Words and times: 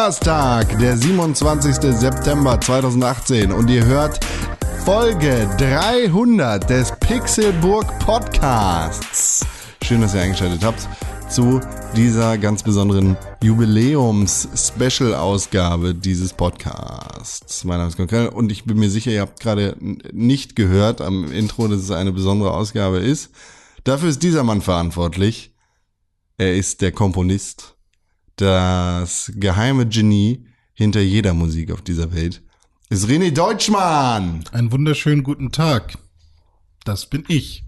Donnerstag, 0.00 0.78
der 0.78 0.96
27. 0.96 1.92
September 1.92 2.58
2018 2.58 3.52
und 3.52 3.68
ihr 3.68 3.84
hört 3.84 4.18
Folge 4.86 5.46
300 5.58 6.70
des 6.70 6.90
Pixelburg 7.00 7.86
Podcasts. 7.98 9.44
Schön, 9.84 10.00
dass 10.00 10.14
ihr 10.14 10.22
eingeschaltet 10.22 10.64
habt 10.64 10.88
zu 11.28 11.60
dieser 11.94 12.38
ganz 12.38 12.62
besonderen 12.62 13.18
Jubiläums-Special-Ausgabe 13.42 15.94
dieses 15.94 16.32
Podcasts. 16.32 17.64
Mein 17.64 17.76
Name 17.76 17.90
ist 17.90 17.98
Konkrell 17.98 18.28
und 18.28 18.50
ich 18.50 18.64
bin 18.64 18.78
mir 18.78 18.88
sicher, 18.88 19.10
ihr 19.10 19.20
habt 19.20 19.38
gerade 19.38 19.76
nicht 20.12 20.56
gehört 20.56 21.02
am 21.02 21.30
Intro, 21.30 21.68
dass 21.68 21.80
es 21.80 21.90
eine 21.90 22.12
besondere 22.12 22.54
Ausgabe 22.54 23.00
ist. 23.00 23.32
Dafür 23.84 24.08
ist 24.08 24.22
dieser 24.22 24.44
Mann 24.44 24.62
verantwortlich. 24.62 25.54
Er 26.38 26.56
ist 26.56 26.80
der 26.80 26.92
Komponist, 26.92 27.76
das 28.40 29.32
geheime 29.36 29.86
Genie 29.86 30.44
hinter 30.74 31.00
jeder 31.00 31.34
Musik 31.34 31.70
auf 31.72 31.82
dieser 31.82 32.12
Welt. 32.14 32.42
Ist 32.88 33.06
René 33.08 33.30
Deutschmann. 33.32 34.44
Einen 34.52 34.72
wunderschönen 34.72 35.22
guten 35.22 35.52
Tag. 35.52 35.96
Das 36.84 37.06
bin 37.06 37.24
ich. 37.28 37.64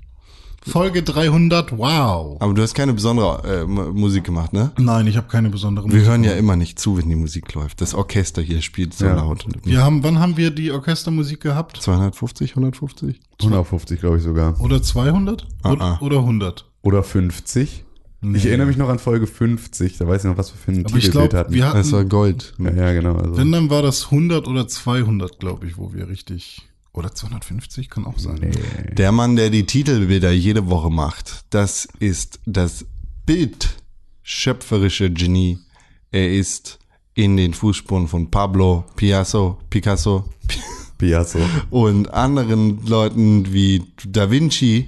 Folge 0.65 1.03
300, 1.03 1.77
wow. 1.77 2.37
Aber 2.41 2.55
du 2.55 2.62
hast 2.62 2.75
keine 2.75 2.93
besondere 2.93 3.62
äh, 3.62 3.65
Musik 3.67 4.23
gemacht, 4.25 4.53
ne? 4.53 4.70
Nein, 4.78 5.09
ich 5.09 5.17
habe 5.17 5.27
keine 5.27 5.50
besondere 5.50 5.91
Wir 5.91 6.03
hören 6.03 6.23
ja 6.23 6.34
immer 6.34 6.55
nicht 6.55 6.78
zu, 6.78 6.97
wenn 6.97 7.09
die 7.09 7.17
Musik 7.17 7.53
läuft. 7.55 7.81
Das 7.81 7.95
Orchester 7.95 8.41
hier 8.43 8.62
spielt 8.62 8.95
so 8.95 9.06
Ja. 9.06 9.15
laut. 9.15 9.45
Wir 9.65 9.83
haben, 9.83 10.05
wann 10.05 10.20
haben 10.20 10.37
wir 10.37 10.53
die 10.53 10.70
Orchestermusik 10.70 11.41
gehabt? 11.41 11.83
250, 11.83 12.53
150? 12.53 13.19
150, 13.41 13.98
glaube 14.00 14.19
ich 14.19 14.23
sogar. 14.23 14.61
Oder 14.61 14.81
200? 14.81 15.48
Ah, 15.62 15.73
Oder, 15.73 15.83
ah. 15.84 15.98
oder 16.00 16.19
100? 16.19 16.65
Oder 16.83 17.03
50. 17.03 17.84
Ich 18.34 18.47
erinnere 18.47 18.69
mich 18.69 18.77
noch 18.77 18.89
an 18.89 19.01
Folge 19.01 19.27
50, 19.27 19.98
da 19.98 20.06
weiß 20.06 20.23
ich 20.25 20.31
noch, 20.31 20.37
was 20.39 20.53
wir 20.53 20.56
für 20.59 20.70
ein 20.70 20.87
Aber 20.87 20.97
ich 20.97 21.06
Titelbild 21.06 21.31
glaube, 21.31 21.39
hatten. 21.39 21.53
wir 21.55 21.73
Das 21.73 21.91
war 21.91 22.01
hatten, 22.01 22.09
Gold. 22.09 22.55
ja, 22.59 22.70
ja, 22.73 22.92
genau. 22.92 23.17
Also. 23.17 23.37
wenn 23.37 23.51
dann 23.51 23.69
war 23.69 23.83
das 23.83 24.05
100 24.06 24.47
oder 24.47 24.69
200, 24.69 25.41
glaube 25.41 25.67
ich, 25.67 25.77
wo 25.77 25.92
wir 25.92 26.09
richtig, 26.09 26.62
oder 26.93 27.12
250 27.15 27.91
kann 27.91 28.05
auch 28.06 28.19
sein. 28.20 28.39
nee. 28.41 28.95
Der 28.95 29.11
Mann, 29.11 29.34
der 29.34 29.50
die 29.50 29.65
Titelbilder 29.67 30.31
jede 30.31 30.69
Woche 30.70 30.89
macht, 30.91 31.45
das 31.50 31.89
ist 31.98 32.39
das 32.47 32.84
bildschöpferische 33.27 35.11
Genie. 35.11 35.59
Er 36.12 36.33
ist 36.33 36.78
in 37.15 37.37
den 37.37 37.55
Fußspuren 37.55 38.06
von 38.09 38.31
Pablo, 38.31 38.84
Picasso, 38.97 39.59
Picasso 39.70 40.28
Piazzo. 40.98 41.41
und 41.70 42.15
anderen 42.15 42.87
Leuten 42.87 43.53
wie 43.53 43.83
Da 44.06 44.31
Vinci, 44.31 44.87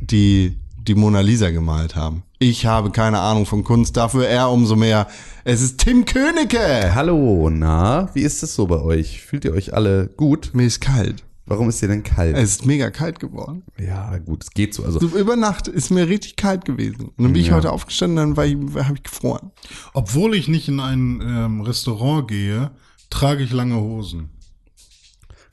die 0.00 0.56
die 0.78 0.94
Mona 0.94 1.20
Lisa 1.20 1.50
gemalt 1.50 1.94
haben. 1.96 2.22
Ich 2.46 2.66
habe 2.66 2.90
keine 2.90 3.20
Ahnung 3.20 3.46
von 3.46 3.64
Kunst, 3.64 3.96
dafür 3.96 4.28
er 4.28 4.50
umso 4.50 4.76
mehr. 4.76 5.06
Es 5.44 5.62
ist 5.62 5.78
Tim 5.78 6.04
Königke. 6.04 6.94
Hallo, 6.94 7.48
na, 7.48 8.10
wie 8.12 8.20
ist 8.20 8.42
es 8.42 8.54
so 8.54 8.66
bei 8.66 8.80
euch? 8.82 9.22
Fühlt 9.22 9.46
ihr 9.46 9.54
euch 9.54 9.72
alle 9.72 10.08
gut? 10.08 10.50
Mir 10.52 10.66
ist 10.66 10.82
kalt. 10.82 11.24
Warum 11.46 11.70
ist 11.70 11.80
dir 11.80 11.88
denn 11.88 12.02
kalt? 12.02 12.36
Es 12.36 12.50
ist 12.50 12.66
mega 12.66 12.90
kalt 12.90 13.18
geworden. 13.18 13.62
ja, 13.78 14.18
gut, 14.18 14.42
es 14.44 14.50
geht 14.50 14.74
so. 14.74 14.84
Also, 14.84 15.00
So 15.00 15.06
über 15.18 15.36
Nacht 15.36 15.68
ist 15.68 15.88
mir 15.90 16.06
richtig 16.06 16.36
kalt 16.36 16.66
gewesen. 16.66 17.06
Und 17.16 17.24
dann 17.24 17.32
bin 17.32 17.40
ich 17.40 17.48
Ja. 17.48 17.54
heute 17.54 17.72
aufgestanden, 17.72 18.16
dann 18.18 18.36
war 18.36 18.44
ich, 18.44 18.56
habe 18.56 18.96
ich 18.96 19.02
gefroren. 19.04 19.50
Obwohl 19.94 20.34
ich 20.36 20.46
nicht 20.46 20.68
in 20.68 20.80
ein 20.80 21.22
ähm, 21.22 21.62
Restaurant 21.62 22.28
gehe, 22.28 22.72
trage 23.08 23.42
ich 23.42 23.52
lange 23.52 23.76
Hosen. 23.76 24.28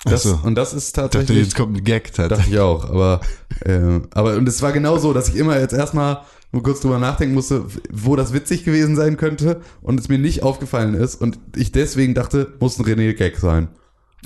das, 0.04 0.26
Ach 0.26 0.42
so. 0.42 0.46
und 0.46 0.56
das 0.56 0.74
ist 0.74 0.88
Ich 0.88 0.94
dachte, 0.96 1.20
tatsächlich. 1.20 1.46
jetzt 1.48 1.56
kommt 1.56 1.78
ein 1.78 1.86
Gag 1.86 2.08
Dachte 2.14 2.28
tatsächlich. 2.28 2.56
ich 2.56 2.60
auch, 2.60 2.84
aber, 2.90 3.22
äh, 3.62 4.02
aber 4.14 4.36
und 4.36 4.46
es 4.50 4.62
war 4.62 4.74
genau 4.74 4.98
so, 4.98 5.14
dass 5.14 5.30
ich 5.30 5.38
immer 5.38 5.58
jetzt 5.58 5.74
erstmal 5.74 6.24
nur 6.52 6.64
kurz 6.64 6.82
drüber 6.82 7.00
nachdenken 7.00 7.34
musste, 7.36 7.66
wo 7.92 8.16
das 8.16 8.34
witzig 8.34 8.64
gewesen 8.64 8.96
sein 8.96 9.18
könnte 9.18 9.62
und 9.82 10.00
es 10.00 10.10
mir 10.10 10.18
nicht 10.18 10.44
aufgefallen 10.44 10.94
ist 10.94 11.16
und 11.16 11.40
ich 11.56 11.72
deswegen 11.72 12.14
dachte, 12.14 12.54
muss 12.60 12.78
ein 12.80 12.86
René-Gag 12.86 13.38
sein. 13.38 13.70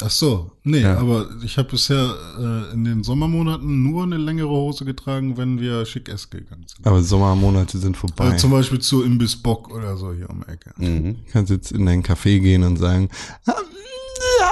Ach 0.02 0.10
so, 0.10 0.52
nee, 0.64 0.82
Ja. 0.82 0.98
aber 0.98 1.30
ich 1.46 1.58
habe 1.58 1.70
bisher 1.70 2.16
äh, 2.38 2.74
in 2.74 2.84
den 2.84 3.04
Sommermonaten 3.04 3.84
nur 3.84 4.04
eine 4.04 4.18
längere 4.18 4.50
Hose 4.50 4.84
getragen, 4.84 5.38
wenn 5.38 5.62
wir 5.62 5.86
schick 5.86 6.10
essen 6.10 6.32
gegangen 6.32 6.66
sind. 6.68 6.86
Aber 6.86 7.02
Sommermonate 7.02 7.78
sind 7.78 7.96
vorbei. 7.96 8.26
Also 8.26 8.38
zum 8.40 8.52
Beispiel 8.52 8.80
zu 8.80 9.04
Imbiss 9.04 9.38
Bock 9.38 9.74
oder 9.74 9.96
so 9.96 10.12
hier 10.12 10.30
um 10.30 10.44
die 10.46 10.52
Ecke. 10.52 10.72
Mhm. 10.78 11.14
du 11.26 11.32
kannst 11.32 11.50
jetzt 11.50 11.72
in 11.72 11.86
dein 11.86 12.04
Café 12.04 12.40
gehen 12.42 12.64
und 12.64 12.76
sagen, 12.76 13.08
"Ah, 13.46 13.54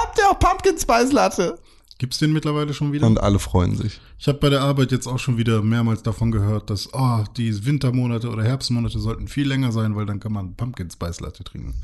habt 0.00 0.18
ihr 0.18 0.30
auch 0.30 0.38
Pumpkin 0.38 0.78
Spice 0.78 1.12
Latte? 1.12 1.58
Gibt's 1.98 2.18
den 2.18 2.32
mittlerweile 2.32 2.74
schon 2.74 2.92
wieder? 2.92 3.06
Und 3.06 3.20
alle 3.20 3.38
freuen 3.38 3.76
sich. 3.76 4.00
Ich 4.18 4.26
habe 4.26 4.38
bei 4.38 4.50
der 4.50 4.62
Arbeit 4.62 4.90
jetzt 4.90 5.06
auch 5.06 5.18
schon 5.18 5.38
wieder 5.38 5.62
mehrmals 5.62 6.02
davon 6.02 6.32
gehört, 6.32 6.68
dass 6.68 6.92
oh, 6.92 7.24
die 7.36 7.64
Wintermonate 7.64 8.28
oder 8.28 8.42
Herbstmonate 8.42 8.98
sollten 8.98 9.28
viel 9.28 9.46
länger 9.46 9.70
sein, 9.70 9.94
weil 9.94 10.04
dann 10.04 10.18
kann 10.18 10.32
man 10.32 10.56
Pumpkin 10.56 10.90
Spice 10.90 11.20
Latte 11.20 11.44
trinken. 11.44 11.74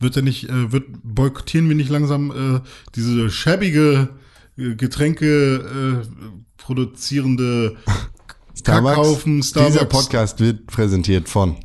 Wird 0.00 0.16
er 0.16 0.22
nicht, 0.22 0.48
äh, 0.48 0.72
wird 0.72 0.86
boykottieren 1.02 1.68
wir 1.68 1.76
nicht 1.76 1.90
langsam 1.90 2.30
äh, 2.30 2.60
diese 2.94 3.30
schäbige 3.30 4.08
äh, 4.56 4.74
Getränke 4.76 6.02
äh, 6.04 6.06
produzierende 6.56 7.76
Kackhaufen 8.64 9.42
Starbucks, 9.42 9.72
Dieser 9.74 9.84
Podcast 9.84 10.40
wird 10.40 10.66
präsentiert 10.66 11.28
von 11.28 11.56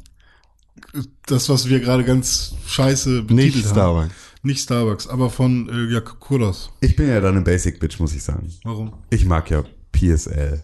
das 1.25 1.49
was 1.49 1.69
wir 1.69 1.79
gerade 1.79 2.03
ganz 2.03 2.55
scheiße 2.67 3.23
betitelt 3.23 3.55
nicht 3.55 3.65
haben. 3.65 3.71
Starbucks. 3.73 4.13
Nicht 4.41 4.61
Starbucks, 4.61 5.07
aber 5.07 5.29
von 5.29 5.67
äh, 5.69 5.93
ja 5.93 5.99
Kuros. 6.01 6.71
Ich 6.79 6.95
bin 6.95 7.09
ja 7.09 7.19
dann 7.19 7.35
eine 7.35 7.43
Basic 7.43 7.79
Bitch, 7.79 7.99
muss 7.99 8.13
ich 8.15 8.23
sagen. 8.23 8.51
Warum? 8.63 8.93
Ich 9.09 9.25
mag 9.25 9.49
ja 9.49 9.63
PSL. 9.91 10.63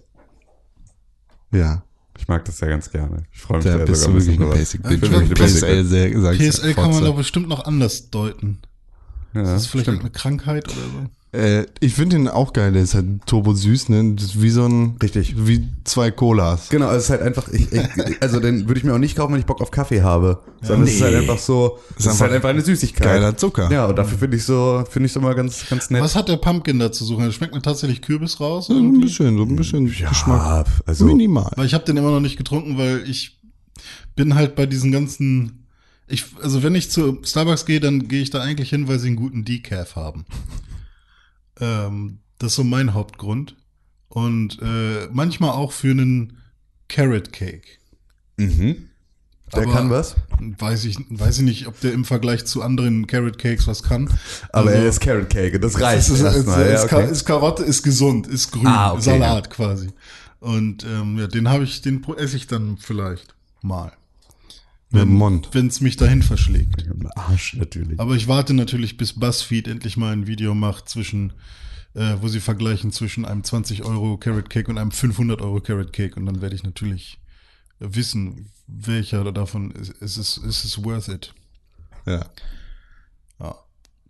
Ja, 1.51 1.83
Ich 2.17 2.27
mag 2.27 2.45
das 2.45 2.59
ja 2.61 2.67
ganz 2.67 2.89
gerne. 2.89 3.23
Ich 3.33 3.41
freue 3.41 3.57
mich 3.57 3.65
da 3.65 3.77
bist 3.77 4.07
du 4.07 4.19
sogar 4.19 4.53
ein 4.53 4.59
wirklich 4.59 4.69
bisschen 4.69 4.83
eine. 4.85 4.95
Basic 4.95 5.27
Bitch. 5.27 5.61
PSL, 5.61 5.85
sehr, 5.85 6.33
PSL 6.51 6.73
kann 6.73 6.91
man 6.91 7.03
doch 7.03 7.15
bestimmt 7.15 7.49
noch 7.49 7.65
anders 7.65 8.09
deuten. 8.09 8.59
Ja, 9.33 9.43
Das 9.43 9.63
ist 9.63 9.67
vielleicht 9.67 9.87
stimmt. 9.87 10.01
eine 10.01 10.11
Krankheit 10.11 10.67
oder 10.69 10.75
so. 10.81 11.09
Äh, 11.35 11.65
ich 11.81 11.93
finde 11.93 12.15
den 12.15 12.27
auch 12.27 12.53
geil, 12.53 12.71
der 12.71 12.81
ist 12.81 12.95
halt 12.95 13.05
turbo 13.25 13.53
süß, 13.53 13.89
ne? 13.89 14.13
Das 14.15 14.25
ist 14.25 14.41
wie 14.41 14.49
so 14.49 14.65
ein, 14.65 14.95
Richtig. 15.01 15.35
wie 15.37 15.67
zwei 15.83 16.11
Colas. 16.11 16.69
Genau, 16.69 16.89
es 16.91 17.05
ist 17.05 17.09
halt 17.09 17.21
einfach, 17.21 17.49
ich, 17.49 17.71
ich, 17.71 17.81
also 18.21 18.39
den 18.39 18.67
würde 18.67 18.79
ich 18.79 18.85
mir 18.85 18.93
auch 18.93 18.99
nicht 18.99 19.17
kaufen, 19.17 19.33
wenn 19.33 19.39
ich 19.39 19.45
Bock 19.45 19.61
auf 19.61 19.71
Kaffee 19.71 20.01
habe. 20.01 20.39
Sondern 20.61 20.87
es 20.87 20.95
ist 20.95 21.01
halt 21.01 21.15
einfach 21.15 21.37
so, 21.37 21.77
es 21.97 22.05
ist, 22.05 22.11
einfach 22.11 22.21
halt 22.21 22.33
einfach 22.33 22.49
eine 22.49 22.61
Süßigkeit. 22.61 23.05
Geiler 23.05 23.35
Zucker. 23.35 23.69
Ja, 23.71 23.85
und 23.85 23.97
dafür 23.97 24.17
finde 24.17 24.37
ich 24.37 24.43
so, 24.43 24.83
finde 24.89 25.07
ich 25.07 25.13
so 25.13 25.19
mal 25.19 25.35
ganz, 25.35 25.67
ganz 25.69 25.89
nett. 25.89 26.01
Was 26.01 26.15
hat 26.15 26.29
der 26.29 26.37
Pumpkin 26.37 26.79
da 26.79 26.91
zu 26.91 27.03
suchen? 27.03 27.31
Schmeckt 27.31 27.53
mir 27.53 27.61
tatsächlich 27.61 28.01
Kürbis 28.01 28.39
raus? 28.39 28.67
So 28.67 28.73
ein 28.73 29.01
bisschen, 29.01 29.37
so 29.37 29.43
ein 29.43 29.55
bisschen 29.55 29.85
Geschmack. 29.85 30.15
Ja, 30.25 30.63
also, 30.85 31.05
Minimal. 31.05 31.51
Weil 31.55 31.65
ich 31.65 31.73
habe 31.73 31.83
den 31.83 31.97
immer 31.97 32.11
noch 32.11 32.21
nicht 32.21 32.37
getrunken, 32.37 32.77
weil 32.77 33.03
ich 33.07 33.39
bin 34.15 34.35
halt 34.35 34.55
bei 34.55 34.65
diesen 34.65 34.91
ganzen. 34.91 35.65
Ich, 36.07 36.25
also 36.41 36.61
wenn 36.61 36.75
ich 36.75 36.91
zu 36.91 37.19
Starbucks 37.23 37.65
gehe, 37.65 37.79
dann 37.79 38.07
gehe 38.07 38.21
ich 38.21 38.29
da 38.29 38.39
eigentlich 38.39 38.69
hin, 38.69 38.87
weil 38.87 38.99
sie 38.99 39.07
einen 39.07 39.15
guten 39.15 39.43
Decaf 39.43 39.95
haben. 39.95 40.25
Ähm, 41.59 42.19
das 42.39 42.51
ist 42.51 42.55
so 42.55 42.63
mein 42.63 42.93
Hauptgrund. 42.93 43.55
Und 44.09 44.59
äh, 44.61 45.07
manchmal 45.11 45.51
auch 45.51 45.71
für 45.71 45.91
einen 45.91 46.37
Carrot 46.87 47.31
Cake. 47.33 47.67
mhm. 48.37 48.89
Der 49.53 49.63
Aber- 49.63 49.73
kann 49.73 49.89
was. 49.91 50.15
Weiß 50.39 50.85
ich, 50.85 50.97
weiß 51.09 51.37
ich 51.37 51.43
nicht, 51.43 51.67
ob 51.67 51.79
der 51.79 51.93
im 51.93 52.03
Vergleich 52.03 52.45
zu 52.45 52.63
anderen 52.63 53.05
Carrot 53.07 53.37
Cakes 53.37 53.67
was 53.67 53.83
kann. 53.83 54.09
Aber 54.51 54.69
Also- 54.71 54.81
er 54.81 54.89
ist 54.89 54.99
Carrot 55.01 55.29
Cake 55.29 55.59
das 55.59 55.79
reicht 55.79 56.09
ist, 56.09 56.19
erstmal. 56.21 56.65
ist, 56.65 56.81
Ja, 56.81 56.87
Ka- 56.87 56.97
okay. 56.97 57.11
ist 57.11 57.25
Karotte, 57.25 57.63
ist 57.63 57.83
gesund, 57.83 58.25
ist 58.27 58.51
grün, 58.51 58.65
Ah, 58.67 58.93
okay, 58.93 59.01
Salat 59.01 59.49
quasi. 59.51 59.89
Und 60.39 60.83
ähm, 60.83 61.17
ja, 61.19 61.27
den 61.27 61.47
habe 61.49 61.63
ich, 61.63 61.81
den 61.81 62.03
esse 62.17 62.37
ich 62.37 62.47
dann 62.47 62.77
vielleicht 62.77 63.35
mal. 63.61 63.91
Wenn 65.53 65.67
es 65.67 65.81
mich 65.81 65.97
dahin 65.97 66.21
verschlägt. 66.21 66.85
Arsch 67.15 67.55
natürlich. 67.55 67.99
Aber 67.99 68.15
ich 68.15 68.27
warte 68.27 68.53
natürlich, 68.53 68.97
bis 68.97 69.13
BuzzFeed 69.13 69.67
endlich 69.67 69.97
mal 69.97 70.13
ein 70.13 70.27
Video 70.27 70.55
macht 70.55 70.89
zwischen, 70.89 71.33
äh, 71.93 72.15
wo 72.21 72.27
sie 72.27 72.39
vergleichen 72.39 72.91
zwischen 72.91 73.25
einem 73.25 73.43
20 73.43 73.83
Euro 73.83 74.17
Carrot 74.17 74.49
Cake 74.49 74.69
und 74.69 74.77
einem 74.77 74.91
500 74.91 75.41
Euro 75.41 75.59
Carrot 75.59 75.91
Cake. 75.91 76.15
Und 76.15 76.25
dann 76.25 76.41
werde 76.41 76.55
ich 76.55 76.63
natürlich 76.63 77.19
wissen, 77.79 78.49
welcher 78.67 79.31
davon 79.31 79.71
ist, 79.71 79.91
ist, 80.01 80.17
es, 80.17 80.37
ist 80.37 80.63
es 80.63 80.83
worth 80.83 81.07
it. 81.07 81.33
Ja. 82.05 82.25
Ja. 83.39 83.55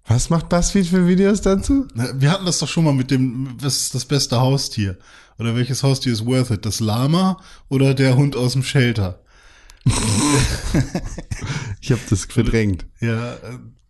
Was 0.07 0.29
macht 0.29 0.49
BuzzFeed 0.49 0.87
für 0.87 1.07
Videos 1.07 1.41
dazu? 1.41 1.87
Na, 1.95 2.09
Wir 2.19 2.31
hatten 2.31 2.45
das 2.45 2.59
doch 2.59 2.67
schon 2.67 2.83
mal 2.83 2.93
mit 2.93 3.09
dem, 3.09 3.55
was 3.59 3.77
ist 3.77 3.95
das 3.95 4.05
beste 4.05 4.39
Haustier? 4.39 4.97
Oder 5.39 5.55
welches 5.55 5.83
Haustier 5.83 6.13
ist 6.13 6.25
worth 6.25 6.51
it? 6.51 6.65
Das 6.65 6.79
Lama 6.79 7.41
oder 7.69 7.93
der 7.93 8.15
Hund 8.15 8.35
aus 8.35 8.53
dem 8.53 8.63
Shelter? 8.63 9.24
Ich 11.81 11.91
habe 11.91 12.01
das 12.09 12.25
verdrängt. 12.25 12.85
Ja, 12.99 13.37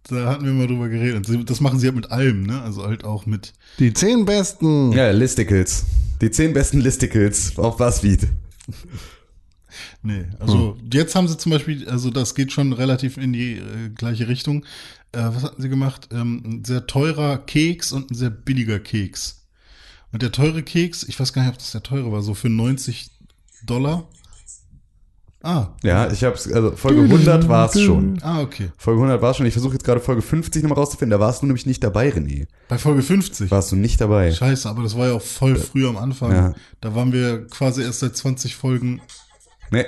da 0.09 0.29
hatten 0.29 0.45
wir 0.45 0.51
mal 0.51 0.67
drüber 0.67 0.89
geredet. 0.89 1.27
Das 1.49 1.61
machen 1.61 1.79
sie 1.79 1.87
halt 1.87 1.95
mit 1.95 2.11
allem, 2.11 2.43
ne? 2.43 2.61
Also 2.61 2.83
halt 2.83 3.05
auch 3.05 3.25
mit. 3.25 3.53
Die 3.79 3.93
zehn 3.93 4.25
besten. 4.25 4.91
Ja, 4.91 5.11
Listicles. 5.11 5.85
Die 6.21 6.29
zehn 6.29 6.53
besten 6.53 6.81
Listicles 6.81 7.57
auf 7.57 7.77
BuzzFeed. 7.77 8.27
Nee, 10.03 10.25
also 10.39 10.77
jetzt 10.93 11.15
haben 11.15 11.27
sie 11.27 11.37
zum 11.37 11.51
Beispiel, 11.51 11.87
also 11.89 12.11
das 12.11 12.35
geht 12.35 12.51
schon 12.51 12.73
relativ 12.73 13.17
in 13.17 13.33
die 13.33 13.53
äh, 13.53 13.89
gleiche 13.95 14.27
Richtung. 14.27 14.63
Äh, 15.11 15.23
was 15.23 15.43
hatten 15.43 15.61
sie 15.61 15.69
gemacht? 15.69 16.09
Ähm, 16.11 16.43
ein 16.45 16.65
sehr 16.65 16.85
teurer 16.85 17.37
Keks 17.39 17.91
und 17.91 18.11
ein 18.11 18.15
sehr 18.15 18.29
billiger 18.29 18.79
Keks. 18.79 19.47
Und 20.11 20.21
der 20.21 20.31
teure 20.31 20.63
Keks, 20.63 21.03
ich 21.03 21.19
weiß 21.19 21.33
gar 21.33 21.41
nicht, 21.41 21.51
ob 21.51 21.57
das 21.57 21.71
der 21.71 21.83
teure 21.83 22.11
war, 22.11 22.21
so 22.21 22.35
für 22.35 22.49
90 22.49 23.09
Dollar. 23.65 24.07
Ah, 25.45 25.67
Ja, 25.83 26.11
ich 26.11 26.23
hab's, 26.23 26.51
also 26.51 26.71
Folge 26.71 27.01
100 27.03 27.47
war 27.47 27.69
es 27.69 27.79
schon. 27.79 28.17
ah, 28.23 28.41
okay. 28.41 28.71
Folge 28.77 28.99
100 29.01 29.21
war 29.21 29.29
es 29.31 29.37
schon. 29.37 29.45
Ich 29.45 29.53
versuche 29.53 29.73
jetzt 29.73 29.85
gerade 29.85 29.99
Folge 30.01 30.23
50 30.23 30.63
nochmal 30.63 30.79
rauszufinden. 30.79 31.11
Da 31.11 31.23
warst 31.23 31.41
du 31.41 31.45
nämlich 31.45 31.65
nicht 31.67 31.83
dabei, 31.83 32.09
René. 32.09 32.47
Bei 32.67 32.79
Folge 32.79 33.03
50. 33.03 33.51
Warst 33.51 33.71
du 33.71 33.75
nicht 33.75 34.01
dabei. 34.01 34.31
Scheiße, 34.31 34.67
aber 34.67 34.81
das 34.81 34.97
war 34.97 35.07
ja 35.07 35.13
auch 35.13 35.21
voll 35.21 35.55
früh 35.55 35.87
am 35.87 35.97
Anfang. 35.97 36.31
Ja. 36.31 36.53
Da 36.81 36.95
waren 36.95 37.13
wir 37.13 37.45
quasi 37.47 37.83
erst 37.83 37.99
seit 37.99 38.17
20 38.17 38.55
Folgen. 38.55 39.01
Nee. 39.69 39.85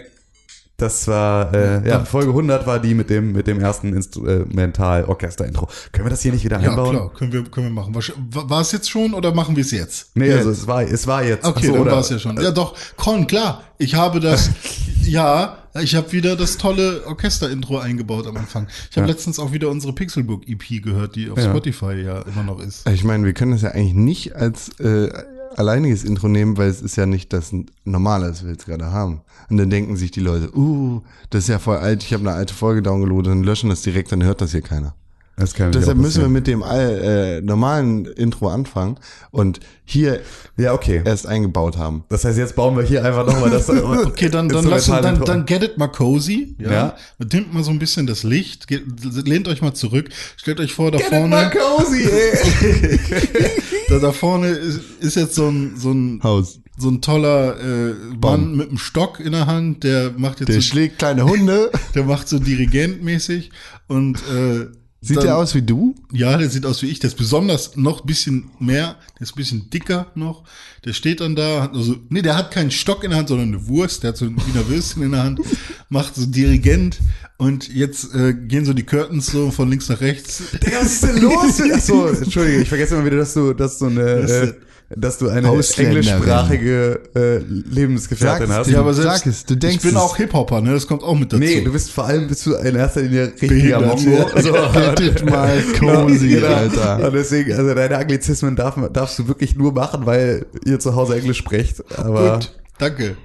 Das 0.80 1.08
war, 1.08 1.52
äh, 1.56 1.90
ja, 1.90 2.06
Folge 2.06 2.30
100 2.30 2.68
war 2.68 2.78
die 2.80 2.94
mit 2.94 3.10
dem, 3.10 3.32
mit 3.32 3.48
dem 3.48 3.60
ersten 3.60 3.94
Instrumental-Orchester-Intro. 3.96 5.68
Können 5.92 6.06
wir 6.06 6.10
das 6.12 6.22
hier 6.22 6.32
nicht 6.32 6.46
wieder 6.46 6.60
Ja, 6.62 6.70
einbauen? 6.70 6.96
klar, 6.96 7.14
können 7.14 7.32
wir, 7.34 7.44
können 7.46 7.66
wir 7.68 7.74
machen. 7.74 7.96
War 7.96 8.48
war 8.50 8.62
es 8.62 8.72
jetzt 8.72 8.88
schon 8.88 9.16
oder 9.16 9.34
machen 9.34 9.56
wir 9.56 9.62
es 9.64 9.72
jetzt? 9.72 10.12
Nee, 10.16 10.28
Jetzt. 10.28 10.38
also 10.38 10.52
es 10.52 10.68
war, 10.68 10.84
es 10.84 11.08
war 11.08 11.24
jetzt. 11.24 11.46
Okay, 11.46 11.66
so, 11.66 11.74
dann 11.74 11.82
oder- 11.82 11.92
war 11.94 12.00
es 12.02 12.10
ja 12.10 12.20
schon. 12.20 12.40
Ja, 12.40 12.52
doch, 12.52 12.76
Con, 12.96 13.26
klar. 13.26 13.64
Ich 13.80 13.96
habe 13.96 14.20
das, 14.20 14.52
ja, 15.04 15.58
ich 15.82 15.96
habe 15.96 16.12
wieder 16.12 16.36
das 16.36 16.58
tolle 16.58 17.02
Orchester-Intro 17.08 17.80
eingebaut 17.80 18.28
am 18.28 18.38
Anfang. 18.38 18.68
Ich 18.92 18.98
habe 18.98 19.08
Ja. 19.08 19.14
letztens 19.14 19.40
auch 19.40 19.52
wieder 19.52 19.70
unsere 19.70 19.94
Pixelbook-EP 19.94 20.84
gehört, 20.84 21.16
die 21.16 21.32
auf 21.32 21.40
Ja. 21.40 21.46
Spotify 21.50 21.94
ja 22.04 22.22
immer 22.22 22.44
noch 22.44 22.60
ist. 22.60 22.88
Ich 22.90 23.04
meine, 23.04 23.26
wir 23.26 23.34
können 23.34 23.52
das 23.54 23.64
ja 23.64 23.72
eigentlich 23.72 23.94
nicht 23.96 24.36
als 24.36 24.70
äh, 24.80 25.10
alleiniges 25.58 26.04
Intro 26.04 26.28
nehmen, 26.28 26.58
weil 26.58 26.70
es 26.70 26.82
ist 26.82 26.96
ja 26.96 27.06
nicht 27.06 27.34
das 27.34 27.54
normale, 27.84 28.28
das 28.28 28.44
wir 28.44 28.52
jetzt 28.52 28.66
gerade 28.66 28.92
haben. 28.92 29.22
Und 29.50 29.58
dann 29.58 29.70
denken 29.70 29.98
sich 29.98 30.12
die 30.12 30.20
Leute, 30.20 30.56
uh, 30.56 31.02
das 31.30 31.44
ist 31.44 31.50
ja 31.50 31.60
voll 31.60 31.78
alt, 31.78 32.04
ich 32.04 32.14
habe 32.14 32.22
eine 32.22 32.38
alte 32.38 32.54
Folge 32.54 32.82
downgeloadet 32.82 33.32
und 33.32 33.44
löschen 33.44 33.70
das 33.70 33.82
direkt, 33.82 34.12
dann 34.12 34.24
hört 34.24 34.42
das 34.42 34.52
hier 34.52 34.62
keiner. 34.62 34.94
Das 35.40 35.54
kann 35.54 35.72
Deshalb 35.72 36.00
müssen 36.00 36.22
wir 36.24 36.30
mit 36.30 36.48
dem 36.48 36.64
all, 36.64 37.00
äh, 37.40 37.42
normalen 37.42 38.06
Intro 38.06 38.50
anfangen 38.50 38.98
und 39.30 39.60
hier 39.86 40.22
Ja, 40.58 40.74
okay. 40.74 41.04
erst 41.06 41.28
eingebaut 41.28 41.78
haben. 41.78 42.04
Das 42.10 42.26
heißt, 42.26 42.40
jetzt 42.40 42.56
bauen 42.56 42.76
wir 42.76 42.84
hier 42.84 43.06
einfach 43.06 43.24
nochmal 43.26 43.52
das. 43.52 43.70
Okay, 43.70 44.30
dann, 44.30 44.50
dann, 44.50 44.66
lass, 44.66 44.90
uns- 44.90 45.02
dann, 45.02 45.24
dann 45.24 45.46
get 45.46 45.62
it 45.62 45.78
mal 45.78 45.90
cozy. 45.90 46.56
Ja. 46.60 46.72
Ja. 46.72 46.96
Dimmt 47.20 47.54
mal 47.54 47.64
so 47.64 47.70
ein 47.70 47.78
bisschen 47.78 48.08
das 48.08 48.24
Licht. 48.24 48.68
Geht, 48.68 48.84
lehnt 49.28 49.48
euch 49.48 49.62
mal 49.62 49.76
zurück. 49.76 50.10
Stellt 50.38 50.60
euch 50.60 50.74
vor, 50.74 50.90
da 50.90 50.98
Get 50.98 51.12
it 51.12 51.30
mal 51.30 51.52
vorne, 51.52 51.78
cozy, 51.78 52.10
ey. 52.10 53.00
da, 53.90 54.00
da 54.00 54.12
vorne 54.12 54.48
ist, 54.48 54.80
ist 55.02 55.16
jetzt 55.16 55.36
so 55.36 55.48
ein, 55.50 55.74
so 55.78 55.92
ein, 55.92 56.20
Haus. 56.24 56.60
so 56.80 56.90
ein 56.90 57.00
toller 57.02 57.58
äh. 57.60 57.94
Mann 58.20 58.56
mit 58.56 58.70
einem 58.70 58.80
Stock 58.80 59.20
in 59.20 59.34
der 59.34 59.46
Hand, 59.46 59.84
der 59.84 60.14
macht 60.18 60.40
jetzt 60.40 60.50
Der 60.50 60.56
so, 60.56 60.62
schlägt 60.62 60.98
kleine 60.98 61.26
Hunde. 61.26 61.70
der 61.94 62.06
macht 62.06 62.28
so 62.28 62.40
dirigentmäßig 62.40 63.52
und 63.88 64.18
äh, 64.34 64.66
Sieht 65.08 65.18
dann- 65.18 65.26
der 65.26 65.38
aus 65.38 65.56
wie 65.56 65.62
du? 65.62 65.96
Ja, 66.12 66.38
der 66.38 66.50
sieht 66.50 66.66
aus 66.66 66.82
wie 66.82 66.88
ich. 66.88 67.00
Der 67.00 67.10
ist 67.10 67.18
besonders 67.18 67.76
noch 67.76 68.02
ein 68.02 68.08
bisschen 68.08 68.50
mehr. 68.60 68.96
Der 69.16 69.22
ist 69.22 69.34
ein 69.34 69.38
bisschen 69.38 69.70
dicker 69.70 70.08
noch. 70.16 70.44
Der 70.86 70.94
steht 70.94 71.22
dann 71.22 71.36
da, 71.36 71.64
hat 71.64 71.74
also, 71.74 71.96
nee, 72.10 72.22
der 72.22 72.36
hat 72.38 72.52
keinen 72.52 72.72
Stock 72.72 73.04
in 73.04 73.10
der 73.10 73.20
Hand, 73.20 73.30
sondern 73.30 73.50
eine 73.50 73.68
Wurst. 73.68 74.04
Der 74.04 74.10
hat 74.10 74.18
so 74.18 74.26
ein 74.26 74.36
Wiener 74.48 74.68
Würstchen 74.70 75.04
in 75.04 75.12
der 75.12 75.24
Hand, 75.24 75.40
macht 75.90 76.16
so 76.16 76.26
Dirigent. 76.26 77.00
Und 77.38 77.68
jetzt 77.74 78.16
äh, 78.16 78.34
gehen 78.34 78.66
so 78.66 78.74
die 78.74 78.84
Curtains 78.84 79.28
so 79.28 79.52
von 79.52 79.70
links 79.70 79.90
nach 79.90 80.02
rechts. 80.02 80.42
Digga, 80.64 80.80
was 80.82 80.94
ist 80.94 81.04
denn 81.04 81.22
los? 81.22 81.62
Achso, 81.74 82.08
Entschuldige, 82.08 82.62
ich 82.62 82.70
vergesse 82.70 82.96
immer 82.96 83.06
wieder, 83.06 83.18
dass 83.18 83.34
du, 83.34 83.54
dass 83.54 83.78
du 83.80 83.86
eine, 83.86 84.02
äh, 84.02 84.54
dass 84.96 85.18
du 85.18 85.28
eine 85.30 85.50
englischsprachige 85.50 87.02
äh, 87.16 87.38
Lebensgefährtin 87.40 88.48
Sag's 88.48 88.60
hast. 88.60 88.70
Ja, 88.70 88.80
aber 88.80 88.94
Sag 88.94 89.26
es, 89.26 89.46
du 89.46 89.56
denkst 89.56 89.78
ich 89.78 89.82
bin 89.82 89.92
es. 89.92 90.02
auch 90.02 90.16
Hip-Hopper, 90.18 90.62
ne? 90.62 90.72
Das 90.74 90.88
kommt 90.88 91.04
auch 91.04 91.16
mit 91.18 91.32
dazu. 91.34 91.40
Nee, 91.42 91.62
du 91.62 91.72
bist 91.74 91.92
vor 91.92 92.06
allem 92.06 92.28
bist 92.28 92.46
du 92.46 92.54
in 92.56 92.76
erster 92.76 93.02
Linie 93.02 93.34
richtiger 93.42 93.82
Mongo. 93.82 94.30
So, 94.40 94.52
mal 95.26 95.62
cozy, 95.80 96.30
Genau. 96.30 96.48
Alter. 96.48 97.06
Und 97.08 97.14
deswegen, 97.14 97.54
also 97.54 97.74
deine 97.74 97.98
Anglizismen 97.98 98.56
darf, 98.56 98.78
darfst 98.94 99.20
du 99.20 99.28
wirklich 99.28 99.56
nur 99.56 99.74
machen, 99.74 100.06
weil 100.06 100.46
ihr 100.66 100.80
zu 100.80 100.96
Hause 100.96 101.16
Englisch 101.18 101.38
sprecht. 101.40 101.84
Aber 102.00 102.36
Gut, 102.36 102.54
danke. 102.78 103.18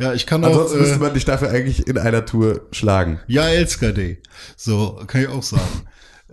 Ja, 0.00 0.12
ich 0.14 0.26
kann 0.26 0.44
auch. 0.44 0.48
ansonsten 0.50 0.78
müsste 0.78 0.94
Äh, 0.94 0.98
man 0.98 1.14
dich 1.14 1.24
dafür 1.24 1.50
eigentlich 1.50 1.88
in 1.88 1.98
einer 1.98 2.24
Tour 2.24 2.60
schlagen. 2.70 3.18
ja, 3.26 3.48
Elskade. 3.48 4.18
So, 4.56 5.00
kann 5.08 5.22
ich 5.22 5.28
auch 5.28 5.42
sagen. 5.42 5.62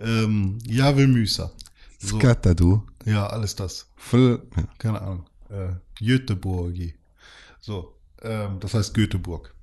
ähm, 0.00 0.58
ja, 0.64 0.96
will 0.96 1.08
Müser. 1.08 1.50
So, 1.98 2.18
Skatter, 2.20 2.54
du. 2.54 2.82
Ja, 3.06 3.26
alles 3.26 3.54
das. 3.54 3.86
Voll, 3.96 4.42
ja. 4.56 4.64
keine 4.78 5.00
Ahnung, 5.00 5.26
äh, 5.48 6.04
Göteborgi. 6.04 6.94
So, 7.60 7.94
ähm, 8.22 8.58
das 8.60 8.74
heißt 8.74 8.94
Göteborg. 8.94 9.54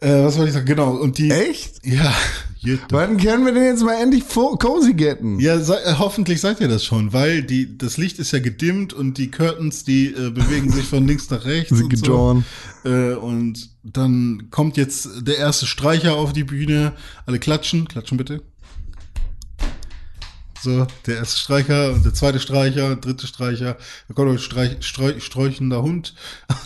Äh, 0.00 0.22
was 0.24 0.36
wollte 0.36 0.48
ich 0.48 0.54
sagen? 0.54 0.66
Genau, 0.66 0.90
und 0.90 1.16
die. 1.18 1.30
Echt? 1.30 1.84
Ja, 1.84 2.14
Göteborg. 2.62 2.92
Wann 2.92 3.16
können 3.16 3.46
wir 3.46 3.52
denn 3.52 3.64
jetzt 3.64 3.82
mal 3.82 4.00
endlich 4.00 4.24
cozy 4.28 4.92
getten? 4.92 5.40
Ja, 5.40 5.58
sei, 5.58 5.78
äh, 5.78 5.94
hoffentlich 5.98 6.40
seid 6.40 6.60
ihr 6.60 6.68
das 6.68 6.84
schon, 6.84 7.12
weil 7.12 7.42
die, 7.42 7.78
das 7.78 7.96
Licht 7.96 8.18
ist 8.18 8.30
ja 8.30 8.38
gedimmt 8.38 8.92
und 8.92 9.18
die 9.18 9.30
Curtains, 9.30 9.84
die 9.84 10.08
äh, 10.08 10.30
bewegen 10.30 10.70
sich 10.70 10.84
von 10.84 11.06
links 11.06 11.30
nach 11.30 11.44
rechts. 11.44 11.76
Sind 11.76 11.88
gedrawn. 11.88 12.44
So. 12.84 12.90
Äh, 12.90 13.14
und 13.14 13.70
dann 13.82 14.48
kommt 14.50 14.76
jetzt 14.76 15.08
der 15.26 15.38
erste 15.38 15.66
Streicher 15.66 16.16
auf 16.16 16.32
die 16.32 16.44
Bühne. 16.44 16.92
Alle 17.24 17.38
klatschen, 17.38 17.88
klatschen 17.88 18.18
bitte. 18.18 18.42
So, 20.66 20.84
der 21.06 21.18
erste 21.18 21.38
Streicher 21.38 21.92
und 21.92 22.04
der 22.04 22.12
zweite 22.12 22.40
Streicher, 22.40 22.96
dritte 22.96 23.28
Streicher, 23.28 23.76
da 24.08 24.14
kommt 24.14 24.32
ein 24.32 24.38
Streich, 24.40 24.78
Streu, 24.80 25.12
sträuchender 25.20 25.80
Hund 25.80 26.12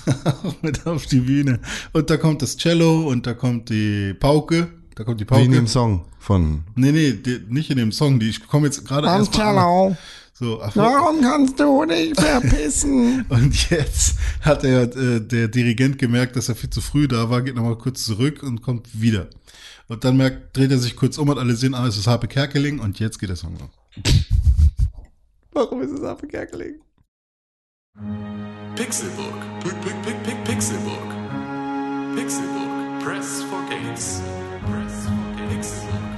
mit 0.62 0.86
auf 0.86 1.04
die 1.04 1.20
Bühne. 1.20 1.60
Und 1.92 2.08
da 2.08 2.16
kommt 2.16 2.40
das 2.40 2.56
Cello 2.56 3.06
und 3.06 3.26
da 3.26 3.34
kommt 3.34 3.68
die 3.68 4.14
Pauke. 4.14 4.68
Da 4.94 5.04
kommt 5.04 5.20
die 5.20 5.28
Wie 5.28 5.44
in 5.44 5.50
dem 5.50 5.64
Pauke. 5.64 5.70
Song 5.70 6.06
von 6.18 6.62
Nee, 6.76 6.92
nee, 6.92 7.12
die, 7.12 7.42
nicht 7.50 7.68
in 7.68 7.76
dem 7.76 7.92
Song. 7.92 8.18
Die, 8.18 8.30
ich 8.30 8.46
komme 8.46 8.68
jetzt 8.68 8.86
gerade 8.86 9.06
erst. 9.06 9.34
Cello. 9.34 9.94
So, 10.32 10.58
Warum 10.72 11.20
kannst 11.20 11.60
du 11.60 11.84
dich 11.84 12.14
verpissen? 12.14 13.26
und 13.28 13.68
jetzt 13.68 14.14
hat 14.40 14.64
er, 14.64 14.84
äh, 14.96 15.20
der 15.20 15.48
Dirigent 15.48 15.98
gemerkt, 15.98 16.36
dass 16.36 16.48
er 16.48 16.54
viel 16.54 16.70
zu 16.70 16.80
früh 16.80 17.06
da 17.06 17.28
war, 17.28 17.42
geht 17.42 17.54
nochmal 17.54 17.76
kurz 17.76 18.04
zurück 18.04 18.42
und 18.42 18.62
kommt 18.62 18.88
wieder. 18.98 19.28
Und 19.90 20.04
dann 20.04 20.16
merkt, 20.16 20.56
dreht 20.56 20.70
er 20.70 20.78
sich 20.78 20.94
kurz 20.94 21.18
um 21.18 21.30
und 21.30 21.38
alle 21.38 21.56
sehen, 21.56 21.74
ah, 21.74 21.84
es 21.84 21.98
ist 21.98 22.06
Harpe 22.06 22.28
Kerkeling 22.28 22.78
und 22.78 23.00
jetzt 23.00 23.18
geht 23.18 23.28
der 23.28 23.34
Song 23.34 23.58
los. 23.58 23.70
Warum 25.50 25.82
ist 25.82 25.90
es 25.90 26.04
abgekerkeling? 26.04 26.80
Pixelbook. 28.76 29.40
Pick, 29.64 29.80
pick, 29.82 30.02
pick, 30.02 30.22
pick, 30.22 30.44
Pixelbook. 30.44 31.10
Pixelbook. 32.14 33.02
Press 33.02 33.42
for 33.42 33.60
games. 33.68 34.22
Press 34.64 35.06
for 35.06 35.36
games. 35.36 35.50
Pixelbook. 35.50 36.09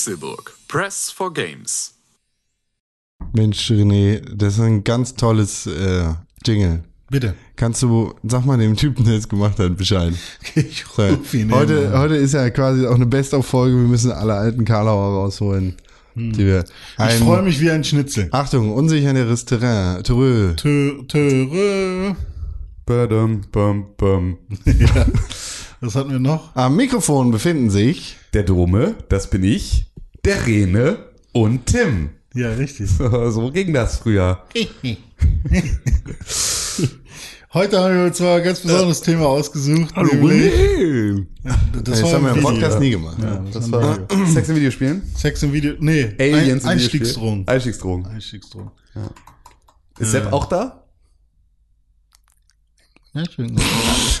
Pixelbook. 0.00 0.54
Press 0.66 1.10
for 1.10 1.30
games. 1.30 1.92
Mensch, 3.34 3.70
René, 3.70 4.22
das 4.34 4.54
ist 4.54 4.60
ein 4.60 4.82
ganz 4.82 5.14
tolles 5.14 5.66
äh, 5.66 6.14
Jingle. 6.46 6.84
Bitte. 7.10 7.34
Kannst 7.56 7.82
du, 7.82 8.14
sag 8.22 8.46
mal 8.46 8.56
dem 8.56 8.76
Typen, 8.76 9.04
der 9.04 9.16
es 9.18 9.28
gemacht 9.28 9.58
hat, 9.58 9.76
Bescheid. 9.76 10.14
Ich 10.54 10.84
So, 10.96 11.02
ruf 11.02 11.34
ihn 11.34 11.52
heute, 11.52 11.90
hin. 11.90 11.98
heute 11.98 12.16
ist 12.16 12.32
ja 12.32 12.48
quasi 12.48 12.86
auch 12.86 12.94
eine 12.94 13.04
Best-of-Folge. 13.04 13.76
Wir 13.76 13.88
müssen 13.88 14.10
alle 14.10 14.34
alten 14.34 14.64
Karlauer 14.64 15.18
rausholen. 15.22 15.76
Die 16.14 16.46
wir 16.46 16.64
Hm. 16.96 17.08
Ich 17.08 17.14
freue 17.16 17.42
mich 17.42 17.60
wie 17.60 17.70
ein 17.70 17.84
Schnitzel. 17.84 18.28
Achtung, 18.30 18.72
unsicheres 18.72 19.44
Terrain. 19.44 20.02
Terrö. 20.02 20.54
Tö, 20.56 21.02
töre. 21.08 22.16
Badum, 22.86 23.42
bum, 23.52 23.86
bum. 23.98 24.38
Ja. 24.64 25.04
Was 25.82 25.94
hatten 25.94 26.10
wir 26.10 26.18
noch? 26.18 26.54
Am 26.54 26.76
Mikrofon 26.76 27.30
befinden 27.30 27.70
sich 27.70 28.18
Der 28.34 28.42
Dome, 28.42 28.96
das 29.08 29.30
bin 29.30 29.42
ich, 29.42 29.89
der 30.24 30.46
Rene 30.46 30.98
und 31.32 31.66
Tim. 31.66 32.10
Ja, 32.34 32.50
richtig. 32.52 32.90
So 32.98 33.50
ging 33.52 33.72
das 33.72 33.98
früher. 33.98 34.44
Heute 37.52 37.80
haben 37.80 37.96
wir 37.96 38.04
uns 38.04 38.16
zwar 38.18 38.36
ein 38.36 38.44
ganz 38.44 38.60
besonderes 38.60 39.00
Thema 39.00 39.26
ausgesucht. 39.26 39.92
Hallo, 39.96 40.14
nämlich- 40.14 40.52
nee. 40.54 41.26
Das, 41.82 42.00
Das 42.00 42.12
haben 42.14 42.24
wir 42.24 42.32
im 42.36 42.40
Podcast 42.42 42.80
Video. 42.80 42.80
nie 42.80 42.90
gemacht. 42.90 43.16
Ja, 43.20 43.42
das, 43.44 43.54
Das 43.54 43.72
war 43.72 43.98
Sex 44.32 44.48
in 44.48 44.56
Videospielen? 44.56 45.02
Sex 45.16 45.42
im 45.42 45.52
Video. 45.52 45.74
Nee, 45.80 46.14
Aliens 46.20 46.64
ein, 46.64 46.78
in 46.78 46.84
Videospielen? 46.84 47.46
Einstiegsdrohung. 47.48 47.48
Einstiegsdrohung. 47.48 48.06
Einstiegsdrohung. 48.06 48.70
Ist 49.98 50.12
Sepp 50.12 50.32
auch 50.32 50.46
da? 50.46 50.79
Ja, 53.12 53.24
schön. 53.28 53.58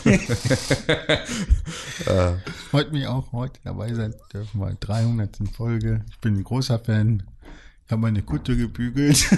Freut 2.70 2.92
mich 2.92 3.06
auch, 3.06 3.32
heute 3.32 3.60
dabei 3.64 3.92
sein 3.94 4.14
dürfen, 4.32 4.60
bei 4.60 4.76
300. 4.80 5.38
Folge. 5.56 6.04
Ich 6.10 6.18
bin 6.18 6.36
ein 6.36 6.44
großer 6.44 6.78
Fan. 6.78 7.22
Ich 7.86 7.92
habe 7.92 8.02
meine 8.02 8.22
Kutte 8.22 8.56
gebügelt. 8.56 9.30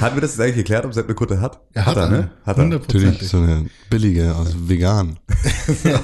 Hatten 0.00 0.16
wir 0.16 0.20
das 0.22 0.30
jetzt 0.32 0.40
eigentlich 0.40 0.56
geklärt, 0.56 0.84
ob 0.86 0.94
Sepp 0.94 1.06
eine 1.06 1.14
Kutte 1.14 1.40
hat? 1.40 1.60
Er 1.74 1.86
hat 1.86 1.96
er, 1.96 2.06
eine. 2.06 2.16
ne? 2.18 2.30
Hat 2.44 2.58
er. 2.58 2.64
Natürlich 2.66 3.28
so 3.28 3.38
eine 3.38 3.66
billige 3.90 4.34
aus 4.34 4.54
vegan. 4.68 5.18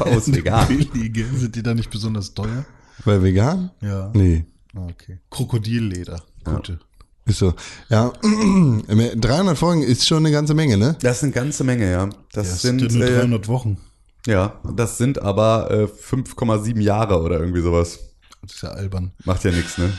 Aus 0.00 0.31
vegan. 0.33 0.69
Billige. 0.69 1.25
Sind 1.37 1.57
die 1.57 1.62
da 1.62 1.75
nicht 1.75 1.90
besonders 1.90 2.35
teuer? 2.35 2.64
Weil 3.04 3.23
vegan? 3.23 3.71
Ja. 3.81 4.11
Nee. 4.14 4.45
Ah, 4.75 4.87
Okay. 4.90 5.19
Krokodilleder. 5.31 6.23
Kutte. 6.45 6.78
Ist 7.25 7.38
so. 7.38 7.55
Ja, 7.88 8.12
300 8.23 9.57
Folgen 9.57 9.83
ist 9.83 10.07
schon 10.07 10.19
eine 10.19 10.33
ganze 10.33 10.55
Menge, 10.55 10.76
ne? 10.76 10.97
Das 11.02 11.21
sind 11.21 11.35
ganze 11.35 11.62
Menge, 11.64 11.91
ja. 11.91 12.09
Das 12.33 12.49
Das 12.50 12.62
sind, 12.62 12.81
sind 12.81 12.95
nur 12.95 13.07
äh, 13.09 13.17
300 13.19 13.49
Wochen. 13.49 13.79
ja, 14.26 14.61
das 14.76 14.99
sind 14.99 15.23
aber 15.23 15.71
äh, 15.71 15.85
5,7 15.85 16.81
Jahre 16.81 17.21
oder 17.23 17.38
irgendwie 17.38 17.62
sowas. 17.62 17.99
Das 18.43 18.55
ist 18.55 18.62
ja 18.62 18.71
albern. 18.71 19.12
Macht 19.25 19.45
ja 19.45 19.52
nichts, 19.52 19.79
ne? 19.79 19.93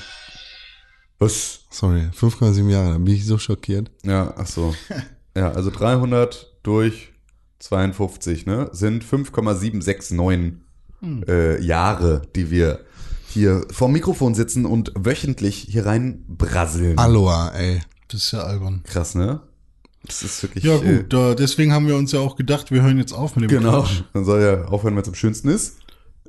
Was? 1.19 1.61
Sorry, 1.69 2.09
5,7 2.19 2.69
Jahre, 2.69 2.91
da 2.93 2.97
bin 2.97 3.13
ich 3.15 3.25
so 3.25 3.37
schockiert. 3.37 3.89
Ja, 4.03 4.33
ach 4.37 4.47
so. 4.47 4.73
Ja, 5.35 5.49
also 5.51 5.71
300 5.71 6.59
durch 6.61 7.11
52, 7.57 8.45
ne, 8.45 8.69
sind 8.71 9.03
5,769 9.03 10.59
äh, 11.27 11.59
Jahre, 11.59 12.21
die 12.35 12.51
wir 12.51 12.81
hier 13.33 13.65
vorm 13.71 13.91
Mikrofon 13.93 14.35
sitzen 14.35 14.65
und 14.65 14.91
wöchentlich 14.95 15.67
hier 15.69 15.85
rein 15.85 16.23
brasseln. 16.27 16.97
Aloha, 16.97 17.49
ey. 17.49 17.81
Das 18.09 18.23
ist 18.25 18.31
ja 18.31 18.39
albern. 18.43 18.81
Krass, 18.85 19.15
ne? 19.15 19.41
Das 20.05 20.21
ist 20.21 20.43
wirklich. 20.43 20.63
Ja 20.63 20.75
äh, 20.75 20.97
gut, 20.97 21.13
da, 21.13 21.33
deswegen 21.33 21.71
haben 21.73 21.87
wir 21.87 21.95
uns 21.95 22.11
ja 22.11 22.19
auch 22.19 22.35
gedacht, 22.35 22.71
wir 22.71 22.81
hören 22.81 22.97
jetzt 22.97 23.13
auf 23.13 23.35
mit 23.35 23.49
dem 23.49 23.59
Genau. 23.59 23.81
Quatsch. 23.83 24.03
Dann 24.13 24.25
soll 24.25 24.41
ja 24.41 24.65
aufhören, 24.65 24.95
wenn 24.95 25.01
es 25.01 25.07
am 25.07 25.15
schönsten 25.15 25.47
ist. 25.49 25.77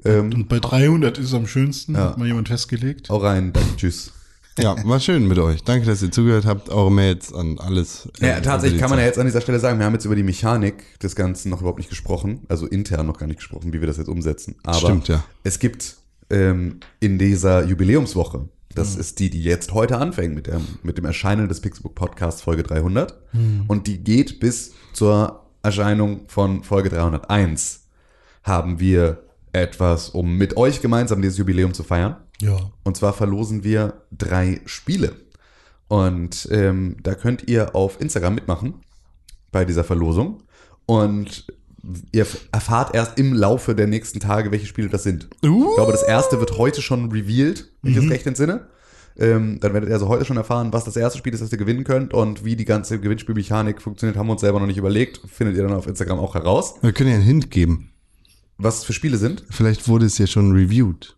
Ähm, 0.05 0.33
Und 0.33 0.49
bei 0.49 0.61
300 0.61 1.19
ist 1.19 1.27
es 1.27 1.35
am 1.35 1.47
schönsten, 1.47 1.95
Ja. 1.95 2.11
hat 2.11 2.19
mal 2.19 2.27
jemand 2.27 2.49
festgelegt. 2.49 3.11
auch 3.11 3.23
rein, 3.23 3.53
danke, 3.53 3.77
tschüss. 3.77 4.13
Ja, 4.57 4.77
war 4.87 5.01
schön 5.01 5.27
mit 5.27 5.39
euch. 5.41 5.65
Danke, 5.65 5.85
dass 5.87 6.01
ihr 6.01 6.13
zugehört 6.13 6.45
habt. 6.47 6.69
Eure 6.69 6.93
Mails 6.93 7.33
an 7.35 7.59
alles. 7.59 8.09
Ja, 8.21 8.37
äh, 8.37 8.43
tatsächlich 8.43 8.75
über 8.75 8.77
die 8.77 8.81
kann 8.83 8.91
man 8.91 8.99
ja 9.01 9.07
jetzt 9.07 9.19
an 9.19 9.27
dieser 9.27 9.41
Stelle 9.41 9.59
sagen, 9.59 9.81
wir 9.81 9.87
haben 9.87 9.95
jetzt 9.95 10.05
über 10.05 10.15
die 10.15 10.23
Mechanik 10.23 11.01
des 11.01 11.17
Ganzen 11.17 11.51
noch 11.51 11.59
überhaupt 11.61 11.79
nicht 11.79 11.91
gesprochen, 11.91 12.43
also 12.49 12.67
intern 12.67 13.07
noch 13.07 13.19
gar 13.19 13.27
nicht 13.27 13.39
gesprochen, 13.39 13.73
wie 13.73 13.81
wir 13.81 13.89
das 13.89 13.97
jetzt 13.97 14.07
umsetzen. 14.09 14.55
Aber 14.63 14.79
Stimmt, 14.79 15.09
ja. 15.09 15.25
es 15.43 15.59
gibt 15.59 15.97
ähm, 16.31 16.81
in 17.01 17.19
dieser 17.19 17.65
Jubiläumswoche, 17.65 18.49
das 18.75 18.97
ist 18.97 19.21
die, 19.21 19.31
die 19.31 19.43
jetzt 19.43 19.73
heute 19.73 19.99
anfängt 19.99 20.35
mit, 20.35 20.49
dem 20.49 20.67
mit 20.83 20.99
dem 20.99 21.05
Erscheinen 21.05 21.49
des 21.49 21.61
Pixelbook 21.61 21.95
Podcasts 21.95 22.43
Folge 22.43 22.65
300 22.65 23.21
und 23.69 23.87
die 23.87 23.99
geht 23.99 24.41
bis 24.41 24.73
zur 24.93 25.45
Erscheinung 25.63 26.29
von 26.29 26.63
Folge 26.63 26.91
301, 26.91 27.87
haben 28.43 28.81
wir 28.81 29.25
etwas, 29.53 30.11
um 30.11 30.37
mit 30.37 30.57
euch 30.57 30.83
gemeinsam 30.83 31.23
dieses 31.23 31.39
Jubiläum 31.39 31.73
zu 31.73 31.83
feiern. 31.83 32.17
Ja. 32.41 32.59
Und 32.83 32.97
zwar 32.97 33.13
verlosen 33.13 33.65
wir 33.65 34.03
drei 34.13 34.61
Spiele. 34.67 35.15
Und 35.89 36.49
ähm, 36.51 36.97
da 37.03 37.15
könnt 37.15 37.49
ihr 37.49 37.75
auf 37.75 38.01
Instagram 38.01 38.35
mitmachen 38.35 38.75
bei 39.53 39.65
dieser 39.65 39.85
Verlosung. 39.85 40.43
Und 40.87 41.47
ihr 42.13 42.27
erfahrt 42.53 42.95
erst 42.95 43.19
im 43.19 43.33
Laufe 43.35 43.75
der 43.75 43.87
nächsten 43.87 44.21
Tage, 44.21 44.51
welche 44.51 44.67
Spiele 44.67 44.89
das 44.89 45.03
sind. 45.03 45.29
Ich 45.43 45.51
glaube, 45.51 45.93
das 45.93 46.03
erste 46.03 46.41
wird 46.41 46.57
heute 46.59 46.83
schon 46.83 47.11
revealed, 47.11 47.71
wenn 47.83 47.93
ich 47.93 47.99
das 47.99 48.11
recht 48.11 48.27
entsinne. 48.27 48.67
Ähm, 49.17 49.61
dann 49.61 49.73
werdet 49.73 49.91
ihr 49.91 49.95
also 49.95 50.09
heute 50.09 50.25
schon 50.25 50.37
erfahren, 50.37 50.73
was 50.73 50.85
das 50.85 50.97
erste 50.97 51.19
Spiel 51.19 51.33
ist, 51.33 51.41
das 51.41 51.53
ihr 51.53 51.59
gewinnen 51.59 51.85
könnt. 51.85 52.13
Und 52.13 52.45
wie 52.45 52.57
die 52.57 52.65
ganze 52.65 52.99
Gewinnspielmechanik 52.99 53.81
funktioniert, 53.81 54.17
haben 54.17 54.27
wir 54.27 54.33
uns 54.33 54.41
selber 54.41 54.59
noch 54.59 54.67
nicht 54.67 54.79
überlegt. 54.79 55.21
Findet 55.31 55.57
ihr 55.57 55.63
dann 55.63 55.73
auf 55.73 55.87
Instagram 55.87 56.19
auch 56.19 56.35
heraus. 56.35 56.75
Wir 56.81 56.93
können 56.93 57.11
ja 57.11 57.17
einen 57.17 57.25
Hint 57.25 57.51
geben. 57.51 57.91
Was 58.59 58.85
für 58.85 58.93
Spiele 58.93 59.17
sind. 59.17 59.45
Vielleicht 59.51 59.89
wurde 59.89 60.07
es 60.07 60.19
ja 60.19 60.27
schon 60.27 60.53
reviewed. 60.53 61.17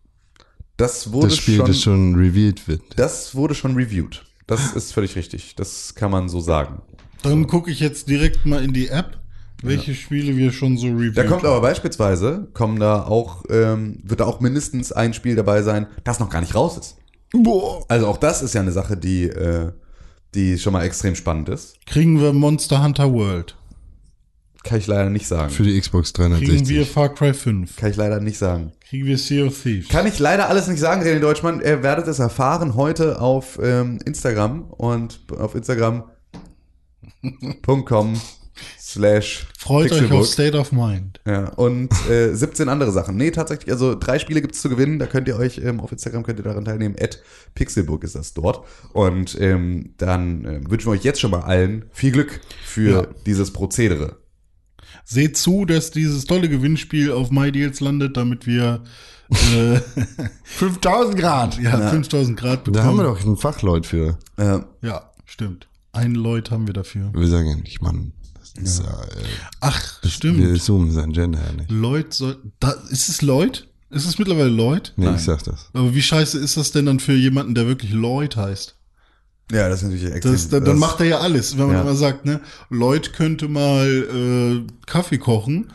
Das 0.75 1.11
wurde 1.11 1.29
das 1.29 1.37
Spiel, 1.37 1.57
schon, 1.57 1.65
das 1.65 1.81
schon 1.81 2.15
revealed 2.15 2.67
wird. 2.67 2.81
das 2.95 3.33
wurde 3.33 3.55
schon 3.55 3.75
reviewed. 3.75 4.23
Das 4.45 4.73
ist 4.73 4.93
völlig 4.93 5.15
richtig. 5.15 5.55
Das 5.55 5.95
kann 5.95 6.11
man 6.11 6.29
so 6.29 6.39
sagen. 6.39 6.81
Dann 7.23 7.47
gucke 7.47 7.71
ich 7.71 7.79
jetzt 7.79 8.09
direkt 8.09 8.45
mal 8.45 8.63
in 8.63 8.73
die 8.73 8.87
App, 8.87 9.17
welche 9.63 9.95
Spiele 9.95 10.35
wir 10.37 10.51
schon 10.51 10.77
so 10.77 10.87
reviewt 10.87 11.17
Da 11.17 11.23
kommt 11.23 11.45
aber 11.45 11.61
beispielsweise, 11.61 12.47
kommen 12.53 12.79
da 12.79 13.03
auch, 13.03 13.43
ähm, 13.49 13.99
wird 14.03 14.19
da 14.19 14.25
auch 14.25 14.39
mindestens 14.39 14.91
ein 14.91 15.13
Spiel 15.13 15.35
dabei 15.35 15.61
sein, 15.63 15.87
das 16.03 16.19
noch 16.19 16.29
gar 16.29 16.41
nicht 16.41 16.55
raus 16.55 16.77
ist. 16.77 16.97
Boah. 17.33 17.83
Also 17.87 18.07
auch 18.07 18.17
das 18.17 18.41
ist 18.41 18.53
ja 18.53 18.61
eine 18.61 18.71
Sache, 18.71 18.97
die, 18.97 19.23
äh, 19.23 19.71
die 20.35 20.57
schon 20.57 20.73
mal 20.73 20.83
extrem 20.83 21.15
spannend 21.15 21.49
ist. 21.49 21.75
Kriegen 21.85 22.21
wir 22.21 22.33
Monster 22.33 22.83
Hunter 22.83 23.11
World? 23.11 23.55
Kann 24.63 24.79
ich 24.79 24.87
leider 24.87 25.09
nicht 25.09 25.27
sagen. 25.27 25.49
Für 25.49 25.63
die 25.63 25.79
Xbox 25.79 26.11
Kriegen 26.11 26.31
360. 26.33 26.67
wir 26.69 26.85
Far 26.85 27.15
Cry 27.15 27.33
5? 27.33 27.77
Kann 27.77 27.89
ich 27.89 27.95
leider 27.95 28.19
nicht 28.19 28.37
sagen. 28.37 28.73
Kriegen 28.89 29.05
wir 29.05 29.17
Sea 29.17 29.45
of 29.45 29.61
Thieves? 29.61 29.87
Kann 29.87 30.05
ich 30.05 30.19
leider 30.19 30.49
alles 30.49 30.67
nicht 30.67 30.79
sagen, 30.79 31.03
René 31.03 31.19
Deutschmann. 31.19 31.61
Ihr 31.61 31.83
werdet 31.83 32.07
es 32.07 32.19
erfahren 32.19 32.75
heute 32.75 33.21
auf 33.21 33.57
ähm, 33.63 33.99
Instagram 34.05 34.63
und 34.71 35.21
auf 35.37 35.55
Instagram.com 35.55 36.13
slash 38.79 39.47
Freut 39.57 39.85
euch 39.85 39.99
Pixelbook. 39.99 40.19
auf 40.21 40.27
State 40.27 40.57
of 40.57 40.71
Mind. 40.71 41.19
Ja, 41.25 41.49
und 41.49 41.91
äh, 42.09 42.33
17 42.33 42.69
andere 42.69 42.91
Sachen. 42.91 43.15
Nee, 43.17 43.31
tatsächlich, 43.31 43.71
also 43.71 43.95
drei 43.95 44.19
Spiele 44.19 44.41
gibt's 44.41 44.61
zu 44.61 44.69
gewinnen. 44.69 44.99
Da 44.99 45.05
könnt 45.07 45.27
ihr 45.27 45.37
euch 45.37 45.57
ähm, 45.59 45.79
auf 45.79 45.91
Instagram 45.91 46.23
könnt 46.23 46.39
ihr 46.39 46.43
daran 46.43 46.65
teilnehmen. 46.65 46.95
At 46.99 47.21
Pixelbook 47.55 48.03
ist 48.03 48.15
das 48.15 48.33
dort. 48.33 48.65
Und 48.93 49.37
ähm, 49.39 49.93
dann 49.97 50.45
äh, 50.45 50.61
wünschen 50.69 50.87
wir 50.87 50.91
euch 50.91 51.03
jetzt 51.03 51.19
schon 51.19 51.31
mal 51.31 51.41
allen 51.41 51.85
viel 51.91 52.11
Glück 52.11 52.39
für 52.63 52.89
Ja. 52.89 53.07
dieses 53.25 53.51
Prozedere. 53.51 54.17
Seht 55.05 55.37
zu, 55.37 55.65
dass 55.65 55.91
dieses 55.91 56.25
tolle 56.25 56.49
Gewinnspiel 56.49 57.11
auf 57.11 57.31
MyDeals 57.31 57.79
landet, 57.81 58.17
damit 58.17 58.45
wir 58.45 58.83
äh, 59.29 59.79
5000 60.43 61.17
Grad. 61.19 61.59
ja, 61.61 61.89
5000 61.89 62.37
Grad 62.39 62.63
bekommen. 62.63 62.73
Da 62.83 62.83
haben 62.89 62.97
wir 62.97 63.03
doch 63.03 63.23
einen 63.25 63.37
Fachleut 63.37 63.85
für. 63.85 64.17
Ja, 64.81 65.11
stimmt. 65.25 65.67
Ein 65.93 66.13
Leut 66.13 66.51
haben 66.51 66.67
wir 66.67 66.73
dafür. 66.73 67.11
Wir 67.13 67.27
sagen 67.27 67.47
ja 67.49 67.55
nicht 67.55 67.81
Mann. 67.81 68.13
Das 68.59 68.69
ist 68.79 68.79
ja, 68.83 68.91
äh, 69.03 69.23
Ach, 69.61 70.01
wir 70.01 70.09
stimmt. 70.09 70.61
zoomen 70.61 70.91
sein 70.91 71.11
Gender 71.13 71.39
ja 71.45 71.53
nicht. 71.53 71.71
Leut 71.71 72.13
soll. 72.13 72.37
Da, 72.59 72.71
ist 72.89 73.09
es 73.09 73.21
Leut? 73.21 73.67
Ist 73.89 74.05
es 74.05 74.19
mittlerweile 74.19 74.49
Leut? 74.49 74.93
Nee, 74.97 75.05
Nein. 75.05 75.15
ich 75.15 75.21
sag 75.21 75.43
das. 75.43 75.69
Aber 75.73 75.93
wie 75.95 76.01
scheiße 76.01 76.37
ist 76.39 76.57
das 76.57 76.71
denn 76.71 76.85
dann 76.87 76.99
für 76.99 77.13
jemanden, 77.13 77.55
der 77.55 77.67
wirklich 77.67 77.91
Leut 77.93 78.35
heißt? 78.35 78.75
ja, 79.49 79.69
das 79.69 79.81
ist 79.81 79.89
natürlich 79.89 80.11
extrem. 80.13 80.33
Das, 80.33 80.49
dann, 80.49 80.65
dann 80.65 80.77
macht 80.77 80.99
er 80.99 81.05
ja 81.05 81.17
alles. 81.19 81.57
Wenn 81.57 81.67
man 81.67 81.75
Ja. 81.77 81.81
immer 81.83 81.95
sagt, 81.95 82.25
ne, 82.25 82.41
Leut 82.69 83.13
könnte 83.13 83.47
mal 83.47 83.87
äh, 83.87 84.67
Kaffee 84.85 85.17
kochen, 85.19 85.71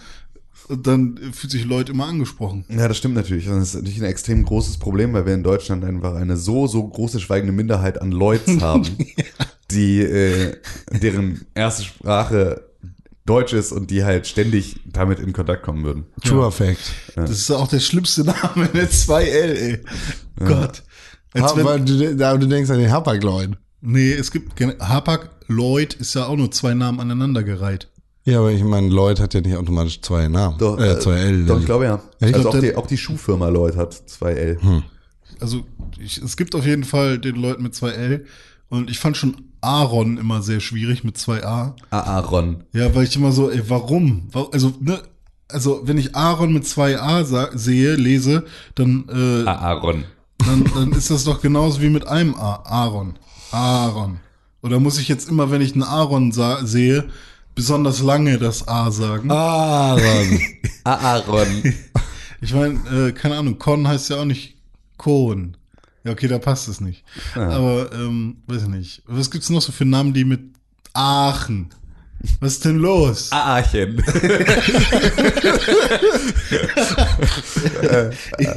dann 0.69 1.19
fühlt 1.33 1.51
sich 1.51 1.65
Leut 1.65 1.89
immer 1.89 2.07
angesprochen. 2.07 2.65
ja, 2.69 2.87
das 2.87 2.99
stimmt 2.99 3.15
natürlich. 3.15 3.47
Das 3.47 3.57
ist 3.63 3.75
natürlich 3.75 3.99
ein 3.99 4.05
extrem 4.05 4.45
großes 4.45 4.77
Problem, 4.79 5.15
weil 5.15 5.25
wir 5.25 5.33
in 5.35 5.43
Deutschland 5.43 5.85
einfach 5.85 6.15
eine 6.15 6.37
so, 6.37 6.67
so 6.67 6.87
große 6.87 7.19
schweigende 7.21 7.53
Minderheit 7.55 8.01
an 8.01 8.13
Leuts 8.13 8.47
haben, 8.61 8.85
die, 9.71 10.01
äh, 10.03 10.55
deren 10.91 11.47
erste 11.55 11.85
Sprache 11.85 12.63
Deutsch 13.25 13.53
ist 13.53 13.73
und 13.73 13.91
die 13.91 14.05
halt 14.05 14.27
ständig 14.27 14.81
damit 14.85 15.21
in 15.21 15.33
Kontakt 15.33 15.63
kommen 15.63 15.85
würden. 15.85 16.07
True 16.25 16.51
Fact. 16.51 16.79
Das 17.15 17.31
ist 17.31 17.51
auch 17.51 17.69
der 17.69 17.81
schlimmste 17.81 18.25
Name, 18.25 18.69
ne? 18.73 18.85
2L, 18.87 19.55
ey. 19.55 19.81
Gott. 20.39 20.83
Als 21.35 21.53
Ha, 21.53 21.57
wenn, 21.57 21.65
weil 21.65 21.81
du, 21.81 22.17
da, 22.17 22.37
du 22.37 22.47
denkst 22.47 22.71
an 22.71 22.79
den 22.79 22.91
Hapag-Leut. 22.91 23.51
nee, 23.81 24.13
es 24.13 24.31
gibt 24.31 24.61
Hapag, 24.81 25.31
Lloyd 25.47 25.95
ist 25.95 26.15
ja 26.15 26.27
auch 26.27 26.37
nur 26.37 26.51
zwei 26.51 26.75
Namen 26.75 27.01
aneinandergereiht. 27.01 27.89
Ja, 28.25 28.39
aber 28.39 28.53
ich 28.53 28.63
meine, 28.63 28.89
Lloyd 28.89 29.19
hat 29.19 29.35
ja 29.35 29.41
nicht 29.41 29.57
automatisch 29.57 30.01
zwei 30.01 30.29
Namen. 30.29 30.59
Doch, 30.59 30.79
äh, 30.79 30.93
äh, 30.93 30.99
zwei 31.01 31.19
L. 31.19 31.47
Doch, 31.47 31.59
ich 31.59 31.67
glaube 31.67 31.85
ja. 31.87 32.01
Ja, 32.21 32.29
ich 32.29 32.35
also 32.35 32.51
glaub, 32.51 32.55
auch, 32.55 32.61
die, 32.61 32.77
auch 32.77 32.87
die 32.87 32.99
Schuhfirma 32.99 33.49
Lloyd 33.49 33.77
hat 33.77 33.95
2L. 33.95 34.83
Also 35.41 35.65
ich, 35.99 36.19
es 36.19 36.37
gibt 36.37 36.55
auf 36.55 36.65
jeden 36.67 36.85
Fall 36.85 37.19
den 37.19 37.37
Leuten 37.37 37.63
mit 37.65 37.75
2L 37.75 38.25
und 38.69 38.91
ich 38.91 38.99
fand 39.01 39.17
schon 39.17 39.52
Aaron 39.63 40.19
immer 40.19 40.43
sehr 40.43 40.61
schwierig 40.61 41.05
mit 41.05 41.17
2A. 41.17 41.75
Aaron. 41.91 42.65
Ja, 42.73 42.95
weil 42.95 43.05
ich 43.05 43.17
immer 43.17 43.33
so, 43.33 43.51
ey, 43.51 43.63
warum? 43.69 44.29
Wa- 44.33 44.49
Also, 44.53 44.73
ne, 44.81 45.01
also 45.49 45.83
wenn 45.85 45.99
ich 45.99 46.15
Aaron 46.17 46.53
mit 46.53 46.65
2A 46.65 47.25
sa- 47.25 47.51
sehe, 47.55 47.95
lese, 47.97 48.45
dann, 48.75 49.05
äh, 49.09 49.49
Aaron. 49.49 50.05
dann, 50.39 50.65
dann 50.75 50.93
ist 50.93 51.11
das 51.11 51.25
doch 51.25 51.41
genauso 51.41 51.81
wie 51.81 51.89
mit 51.91 52.07
einem 52.07 52.35
A. 52.35 52.57
Aaron. 52.65 53.15
Aaron. 53.53 54.19
Oder 54.63 54.81
muss 54.81 54.99
ich 54.99 55.09
jetzt 55.09 55.29
immer, 55.29 55.51
wenn 55.51 55.61
ich 55.61 55.73
einen 55.75 55.83
Aaron 55.83 56.33
sehe, 56.33 57.09
besonders 57.55 58.01
lange 58.03 58.39
das 58.39 58.67
A 58.69 58.91
sagen? 58.91 59.31
Ah, 59.31 59.95
Aaron. 59.97 60.41
Aaron. 60.85 61.75
Ich 62.41 62.53
meine, 62.55 62.81
äh, 63.09 63.13
keine 63.13 63.37
Ahnung, 63.37 63.59
Con 63.59 63.87
heißt 63.87 64.11
ja 64.11 64.17
auch 64.21 64.25
nicht 64.25 64.57
Cohen. 64.99 65.57
Ja, 66.05 66.13
okay, 66.13 66.27
da 66.29 66.39
passt 66.39 66.69
es 66.69 66.81
nicht. 66.81 67.05
Aber, 67.35 67.91
ähm, 67.93 68.39
weiß 68.47 68.63
ich 68.63 68.69
nicht. 68.69 69.03
Was 69.07 69.31
gibt's 69.31 69.51
noch 69.51 69.63
so 69.63 69.71
für 69.73 69.85
Namen, 69.85 70.13
die 70.13 70.25
mit 70.25 70.41
Aachen? 70.95 71.71
Was 72.41 72.53
ist 72.55 72.65
denn 72.65 72.77
los? 72.79 73.31
Aachen. 73.33 73.97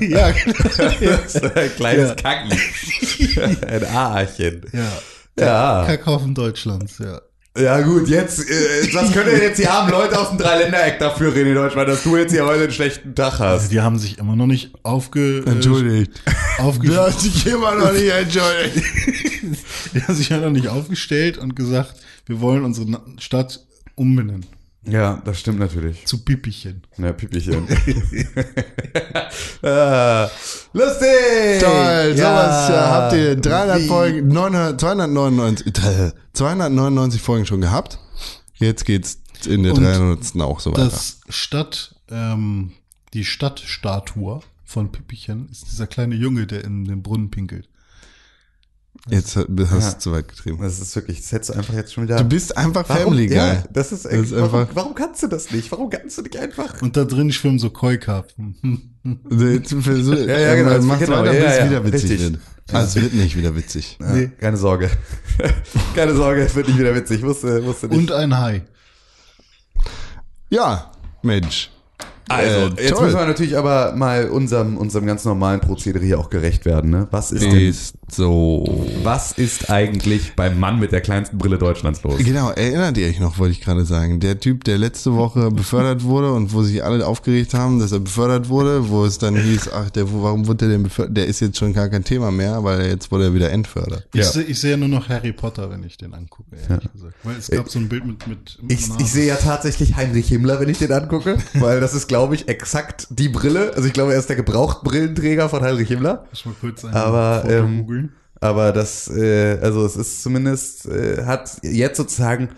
ja, 0.02 0.32
genau. 0.32 1.52
Ein 1.56 1.75
kleines 1.75 2.10
Ja. 2.10 2.16
Kacki. 2.16 3.40
Ein 3.68 3.86
Aachen. 3.86 4.62
ja. 4.74 4.92
Ja. 5.38 5.84
Kackhaufen 5.86 6.34
Deutschlands, 6.34 6.98
ja. 7.00 7.20
Ja 7.58 7.80
gut, 7.82 8.10
jetzt, 8.10 8.40
äh, 8.50 8.94
was 8.94 9.14
können 9.14 9.30
denn 9.30 9.42
jetzt 9.42 9.60
die 9.60 9.68
armen 9.68 9.90
Leute 9.90 10.20
aus 10.20 10.28
dem 10.30 10.38
Dreiländereck 10.38 11.00
dafür 11.00 11.34
reden 11.34 11.50
in 11.52 11.56
Deutschland, 11.56 11.88
dass 11.88 12.04
du 12.04 12.18
jetzt 12.18 12.32
hier 12.34 12.46
heute 12.46 12.64
einen 12.64 12.72
schlechten 12.74 13.16
Tag 13.16 13.40
Also 13.40 13.64
hast? 13.64 13.72
die 13.72 13.80
haben 13.80 13.98
sich 13.98 14.18
immer 14.18 14.36
noch 14.36 14.46
nicht 14.46 14.72
aufge... 14.84 15.42
Entschuldigt. 15.46 16.12
Äh, 16.26 16.32
Du 16.58 16.64
aufge 16.64 16.98
hast 16.98 17.24
dich 17.24 17.46
immer 17.48 17.76
noch 17.76 17.94
nicht 17.94 18.10
entschuldigt. 18.12 18.84
die 19.94 20.02
haben 20.04 20.16
sich 20.16 20.30
ja 20.30 20.38
noch 20.38 20.50
nicht 20.50 20.68
aufgestellt 20.68 21.38
und 21.38 21.56
gesagt, 21.56 21.96
wir 22.26 22.42
wollen 22.42 22.66
unsere 22.66 23.02
Stadt 23.20 23.62
umbenennen. 23.96 24.46
Ja, 24.88 25.22
das 25.25 25.39
stimmt 25.39 25.60
natürlich. 25.60 26.06
Zu 26.06 26.24
Pipichen. 26.24 26.84
Ja, 26.98 27.12
Pipichen. 27.12 27.68
ah, 29.63 30.30
lustig! 30.74 31.60
Toll, 31.60 32.15
sowas 32.15 32.70
äh, 32.70 32.74
habt 32.74 33.13
ihr 33.13 33.36
300 33.36 33.80
Wie? 33.80 33.88
Folgen, 33.88 34.27
900, 34.27 34.80
299, 34.80 35.68
äh, 35.68 36.12
299 36.34 37.22
Folgen 37.22 37.46
schon 37.46 37.62
gehabt. 37.62 38.00
Jetzt 38.56 38.86
geht's 38.86 39.20
in 39.46 39.63
der 39.63 39.74
Und 39.74 39.84
300. 39.84 40.42
auch 40.42 40.60
so 40.60 40.72
weiter. 40.72 40.86
Das 40.86 41.20
Stadt, 41.30 41.96
ähm, 42.10 42.74
die 43.13 43.25
Stadtstatue 43.25 44.42
von 44.63 44.92
Pippichen 44.92 45.50
ist 45.50 45.68
dieser 45.72 45.88
kleine 45.88 46.15
Junge, 46.15 46.48
der 46.48 46.63
in 46.63 46.86
den 46.86 47.01
Brunnen 47.01 47.32
pinkelt. 47.32 47.68
Jetzt 49.08 49.36
hast 49.36 49.48
du 49.48 50.00
zu 50.00 50.12
weit 50.14 50.28
getrieben. 50.28 50.58
Das 50.62 50.80
ist 50.80 50.96
wirklich, 50.96 51.22
das 51.22 51.32
hättest 51.32 51.52
du 51.52 51.54
einfach 51.60 51.74
jetzt 51.76 51.94
schon 51.94 52.06
wieder. 52.06 52.18
Du 52.18 52.24
bist 52.24 52.58
einfach 52.58 52.90
warum, 52.90 53.04
Family 53.04 53.28
Guy. 53.28 53.36
Ja, 53.38 53.64
das 53.72 53.92
ist, 53.92 54.06
Das 54.06 54.12
ist 54.14 54.32
warum, 54.32 54.62
einfach- 54.62 54.76
warum 54.76 54.96
kannst 54.96 55.22
du 55.22 55.28
das 55.28 55.52
nicht? 55.52 55.72
Warum 55.72 55.92
kannst 55.92 56.18
du 56.18 56.24
nicht 56.24 56.36
einfach? 56.38 56.82
Und 56.82 56.98
da 56.98 57.06
drin 57.06 57.32
schwimmen 57.32 57.60
so 57.60 57.70
Koi-Karpfen. 57.70 58.56
Ja, 59.06 60.40
ja, 60.40 60.56
genau, 60.56 60.82
Mach 60.82 60.98
genau, 60.98 61.18
weiter, 61.22 61.34
ja, 61.36 61.58
ja, 61.58 61.70
wieder 61.70 61.86
witzig 61.86 62.10
richtig. 62.10 62.32
wird. 62.34 62.40
Also 62.72 62.98
es 62.98 63.04
wird 63.06 63.14
nicht 63.14 63.38
wieder 63.38 63.56
witzig. 63.56 64.00
Ja, 64.02 64.26
Keine 64.40 64.58
Sorge. 64.58 64.90
Keine 65.96 66.16
Sorge, 66.16 66.42
es 66.42 66.56
wird 66.56 66.68
nicht 66.70 66.80
wieder 66.80 66.96
witzig. 66.96 67.22
Wusste, 67.22 67.64
wusste 67.64 67.88
nicht. 67.88 67.96
Und 68.00 68.12
ein 68.12 68.36
Hai. 68.36 68.64
Ja, 70.50 70.92
Mensch. 71.22 71.70
Also, 72.27 72.75
Äh, 72.75 72.84
jetzt 72.84 72.94
toll. 72.94 73.05
müssen 73.05 73.20
wir 73.20 73.25
natürlich 73.27 73.58
aber 73.58 73.94
mal 73.96 74.29
unserem, 74.29 74.77
unserem 74.77 75.05
ganz 75.05 75.25
normalen 75.25 75.60
Prozedere 75.62 76.03
hier 76.03 76.20
auch 76.20 76.29
gerecht 76.29 76.65
werden. 76.65 76.89
Ne? 76.89 77.08
Was 77.12 77.32
ist 77.32 77.44
denn, 77.44 77.55
Ist 77.60 77.96
so. 78.10 78.86
was 79.03 79.32
ist 79.34 79.70
eigentlich 79.70 80.34
beim 80.36 80.60
Mann 80.60 80.79
mit 80.79 80.91
der 80.91 81.01
kleinsten 81.01 81.38
Brille 81.38 81.58
Deutschlands 81.58 82.01
los? 82.03 82.17
Genau, 82.17 82.50
erinnert 82.51 82.98
ihr 82.98 83.08
euch 83.08 83.20
noch, 83.20 83.38
wollte 83.38 83.51
ich 83.51 83.62
gerade 83.62 83.86
sagen. 83.86 84.20
Der 84.20 84.39
Typ, 84.39 84.63
der 84.63 84.77
letzte 84.77 85.13
Woche 85.15 85.51
befördert 85.51 86.03
wurde 86.03 86.32
und 86.34 86.53
wo 86.53 86.63
sich 86.63 86.84
alle 86.84 87.05
aufgeregt 87.05 87.53
haben, 87.53 87.79
dass 87.79 87.91
er 87.91 88.00
befördert 88.00 88.50
wurde, 88.50 88.89
wo 88.89 89.05
es 89.05 89.17
dann 89.17 89.36
hieß, 89.36 89.70
ach, 89.74 89.89
der, 89.91 90.12
warum 90.12 90.48
wurde 90.48 90.58
der 90.65 90.70
denn 90.70 90.84
befördert? 90.84 91.17
Der 91.17 91.27
ist 91.27 91.39
jetzt 91.41 91.58
schon 91.58 91.74
gar 91.74 91.89
kein 91.89 92.03
Thema 92.03 92.32
mehr, 92.32 92.63
weil 92.63 92.88
jetzt 92.88 93.12
wurde 93.12 93.25
er 93.25 93.34
wieder 93.34 93.51
entfördert. 93.51 94.08
Ich, 94.13 94.22
Ja. 94.22 94.25
seh- 94.32 94.41
ich 94.41 94.60
sehe 94.60 94.72
ja 94.72 94.77
nur 94.77 94.88
noch 94.88 95.10
Harry 95.10 95.32
Potter, 95.34 95.70
wenn 95.70 95.84
ich 95.84 95.98
den 95.98 96.13
angucke, 96.13 96.55
ehrlich 96.70 96.91
gesagt. 96.91 97.13
Weil 97.24 97.36
es 97.38 97.50
gab 97.51 97.70
so 97.70 97.79
ein 97.79 97.88
Bild 97.89 98.05
mit, 98.05 98.27
mit, 98.27 98.58
mit 98.62 98.72
Ich, 98.72 98.88
ich 99.00 99.12
sehe 99.12 99.27
ja 99.27 99.36
tatsächlich 99.36 99.96
Heinrich 99.96 100.27
Himmler, 100.27 100.60
wenn 100.60 100.70
ich 100.70 100.79
den 100.79 100.91
angucke, 100.91 101.38
weil 101.55 101.79
das 101.79 101.94
ist, 101.94 102.08
glaube 102.16 102.36
ich, 102.36 102.48
exakt 102.48 103.08
die 103.10 103.28
Brille. 103.28 103.74
Also 103.76 103.88
ich 103.88 103.94
glaube, 103.94 104.14
er 104.14 104.20
ist 104.20 104.30
der 104.30 104.38
Gebrauchtbrillenträger 104.38 105.50
von 105.50 105.62
Heinrich 105.62 105.90
Himmler. 105.90 106.26
Muss 106.30 106.46
mal 106.46 106.56
kurz 106.62 106.86
ein 106.86 106.94
Aber, 106.94 107.44
ähm. 107.50 108.10
Aber 108.40 108.72
das, 108.72 109.10
äh, 109.10 109.58
also 109.62 109.86
es 109.86 109.98
ist 109.98 110.24
zumindest, 110.24 110.86
äh, 110.86 111.25
hat 111.25 111.58
jetzt 111.62 111.98
sozusagen 111.98 112.50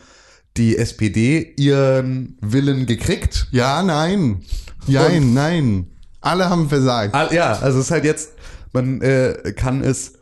die 0.57 0.77
SPD 0.77 1.53
ihren 1.57 2.37
Willen 2.41 2.85
gekriegt. 2.85 3.47
Ja, 3.51 3.81
nein. 3.81 4.43
Nein, 4.85 5.33
nein. 5.33 5.87
Alle 6.21 6.49
haben 6.49 6.69
versagt. 6.69 7.15
Ah, 7.15 7.33
Ja, 7.33 7.53
also 7.53 7.79
es 7.79 7.85
ist 7.85 7.91
halt 7.91 8.05
jetzt, 8.05 8.33
man 8.73 9.01
äh, 9.01 9.53
kann 9.55 9.83
es, 9.83 10.13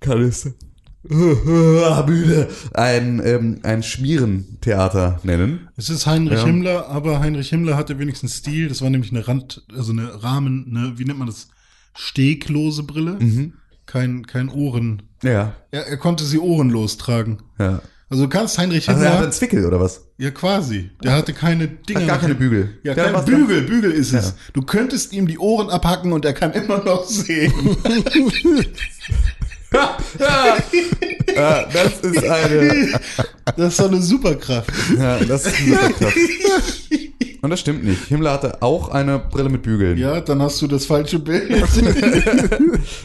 kann 0.00 0.20
es, 0.22 0.48
müde, 2.06 2.48
ein, 2.74 3.22
ähm, 3.24 3.60
ein 3.62 3.82
Schmierentheater 3.82 5.18
nennen. 5.22 5.68
Es 5.76 5.88
ist 5.90 6.06
Heinrich 6.06 6.40
Ja. 6.40 6.46
Himmler, 6.46 6.88
aber 6.88 7.20
Heinrich 7.20 7.48
Himmler 7.48 7.76
hatte 7.76 7.98
wenigstens 7.98 8.36
Stil. 8.36 8.68
Das 8.68 8.82
war 8.82 8.90
nämlich 8.90 9.10
eine 9.10 9.26
Rand, 9.26 9.64
also 9.74 9.92
eine 9.92 10.22
Rahmen, 10.22 10.66
eine, 10.76 10.98
wie 10.98 11.04
nennt 11.04 11.18
man 11.18 11.26
das? 11.28 11.48
Steglose 11.94 12.82
Brille. 12.82 13.16
Mhm. 13.18 13.54
Kein, 13.86 14.26
kein 14.26 14.48
Ohren. 14.48 15.02
Ja, 15.22 15.54
Er, 15.70 15.86
er 15.86 15.96
konnte 15.96 16.24
sie 16.24 16.38
ohrenlos 16.38 16.96
tragen. 16.96 17.38
ja. 17.58 17.80
Also 18.12 18.24
du 18.24 18.28
kannst 18.28 18.58
Heinrich 18.58 18.88
Also 18.88 19.00
er 19.02 19.04
Himmler. 19.06 19.18
hat 19.18 19.22
einen 19.22 19.32
Zwickel 19.32 19.64
oder 19.64 19.78
was? 19.78 20.04
ja, 20.18 20.32
quasi. 20.32 20.90
Der 21.04 21.12
hatte 21.12 21.32
keine 21.32 21.68
Dinger. 21.68 22.00
Hat 22.00 22.08
gar 22.08 22.18
keine 22.18 22.34
Bügel. 22.34 22.78
Ja, 22.82 22.94
Der 22.94 23.12
kein 23.12 23.24
Bügel, 23.24 23.62
Bügel 23.62 23.92
ist 23.92 24.12
es. 24.12 24.24
Ja. 24.30 24.32
Du 24.52 24.62
könntest 24.62 25.12
ihm 25.12 25.28
die 25.28 25.38
Ohren 25.38 25.70
abhacken 25.70 26.12
und 26.12 26.24
er 26.24 26.32
kann 26.32 26.50
immer 26.52 26.82
noch 26.82 27.04
sehen. 27.04 27.52
Ja, 31.34 31.64
das 31.72 32.00
ist 32.00 32.24
eine, 32.24 32.88
Das 33.56 33.68
ist 33.68 33.76
so 33.76 33.86
eine 33.86 34.02
Superkraft. 34.02 34.70
ja, 34.98 35.18
das 35.20 35.46
ist 35.46 35.54
eine 35.60 35.74
Superkraft. 35.76 36.16
Und 37.42 37.48
das 37.50 37.60
stimmt 37.60 37.84
nicht. 37.84 38.04
Himmler 38.08 38.32
hatte 38.32 38.60
auch 38.62 38.90
eine 38.90 39.18
Brille 39.18 39.48
mit 39.48 39.62
Bügeln. 39.62 39.96
Ja, 39.96 40.20
dann 40.20 40.42
hast 40.42 40.60
du 40.60 40.66
das 40.66 40.84
falsche 40.86 41.18
Bild. 41.18 41.50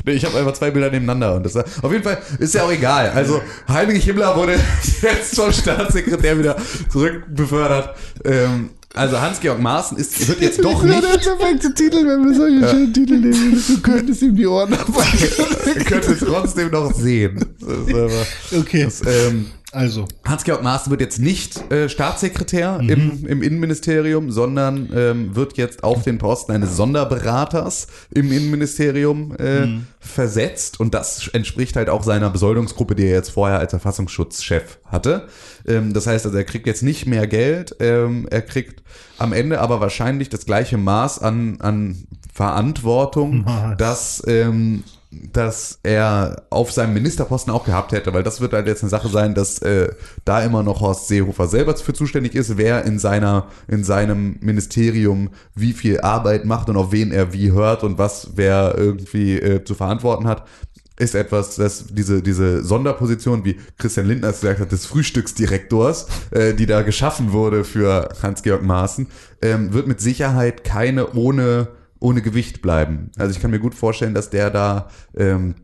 Nee, 0.05 0.13
ich 0.13 0.25
habe 0.25 0.37
einfach 0.37 0.53
zwei 0.53 0.71
Bilder 0.71 0.89
nebeneinander 0.91 1.35
und 1.35 1.43
das 1.43 1.55
auf 1.55 1.91
jeden 1.91 2.03
Fall 2.03 2.17
ist 2.39 2.53
ja 2.53 2.63
auch 2.63 2.71
egal. 2.71 3.09
Also 3.09 3.41
Heinrich 3.67 4.03
Himmler 4.05 4.35
wurde 4.35 4.53
jetzt 5.01 5.35
vom 5.35 5.51
Staatssekretär 5.51 6.37
wieder 6.37 6.55
zurückbefördert. 6.89 7.95
Ähm, 8.23 8.69
also 8.95 9.19
Hans-Georg 9.19 9.59
Maaßen 9.59 9.97
ist, 9.97 10.27
wird 10.27 10.41
jetzt 10.41 10.59
doch 10.63 10.83
nicht, 10.83 11.03
der 11.03 11.17
perfekte 11.17 11.73
Titel, 11.73 12.07
wenn 12.07 12.25
wir 12.25 12.33
solche 12.35 12.69
schönen 12.69 12.93
Titel 12.93 13.13
nehmen. 13.17 13.63
Du 13.67 13.77
könntest 13.81 14.21
ihm 14.21 14.35
die 14.35 14.45
Ohren 14.47 14.73
abhacken. 14.73 15.29
ihr 15.75 15.83
könnt 15.83 16.05
es 16.05 16.19
trotzdem 16.19 16.71
noch 16.71 16.93
sehen. 16.93 17.39
Das 17.59 17.69
ist 17.87 17.93
aber, 17.93 18.59
Okay. 18.59 18.83
das, 18.85 19.01
ähm, 19.05 19.47
Also, 19.75 20.07
Hans-Georg 20.23 20.63
Maaßen 20.63 20.89
wird 20.89 21.01
jetzt 21.01 21.19
nicht 21.19 21.69
äh, 21.69 21.89
Staatssekretär 21.89 22.79
im, 22.79 23.25
im 23.27 23.43
Innenministerium, 23.43 24.31
sondern 24.31 24.89
ähm, 24.95 25.35
wird 25.35 25.57
jetzt 25.57 25.83
auf 25.83 26.03
den 26.03 26.17
Posten 26.17 26.53
eines 26.53 26.77
Sonderberaters 26.77 27.87
im 28.09 28.31
Innenministerium 28.31 29.35
äh, 29.35 29.67
versetzt. 29.99 30.79
Und 30.79 30.93
das 30.93 31.27
entspricht 31.27 31.75
halt 31.75 31.89
auch 31.89 32.03
seiner 32.03 32.29
Besoldungsgruppe, 32.29 32.95
die 32.95 33.03
er 33.03 33.15
jetzt 33.15 33.31
vorher 33.31 33.59
als 33.59 33.71
Verfassungsschutzchef 33.71 34.79
hatte. 34.85 35.27
Ähm, 35.67 35.91
das 35.91 36.07
heißt 36.07 36.25
also, 36.25 36.37
er 36.37 36.45
kriegt 36.45 36.67
jetzt 36.67 36.81
nicht 36.81 37.05
mehr 37.05 37.27
Geld, 37.27 37.75
ähm, 37.81 38.27
er 38.31 38.43
kriegt 38.43 38.81
am 39.17 39.33
Ende 39.33 39.59
aber 39.59 39.81
wahrscheinlich 39.81 40.29
das 40.29 40.45
gleiche 40.45 40.77
Maß 40.77 41.19
an, 41.19 41.57
an 41.59 42.07
Verantwortung, 42.33 43.43
Maß. 43.43 43.77
dass 43.77 44.23
ähm, 44.25 44.83
dass 45.33 45.79
er 45.83 46.43
auf 46.49 46.71
seinem 46.71 46.93
Ministerposten 46.93 47.53
auch 47.53 47.65
gehabt 47.65 47.91
hätte, 47.91 48.13
weil 48.13 48.23
das 48.23 48.41
wird 48.41 48.53
halt 48.53 48.67
jetzt 48.67 48.83
eine 48.83 48.89
Sache 48.89 49.09
sein, 49.09 49.33
dass 49.33 49.59
äh, 49.59 49.89
da 50.23 50.41
immer 50.41 50.63
noch 50.63 50.81
Horst 50.81 51.07
Seehofer 51.07 51.47
selber 51.47 51.75
für 51.75 51.93
zuständig 51.93 52.35
ist, 52.35 52.57
wer 52.57 52.85
in 52.85 52.99
seiner 52.99 53.47
in 53.67 53.83
seinem 53.83 54.37
Ministerium 54.41 55.29
wie 55.53 55.73
viel 55.73 56.01
Arbeit 56.01 56.45
macht 56.45 56.69
und 56.69 56.77
auf 56.77 56.91
wen 56.91 57.11
er 57.11 57.33
wie 57.33 57.51
hört 57.51 57.83
und 57.83 57.97
was 57.97 58.31
wer 58.35 58.75
irgendwie 58.77 59.39
äh, 59.39 59.63
zu 59.63 59.75
verantworten 59.75 60.27
hat 60.27 60.45
ist 60.97 61.15
etwas, 61.15 61.55
dass 61.55 61.87
diese, 61.87 62.21
diese 62.21 62.63
Sonderposition, 62.63 63.43
wie 63.43 63.59
Christian 63.77 64.07
Lindner 64.07 64.29
es 64.29 64.39
gesagt 64.39 64.61
hat, 64.61 64.71
des 64.71 64.85
Frühstücksdirektors, 64.85 66.07
äh, 66.31 66.53
die 66.53 66.65
da 66.65 66.83
geschaffen 66.83 67.33
wurde 67.33 67.63
für 67.65 68.09
Hans-Georg 68.21 68.63
Maaßen, 68.63 69.07
ähm, 69.41 69.73
wird 69.73 69.87
mit 69.87 69.99
Sicherheit 69.99 70.63
keine 70.63 71.13
ohne, 71.13 71.67
ohne 72.05 72.21
Gewicht 72.21 72.61
bleiben. 72.61 73.11
Also 73.17 73.35
ich 73.35 73.41
kann 73.41 73.51
mir 73.51 73.59
gut 73.59 73.75
vorstellen, 73.75 74.13
dass 74.13 74.29
der 74.29 74.51
da 74.51 74.89
ähm, 75.17 75.55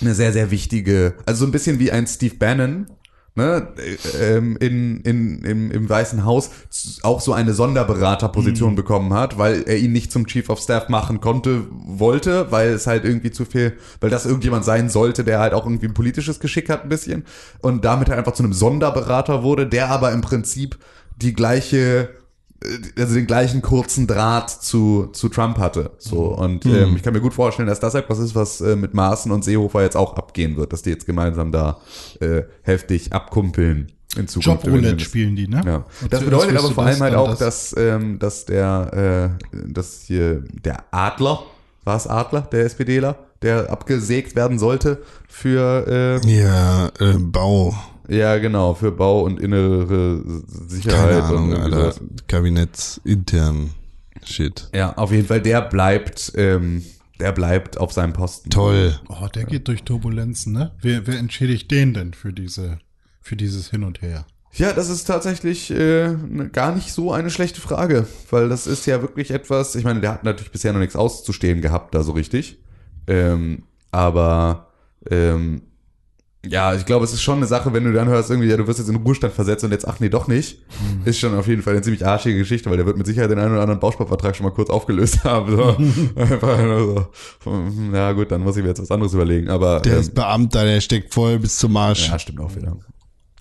eine 0.00 0.14
sehr, 0.14 0.32
sehr 0.32 0.50
wichtige, 0.50 1.14
also 1.26 1.40
so 1.40 1.46
ein 1.46 1.52
bisschen 1.52 1.78
wie 1.80 1.90
ein 1.90 2.06
Steve 2.06 2.36
Bannon, 2.36 2.86
ne, 3.34 3.72
äh, 3.76 4.36
ähm, 4.36 4.56
in, 4.60 5.00
in, 5.00 5.44
im, 5.44 5.70
im 5.72 5.88
Weißen 5.88 6.24
Haus 6.24 6.50
auch 7.02 7.20
so 7.20 7.32
eine 7.32 7.54
Sonderberaterposition 7.54 8.76
bekommen 8.76 9.12
hat, 9.12 9.36
weil 9.36 9.64
er 9.66 9.78
ihn 9.78 9.92
nicht 9.92 10.12
zum 10.12 10.26
Chief 10.28 10.48
of 10.48 10.60
Staff 10.60 10.88
machen 10.88 11.20
konnte, 11.20 11.66
wollte, 11.70 12.52
weil 12.52 12.68
es 12.68 12.86
halt 12.86 13.04
irgendwie 13.04 13.32
zu 13.32 13.44
viel, 13.44 13.76
weil 14.00 14.10
das 14.10 14.26
irgendjemand 14.26 14.64
sein 14.64 14.88
sollte, 14.88 15.24
der 15.24 15.40
halt 15.40 15.54
auch 15.54 15.66
irgendwie 15.66 15.86
ein 15.86 15.94
politisches 15.94 16.38
Geschick 16.38 16.70
hat 16.70 16.84
ein 16.84 16.88
bisschen 16.88 17.24
und 17.60 17.84
damit 17.84 18.08
halt 18.08 18.18
einfach 18.18 18.34
zu 18.34 18.44
einem 18.44 18.52
Sonderberater 18.52 19.42
wurde, 19.42 19.66
der 19.66 19.90
aber 19.90 20.12
im 20.12 20.20
Prinzip 20.20 20.78
die 21.16 21.32
gleiche 21.32 22.10
also 22.98 23.14
den 23.14 23.26
gleichen 23.26 23.62
kurzen 23.62 24.06
Draht 24.06 24.50
zu, 24.50 25.08
zu 25.12 25.28
Trump 25.28 25.58
hatte. 25.58 25.90
So 25.98 26.34
und 26.34 26.64
ähm, 26.66 26.96
ich 26.96 27.02
kann 27.02 27.12
mir 27.12 27.20
gut 27.20 27.34
vorstellen, 27.34 27.68
dass 27.68 27.80
das 27.80 27.94
etwas 27.94 28.18
ist, 28.18 28.34
was 28.34 28.60
äh, 28.60 28.76
mit 28.76 28.94
Maaßen 28.94 29.30
und 29.30 29.44
Seehofer 29.44 29.82
jetzt 29.82 29.96
auch 29.96 30.16
abgehen 30.16 30.56
wird, 30.56 30.72
dass 30.72 30.82
die 30.82 30.90
jetzt 30.90 31.06
gemeinsam 31.06 31.52
da 31.52 31.78
äh, 32.20 32.42
heftig 32.62 33.12
abkumpeln 33.12 33.92
in 34.16 34.28
Zukunft. 34.28 34.64
Jobroulette 34.64 35.00
spielen 35.00 35.36
die, 35.36 35.48
ne? 35.48 35.62
Ja. 35.64 35.84
Das 36.08 36.22
bedeutet 36.22 36.56
aber 36.56 36.70
vor 36.70 36.84
allem 36.84 37.00
halt 37.00 37.14
auch, 37.14 37.30
das. 37.30 37.70
dass, 37.70 37.76
ähm, 37.76 38.18
dass 38.18 38.44
der, 38.44 39.36
äh, 39.52 39.62
dass 39.66 40.02
hier 40.06 40.44
der 40.64 40.84
Adler, 40.92 41.42
war 41.84 41.96
es 41.96 42.06
Adler, 42.06 42.42
der 42.42 42.64
SPDler, 42.64 43.18
der 43.42 43.70
abgesägt 43.70 44.36
werden 44.36 44.58
sollte 44.58 45.02
für 45.28 46.20
äh, 46.24 46.40
Ja, 46.40 46.88
äh, 46.98 47.18
Bau. 47.18 47.74
Ja, 48.08 48.38
genau, 48.38 48.74
für 48.74 48.92
Bau 48.92 49.22
und 49.22 49.40
innere 49.40 50.22
Sicherheit. 50.46 51.10
Keine 51.10 51.22
Ahnung, 51.24 51.52
und 51.52 51.56
Alter. 51.56 51.92
sowas. 51.92 52.00
Kabinettsintern 52.28 53.70
Shit. 54.24 54.68
Ja, 54.74 54.92
auf 54.96 55.12
jeden 55.12 55.26
Fall, 55.26 55.40
der 55.40 55.62
bleibt, 55.62 56.32
ähm, 56.36 56.82
der 57.20 57.32
bleibt 57.32 57.78
auf 57.78 57.92
seinem 57.92 58.12
Posten. 58.12 58.50
Toll. 58.50 58.98
Oh, 59.08 59.26
der 59.34 59.44
geht 59.44 59.68
durch 59.68 59.82
Turbulenzen, 59.82 60.52
ne? 60.52 60.72
Wer, 60.80 61.06
wer 61.06 61.18
entschädigt 61.18 61.70
den 61.70 61.94
denn 61.94 62.14
für 62.14 62.32
diese, 62.32 62.78
für 63.20 63.36
dieses 63.36 63.70
Hin 63.70 63.84
und 63.84 64.02
Her? 64.02 64.24
Ja, 64.54 64.72
das 64.72 64.88
ist 64.88 65.04
tatsächlich 65.04 65.70
äh, 65.70 66.08
ne- 66.10 66.48
gar 66.50 66.74
nicht 66.74 66.92
so 66.92 67.12
eine 67.12 67.28
schlechte 67.30 67.60
Frage, 67.60 68.06
weil 68.30 68.48
das 68.48 68.66
ist 68.66 68.86
ja 68.86 69.02
wirklich 69.02 69.30
etwas, 69.32 69.74
ich 69.74 69.84
meine, 69.84 70.00
der 70.00 70.12
hat 70.12 70.24
natürlich 70.24 70.52
bisher 70.52 70.72
noch 70.72 70.80
nichts 70.80 70.96
auszustehen 70.96 71.60
gehabt, 71.60 71.94
da 71.94 72.02
so 72.02 72.12
richtig. 72.12 72.58
Ähm, 73.06 73.64
aber 73.90 74.68
ähm, 75.10 75.62
ja, 76.48 76.74
ich 76.74 76.84
glaube, 76.86 77.04
es 77.04 77.12
ist 77.12 77.22
schon 77.22 77.38
eine 77.38 77.46
Sache, 77.46 77.72
wenn 77.72 77.84
du 77.84 77.92
dann 77.92 78.08
hörst, 78.08 78.30
irgendwie, 78.30 78.48
ja, 78.48 78.56
du 78.56 78.66
wirst 78.66 78.78
jetzt 78.78 78.88
in 78.88 78.94
den 78.96 79.02
Ruhestand 79.04 79.32
versetzt 79.34 79.64
und 79.64 79.70
jetzt, 79.72 79.86
ach 79.86 80.00
nee, 80.00 80.08
doch 80.08 80.28
nicht, 80.28 80.58
ist 81.04 81.18
schon 81.18 81.34
auf 81.36 81.46
jeden 81.46 81.62
Fall 81.62 81.74
eine 81.74 81.82
ziemlich 81.82 82.06
arschige 82.06 82.38
Geschichte, 82.38 82.70
weil 82.70 82.76
der 82.76 82.86
wird 82.86 82.96
mit 82.96 83.06
Sicherheit 83.06 83.30
den 83.30 83.38
einen 83.38 83.52
oder 83.52 83.62
anderen 83.62 83.80
Bausparvertrag 83.80 84.34
schon 84.36 84.44
mal 84.44 84.52
kurz 84.52 84.70
aufgelöst 84.70 85.24
haben. 85.24 85.56
So. 85.56 85.76
Einfach 86.16 86.62
nur 86.62 87.10
so, 87.44 87.50
hm, 87.50 87.94
ja 87.94 88.12
gut, 88.12 88.30
dann 88.30 88.42
muss 88.42 88.56
ich 88.56 88.62
mir 88.62 88.68
jetzt 88.70 88.80
was 88.82 88.90
anderes 88.90 89.14
überlegen. 89.14 89.48
Aber 89.50 89.80
Der 89.80 89.94
ähm, 89.94 90.00
ist 90.00 90.14
Beamter, 90.14 90.64
der 90.64 90.80
steckt 90.80 91.12
voll 91.14 91.38
bis 91.38 91.56
zum 91.58 91.76
Arsch. 91.76 92.08
ja, 92.08 92.18
stimmt 92.18 92.40
auch 92.40 92.54
wieder. 92.54 92.76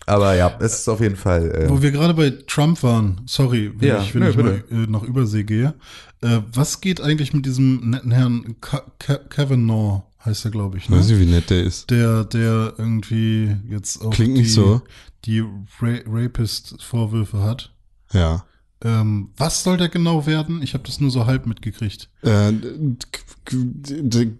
Aber 0.05 0.35
ja, 0.35 0.57
es 0.59 0.79
ist 0.79 0.89
auf 0.89 0.99
jeden 0.99 1.15
Fall. 1.15 1.49
Äh, 1.51 1.69
Wo 1.69 1.81
wir 1.81 1.91
gerade 1.91 2.13
bei 2.13 2.31
Trump 2.47 2.83
waren, 2.83 3.21
sorry, 3.25 3.71
wenn 3.77 3.87
Ja, 3.87 4.01
ich, 4.01 4.13
wenn 4.13 4.23
nö, 4.23 4.29
ich 4.29 4.37
mal 4.37 4.63
äh, 4.69 4.87
nach 4.89 5.03
Übersee 5.03 5.43
gehe. 5.43 5.75
Äh, 6.21 6.39
was 6.53 6.81
geht 6.81 6.99
eigentlich 6.99 7.33
mit 7.33 7.45
diesem 7.45 7.89
netten 7.89 8.11
Herrn 8.11 8.55
Ka 8.59 8.81
Ka 8.99 9.15
Kavanaugh, 9.29 10.03
heißt 10.25 10.45
er, 10.45 10.51
glaube 10.51 10.77
ich, 10.77 10.89
ne? 10.89 10.97
Weiß 10.97 11.07
nicht, 11.07 11.19
wie 11.19 11.25
nett 11.25 11.49
der 11.49 11.63
ist. 11.63 11.89
Der, 11.89 12.23
der 12.23 12.73
irgendwie 12.77 13.55
jetzt 13.69 14.01
auch 14.03 14.11
Klingt 14.11 14.37
die, 14.37 14.41
nicht 14.41 14.53
so. 14.53 14.81
die 15.25 15.39
Ra 15.41 15.99
Rapist-Vorwürfe 16.05 17.41
hat. 17.41 17.73
Ja. 18.11 18.45
Ähm, 18.83 19.29
was 19.37 19.63
soll 19.63 19.77
der 19.77 19.89
genau 19.89 20.25
werden? 20.25 20.61
Ich 20.61 20.73
habe 20.73 20.83
das 20.85 20.99
nur 20.99 21.11
so 21.11 21.25
halb 21.25 21.45
mitgekriegt. 21.45 22.09
Äh, 22.21 22.53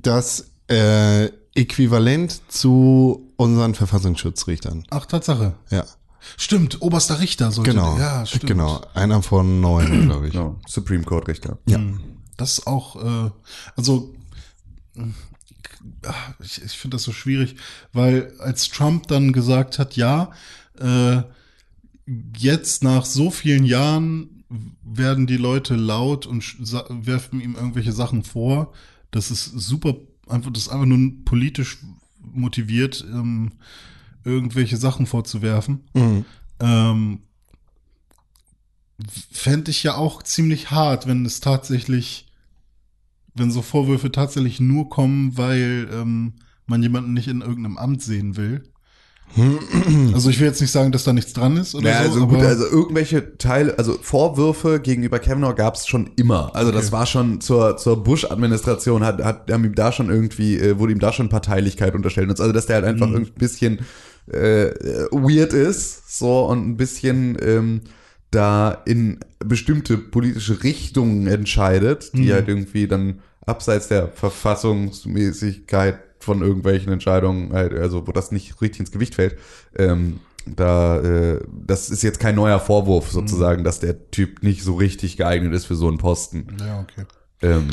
das 0.02 0.52
äh, 0.68 1.30
Äquivalent 1.56 2.42
zu 2.52 3.32
unseren 3.38 3.76
Verfassungsschutzrichtern. 3.76 4.86
Ach, 4.90 5.06
Tatsache. 5.06 5.56
Ja, 5.70 5.86
Stimmt, 6.38 6.82
oberster 6.82 7.20
Richter 7.20 7.52
sollte 7.52 7.72
genau. 7.72 7.96
der. 7.96 8.06
Ja, 8.06 8.26
stimmt. 8.26 8.48
Genau, 8.48 8.82
einer 8.94 9.22
von 9.22 9.62
neun, 9.62 10.04
glaube 10.08 10.28
ich. 10.28 10.34
genau, 10.34 10.60
Supreme 10.68 11.04
Court 11.04 11.28
Richter. 11.28 11.58
Ja. 11.66 11.78
Hm. 11.78 12.00
Das 12.38 12.58
ist 12.60 12.68
auch, 12.68 12.96
äh, 13.28 13.32
also 13.76 14.14
ich, 16.40 16.62
ich 16.62 16.72
finde 16.74 16.96
das 16.96 17.04
so 17.04 17.12
schwierig, 17.12 17.56
weil 17.92 18.34
als 18.40 18.70
Trump 18.70 19.08
dann 19.08 19.34
gesagt 19.34 19.80
hat, 19.80 19.96
ja, 19.96 20.32
äh, 20.80 21.22
jetzt 22.38 22.84
nach 22.84 23.06
so 23.06 23.32
vielen 23.32 23.66
Jahren 23.66 24.44
werden 24.84 25.28
die 25.28 25.38
Leute 25.38 25.76
laut 25.76 26.26
und 26.26 26.44
werfen 27.06 27.42
ihm 27.42 27.56
irgendwelche 27.56 27.92
Sachen 27.92 28.24
vor. 28.24 28.74
Das 29.12 29.32
ist 29.32 29.46
super, 29.46 29.96
einfach, 30.28 30.52
das 30.52 30.64
ist 30.64 30.70
einfach 30.70 30.86
nur 30.86 31.24
politisch 31.26 31.78
motiviert, 32.20 33.06
ähm, 33.10 33.54
irgendwelche 34.24 34.78
Sachen 34.78 35.06
vorzuwerfen. 35.06 35.82
Mhm. 35.94 36.26
Ähm, 36.60 37.20
Fände 39.32 39.72
ich 39.72 39.84
ja 39.84 39.96
auch 39.96 40.24
ziemlich 40.24 40.72
hart, 40.72 41.08
wenn 41.08 41.26
es 41.26 41.40
tatsächlich, 41.40 42.28
wenn 43.36 43.52
so 43.52 43.62
Vorwürfe 43.62 44.12
tatsächlich 44.12 44.60
nur 44.60 44.90
kommen, 44.90 45.38
weil 45.38 45.88
ähm, 45.92 46.34
man 46.68 46.82
jemanden 46.84 47.14
nicht 47.14 47.28
in 47.28 47.42
irgendeinem 47.42 47.78
Amt 47.78 48.02
sehen 48.02 48.38
will. 48.38 48.64
Also 50.14 50.30
ich 50.30 50.40
will 50.40 50.46
jetzt 50.48 50.62
nicht 50.62 50.70
sagen, 50.72 50.92
dass 50.92 51.06
da 51.06 51.14
nichts 51.14 51.34
dran 51.34 51.58
ist 51.58 51.74
oder 51.74 51.90
Ja, 51.90 51.98
so, 52.00 52.04
also 52.04 52.28
gut, 52.28 52.40
also 52.40 52.66
irgendwelche 52.68 53.38
Teile, 53.38 53.78
also 53.80 53.98
Vorwürfe 54.00 54.80
gegenüber 54.80 55.18
Kavanaugh 55.18 55.56
gab 55.56 55.74
es 55.76 55.88
schon 55.88 56.12
immer. 56.18 56.56
Also 56.56 56.72
das 56.72 56.86
Okay. 56.88 56.92
war 56.92 57.06
schon 57.08 57.42
zur, 57.42 57.78
zur 57.78 58.04
Bush-Administration, 58.04 59.04
hat, 59.04 59.24
hat, 59.24 59.50
haben 59.52 59.64
ihm 59.66 59.74
da 59.74 59.92
schon 59.92 60.10
irgendwie, 60.10 60.58
äh, 60.60 60.78
wurde 60.78 60.94
ihm 60.94 61.00
da 61.00 61.12
schon 61.14 61.30
Parteilichkeit 61.30 61.96
unterstellt. 61.96 62.30
Also 62.30 62.52
dass 62.52 62.68
der 62.68 62.76
halt 62.76 62.86
einfach 62.86 63.08
Mhm. 63.08 63.16
ein 63.16 63.34
bisschen 63.34 63.80
äh, 64.28 64.68
weird 65.12 65.54
ist, 65.54 66.18
so 66.18 66.46
und 66.46 66.68
ein 66.68 66.78
bisschen 66.78 67.36
ähm, 67.42 67.82
da 68.34 68.72
in 68.86 69.20
bestimmte 69.40 69.98
politische 69.98 70.64
Richtungen 70.64 71.28
entscheidet, 71.28 72.14
die 72.14 72.28
Mhm. 72.28 72.32
halt 72.34 72.48
irgendwie 72.48 72.88
dann 72.88 73.20
abseits 73.46 73.88
der 73.90 74.08
Verfassungsmäßigkeit 74.10 76.00
von 76.20 76.42
irgendwelchen 76.42 76.92
Entscheidungen, 76.92 77.52
halt, 77.54 77.74
also 77.74 78.08
wo 78.08 78.12
das 78.12 78.32
nicht 78.32 78.62
richtig 78.62 78.80
ins 78.82 78.92
Gewicht 78.92 79.16
fällt, 79.16 79.38
ähm, 79.78 80.20
da, 80.46 81.00
äh, 81.00 81.40
das 81.66 81.90
ist 81.90 82.02
jetzt 82.04 82.20
kein 82.20 82.36
neuer 82.36 82.60
Vorwurf 82.60 83.12
sozusagen, 83.12 83.64
dass 83.64 83.80
der 83.80 84.10
Typ 84.12 84.44
nicht 84.44 84.64
so 84.64 84.76
richtig 84.76 85.18
geeignet 85.18 85.54
ist 85.54 85.66
für 85.66 85.76
so 85.76 85.88
einen 85.88 85.98
Posten. 85.98 86.48
ja, 86.60 86.80
okay. 86.82 87.06
Ähm, 87.42 87.68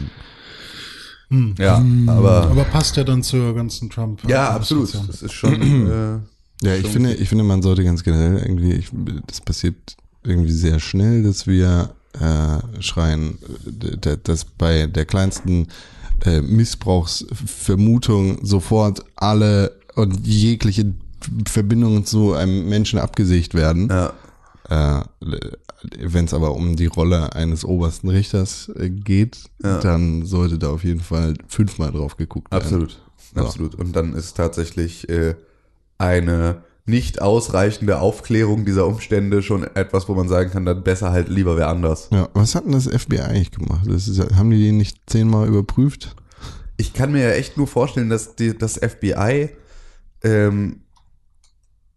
Hm. 1.29 1.55
ja, 1.59 1.85
aber, 2.09 2.51
Aber 2.51 2.65
passt 2.65 2.97
ja 2.97 3.05
dann 3.05 3.23
zur 3.23 3.55
ganzen 3.55 3.89
Trump. 3.89 4.21
ja, 4.29 4.51
absolut. 4.51 4.93
Das 5.09 5.23
ist 5.23 5.33
schon, 5.33 5.63
äh, 5.63 6.67
Ja, 6.67 6.75
ich 6.75 6.89
finde, 6.89 7.15
ich 7.15 7.29
finde, 7.29 7.45
man 7.45 7.63
sollte 7.63 7.85
ganz 7.85 8.03
generell 8.03 8.39
irgendwie, 8.39 8.73
ich, 8.73 8.91
das 9.29 9.41
passiert 9.41 9.97
irgendwie 10.23 10.53
sehr 10.53 10.81
schnell, 10.81 11.23
dass 11.23 11.47
wir 11.47 11.95
äh, 12.21 12.83
schreien, 12.83 13.39
dass 14.25 14.45
bei 14.45 14.87
der 14.87 15.07
kleinsten 15.07 15.69
äh, 16.25 16.43
Missbrauchsvermutung 16.43 18.45
sofort 18.45 19.05
alle 19.17 19.79
und 19.95 20.27
jegliche 20.27 20.93
Verbindungen 21.47 22.05
zu 22.05 22.35
einem 22.35 22.69
Menschen 22.69 22.99
abgesicht 22.99 23.55
werden. 23.55 23.89
ja, 23.91 24.13
Äh, 24.69 25.03
Wenn 25.99 26.27
es 26.27 26.35
aber 26.35 26.55
um 26.55 26.77
die 26.77 26.87
Rolle 26.87 27.33
eines 27.35 27.65
obersten 27.65 28.09
Richters 28.11 28.71
äh, 28.77 28.91
geht, 28.91 29.39
Ja. 29.63 29.79
dann 29.81 30.27
sollte 30.27 30.59
da 30.59 30.69
auf 30.71 30.85
jeden 30.85 31.01
Fall 31.01 31.35
fünfmal 31.49 31.93
drauf 31.93 32.17
geguckt 32.19 32.53
werden. 32.53 32.63
absolut. 32.65 32.99
So. 33.35 33.41
Absolut. 33.41 33.75
Und 33.77 33.95
dann 33.97 34.13
ist 34.15 34.37
tatsächlich 34.37 35.09
äh, 35.09 35.35
eine 35.99 36.63
nicht 36.87 37.21
ausreichende 37.23 38.01
Aufklärung 38.01 38.65
dieser 38.65 38.87
Umstände 38.87 39.43
schon 39.43 39.65
etwas, 39.75 40.09
wo 40.09 40.15
man 40.15 40.29
sagen 40.29 40.51
kann, 40.51 40.65
dann 40.65 40.83
besser 40.83 41.13
halt 41.13 41.29
lieber 41.29 41.57
wer 41.57 41.69
anders. 41.69 42.09
Ja, 42.11 42.29
was 42.35 42.55
hat 42.55 42.65
denn 42.65 42.73
das 42.73 42.87
FBI 42.87 43.21
eigentlich 43.21 43.53
gemacht? 43.53 43.87
Das 43.87 44.09
ist, 44.09 44.19
haben 44.37 44.51
die 44.51 44.63
den 44.63 44.77
nicht 44.77 44.99
zehnmal 45.07 45.49
überprüft? 45.49 46.17
Ich 46.77 46.93
kann 46.93 47.13
mir 47.13 47.23
ja 47.23 47.31
echt 47.31 47.57
nur 47.57 47.67
vorstellen, 47.67 48.09
dass 48.09 48.37
die, 48.37 48.57
das 48.57 48.79
FBI, 48.79 49.51
ähm, 50.25 50.81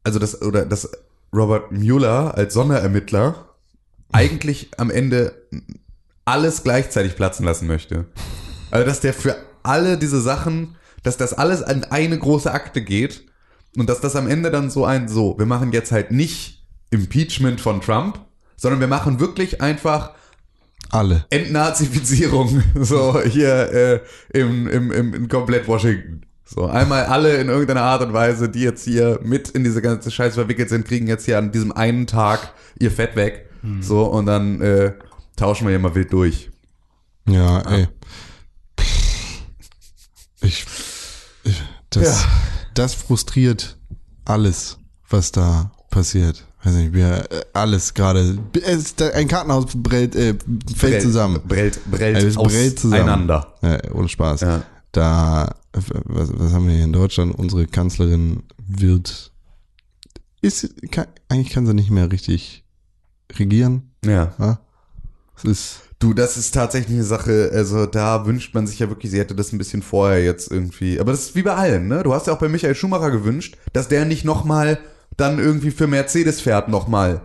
also 0.04 0.19
das, 0.19 0.41
oder 0.41 0.65
das 0.65 0.89
Robert 1.34 1.72
Mueller 1.72 2.36
als 2.36 2.54
Sonderermittler 2.54 3.50
eigentlich 4.12 4.69
am 4.78 4.91
Ende 4.91 5.34
alles 6.26 6.63
gleichzeitig 6.63 7.15
platzen 7.15 7.46
lassen 7.46 7.67
möchte. 7.67 8.06
Also, 8.72 8.86
dass 8.86 9.00
der 9.00 9.13
für 9.13 9.36
alle 9.63 9.98
diese 9.98 10.22
Sachen, 10.22 10.76
dass 11.02 11.17
das 11.17 11.34
alles 11.34 11.63
an 11.63 11.86
eine 11.86 12.17
große 12.17 12.52
Akte 12.52 12.82
geht 12.82 13.26
und 13.78 13.90
dass 13.90 14.02
das 14.02 14.16
am 14.16 14.28
Ende 14.28 14.52
dann 14.52 14.70
so 14.70 14.86
ein, 14.86 15.08
so, 15.08 15.38
wir 15.38 15.46
machen 15.46 15.72
jetzt 15.72 15.92
halt 15.92 16.12
nicht 16.12 16.64
Impeachment 16.92 17.60
von 17.60 17.82
Trump, 17.82 18.20
sondern 18.56 18.80
wir 18.80 18.88
machen 18.88 19.20
wirklich 19.20 19.62
einfach 19.62 20.12
Alle. 20.92 21.26
Entnazifizierung, 21.30 22.64
so 22.76 23.20
hier 23.22 23.72
äh, 23.72 24.40
im, 24.40 24.68
im, 24.68 24.92
im, 24.92 25.14
in 25.14 25.28
komplett 25.28 25.68
Washington. 25.68 26.22
So, 26.46 26.66
einmal 26.66 27.06
alle 27.06 27.38
in 27.38 27.50
irgendeiner 27.50 27.82
Art 27.82 28.04
und 28.04 28.14
Weise, 28.14 28.50
die 28.50 28.60
jetzt 28.60 28.84
hier 28.84 29.20
mit 29.24 29.50
in 29.50 29.64
diese 29.64 29.82
ganze 29.82 30.12
Scheiße 30.12 30.36
verwickelt 30.36 30.70
sind, 30.70 30.86
kriegen 30.86 31.08
jetzt 31.08 31.26
hier 31.26 31.38
an 31.38 31.52
diesem 31.52 31.72
einen 31.72 32.06
Tag 32.06 32.54
ihr 32.78 32.92
Fett 32.92 33.16
weg. 33.16 33.50
So, 33.80 34.04
und 34.04 34.26
dann 34.26 34.62
äh, 34.62 34.94
tauschen 35.38 35.66
wir 35.66 35.72
hier 35.72 35.80
mal 35.80 35.96
wild 35.96 36.12
durch. 36.12 36.52
Ja, 37.28 37.62
ey. 37.62 37.88
Ich, 40.42 40.66
ich 41.46 41.64
das, 41.90 42.28
das 42.74 42.94
frustriert 42.94 43.78
alles, 44.26 44.78
was 45.10 45.32
da 45.32 45.72
passiert. 45.90 46.46
Weiß 46.64 46.74
nicht, 46.76 46.94
wir 46.94 47.30
äh, 47.32 47.42
alles 47.54 47.94
gerade. 47.94 48.38
Ein 49.14 49.28
Kartenhaus 49.28 49.66
brellt, 49.76 50.16
äh, 50.16 50.36
fällt 50.76 51.02
zusammen. 51.02 51.42
Brellt, 51.46 51.80
brellt, 51.92 52.16
Also 52.16 52.44
brellt 52.44 52.80
zusammen. 52.80 53.02
auseinander. 53.04 53.54
Ja, 53.62 53.94
ohne 53.94 54.08
Spaß. 54.08 54.42
Ja. 54.42 54.64
Da, 54.94 55.56
was, 55.74 55.90
was 56.34 56.54
haben 56.54 56.68
wir 56.68 56.76
hier 56.76 56.86
in 56.86 56.94
Deutschland? 56.94 57.36
Unsere 57.36 57.68
Kanzlerin 57.68 58.44
wird, 58.66 59.32
ist, 60.42 60.74
kann, 60.92 61.08
eigentlich 61.30 61.50
kann 61.50 61.66
sie 61.66 61.74
nicht 61.74 61.90
mehr 61.90 62.12
richtig 62.12 62.64
regieren. 63.38 63.92
Ja. 64.06 64.34
Ja? 64.40 64.60
Es 65.36 65.44
ist, 65.44 65.82
Du, 66.04 66.13
das 66.13 66.36
ist 66.36 66.54
tatsächlich 66.54 66.98
eine 66.98 67.06
Sache, 67.06 67.50
also 67.54 67.86
da 67.86 68.26
wünscht 68.26 68.54
man 68.54 68.68
sich 68.68 68.80
ja 68.80 68.89
wirklich, 68.89 69.10
sie 69.10 69.20
hätte 69.20 69.36
das 69.36 69.54
ein 69.54 69.58
bisschen 69.58 69.82
vorher 69.82 70.22
jetzt 70.22 70.52
irgendwie. 70.52 71.00
Aber 71.00 71.13
das 71.13 71.22
ist 71.22 71.36
wie 71.36 71.44
bei 71.44 71.56
allen, 71.56 71.88
ne? 71.88 72.04
Du 72.04 72.13
hast 72.13 72.28
ja 72.28 72.34
auch 72.34 72.39
bei 72.39 72.50
Michael 72.50 72.76
Schumacher 72.76 73.10
gewünscht, 73.10 73.56
dass 73.72 73.88
der 73.88 74.04
nicht 74.04 74.26
nochmal 74.26 74.80
dann 75.16 75.39
irgendwie 75.39 75.72
für 75.72 75.88
Mercedes 75.88 76.42
fährt 76.42 76.68
nochmal. 76.68 77.22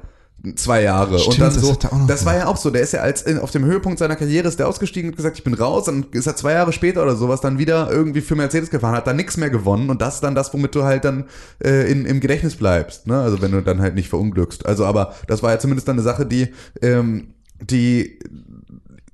zwei 0.54 0.82
Jahre. 0.82 1.18
Stimmt, 1.18 1.34
und 1.34 1.40
dann 1.40 1.54
das 1.54 1.60
so, 1.60 1.76
das 2.06 2.24
war 2.24 2.36
ja 2.36 2.46
auch 2.46 2.56
so, 2.56 2.70
der 2.70 2.82
ist 2.82 2.92
ja 2.92 3.00
als 3.00 3.22
in, 3.22 3.40
auf 3.40 3.50
dem 3.50 3.64
Höhepunkt 3.64 3.98
seiner 3.98 4.14
Karriere 4.14 4.46
ist 4.46 4.60
der 4.60 4.68
ausgestiegen 4.68 5.10
und 5.10 5.16
gesagt, 5.16 5.36
ich 5.36 5.42
bin 5.42 5.54
raus, 5.54 5.86
dann 5.86 6.06
ist 6.12 6.28
er 6.28 6.36
zwei 6.36 6.52
Jahre 6.52 6.72
später 6.72 7.02
oder 7.02 7.16
sowas 7.16 7.40
dann 7.40 7.58
wieder 7.58 7.90
irgendwie 7.90 8.20
für 8.20 8.36
Mercedes 8.36 8.70
gefahren, 8.70 8.94
hat 8.94 9.08
dann 9.08 9.16
nichts 9.16 9.36
mehr 9.36 9.50
gewonnen 9.50 9.90
und 9.90 10.00
das 10.00 10.16
ist 10.16 10.20
dann 10.22 10.36
das, 10.36 10.54
womit 10.54 10.76
du 10.76 10.84
halt 10.84 11.04
dann 11.04 11.24
äh, 11.64 11.90
in, 11.90 12.06
im 12.06 12.20
Gedächtnis 12.20 12.54
bleibst, 12.54 13.08
ne? 13.08 13.20
Also 13.20 13.42
wenn 13.42 13.50
du 13.50 13.60
dann 13.60 13.80
halt 13.80 13.96
nicht 13.96 14.08
verunglückst. 14.08 14.66
Also 14.66 14.86
aber 14.86 15.14
das 15.26 15.42
war 15.42 15.50
ja 15.50 15.58
zumindest 15.58 15.88
dann 15.88 15.96
eine 15.96 16.02
Sache, 16.02 16.24
die, 16.26 16.52
ähm, 16.80 17.34
die 17.60 18.20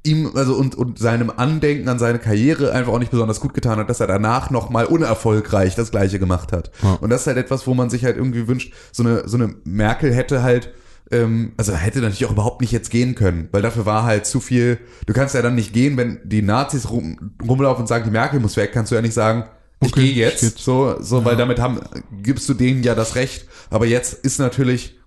ihm, 0.04 0.30
also 0.34 0.54
und, 0.54 0.74
und 0.74 0.98
seinem 0.98 1.30
Andenken 1.30 1.88
an 1.88 1.98
seine 1.98 2.18
Karriere 2.18 2.72
einfach 2.72 2.92
auch 2.92 2.98
nicht 2.98 3.10
besonders 3.10 3.40
gut 3.40 3.54
getan 3.54 3.78
hat, 3.78 3.88
dass 3.90 4.00
er 4.00 4.06
danach 4.06 4.50
nochmal 4.50 4.84
unerfolgreich 4.86 5.74
das 5.74 5.90
Gleiche 5.90 6.18
gemacht 6.18 6.52
hat. 6.52 6.70
Ja. 6.82 6.94
Und 7.00 7.10
das 7.10 7.22
ist 7.22 7.26
halt 7.26 7.38
etwas, 7.38 7.66
wo 7.66 7.74
man 7.74 7.90
sich 7.90 8.04
halt 8.04 8.16
irgendwie 8.16 8.46
wünscht, 8.46 8.72
so 8.92 9.02
eine, 9.02 9.28
so 9.28 9.36
eine 9.36 9.54
Merkel 9.64 10.12
hätte 10.14 10.42
halt, 10.42 10.72
ähm, 11.10 11.52
also 11.56 11.72
hätte 11.72 12.00
natürlich 12.00 12.26
auch 12.26 12.32
überhaupt 12.32 12.60
nicht 12.60 12.72
jetzt 12.72 12.90
gehen 12.90 13.14
können, 13.14 13.48
weil 13.52 13.62
dafür 13.62 13.86
war 13.86 14.04
halt 14.04 14.26
zu 14.26 14.40
viel, 14.40 14.78
du 15.06 15.12
kannst 15.12 15.34
ja 15.34 15.42
dann 15.42 15.54
nicht 15.54 15.72
gehen, 15.72 15.96
wenn 15.96 16.20
die 16.24 16.42
Nazis 16.42 16.90
rum, 16.90 17.32
rumlaufen 17.46 17.82
und 17.82 17.88
sagen, 17.88 18.04
die 18.04 18.10
Merkel 18.10 18.40
muss 18.40 18.56
weg, 18.56 18.72
kannst 18.72 18.92
du 18.92 18.96
ja 18.96 19.02
nicht 19.02 19.14
sagen, 19.14 19.44
ich 19.80 19.92
Okay, 19.92 20.12
gehe 20.12 20.14
jetzt, 20.14 20.40
geh. 20.40 20.50
so, 20.56 20.96
so, 21.00 21.24
weil 21.24 21.36
damit 21.36 21.60
haben, 21.60 21.80
gibst 22.22 22.48
du 22.48 22.54
denen 22.54 22.82
ja 22.82 22.94
das 22.94 23.16
Recht. 23.16 23.46
Aber 23.70 23.86
jetzt 23.86 24.14
ist 24.14 24.38
natürlich, 24.38 24.98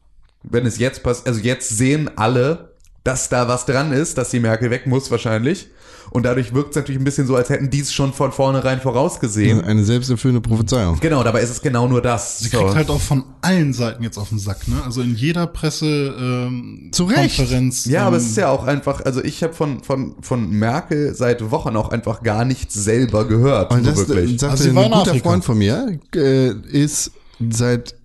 wenn 0.43 0.65
es 0.65 0.77
jetzt 0.77 1.03
passiert, 1.03 1.27
also 1.27 1.39
jetzt 1.39 1.69
sehen 1.69 2.11
alle, 2.15 2.75
dass 3.07 3.29
da 3.29 3.47
was 3.47 3.65
dran 3.65 3.91
ist, 3.93 4.17
dass 4.17 4.29
die 4.29 4.39
Merkel 4.39 4.69
weg 4.69 4.85
muss 4.85 5.09
wahrscheinlich. 5.09 5.69
Und 6.09 6.23
dadurch 6.25 6.53
wirkt 6.53 6.69
es 6.69 6.75
natürlich 6.77 7.01
ein 7.01 7.03
bisschen 7.03 7.27
so, 7.27 7.35
als 7.35 7.49
hätten 7.49 7.69
die 7.69 7.81
es 7.81 7.91
schon 7.91 8.13
von 8.13 8.31
vornherein 8.31 8.79
vorausgesehen. 8.79 9.59
Eine 9.61 9.83
selbsterfüllende 9.83 10.39
Prophezeiung. 10.41 10.99
Genau, 11.01 11.21
dabei 11.21 11.41
ist 11.41 11.49
es 11.49 11.61
genau 11.61 11.87
nur 11.89 12.01
das. 12.01 12.39
Sie 12.39 12.47
So. 12.47 12.59
kriegt 12.59 12.75
halt 12.75 12.89
auch 12.89 13.01
von 13.01 13.25
allen 13.41 13.73
Seiten 13.73 14.03
jetzt 14.03 14.17
auf 14.17 14.29
den 14.29 14.39
Sack, 14.39 14.67
ne? 14.69 14.75
Also 14.85 15.01
in 15.01 15.15
jeder 15.15 15.47
Presse 15.47 16.15
ähm, 16.17 16.89
Zu 16.93 17.05
Recht. 17.05 17.35
Konferenz. 17.37 17.85
ja, 17.85 18.01
ähm, 18.01 18.07
aber 18.07 18.17
es 18.17 18.25
ist 18.25 18.37
ja 18.37 18.49
auch 18.49 18.63
einfach, 18.65 19.03
also 19.03 19.21
ich 19.21 19.43
habe 19.43 19.53
von, 19.53 19.83
von, 19.83 20.15
von 20.21 20.49
Merkel 20.49 21.13
seit 21.13 21.51
Wochen 21.51 21.75
auch 21.75 21.89
einfach 21.89 22.23
gar 22.23 22.45
nichts 22.45 22.73
selber 22.73 23.25
gehört. 23.27 23.71
Und 23.71 23.83
so 23.83 23.89
das 23.91 24.07
wirklich. 24.07 24.39
sagte 24.39 24.51
Also 24.51 24.63
sie 24.63 24.69
ein 24.69 24.75
war 24.77 24.85
in 24.85 24.91
guter 24.91 25.09
Afrika. 25.11 25.29
Freund 25.29 25.43
von 25.45 25.57
mir, 25.57 25.99
äh, 26.15 26.51
ist 26.71 27.11
seit 27.49 27.95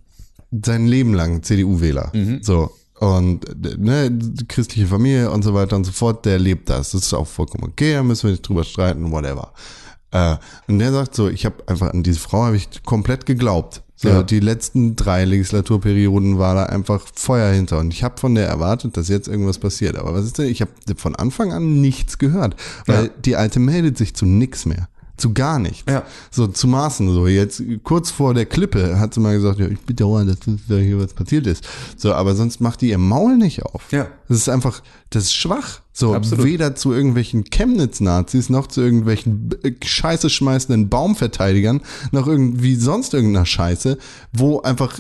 sein 0.65 0.87
Leben 0.87 1.15
lang 1.15 1.43
CDU-Wähler. 1.45 2.12
So. 2.43 2.71
Und 3.03 3.45
ne, 3.81 4.17
christliche 4.47 4.87
Familie 4.87 5.29
und 5.33 5.43
so 5.43 5.55
weiter 5.55 5.75
und 5.75 5.83
so 5.85 5.91
fort, 5.91 6.25
der 6.25 6.38
lebt 6.38 6.71
das. 6.71 6.93
Das 6.93 7.03
ist 7.03 7.15
auch 7.15 7.27
vollkommen 7.27 7.65
okay, 7.65 7.95
da 7.95 8.03
müssen 8.05 8.25
wir 8.25 8.31
nicht 8.31 8.47
drüber 8.49 8.62
streiten, 8.62 9.11
whatever. 9.11 9.53
Äh, 10.12 10.37
und 10.69 10.79
der 10.79 10.93
sagt 10.93 11.17
so, 11.17 11.29
ich 11.29 11.45
habe 11.45 11.57
einfach 11.67 11.93
an 11.93 12.05
diese 12.05 12.21
Frau 12.21 12.45
habe 12.45 12.57
ich 12.57 12.69
komplett 12.85 13.27
geglaubt. 13.27 13.83
So, 13.97 14.09
Ja. 14.09 14.23
Die 14.23 14.38
letzten 14.38 14.95
drei 14.95 15.25
Legislaturperioden 15.25 16.38
war 16.38 16.55
da 16.55 16.65
einfach 16.67 17.03
Feuer 17.12 17.53
hinter. 17.53 17.81
Und 17.81 17.93
ich 17.93 18.05
habe 18.05 18.21
von 18.21 18.37
der 18.37 18.47
erwartet, 18.47 18.97
dass 18.97 19.09
jetzt 19.09 19.27
irgendwas 19.27 19.59
passiert. 19.59 19.97
Aber 19.97 20.15
was 20.15 20.25
ist 20.25 20.38
denn? 20.38 20.47
Ich 20.47 20.61
habe 20.61 20.71
von 20.97 21.17
Anfang 21.17 21.53
an 21.53 21.81
nichts 21.81 22.19
gehört. 22.19 22.55
Weil 22.87 23.07
Ja. 23.07 23.11
die 23.25 23.35
Alte 23.35 23.59
meldet 23.59 23.99
sich 23.99 24.15
zu 24.15 24.27
nix 24.27 24.65
mehr. 24.65 24.88
Zu 25.23 25.33
gar 25.35 25.61
nichts. 25.61 25.85
Ja. 25.89 26.03
So 26.33 26.49
zu 26.49 26.67
Maßen. 26.67 27.09
So 27.15 27.29
jetzt 27.29 27.63
kurz 27.85 28.11
vor 28.11 28.35
der 28.35 28.45
Klippe 28.45 28.99
hat 28.99 29.15
sie 29.15 29.21
mal 29.21 29.37
gesagt, 29.37 29.61
ja, 29.61 29.69
ich 29.69 29.79
bedauere, 29.79 30.25
dass 30.25 30.39
da 30.67 30.75
hier 30.75 30.99
was 30.99 31.15
passiert 31.15 31.47
ist. 31.47 31.65
So, 31.97 32.13
aber 32.13 32.35
sonst 32.35 32.61
macht 32.61 32.81
die 32.81 32.89
ihr 32.89 32.99
Maul 32.99 33.37
nicht 33.37 33.63
auf. 33.63 33.93
Ja. 33.93 34.09
Das 34.27 34.39
ist 34.39 34.49
einfach, 34.49 34.83
das 35.11 35.27
ist 35.27 35.35
schwach. 35.35 35.83
So, 35.93 36.13
Absolut. 36.13 36.45
weder 36.45 36.75
zu 36.75 36.93
irgendwelchen 36.93 37.45
Chemnitz-Nazis 37.45 38.51
noch 38.51 38.67
zu 38.67 38.81
irgendwelchen 38.81 39.51
äh, 39.63 39.75
scheiße 39.81 40.29
schmeißenden 40.29 40.89
Baumverteidigern 40.89 41.83
noch 42.11 42.27
irgendwie 42.27 42.75
sonst 42.75 43.15
irgendeiner 43.15 43.47
Scheiße, 43.47 43.99
wo 44.33 44.61
einfach 44.63 44.99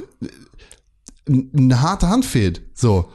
äh, 1.28 1.42
eine 1.52 1.80
harte 1.80 2.10
Hand 2.10 2.24
fehlt. 2.24 2.62
So. 2.74 3.08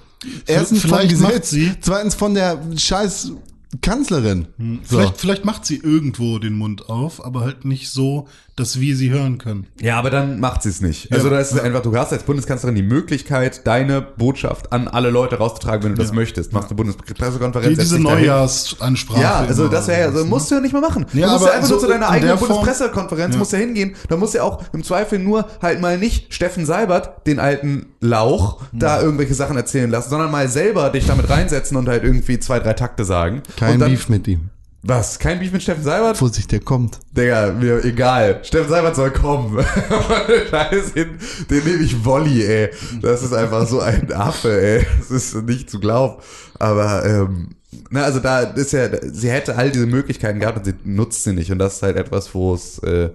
Erstens 0.46 0.82
vielleicht 0.82 1.18
macht 1.22 1.36
Gesetz, 1.36 1.56
zweitens 1.80 2.16
von 2.16 2.34
der 2.34 2.62
scheiß 2.76 3.32
Kanzlerin. 3.82 4.48
So. 4.84 4.98
Vielleicht, 4.98 5.18
vielleicht 5.18 5.46
macht 5.46 5.66
sie 5.66 5.78
irgendwo 5.78 6.40
den 6.40 6.54
Mund 6.54 6.90
auf, 6.90 7.24
aber 7.24 7.42
halt 7.42 7.66
nicht 7.66 7.90
so, 7.90 8.28
dass 8.58 8.80
wir 8.82 8.96
sie 8.98 9.10
hören 9.12 9.38
können. 9.38 9.68
Ja, 9.80 9.98
aber 9.98 10.10
dann 10.10 10.40
macht 10.42 10.64
sie 10.64 10.70
es 10.70 10.82
nicht. 10.82 11.12
Also 11.14 11.28
Ja. 11.28 11.36
da 11.36 11.40
ist 11.40 11.52
es 11.54 11.60
einfach, 11.60 11.82
du 11.84 11.96
hast 11.96 12.12
als 12.12 12.24
Bundeskanzlerin 12.24 12.76
die 12.76 12.82
Möglichkeit, 12.84 13.66
deine 13.66 14.02
Botschaft 14.02 14.74
an 14.74 14.88
alle 14.90 15.10
Leute 15.12 15.38
rauszutragen, 15.38 15.84
wenn 15.84 15.96
du 15.96 16.02
das 16.02 16.12
möchtest. 16.12 16.52
Machst 16.54 16.70
eine 16.70 16.76
Bundespressekonferenz. 16.76 17.70
Die, 17.78 17.80
diese. 17.84 18.00
Neujahrsansprache. 18.00 19.22
Ja, 19.22 19.36
also 19.48 19.68
das 19.68 19.88
wäre 19.88 20.02
ja, 20.02 20.06
also 20.08 20.26
musst 20.26 20.50
du 20.52 20.56
ja 20.56 20.62
nicht 20.62 20.74
mal 20.74 20.82
machen. 20.82 21.06
Du 21.14 21.18
Ja, 21.20 21.28
musst 21.28 21.42
aber 21.44 21.52
ja 21.52 21.58
einfach 21.58 21.70
nur 21.70 21.80
so 21.80 21.86
zu 21.86 21.92
deiner 21.92 22.08
in 22.08 22.12
eigenen 22.14 22.38
Bundespressekonferenz, 22.40 23.36
Ja. 23.36 23.40
musst 23.40 23.54
ja 23.54 23.60
hingehen. 23.60 23.96
Da 24.10 24.18
musst 24.18 24.34
du 24.34 24.40
ja 24.40 24.44
auch 24.44 24.64
im 24.74 24.84
Zweifel 24.84 25.20
nur 25.20 25.46
halt 25.62 25.80
mal 25.80 25.98
nicht 25.98 26.34
Steffen 26.34 26.66
Seibert, 26.66 27.26
den 27.28 27.40
alten 27.40 27.86
Lauch, 28.02 28.62
da 28.74 29.02
irgendwelche 29.02 29.34
Sachen 29.36 29.56
erzählen 29.56 29.90
lassen, 29.90 30.10
sondern 30.10 30.32
mal 30.32 30.50
selber 30.50 30.90
dich 30.90 31.06
damit 31.06 31.30
reinsetzen 31.30 31.78
und 31.78 31.88
halt 31.88 32.04
irgendwie 32.04 32.40
zwei, 32.40 32.60
drei 32.60 32.74
Takte 32.74 33.06
sagen. 33.06 33.44
Kein 33.56 33.80
dann, 33.80 33.92
Beef 33.92 34.10
mit 34.10 34.28
ihm. 34.28 34.50
Was? 34.88 35.20
Kein 35.20 35.40
Beef 35.40 35.52
mit 35.52 35.62
Steffen 35.62 35.84
Seibert? 35.84 36.16
Vorsicht, 36.16 36.50
der 36.50 36.62
kommt. 36.62 37.00
Digga, 37.12 37.52
mir 37.52 37.84
egal. 37.84 38.40
Steffen 38.44 38.70
Seibert 38.70 38.96
soll 38.96 39.12
kommen. 39.12 39.62
Scheiß 40.50 40.94
hin, 40.94 41.18
den 41.50 41.64
nehme 41.66 41.84
ich 41.84 42.06
Wolli, 42.06 42.42
ey. 42.46 42.70
Das 43.02 43.22
ist 43.22 43.34
einfach 43.34 43.68
so 43.68 43.82
ein 43.82 44.14
Affe, 44.14 44.62
ey. 44.62 44.86
Das 44.98 45.12
ist 45.12 45.36
nicht 45.44 45.70
zu 45.70 45.82
glauben. 45.82 46.22
Aber, 46.58 47.06
ähm, 47.06 47.50
na, 47.90 48.04
also 48.04 48.22
da 48.22 48.40
ist 48.40 48.72
ja, 48.72 48.88
sie 49.02 49.30
hätte 49.30 49.58
all 49.58 49.72
diese 49.72 49.88
Möglichkeiten 49.88 50.40
gehabt 50.40 50.60
und 50.60 50.64
sie 50.64 50.76
nutzt 50.86 51.26
sie 51.26 51.34
nicht. 51.34 51.52
Und 51.52 51.60
das 51.60 51.76
ist 51.76 51.84
halt 51.84 51.98
etwas, 51.98 52.34
wo 52.34 52.54
es 52.54 52.80
äh, 52.80 53.10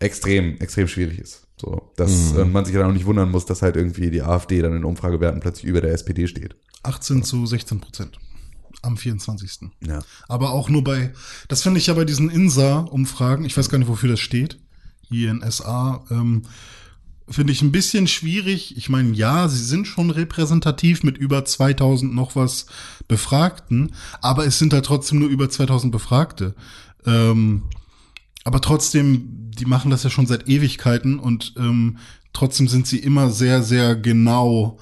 extrem, 0.00 0.58
extrem 0.58 0.86
schwierig 0.86 1.18
ist. 1.18 1.46
So, 1.58 1.90
dass 1.96 2.36
äh, 2.36 2.44
man 2.44 2.66
sich 2.66 2.74
dann 2.74 2.84
auch 2.84 2.92
nicht 2.92 3.06
wundern 3.06 3.30
muss, 3.30 3.46
dass 3.46 3.62
halt 3.62 3.76
irgendwie 3.76 4.10
die 4.10 4.20
AfD 4.20 4.60
dann 4.60 4.76
in 4.76 4.84
Umfragewerten 4.84 5.40
plötzlich 5.40 5.64
über 5.64 5.80
der 5.80 5.94
SPD 5.94 6.26
steht. 6.26 6.56
18 6.82 7.22
zu 7.22 7.46
16 7.46 7.80
Prozent. 7.80 8.18
Am 8.86 8.96
24. 8.96 9.70
Ja. 9.86 10.02
Aber 10.28 10.52
auch 10.52 10.68
nur 10.68 10.84
bei, 10.84 11.12
das 11.48 11.62
finde 11.62 11.78
ich 11.78 11.88
ja 11.88 11.94
bei 11.94 12.04
diesen 12.04 12.30
INSA-Umfragen, 12.30 13.44
ich 13.44 13.56
weiß 13.56 13.68
gar 13.68 13.78
nicht, 13.78 13.88
wofür 13.88 14.08
das 14.08 14.20
steht, 14.20 14.58
INSA, 15.10 16.04
ähm, 16.10 16.42
finde 17.28 17.52
ich 17.52 17.62
ein 17.62 17.72
bisschen 17.72 18.06
schwierig. 18.06 18.76
Ich 18.76 18.88
meine, 18.88 19.12
ja, 19.12 19.48
sie 19.48 19.62
sind 19.62 19.86
schon 19.86 20.10
repräsentativ 20.10 21.02
mit 21.02 21.18
über 21.18 21.44
2000 21.44 22.14
noch 22.14 22.36
was 22.36 22.66
Befragten, 23.08 23.94
aber 24.20 24.46
es 24.46 24.58
sind 24.58 24.72
halt 24.72 24.86
trotzdem 24.86 25.18
nur 25.18 25.28
über 25.28 25.50
2000 25.50 25.90
Befragte. 25.90 26.54
Ähm, 27.04 27.64
aber 28.44 28.60
trotzdem, 28.60 29.50
die 29.50 29.64
machen 29.64 29.90
das 29.90 30.04
ja 30.04 30.10
schon 30.10 30.26
seit 30.26 30.48
Ewigkeiten 30.48 31.18
und 31.18 31.54
ähm, 31.56 31.98
trotzdem 32.32 32.68
sind 32.68 32.86
sie 32.86 32.98
immer 32.98 33.30
sehr, 33.30 33.62
sehr 33.62 33.96
genau. 33.96 34.78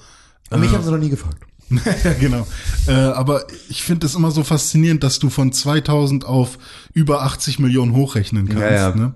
Aber 0.49 0.61
mich 0.61 0.71
haben 0.71 0.83
sie 0.83 0.91
noch 0.91 0.99
nie 0.99 1.09
gefragt. 1.09 1.43
Ja, 1.69 2.13
genau. 2.19 2.47
Äh, 2.87 2.91
aber 2.91 3.45
ich 3.69 3.83
finde 3.83 4.05
es 4.05 4.15
immer 4.15 4.31
so 4.31 4.43
faszinierend, 4.43 5.03
dass 5.03 5.19
du 5.19 5.29
von 5.29 5.51
2000 5.51 6.25
auf 6.25 6.57
über 6.93 7.23
80 7.23 7.59
Millionen 7.59 7.93
hochrechnen 7.93 8.47
kannst. 8.47 8.61
Ja, 8.61 8.89
ja. 8.89 8.95
Ne? 8.95 9.15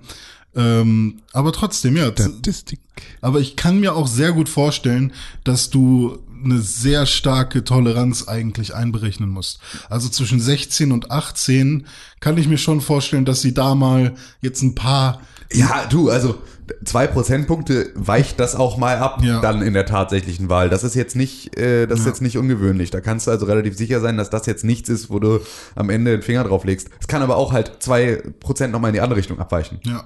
Ähm, 0.56 1.22
aber 1.32 1.52
trotzdem, 1.52 1.96
ja. 1.96 2.06
Statistik. 2.06 2.80
Aber 3.20 3.40
ich 3.40 3.56
kann 3.56 3.80
mir 3.80 3.94
auch 3.94 4.06
sehr 4.06 4.32
gut 4.32 4.48
vorstellen, 4.48 5.12
dass 5.44 5.70
du 5.70 6.18
eine 6.42 6.58
sehr 6.58 7.06
starke 7.06 7.64
Toleranz 7.64 8.26
eigentlich 8.26 8.74
einberechnen 8.74 9.28
musst. 9.28 9.60
Also 9.88 10.08
zwischen 10.08 10.40
16 10.40 10.90
und 10.92 11.10
18 11.10 11.86
kann 12.20 12.38
ich 12.38 12.48
mir 12.48 12.58
schon 12.58 12.80
vorstellen, 12.80 13.24
dass 13.24 13.42
sie 13.42 13.54
da 13.54 13.74
mal 13.74 14.14
jetzt 14.40 14.62
ein 14.62 14.74
paar 14.74 15.20
Ja, 15.52 15.86
du, 15.86 16.10
also 16.10 16.38
zwei 16.84 17.06
Prozentpunkte 17.06 17.90
weicht 17.94 18.38
das 18.40 18.54
auch 18.54 18.76
mal 18.76 18.98
ab, 18.98 19.22
Ja. 19.22 19.40
dann 19.40 19.62
in 19.62 19.74
der 19.74 19.86
tatsächlichen 19.86 20.48
Wahl. 20.48 20.68
Das 20.70 20.84
ist 20.84 20.94
jetzt 20.94 21.16
nicht, 21.16 21.56
äh, 21.58 21.86
das 21.86 22.00
ist 22.00 22.06
jetzt 22.06 22.22
nicht 22.22 22.38
ungewöhnlich. 22.38 22.90
Da 22.90 23.00
kannst 23.00 23.26
du 23.26 23.30
also 23.30 23.46
relativ 23.46 23.76
sicher 23.76 24.00
sein, 24.00 24.16
dass 24.16 24.30
das 24.30 24.46
jetzt 24.46 24.64
nichts 24.64 24.88
ist, 24.88 25.10
wo 25.10 25.18
du 25.18 25.40
am 25.74 25.90
Ende 25.90 26.10
den 26.12 26.22
Finger 26.22 26.44
drauf 26.44 26.64
legst. 26.64 26.88
Es 27.00 27.08
kann 27.08 27.22
aber 27.22 27.36
auch 27.36 27.52
halt 27.52 27.76
zwei 27.80 28.22
Prozent 28.40 28.72
nochmal 28.72 28.90
in 28.90 28.94
die 28.94 29.00
andere 29.00 29.18
Richtung 29.18 29.38
abweichen. 29.38 29.80
Ja. 29.84 30.04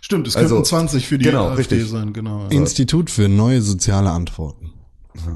Stimmt, 0.00 0.26
es 0.26 0.36
Also, 0.36 0.56
könnten 0.56 0.68
20 0.68 1.06
für 1.06 1.18
die 1.18 1.24
genau, 1.26 1.48
AfD 1.48 1.58
richtig. 1.76 1.88
sein, 1.90 2.12
genau. 2.12 2.46
Institut 2.48 3.08
für 3.10 3.28
neue 3.28 3.62
soziale 3.62 4.10
Antworten. 4.10 4.72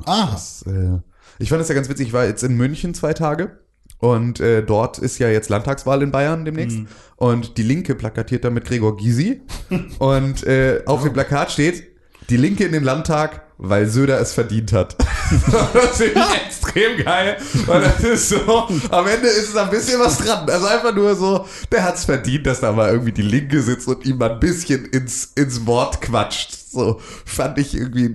Ah, 0.05 0.29
Das, 0.33 0.62
äh, 0.67 0.99
ich 1.39 1.49
fand 1.51 1.62
es 1.62 1.69
ja 1.69 1.75
ganz 1.75 1.89
witzig, 1.89 2.09
ich 2.09 2.12
war 2.12 2.25
jetzt 2.25 2.43
in 2.43 2.57
München 2.57 2.95
zwei 2.95 3.12
Tage 3.12 3.59
und 3.99 4.41
äh, 4.41 4.63
dort 4.63 4.99
ist 4.99 5.19
ja 5.19 5.29
jetzt 5.29 5.49
Landtagswahl 5.49 6.03
in 6.03 6.11
Bayern 6.11 6.45
demnächst 6.45 6.79
und 7.17 7.57
die 7.57 7.63
Linke 7.63 7.95
plakatiert 7.95 8.45
da 8.45 8.51
mit 8.51 8.65
Gregor 8.65 8.97
Gysi 8.97 9.41
und 9.99 10.47
äh, 10.47 10.83
auf 10.87 11.03
dem 11.03 11.13
Plakat 11.13 11.51
steht, 11.51 11.85
die 12.29 12.37
Linke 12.37 12.65
in 12.65 12.73
den 12.73 12.83
Landtag, 12.83 13.43
weil 13.59 13.87
Söder 13.87 14.21
es 14.21 14.33
verdient 14.33 14.73
hat. 14.73 14.97
das 15.73 15.97
finde 15.97 16.21
ich 16.21 16.47
extrem 16.47 17.05
geil, 17.05 17.37
weil 17.67 17.81
das 17.83 18.01
ist 18.01 18.29
so, 18.31 18.69
am 18.91 19.07
Ende 19.07 19.29
ist 19.29 19.51
es 19.51 19.57
ein 19.57 19.71
bisschen 19.71 20.01
was 20.01 20.19
dran. 20.19 20.49
Also 20.49 20.67
einfach 20.67 20.95
nur 20.95 21.15
so, 21.15 21.47
der 21.71 21.85
hat 21.85 21.95
es 21.95 22.05
verdient, 22.05 22.47
dass 22.47 22.61
da 22.61 22.73
mal 22.73 22.91
irgendwie 22.91 23.13
die 23.13 23.23
Linke 23.23 23.63
sitzt 23.63 23.89
und 23.89 24.05
ihm 24.05 24.19
mal 24.19 24.33
ein 24.33 24.41
bisschen 24.41 24.85
ins, 24.87 25.33
ins 25.37 25.67
Wort 25.67 26.01
quatscht. 26.01 26.65
So 26.77 27.01
fand 27.25 27.59
ich 27.59 27.75
irgendwie 27.75 28.15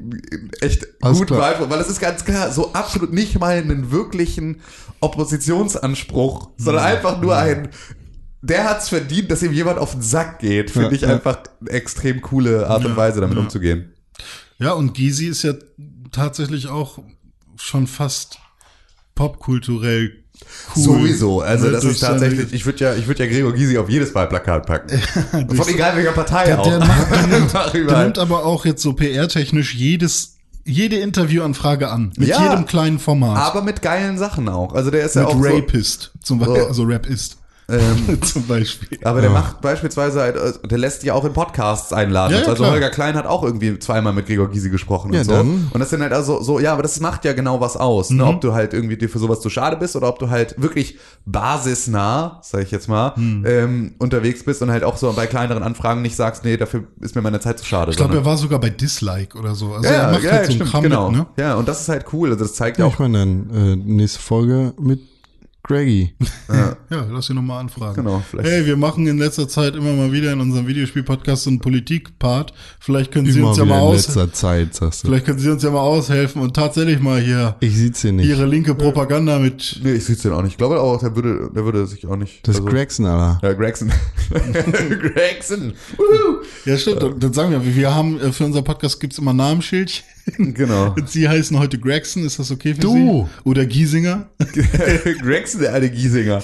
echt 0.62 0.88
Alles 1.02 1.17
gut 1.19 1.28
klar. 1.28 1.69
Weil 1.69 1.80
es 1.82 1.89
ist 1.89 2.00
ganz 2.00 2.24
klar, 2.24 2.52
so 2.52 2.71
absolut 2.74 3.12
nicht 3.12 3.38
mal 3.39 3.58
einen 3.58 3.91
wirklichen 3.91 4.62
Oppositionsanspruch, 5.02 6.52
sondern 6.58 6.84
einfach 6.86 7.21
nur 7.21 7.36
ein, 7.36 7.69
der 8.41 8.69
hat's 8.69 8.89
verdient, 8.89 9.30
dass 9.32 9.43
ihm 9.43 9.54
jemand 9.54 9.78
auf 9.80 9.91
den 9.91 10.02
Sack 10.02 10.39
geht, 10.39 10.71
finde 10.71 10.89
Ja, 10.89 10.93
ich 10.93 11.02
ja. 11.02 11.10
einfach 11.10 11.39
eine 11.60 11.69
extrem 11.69 12.21
coole 12.21 12.67
Art 12.67 12.84
und 12.86 12.91
Ja, 12.91 12.97
Weise, 12.97 13.21
damit 13.21 13.38
ja. 13.38 13.43
umzugehen. 13.43 13.93
Ja, 14.58 14.71
und 14.74 14.93
Gysi 14.93 15.28
ist 15.28 15.43
ja 15.43 15.54
tatsächlich 16.12 16.67
auch 16.67 17.00
schon 17.58 17.88
fast 17.88 18.39
popkulturell 19.15 20.20
cool. 20.75 20.84
Sowieso. 20.84 21.41
Also 21.41 21.65
Ne, 21.67 21.71
das 21.73 21.84
ist 21.84 21.99
tatsächlich, 21.99 22.54
ich 22.54 22.65
würde 22.65 22.80
ja, 22.84 22.95
ich 22.95 23.08
würde 23.08 23.23
ja 23.25 23.30
Gregor 23.32 23.54
Gysi 23.54 23.77
auf 23.77 23.89
jedes 23.89 24.13
Wahlplakat 24.15 24.65
packen. 24.65 24.99
Von 25.56 25.67
egal 25.67 25.95
welcher 25.97 26.12
Partei 26.12 26.45
Der, 26.45 26.60
auch. 26.60 26.67
der, 26.67 26.80
macht, 26.80 27.12
der, 27.12 27.27
nimmt, 27.27 27.54
der 27.89 28.04
nimmt 28.04 28.17
aber 28.19 28.45
auch 28.45 28.65
jetzt 28.65 28.82
so 28.82 28.93
PR-technisch 28.93 29.75
jedes, 29.75 30.36
jede 30.65 30.97
Interviewanfrage 30.97 31.89
an. 31.89 32.13
Mit 32.17 32.27
Ja, 32.30 32.49
jedem 32.51 32.65
kleinen 32.65 32.99
Format. 32.99 33.38
aber 33.38 33.62
mit 33.63 33.82
geilen 33.82 34.17
Sachen 34.17 34.47
auch. 34.49 34.73
Also 34.73 34.91
der 34.91 35.06
ist 35.06 35.15
ja 35.15 35.21
mit 35.23 35.32
auch 35.32 35.41
so, 35.43 35.49
Rapist. 35.49 36.12
Zum 36.21 36.39
Beispiel, 36.39 36.62
So. 36.62 36.67
also 36.67 36.84
Rapist. 36.86 37.38
Ähm, 37.71 38.21
zum 38.21 38.45
Beispiel. 38.47 38.99
Aber 39.03 39.21
der 39.21 39.29
macht 39.29 39.62
beispielsweise 39.62 40.21
halt, 40.21 40.36
äh, 40.36 40.67
der 40.67 40.77
lässt 40.77 41.03
die 41.03 41.12
auch 41.12 41.25
in 41.25 41.34
Podcasts 41.34 41.93
einladen. 41.93 42.34
Ja, 42.34 42.39
ja, 42.41 42.45
also 42.47 42.63
klar. 42.63 42.71
Holger 42.73 42.89
Klein 42.89 43.15
hat 43.15 43.25
auch 43.25 43.43
irgendwie 43.43 43.79
zweimal 43.79 44.13
mit 44.13 44.27
Gregor 44.27 44.49
Gysi 44.49 44.69
gesprochen 44.69 45.13
Ja, 45.13 45.19
und 45.21 45.25
so. 45.25 45.31
dann. 45.31 45.67
Und 45.73 45.79
das 45.79 45.89
sind 45.89 46.01
halt 46.01 46.13
also 46.13 46.41
so, 46.41 46.60
ja, 46.60 46.73
aber 46.73 46.84
das 46.84 46.99
macht 46.99 47.25
ja 47.25 47.34
genau 47.34 47.60
was 47.62 47.77
aus, 47.77 48.10
Mhm. 48.10 48.17
ne? 48.17 48.25
Ob 48.25 48.41
du 48.41 48.53
halt 48.53 48.73
irgendwie 48.73 48.97
dir 48.97 49.10
für 49.10 49.19
sowas 49.19 49.41
zu 49.41 49.49
schade 49.49 49.77
bist 49.77 49.95
oder 49.95 50.07
ob 50.10 50.19
du 50.19 50.29
halt 50.29 50.55
wirklich 50.62 50.97
basisnah, 51.25 52.39
sag 52.43 52.63
ich 52.63 52.71
jetzt 52.71 52.88
mal, 52.88 53.13
Mhm. 53.15 53.45
ähm, 53.47 53.93
unterwegs 53.99 54.43
bist 54.43 54.62
und 54.62 54.71
halt 54.71 54.84
auch 54.84 54.97
so 54.97 55.12
bei 55.13 55.27
kleineren 55.27 55.63
Anfragen 55.63 56.01
nicht 56.01 56.15
sagst, 56.15 56.43
nee, 56.43 56.57
dafür 56.57 56.84
ist 56.99 57.15
mir 57.15 57.21
meine 57.21 57.39
Zeit 57.39 57.60
zu 57.60 57.65
schade. 57.65 57.91
Ich 57.91 57.97
glaube, 57.97 58.15
er 58.15 58.25
war 58.25 58.38
sogar 58.38 58.60
bei 58.60 58.69
Dislike 58.69 59.38
oder 59.38 59.55
so. 59.55 59.73
Also 59.73 59.86
ja, 59.89 59.93
er 60.07 60.12
macht 60.12 60.23
ja, 60.23 60.31
halt 60.31 60.45
so 60.45 60.51
einen 60.51 60.55
stimmt, 60.57 60.71
Kram 60.71 60.84
genau. 60.84 61.10
mit, 61.12 61.19
ne? 61.19 61.25
Ja, 61.38 61.55
und 61.55 61.67
das 61.67 61.81
ist 61.81 61.89
halt 61.89 62.05
cool. 62.13 62.31
Also 62.31 62.43
das 62.43 62.53
zeigt 62.55 62.77
ja 62.77 62.86
Ja, 62.86 62.89
auch, 62.89 62.93
ich 62.93 62.99
meine 62.99 63.19
dann, 63.19 63.49
äh, 63.53 63.75
nächste 63.75 64.19
Folge 64.19 64.73
mit 64.79 64.99
Greggy. 65.63 66.13
Ja, 66.89 67.06
lass 67.10 67.30
ihn 67.30 67.36
nochmal 67.36 67.62
anfragen. 67.62 67.95
Genau, 68.04 68.21
vielleicht- 68.30 68.50
Hey, 68.50 68.65
wir 68.65 68.76
machen 68.78 69.06
in 69.08 69.17
letzter 69.19 69.47
Zeit 69.47 69.76
immer 69.76 69.93
mal 69.93 70.12
wieder 70.12 70.34
in 70.34 70.41
unserem 70.41 70.67
Videospiel-Podcast 70.67 71.43
so 71.43 71.50
einen 71.52 71.60
Politik-Part. 71.60 72.52
Vielleicht 72.80 73.12
können 73.12 73.32
Sie 73.32 73.39
Immer 73.39 73.50
uns 73.50 73.58
ja 73.60 73.65
mal 73.65 73.76
in 73.78 73.82
aus, 73.84 74.08
letzter 74.08 74.34
Zeit, 74.34 74.74
sagst 74.74 75.04
du. 75.04 75.08
vielleicht 75.08 75.26
können 75.26 75.39
Sie 75.39 75.50
uns 75.50 75.62
ja 75.63 75.69
mal 75.69 75.80
aushelfen 75.82 76.41
und 76.41 76.56
tatsächlich 76.56 77.00
mal 77.00 77.21
hier 77.21 77.56
Ich 77.60 77.76
sieht's 77.78 78.02
hier 78.02 78.12
nicht. 78.12 78.28
Ihre 78.28 78.45
linke 78.47 78.74
Propaganda 78.76 79.38
mit 79.39 79.80
nee, 79.84 79.93
ich 79.93 80.04
seh's 80.06 80.24
den 80.24 80.34
auch 80.34 80.41
nicht. 80.41 80.54
Ich 80.54 80.58
glaube 80.58 80.80
auch, 80.82 81.00
der 81.00 81.15
würde, 81.15 81.50
der 81.56 81.63
würde 81.63 81.86
sich 81.86 82.06
auch 82.08 82.15
nicht. 82.17 82.45
das 82.47 82.56
ist 82.56 82.62
also- 82.62 82.71
Gregson, 82.71 83.06
Alter. 83.06 83.39
Ja, 83.47 83.54
Gregson. 83.54 83.91
Gregson. 84.89 85.74
Woohoo. 85.97 86.41
Ja, 86.65 86.78
stimmt. 86.78 87.04
Dann, 87.04 87.19
dann 87.19 87.34
sagen 87.34 87.52
wir, 87.52 87.76
wir 87.76 87.93
haben 87.93 88.19
äh, 88.19 88.32
für 88.32 88.45
unser 88.45 88.62
Podcast 88.62 89.00
gibt's 89.00 89.17
immer 89.19 89.34
Namensschildchen. 89.34 90.04
Genau. 90.38 90.95
Sie 91.05 91.27
heißen 91.27 91.57
heute 91.60 91.79
Gregson. 91.79 92.23
Ist 92.25 92.39
das 92.39 92.51
okay 92.51 92.73
für 92.75 92.81
Du. 92.81 92.93
Sie? 92.93 93.25
Oder 93.49 93.65
Giesinger? 93.65 94.29
Gregson, 95.21 95.62
der 95.62 95.73
alte 95.73 95.89
Giesinger. 95.89 96.41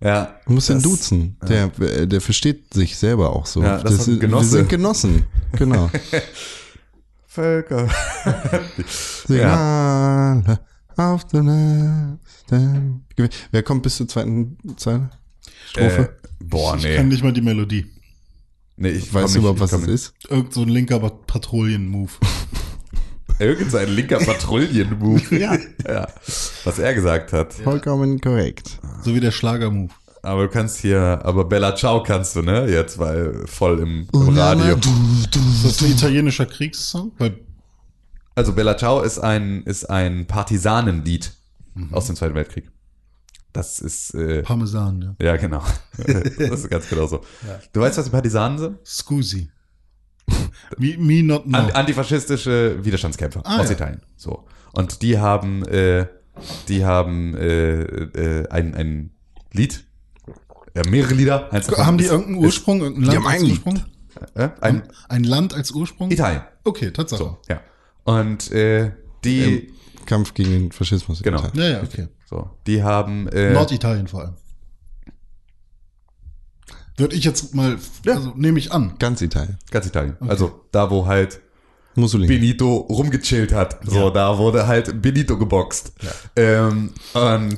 Ja. 0.00 0.36
Du 0.46 0.52
musst 0.52 0.68
ihn 0.70 0.74
das- 0.74 0.82
duzen. 0.84 1.36
Der, 1.48 1.70
äh, 1.80 2.06
der 2.06 2.20
versteht 2.20 2.72
sich 2.74 2.96
selber 2.96 3.34
auch 3.34 3.46
so. 3.46 3.62
Ja, 3.62 3.78
das 3.78 3.94
ist 3.94 4.06
ein 4.08 4.14
ist- 4.14 4.20
Genosse. 4.20 4.44
Wir 4.52 4.58
sind 4.58 4.68
Genossen. 4.68 5.24
Genau. 5.56 5.90
Völker. 7.26 7.88
Signale 9.26 10.58
auf 10.96 11.24
der 11.26 12.18
Wer 13.50 13.62
kommt 13.62 13.82
bis 13.82 13.96
zur 13.96 14.08
zweiten 14.08 14.56
Zeile? 14.76 15.10
Strophe? 15.70 16.02
Äh, 16.02 16.28
boah, 16.44 16.76
Ich 16.76 16.84
nee. 16.84 16.96
kann 16.96 17.08
nicht 17.08 17.22
mal 17.22 17.32
die 17.32 17.40
Melodie. 17.42 17.86
nee 18.76 18.90
ich 18.90 19.12
weißt 19.12 19.34
du 19.34 19.40
überhaupt, 19.40 19.60
was 19.60 19.70
das 19.70 19.82
ist? 19.86 20.14
Irgend 20.28 20.52
so 20.54 20.62
ein 20.62 20.68
linker 20.68 20.98
Patrouillen-Move. 20.98 22.10
Irgend 23.38 23.70
so 23.70 23.76
ein 23.78 23.88
linker 23.88 24.18
Patrouillen-Move. 24.18 25.22
Ja. 25.38 25.56
ja. 25.86 26.08
Was 26.64 26.78
er 26.78 26.94
gesagt 26.94 27.32
hat. 27.32 27.52
Vollkommen 27.54 28.20
korrekt. 28.20 28.80
So 29.02 29.14
wie 29.14 29.20
der 29.20 29.30
Schlager-Move. 29.30 29.92
Aber 30.22 30.42
du 30.42 30.48
kannst 30.48 30.78
hier, 30.80 31.20
aber 31.22 31.44
Bella 31.44 31.76
Ciao 31.76 32.02
kannst 32.02 32.34
du, 32.36 32.42
ne? 32.42 32.66
Jetzt, 32.68 32.98
weil 32.98 33.46
voll 33.46 33.78
im, 33.78 34.08
im 34.12 34.36
Radio. 34.36 34.74
Ist 34.76 35.64
das 35.64 35.82
ein 35.82 35.92
italienischer 35.92 36.46
Kriegssong? 36.46 37.12
Weil 37.18 37.38
Also 38.34 38.52
Bella 38.52 38.76
Ciao 38.76 39.00
ist 39.02 39.18
ein, 39.20 39.62
ist 39.62 39.88
ein 39.88 40.26
Partisanenlied 40.26 41.32
Mhm. 41.78 41.94
aus 41.94 42.06
dem 42.06 42.16
Zweiten 42.16 42.34
Weltkrieg. 42.34 42.70
Das 43.52 43.78
ist, 43.78 44.12
äh, 44.14 44.42
Parmesan, 44.42 45.16
ja. 45.20 45.26
ja 45.26 45.36
genau. 45.36 45.62
das 45.96 46.60
ist 46.60 46.68
ganz 46.70 46.88
genau 46.88 47.06
so. 47.06 47.20
Du 47.72 47.80
weißt, 47.80 47.96
was 47.98 48.04
die 48.04 48.10
Partisanen 48.10 48.58
sind? 48.58 48.78
Scusi. 48.84 49.48
Me, 50.78 50.96
me 50.98 51.22
not 51.22 51.44
know. 51.44 51.58
An- 51.58 51.70
Antifaschistische 51.72 52.78
Widerstandskämpfer 52.84 53.42
Ah, 53.44 53.58
aus 53.60 53.66
ja. 53.68 53.72
Italien. 53.74 54.02
So. 54.16 54.44
Und 54.72 55.02
die 55.02 55.18
haben, 55.18 55.64
äh, 55.66 56.06
die 56.68 56.84
haben 56.84 57.34
äh, 57.36 57.82
äh, 57.82 58.48
ein, 58.48 58.74
ein 58.74 59.10
Lied, 59.52 59.84
ja, 60.74 60.82
mehrere 60.88 61.14
Lieder. 61.14 61.52
Eins 61.52 61.66
davon 61.66 61.86
haben 61.86 61.98
die 61.98 62.04
ist- 62.04 62.10
irgendeinen 62.10 62.44
Ursprung? 62.44 62.80
Irgendein 62.80 63.04
Land 63.04 63.16
haben 63.18 63.26
als 63.26 63.42
einen- 63.42 63.50
Ursprung? 63.50 63.82
Äh, 64.34 64.48
ein 64.60 64.82
Ein 65.08 65.24
Land 65.24 65.54
als 65.54 65.70
Ursprung? 65.70 66.10
Italien. 66.10 66.42
Okay, 66.64 66.90
Tatsache. 66.90 67.22
So, 67.22 67.38
ja. 67.48 67.60
Und 68.04 68.50
äh, 68.52 68.92
die, 69.24 69.72
Kampf 70.06 70.34
gegen 70.34 70.50
den 70.50 70.72
Faschismus. 70.72 71.22
genau. 71.22 71.38
Italien. 71.38 71.56
Ja, 71.72 71.78
ja, 71.78 71.82
okay. 71.82 72.08
So, 72.26 72.50
die 72.66 72.82
haben 72.82 73.28
äh, 73.28 73.52
Norditalien 73.52 74.06
vor 74.08 74.20
allem. 74.22 74.34
Würde 76.98 77.14
ich 77.16 77.24
jetzt 77.24 77.54
mal, 77.54 77.78
also 78.06 78.32
nehme 78.36 78.58
ich 78.58 78.72
an. 78.72 78.94
Ganz 78.98 79.22
Italien. 79.22 79.56
ganz 79.70 79.86
Italien. 79.86 80.16
Also 80.20 80.64
da, 80.72 80.90
wo 80.90 81.06
halt 81.06 81.40
Mussolini. 81.94 82.34
Benito 82.34 82.76
rumgechillt 82.76 83.52
hat. 83.52 83.78
So, 83.84 84.10
da 84.10 84.36
wurde 84.38 84.66
halt 84.66 85.00
Benito 85.00 85.38
geboxt. 85.38 85.92
Ähm, 86.36 86.92
und 87.14 87.56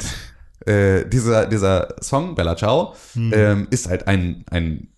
äh, 0.66 1.08
dieser, 1.08 1.46
dieser 1.46 1.94
Song, 2.00 2.34
Bella 2.34 2.56
Ciao, 2.56 2.94
ähm, 3.16 3.66
ist 3.70 3.88
halt 3.88 4.06
ein, 4.06 4.44
ein 4.50 4.88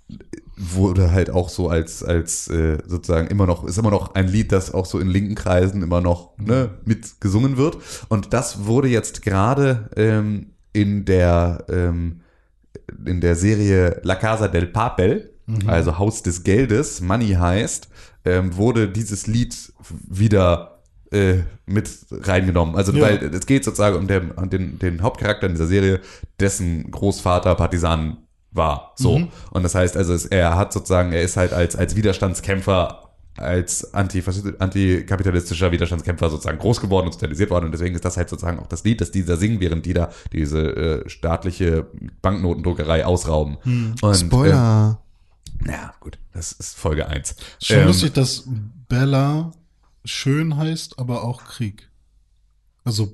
wurde 0.56 1.10
halt 1.10 1.30
auch 1.30 1.48
so 1.48 1.68
als, 1.68 2.02
als 2.04 2.48
äh, 2.48 2.78
sozusagen 2.86 3.26
immer 3.28 3.46
noch, 3.46 3.64
ist 3.64 3.78
immer 3.78 3.90
noch 3.90 4.14
ein 4.14 4.28
Lied, 4.28 4.52
das 4.52 4.72
auch 4.72 4.86
so 4.86 4.98
in 4.98 5.08
linken 5.08 5.34
Kreisen 5.34 5.82
immer 5.82 6.00
noch 6.00 6.36
ne, 6.38 6.70
mit 6.84 7.20
gesungen 7.20 7.56
wird. 7.56 7.78
Und 8.08 8.32
das 8.32 8.66
wurde 8.66 8.88
jetzt 8.88 9.22
gerade 9.22 9.90
ähm, 9.96 10.52
in 10.72 11.04
der 11.04 11.64
ähm, 11.68 12.21
in 13.04 13.20
der 13.20 13.34
Serie 13.36 14.00
La 14.02 14.14
Casa 14.16 14.48
del 14.48 14.66
Papel, 14.66 15.30
also 15.66 15.98
Haus 15.98 16.22
des 16.22 16.44
Geldes, 16.44 17.00
Money 17.00 17.30
heißt, 17.34 17.88
ähm, 18.24 18.56
wurde 18.56 18.88
dieses 18.88 19.26
Lied 19.26 19.54
wieder 20.08 20.80
äh, 21.10 21.40
mit 21.66 21.90
reingenommen. 22.10 22.74
Also 22.76 22.92
Ja. 22.92 23.02
weil 23.02 23.22
es 23.34 23.44
geht 23.46 23.64
sozusagen 23.64 23.96
um, 23.96 24.06
den, 24.06 24.30
um 24.30 24.48
den, 24.48 24.78
den 24.78 25.02
Hauptcharakter 25.02 25.46
in 25.46 25.52
dieser 25.52 25.66
Serie, 25.66 26.00
dessen 26.40 26.90
Großvater 26.90 27.54
Partisan 27.54 28.18
war. 28.50 28.92
So. 28.96 29.28
Und 29.50 29.62
das 29.62 29.74
heißt 29.74 29.96
also, 29.96 30.14
es, 30.14 30.26
er 30.26 30.56
hat 30.56 30.72
sozusagen, 30.72 31.12
er 31.12 31.22
ist 31.22 31.36
halt 31.36 31.52
als, 31.52 31.74
als 31.76 31.96
Widerstandskämpfer 31.96 33.01
als 33.36 33.94
antikapitalistischer 33.94 35.72
Widerstandskämpfer 35.72 36.30
sozusagen 36.30 36.58
groß 36.58 36.80
geworden 36.80 37.06
und 37.06 37.12
sozialisiert 37.12 37.50
worden 37.50 37.66
und 37.66 37.72
deswegen 37.72 37.94
ist 37.94 38.04
das 38.04 38.16
halt 38.16 38.28
sozusagen 38.28 38.58
auch 38.58 38.66
das 38.66 38.84
Lied, 38.84 39.00
das 39.00 39.10
die 39.10 39.24
da 39.24 39.36
singen, 39.36 39.60
während 39.60 39.86
die 39.86 39.94
da 39.94 40.10
diese 40.32 40.60
äh, 41.04 41.08
staatliche 41.08 41.86
Banknotendruckerei 42.20 43.06
ausrauben. 43.06 43.56
Und, 44.02 44.14
Spoiler. 44.14 45.00
Ähm, 45.60 45.70
ja, 45.70 45.94
gut, 46.00 46.18
das 46.32 46.52
ist 46.52 46.76
Folge 46.76 47.06
1. 47.08 47.36
Schon 47.62 47.78
Ähm, 47.78 47.86
lustig, 47.86 48.12
dass 48.12 48.44
Bella 48.88 49.52
schön 50.04 50.56
heißt, 50.56 50.98
aber 50.98 51.24
auch 51.24 51.44
Krieg. 51.44 51.90
Also 52.84 53.12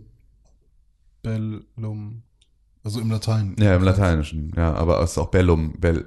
Bellum, 1.23 2.23
also 2.83 3.01
im 3.01 3.11
Latein. 3.11 3.55
Ja, 3.59 3.77
im 3.77 3.83
Lateinischen, 3.83 4.53
ja, 4.57 4.73
aber 4.75 5.01
es 5.03 5.13
ist 5.13 5.19
auch 5.19 5.31
Bellum, 5.31 5.75
Bell, 5.79 6.07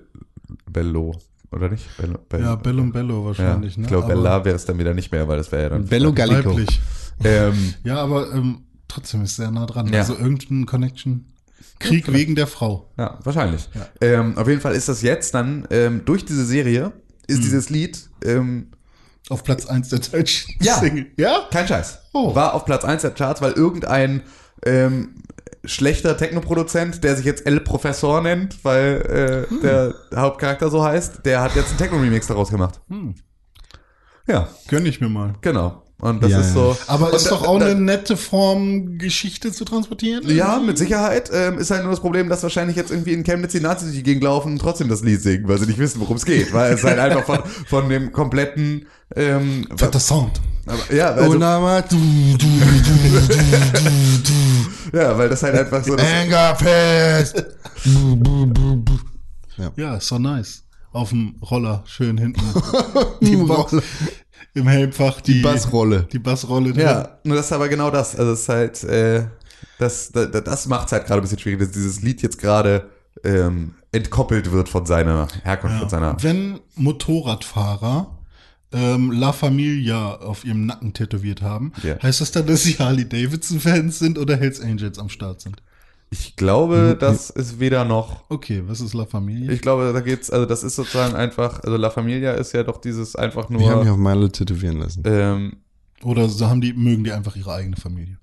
Bello, 0.69 1.15
oder 1.51 1.69
nicht? 1.69 1.85
Bello, 1.97 2.17
Bell, 2.29 2.41
Ja, 2.41 2.55
Bellum 2.55 2.91
Bello 2.91 3.19
ja, 3.21 3.25
wahrscheinlich, 3.25 3.77
ne? 3.77 3.83
Ich 3.83 3.87
glaube, 3.89 4.05
Aber 4.05 4.13
Bella 4.15 4.45
wäre 4.45 4.55
es 4.55 4.65
dann 4.65 4.77
wieder 4.79 4.93
nicht 4.93 5.11
mehr, 5.11 5.27
weil 5.27 5.37
das 5.37 5.51
wäre 5.51 5.63
ja 5.63 5.69
dann. 5.69 5.85
Bello 5.85 6.13
Gallico. 6.13 6.51
Weiblich. 6.51 6.79
Ähm, 7.23 7.73
Ja, 7.83 7.97
aber 7.97 8.31
ähm, 8.33 8.63
trotzdem 8.87 9.21
ist 9.23 9.35
sehr 9.35 9.51
nah 9.51 9.65
dran. 9.65 9.87
Ja. 9.91 9.99
Also 9.99 10.13
irgendein 10.17 10.65
Connection. 10.65 11.25
Krieg 11.79 12.11
wegen 12.13 12.35
der 12.35 12.47
Frau. 12.47 12.91
Ja, 12.97 13.17
wahrscheinlich. 13.23 13.67
Ja. 13.73 13.87
Ähm, 14.01 14.37
auf 14.37 14.47
jeden 14.47 14.61
Fall 14.61 14.75
ist 14.75 14.87
das 14.89 15.01
jetzt 15.01 15.33
dann, 15.33 15.67
ähm, 15.71 16.03
durch 16.05 16.25
diese 16.25 16.45
Serie, 16.45 16.91
ist 17.27 17.37
Hm. 17.37 17.43
dieses 17.43 17.69
Lied, 17.69 18.09
ähm, 18.23 18.67
Auf 19.29 19.43
Platz 19.43 19.65
1 19.65 19.89
der 19.89 19.99
deutschen 19.99 20.55
Ja. 20.61 20.75
Single. 20.79 21.07
Ja? 21.17 21.47
kein 21.51 21.67
Scheiß, 21.67 21.99
Oh. 22.13 22.35
war 22.35 22.53
auf 22.53 22.65
Platz 22.65 22.83
1 22.83 23.01
der 23.03 23.11
Charts, 23.11 23.41
weil 23.41 23.53
irgendein 23.53 24.21
ähm, 24.65 25.15
schlechter 25.65 26.17
Technoproduzent, 26.17 27.03
der 27.03 27.15
sich 27.15 27.25
jetzt 27.25 27.45
El 27.45 27.59
Professor 27.61 28.21
nennt, 28.21 28.63
weil 28.63 29.45
äh, 29.47 29.49
Hm. 29.49 29.61
der 29.61 29.93
Hauptcharakter 30.15 30.69
so 30.69 30.83
heißt, 30.83 31.25
der 31.25 31.41
hat 31.41 31.55
jetzt 31.55 31.69
einen 31.69 31.77
Techno-Remix 31.77 32.27
daraus 32.27 32.49
gemacht. 32.49 32.79
Hm. 32.89 33.15
Ja, 34.27 34.47
Gönn 34.67 34.85
ich 34.85 35.01
mir 35.01 35.09
mal. 35.09 35.33
genau. 35.41 35.83
Und 36.01 36.23
das 36.23 36.31
Ja, 36.31 36.39
ist 36.39 36.47
ja. 36.47 36.53
so. 36.53 36.77
Aber 36.87 37.13
ist 37.13 37.29
doch 37.29 37.47
auch 37.47 37.59
da- 37.59 37.67
eine 37.67 37.79
nette 37.79 38.17
Form, 38.17 38.97
Geschichte 38.97 39.51
zu 39.51 39.65
transportieren. 39.65 40.27
Ja, 40.35 40.57
mit 40.59 40.77
Sicherheit. 40.79 41.29
Ähm, 41.31 41.59
ist 41.59 41.69
halt 41.69 41.83
nur 41.83 41.91
das 41.91 41.99
Problem, 41.99 42.27
dass 42.27 42.41
wahrscheinlich 42.41 42.75
jetzt 42.75 42.89
irgendwie 42.89 43.13
in 43.13 43.23
Chemnitz 43.23 43.51
die 43.51 43.59
Nazis 43.59 43.89
durch 43.89 43.97
die 43.97 44.03
Gegend 44.03 44.23
laufen 44.23 44.53
und 44.53 44.59
trotzdem 44.59 44.89
das 44.89 45.03
Lied 45.03 45.21
singen, 45.21 45.47
weil 45.47 45.59
sie 45.59 45.67
nicht 45.67 45.77
wissen, 45.77 46.01
worum 46.01 46.17
es 46.17 46.25
geht. 46.25 46.51
Weil 46.53 46.73
es 46.73 46.83
halt 46.83 46.97
einfach 46.97 47.23
von, 47.23 47.39
von 47.67 47.87
dem 47.89 48.11
kompletten 48.11 48.87
ähm, 49.15 49.67
Fetter 49.75 49.99
Sound. 49.99 50.41
aber, 50.65 50.91
ja, 50.95 51.09
also, 51.11 51.37
na, 51.37 51.59
ma, 51.59 51.81
du, 51.81 51.95
du, 51.95 52.47
du, 52.47 52.47
du, 54.91 54.97
ja, 54.97 55.15
weil 55.17 55.29
das 55.29 55.43
halt 55.43 55.55
einfach 55.55 55.83
so 55.83 55.93
Angerfest. 55.95 57.45
Ja, 59.75 59.95
ist 59.97 60.07
so 60.07 60.17
nice. 60.17 60.63
Auf 60.93 61.09
dem 61.09 61.35
Roller, 61.49 61.83
schön 61.85 62.17
hinten. 62.17 62.41
Die 63.21 63.35
Box. 63.35 63.75
Im 64.53 64.67
Helmfach 64.67 65.21
die, 65.21 65.33
Die 65.35 65.41
Bassrolle. 65.41 66.07
Die 66.11 66.19
Bassrolle 66.19 66.71
drin. 66.73 66.81
Ja, 66.81 67.17
nur 67.23 67.35
das 67.37 67.45
ist 67.47 67.51
aber 67.53 67.69
genau 67.69 67.89
das. 67.91 68.15
Also 68.15 68.31
es 68.33 68.41
ist 68.41 68.49
halt, 68.49 68.83
äh, 68.83 69.25
das, 69.79 70.11
das, 70.11 70.29
das 70.43 70.67
macht 70.67 70.87
es 70.87 70.91
halt 70.93 71.05
gerade 71.05 71.21
ein 71.21 71.23
bisschen 71.23 71.39
schwierig, 71.39 71.59
dass 71.59 71.71
dieses 71.71 72.01
Lied 72.01 72.21
jetzt 72.21 72.37
gerade 72.39 72.89
ähm, 73.23 73.75
entkoppelt 73.91 74.51
wird 74.51 74.69
von 74.69 74.85
seiner 74.85 75.27
Herkunft, 75.43 75.79
von 75.79 75.89
seiner. 75.89 76.15
Wenn 76.21 76.59
Motorradfahrer 76.75 78.17
ähm, 78.73 79.11
La 79.11 79.33
Familia 79.33 80.15
auf 80.15 80.45
ihrem 80.45 80.65
Nacken 80.65 80.93
tätowiert 80.93 81.41
haben, 81.41 81.73
Ja. 81.83 82.01
heißt 82.01 82.21
das 82.21 82.31
dann, 82.31 82.45
dass 82.47 82.63
sie 82.63 82.77
Harley 82.79 83.07
Davidson 83.07 83.59
Fans 83.59 83.99
sind 83.99 84.17
oder 84.17 84.37
Hells 84.37 84.61
Angels 84.61 84.97
am 84.97 85.09
Start 85.09 85.41
sind? 85.41 85.61
Ich 86.13 86.35
glaube, 86.35 86.97
das 86.99 87.29
ist 87.29 87.59
weder 87.61 87.85
noch. 87.85 88.25
Okay, 88.29 88.63
was 88.67 88.81
ist 88.81 88.93
La 88.93 89.05
Familia? 89.05 89.49
Ich 89.51 89.61
glaube, 89.61 89.91
da 89.93 90.01
geht's, 90.01 90.29
also 90.29 90.45
das 90.45 90.61
ist 90.63 90.75
sozusagen 90.75 91.15
einfach, 91.15 91.61
also 91.63 91.77
La 91.77 91.89
Familia 91.89 92.33
ist 92.33 92.51
ja 92.51 92.63
doch 92.63 92.81
dieses 92.81 93.15
einfach 93.15 93.49
Ich 93.49 93.55
habe 93.67 93.77
mich 93.77 93.85
nur. 93.85 93.93
auf 93.93 93.97
Milo 93.97 94.27
tätowieren 94.27 94.79
lassen. 94.79 95.03
Ähm, 95.05 95.57
Oder 96.03 96.27
so 96.27 96.47
haben 96.49 96.59
die, 96.59 96.73
mögen 96.73 97.05
die 97.05 97.13
einfach 97.13 97.35
ihre 97.37 97.53
eigene 97.53 97.77
Familie? 97.77 98.17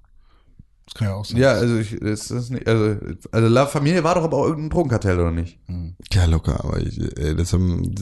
Das 0.90 0.94
kann 0.94 1.08
ja 1.08 1.14
auch 1.16 1.24
sein. 1.26 1.36
ja, 1.38 1.50
also 1.52 1.76
ich, 1.76 1.92
es 2.00 2.30
ist 2.30 2.48
nicht, 2.50 2.66
also, 2.66 2.96
also 3.30 3.48
La 3.48 3.66
Familia 3.66 4.02
war 4.02 4.14
doch 4.14 4.22
aber 4.24 4.38
auch 4.38 4.46
irgendein 4.46 4.70
Drogenkartell, 4.70 5.20
oder 5.20 5.30
nicht? 5.32 5.58
Ja, 6.12 6.24
locker, 6.24 6.64
aber 6.64 6.78
ich, 6.80 6.98
äh, 7.18 7.34
das, 7.34 7.52
haben, 7.52 7.94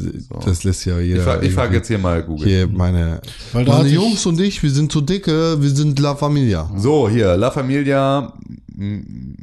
das 0.45 0.63
lässt 0.63 0.85
ja 0.85 1.01
jeder. 1.01 1.19
Ich 1.19 1.25
frage 1.25 1.51
frag 1.51 1.73
jetzt 1.73 1.89
hier 1.89 1.99
mal 1.99 2.23
Google. 2.23 2.47
Hier 2.47 2.69
meine, 2.69 3.21
Weil 3.53 3.65
da 3.65 3.73
meine 3.73 3.79
hatte 3.81 3.89
ich- 3.89 3.95
Jungs 3.95 4.25
und 4.27 4.41
ich, 4.41 4.63
wir 4.63 4.71
sind 4.71 4.93
zu 4.93 5.01
dicke, 5.01 5.61
wir 5.61 5.71
sind 5.71 5.99
La 5.99 6.15
Familia. 6.15 6.71
So, 6.77 7.09
hier, 7.09 7.37
La 7.37 7.51
Familia 7.51 8.33
M- 8.79 9.35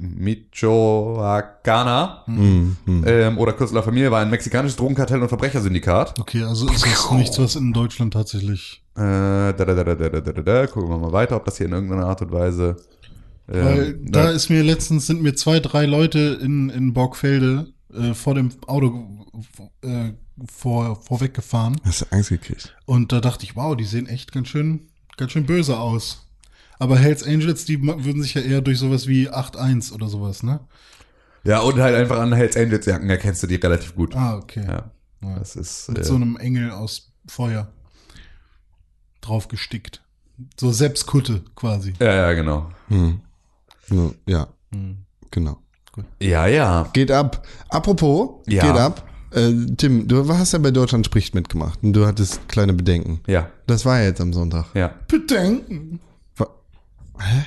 Michoacana 1.04 2.24
Mhm. 2.28 2.78
Mhm. 2.86 3.04
ähm, 3.06 3.38
oder 3.38 3.54
kurz 3.54 3.72
La 3.72 3.82
Familia 3.82 4.12
war 4.12 4.22
ein 4.22 4.30
mexikanisches 4.30 4.76
Drogenkartell 4.78 5.22
und 5.22 5.28
Verbrechersyndikat. 5.28 6.20
Okay, 6.20 6.44
also 6.44 6.68
ist 6.70 6.86
das 6.86 7.12
nichts, 7.12 7.40
was 7.40 7.56
in 7.56 7.74
Deutschland 7.74 8.14
tatsächlich. 8.14 8.82
Äh, 8.96 9.02
da, 9.02 9.54
da, 9.54 9.66
da, 9.66 9.84
da, 9.84 9.96
da, 9.96 10.10
da, 10.10 10.32
da, 10.32 10.42
da. 10.42 10.68
Gucken 10.68 10.90
wir 10.90 10.98
mal 10.98 11.12
weiter, 11.12 11.36
ob 11.36 11.46
das 11.46 11.58
hier 11.58 11.66
in 11.66 11.74
irgendeiner 11.74 12.06
Art 12.06 12.22
und 12.22 12.32
Weise. 12.32 12.78
Ähm, 13.54 13.66
Weil 13.66 13.94
da 14.02 14.30
ist 14.32 14.50
mir 14.50 14.64
letztens 14.64 15.08
sind 15.08 15.22
mir 15.22 15.36
zwei, 15.36 15.60
drei 15.60 15.86
Leute 15.86 16.40
in, 16.42 16.70
in 16.70 16.94
Borgfelde 16.94 17.72
äh, 17.94 18.14
vor 18.14 18.36
dem 18.36 18.50
Auto 18.68 19.26
äh, 19.82 20.12
vor, 20.52 20.96
vorweggefahren. 21.02 21.80
Hast 21.86 22.02
du 22.02 22.06
Angst 22.12 22.30
gekriegt? 22.30 22.76
Und 22.86 23.12
da 23.12 23.22
dachte 23.22 23.46
ich, 23.46 23.56
wow, 23.56 23.76
die 23.78 23.84
sehen 23.86 24.08
echt 24.08 24.32
ganz 24.32 24.48
schön, 24.48 24.88
ganz 25.18 25.32
schön 25.32 25.46
böse 25.46 25.78
aus. 25.80 26.28
Aber 26.80 26.98
Hells 26.98 27.24
Angels, 27.24 27.66
die 27.66 27.82
würden 27.82 28.22
sich 28.24 28.34
ja 28.34 28.42
eher 28.42 28.62
durch 28.62 28.80
sowas 28.80 29.08
wie 29.08 29.30
8-1 29.30 29.94
oder 29.94 30.10
sowas, 30.10 30.44
ne? 30.44 30.60
ja, 31.46 31.60
und 31.60 31.78
halt 31.80 31.96
einfach 31.96 32.20
an 32.20 32.34
Hells 32.34 32.58
Angels 32.58 32.86
Jacken 32.86 33.10
erkennst 33.10 33.44
du 33.44 33.48
die 33.48 33.56
relativ 33.56 33.96
gut. 33.96 34.16
Ah, 34.16 34.38
okay. 34.38 34.64
Ja, 34.66 34.92
Ja. 35.22 35.40
das 35.40 35.56
ist. 35.56 35.90
Mit 35.90 36.00
äh, 36.00 36.04
so 36.04 36.16
einem 36.16 36.36
Engel 36.38 36.72
aus 36.72 37.12
Feuer 37.28 37.72
drauf 39.22 39.48
gestickt. 39.48 40.02
So 40.60 40.72
Selbstkutte 40.72 41.44
quasi. 41.56 41.94
ja, 42.00 42.14
ja, 42.14 42.34
genau. 42.34 42.72
Hm. 42.88 43.22
So, 43.96 44.14
ja, 44.28 44.48
Hm. 44.74 44.98
genau. 45.32 45.58
Ja, 46.20 46.48
ja. 46.48 46.90
Geht 46.94 47.12
ab. 47.12 47.46
Apropos, 47.70 48.42
Ja. 48.48 48.64
geht 48.66 48.80
ab. 48.82 49.08
Äh, 49.32 49.52
Tim, 49.78 50.08
du 50.08 50.28
hast 50.38 50.54
ja 50.54 50.60
bei 50.60 50.72
Deutschland 50.72 51.06
spricht 51.06 51.34
mitgemacht 51.36 51.80
und 51.84 51.94
du 51.94 52.06
hattest 52.06 52.48
kleine 52.48 52.74
Bedenken. 52.74 53.20
Ja, 53.28 53.50
Das 53.68 53.86
war 53.86 54.00
ja 54.00 54.06
jetzt 54.06 54.22
am 54.22 54.34
Sonntag. 54.34 54.66
ja. 54.76 54.92
Bedenken. 55.08 56.00
Wa- 56.36 56.50
Hä? 57.20 57.44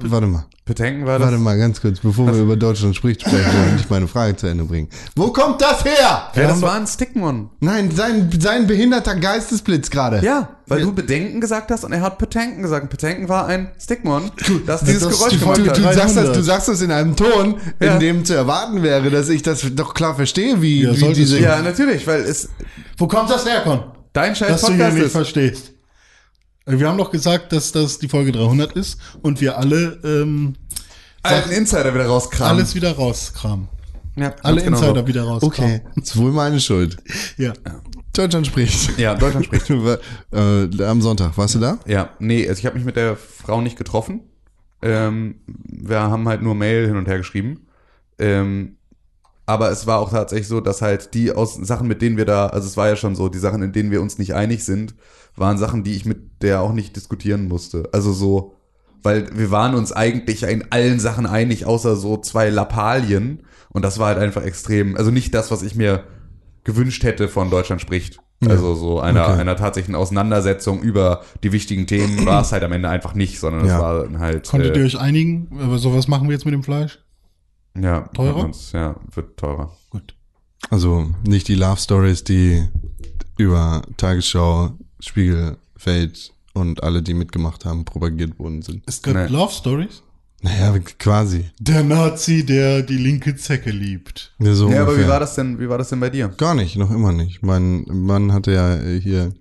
Warte 0.00 0.26
mal. 0.26 0.46
Bedenken 0.66 1.04
war 1.04 1.18
das. 1.18 1.28
Warte 1.28 1.38
mal 1.42 1.58
ganz 1.58 1.80
kurz, 1.82 2.00
bevor 2.00 2.26
wir 2.32 2.40
über 2.40 2.56
Deutschland 2.56 2.96
spricht 2.96 3.20
sprechen, 3.20 3.36
will 3.44 3.78
ich 3.78 3.90
meine 3.90 4.08
Frage 4.08 4.34
zu 4.34 4.46
Ende 4.46 4.64
bringen. 4.64 4.88
Wo 5.14 5.28
kommt 5.30 5.60
das 5.60 5.84
her? 5.84 6.30
Ja, 6.34 6.48
das 6.48 6.62
war 6.62 6.72
ein 6.74 6.86
Stickmon. 6.86 7.50
Nein, 7.60 7.90
sein, 7.90 8.30
sein 8.40 8.66
behinderter 8.66 9.14
Geistesblitz 9.14 9.90
gerade. 9.90 10.24
Ja, 10.24 10.56
weil 10.66 10.80
du 10.80 10.92
Bedenken 10.94 11.42
gesagt 11.42 11.70
hast 11.70 11.84
und 11.84 11.92
er 11.92 12.00
hat 12.00 12.16
Petanken 12.16 12.62
gesagt. 12.62 12.88
Petanken 12.88 13.28
war 13.28 13.46
ein 13.46 13.72
Stickmon, 13.78 14.30
das 14.66 14.80
das 14.80 14.84
dieses 14.88 15.02
ist 15.02 15.18
Geräusch 15.18 15.38
gemacht 15.38 15.58
Du, 15.58 15.64
du, 15.64 15.84
hat. 15.84 15.94
sagst 15.94 16.16
das, 16.16 16.24
300. 16.24 16.36
du 16.36 16.42
sagst 16.42 16.68
das 16.68 16.80
in 16.80 16.90
einem 16.90 17.14
Ton, 17.14 17.56
Ja. 17.80 17.94
in 17.94 18.00
dem 18.00 18.24
zu 18.24 18.32
erwarten 18.34 18.82
wäre, 18.82 19.10
dass 19.10 19.28
ich 19.28 19.42
das 19.42 19.66
doch 19.74 19.92
klar 19.92 20.14
verstehe, 20.16 20.62
wie, 20.62 20.84
Ja, 20.84 20.96
wie 20.98 21.12
diese. 21.12 21.36
du. 21.36 21.42
Ja, 21.42 21.60
natürlich, 21.60 22.06
weil 22.06 22.22
es 22.22 22.48
Wo 22.96 23.06
kommt 23.06 23.28
das 23.28 23.44
her, 23.44 23.60
Con? 23.64 23.80
dein 24.14 24.34
scheiß 24.34 24.48
Dass 24.48 24.60
du 24.62 24.68
hier 24.68 24.76
Podcast 24.76 24.94
nicht 24.96 25.06
ist. 25.06 25.12
verstehst. 25.12 25.70
Äh, 26.66 26.78
Wir 26.78 26.88
haben 26.88 26.98
doch 26.98 27.10
gesagt, 27.10 27.52
dass 27.52 27.72
das 27.72 27.98
die 27.98 28.08
Folge 28.08 28.32
300 28.32 28.72
ist 28.72 28.98
und 29.22 29.40
wir 29.40 29.58
alle 29.58 29.98
ähm, 30.04 30.54
Alten 31.22 31.50
Insider 31.50 31.94
wieder 31.94 32.06
rauskramen. 32.06 32.56
alles 32.58 32.74
wieder 32.74 32.92
rauskramen. 32.92 33.68
ja, 34.16 34.34
Alle 34.42 34.62
genau 34.62 34.76
Insider 34.78 35.00
so. 35.00 35.06
wieder 35.06 35.22
rauskramen. 35.24 35.80
Okay, 35.80 36.00
ist 36.00 36.16
wohl 36.16 36.32
meine 36.32 36.60
Schuld. 36.60 36.96
Ja. 37.38 37.52
Deutschland 38.12 38.46
spricht. 38.46 38.96
Ja, 38.98 39.14
Deutschland 39.14 39.46
spricht. 39.46 39.70
äh, 40.32 40.84
am 40.84 41.02
Sonntag, 41.02 41.36
warst 41.36 41.54
du 41.54 41.58
da? 41.58 41.78
Ja, 41.86 42.10
nee, 42.18 42.46
also 42.48 42.58
ich 42.58 42.66
habe 42.66 42.76
mich 42.76 42.84
mit 42.84 42.96
der 42.96 43.16
Frau 43.16 43.60
nicht 43.60 43.76
getroffen. 43.76 44.20
Ähm, 44.82 45.36
wir 45.46 46.00
haben 46.02 46.28
halt 46.28 46.42
nur 46.42 46.54
Mail 46.54 46.86
hin 46.86 46.96
und 46.96 47.08
her 47.08 47.18
geschrieben. 47.18 47.66
Ähm, 48.18 48.76
aber 49.46 49.70
es 49.70 49.86
war 49.86 49.98
auch 49.98 50.10
tatsächlich 50.10 50.46
so, 50.48 50.60
dass 50.60 50.80
halt 50.80 51.14
die 51.14 51.32
aus 51.32 51.54
Sachen, 51.56 51.88
mit 51.88 52.02
denen 52.02 52.16
wir 52.16 52.24
da, 52.24 52.46
also 52.46 52.68
es 52.68 52.76
war 52.76 52.88
ja 52.88 52.96
schon 52.96 53.16
so, 53.16 53.28
die 53.28 53.38
Sachen, 53.38 53.62
in 53.62 53.72
denen 53.72 53.90
wir 53.90 54.00
uns 54.00 54.18
nicht 54.18 54.34
einig 54.34 54.64
sind, 54.64 54.94
waren 55.36 55.58
Sachen, 55.58 55.84
die 55.84 55.92
ich 55.94 56.04
mit 56.04 56.42
der 56.42 56.60
auch 56.60 56.72
nicht 56.72 56.94
diskutieren 56.96 57.48
musste. 57.48 57.88
Also 57.92 58.12
so, 58.12 58.54
weil 59.02 59.28
wir 59.36 59.50
waren 59.50 59.74
uns 59.74 59.92
eigentlich 59.92 60.42
in 60.44 60.70
allen 60.70 61.00
Sachen 61.00 61.26
einig, 61.26 61.66
außer 61.66 61.96
so 61.96 62.16
zwei 62.18 62.50
Lappalien. 62.50 63.42
Und 63.70 63.82
das 63.82 63.98
war 63.98 64.08
halt 64.08 64.18
einfach 64.18 64.42
extrem, 64.42 64.96
also 64.96 65.10
nicht 65.10 65.34
das, 65.34 65.50
was 65.50 65.62
ich 65.62 65.74
mir 65.74 66.04
gewünscht 66.64 67.02
hätte 67.02 67.28
von 67.28 67.50
Deutschland 67.50 67.80
spricht. 67.80 68.18
Also 68.46 68.74
so 68.74 69.00
einer, 69.00 69.24
Okay. 69.28 69.40
einer 69.40 69.56
tatsächlichen 69.56 69.94
Auseinandersetzung 69.94 70.82
über 70.82 71.22
die 71.42 71.52
wichtigen 71.52 71.86
Themen 71.86 72.26
war 72.26 72.42
es 72.42 72.52
halt 72.52 72.62
am 72.62 72.72
Ende 72.72 72.88
einfach 72.90 73.14
nicht, 73.14 73.40
sondern 73.40 73.64
Ja. 73.66 73.76
es 73.76 73.82
war 73.82 74.02
dann 74.04 74.18
halt. 74.18 74.48
Konntet 74.48 74.76
äh, 74.76 74.80
ihr 74.80 74.84
euch 74.86 74.98
einigen? 74.98 75.48
Aber 75.60 75.78
so 75.78 75.94
was 75.94 76.08
machen 76.08 76.28
wir 76.28 76.34
jetzt 76.34 76.44
mit 76.44 76.52
dem 76.52 76.62
Fleisch? 76.62 76.98
ja, 77.76 78.02
Teurer? 78.14 78.44
Uns, 78.44 78.72
ja, 78.72 78.96
wird 79.14 79.36
teurer. 79.38 79.72
Gut. 79.90 80.14
Also 80.70 81.06
nicht 81.26 81.48
die 81.48 81.54
Love 81.54 81.80
Stories, 81.80 82.22
die 82.24 82.68
über 83.38 83.82
Tagesschau, 83.96 84.72
Spiegel, 85.04 85.56
Welt 85.82 86.32
und 86.54 86.82
alle, 86.82 87.02
die 87.02 87.14
mitgemacht 87.14 87.64
haben, 87.64 87.84
propagiert 87.84 88.38
worden 88.38 88.62
sind. 88.62 88.82
Es 88.86 89.02
gibt 89.02 89.16
Nee. 89.16 89.26
Love 89.26 89.52
Stories. 89.52 90.02
Naja, 90.42 90.78
quasi. 90.98 91.46
Der 91.58 91.82
Nazi, 91.82 92.44
der 92.44 92.82
die 92.82 92.98
linke 92.98 93.34
Zecke 93.34 93.70
liebt. 93.70 94.34
Ja, 94.38 94.54
so 94.54 94.68
ja, 94.70 94.82
aber 94.82 94.98
wie 94.98 95.08
war 95.08 95.18
das 95.18 95.34
denn, 95.36 95.58
wie 95.58 95.68
war 95.70 95.78
das 95.78 95.88
denn 95.88 96.00
bei 96.00 96.10
dir? 96.10 96.28
Gar 96.28 96.54
nicht, 96.54 96.76
noch 96.76 96.90
immer 96.90 97.12
nicht. 97.12 97.42
Mein 97.42 97.84
Mann 97.88 98.30
hatte 98.32 98.52
ja 98.52 98.78
hier 99.00 99.32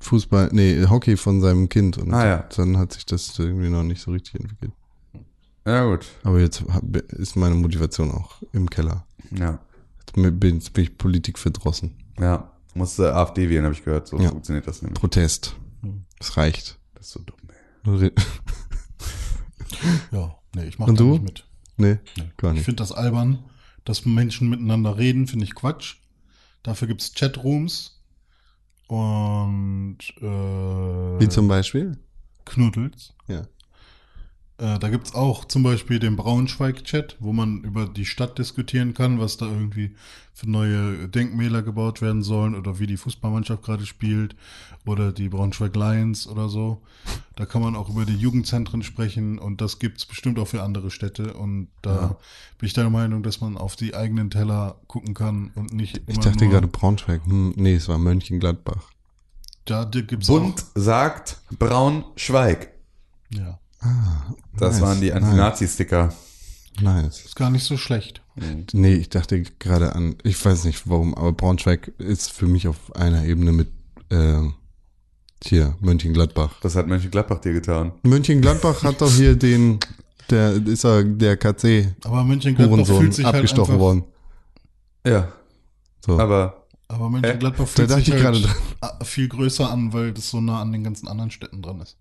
Fußball, 0.00 0.48
nee, 0.52 0.86
Hockey 0.88 1.18
von 1.18 1.42
seinem 1.42 1.68
Kind 1.68 1.98
und 1.98 2.14
Ah, 2.14 2.26
ja. 2.26 2.48
dann 2.56 2.78
hat 2.78 2.94
sich 2.94 3.04
das 3.04 3.38
irgendwie 3.38 3.68
noch 3.68 3.82
nicht 3.82 4.00
so 4.00 4.12
richtig 4.12 4.40
entwickelt. 4.40 4.72
Ja, 5.66 5.84
gut. 5.84 6.06
Aber 6.22 6.40
jetzt 6.40 6.62
hab, 6.72 6.84
ist 6.96 7.36
meine 7.36 7.54
Motivation 7.54 8.10
auch 8.10 8.42
im 8.52 8.70
Keller. 8.70 9.04
Ja. 9.38 9.58
Jetzt 9.98 10.14
bin, 10.40 10.54
jetzt 10.54 10.72
bin 10.72 10.84
ich 10.84 10.96
Politik 10.96 11.38
verdrossen. 11.38 11.96
Ja. 12.18 12.49
Musste 12.74 13.14
AfD 13.14 13.48
wählen, 13.50 13.64
habe 13.64 13.74
ich 13.74 13.84
gehört. 13.84 14.06
So 14.08 14.18
Ja. 14.18 14.28
funktioniert 14.30 14.66
das 14.66 14.82
nämlich. 14.82 14.98
Protest. 15.00 15.56
Es 16.20 16.36
reicht. 16.36 16.78
Das 16.94 17.06
ist 17.06 17.12
so 17.12 17.20
dumm, 17.20 17.38
ey. 18.00 18.12
Ja, 20.12 20.36
nee, 20.54 20.64
ich 20.64 20.78
mache 20.78 20.92
da 20.92 20.96
du? 20.96 21.12
nicht 21.12 21.22
mit. 21.22 21.46
Nee, 21.76 21.98
gar 22.36 22.50
Ich 22.50 22.56
nicht. 22.56 22.64
finde 22.64 22.82
das 22.82 22.92
albern, 22.92 23.44
dass 23.84 24.04
Menschen 24.04 24.50
miteinander 24.50 24.98
reden, 24.98 25.26
finde 25.26 25.44
ich 25.46 25.54
Quatsch. 25.54 25.96
Dafür 26.62 26.88
gibt's 26.88 27.14
Chatrooms 27.14 28.02
und 28.88 29.98
äh, 30.18 30.22
Wie 31.20 31.28
zum 31.28 31.48
Beispiel? 31.48 31.96
Knuddels. 32.44 33.14
Ja. 33.28 33.46
Äh, 34.60 34.78
da 34.78 34.90
gibt's 34.90 35.14
auch 35.14 35.46
zum 35.46 35.62
Beispiel 35.62 35.98
den 35.98 36.16
Braunschweig-Chat, 36.16 37.16
wo 37.18 37.32
man 37.32 37.62
über 37.62 37.86
die 37.86 38.04
Stadt 38.04 38.38
diskutieren 38.38 38.92
kann, 38.92 39.18
was 39.18 39.38
da 39.38 39.46
irgendwie 39.46 39.94
für 40.34 40.50
neue 40.50 41.08
Denkmäler 41.08 41.62
gebaut 41.62 42.02
werden 42.02 42.22
sollen 42.22 42.54
oder 42.54 42.78
wie 42.78 42.86
die 42.86 42.98
Fußballmannschaft 42.98 43.62
gerade 43.62 43.86
spielt 43.86 44.36
oder 44.84 45.12
die 45.12 45.30
Braunschweig 45.30 45.74
Lions 45.76 46.26
oder 46.26 46.50
so. 46.50 46.82
Da 47.36 47.46
kann 47.46 47.62
man 47.62 47.74
auch 47.74 47.88
über 47.88 48.04
die 48.04 48.16
Jugendzentren 48.16 48.82
sprechen 48.82 49.38
und 49.38 49.62
das 49.62 49.78
gibt's 49.78 50.04
bestimmt 50.04 50.38
auch 50.38 50.48
für 50.48 50.62
andere 50.62 50.90
Städte 50.90 51.32
und 51.34 51.68
da 51.80 51.94
Ja. 51.94 52.16
bin 52.58 52.66
ich 52.66 52.74
der 52.74 52.90
Meinung, 52.90 53.22
dass 53.22 53.40
man 53.40 53.56
auf 53.56 53.76
die 53.76 53.94
eigenen 53.94 54.30
Teller 54.30 54.76
gucken 54.88 55.14
kann 55.14 55.52
und 55.54 55.72
nicht 55.72 56.02
Ich 56.06 56.18
dachte 56.18 56.46
gerade 56.48 56.68
Braunschweig. 56.68 57.24
Hm, 57.24 57.54
nee, 57.56 57.74
es 57.76 57.88
war 57.88 57.96
Mönchengladbach. 57.98 58.90
da 59.64 59.84
gibt's 59.84 60.26
Bund 60.26 60.64
sagt 60.74 61.40
Braunschweig. 61.58 62.72
auch, 63.32 63.58
ja, 63.82 64.34
Das 64.56 64.74
Nice, 64.74 64.82
waren 64.82 65.00
die 65.00 65.12
Anti-Nazi-Sticker. 65.12 66.12
Nice. 66.80 67.24
ist 67.24 67.36
gar 67.36 67.50
nicht 67.50 67.64
so 67.64 67.76
schlecht. 67.76 68.22
Nee, 68.72 68.94
ich 68.94 69.10
dachte 69.10 69.42
gerade 69.58 69.94
an, 69.94 70.16
ich 70.22 70.42
weiß 70.42 70.64
nicht 70.64 70.88
warum, 70.88 71.14
aber 71.14 71.32
Braunschweig 71.32 71.88
ist 71.98 72.32
für 72.32 72.46
mich 72.46 72.68
auf 72.68 72.94
einer 72.96 73.24
Ebene 73.24 73.52
mit 73.52 73.68
äh, 74.10 74.40
hier, 75.44 75.74
Mönchengladbach. 75.80 76.54
Das 76.62 76.74
hat 76.76 76.86
Mönchengladbach 76.86 77.40
dir 77.40 77.52
getan. 77.52 77.92
Mönchengladbach 78.02 78.82
hat 78.82 79.00
doch 79.00 79.12
hier 79.12 79.36
den, 79.36 79.78
der 80.30 80.52
ist 80.52 80.84
ja 80.84 81.02
der 81.02 81.36
KC 81.36 81.94
Aber 82.04 82.24
Mönchengladbach 82.24 82.72
Hurensohn 82.76 83.00
fühlt 83.00 83.14
sich 83.14 83.24
halt 83.26 83.34
abgestochen 83.36 83.74
einfach, 83.74 83.80
worden. 83.84 84.04
Ja. 85.06 85.32
So. 86.06 86.18
Aber 86.18 86.66
Aber 86.88 87.10
Mönchengladbach 87.10 87.64
Da 87.64 87.66
fühlt 87.66 87.90
sich 87.90 88.08
ich 88.08 88.12
halt 88.14 88.22
gerade 88.22 88.40
dran. 88.40 88.54
a- 88.80 89.04
viel 89.04 89.28
größer 89.28 89.70
an, 89.70 89.92
weil 89.92 90.12
das 90.12 90.30
so 90.30 90.40
nah 90.40 90.62
an 90.62 90.72
den 90.72 90.84
ganzen 90.84 91.08
anderen 91.08 91.30
Städten 91.30 91.60
dran 91.62 91.80
ist. 91.80 91.96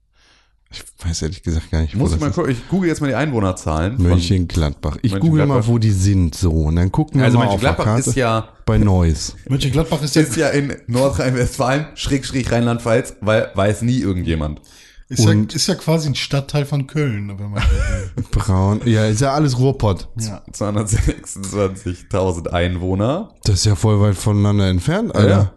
Ich 0.71 0.83
weiß 1.03 1.23
ehrlich 1.23 1.41
gesagt 1.41 1.71
gar 1.71 1.81
nicht, 1.81 1.95
wo 1.95 1.99
Muss 1.99 2.11
ich 2.11 2.19
das 2.19 2.21
mal 2.21 2.31
gucken, 2.31 2.51
ich 2.51 2.67
google 2.69 2.89
jetzt 2.89 3.01
mal 3.01 3.07
die 3.07 3.15
Einwohnerzahlen. 3.15 3.99
Mönchengladbach. 3.99 4.97
Ich 5.01 5.13
google 5.13 5.47
mal, 5.47 5.55
Mönchengladbach. 5.55 5.67
wo 5.67 5.77
die 5.79 5.91
sind, 5.91 6.35
so. 6.35 6.51
Und 6.51 6.75
dann 6.75 6.91
gucken 6.91 7.19
wir 7.19 7.25
Also 7.25 7.39
mal 7.39 7.47
auf 7.47 7.59
der 7.59 7.71
Mönchengladbach 7.71 7.85
Karte 7.85 8.09
ist 8.11 8.15
ja, 8.15 8.49
bei 8.67 8.77
Neuss. 8.77 9.35
Mönchengladbach 9.47 10.03
ist 10.03 10.15
ja, 10.15 10.21
ist 10.21 10.35
ja 10.35 10.49
in 10.49 10.75
Nordrhein-Westfalen, 10.85 11.87
Schrägstrich 11.95 12.51
Rheinland-Pfalz, 12.51 13.15
weil 13.21 13.49
weiß 13.55 13.81
nie 13.81 13.97
irgendjemand. 13.97 14.61
ist, 15.07 15.25
ja, 15.25 15.31
ist 15.31 15.65
ja 15.65 15.73
quasi 15.73 16.07
ein 16.07 16.13
Stadtteil 16.13 16.65
von 16.65 16.85
Köln, 16.85 17.39
wenn 17.39 17.49
man. 17.49 17.63
Braun. 18.31 18.81
Ja, 18.85 19.07
ist 19.07 19.21
ja 19.21 19.33
alles 19.33 19.57
Ruhrpott. 19.57 20.07
ja. 20.19 20.43
226.000 20.53 22.47
Einwohner. 22.49 23.33
Das 23.43 23.55
ist 23.55 23.65
ja 23.65 23.73
voll 23.73 23.99
weit 24.01 24.15
voneinander 24.17 24.69
entfernt, 24.69 25.15
Alter. 25.15 25.29
Ja. 25.29 25.53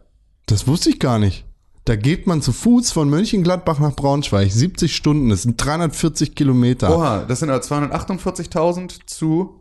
Das 0.47 0.67
wusste 0.67 0.89
ich 0.89 0.99
gar 0.99 1.19
nicht. 1.19 1.45
Da 1.85 1.97
geht 1.97 2.27
man 2.29 2.43
zu 2.43 2.53
Fuß 2.53 2.93
von 2.93 3.11
Mönchengladbach 3.11 3.81
nach 3.81 3.97
Braunschweig. 3.97 4.51
70 4.53 4.95
Stunden. 4.95 5.31
Das 5.31 5.43
sind 5.43 5.57
340 5.65 6.35
Kilometer. 6.37 6.97
Oha, 6.97 7.25
das 7.25 7.41
sind 7.41 7.51
aber 7.51 7.61
248.000 7.63 9.01
zu 9.07 9.57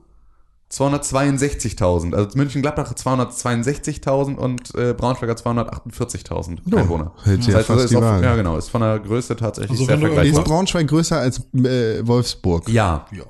262.000. 0.72 2.14
Also 2.16 2.38
München-Gladbach 2.38 2.90
hat 2.92 2.98
262.000 3.00 4.36
und 4.36 4.74
äh, 4.76 4.94
Braunschweig 4.94 5.30
hat 5.30 5.40
248.000 5.46 6.60
Ja, 6.66 6.78
Einwohner. 6.78 7.12
hält 7.24 7.46
ja 7.46 7.60
fast 7.60 7.86
ist 7.86 7.90
die 7.92 7.96
auf, 7.98 8.04
Waage. 8.04 8.24
ja 8.26 8.36
genau, 8.36 8.58
ist 8.58 8.70
von 8.70 8.82
der 8.82 9.00
Größe 9.00 9.36
tatsächlich 9.36 9.72
Also 9.72 9.86
sehr 9.86 9.98
du 9.98 10.06
Ist 10.08 10.14
vergleichbar. 10.14 10.44
Braunschweig 10.46 10.88
größer 10.88 11.18
als 11.18 11.40
äh, 11.56 12.06
Wolfsburg? 12.08 12.70
Ja, 12.70 13.06
ja. 13.12 13.24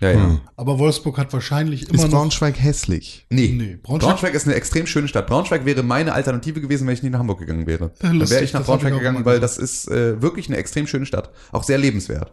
Ja, 0.00 0.10
ja. 0.10 0.16
Hm. 0.26 0.40
Aber 0.56 0.78
Wolfsburg 0.78 1.18
hat 1.18 1.32
wahrscheinlich 1.32 1.88
immer 1.88 1.94
Ist 1.98 2.04
noch. 2.04 2.10
Braunschweig 2.18 2.60
hässlich? 2.60 3.26
Nee. 3.30 3.54
Nee, 3.56 3.78
Braunschweig- 3.82 3.98
Braunschweig, 4.00 4.34
ist 4.34 4.46
eine 4.46 4.54
extrem 4.56 4.86
schöne 4.86 5.08
Stadt. 5.08 5.26
Braunschweig 5.26 5.64
wäre 5.64 5.82
meine 5.82 6.12
Alternative 6.12 6.60
gewesen, 6.60 6.86
wenn 6.86 6.94
ich 6.94 7.02
nicht 7.02 7.12
nach 7.12 7.20
Hamburg 7.20 7.38
gegangen 7.40 7.66
wäre. 7.66 7.92
Dann 8.00 8.16
lustig, 8.16 8.34
wäre 8.36 8.44
ich 8.44 8.52
nach 8.52 8.60
das 8.60 8.66
Braunschweig 8.66 8.92
ich 8.92 8.98
gegangen, 8.98 9.24
weil 9.24 9.40
das 9.40 9.56
ist 9.58 9.88
äh, 9.88 10.20
wirklich 10.20 10.48
eine 10.48 10.56
extrem 10.58 10.86
schöne 10.86 11.06
Stadt. 11.06 11.30
Auch 11.52 11.62
sehr 11.62 11.78
lebenswert. 11.78 12.32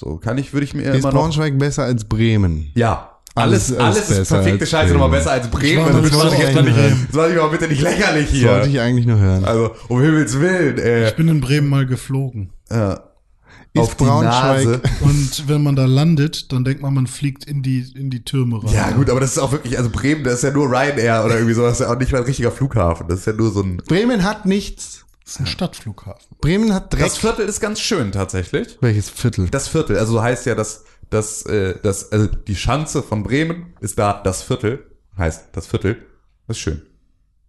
So, 0.00 0.16
kann 0.16 0.38
ich, 0.38 0.52
würde 0.52 0.64
ich 0.64 0.74
mir 0.74 0.82
Ist 0.82 0.98
immer 1.00 1.12
noch. 1.12 1.20
Braunschweig 1.20 1.58
besser 1.58 1.84
als 1.84 2.04
Bremen? 2.04 2.72
Ja. 2.74 3.10
Alles- 3.36 3.72
Alles, 3.72 3.80
alles 3.80 4.06
alles, 4.08 4.18
ist 4.20 4.28
perfekte 4.28 4.64
Scheiße 4.66 4.92
nochmal 4.92 5.10
besser 5.10 5.32
als 5.32 5.48
Bremen. 5.50 5.86
Das 5.86 6.02
mit 6.02 6.12
war 6.14 6.20
Wolfsburg 6.20 6.38
jetzt 6.40 6.54
mal 6.54 6.62
nicht, 6.62 6.78
das 7.08 7.14
war 7.16 7.28
nicht 7.28 7.36
mal 7.36 7.48
bitte 7.48 7.66
nicht 7.68 7.82
lächerlich 7.82 8.28
Sollte 8.30 8.62
hier. 8.62 8.66
ich 8.66 8.80
eigentlich 8.80 9.06
nur 9.06 9.18
hören. 9.18 9.44
Also, 9.44 9.72
um 9.88 10.00
Himmels 10.00 10.38
Willen, 10.38 10.78
äh, 10.78 11.08
Ich 11.08 11.16
bin 11.16 11.26
in 11.28 11.40
Bremen 11.40 11.68
mal 11.68 11.84
geflogen. 11.84 12.50
äh, 12.70 12.94
Ist 13.74 13.80
auf 13.82 13.94
die 13.96 14.04
Braunschweig- 14.04 14.64
Nase. 14.64 14.80
Und 15.00 15.48
wenn 15.48 15.62
man 15.62 15.74
da 15.74 15.84
landet, 15.84 16.52
dann 16.52 16.64
denkt 16.64 16.80
man, 16.80 16.94
man 16.94 17.06
fliegt 17.08 17.44
in 17.44 17.62
die, 17.62 17.84
in 17.96 18.08
die 18.08 18.24
Türme 18.24 18.62
rein. 18.62 18.72
Ja, 18.72 18.90
gut, 18.92 19.10
aber 19.10 19.18
das 19.20 19.32
ist 19.32 19.38
auch 19.38 19.50
wirklich, 19.50 19.76
also 19.76 19.90
Bremen, 19.90 20.22
das 20.22 20.34
ist 20.34 20.42
ja 20.44 20.50
nur 20.52 20.70
Ryanair 20.70 21.24
oder 21.24 21.34
irgendwie 21.34 21.54
so, 21.54 21.62
das 21.62 21.80
ist 21.80 21.86
ja 21.86 21.92
auch 21.92 21.98
nicht 21.98 22.12
mal 22.12 22.18
ein 22.18 22.24
richtiger 22.24 22.52
Flughafen. 22.52 23.08
Das 23.08 23.20
ist 23.20 23.26
ja 23.26 23.32
nur 23.32 23.50
so 23.50 23.62
ein. 23.62 23.78
Bremen 23.78 24.22
hat 24.22 24.46
nichts. 24.46 25.04
Das 25.24 25.34
ist 25.34 25.40
ein 25.40 25.46
Stadtflughafen. 25.46 26.36
Bremen 26.40 26.72
hat 26.72 26.92
Dreck. 26.92 27.02
Das 27.02 27.16
Viertel 27.18 27.48
ist 27.48 27.58
ganz 27.60 27.80
schön 27.80 28.12
tatsächlich. 28.12 28.78
Welches 28.80 29.08
Viertel? 29.10 29.48
Das 29.50 29.66
Viertel, 29.68 29.98
also 29.98 30.22
heißt 30.22 30.46
ja, 30.46 30.54
dass 30.54 30.84
das, 31.10 31.42
äh, 31.46 31.74
das, 31.82 32.12
also 32.12 32.26
die 32.28 32.54
Schanze 32.56 33.02
von 33.02 33.22
Bremen 33.24 33.72
ist 33.80 33.98
da 33.98 34.20
das 34.22 34.42
Viertel, 34.42 34.84
heißt 35.18 35.46
das 35.52 35.66
Viertel. 35.66 35.96
Das 36.46 36.58
ist 36.58 36.62
schön. 36.62 36.82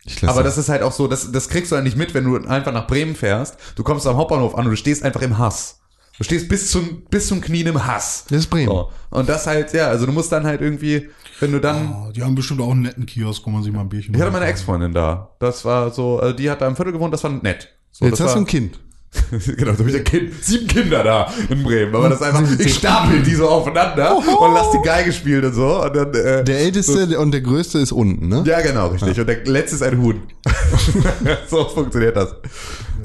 Ich 0.05 0.23
Aber 0.27 0.43
das 0.43 0.57
ist 0.57 0.69
halt 0.69 0.83
auch 0.83 0.91
so, 0.91 1.07
das, 1.07 1.31
das 1.31 1.49
kriegst 1.49 1.71
du 1.71 1.75
halt 1.75 1.83
nicht 1.83 1.97
mit, 1.97 2.13
wenn 2.13 2.23
du 2.23 2.35
einfach 2.47 2.71
nach 2.71 2.87
Bremen 2.87 3.15
fährst. 3.15 3.57
Du 3.75 3.83
kommst 3.83 4.05
am 4.07 4.15
Hauptbahnhof 4.17 4.55
an 4.55 4.65
und 4.65 4.71
du 4.71 4.77
stehst 4.77 5.03
einfach 5.03 5.21
im 5.21 5.37
Hass. 5.37 5.79
Du 6.17 6.23
stehst 6.23 6.47
bis 6.47 6.71
zum, 6.71 7.03
bis 7.09 7.27
zum 7.27 7.41
Knien 7.41 7.67
im 7.67 7.85
Hass. 7.85 8.25
Das 8.29 8.39
ist 8.39 8.47
Bremen. 8.47 8.67
So. 8.67 8.89
Und 9.09 9.27
das 9.27 9.47
halt, 9.47 9.73
ja, 9.73 9.87
also 9.87 10.05
du 10.05 10.13
musst 10.13 10.31
dann 10.31 10.45
halt 10.45 10.61
irgendwie, 10.61 11.09
wenn 11.41 11.51
du 11.51 11.59
dann, 11.59 11.93
Oh, 12.07 12.11
die 12.11 12.23
haben 12.23 12.35
bestimmt 12.35 12.61
auch 12.61 12.71
einen 12.71 12.83
netten 12.83 13.05
Kiosk, 13.05 13.45
wo 13.45 13.49
man 13.49 13.63
sich 13.63 13.73
mal 13.73 13.81
ein 13.81 13.89
Bierchen 13.89 14.15
ich 14.15 14.21
hatte 14.21 14.31
meine 14.31 14.45
Ex-Freundin 14.45 14.93
da. 14.93 15.35
Das 15.39 15.65
war 15.65 15.91
so, 15.91 16.19
also 16.19 16.33
die 16.33 16.49
hat 16.49 16.61
da 16.61 16.67
im 16.67 16.75
Viertel 16.75 16.93
gewohnt, 16.93 17.13
das 17.13 17.23
war 17.23 17.31
nett. 17.31 17.69
So, 17.91 18.05
Jetzt 18.05 18.19
hast 18.19 18.31
du 18.31 18.35
war, 18.35 18.43
ein 18.43 18.45
Kind. 18.45 18.79
genau, 19.31 19.71
da 19.71 19.77
habe 19.77 19.89
ich 19.89 19.95
ein 19.95 20.03
Kind, 20.03 20.43
sieben 20.43 20.67
Kinder 20.67 21.03
da 21.03 21.31
in 21.49 21.63
Bremen. 21.63 21.95
Aber 21.95 22.09
das 22.09 22.19
ist 22.19 22.27
einfach, 22.27 22.59
ich 22.59 22.75
stapel 22.75 23.21
die 23.21 23.35
so 23.35 23.47
aufeinander 23.47 24.17
und 24.17 24.53
lass 24.53 24.71
die 24.71 24.81
Geige 24.81 25.11
spielen 25.13 25.45
und 25.45 25.53
so. 25.53 25.83
Und 25.83 25.95
dann, 25.95 26.13
äh, 26.13 26.43
Der 26.43 26.59
älteste 26.59 27.17
und 27.19 27.31
der 27.31 27.41
größte 27.41 27.79
ist 27.79 27.91
unten, 27.91 28.27
ne? 28.27 28.43
Ja, 28.45 28.61
genau, 28.61 28.87
richtig. 28.87 29.19
Und 29.19 29.27
der 29.27 29.45
letzte 29.45 29.75
ist 29.75 29.83
ein 29.83 30.01
Huhn. 30.01 30.21
so 31.49 31.65
funktioniert 31.65 32.15
das. 32.17 32.35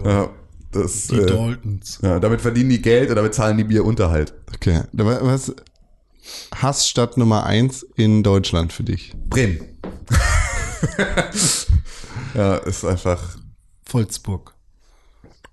Ja, 0.04 0.28
das 0.72 1.08
Die 1.08 1.16
äh, 1.16 1.26
Daltons. 1.26 1.98
ja, 2.02 2.20
damit 2.20 2.40
verdienen 2.40 2.70
die 2.70 2.82
Geld 2.82 3.10
und 3.10 3.16
damit 3.16 3.34
zahlen 3.34 3.56
die 3.56 3.64
mir 3.64 3.84
Unterhalt. 3.84 4.34
Okay. 4.54 4.82
Was? 4.92 5.54
Hassstadt 6.54 7.16
Nummer 7.16 7.44
eins 7.44 7.82
in 7.96 8.22
Deutschland 8.22 8.72
für 8.72 8.84
dich. 8.84 9.12
Bremen. 9.28 9.78
ja, 12.34 12.56
ist 12.56 12.84
einfach. 12.84 13.36
Wolfsburg. 13.86 14.54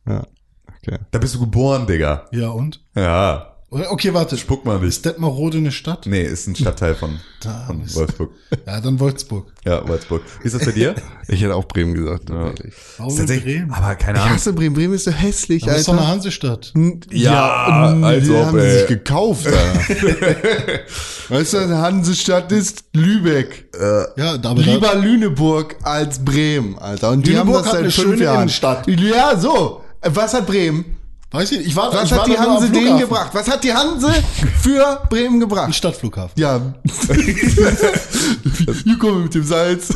Ja. 0.08 0.26
Okay. 0.78 1.00
Da 1.12 1.20
bist 1.20 1.36
du 1.36 1.40
geboren, 1.40 1.88
Digga. 1.88 2.28
Ja, 2.32 2.50
und? 2.50 2.84
Ja. 2.96 3.57
Oder- 3.70 3.92
Okay, 3.92 4.14
warte. 4.14 4.38
Spuck 4.38 4.64
mal 4.64 4.80
nicht. 4.80 4.88
Ist 4.88 5.06
Detmarode 5.06 5.58
eine 5.58 5.72
Stadt? 5.74 6.06
Nee, 6.06 6.22
ist 6.22 6.48
ein 6.48 6.56
Stadtteil 6.56 6.96
von, 6.96 7.20
von 7.42 7.82
Wolfsburg. 7.96 8.32
Ja, 8.66 8.80
dann 8.80 8.98
Wolfsburg. 8.98 9.48
Ja, 9.66 9.86
Wolfsburg. 9.86 10.22
Wie 10.42 10.48
ist 10.48 10.56
das 10.56 10.64
bei 10.66 10.72
dir? 10.72 10.96
Ich 11.30 11.42
hätte 11.44 11.56
auch 11.56 11.66
Bremen 11.66 11.94
gesagt. 11.94 12.30
tatsächlich. 12.30 12.74
Warum 12.98 13.26
Bremen? 13.26 13.72
aber 13.74 13.96
keine 13.96 14.18
Ich 14.20 14.24
Ahnung. 14.24 14.36
hasse 14.36 14.54
Bremen. 14.54 14.74
Bremen 14.76 14.94
ist 14.94 15.04
so 15.04 15.12
hässlich, 15.12 15.64
Das 15.64 15.80
ist 15.80 15.88
doch 15.90 15.94
eine 15.94 16.04
Alter. 16.04 16.12
Hansestadt. 16.14 16.74
Ja, 17.12 17.90
und 17.92 18.04
als 18.06 18.24
die 18.24 18.32
ob, 18.32 18.46
haben 18.46 18.62
sie 18.62 18.72
sich 18.72 18.88
gekauft, 18.88 19.46
Alter. 19.48 20.80
weißt 21.30 21.54
du, 21.54 21.58
eine 21.58 21.78
Hansestadt 21.80 22.54
ist 22.54 22.86
Lübeck. 22.94 23.66
Ja, 24.16 24.36
aber 24.36 24.54
Lieber 24.62 24.96
Lüneburg 24.96 25.76
als 25.84 26.24
Bremen, 26.24 26.80
Alter. 26.80 27.12
Und 27.12 27.28
die 27.28 27.32
Lüneburg 27.32 27.56
haben 27.58 27.64
das 27.64 27.66
hat 27.66 27.72
seit 27.74 27.82
eine 27.82 27.92
fünf 27.92 28.08
schöne 28.12 28.24
Jahren. 28.24 28.38
Innenstadt. 28.44 28.88
Ja, 28.88 29.38
so. 29.38 29.82
Was 30.02 30.34
hat 30.34 30.48
Bremen? 30.48 30.97
Weiß 31.32 31.52
ich, 31.54 31.68
ich 31.68 31.76
war, 31.76 31.94
Was 31.94 32.06
ich 32.06 32.12
war 32.12 32.20
hat 32.20 32.28
die 32.28 32.34
da 32.34 32.42
nur 32.44 32.48
am 32.48 32.62
Hanse 32.62 32.72
denen 32.72 33.00
gebracht? 33.00 33.30
Was 33.34 33.48
hat 33.50 33.64
die 33.64 33.74
Hanse 33.74 34.12
für 34.62 35.02
Bremen 35.10 35.36
Ein 35.36 35.40
gebracht? 35.40 35.76
Stadtflughafen. 35.76 36.40
Ja. 36.40 36.74
Hier 38.84 38.98
kommen 38.98 39.16
wir 39.16 39.24
mit 39.24 39.36
dem 39.36 39.44
Salz. 39.44 39.94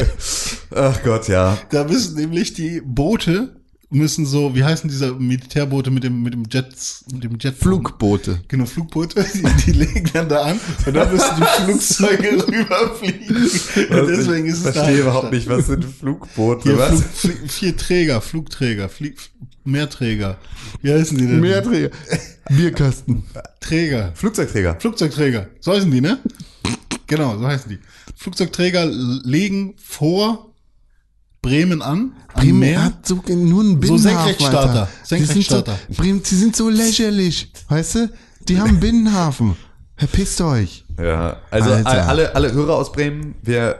Ach 0.74 1.02
Gott, 1.02 1.28
ja. 1.28 1.56
Da 1.70 1.84
müssen 1.84 2.16
nämlich 2.16 2.54
die 2.54 2.80
Boote 2.84 3.56
müssen 3.94 4.26
so, 4.26 4.54
wie 4.54 4.64
heißen 4.64 4.90
diese 4.90 5.12
Militärboote 5.12 5.90
mit 5.90 6.04
dem 6.04 6.22
mit 6.22 6.34
dem 6.34 6.44
Jets, 6.50 7.04
mit 7.12 7.22
dem 7.22 7.38
Jet 7.38 7.54
Flugboote. 7.54 8.40
Genau, 8.48 8.66
Flugboote, 8.66 9.24
die, 9.34 9.42
die 9.66 9.72
legen 9.72 10.10
dann 10.12 10.28
da 10.28 10.42
an 10.42 10.60
und 10.86 10.94
dann 10.94 11.12
müssen 11.12 11.36
die 11.36 11.62
Flugzeuge 11.64 12.46
rüberfliegen. 12.46 13.36
Und 13.36 14.08
deswegen 14.08 14.46
ist 14.46 14.60
es 14.60 14.66
ich 14.66 14.72
verstehe 14.72 15.00
überhaupt 15.00 15.32
nicht, 15.32 15.48
was 15.48 15.66
sind 15.66 15.84
Flugboote? 15.84 16.70
Hier, 16.70 16.78
was? 16.78 17.02
Flug, 17.02 17.36
vier 17.48 17.76
Träger, 17.76 18.20
Flugträger, 18.20 18.88
Flieg, 18.88 19.18
Mehrträger. 19.64 20.36
Wie 20.82 20.92
heißen 20.92 21.16
die 21.16 21.26
denn? 21.26 21.40
Mehrträger. 21.40 21.90
Bierkasten. 22.50 23.24
Träger. 23.60 24.12
Flugzeugträger. 24.14 24.76
Flugzeugträger. 24.78 25.48
So 25.60 25.72
heißen 25.72 25.90
die, 25.90 26.00
ne? 26.00 26.18
Genau, 27.06 27.38
so 27.38 27.46
heißen 27.46 27.70
die. 27.70 27.78
Flugzeugträger 28.16 28.86
legen 28.86 29.74
vor 29.78 30.54
Bremen 31.42 31.82
an. 31.82 32.12
Bremen 32.34 32.58
Meer. 32.58 32.84
hat 32.84 33.06
so 33.06 33.16
nur 33.28 33.60
einen 33.62 33.80
Binnenhafen, 33.80 33.98
Senkrechtstarter. 33.98 34.58
Alter. 34.58 34.88
Die 35.02 35.08
sind 35.08 35.26
Senkrechtstarter. 35.26 35.78
So, 35.88 36.02
Bremen, 36.02 36.22
die 36.22 36.34
sind 36.34 36.56
so 36.56 36.68
lächerlich. 36.68 37.52
Weißt 37.68 37.94
du? 37.96 38.10
Die 38.48 38.58
haben 38.58 38.68
einen 38.68 38.80
Binnenhafen. 38.80 39.56
Verpisst 39.96 40.40
euch. 40.40 40.84
Ja, 40.98 41.40
also 41.50 41.70
Alter. 41.70 42.08
alle, 42.08 42.34
alle 42.34 42.52
Hörer 42.52 42.76
aus 42.76 42.92
Bremen, 42.92 43.34
wir 43.42 43.78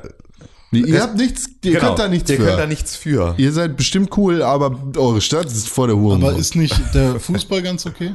Ihr 0.80 1.02
habt 1.02 1.16
nichts, 1.16 1.46
ihr 1.64 1.72
genau, 1.72 1.86
könnt 1.88 1.98
da 1.98 2.08
nichts 2.08 2.30
ihr 2.30 2.36
für. 2.36 2.44
könnt 2.44 2.58
da 2.58 2.66
nichts 2.66 2.96
für. 2.96 3.34
ihr 3.36 3.52
seid 3.52 3.76
bestimmt 3.76 4.16
cool, 4.16 4.42
aber 4.42 4.78
eure 4.96 5.20
Stadt 5.20 5.46
ist 5.46 5.68
vor 5.68 5.86
der 5.86 5.96
Hurensohn. 5.96 6.28
Aber 6.30 6.38
ist 6.38 6.54
nicht 6.56 6.74
der 6.94 7.20
Fußball 7.20 7.62
ganz 7.62 7.86
okay? 7.86 8.14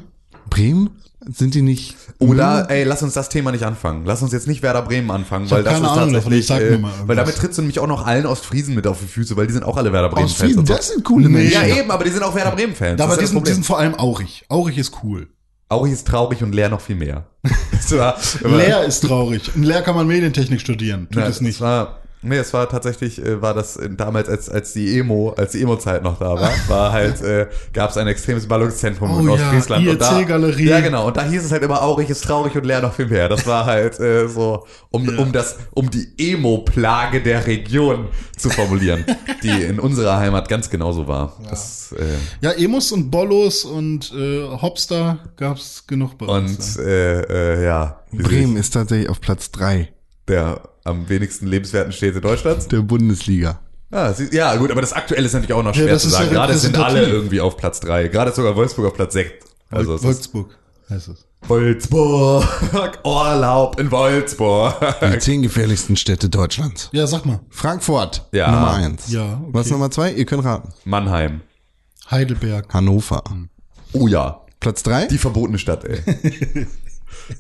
Bremen? 0.49 0.89
Sind 1.28 1.53
die 1.53 1.62
nicht? 1.62 1.95
Oder, 2.20 2.70
ey, 2.70 2.86
lass 2.86 3.03
uns 3.03 3.14
das 3.14 3.28
Thema 3.28 3.51
nicht 3.51 3.64
anfangen. 3.66 4.05
Lass 4.05 4.22
uns 4.22 4.32
jetzt 4.32 4.47
nicht 4.47 4.64
Werder 4.64 4.82
Bremen 4.82 5.12
anfangen, 5.12 5.51
weil 5.51 5.60
hab 5.60 5.66
das 5.66 5.74
keine 5.74 5.86
ist 5.86 5.91
Ahnung 5.91 6.14
davon, 6.14 6.32
tatsächlich, 6.32 6.39
ich 6.39 6.47
sag 6.47 6.62
äh, 6.62 6.78
mal 6.78 6.91
weil 7.07 7.16
damit 7.18 7.36
trittst 7.36 7.57
du 7.57 7.62
nämlich 7.62 7.80
auch 7.80 7.88
noch 7.88 8.05
allen 8.07 8.26
Ostfriesen 8.26 8.74
mit 8.74 8.88
auf 8.88 8.99
die 9.01 9.07
Füße, 9.07 9.36
weil 9.36 9.45
die 9.45 9.53
sind 9.53 9.64
auch 9.64 9.76
alle 9.76 9.91
Werder 9.91 10.10
Bremen 10.10 10.30
Fans. 10.30 10.53
So. 10.55 10.62
das 10.62 10.88
sind 10.88 11.03
coole 11.03 11.28
Nee. 11.28 11.39
Menschen. 11.39 11.53
ja, 11.68 11.76
eben, 11.78 11.91
aber 11.91 12.05
die 12.05 12.12
sind 12.12 12.24
auch 12.24 12.34
Werder 12.34 12.51
Bremen 12.51 12.74
Fans. 12.74 13.01
aber 13.01 13.16
das 13.16 13.20
die 13.20 13.26
sind, 13.28 13.36
das 13.41 13.43
die 13.49 13.53
sind 13.53 13.66
vor 13.66 13.80
allem 13.80 13.95
aurig. 13.95 14.45
Aurig 14.47 14.78
ist 14.78 14.93
cool. 15.03 15.28
Aurich 15.68 15.93
ist 15.93 16.07
traurig 16.07 16.41
und 16.41 16.53
leer 16.55 16.70
noch 16.70 16.82
viel 16.82 16.95
mehr. 16.95 17.28
Das 17.72 17.91
war, 17.97 18.18
Leer 18.43 18.84
ist 18.84 19.01
traurig. 19.05 19.51
In 19.55 19.64
Leer 19.64 19.82
kann 19.82 19.95
man 19.95 20.05
Medientechnik 20.05 20.60
studieren. 20.62 21.07
Tut 21.12 21.22
Ja, 21.24 21.28
es 21.30 21.39
nicht. 21.41 21.55
Es 21.55 21.62
war, 21.62 21.99
nee, 22.22 22.38
es 22.38 22.53
war 22.53 22.67
tatsächlich, 22.70 23.24
äh, 23.26 23.41
war 23.41 23.53
das 23.53 23.78
äh, 23.78 23.89
damals, 23.89 24.28
als, 24.30 24.49
als 24.49 24.74
die 24.74 24.97
Emo, 24.99 25.34
als 25.38 25.53
die 25.53 25.61
Emo-Zeit 25.61 26.03
noch 26.03 26.20
da 26.20 26.36
war, 26.39 26.51
war 26.67 26.91
halt, 26.91 27.22
äh, 27.24 27.47
gab 27.74 27.89
es 27.91 27.97
ein 27.97 28.07
extremes 28.07 28.47
Ballungszentrum 28.47 29.11
Oh 29.11 29.20
in 29.20 29.28
ja, 29.28 29.34
Ostfriesland. 29.34 29.88
und 29.88 30.01
da- 30.01 30.20
IRC-Galerie. 30.20 30.65
Ja, 30.67 30.80
genau. 30.82 31.07
Und 31.07 31.17
da 31.17 31.24
hieß 31.24 31.43
es 31.45 31.51
halt 31.51 31.63
immer, 31.63 31.82
Aurich 31.82 32.09
ist 32.09 32.24
traurig 32.24 32.55
und 32.55 32.65
leer 32.65 32.82
noch 32.82 32.93
viel 32.93 33.07
mehr. 33.07 33.30
Das 33.30 33.45
war 33.47 33.65
halt 33.65 33.99
äh, 33.99 34.28
so, 34.28 34.65
um, 34.91 35.07
um 35.17 35.32
das, 35.32 35.57
um 35.72 35.89
die 35.89 36.07
Emo-Plage 36.17 37.22
der 37.22 37.45
Region 37.47 38.07
zu 38.38 38.49
formulieren, 38.49 39.05
die 39.43 39.49
in 39.63 39.80
unserer 39.80 40.17
Heimat 40.17 40.49
ganz 40.49 40.70
genauso 40.70 41.07
war. 41.07 41.38
Das, 41.49 41.93
äh, 41.97 42.03
Ja, 42.41 42.51
Emos 42.51 42.91
und 42.91 43.09
Bollos 43.11 43.65
und 43.65 44.11
äh, 44.13 44.43
Hopster 44.61 45.20
gab's 45.38 45.86
genug 45.88 46.17
bei 46.17 46.26
uns. 46.26 46.78
und 46.78 46.86
äh, 46.86 47.22
äh, 47.59 47.65
ja, 47.65 48.01
wie 48.11 48.24
Bremen 48.24 48.57
ist 48.57 48.72
tatsächlich 48.74 49.09
auf 49.09 49.22
Platz 49.22 49.51
drei. 49.51 49.89
Der, 50.30 50.61
am 50.86 51.09
wenigsten 51.09 51.47
lebenswerten 51.47 51.91
Städte 51.91 52.21
Deutschlands. 52.21 52.67
Der 52.67 52.80
Bundesliga. 52.82 53.59
Ja, 53.91 54.13
sie, 54.13 54.30
ja, 54.32 54.55
gut, 54.55 54.71
aber 54.71 54.82
das 54.82 54.93
Aktuelle 54.93 55.25
ist 55.25 55.34
natürlich 55.34 55.53
auch 55.53 55.63
noch 55.63 55.73
schwer 55.73 55.88
das 55.88 56.03
zu 56.03 56.09
ist 56.09 56.13
ja 56.13 56.19
sagen. 56.19 56.32
Gerade 56.32 56.57
sind 56.57 56.77
alle 56.77 57.03
irgendwie 57.07 57.41
auf 57.41 57.57
Platz 57.57 57.80
drei. 57.80 58.07
Gerade 58.07 58.30
ist 58.30 58.36
sogar 58.36 58.55
Wolfsburg 58.55 58.86
auf 58.88 58.93
Platz 58.93 59.13
sechs. 59.13 59.32
Also 59.71 59.95
ist 59.95 60.03
Wolfsburg 60.03 60.55
heißt 60.89 61.09
es. 61.09 61.25
Wolfsburg. 61.47 62.99
Urlaub 63.03 63.80
in 63.80 63.91
Wolfsburg. 63.91 64.75
Die 65.13 65.19
zehn 65.19 65.41
gefährlichsten 65.41 65.95
Städte 65.95 66.30
Deutschlands. 66.30 66.89
Ja, 66.91 67.07
sag 67.07 67.25
mal. 67.25 67.39
Frankfurt, 67.49 68.27
Ja. 68.32 68.51
Nummer 68.51 68.73
eins. 68.73 69.11
Ja, 69.11 69.39
okay. 69.41 69.49
Was 69.53 69.69
Nummer 69.69 69.89
zwei? 69.91 70.11
Ihr 70.11 70.25
könnt 70.25 70.43
raten. 70.43 70.73
Mannheim. 70.86 71.41
Heidelberg. 72.11 72.73
Hannover. 72.73 73.23
Oh 73.93 74.07
ja. 74.07 74.41
Platz 74.59 74.84
drei? 74.84 75.05
Die 75.05 75.17
verbotene 75.17 75.57
Stadt, 75.57 75.86
ey. 75.86 75.99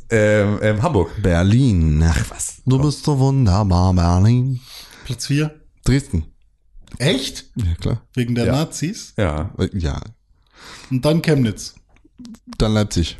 ähm, 0.09 0.59
ähm, 0.61 0.81
Hamburg. 0.81 1.11
Berlin. 1.21 2.03
Ach 2.05 2.29
was. 2.29 2.61
Du 2.65 2.79
bist 2.79 3.03
so 3.03 3.17
wunderbar, 3.19 3.93
Berlin. 3.93 4.59
Platz 5.05 5.27
4. 5.27 5.53
Dresden. 5.85 6.25
Echt? 6.97 7.45
Ja, 7.55 7.75
klar. 7.79 8.01
Wegen 8.13 8.35
der 8.35 8.45
Ja. 8.45 8.51
Nazis. 8.53 9.13
Ja. 9.17 9.51
Ja. 9.73 10.01
Und 10.91 11.03
dann 11.05 11.21
Chemnitz. 11.21 11.75
Dann 12.57 12.73
Leipzig. 12.73 13.17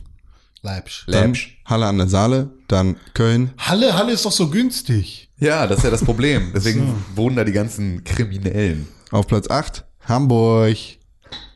Leipzig. 0.61 1.05
Dann 1.07 1.21
Lämpsch. 1.21 1.57
Halle 1.65 1.85
an 1.85 1.97
der 1.97 2.07
Saale. 2.07 2.51
Dann 2.67 2.97
Köln. 3.13 3.51
Halle, 3.57 3.95
Halle 3.97 4.11
ist 4.11 4.25
doch 4.25 4.31
so 4.31 4.49
günstig. 4.49 5.31
Ja, 5.37 5.65
das 5.67 5.77
ist 5.79 5.83
ja 5.85 5.89
das 5.89 6.03
Problem. 6.03 6.51
Deswegen 6.55 6.93
wohnen 7.15 7.35
da 7.37 7.43
die 7.43 7.53
ganzen 7.53 8.03
Kriminellen. 8.03 8.87
Auf 9.11 9.27
Platz 9.27 9.49
acht 9.49 9.85
Hamburg. 10.01 10.75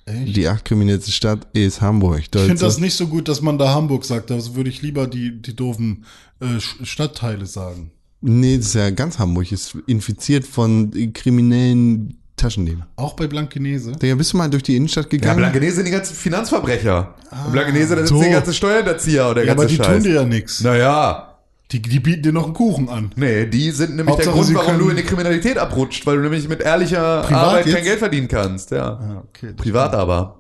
Echt? 0.05 0.35
Die 0.35 0.47
acht 0.47 0.65
kriminellste 0.65 1.11
Stadt 1.11 1.47
ist 1.53 1.79
Hamburg. 1.81 2.19
Ich 2.19 2.25
finde 2.31 2.49
Deutsche- 2.49 2.65
das 2.65 2.77
nicht 2.77 2.95
so 2.95 3.07
gut, 3.07 3.27
dass 3.27 3.41
man 3.41 3.57
da 3.57 3.73
Hamburg 3.73 4.03
sagt. 4.05 4.29
Da 4.29 4.37
würde 4.55 4.69
ich 4.69 4.81
lieber 4.81 5.07
die, 5.07 5.41
die 5.41 5.55
doofen 5.55 6.03
äh, 6.41 6.59
Stadtteile 6.59 7.45
sagen. 7.45 7.91
Nee, 8.21 8.57
das 8.57 8.67
ist 8.67 8.75
ja 8.75 8.89
ganz 8.89 9.19
Hamburg. 9.19 9.51
Ist 9.51 9.77
infiziert 9.87 10.45
von 10.45 10.91
kriminellen 11.13 12.17
Taschendieben. 12.35 12.83
Auch 12.95 13.13
bei 13.13 13.27
Blankenese. 13.27 13.93
Digga, 13.93 14.15
bist 14.15 14.33
du 14.33 14.37
mal 14.37 14.49
durch 14.49 14.63
die 14.63 14.75
Innenstadt 14.75 15.05
Ja, 15.05 15.09
gegangen? 15.11 15.37
Blankenese 15.37 15.75
sind 15.77 15.85
die 15.85 15.91
ganzen 15.91 16.15
Finanzverbrecher. 16.15 17.13
Und 17.45 17.51
Blankenese, 17.51 17.95
da 17.95 18.05
so. 18.05 18.21
die 18.21 18.29
ganzen 18.29 18.53
Steuerhinterzieher 18.53 19.27
und 19.29 19.35
der 19.35 19.45
Ja, 19.45 19.51
aber 19.53 19.63
ganze 19.63 19.77
die 19.77 19.83
Scheiß. 19.83 19.93
tun 19.95 20.03
dir 20.03 20.13
ja 20.15 20.25
nichts. 20.25 20.61
naja. 20.61 21.32
Die, 21.73 21.81
die 21.81 21.99
bieten 21.99 22.21
dir 22.21 22.31
noch 22.31 22.45
einen 22.45 22.53
Kuchen 22.53 22.87
an. 22.87 23.11
Nee, 23.15 23.47
die 23.47 23.71
sind 23.71 23.95
nämlich 23.95 24.13
Hauptsache, 24.15 24.35
der 24.35 24.43
Grund, 24.43 24.55
warum 24.55 24.77
du 24.79 24.89
in 24.89 24.95
die 24.97 25.03
Kriminalität 25.03 25.57
abrutscht, 25.57 26.05
weil 26.05 26.17
du 26.17 26.21
nämlich 26.21 26.47
mit 26.47 26.61
ehrlicher 26.61 27.23
Privat 27.23 27.43
Arbeit 27.43 27.65
jetzt? 27.65 27.75
kein 27.75 27.83
Geld 27.83 27.99
verdienen 27.99 28.27
kannst. 28.27 28.69
Ja. 28.71 28.91
Ah, 28.93 29.23
okay. 29.27 29.53
Privat 29.53 29.93
aber. 29.95 30.39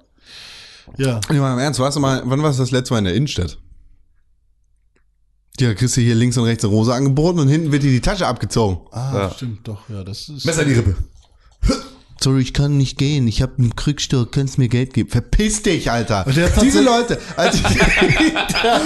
Ja. 0.97 1.19
Ich 1.31 1.37
mal 1.37 1.53
im 1.53 1.59
Ernst, 1.59 1.79
warst 1.79 1.95
du 1.97 1.99
mal, 2.01 2.21
wann 2.25 2.43
warst 2.43 2.59
du 2.59 2.63
das 2.63 2.69
letzte 2.71 2.93
Mal 2.93 2.99
in 2.99 3.05
der 3.05 3.15
Innenstadt? 3.15 3.57
Ja, 5.59 5.73
kriegst 5.73 5.97
du 5.97 6.01
hier 6.01 6.15
links 6.15 6.37
und 6.37 6.45
rechts 6.45 6.63
eine 6.63 6.73
Rose 6.73 6.93
angeboten 6.93 7.39
und 7.39 7.47
hinten 7.47 7.71
wird 7.71 7.83
dir 7.83 7.91
die 7.91 8.01
Tasche 8.01 8.27
abgezogen. 8.27 8.77
Ah, 8.91 9.11
Ja. 9.13 9.31
stimmt 9.31 9.67
doch. 9.67 9.87
Ja, 9.89 10.03
das 10.03 10.29
ist. 10.29 10.45
Messer 10.45 10.63
in 10.63 10.69
die 10.69 10.73
Rippe. 10.75 10.95
Sorry, 12.23 12.39
ich 12.41 12.53
kann 12.53 12.77
nicht 12.77 12.97
gehen. 12.97 13.27
Ich 13.27 13.41
habe 13.41 13.51
einen 13.57 13.75
Krückstock. 13.75 14.31
Kannst 14.31 14.57
mir 14.57 14.69
Geld 14.69 14.93
geben? 14.93 15.09
Verpiss 15.09 15.61
dich, 15.61 15.91
Alter. 15.91 16.25
Diese 16.61 16.81
Leute. 16.81 17.19
Also, 17.35 17.59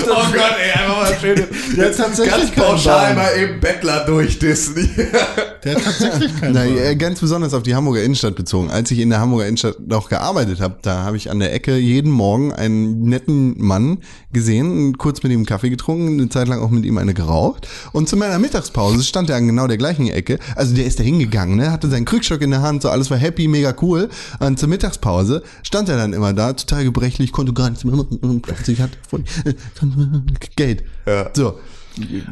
Oh 0.10 0.32
Gott, 0.34 0.56
ey, 0.60 0.72
einfach 0.72 0.98
mal 0.98 1.18
schön. 1.22 1.44
Der 1.78 1.90
hat 1.90 1.98
tatsächlich 1.98 2.36
ganz 2.36 2.52
pauschal 2.52 3.14
mal 3.14 3.30
eben 3.38 3.60
Bettler 3.60 4.06
durchdissen. 4.06 4.90
Der 5.64 5.76
hat 5.76 5.84
tatsächlich 5.84 6.36
keinen 6.40 6.54
Na, 6.54 6.66
äh, 6.66 6.96
ganz 6.96 7.20
besonders 7.20 7.54
auf 7.54 7.62
die 7.62 7.76
Hamburger 7.76 8.02
Innenstadt 8.02 8.36
bezogen. 8.36 8.72
Als 8.72 8.90
ich 8.90 8.98
in 8.98 9.12
der 9.12 9.20
Hamburger 9.20 9.46
Innenstadt 9.46 9.88
noch 9.88 10.10
gearbeitet 10.10 10.60
habe, 10.60 10.78
da 10.82 11.04
habe 11.04 11.16
ich 11.18 11.30
an 11.30 11.40
der 11.40 11.54
Ecke 11.54 11.78
jeden 11.78 12.12
Morgen 12.12 12.54
einen 12.54 13.04
netten 13.04 13.62
Mann 13.62 14.00
gesehen, 14.34 14.98
kurz 14.98 15.22
mit 15.22 15.32
ihm 15.32 15.40
einen 15.40 15.46
Kaffee 15.46 15.70
getrunken, 15.70 16.20
eine 16.20 16.30
Zeit 16.30 16.48
lang 16.48 16.60
auch 16.60 16.72
mit 16.72 16.86
ihm 16.86 16.98
eine 16.98 17.14
geraucht. 17.14 17.68
Und 17.92 18.10
zu 18.10 18.18
meiner 18.18 18.40
Mittagspause 18.40 19.04
stand 19.04 19.30
er 19.30 19.36
an 19.36 19.46
genau 19.46 19.68
der 19.68 19.78
gleichen 19.78 20.08
Ecke. 20.08 20.40
Also 20.56 20.74
der 20.74 20.86
ist 20.86 21.00
da 21.00 21.04
hingegangen, 21.04 21.58
ne? 21.58 21.72
hatte 21.72 21.88
seinen 21.88 22.06
Krückstock 22.06 22.42
in 22.42 22.50
der 22.50 22.64
Hand, 22.64 22.82
so 22.82 22.90
alles 22.90 23.12
war 23.12 23.18
happy, 23.18 23.27
mega 23.48 23.76
cool. 23.82 24.10
Und 24.40 24.60
zur 24.60 24.70
Mittagspause 24.70 25.44
stand 25.64 25.90
er 25.90 25.98
dann 25.98 26.14
immer 26.14 26.34
da, 26.34 26.54
total 26.54 26.84
gebrechlich, 26.84 27.32
konnte 27.32 27.54
gar 27.54 27.70
nichts 27.70 27.84
mehr 27.84 27.96
machen. 27.96 28.42
Plötzlich 28.42 28.82
hat 28.82 28.92
Geld. 30.56 30.84
Ja. 31.06 31.30
So. 31.34 31.60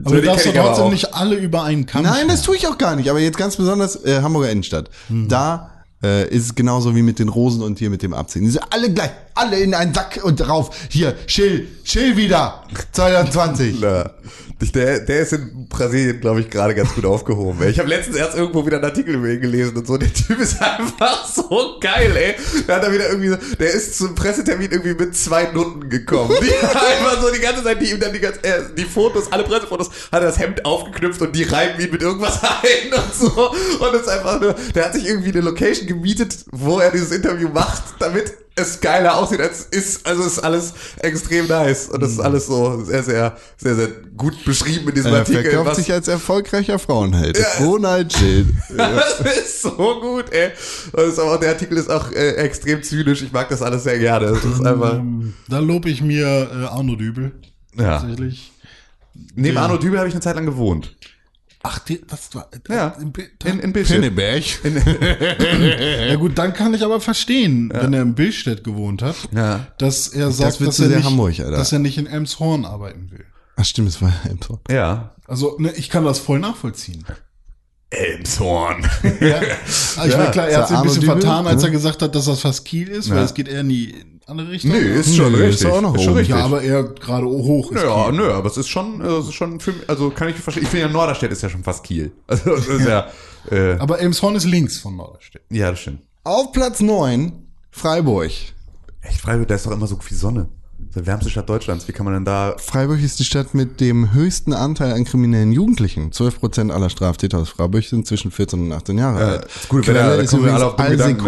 aber 0.04 0.16
du 0.16 0.22
die 0.22 0.28
darfst 0.28 0.46
doch 0.46 0.54
trotzdem 0.54 0.90
nicht 0.90 1.14
alle 1.14 1.36
über 1.36 1.64
einen 1.64 1.86
Kamm. 1.86 2.04
Nein, 2.04 2.28
das 2.28 2.42
tue 2.42 2.56
ich 2.56 2.68
auch 2.68 2.78
gar 2.78 2.96
nicht. 2.96 3.10
Aber 3.10 3.20
jetzt 3.20 3.38
ganz 3.38 3.56
besonders 3.56 4.04
äh, 4.06 4.22
Hamburger 4.22 4.50
Innenstadt. 4.50 4.90
Da 5.10 5.72
äh, 6.04 6.30
ist 6.30 6.44
es 6.46 6.56
genauso 6.56 6.96
wie 6.96 7.02
mit 7.02 7.20
den 7.20 7.30
Rosen 7.30 7.62
und 7.62 7.80
hier 7.80 7.90
mit 7.90 8.04
dem 8.04 8.14
Abziehen. 8.14 8.44
Die 8.44 8.52
sind 8.52 8.64
alle 8.70 8.92
gleich, 8.92 9.12
alle 9.36 9.60
in 9.60 9.74
einen 9.74 9.94
Sack 9.94 10.22
und 10.24 10.38
drauf. 10.38 10.76
Hier, 10.90 11.16
chill, 11.28 11.68
chill 11.84 12.18
wieder. 12.18 12.64
2020. 12.94 13.78
Na, 13.82 14.10
der, 14.74 15.02
der 15.02 15.20
ist 15.20 15.34
in 15.34 15.68
Brasilien, 15.68 16.22
glaube 16.22 16.40
ich, 16.40 16.50
gerade 16.50 16.74
ganz 16.74 16.94
gut 16.96 17.06
aufgehoben. 17.06 17.62
Ey. 17.62 17.70
Ich 17.70 17.80
habe 17.80 17.90
letztens 17.90 18.16
erst 18.16 18.38
irgendwo 18.38 18.66
wieder 18.66 18.78
einen 18.78 18.86
Artikel 18.86 19.16
über 19.16 19.28
ihn 19.28 19.42
gelesen 19.42 19.76
und 19.76 19.86
so. 19.86 19.98
Der 19.98 20.12
Typ 20.14 20.40
ist 20.40 20.62
einfach 20.62 21.28
so 21.28 21.78
geil, 21.80 22.16
ey. 22.16 22.36
Da 22.66 22.78
hat 22.78 22.84
er 22.84 22.94
wieder 22.94 23.10
irgendwie 23.10 23.30
so, 23.30 23.38
der 23.60 23.72
ist 23.72 23.98
zum 23.98 24.16
Pressetermin 24.16 24.72
irgendwie 24.72 24.94
mit 24.94 25.16
zwei 25.16 25.52
Nutten 25.52 25.90
gekommen. 25.90 26.34
Die 26.42 26.54
einfach 26.68 27.22
so 27.22 27.32
die 27.32 27.42
ganze 27.42 27.64
Zeit, 27.64 27.82
die 27.82 27.92
ihm 27.92 28.00
dann 28.00 28.14
die, 28.14 28.20
ganze, 28.20 28.44
äh, 28.44 28.64
die 28.78 28.86
Fotos, 28.86 29.32
alle 29.32 29.44
Pressefotos, 29.44 29.90
hat 30.12 30.22
er 30.22 30.28
das 30.28 30.40
Hemd 30.40 30.64
aufgeknüpft 30.64 31.22
und 31.22 31.36
die 31.36 31.44
reiben 31.44 31.80
ihn 31.82 31.92
mit 31.92 32.02
irgendwas 32.02 32.42
ein 32.44 32.94
und 32.94 33.14
so. 33.14 33.52
Und 33.52 33.94
es 33.94 34.02
ist 34.02 34.10
einfach 34.10 34.40
nur, 34.40 34.56
der 34.74 34.86
hat 34.86 34.94
sich 34.94 35.06
irgendwie 35.06 35.32
eine 35.32 35.42
Location 35.42 35.88
gemietet, 35.88 36.38
wo 36.52 36.80
er 36.80 36.92
dieses 36.92 37.12
Interview 37.12 37.50
macht, 37.50 37.84
damit 38.00 38.45
es 38.58 38.80
geiler 38.80 39.18
aussieht, 39.18 39.42
als 39.42 39.68
es 39.72 39.78
ist. 39.78 40.06
Also 40.08 40.22
es 40.24 40.34
ist 40.34 40.40
alles 40.40 40.74
extrem 41.00 41.48
nice. 41.48 41.90
Und 41.90 42.02
das 42.02 42.12
ist 42.12 42.20
alles 42.20 42.48
so 42.48 42.84
sehr, 42.84 43.04
sehr, 43.04 43.38
sehr, 43.58 43.76
sehr 43.76 43.88
gut 44.16 44.44
beschrieben 44.46 44.90
in 44.90 44.96
diesem 44.96 45.12
Er 45.14 45.20
Artikel. 45.20 45.44
verkauft 45.44 45.68
was- 45.72 45.78
sich 45.78 45.92
als 45.92 46.08
erfolgreicher 46.08 46.80
Frauenheld. 46.80 47.38
Ja. 47.38 47.66
Ronald 47.66 48.14
Schild. 48.14 48.48
das 48.78 49.20
ist 49.20 49.62
so 49.62 49.72
gut, 50.00 50.32
ey. 50.32 50.52
Und 50.94 51.20
aber, 51.20 51.38
der 51.38 51.50
Artikel 51.50 51.78
ist 51.78 51.90
auch 51.90 52.12
äh, 52.12 52.36
extrem 52.36 52.82
zynisch. 52.82 53.22
Ich 53.24 53.32
mag 53.32 53.50
das 53.50 53.62
alles 53.62 53.84
sehr 53.84 54.00
gerne. 54.00 54.28
Es 54.28 54.44
ist 54.46 54.66
einfach. 54.66 54.94
Ähm, 54.96 55.34
da 55.50 55.60
lobe 55.60 55.90
ich 55.90 56.02
mir 56.02 56.26
äh, 56.26 56.66
Arno 56.68 56.96
Dübel. 56.96 57.34
Ja. 57.78 58.00
Tatsächlich. 58.00 58.52
Neben 59.36 59.58
Arno 59.58 59.78
Dübel 59.78 59.98
habe 60.00 60.08
ich 60.08 60.14
eine 60.14 60.22
Zeit 60.22 60.36
lang 60.36 60.46
gewohnt. 60.46 60.96
Ach, 61.68 61.80
die, 61.80 62.00
das 62.06 62.34
war. 62.36 62.50
Ja. 62.70 62.90
im 63.02 63.12
Bild- 63.12 63.44
In, 63.44 63.60
in 63.60 63.74
Bildschirm. 63.74 64.02
Pinneberg. 64.02 64.44
Ja 66.10 66.16
gut, 66.16 66.38
dann 66.38 66.54
kann 66.54 66.74
ich 66.74 66.84
aber 66.84 67.02
verstehen, 67.02 67.72
wenn 67.74 67.94
er 67.94 68.02
in 68.04 68.14
Billstedt 68.14 68.64
gewohnt 68.64 69.02
hat, 69.02 69.16
Ja. 69.34 69.68
dass 69.80 70.08
er 70.10 70.30
sagt, 70.32 70.60
wird 70.60 70.70
dass, 70.70 70.80
er 70.80 70.90
nicht, 70.90 71.04
Hamburg, 71.06 71.36
dass 71.38 71.72
er 71.72 71.80
nicht 71.80 71.98
in 71.98 72.06
Elmshorn 72.08 72.66
arbeiten 72.66 73.10
will. 73.12 73.26
Ach 73.58 73.66
stimmt, 73.66 73.88
es 73.90 74.02
war 74.02 74.14
Emsor. 74.30 74.60
Ja. 74.70 75.16
Also 75.28 75.56
ne, 75.60 75.72
ich 75.74 75.90
kann 75.90 76.04
das 76.06 76.20
voll 76.20 76.40
nachvollziehen. 76.40 77.04
Elmshorn. 77.90 78.82
Ja. 79.22 79.38
Aber 79.38 80.06
ich 80.06 80.12
Ja, 80.12 80.18
meine, 80.18 80.32
klar, 80.32 80.48
er 80.50 80.58
hat 80.60 80.68
sich 80.68 80.78
ein 80.78 80.84
bisschen 80.84 81.04
vertan, 81.04 81.48
als 81.48 81.62
ne? 81.62 81.70
er 81.70 81.72
gesagt 81.72 82.02
hat, 82.02 82.14
dass 82.14 82.26
das 82.26 82.42
fast 82.42 82.66
Kiel 82.66 82.90
ist, 82.90 83.10
weil 83.10 83.18
Ja. 83.18 83.24
es 83.24 83.34
geht 83.34 83.48
eher 83.48 83.62
in 83.62 83.70
die 83.70 83.96
andere 84.28 84.50
Richtung. 84.52 84.72
Nö, 84.72 84.78
ist 84.78 85.16
schon 85.16 85.32
Nö, 85.32 85.38
ist 85.46 85.56
richtig. 85.56 85.68
auch 85.72 85.82
noch 85.82 85.96
ist 85.96 86.02
schon 86.04 86.12
oben. 86.14 86.18
richtig. 86.20 86.36
ja, 86.36 86.44
aber 86.46 86.62
eher 86.62 86.84
gerade 86.84 87.26
hoch 87.26 87.72
ist 87.72 87.84
Ja, 87.84 88.06
Kiel. 88.10 88.14
nö, 88.18 88.32
aber 88.34 88.48
es 88.50 88.58
ist 88.58 88.68
schon, 88.68 89.02
ist 89.02 89.34
schon 89.34 89.60
für 89.60 89.72
mich, 89.74 89.90
also 89.90 90.10
kann 90.10 90.30
ich 90.30 90.36
verstehen. 90.38 90.64
Ich 90.64 90.70
finde 90.70 90.88
ja 90.88 90.92
Norderstedt 90.92 91.32
ist 91.32 91.42
ja 91.44 91.50
schon 91.50 91.64
fast 91.64 91.84
Kiel. 91.84 92.12
Also 92.28 92.56
das 92.56 92.68
ist 92.68 92.88
ja, 92.88 93.08
äh, 93.52 93.74
Aber 93.80 94.00
Elmshorn 94.00 94.36
ist 94.36 94.46
links 94.46 94.80
von 94.80 94.96
Norderstedt. 94.96 95.44
ja, 95.50 95.70
das 95.72 95.80
stimmt. 95.80 96.00
Auf 96.24 96.52
Platz 96.52 96.80
9 96.82 97.32
Freiburg. 97.72 98.32
Echt, 99.02 99.22
Freiburg, 99.22 99.48
da 99.48 99.56
ist 99.56 99.66
doch 99.68 99.72
immer 99.72 99.86
so 99.88 99.98
viel 100.00 100.18
Sonne. 100.18 100.48
Die 100.96 101.06
wärmste 101.06 101.30
Stadt 101.30 101.50
Deutschlands. 101.50 101.88
Wie 101.88 101.92
kann 101.92 102.06
man 102.06 102.14
denn 102.14 102.26
da 102.26 102.56
Freiburg 102.58 103.02
ist 103.02 103.20
die 103.20 103.26
Stadt 103.26 103.54
mit 103.54 103.82
dem 103.82 104.14
höchsten 104.14 104.54
Anteil 104.54 104.94
an 104.94 105.04
kriminellen 105.04 105.52
Jugendlichen. 105.52 106.12
12% 106.12 106.72
aller 106.72 106.90
Straftäter 106.90 107.40
aus 107.40 107.50
Freiburg 107.50 107.84
sind 107.84 108.08
zwischen 108.08 108.32
14 108.32 108.62
und 108.68 108.72
18 108.72 108.98
Jahre 108.98 109.20
Ja, 109.20 109.28
alt. 109.28 109.46
das 109.46 109.68
gute 109.68 109.88
Wetter, 109.94 110.16
da 110.16 110.16
ist 110.16 110.30
kommen 110.32 110.46
wir 110.46 110.54
alle 110.54 110.66
auf 110.68 110.76
dumme 110.78 110.90
Gedanken, 110.92 111.24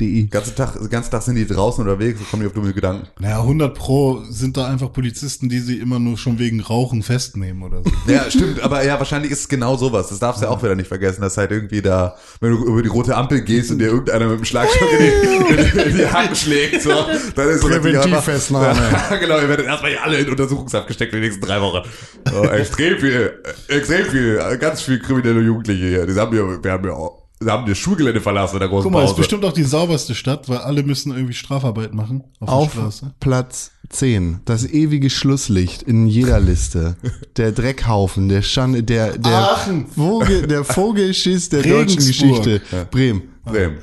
ne? 0.00 0.28
ganzen 0.30 0.54
Tag, 0.56 0.78
den 0.78 0.88
ganzen 0.88 1.10
Tag 1.10 1.22
sind 1.22 1.34
die 1.34 1.46
draußen 1.46 1.84
unterwegs 1.84 2.20
und 2.20 2.30
kommen 2.30 2.42
die 2.42 2.46
auf 2.46 2.54
dumme 2.54 2.72
Gedanken? 2.72 3.06
Naja, 3.20 3.40
100 3.40 3.74
pro 3.74 4.22
sind 4.30 4.56
da 4.56 4.66
einfach 4.66 4.92
Polizisten, 4.92 5.48
die 5.48 5.60
sie 5.60 5.78
immer 5.78 5.98
nur 5.98 6.16
schon 6.16 6.38
wegen 6.38 6.60
Rauchen 6.60 7.02
festnehmen 7.02 7.62
oder 7.62 7.82
so. 7.84 7.90
Ja, 8.12 8.28
stimmt, 8.30 8.60
aber 8.62 8.84
ja, 8.84 8.98
wahrscheinlich 8.98 9.30
ist 9.30 9.40
es 9.40 9.48
genau 9.48 9.76
sowas. 9.76 10.08
Das 10.08 10.18
darfst 10.18 10.42
du 10.42 10.46
ja 10.46 10.50
auch 10.52 10.62
wieder 10.62 10.74
nicht 10.74 10.88
vergessen, 10.88 11.20
dass 11.20 11.36
halt 11.36 11.50
irgendwie 11.50 11.82
da, 11.82 12.16
wenn 12.40 12.50
du 12.52 12.64
über 12.64 12.82
die 12.82 12.88
rote 12.88 13.16
Ampel 13.16 13.42
gehst 13.42 13.70
und 13.70 13.78
dir 13.78 13.86
irgendeiner 13.88 14.26
mit 14.26 14.38
dem 14.38 14.44
Schlagstock 14.44 14.88
in 14.92 14.98
die, 14.98 15.52
in 15.54 15.70
die, 15.72 15.90
in 15.90 15.96
die 15.98 16.06
Hand 16.08 16.36
schlägt, 16.36 16.82
so, 16.82 16.90
dann 17.36 17.48
ist 17.50 17.60
so 17.62 17.68
natürlich 17.68 17.98
einfach- 17.98 18.24
Präventivfestnahme. 18.24 18.80
Ja, 19.10 19.16
genau, 19.20 19.38
ihr 19.40 19.48
werdet 19.48 19.66
erstmal 19.66 19.90
hier 19.92 20.02
alle 20.02 20.18
in 20.18 20.28
Untersuchungshaft 20.28 20.86
gesteckt 20.88 21.12
für 21.12 21.20
die 21.20 21.26
nächsten 21.26 21.44
drei 21.44 21.60
Wochen. 21.60 21.82
So, 22.30 22.44
extrem 22.44 22.98
viel, 22.98 23.32
extrem 23.68 24.06
viel, 24.06 24.36
ganz 24.58 24.82
viel 24.82 24.98
kriminelle 24.98 25.40
Jugendliche 25.40 25.86
hier. 25.86 26.06
Die 26.06 26.14
haben 26.14 26.32
hier, 26.32 26.62
wir 26.62 26.70
haben 26.72 26.84
ja 26.84 26.92
auch, 26.92 27.22
die 27.42 27.50
haben 27.50 27.66
das 27.66 27.76
Schulgelände 27.78 28.20
verlassen 28.20 28.54
in 28.56 28.60
der 28.60 28.68
großen 28.68 28.84
Guck 28.84 28.92
mal, 28.92 29.00
ist 29.02 29.10
Pause. 29.10 29.20
bestimmt 29.20 29.44
auch 29.44 29.52
die 29.52 29.64
sauberste 29.64 30.14
Stadt, 30.14 30.48
weil 30.48 30.58
alle 30.58 30.82
müssen 30.84 31.12
irgendwie 31.12 31.34
Strafarbeit 31.34 31.92
machen 31.92 32.22
auf, 32.40 32.78
Auf. 32.78 33.02
Platz 33.18 33.72
10. 33.88 34.40
Das 34.44 34.64
ewige 34.64 35.10
Schlusslicht 35.10 35.82
in 35.82 36.06
jeder 36.06 36.38
Liste. 36.40 36.96
Der 37.36 37.50
Dreckhaufen, 37.52 38.28
der 38.28 38.42
Schande, 38.42 38.82
der, 38.82 39.18
der 39.18 39.32
Aachen. 39.32 39.86
Vogel, 39.88 40.46
der 40.46 40.64
Vogelschiss 40.64 41.48
der 41.48 41.62
deutschen 41.62 41.98
Regensburg. 41.98 42.06
Geschichte. 42.44 42.60
Bremen. 42.90 43.22
Bremen. 43.44 43.78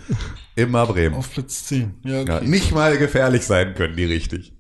Immer 0.60 0.86
Bremen. 0.86 1.16
Auf 1.16 1.32
Platz 1.32 1.66
10. 1.66 1.96
Ja, 2.04 2.22
okay. 2.22 2.32
Ja, 2.32 2.42
nicht 2.42 2.72
mal 2.72 2.98
gefährlich 2.98 3.46
sein 3.46 3.76
können 3.76 3.96
die 3.96 4.06
richtig. 4.06 4.54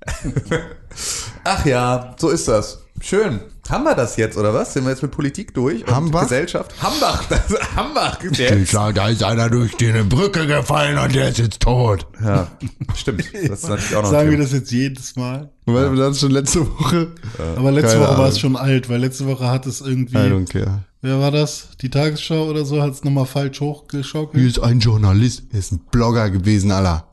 Ach 1.43 1.65
ja, 1.65 2.15
so 2.17 2.29
ist 2.29 2.47
das. 2.47 2.85
Schön. 3.01 3.41
Haben 3.69 3.83
wir 3.83 3.93
das 3.93 4.15
jetzt, 4.17 4.35
oder 4.37 4.53
was? 4.53 4.73
Sind 4.73 4.83
wir 4.85 4.89
jetzt 4.89 5.03
mit 5.03 5.11
Politik 5.11 5.53
durch? 5.53 5.85
Und 5.87 5.95
Hambach? 5.95 6.23
Gesellschaft? 6.23 6.73
Hambach, 6.81 7.23
das, 7.25 7.75
Hambach. 7.75 8.17
Der, 8.17 8.57
Ich 8.57 8.71
sag, 8.71 8.95
da 8.95 9.09
ist 9.09 9.23
einer 9.23 9.49
durch 9.49 9.75
die 9.77 9.89
eine 9.89 10.03
Brücke 10.03 10.47
gefallen 10.47 10.97
und 10.97 11.13
der 11.13 11.29
ist 11.29 11.37
jetzt 11.37 11.59
tot. 11.59 12.07
ja, 12.23 12.47
stimmt. 12.95 13.25
Das 13.33 13.63
ist 13.63 13.69
natürlich 13.69 13.95
auch 13.95 14.03
noch 14.03 14.11
Sagen 14.11 14.31
wir 14.31 14.37
das 14.39 14.51
jetzt 14.53 14.71
jedes 14.71 15.15
Mal. 15.15 15.51
Weil 15.65 15.91
wir 15.91 15.99
das 15.99 16.19
schon 16.19 16.31
letzte 16.31 16.61
Woche. 16.67 17.09
Aber 17.55 17.71
letzte 17.71 17.99
Woche 17.99 18.17
war 18.17 18.29
es 18.29 18.39
schon 18.39 18.55
alt, 18.55 18.89
weil 18.89 18.99
letzte 19.01 19.27
Woche 19.27 19.47
hat 19.47 19.67
es 19.67 19.81
irgendwie, 19.81 20.17
I 20.17 20.31
don't 20.31 20.51
care. 20.51 20.85
wer 21.01 21.19
war 21.19 21.29
das? 21.29 21.69
Die 21.81 21.89
Tagesschau 21.91 22.45
oder 22.49 22.65
so, 22.65 22.81
hat 22.81 22.93
es 22.93 23.03
nochmal 23.03 23.27
falsch 23.27 23.61
hochgeschaukelt. 23.61 24.39
Hier 24.41 24.49
ist 24.49 24.59
ein 24.59 24.79
Journalist, 24.79 25.43
er 25.51 25.59
ist 25.59 25.71
ein 25.73 25.81
Blogger 25.91 26.31
gewesen, 26.31 26.71
Allah. 26.71 27.05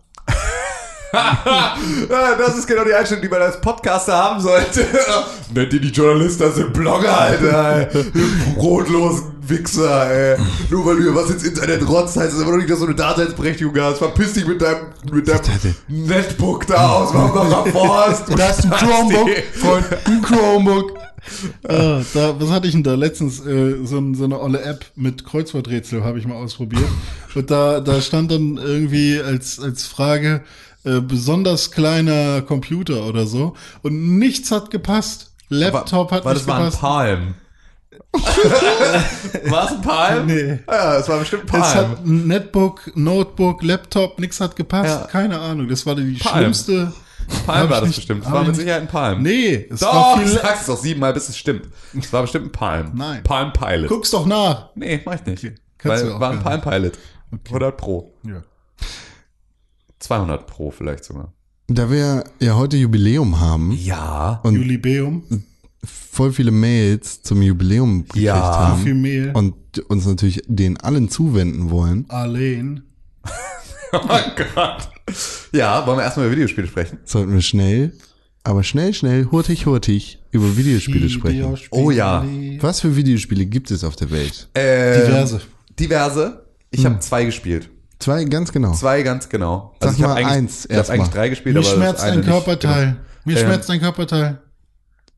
Ja, 1.13 1.77
das 2.39 2.59
ist 2.59 2.67
genau 2.67 2.85
die 2.85 2.93
Einstellung, 2.95 3.23
die 3.23 3.29
man 3.29 3.43
als 3.43 3.61
Podcaster 3.61 4.13
haben 4.13 4.41
sollte. 4.41 4.87
Nennt 5.55 5.73
ihr 5.73 5.81
die 5.81 5.89
Journalisten, 5.89 6.43
das 6.43 6.57
sind 6.57 6.73
Blogger, 6.73 7.21
Alter. 7.21 7.89
Brotlosen 8.57 9.37
Wichser, 9.49 10.11
ey. 10.11 10.37
Nur 10.71 10.85
weil 10.85 10.97
du 10.97 11.03
hier 11.03 11.15
was 11.15 11.31
ins 11.31 11.45
Internet 11.45 11.89
rotzt, 11.89 12.17
heißt 12.17 12.35
das 12.35 12.43
aber 12.43 12.53
noch 12.53 12.59
nicht, 12.59 12.71
dass 12.71 12.81
du 12.81 12.87
eine 12.87 12.95
Daseinsberechtigung 12.97 13.75
hast. 13.81 13.99
Verpiss 13.99 14.33
dich 14.33 14.47
mit 14.47 14.61
deinem, 14.61 14.87
mit 15.13 15.29
deinem 15.29 15.41
Netbook 15.89 16.67
da 16.67 16.89
aus, 16.89 17.15
Wambacher 17.15 17.67
Forst. 17.71 18.25
Da 18.37 18.49
ist 18.49 18.65
ein 18.65 18.71
Chromebook. 18.71 19.31
Freund, 19.55 19.87
ein 20.05 20.23
Chromebook. 20.23 20.95
Ah, 21.69 22.01
da, 22.15 22.35
was 22.39 22.51
hatte 22.51 22.67
ich 22.67 22.73
denn 22.73 22.83
da 22.83 22.95
letztens? 22.95 23.45
Äh, 23.45 23.85
so, 23.85 24.03
so 24.15 24.25
eine 24.25 24.41
olle 24.41 24.63
App 24.63 24.85
mit 24.95 25.25
Kreuzworträtsel 25.25 26.05
habe 26.05 26.19
ich 26.19 26.27
mal 26.27 26.37
ausprobiert. 26.37 26.89
Und 27.35 27.51
da, 27.51 27.81
da 27.81 28.01
stand 28.01 28.31
dann 28.31 28.57
irgendwie 28.57 29.21
als, 29.21 29.61
als 29.61 29.87
Frage 29.87 30.43
äh, 30.87 31.01
besonders 31.01 31.71
kleiner 31.71 32.41
Computer 32.43 33.05
oder 33.07 33.27
so. 33.27 33.55
Und 33.83 34.19
nichts 34.19 34.51
hat 34.51 34.71
gepasst. 34.71 35.33
Laptop 35.49 36.11
hat 36.13 36.25
war 36.25 36.33
nicht 36.35 36.43
das 36.43 36.49
war 36.49 36.57
ein 36.59 36.65
gepasst. 36.65 36.81
Palm? 36.81 37.35
war 39.51 39.65
es 39.67 39.71
ein 39.73 39.83
Palm? 39.83 40.27
Nee. 40.27 40.59
Ja, 40.69 40.97
es 40.99 41.09
war 41.09 41.19
bestimmt 41.19 41.53
ein 41.53 41.61
Es 41.63 41.73
Palm. 41.73 41.91
hat 41.91 42.05
ein 42.05 42.27
Netbook, 42.27 42.93
Notebook, 42.97 43.63
Laptop, 43.63 44.19
nichts 44.19 44.41
hat 44.41 44.57
gepasst. 44.57 45.01
Ja. 45.03 45.07
Keine 45.07 45.39
Ahnung. 45.39 45.69
Das 45.69 45.85
war 45.87 45.95
die 45.95 46.15
Palm. 46.15 46.37
schlimmste. 46.39 46.93
Palm 47.45 47.69
war 47.71 47.81
das 47.81 47.89
nicht- 47.89 47.97
bestimmt. 47.97 48.25
Es 48.25 48.31
war 48.31 48.45
mit 48.45 48.55
Sicherheit 48.57 48.83
ein 48.83 48.89
Palm. 48.89 49.23
Nee, 49.23 49.67
es 49.71 49.83
war 49.83 50.17
Doch, 50.17 50.23
viel. 50.23 50.29
sag's 50.29 50.67
doch 50.67 50.77
siebenmal, 50.79 51.13
bis 51.13 51.29
es 51.29 51.37
stimmt. 51.37 51.69
Es 51.99 52.13
war 52.13 52.23
bestimmt 52.23 52.47
ein 52.47 52.53
Palm. 52.53 52.93
Nein. 52.95 53.23
Palm 53.25 53.53
Pilot. 53.53 53.89
Guck's 53.89 54.11
doch 54.13 54.27
nach. 54.27 54.71
Nee, 54.77 55.01
mach 55.05 55.15
ich 55.15 55.27
nicht. 55.27 55.43
Kannst 55.79 56.05
Weil 56.05 56.21
war 56.21 56.31
ein 56.31 56.41
Palm 56.41 56.61
Pilot. 56.61 56.93
100 57.47 57.77
Pro. 57.77 58.15
Ja. 58.27 58.43
200 60.01 60.47
Pro 60.47 60.71
vielleicht 60.71 61.05
sogar. 61.05 61.33
Da 61.69 61.91
wir 61.91 62.25
ja 62.41 62.55
heute 62.57 62.77
Jubiläum 62.77 63.41
haben 63.41 63.73
Ja. 63.73 64.41
und 64.45 64.55
Julibeum. 64.55 65.25
voll 65.85 66.33
viele 66.33 66.51
Mails 66.51 67.23
zum 67.23 67.43
Jubiläum 67.43 68.03
gekriegt 68.05 68.25
Ja. 68.25 68.35
haben 68.69 68.83
Viel 68.83 68.95
Mehl. 68.95 69.31
und 69.35 69.55
uns 69.89 70.07
natürlich 70.07 70.43
den 70.47 70.77
allen 70.79 71.09
zuwenden 71.09 71.71
wollen, 71.71 72.05
Alleen. 72.09 72.83
Oh 73.93 73.99
Gott. 74.55 74.89
Ja, 75.53 75.87
wollen 75.87 75.99
wir 75.99 76.03
erstmal 76.05 76.27
über 76.27 76.35
Videospiele 76.37 76.67
sprechen? 76.67 76.99
sollten 77.05 77.33
wir 77.33 77.41
schnell, 77.41 77.93
aber 78.43 78.63
schnell, 78.65 78.93
schnell, 78.95 79.27
hurtig, 79.31 79.67
hurtig 79.67 80.19
über 80.33 80.57
Videospiele 80.57 81.09
sprechen. 81.09 81.39
Videospiele. 81.39 81.83
Oh 81.83 81.91
ja. 81.91 82.25
Was 82.61 82.81
für 82.81 82.95
Videospiele 82.97 83.47
gibt 83.47 83.71
es 83.71 83.85
auf 83.85 83.97
der 83.97 84.11
Welt? 84.11 84.49
Ähm, 84.55 85.07
Diverse. 85.07 85.41
Diverse. 85.79 86.47
Ich 86.71 86.85
habe 86.85 86.99
zwei 86.99 87.25
gespielt. 87.25 87.71
Zwei, 87.99 88.25
ganz 88.25 88.53
genau. 88.53 88.73
Zwei 88.73 89.03
ganz 89.03 89.29
genau. 89.29 89.75
Sag 89.81 89.95
ich 89.95 90.03
hab 90.03 90.11
mal 90.11 90.17
eigentlich- 90.17 90.27
eins 90.33 90.67
Ich 90.71 90.77
habe 90.77 90.89
eigentlich 90.93 91.09
drei 91.11 91.29
gespielt, 91.31 91.55
Mir 91.57 91.61
aber 91.61 91.69
schmerzt 91.75 92.03
eine 92.03 92.13
ein 92.13 92.19
nicht. 92.21 92.29
Körperteil. 92.29 92.97
Mir 93.25 93.37
Ähm, 93.39 93.43
schmerzt 93.45 93.71
ein 93.71 93.81
Körperteil. 93.81 94.23
Genau. 94.29 94.41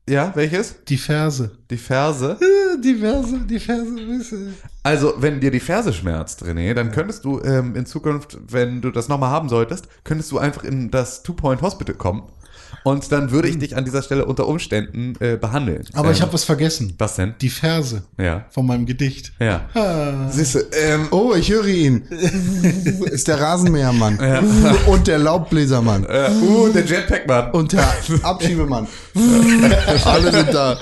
Ja, 0.09 0.31
welches? 0.35 0.83
Die 0.87 0.97
Ferse. 0.97 1.51
Die 1.69 1.77
Ferse. 1.77 2.37
Diverse, 2.83 3.39
die 3.41 3.59
Ferse. 3.59 4.53
Also, 4.81 5.13
wenn 5.17 5.39
dir 5.39 5.51
die 5.51 5.59
Ferse 5.59 5.93
schmerzt, 5.93 6.41
René, 6.43 6.73
dann 6.73 6.91
könntest 6.91 7.25
du 7.25 7.39
ähm, 7.41 7.75
in 7.75 7.85
Zukunft, 7.85 8.37
wenn 8.47 8.81
du 8.81 8.89
das 8.89 9.07
nochmal 9.07 9.29
haben 9.29 9.49
solltest, 9.49 9.87
könntest 10.03 10.31
du 10.31 10.39
einfach 10.39 10.63
in 10.63 10.89
das 10.89 11.21
Two-Point 11.21 11.61
Hospital 11.61 11.93
kommen. 11.95 12.23
Und 12.83 13.11
dann 13.11 13.31
würde 13.31 13.47
ich 13.49 13.57
dich 13.59 13.75
an 13.75 13.85
dieser 13.85 14.01
Stelle 14.01 14.25
unter 14.25 14.47
Umständen 14.47 15.15
äh, 15.19 15.35
behandeln. 15.37 15.83
Aber 15.93 16.07
ähm, 16.09 16.13
ich 16.13 16.21
habe 16.21 16.33
was 16.33 16.43
vergessen. 16.43 16.93
Was 16.97 17.15
denn? 17.15 17.35
Die 17.41 17.49
Verse 17.49 18.03
Ja. 18.17 18.45
von 18.51 18.65
meinem 18.65 18.85
Gedicht. 18.85 19.33
Ja. 19.39 19.69
Ah. 19.73 20.29
Siehste, 20.29 20.67
ähm, 20.81 21.07
Oh, 21.11 21.33
ich 21.35 21.49
höre 21.51 21.67
ihn. 21.67 22.01
Ist 23.11 23.27
der 23.27 23.39
Rasenmähermann. 23.41 24.19
Und 24.87 25.07
der 25.07 25.17
Laubbläsermann. 25.19 26.05
äh, 26.05 26.29
uh, 26.41 26.69
der 26.69 26.85
Jetpack-Mann. 26.85 27.51
Und 27.51 27.73
der 27.73 27.85
Abschiebemann. 28.23 28.87
Alle 30.05 30.31
sind 30.31 30.53
da. 30.53 30.77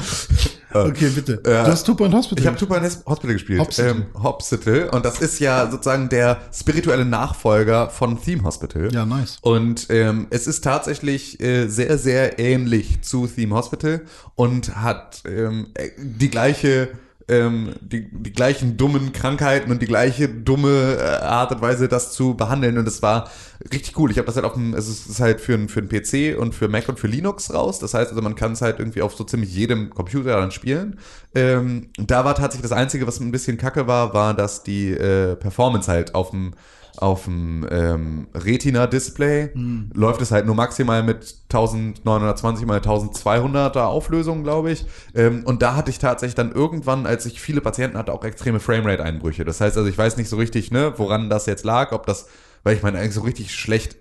Okay, 0.73 1.09
bitte. 1.09 1.37
Du 1.37 1.51
hast 1.51 1.85
Point 1.95 2.13
Hospital. 2.13 2.43
Ich 2.43 2.47
habe 2.47 2.65
Point 2.65 2.83
Hospital 3.05 3.33
gespielt. 3.33 3.59
Hopsital. 3.59 4.77
Ähm. 4.77 4.89
Und 4.91 5.05
das 5.05 5.21
ist 5.21 5.39
ja 5.39 5.69
sozusagen 5.69 6.09
der 6.09 6.37
spirituelle 6.53 7.05
Nachfolger 7.05 7.89
von 7.89 8.21
Theme 8.21 8.43
Hospital. 8.43 8.93
Ja, 8.93 9.05
nice. 9.05 9.37
Und 9.41 9.87
ähm, 9.89 10.27
es 10.29 10.47
ist 10.47 10.63
tatsächlich 10.63 11.39
äh, 11.39 11.67
sehr, 11.67 11.97
sehr 11.97 12.39
ähnlich 12.39 13.01
zu 13.01 13.27
Theme 13.27 13.55
Hospital 13.55 14.01
und 14.35 14.75
hat 14.75 15.23
ähm, 15.25 15.67
äh, 15.73 15.89
die 15.97 16.29
gleiche 16.29 16.89
ähm, 17.29 17.73
die, 17.81 18.07
die 18.11 18.31
gleichen 18.31 18.77
dummen 18.77 19.11
Krankheiten 19.13 19.71
und 19.71 19.81
die 19.81 19.85
gleiche 19.87 20.29
dumme 20.29 20.97
äh, 20.99 21.23
Art 21.25 21.51
und 21.51 21.61
Weise, 21.61 21.87
das 21.87 22.13
zu 22.13 22.35
behandeln. 22.35 22.77
Und 22.77 22.87
es 22.87 23.01
war 23.01 23.29
richtig 23.71 23.97
cool. 23.97 24.11
Ich 24.11 24.17
habe 24.17 24.25
das 24.27 24.35
halt 24.35 24.45
auf 24.45 24.53
dem, 24.53 24.73
es 24.73 24.87
ist, 24.87 25.01
es 25.05 25.11
ist 25.13 25.19
halt 25.19 25.41
für, 25.41 25.53
ein- 25.55 25.67
für 25.69 25.79
einen 25.81 25.89
PC 25.89 26.39
und 26.39 26.55
für 26.55 26.67
Mac 26.69 26.87
und 26.89 26.99
für 26.99 27.07
Linux 27.07 27.53
raus. 27.53 27.79
Das 27.79 27.93
heißt 27.93 28.09
also, 28.11 28.21
man 28.21 28.35
kann 28.35 28.53
es 28.53 28.61
halt 28.61 28.79
irgendwie 28.79 29.01
auf 29.01 29.15
so 29.15 29.23
ziemlich 29.23 29.53
jedem 29.53 29.89
Computer 29.89 30.37
dann 30.39 30.51
spielen. 30.51 30.99
Ähm, 31.35 31.89
da 31.97 32.23
war 32.25 32.35
tatsächlich 32.35 32.69
das 32.69 32.77
Einzige, 32.77 33.07
was 33.07 33.19
ein 33.19 33.31
bisschen 33.31 33.57
kacke 33.57 33.87
war, 33.87 34.13
war, 34.13 34.33
dass 34.33 34.63
die 34.63 34.91
äh, 34.91 35.35
Performance 35.35 35.91
halt 35.91 36.15
auf 36.15 36.31
dem 36.31 36.53
auf 36.97 37.25
dem 37.25 37.65
ähm, 37.69 38.27
Retina-Display 38.33 39.51
läuft 39.93 40.21
es 40.21 40.31
halt 40.31 40.45
nur 40.45 40.55
maximal 40.55 41.03
mit 41.03 41.35
1920 41.49 42.65
mal 42.65 42.79
1200er 42.79 43.83
Auflösung, 43.83 44.43
glaube 44.43 44.71
ich. 44.71 44.85
Ähm, 45.15 45.43
und 45.45 45.61
da 45.61 45.75
hatte 45.75 45.91
ich 45.91 45.99
tatsächlich 45.99 46.35
dann 46.35 46.51
irgendwann, 46.51 47.05
als 47.05 47.25
ich 47.25 47.39
viele 47.39 47.61
Patienten 47.61 47.97
hatte, 47.97 48.13
auch 48.13 48.23
extreme 48.23 48.59
Framerate-Einbrüche. 48.59 49.45
Das 49.45 49.61
heißt 49.61 49.77
also, 49.77 49.89
ich 49.89 49.97
weiß 49.97 50.17
nicht 50.17 50.29
so 50.29 50.37
richtig, 50.37 50.71
ne, 50.71 50.93
woran 50.97 51.29
das 51.29 51.45
jetzt 51.45 51.65
lag, 51.65 51.91
ob 51.91 52.05
das, 52.05 52.27
weil 52.63 52.75
ich 52.75 52.83
meine, 52.83 52.99
eigentlich 52.99 53.13
so 53.13 53.21
richtig 53.21 53.53
schlecht 53.53 53.95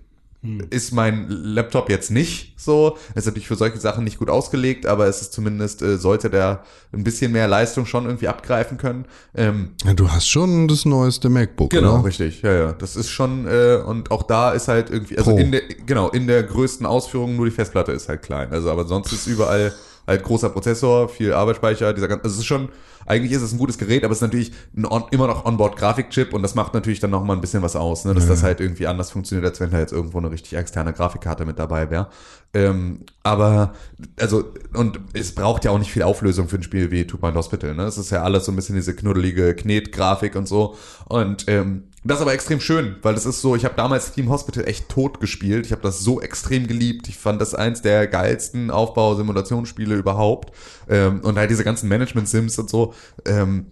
ist 0.69 0.93
mein 0.93 1.25
Laptop 1.29 1.89
jetzt 1.89 2.11
nicht 2.11 2.53
so. 2.59 2.97
Ist 3.15 3.25
natürlich 3.25 3.47
für 3.47 3.55
solche 3.55 3.79
Sachen 3.79 4.03
nicht 4.03 4.17
gut 4.19 4.29
ausgelegt, 4.29 4.85
aber 4.85 5.07
es 5.07 5.21
ist 5.21 5.33
zumindest, 5.33 5.81
äh, 5.81 5.97
sollte 5.97 6.29
der 6.29 6.63
ein 6.93 7.03
bisschen 7.03 7.31
mehr 7.31 7.47
Leistung 7.47 7.85
schon 7.85 8.05
irgendwie 8.05 8.27
abgreifen 8.27 8.77
können. 8.77 9.05
Ähm, 9.35 9.71
Ja, 9.83 9.93
du 9.93 10.09
hast 10.09 10.27
schon 10.29 10.67
das 10.67 10.85
neueste 10.85 11.29
MacBook, 11.29 11.71
Genau, 11.71 11.95
oder? 11.95 12.05
richtig. 12.05 12.43
Ja, 12.43 12.53
ja. 12.53 12.71
Das 12.73 12.95
ist 12.95 13.09
schon, 13.09 13.47
äh, 13.47 13.81
und 13.85 14.11
auch 14.11 14.23
da 14.23 14.51
ist 14.51 14.67
halt 14.67 14.89
irgendwie, 14.89 15.17
also 15.17 15.31
Pro. 15.31 15.37
in 15.39 15.51
der, 15.51 15.61
genau, 15.85 16.09
in 16.09 16.27
der 16.27 16.43
größten 16.43 16.85
Ausführung 16.85 17.35
nur 17.35 17.45
die 17.45 17.51
Festplatte 17.51 17.91
ist 17.91 18.07
halt 18.07 18.21
klein. 18.21 18.49
Also, 18.51 18.69
aber 18.71 18.85
sonst 18.85 19.11
ist 19.11 19.27
überall 19.27 19.73
halt 20.07 20.23
großer 20.23 20.49
Prozessor, 20.49 21.09
viel 21.09 21.33
Arbeitsspeicher, 21.33 21.93
dieser 21.93 22.07
ganze, 22.07 22.23
also 22.23 22.35
es 22.35 22.39
ist 22.39 22.45
schon, 22.45 22.69
eigentlich 23.05 23.31
ist 23.31 23.41
es 23.41 23.51
ein 23.51 23.57
gutes 23.57 23.77
Gerät, 23.77 24.03
aber 24.03 24.11
es 24.13 24.19
ist 24.19 24.21
natürlich 24.21 24.51
ein 24.75 24.85
on, 24.85 25.03
immer 25.11 25.27
noch 25.27 25.45
Onboard-Grafikchip 25.45 26.33
und 26.33 26.41
das 26.41 26.55
macht 26.55 26.73
natürlich 26.73 26.99
dann 26.99 27.11
nochmal 27.11 27.37
ein 27.37 27.41
bisschen 27.41 27.61
was 27.61 27.75
aus, 27.75 28.05
ne, 28.05 28.13
dass 28.13 28.27
das 28.27 28.43
halt 28.43 28.59
irgendwie 28.59 28.87
anders 28.87 29.11
funktioniert, 29.11 29.45
als 29.45 29.59
wenn 29.59 29.71
da 29.71 29.79
jetzt 29.79 29.93
irgendwo 29.93 30.17
eine 30.17 30.31
richtig 30.31 30.53
externe 30.53 30.93
Grafikkarte 30.93 31.45
mit 31.45 31.59
dabei 31.59 31.89
wäre. 31.89 32.07
Ähm, 32.53 33.01
aber, 33.23 33.73
also, 34.19 34.45
und 34.73 34.99
es 35.13 35.33
braucht 35.35 35.65
ja 35.65 35.71
auch 35.71 35.79
nicht 35.79 35.91
viel 35.91 36.03
Auflösung 36.03 36.47
für 36.47 36.55
ein 36.55 36.63
Spiel 36.63 36.91
wie 36.91 37.05
Two 37.05 37.17
Point 37.17 37.35
Hospital, 37.35 37.75
ne? 37.75 37.83
Es 37.83 37.97
ist 37.97 38.09
ja 38.09 38.23
alles 38.23 38.45
so 38.45 38.51
ein 38.51 38.55
bisschen 38.55 38.75
diese 38.75 38.95
knuddelige 38.95 39.53
Knet-Grafik 39.53 40.35
und 40.35 40.47
so. 40.47 40.75
Und 41.07 41.45
ähm, 41.47 41.83
das 42.07 42.17
ist 42.17 42.21
aber 42.21 42.33
extrem 42.33 42.59
schön, 42.59 42.95
weil 43.01 43.13
das 43.13 43.25
ist 43.25 43.41
so, 43.41 43.55
ich 43.55 43.65
habe 43.65 43.75
damals 43.75 44.11
Team 44.11 44.29
Hospital 44.29 44.67
echt 44.67 44.89
tot 44.89 45.19
gespielt. 45.19 45.65
Ich 45.65 45.71
habe 45.71 45.81
das 45.81 45.99
so 45.99 46.21
extrem 46.21 46.67
geliebt. 46.67 47.07
Ich 47.07 47.17
fand 47.17 47.41
das 47.41 47.53
eins 47.53 47.81
der 47.81 48.07
geilsten 48.07 48.71
Aufbau-Simulationsspiele 48.71 49.95
überhaupt. 49.95 50.51
Ähm, 50.89 51.21
und 51.21 51.37
halt 51.37 51.49
diese 51.49 51.63
ganzen 51.63 51.89
Management-Sims 51.89 52.59
und 52.59 52.69
so. 52.69 52.93
Ähm, 53.25 53.71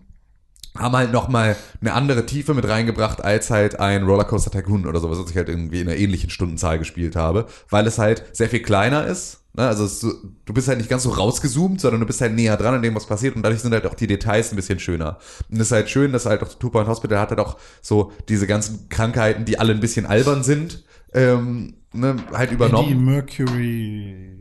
haben 0.78 0.96
halt 0.96 1.12
noch 1.12 1.30
mal 1.30 1.56
eine 1.80 1.94
andere 1.94 2.26
Tiefe 2.26 2.54
mit 2.54 2.68
reingebracht 2.68 3.24
als 3.24 3.50
halt 3.50 3.80
ein 3.80 4.04
Rollercoaster 4.04 4.52
Tycoon 4.52 4.86
oder 4.86 5.00
sowas, 5.00 5.20
was 5.20 5.30
ich 5.30 5.38
halt 5.38 5.50
irgendwie 5.50 5.82
in 5.82 5.88
einer 5.88 5.98
ähnlichen 5.98 6.30
Stundenzahl 6.30 6.80
gespielt 6.80 7.16
habe, 7.16 7.46
weil 7.70 7.88
es 7.88 7.98
halt 7.98 8.24
sehr 8.34 8.50
viel 8.50 8.62
kleiner 8.62 9.06
ist. 9.08 9.45
Ne? 9.56 9.68
Also 9.68 9.88
so- 9.88 10.14
du 10.46 10.54
bist 10.54 10.68
halt 10.68 10.78
nicht 10.80 10.90
ganz 10.90 11.04
so 11.04 11.10
rausgezoomt, 11.12 11.80
sondern 11.82 12.02
du 12.02 12.08
bist 12.08 12.20
halt 12.22 12.34
näher 12.34 12.58
dran 12.58 12.74
an 12.76 12.82
dem, 12.82 12.94
was 12.96 13.06
passiert 13.06 13.36
und 13.36 13.44
dadurch 13.44 13.62
sind 13.62 13.74
halt 13.74 13.86
auch 13.86 13.94
die 13.94 14.08
Details 14.08 14.52
ein 14.52 14.56
bisschen 14.58 14.80
schöner. 14.80 15.18
Und 15.50 15.58
es 15.60 15.68
ist 15.68 15.72
halt 15.72 15.90
schön, 15.90 16.12
dass 16.12 16.26
halt 16.26 16.44
auch 16.44 16.54
Two 16.54 16.70
Point 16.70 16.88
Hospital 16.88 17.20
hat 17.20 17.30
halt 17.30 17.40
auch 17.40 17.58
so 17.82 18.12
diese 18.28 18.48
ganzen 18.48 18.90
Krankheiten, 18.90 19.46
die 19.46 19.58
alle 19.60 19.74
ein 19.74 19.80
bisschen 19.80 20.06
albern 20.06 20.44
sind, 20.44 20.84
ähm, 21.14 21.76
ne, 21.94 22.18
halt 22.34 22.52
übernommen. 22.52 23.06
Mercury. 23.06 24.32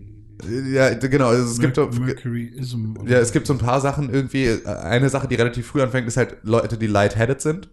Ja, 0.72 0.92
genau. 0.94 1.28
Also 1.28 1.52
es 1.52 1.58
gibt 1.60 1.76
Mer 1.76 1.88
Mercuryism. 2.00 2.94
ja, 3.06 3.18
es 3.18 3.32
gibt 3.32 3.46
so 3.46 3.54
ein 3.54 3.58
paar 3.58 3.80
Sachen 3.80 4.12
irgendwie. 4.12 4.50
Eine 4.66 5.08
Sache, 5.08 5.28
die 5.28 5.36
relativ 5.36 5.66
früh 5.68 5.80
anfängt, 5.80 6.06
ist 6.08 6.16
halt 6.16 6.38
Leute, 6.42 6.76
die 6.76 6.86
lightheaded 6.88 7.40
sind. 7.40 7.68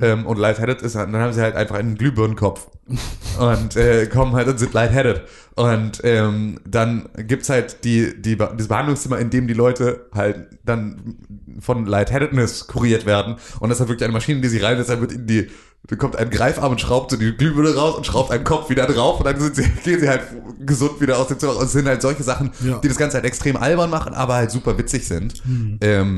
Ähm, 0.00 0.26
und 0.26 0.38
lightheaded 0.38 0.82
ist, 0.82 0.94
halt- 0.94 1.12
dann 1.12 1.20
haben 1.20 1.32
sie 1.32 1.40
halt 1.42 1.54
einfach 1.56 1.76
einen 1.76 1.96
Glühbirnenkopf. 1.96 2.68
und 3.40 3.76
äh, 3.76 4.06
kommen 4.06 4.32
halt 4.34 4.46
und 4.48 4.58
sind 4.58 4.72
lightheaded. 4.72 5.22
Und 5.56 6.00
ähm, 6.04 6.60
dann 6.66 7.08
gibt's 7.26 7.48
halt 7.48 7.84
die, 7.84 8.12
die, 8.20 8.36
dieses 8.36 8.68
Behandlungszimmer, 8.68 9.18
in 9.18 9.30
dem 9.30 9.46
die 9.48 9.54
Leute 9.54 10.06
halt 10.14 10.46
dann 10.64 11.16
von 11.60 11.86
Lightheadedness 11.86 12.66
kuriert 12.68 13.06
werden. 13.06 13.36
Und 13.60 13.70
das 13.70 13.76
ist 13.76 13.80
halt 13.80 13.88
wirklich 13.90 14.04
eine 14.04 14.12
Maschine, 14.12 14.40
die 14.40 14.48
sie 14.48 14.58
reinsetzt, 14.58 14.90
dann 14.90 15.00
wird 15.00 15.12
in 15.12 15.26
die, 15.26 15.48
da 15.88 15.96
kommt 15.96 16.16
ein 16.16 16.30
Greifarm 16.30 16.72
und 16.72 16.80
schraubt 16.80 17.10
so 17.10 17.16
die 17.16 17.32
Glühbirne 17.36 17.74
raus 17.74 17.96
und 17.96 18.04
schraubt 18.06 18.30
einen 18.30 18.44
Kopf 18.44 18.68
wieder 18.70 18.86
drauf 18.86 19.18
und 19.20 19.24
dann 19.26 19.40
sind 19.40 19.56
sie, 19.56 19.62
gehen 19.84 20.00
sie 20.00 20.08
halt 20.08 20.22
gesund 20.64 21.00
wieder 21.00 21.18
aus 21.18 21.28
dem 21.28 21.38
Zimmer. 21.38 21.56
Und 21.56 21.64
es 21.64 21.72
sind 21.72 21.86
halt 21.88 22.02
solche 22.02 22.22
Sachen, 22.22 22.50
Ja. 22.62 22.78
die 22.78 22.88
das 22.88 22.96
Ganze 22.98 23.14
halt 23.16 23.24
extrem 23.24 23.56
albern 23.56 23.88
machen, 23.90 24.12
aber 24.14 24.34
halt 24.34 24.50
super 24.50 24.76
witzig 24.78 25.06
sind. 25.08 25.42
Ähm, 25.80 26.16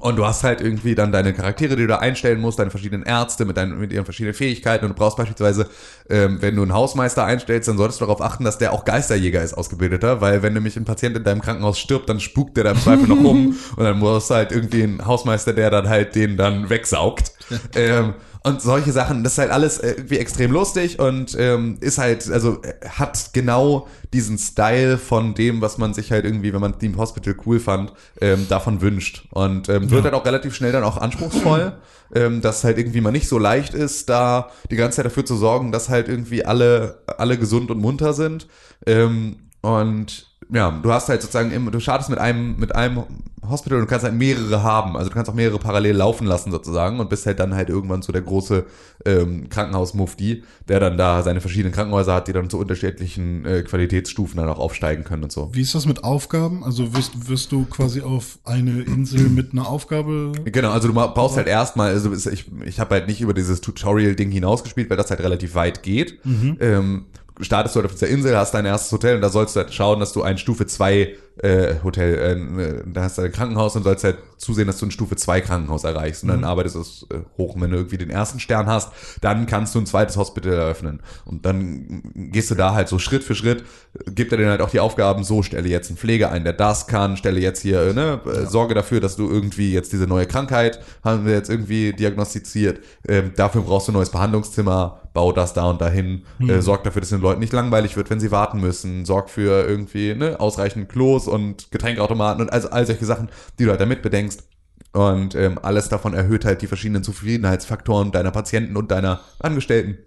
und 0.00 0.16
du 0.16 0.26
hast 0.26 0.44
halt 0.44 0.60
irgendwie 0.60 0.94
dann 0.94 1.12
deine 1.12 1.32
Charaktere, 1.32 1.74
die 1.74 1.82
du 1.82 1.88
da 1.88 1.98
einstellen 1.98 2.40
musst, 2.40 2.58
deine 2.58 2.70
verschiedenen 2.70 3.04
Ärzte 3.04 3.44
mit, 3.44 3.56
deinen, 3.56 3.78
mit 3.78 3.92
ihren 3.92 4.04
verschiedenen 4.04 4.34
Fähigkeiten. 4.34 4.84
Und 4.84 4.90
du 4.90 4.94
brauchst 4.94 5.16
beispielsweise, 5.16 5.66
ähm, 6.10 6.38
wenn 6.40 6.56
du 6.56 6.62
einen 6.62 6.74
Hausmeister 6.74 7.24
einstellst, 7.24 7.68
dann 7.68 7.78
solltest 7.78 8.00
du 8.00 8.04
darauf 8.04 8.20
achten, 8.20 8.44
dass 8.44 8.58
der 8.58 8.72
auch 8.74 8.84
Geisterjäger 8.84 9.42
ist, 9.42 9.54
ausgebildeter. 9.54 10.20
Weil 10.20 10.42
wenn 10.42 10.52
nämlich 10.52 10.76
ein 10.76 10.84
Patient 10.84 11.16
in 11.16 11.24
deinem 11.24 11.40
Krankenhaus 11.40 11.78
stirbt, 11.78 12.08
dann 12.08 12.20
spukt 12.20 12.56
der 12.56 12.64
da 12.64 12.70
im 12.72 12.78
Zweifel 12.78 13.08
noch 13.08 13.16
rum. 13.24 13.56
Und 13.76 13.84
dann 13.84 13.98
brauchst 13.98 14.30
du 14.30 14.34
halt 14.34 14.52
irgendwie 14.52 14.82
einen 14.82 15.06
Hausmeister, 15.06 15.54
der 15.54 15.70
dann 15.70 15.88
halt 15.88 16.14
den 16.14 16.36
dann 16.36 16.68
wegsaugt. 16.68 17.32
ähm, 17.74 18.14
und 18.44 18.62
solche 18.62 18.92
Sachen, 18.92 19.24
das 19.24 19.32
ist 19.32 19.38
halt 19.38 19.50
alles 19.50 19.78
äh, 19.78 19.92
irgendwie 19.92 20.18
extrem 20.18 20.52
lustig 20.52 20.98
und 20.98 21.36
ähm, 21.38 21.76
ist 21.80 21.98
halt, 21.98 22.30
also 22.30 22.62
äh, 22.62 22.88
hat 22.88 23.30
genau 23.32 23.88
diesen 24.12 24.38
Style 24.38 24.96
von 24.98 25.34
dem, 25.34 25.60
was 25.60 25.78
man 25.78 25.92
sich 25.94 26.12
halt 26.12 26.24
irgendwie, 26.24 26.52
wenn 26.52 26.60
man 26.60 26.78
Team 26.78 26.96
Hospital 26.96 27.36
cool 27.46 27.60
fand, 27.60 27.92
ähm, 28.20 28.46
davon 28.48 28.80
wünscht. 28.80 29.26
Und 29.30 29.68
ähm, 29.68 29.90
wird 29.90 30.04
halt 30.04 30.14
auch 30.14 30.24
relativ 30.24 30.54
schnell 30.54 30.72
dann 30.72 30.84
auch 30.84 30.96
anspruchsvoll, 30.96 31.78
ähm, 32.14 32.40
dass 32.40 32.64
halt 32.64 32.78
irgendwie 32.78 33.00
mal 33.00 33.10
nicht 33.10 33.28
so 33.28 33.38
leicht 33.38 33.74
ist, 33.74 34.08
da 34.08 34.50
die 34.70 34.76
ganze 34.76 34.96
Zeit 34.96 35.06
dafür 35.06 35.24
zu 35.24 35.36
sorgen, 35.36 35.72
dass 35.72 35.88
halt 35.88 36.08
irgendwie 36.08 36.44
alle, 36.44 37.02
alle 37.06 37.38
gesund 37.38 37.70
und 37.70 37.80
munter 37.80 38.12
sind. 38.12 38.46
Ähm, 38.86 39.48
und 39.60 40.27
ja, 40.50 40.70
du 40.70 40.92
hast 40.92 41.08
halt 41.08 41.20
sozusagen, 41.20 41.50
im, 41.50 41.70
du 41.70 41.80
startest 41.80 42.10
mit 42.10 42.18
einem, 42.18 42.56
mit 42.58 42.74
einem 42.74 43.04
Hospital 43.48 43.78
und 43.78 43.84
du 43.84 43.90
kannst 43.90 44.04
halt 44.04 44.14
mehrere 44.14 44.62
haben. 44.62 44.96
Also 44.96 45.10
du 45.10 45.14
kannst 45.14 45.30
auch 45.30 45.34
mehrere 45.34 45.58
parallel 45.58 45.96
laufen 45.96 46.26
lassen 46.26 46.50
sozusagen 46.50 47.00
und 47.00 47.08
bist 47.08 47.26
halt 47.26 47.38
dann 47.38 47.54
halt 47.54 47.68
irgendwann 47.68 48.02
so 48.02 48.12
der 48.12 48.22
große 48.22 48.66
ähm, 49.04 49.48
Krankenhaus-Mufti, 49.48 50.42
der 50.68 50.80
dann 50.80 50.96
da 50.96 51.22
seine 51.22 51.40
verschiedenen 51.40 51.72
Krankenhäuser 51.72 52.14
hat, 52.14 52.28
die 52.28 52.32
dann 52.32 52.50
zu 52.50 52.58
unterschiedlichen 52.58 53.44
äh, 53.44 53.62
Qualitätsstufen 53.62 54.38
dann 54.38 54.48
auch 54.48 54.58
aufsteigen 54.58 55.04
können 55.04 55.24
und 55.24 55.32
so. 55.32 55.50
Wie 55.52 55.60
ist 55.60 55.74
das 55.74 55.86
mit 55.86 56.04
Aufgaben? 56.04 56.64
Also 56.64 56.94
wirst, 56.94 57.28
wirst 57.28 57.52
du 57.52 57.64
quasi 57.66 58.02
auf 58.02 58.38
eine 58.44 58.82
Insel 58.82 59.28
mit 59.28 59.52
einer 59.52 59.68
Aufgabe? 59.68 60.32
Genau, 60.44 60.70
also 60.70 60.88
du 60.88 60.94
baust 60.94 61.36
halt 61.36 61.46
erstmal, 61.46 61.90
also 61.90 62.12
ich, 62.12 62.46
ich 62.64 62.80
habe 62.80 62.94
halt 62.96 63.06
nicht 63.06 63.20
über 63.20 63.34
dieses 63.34 63.60
Tutorial-Ding 63.60 64.30
hinausgespielt, 64.30 64.90
weil 64.90 64.96
das 64.96 65.10
halt 65.10 65.20
relativ 65.20 65.54
weit 65.54 65.82
geht. 65.82 66.18
Ähm, 66.60 67.06
startest 67.40 67.74
du 67.74 67.80
halt 67.80 67.86
auf 67.86 67.92
dieser 67.92 68.08
Insel, 68.08 68.36
hast 68.36 68.54
dein 68.54 68.66
erstes 68.66 68.92
Hotel 68.92 69.16
und 69.16 69.22
da 69.22 69.30
sollst 69.30 69.56
du 69.56 69.60
halt 69.60 69.72
schauen, 69.72 70.00
dass 70.00 70.12
du 70.12 70.22
ein 70.22 70.38
Stufe 70.38 70.66
2 70.66 71.16
äh, 71.42 71.76
Hotel, 71.84 72.14
äh, 72.58 72.82
da 72.92 73.02
hast 73.04 73.18
du 73.18 73.22
ein 73.22 73.32
Krankenhaus 73.32 73.76
und 73.76 73.82
sollst 73.84 74.04
halt 74.04 74.18
zusehen, 74.38 74.66
dass 74.66 74.78
du 74.78 74.86
ein 74.86 74.90
Stufe 74.90 75.16
2 75.16 75.40
Krankenhaus 75.40 75.84
erreichst 75.84 76.22
und 76.22 76.30
dann 76.30 76.44
arbeitest 76.44 76.76
du 76.76 76.80
es 76.80 77.06
äh, 77.10 77.20
hoch. 77.36 77.54
Und 77.54 77.62
wenn 77.62 77.70
du 77.70 77.76
irgendwie 77.76 77.98
den 77.98 78.10
ersten 78.10 78.40
Stern 78.40 78.66
hast, 78.66 78.92
dann 79.20 79.46
kannst 79.46 79.74
du 79.74 79.80
ein 79.80 79.86
zweites 79.86 80.16
Hospital 80.16 80.52
eröffnen. 80.52 81.00
Und 81.24 81.44
dann 81.44 82.02
gehst 82.14 82.50
du 82.50 82.54
da 82.54 82.74
halt 82.74 82.88
so 82.88 82.98
Schritt 82.98 83.24
für 83.24 83.34
Schritt, 83.34 83.64
gibt 84.06 84.32
er 84.32 84.38
dir 84.38 84.48
halt 84.48 84.60
auch 84.60 84.70
die 84.70 84.80
Aufgaben, 84.80 85.24
so 85.24 85.42
stelle 85.42 85.68
jetzt 85.68 85.88
einen 85.88 85.98
Pfleger 85.98 86.30
ein, 86.30 86.44
der 86.44 86.52
das 86.52 86.86
kann, 86.86 87.16
stelle 87.16 87.40
jetzt 87.40 87.62
hier, 87.62 87.80
äh, 87.82 87.92
ne, 87.92 88.20
äh, 88.26 88.46
sorge 88.46 88.74
dafür, 88.74 89.00
dass 89.00 89.16
du 89.16 89.28
irgendwie 89.28 89.72
jetzt 89.72 89.92
diese 89.92 90.06
neue 90.06 90.26
Krankheit 90.26 90.80
haben 91.04 91.24
wir 91.24 91.34
jetzt 91.34 91.50
irgendwie 91.50 91.92
diagnostiziert. 91.92 92.80
Ähm, 93.06 93.32
dafür 93.36 93.62
brauchst 93.62 93.88
du 93.88 93.92
ein 93.92 93.94
neues 93.94 94.10
Behandlungszimmer, 94.10 95.02
bau 95.12 95.32
das 95.32 95.52
da 95.52 95.68
und 95.70 95.80
dahin, 95.80 96.22
äh, 96.40 96.60
sorg 96.60 96.84
dafür, 96.84 97.00
dass 97.00 97.10
den 97.10 97.20
Leuten 97.20 97.40
nicht 97.40 97.52
langweilig 97.52 97.96
wird, 97.96 98.10
wenn 98.10 98.20
sie 98.20 98.30
warten 98.30 98.60
müssen, 98.60 99.04
sorg 99.04 99.30
für 99.30 99.66
irgendwie 99.66 100.14
ne, 100.14 100.38
ausreichend 100.38 100.88
Klos 100.88 101.27
und 101.30 101.70
Getränkeautomaten 101.70 102.42
und 102.42 102.52
also 102.52 102.70
all 102.70 102.86
solche 102.86 103.04
Sachen, 103.04 103.28
die 103.58 103.64
du 103.64 103.70
halt 103.70 103.80
damit 103.80 104.02
bedenkst. 104.02 104.44
Und 104.92 105.34
ähm, 105.34 105.58
alles 105.62 105.88
davon 105.88 106.14
erhöht 106.14 106.44
halt 106.44 106.62
die 106.62 106.66
verschiedenen 106.66 107.02
Zufriedenheitsfaktoren 107.02 108.10
deiner 108.10 108.30
Patienten 108.30 108.76
und 108.76 108.90
deiner 108.90 109.20
Angestellten. 109.38 109.98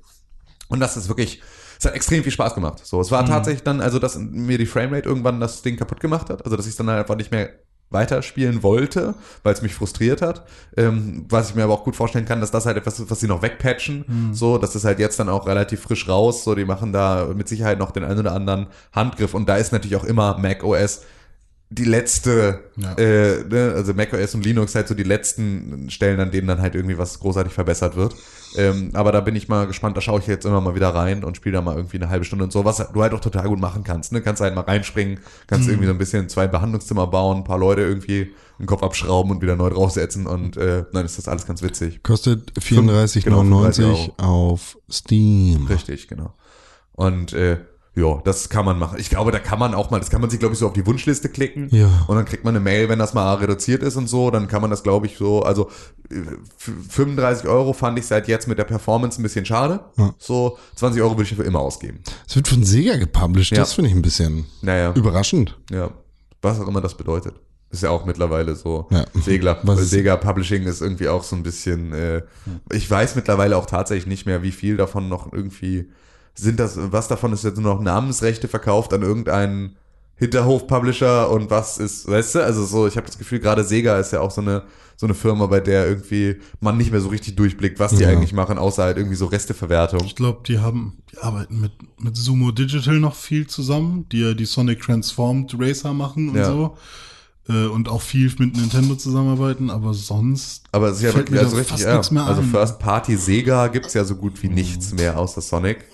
Und 0.70 0.80
das 0.80 0.98
ist 0.98 1.08
wirklich, 1.08 1.42
es 1.78 1.86
hat 1.86 1.94
extrem 1.94 2.24
viel 2.24 2.32
Spaß 2.32 2.56
gemacht. 2.56 2.86
So, 2.86 3.00
es 3.00 3.12
war 3.12 3.26
tatsächlich 3.26 3.64
dann, 3.64 3.82
also 3.82 4.00
dass 4.00 4.18
mir 4.18 4.58
die 4.58 4.66
Framerate 4.66 5.08
irgendwann 5.08 5.40
das 5.40 5.62
Ding 5.62 5.78
kaputt 5.78 6.00
gemacht 6.00 6.30
hat. 6.30 6.44
Also 6.46 6.58
dass 6.58 6.68
ich 6.68 6.76
dann 6.76 6.90
einfach 6.90 7.16
nicht 7.16 7.32
mehr 7.32 7.50
weiterspielen 7.92 8.64
wollte, 8.64 9.14
weil 9.44 9.54
es 9.54 9.62
mich 9.62 9.74
frustriert 9.76 10.22
hat. 10.22 10.46
Ähm, 10.76 11.26
was 11.30 11.50
ich 11.50 11.56
mir 11.56 11.64
aber 11.64 11.74
auch 11.74 11.84
gut 11.84 11.96
vorstellen 11.96 12.26
kann, 12.26 12.42
dass 12.42 12.50
das 12.52 12.66
halt 12.66 12.78
etwas 12.78 13.00
ist, 13.00 13.12
was 13.12 13.20
sie 13.20 13.28
noch 13.28 13.42
wegpatchen. 13.42 14.32
So, 14.34 14.58
das 14.58 14.76
ist 14.76 14.86
halt 14.86 15.00
jetzt 15.00 15.20
dann 15.20 15.30
auch 15.30 15.46
relativ 15.48 15.82
frisch 15.82 16.08
raus. 16.08 16.44
So, 16.44 16.56
die 16.56 16.66
machen 16.66 16.94
da 16.94 17.28
mit 17.36 17.48
Sicherheit 17.48 17.78
noch 17.80 17.92
den 17.92 18.04
einen 18.04 18.20
oder 18.20 18.32
anderen 18.34 18.68
Handgriff. 18.94 19.34
Und 19.34 19.48
da 19.48 19.58
ist 19.58 19.72
natürlich 19.74 19.96
auch 19.98 20.04
immer 20.06 20.38
Mac 20.38 20.64
OS 20.64 21.02
die 21.74 21.86
letzte, 21.86 22.60
Ja. 22.76 22.94
äh, 22.96 23.46
ne, 23.46 23.74
also 23.76 23.94
macOS 23.94 24.36
und 24.36 24.44
Linux 24.46 24.76
halt 24.76 24.90
so 24.90 24.94
die 24.94 25.04
letzten 25.04 25.90
Stellen, 25.90 26.20
an 26.20 26.30
denen 26.30 26.48
dann 26.48 26.60
halt 26.62 26.76
irgendwie 26.76 26.98
was 26.98 27.18
großartig 27.20 27.54
verbessert 27.54 27.96
wird. 27.96 28.14
Ähm, 28.56 28.92
aber 28.94 29.12
da 29.12 29.22
bin 29.22 29.36
ich 29.36 29.48
mal 29.48 29.68
gespannt, 29.68 29.96
da 29.96 30.02
schaue 30.02 30.20
ich 30.20 30.28
jetzt 30.28 30.46
immer 30.46 30.62
mal 30.62 30.76
wieder 30.76 30.90
rein 30.90 31.24
und 31.24 31.38
spiele 31.38 31.54
da 31.54 31.62
mal 31.62 31.76
irgendwie 31.76 31.98
eine 31.98 32.10
halbe 32.10 32.26
Stunde 32.26 32.44
und 32.44 32.52
so, 32.52 32.66
was 32.66 32.78
du 32.78 33.02
halt 33.02 33.14
auch 33.14 33.20
total 33.20 33.48
gut 33.48 33.60
machen 33.60 33.84
kannst. 33.84 34.12
Ne? 34.12 34.22
Kannst 34.22 34.42
halt 34.42 34.56
mal 34.56 34.62
reinspringen, 34.62 35.20
kannst 35.48 35.68
irgendwie 35.68 35.88
so 35.88 35.94
ein 35.94 35.98
bisschen 35.98 36.30
zwei 36.30 36.48
Behandlungszimmer 36.48 37.08
bauen, 37.08 37.38
ein 37.38 37.44
paar 37.44 37.58
Leute 37.60 37.82
irgendwie 37.82 38.34
den 38.60 38.66
Kopf 38.66 38.84
abschrauben 38.84 39.32
und 39.32 39.42
wieder 39.42 39.56
neu 39.56 39.70
draufsetzen 39.70 40.28
und 40.28 40.58
äh, 40.58 40.84
dann 40.94 41.06
ist 41.06 41.18
das 41.18 41.28
alles 41.28 41.46
ganz 41.48 41.62
witzig. 41.62 42.04
Kostet 42.04 42.54
Genau, 42.54 42.92
34,99 42.92 43.24
35 43.24 44.14
auf 44.18 44.78
Steam. 44.90 45.66
Richtig, 45.68 46.08
genau. 46.08 46.34
Und 46.94 47.34
äh, 47.34 47.58
ja, 47.94 48.22
das 48.24 48.48
kann 48.50 48.64
man 48.64 48.80
machen. 48.80 48.98
Ich 49.00 49.10
glaube, 49.10 49.32
da 49.32 49.40
kann 49.40 49.60
man 49.60 49.74
auch 49.74 49.92
mal, 49.92 50.00
das 50.00 50.10
kann 50.10 50.22
man 50.22 50.30
sich, 50.30 50.40
glaube 50.40 50.54
ich, 50.54 50.60
so 50.60 50.68
auf 50.68 50.74
die 50.74 50.86
Wunschliste 50.86 51.28
klicken. 51.28 51.68
Ja. 51.72 51.90
Und 52.08 52.16
dann 52.16 52.24
kriegt 52.26 52.46
man 52.46 52.56
eine 52.56 52.64
Mail, 52.64 52.88
wenn 52.88 53.00
das 53.00 53.14
mal 53.14 53.34
reduziert 53.36 53.84
ist 53.84 53.98
und 53.98 54.08
so, 54.08 54.32
dann 54.32 54.48
kann 54.48 54.62
man 54.62 54.72
das, 54.72 54.82
glaube 54.84 55.08
ich, 55.08 55.18
so, 55.18 55.42
also 55.44 55.70
äh, 56.10 56.16
f- 56.16 56.72
35 56.90 57.48
Euro 57.50 57.74
fand 57.74 58.00
ich 58.00 58.06
seit 58.06 58.28
jetzt 58.30 58.48
mit 58.48 58.58
der 58.58 58.64
Performance 58.64 59.20
ein 59.20 59.24
bisschen 59.24 59.46
schade. 59.46 59.82
Ja. 59.98 60.14
So 60.20 60.58
20 60.76 61.02
Euro 61.02 61.12
würde 61.12 61.24
ich 61.24 61.30
dafür 61.32 61.46
immer 61.46 61.60
ausgeben. 61.60 62.00
Es 62.28 62.36
wird 62.38 62.48
von 62.48 62.64
Sega 62.64 62.96
gepublished, 62.96 63.52
Ja. 63.58 63.64
das 63.64 63.74
finde 63.74 63.90
ich 63.90 63.96
ein 63.96 64.02
bisschen 64.02 64.46
Naja, 64.62 64.94
überraschend. 64.94 65.58
ja. 65.70 65.92
Was 66.42 66.60
auch 66.60 66.68
immer 66.68 66.82
das 66.82 66.96
bedeutet. 66.96 67.36
Ist 67.72 67.84
ja 67.84 67.90
auch 67.90 68.06
mittlerweile 68.06 68.56
so 68.56 68.88
Ja. 68.90 69.06
Segler. 69.14 69.60
Sega 69.78 70.16
Publishing 70.18 70.64
ist 70.64 70.82
irgendwie 70.82 71.08
auch 71.08 71.24
so 71.24 71.36
ein 71.36 71.44
bisschen, 71.44 71.94
äh, 71.94 72.22
ich 72.72 72.90
weiß 72.90 73.16
mittlerweile 73.16 73.56
auch 73.58 73.66
tatsächlich 73.66 74.08
nicht 74.08 74.26
mehr, 74.26 74.44
wie 74.44 74.52
viel 74.52 74.76
davon 74.78 75.08
noch 75.08 75.32
irgendwie 75.32 75.90
sind 76.36 76.60
das, 76.60 76.76
was 76.78 77.08
davon 77.08 77.34
ist 77.34 77.44
jetzt 77.44 77.60
nur 77.60 77.74
noch 77.74 77.82
Namensrechte 77.82 78.48
verkauft 78.48 78.94
an 78.94 79.02
irgendeinen 79.02 79.76
Hinterhof-Publisher 80.16 81.30
und 81.32 81.50
was 81.50 81.78
ist, 81.78 82.08
weißt 82.08 82.36
du, 82.36 82.44
also 82.44 82.64
so, 82.66 82.88
ich 82.88 82.96
habe 82.96 83.08
das 83.08 83.18
Gefühl, 83.18 83.40
gerade 83.40 83.64
Sega 83.64 83.98
ist 84.00 84.14
ja 84.14 84.22
auch 84.22 84.32
so 84.32 84.42
eine, 84.42 84.64
so 84.96 85.08
eine 85.08 85.16
Firma, 85.16 85.48
bei 85.48 85.60
der 85.60 85.88
irgendwie 85.88 86.38
man 86.60 86.78
nicht 86.78 86.92
mehr 86.92 87.02
so 87.02 87.10
richtig 87.10 87.36
durchblickt, 87.36 87.80
was 87.80 87.96
die 87.96 88.04
Ja. 88.04 88.10
eigentlich 88.10 88.34
machen, 88.34 88.58
außer 88.60 88.84
halt 88.84 88.98
irgendwie 88.98 89.16
so 89.16 89.26
Resteverwertung. 89.26 90.02
Ich 90.06 90.16
glaube, 90.16 90.42
die 90.48 90.60
haben, 90.60 91.00
die 91.12 91.18
arbeiten 91.18 91.60
mit, 91.60 91.72
mit 92.00 92.16
Sumo 92.16 92.52
Digital 92.52 93.00
noch 93.00 93.16
viel 93.16 93.48
zusammen, 93.48 94.06
die 94.12 94.20
ja 94.22 94.34
die 94.36 94.46
Sonic 94.46 94.82
Transformed 94.82 95.56
Racer 95.60 95.94
machen 95.94 96.30
und 96.30 96.38
Ja. 96.38 96.46
so. 96.46 96.78
Äh, 97.50 97.66
und 97.66 97.90
auch 97.90 98.02
viel 98.02 98.32
mit 98.38 98.56
Nintendo 98.56 98.96
zusammenarbeiten, 98.96 99.70
aber 99.70 99.94
sonst. 99.94 100.64
Aber 100.72 100.90
es 100.90 100.98
ist 100.98 101.04
ja 101.04 101.14
wirklich 101.16 101.40
also 101.40 101.56
richtig, 101.56 101.72
fast 101.72 101.84
ja. 101.86 101.94
nichts 101.94 102.12
mehr 102.12 102.24
Also. 102.26 102.42
Mhm. 102.42 102.52
First 102.52 102.80
Party 102.80 103.18
Sega 103.18 103.68
gibt's 103.68 103.94
ja 103.94 104.04
so 104.04 104.16
gut 104.16 104.42
wie 104.44 104.50
nichts 104.50 104.94
mehr 104.94 105.18
außer 105.18 105.42
Sonic. 105.42 105.86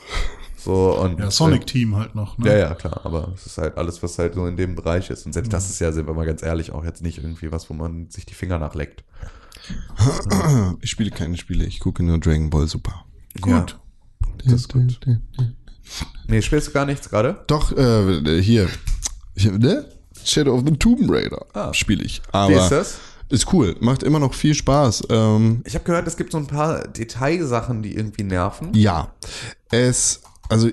So 0.58 1.00
und 1.00 1.20
Ja, 1.20 1.32
Sonic 1.32 1.66
Team 1.66 1.95
halt 1.95 2.16
noch, 2.16 2.38
Äh, 2.39 2.41
ne? 2.41 2.50
ja, 2.52 2.58
ja, 2.58 2.74
klar, 2.76 3.00
aber 3.06 3.32
es 3.34 3.45
ist 3.45 3.58
halt 3.58 3.78
alles, 3.78 4.04
was 4.04 4.20
halt 4.20 4.34
so 4.36 4.45
in 4.48 4.58
dem 4.58 4.76
Bereich 4.76 5.10
ist. 5.10 5.26
Und 5.26 5.32
selbst 5.32 5.48
Mhm. 5.48 5.52
das 5.54 5.70
ist 5.70 5.80
ja, 5.80 5.91
sind 5.93 6.08
wir 6.08 6.14
mal 6.14 6.26
ganz 6.26 6.43
ehrlich, 6.43 6.72
auch 6.74 6.84
jetzt 6.84 7.02
nicht 7.02 7.20
irgendwie 7.20 7.52
was, 7.52 7.70
wo 7.70 7.74
man 7.74 8.10
sich 8.10 8.26
die 8.26 8.34
Finger 8.34 8.60
nachleckt. 8.60 9.04
Ich 10.82 10.89
spiele 10.91 11.12
keine 11.12 11.38
Spiele, 11.38 11.66
ich 11.66 11.80
gucke 11.80 12.04
nur 12.04 12.20
Dragon 12.20 12.50
Ball 12.50 12.68
Super. 12.68 13.06
Gut. 13.41 13.80
Das 14.43 14.54
ist 14.54 14.74
gut. 14.74 15.00
Nee, 16.28 16.41
spielst 16.41 16.68
du 16.68 16.72
gar 16.72 16.86
nichts 16.86 17.10
gerade? 17.10 17.43
Doch, 17.48 17.72
äh, 17.76 18.41
hier. 18.41 18.68
Ich, 19.36 19.45
ne? 19.50 19.86
Shadow 20.30 20.53
of 20.55 20.63
the 20.65 20.73
Tomb 20.78 21.09
Raider 21.09 21.45
Ah. 21.53 21.73
spiele 21.73 22.03
ich. 22.03 22.21
Wie 22.25 22.30
Aber 22.34 22.63
ist 22.63 22.69
das? 22.71 22.97
ist 23.30 23.51
cool, 23.53 23.75
macht 23.80 24.03
immer 24.03 24.19
noch 24.19 24.34
viel 24.34 24.53
Spaß. 24.53 25.03
Ähm, 25.09 25.61
Ich 25.65 25.73
habe 25.75 25.84
gehört, 25.86 26.07
es 26.07 26.15
gibt 26.17 26.32
so 26.32 26.38
ein 26.38 26.47
paar 26.47 26.88
Detailsachen, 26.88 27.84
die 27.84 27.95
irgendwie 27.95 28.23
nerven. 28.23 28.69
ja, 28.73 29.11
es, 29.71 30.21
also 30.49 30.69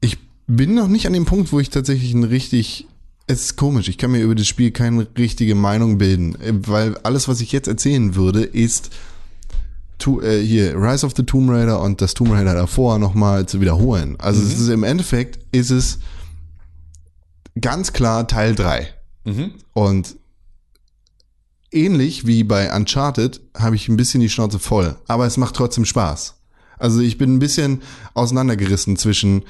ich 0.00 0.18
bin 0.46 0.74
noch 0.74 0.88
nicht 0.88 1.06
an 1.06 1.12
dem 1.12 1.24
Punkt, 1.24 1.52
wo 1.52 1.58
ich 1.60 1.70
tatsächlich 1.70 2.14
ein 2.14 2.24
richtig, 2.24 2.86
es 3.26 3.40
ist 3.42 3.56
komisch, 3.56 3.88
ich 3.88 3.98
kann 3.98 4.12
mir 4.12 4.22
über 4.22 4.34
das 4.36 4.46
Spiel 4.46 4.70
keine 4.70 5.06
richtige 5.18 5.54
Meinung 5.56 5.98
bilden, 5.98 6.34
äh, 6.40 6.52
weil 6.68 6.96
alles, 6.98 7.26
was 7.28 7.40
ich 7.40 7.50
jetzt 7.52 7.66
erzählen 7.68 8.14
würde, 8.14 8.44
ist 8.44 8.90
to, 9.98 10.20
äh, 10.22 10.40
hier 10.40 10.76
Rise 10.80 11.04
of 11.04 11.14
the 11.16 11.24
Tomb 11.24 11.50
Raider 11.50 11.80
und 11.82 12.00
das 12.00 12.14
Tomb 12.14 12.30
Raider 12.30 12.54
davor 12.54 12.98
nochmal 13.00 13.46
zu 13.46 13.60
wiederholen. 13.60 14.14
Also 14.20 14.40
es 14.40 14.58
ist 14.58 14.68
im 14.68 14.84
Endeffekt 14.84 15.40
ist 15.50 15.70
es 15.70 15.98
ganz 17.60 17.92
klar 17.92 18.26
Teil 18.26 18.54
3. 18.54 18.88
Mhm. 19.24 19.52
Und 19.72 20.16
ähnlich 21.70 22.26
wie 22.26 22.44
bei 22.44 22.74
Uncharted 22.74 23.40
habe 23.56 23.76
ich 23.76 23.88
ein 23.88 23.96
bisschen 23.96 24.20
die 24.20 24.30
Schnauze 24.30 24.58
voll, 24.58 24.96
aber 25.06 25.26
es 25.26 25.36
macht 25.36 25.56
trotzdem 25.56 25.84
Spaß. 25.84 26.34
Also 26.78 27.00
ich 27.00 27.18
bin 27.18 27.34
ein 27.34 27.38
bisschen 27.38 27.82
auseinandergerissen 28.14 28.96
zwischen, 28.96 29.44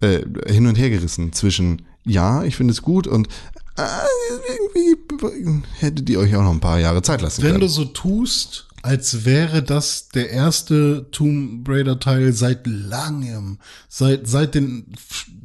äh, 0.00 0.20
hin 0.46 0.66
und 0.66 0.76
her 0.76 0.90
gerissen 0.90 1.32
zwischen, 1.32 1.82
ja, 2.04 2.44
ich 2.44 2.56
finde 2.56 2.72
es 2.72 2.82
gut 2.82 3.06
und 3.06 3.28
äh, 3.76 3.82
irgendwie 4.84 5.62
hättet 5.78 6.08
ihr 6.10 6.18
euch 6.18 6.34
auch 6.36 6.42
noch 6.42 6.52
ein 6.52 6.60
paar 6.60 6.78
Jahre 6.78 7.02
Zeit 7.02 7.22
lassen 7.22 7.42
Wenn 7.42 7.52
können. 7.52 7.60
du 7.60 7.68
so 7.68 7.84
tust, 7.84 8.68
als 8.82 9.24
wäre 9.24 9.62
das 9.62 10.08
der 10.08 10.30
erste 10.30 11.08
Tomb 11.10 11.66
Raider 11.68 11.98
Teil 11.98 12.32
seit 12.32 12.66
langem, 12.66 13.58
seit, 13.88 14.26
seit 14.28 14.54
den 14.54 14.92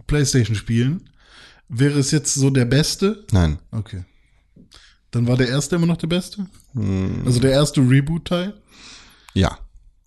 Playstation 0.08 0.56
Spielen, 0.56 1.09
wäre 1.70 2.00
es 2.00 2.12
jetzt 2.12 2.34
so 2.34 2.50
der 2.50 2.66
beste? 2.66 3.26
Nein. 3.32 3.60
Okay. 3.72 4.04
Dann 5.12 5.28
war 5.28 5.38
der 5.38 5.50
erste 5.50 5.76
immer 5.76 5.88
noch 5.88 5.98
der 5.98 6.08
beste? 6.08 6.46
Also 7.26 7.40
der 7.40 7.52
erste 7.52 7.82
Reboot 7.82 8.26
Teil? 8.26 8.54
Ja. 9.34 9.58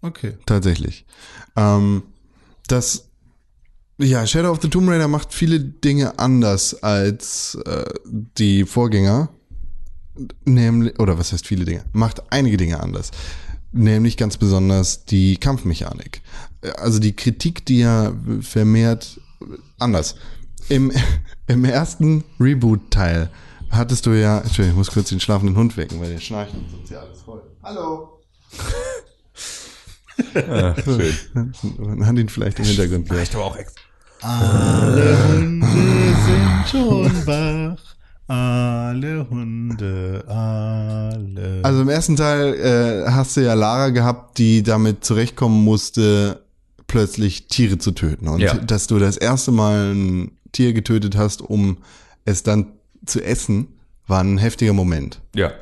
Okay. 0.05 0.37
tatsächlich. 0.47 1.07
Ähm, 1.57 2.03
das, 2.67 3.09
ja, 3.99 4.27
Shadow 4.27 4.51
of 4.51 4.61
the 4.61 4.69
Tomb 4.69 4.89
Raider 4.89 5.07
macht 5.07 5.33
viele 5.33 5.61
Dinge 5.61 6.19
anders 6.19 6.83
als 6.83 7.57
äh, 7.67 7.85
die 8.11 8.65
Vorgänger. 8.65 9.29
Nämlich, 10.45 10.99
oder 10.99 11.19
was 11.19 11.33
heißt 11.33 11.47
viele 11.47 11.65
Dinge? 11.65 11.85
Macht 11.93 12.33
einige 12.33 12.57
Dinge 12.57 12.81
anders. 12.81 13.13
Nämlich 13.71 14.17
ganz 14.17 14.37
besonders 14.37 15.05
die 15.05 15.37
Kampfmechanik. 15.37 16.21
Äh, 16.63 16.71
Also 16.71 16.99
die 16.99 17.15
Kritik, 17.15 17.65
die 17.67 17.79
ja 17.79 18.13
vermehrt 18.41 19.21
anders. 19.79 20.17
Im, 20.69 20.93
im 21.53 21.65
ersten 21.65 22.25
Reboot-Teil 22.41 23.31
hattest 23.71 24.07
du 24.07 24.11
ja, 24.11 24.39
Entschuldigung, 24.39 24.71
ich 24.73 24.77
muss 24.77 24.91
kurz 24.91 25.09
den 25.11 25.21
schlafenden 25.21 25.57
Hund 25.57 25.77
wecken, 25.77 26.01
weil 26.01 26.11
der 26.13 26.19
schnarcht 26.21 26.55
und 26.55 26.71
sonst 26.71 26.91
ja 26.91 27.01
alles 27.01 27.21
voll. 27.23 27.43
Hallo! 27.63 28.21
Man 31.79 32.07
hat 32.07 32.19
ihn 32.19 32.29
vielleicht 32.29 32.59
im 32.59 32.65
Hintergrund 32.67 33.09
gehört. 33.09 33.35
aber 33.35 33.45
auch 33.45 33.57
ex 33.57 33.75
Alle 34.21 35.17
Hunde 35.29 35.67
sind 36.27 36.69
schon 36.71 37.27
wach. 37.27 37.79
Alle 38.29 39.29
Hunde, 39.29 40.25
alle. 40.29 41.61
Also 41.63 41.83
im 41.83 41.89
ersten 41.89 42.17
Teil 42.17 42.55
äh, 42.55 43.11
hast 43.11 43.37
du 43.37 43.41
ja 43.43 43.55
Lara 43.55 43.91
gehabt, 43.91 44.39
die 44.39 44.63
damit 44.63 45.05
zurechtkommen 45.05 45.65
musste, 45.65 46.43
plötzlich 46.87 47.49
Tiere 47.49 47.79
zu 47.79 47.91
töten. 47.93 48.29
Und 48.29 48.41
Ja. 48.41 48.55
dass 48.55 48.87
du 48.87 48.99
das 48.99 49.17
erste 49.17 49.51
Mal 49.51 49.93
ein 49.95 50.31
Tier 50.53 50.73
getötet 50.73 51.17
hast, 51.17 51.43
um 51.43 51.79
es 52.25 52.43
dann 52.43 52.73
zu 53.07 53.23
essen, 53.23 53.69
war 54.07 54.21
ein 54.23 54.39
heftiger 54.39 54.73
Moment. 54.73 55.21
Ja. 55.35 55.53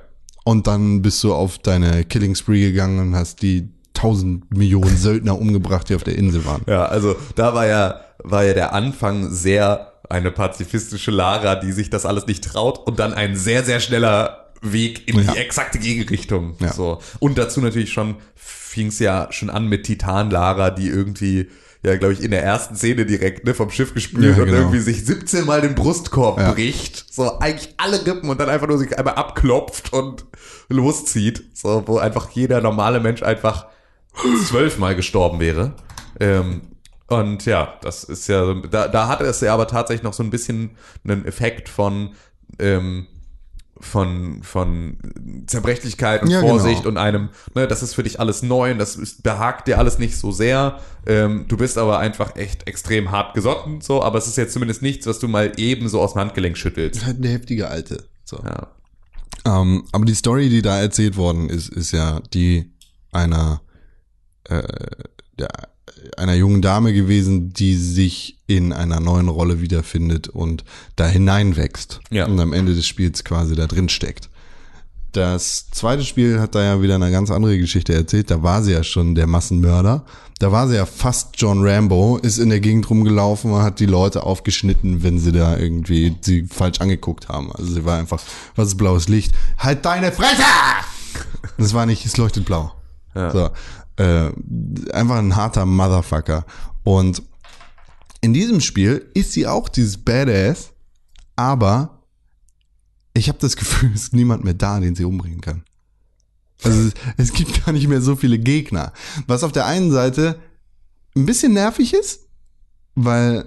Und 0.44 0.66
dann 0.66 1.02
bist 1.02 1.22
du 1.24 1.32
auf 1.34 1.58
deine 1.58 2.04
Killing 2.04 2.34
Spree 2.34 2.60
gegangen 2.70 2.98
und 2.98 3.14
hast 3.16 3.42
die 3.42 3.68
tausend 3.94 4.50
Millionen 4.56 4.96
Söldner 4.96 5.38
umgebracht, 5.38 5.88
die 5.88 5.94
auf 5.94 6.04
der 6.04 6.16
Insel 6.16 6.44
waren. 6.44 6.62
Ja, 6.66 6.86
also 6.86 7.16
da 7.36 7.54
war 7.54 7.66
ja, 7.66 8.00
war 8.18 8.44
ja 8.44 8.54
der 8.54 8.72
Anfang 8.72 9.30
sehr 9.30 9.92
eine 10.08 10.30
pazifistische 10.30 11.10
Lara, 11.10 11.54
die 11.56 11.72
sich 11.72 11.90
das 11.90 12.04
alles 12.06 12.26
nicht 12.26 12.42
traut 12.44 12.86
und 12.86 12.98
dann 12.98 13.12
ein 13.14 13.36
sehr, 13.36 13.62
sehr 13.64 13.78
schneller 13.80 14.48
Weg 14.62 15.08
in 15.08 15.22
Ja. 15.22 15.32
die 15.32 15.38
exakte 15.38 15.78
Gegenrichtung. 15.78 16.56
Ja. 16.60 16.72
So. 16.72 16.98
Und 17.18 17.38
dazu 17.38 17.60
natürlich 17.60 17.92
schon 17.92 18.16
fing 18.34 18.88
es 18.88 18.98
ja 18.98 19.28
schon 19.30 19.50
an 19.50 19.66
mit 19.68 19.84
Titan 19.84 20.30
Lara, 20.30 20.70
die 20.70 20.88
irgendwie 20.88 21.48
ja, 21.82 21.96
glaube 21.96 22.12
ich, 22.12 22.22
in 22.22 22.30
der 22.30 22.42
ersten 22.42 22.76
Szene 22.76 23.06
direkt 23.06 23.44
ne, 23.46 23.54
vom 23.54 23.70
Schiff 23.70 23.94
gespült 23.94 24.24
Ja, 24.36 24.42
und 24.42 24.46
genau. 24.46 24.58
irgendwie 24.58 24.80
sich 24.80 25.04
17 25.04 25.46
Mal 25.46 25.60
den 25.62 25.74
Brustkorb 25.74 26.38
Ja. 26.38 26.52
bricht. 26.52 27.06
So 27.12 27.38
eigentlich 27.38 27.74
alle 27.78 28.04
Rippen 28.06 28.28
und 28.28 28.38
dann 28.38 28.48
einfach 28.50 28.66
nur 28.68 28.78
sich 28.78 28.98
einmal 28.98 29.14
abklopft 29.14 29.92
und 29.92 30.26
loszieht. 30.68 31.44
So, 31.54 31.82
wo 31.86 31.98
einfach 31.98 32.30
jeder 32.30 32.60
normale 32.60 33.00
Mensch 33.00 33.22
einfach 33.22 33.66
zwölfmal 34.46 34.94
gestorben 34.94 35.40
wäre. 35.40 35.72
Ähm, 36.18 36.62
und 37.06 37.44
ja, 37.46 37.74
das 37.82 38.04
ist 38.04 38.28
ja, 38.28 38.54
da, 38.70 38.86
da 38.88 39.08
hatte 39.08 39.24
es 39.24 39.40
ja 39.40 39.52
aber 39.54 39.66
tatsächlich 39.66 40.02
noch 40.02 40.12
so 40.12 40.22
ein 40.22 40.30
bisschen 40.30 40.70
einen 41.04 41.24
Effekt 41.24 41.68
von, 41.68 42.10
ähm, 42.58 43.06
von, 43.80 44.42
von 44.42 44.98
Zerbrechlichkeit 45.46 46.22
und 46.22 46.30
Ja, 46.30 46.40
Vorsicht 46.40 46.82
genau. 46.82 46.90
und 46.90 46.96
einem, 46.98 47.28
ne, 47.54 47.66
das 47.66 47.82
ist 47.82 47.94
für 47.94 48.02
dich 48.02 48.20
alles 48.20 48.42
neu 48.42 48.72
und 48.72 48.78
das 48.78 48.96
ist, 48.96 49.22
behagt 49.22 49.68
dir 49.68 49.78
alles 49.78 49.98
nicht 49.98 50.16
so 50.16 50.32
sehr. 50.32 50.80
Ähm, 51.06 51.46
du 51.48 51.56
bist 51.56 51.78
aber 51.78 51.98
einfach 51.98 52.36
echt 52.36 52.66
extrem 52.68 53.10
hart 53.10 53.34
gesotten, 53.34 53.80
so, 53.80 54.02
aber 54.02 54.18
es 54.18 54.26
ist 54.26 54.36
jetzt 54.36 54.52
zumindest 54.52 54.82
nichts, 54.82 55.06
was 55.06 55.18
du 55.18 55.28
mal 55.28 55.52
eben 55.56 55.88
so 55.88 56.00
aus 56.00 56.12
dem 56.12 56.20
Handgelenk 56.20 56.56
schüttelst. 56.56 57.04
Halt 57.04 57.18
eine 57.18 57.28
heftige 57.28 57.68
Alte. 57.68 58.04
So. 58.24 58.42
Ja. 58.44 58.68
Ähm, 59.44 59.84
aber 59.92 60.04
die 60.04 60.14
Story, 60.14 60.48
die 60.48 60.62
da 60.62 60.80
erzählt 60.80 61.16
worden 61.16 61.48
ist, 61.48 61.68
ist 61.70 61.92
ja 61.92 62.20
die 62.34 62.70
einer, 63.12 63.62
äh, 64.44 64.62
der, 65.38 65.48
einer 66.16 66.34
jungen 66.34 66.62
Dame 66.62 66.92
gewesen, 66.92 67.52
die 67.52 67.76
sich 67.76 68.38
in 68.46 68.72
einer 68.72 69.00
neuen 69.00 69.28
Rolle 69.28 69.60
wiederfindet 69.60 70.28
und 70.28 70.64
da 70.96 71.06
hineinwächst. 71.06 72.00
Ja. 72.10 72.26
Und 72.26 72.38
am 72.40 72.52
Ende 72.52 72.74
des 72.74 72.86
Spiels 72.86 73.24
quasi 73.24 73.54
da 73.54 73.66
drin 73.66 73.88
steckt. 73.88 74.28
Das 75.12 75.70
zweite 75.70 76.04
Spiel 76.04 76.40
hat 76.40 76.54
da 76.54 76.62
ja 76.62 76.82
wieder 76.82 76.94
eine 76.94 77.10
ganz 77.10 77.30
andere 77.30 77.58
Geschichte 77.58 77.92
erzählt. 77.92 78.30
Da 78.30 78.42
war 78.42 78.62
sie 78.62 78.72
ja 78.72 78.84
schon 78.84 79.14
der 79.16 79.26
Massenmörder. 79.26 80.04
Da 80.38 80.52
war 80.52 80.68
sie 80.68 80.76
ja 80.76 80.86
fast 80.86 81.30
John 81.36 81.66
Rambo, 81.66 82.16
ist 82.16 82.38
in 82.38 82.48
der 82.48 82.60
Gegend 82.60 82.88
rumgelaufen 82.88 83.50
und 83.50 83.62
hat 83.62 83.80
die 83.80 83.86
Leute 83.86 84.22
aufgeschnitten, 84.22 85.02
wenn 85.02 85.18
sie 85.18 85.32
da 85.32 85.58
irgendwie 85.58 86.16
sie 86.20 86.46
falsch 86.46 86.80
angeguckt 86.80 87.28
haben. 87.28 87.52
Also 87.52 87.72
sie 87.72 87.84
war 87.84 87.98
einfach, 87.98 88.22
was 88.54 88.68
ist 88.68 88.76
blaues 88.76 89.08
Licht? 89.08 89.34
Halt 89.58 89.84
deine 89.84 90.12
Fresse! 90.12 90.42
Das 91.58 91.74
war 91.74 91.86
nicht, 91.86 92.06
es 92.06 92.16
leuchtet 92.16 92.44
blau. 92.44 92.72
Ja. 93.14 93.30
So, 93.30 93.50
äh, 93.96 94.30
einfach 94.92 95.16
ein 95.16 95.36
harter 95.36 95.66
Motherfucker. 95.66 96.44
Und 96.84 97.22
in 98.20 98.32
diesem 98.32 98.60
Spiel 98.60 99.06
ist 99.14 99.32
sie 99.32 99.46
auch 99.46 99.68
dieses 99.68 99.98
Badass, 99.98 100.72
aber 101.36 102.02
ich 103.14 103.28
habe 103.28 103.38
das 103.40 103.56
Gefühl, 103.56 103.90
es 103.94 104.04
ist 104.04 104.14
niemand 104.14 104.44
mehr 104.44 104.54
da, 104.54 104.80
den 104.80 104.94
sie 104.94 105.04
umbringen 105.04 105.40
kann. 105.40 105.64
Also 106.62 106.88
es, 106.88 106.92
es 107.16 107.32
gibt 107.32 107.64
gar 107.64 107.72
nicht 107.72 107.88
mehr 107.88 108.02
so 108.02 108.16
viele 108.16 108.38
Gegner. 108.38 108.92
Was 109.26 109.42
auf 109.44 109.52
der 109.52 109.66
einen 109.66 109.90
Seite 109.90 110.38
ein 111.16 111.24
bisschen 111.26 111.54
nervig 111.54 111.94
ist, 111.94 112.20
weil 112.94 113.44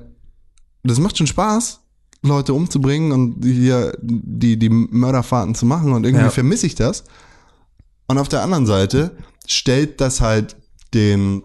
das 0.83 0.99
macht 0.99 1.17
schon 1.17 1.27
Spaß, 1.27 1.79
Leute 2.23 2.53
umzubringen 2.53 3.11
und 3.11 3.43
hier 3.45 3.95
die, 4.01 4.57
die 4.57 4.69
Mörderfahrten 4.69 5.55
zu 5.55 5.65
machen 5.65 5.93
und 5.93 6.05
irgendwie 6.05 6.25
Ja. 6.25 6.29
vermisse 6.31 6.65
ich 6.65 6.75
das. 6.75 7.03
Und 8.07 8.17
auf 8.17 8.29
der 8.29 8.41
anderen 8.41 8.65
Seite 8.65 9.15
stellt 9.47 10.01
das 10.01 10.21
halt 10.21 10.55
den, 10.93 11.43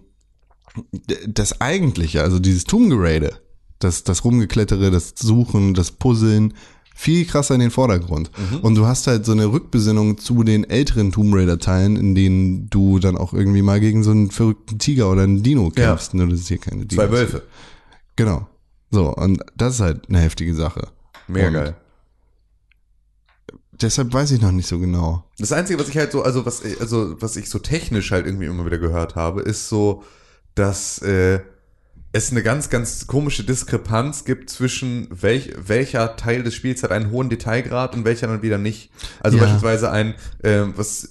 das 1.26 1.61
Eigentliche, 1.61 2.22
also 2.22 2.38
dieses 2.38 2.64
Tomb-Gerade, 2.64 3.38
das, 3.78 4.05
das 4.05 4.24
Rumgeklettere, 4.24 4.90
das 4.90 5.14
Suchen, 5.16 5.74
das 5.74 5.90
Puzzeln, 5.92 6.55
viel 6.94 7.24
krasser 7.26 7.55
in 7.55 7.61
den 7.61 7.70
Vordergrund. 7.70 8.30
Und 8.62 8.74
du 8.74 8.86
hast 8.86 9.07
halt 9.07 9.24
so 9.24 9.30
eine 9.30 9.46
Rückbesinnung 9.53 10.18
zu 10.18 10.42
den 10.42 10.68
älteren 10.68 11.12
Tomb 11.12 11.32
Raider-Teilen, 11.32 11.94
in 11.96 12.16
denen 12.16 12.68
du 12.70 12.99
dann 12.99 13.16
auch 13.16 13.32
irgendwie 13.32 13.62
mal 13.62 13.78
gegen 13.78 14.03
so 14.03 14.11
einen 14.11 14.32
verrückten 14.32 14.80
Tiger 14.80 15.09
oder 15.11 15.22
einen 15.22 15.44
Dino 15.44 15.72
Ja. 15.76 15.90
kämpfst. 15.90 16.14
Nur 16.14 16.26
das 16.26 16.40
ist 16.40 16.49
hier 16.49 16.59
keine 16.59 16.86
Dinos. 16.86 17.05
Zwei 17.07 17.12
Wölfe. 17.12 17.42
Genau. 18.16 18.49
So, 18.90 19.14
und 19.14 19.40
das 19.57 19.74
ist 19.74 19.80
halt 19.80 20.09
eine 20.09 20.18
heftige 20.18 20.55
Sache. 20.57 20.88
Mega 21.28 21.46
Und 21.49 21.55
geil. 21.55 21.76
Deshalb 23.81 24.12
weiß 24.12 24.33
ich 24.33 24.41
noch 24.41 24.53
nicht 24.53 24.66
so 24.66 24.79
genau. 24.79 25.24
Das 25.39 25.53
Einzige, 25.53 25.79
was 25.79 25.89
ich 25.89 25.97
halt 25.97 26.11
so, 26.12 26.22
also 26.22 26.45
was, 26.45 26.62
also 26.81 27.14
was 27.20 27.37
ich 27.37 27.49
so 27.49 27.59
technisch 27.59 28.11
halt 28.11 28.26
irgendwie 28.26 28.47
immer 28.47 28.66
wieder 28.66 28.79
gehört 28.79 29.14
habe, 29.14 29.43
ist 29.43 29.68
so, 29.68 30.03
dass 30.55 30.99
äh, 31.03 31.41
es 32.11 32.31
eine 32.33 32.43
ganz, 32.43 32.70
ganz 32.70 33.07
komische 33.07 33.45
Diskrepanz 33.45 34.24
gibt 34.24 34.49
zwischen 34.51 35.07
welch, 35.11 35.53
welcher 35.57 36.16
Teil 36.16 36.43
des 36.43 36.55
Spiels 36.55 36.83
hat 36.83 36.91
einen 36.91 37.11
hohen 37.11 37.29
Detailgrad 37.29 37.95
und 37.95 38.05
welcher 38.05 38.26
dann 38.26 38.43
wieder 38.43 38.59
nicht. 38.59 38.91
Also 39.20 39.37
Ja. 39.37 39.45
beispielsweise 39.45 39.91
ein, 39.93 40.14
äh, 40.43 40.62
was, 40.74 41.09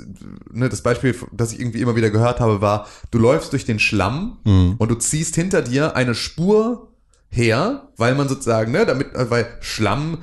ne, 0.52 0.68
das 0.68 0.82
Beispiel, 0.82 1.16
das 1.32 1.54
ich 1.54 1.60
irgendwie 1.60 1.82
immer 1.82 1.96
wieder 1.96 2.10
gehört 2.10 2.40
habe, 2.40 2.62
war, 2.62 2.88
du 3.12 3.20
läufst 3.20 3.54
durch 3.54 3.64
den 3.66 3.80
Schlamm 3.80 4.40
und 4.78 4.90
du 4.92 4.96
ziehst 4.96 5.36
hinter 5.36 5.62
dir 5.62 5.96
eine 5.96 6.16
Spur 6.16 6.92
her, 7.30 7.90
weil 7.98 8.16
man 8.16 8.28
sozusagen, 8.28 8.72
ne, 8.72 8.86
damit, 8.86 9.10
weil 9.14 9.46
Schlamm 9.62 10.20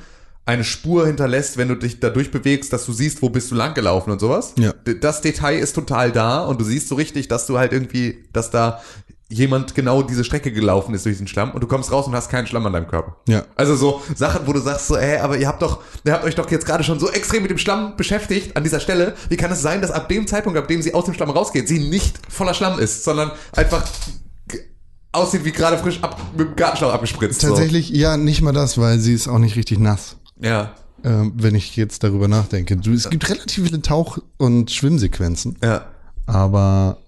eine 0.47 0.64
Spur 0.64 1.07
hinterlässt, 1.07 1.57
wenn 1.57 1.68
du 1.68 1.74
dich 1.74 2.01
da 2.01 2.11
durchbewegst, 2.11 2.72
dass 2.72 2.84
du 2.84 2.92
siehst, 2.92 3.22
wo 3.22 3.30
bist 3.30 3.51
du 3.51 3.55
lang 3.55 3.74
gelaufen 3.74 4.11
und 4.11 4.20
sowas. 4.20 4.55
Ja. 4.59 4.72
Das 5.01 5.22
Detail 5.22 5.59
ist 5.59 5.72
total 5.74 6.12
da 6.12 6.45
und 6.45 6.61
du 6.61 6.64
siehst 6.64 6.88
so 6.88 6.97
richtig, 6.97 7.28
dass 7.28 7.47
du 7.47 7.59
halt 7.59 7.72
irgendwie, 7.72 8.24
dass 8.32 8.51
da 8.51 8.80
jemand 9.30 9.74
genau 9.74 10.03
diese 10.03 10.22
Strecke 10.22 10.53
gelaufen 10.53 10.95
ist 10.95 11.07
durch 11.07 11.14
diesen 11.14 11.26
Schlamm 11.26 11.53
und 11.53 11.62
du 11.62 11.66
kommst 11.66 11.90
raus 11.90 12.07
und 12.07 12.14
hast 12.14 12.28
keinen 12.28 12.47
Schlamm 12.47 12.66
an 12.66 12.74
deinem 12.74 12.86
Körper. 12.86 13.16
Ja. 13.26 13.47
Also 13.57 13.74
so 13.74 14.03
Sachen, 14.14 14.47
wo 14.47 14.53
du 14.53 14.61
sagst 14.61 14.86
so, 14.86 14.97
ey, 14.97 15.16
aber 15.18 15.38
ihr 15.38 15.49
habt 15.49 15.62
doch, 15.62 15.80
ihr 16.05 16.12
habt 16.12 16.24
euch 16.24 16.34
doch 16.34 16.51
jetzt 16.51 16.66
gerade 16.66 16.84
schon 16.84 17.01
so 17.01 17.11
extrem 17.11 17.42
mit 17.42 17.51
dem 17.51 17.59
Schlamm 17.59 17.97
beschäftigt 17.97 18.55
an 18.57 18.64
dieser 18.64 18.80
Stelle. 18.80 19.14
Wie 19.30 19.36
kann 19.36 19.51
es 19.51 19.62
sein, 19.62 19.80
dass 19.80 19.90
ab 19.90 20.11
dem 20.11 20.26
Zeitpunkt, 20.26 20.59
ab 20.59 20.68
dem 20.68 20.82
sie 20.82 20.92
aus 20.92 21.07
dem 21.07 21.14
Schlamm 21.14 21.30
rausgeht, 21.30 21.68
sie 21.68 21.78
nicht 21.78 22.20
voller 22.28 22.53
Schlamm 22.53 22.78
ist, 22.78 23.03
sondern 23.03 23.32
einfach 23.53 23.82
aussieht 25.11 25.45
wie 25.45 25.53
gerade 25.53 25.78
frisch 25.78 26.03
ab, 26.03 26.20
mit 26.36 26.49
dem 26.49 26.57
Gartenschlauch 26.57 26.92
abgespritzt. 26.92 27.40
Tatsächlich, 27.40 27.88
ja, 27.90 28.16
nicht 28.16 28.42
mal 28.42 28.53
das, 28.53 28.78
weil 28.78 28.99
sie 28.99 29.14
ist 29.14 29.26
auch 29.26 29.38
nicht 29.38 29.57
richtig 29.57 29.78
nass. 29.78 30.16
Ja. 30.41 30.74
Ähm, 31.03 31.32
wenn 31.37 31.55
ich 31.55 31.76
jetzt 31.76 32.03
darüber 32.03 32.28
nachdenke. 32.28 32.76
Du, 32.76 32.93
es 32.93 33.11
gibt 33.11 33.28
relativ 33.28 33.64
viele 33.64 33.82
Tauch- 33.82 34.18
und 34.39 34.70
Schwimmsequenzen, 34.70 35.57
Ja. 35.62 35.85
aber 36.26 36.99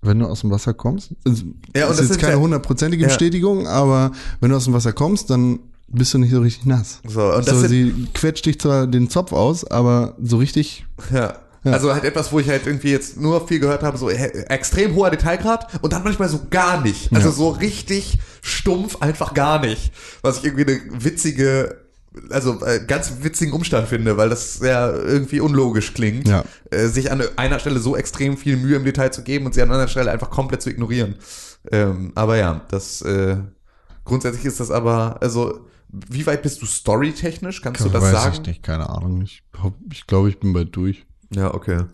wenn 0.00 0.18
du 0.18 0.26
aus 0.26 0.40
dem 0.40 0.50
Wasser 0.50 0.72
kommst. 0.74 1.10
Also, 1.26 1.44
Ja, 1.76 1.84
und 1.84 1.90
das 1.90 1.96
das 1.98 2.00
ist 2.06 2.10
jetzt 2.12 2.20
keine 2.20 2.34
ja- 2.34 2.38
hundertprozentige 2.40 3.02
Ja. 3.02 3.08
Bestätigung, 3.08 3.66
aber 3.68 4.12
wenn 4.40 4.50
du 4.50 4.56
aus 4.56 4.64
dem 4.64 4.72
Wasser 4.74 4.92
kommst, 4.92 5.28
dann 5.30 5.60
bist 5.88 6.14
du 6.14 6.18
nicht 6.18 6.32
so 6.32 6.40
richtig 6.40 6.64
nass. 6.66 7.00
So, 7.06 7.22
und 7.34 7.46
das 7.46 7.54
so, 7.54 7.60
sind- 7.60 7.68
sie 7.70 8.08
quetscht 8.14 8.46
dich 8.46 8.58
zwar 8.58 8.86
den 8.86 9.10
Zopf 9.10 9.32
aus, 9.32 9.64
aber 9.64 10.16
so 10.22 10.38
richtig. 10.38 10.86
Ja. 11.12 11.34
Also 11.64 11.92
halt 11.92 12.02
etwas, 12.02 12.32
wo 12.32 12.40
ich 12.40 12.48
halt 12.48 12.66
irgendwie 12.66 12.90
jetzt 12.90 13.20
nur 13.20 13.46
viel 13.46 13.60
gehört 13.60 13.84
habe, 13.84 13.96
so 13.96 14.10
extrem 14.10 14.96
hoher 14.96 15.10
Detailgrad 15.10 15.68
und 15.80 15.92
dann 15.92 16.02
manchmal 16.02 16.28
so 16.28 16.40
gar 16.50 16.80
nicht. 16.82 17.12
Also 17.12 17.28
Ja. 17.28 17.34
so 17.34 17.50
richtig 17.50 18.18
stumpf 18.40 18.96
einfach 19.00 19.32
gar 19.34 19.60
nicht. 19.60 19.92
Was 20.22 20.38
ich 20.38 20.44
irgendwie 20.46 20.66
eine 20.66 20.80
witzige, 21.04 21.81
also 22.30 22.64
äh, 22.64 22.84
ganz 22.86 23.12
witzigen 23.22 23.52
Umstand 23.52 23.88
finde, 23.88 24.16
weil 24.16 24.28
das 24.28 24.60
ja 24.60 24.90
irgendwie 24.92 25.40
unlogisch 25.40 25.94
klingt, 25.94 26.28
Ja. 26.28 26.44
äh, 26.70 26.86
sich 26.88 27.10
an 27.10 27.22
einer 27.36 27.58
Stelle 27.58 27.78
so 27.80 27.96
extrem 27.96 28.36
viel 28.36 28.56
Mühe 28.56 28.76
im 28.76 28.84
Detail 28.84 29.10
zu 29.10 29.22
geben 29.22 29.46
und 29.46 29.54
sie 29.54 29.62
an 29.62 29.70
einer 29.72 29.88
Stelle 29.88 30.10
einfach 30.10 30.30
komplett 30.30 30.62
zu 30.62 30.70
ignorieren. 30.70 31.16
Ähm, 31.70 32.12
aber 32.14 32.36
ja, 32.36 32.62
das 32.68 33.02
äh, 33.02 33.36
grundsätzlich 34.04 34.44
ist 34.44 34.60
das 34.60 34.70
aber, 34.70 35.22
also 35.22 35.66
wie 35.88 36.26
weit 36.26 36.42
bist 36.42 36.60
du 36.62 36.66
storytechnisch? 36.66 37.60
Kannst 37.60 37.84
du 37.84 37.88
das 37.88 38.02
weiß 38.02 38.12
sagen? 38.12 38.34
ich 38.40 38.46
nicht, 38.46 38.62
keine 38.62 38.88
Ahnung. 38.88 39.20
Ich 39.22 39.42
glaube, 39.52 39.76
ich, 39.92 40.06
glaub, 40.06 40.26
ich 40.26 40.40
bin 40.40 40.52
bald 40.52 40.74
durch. 40.74 41.04
Ja, 41.34 41.52
okay. 41.52 41.84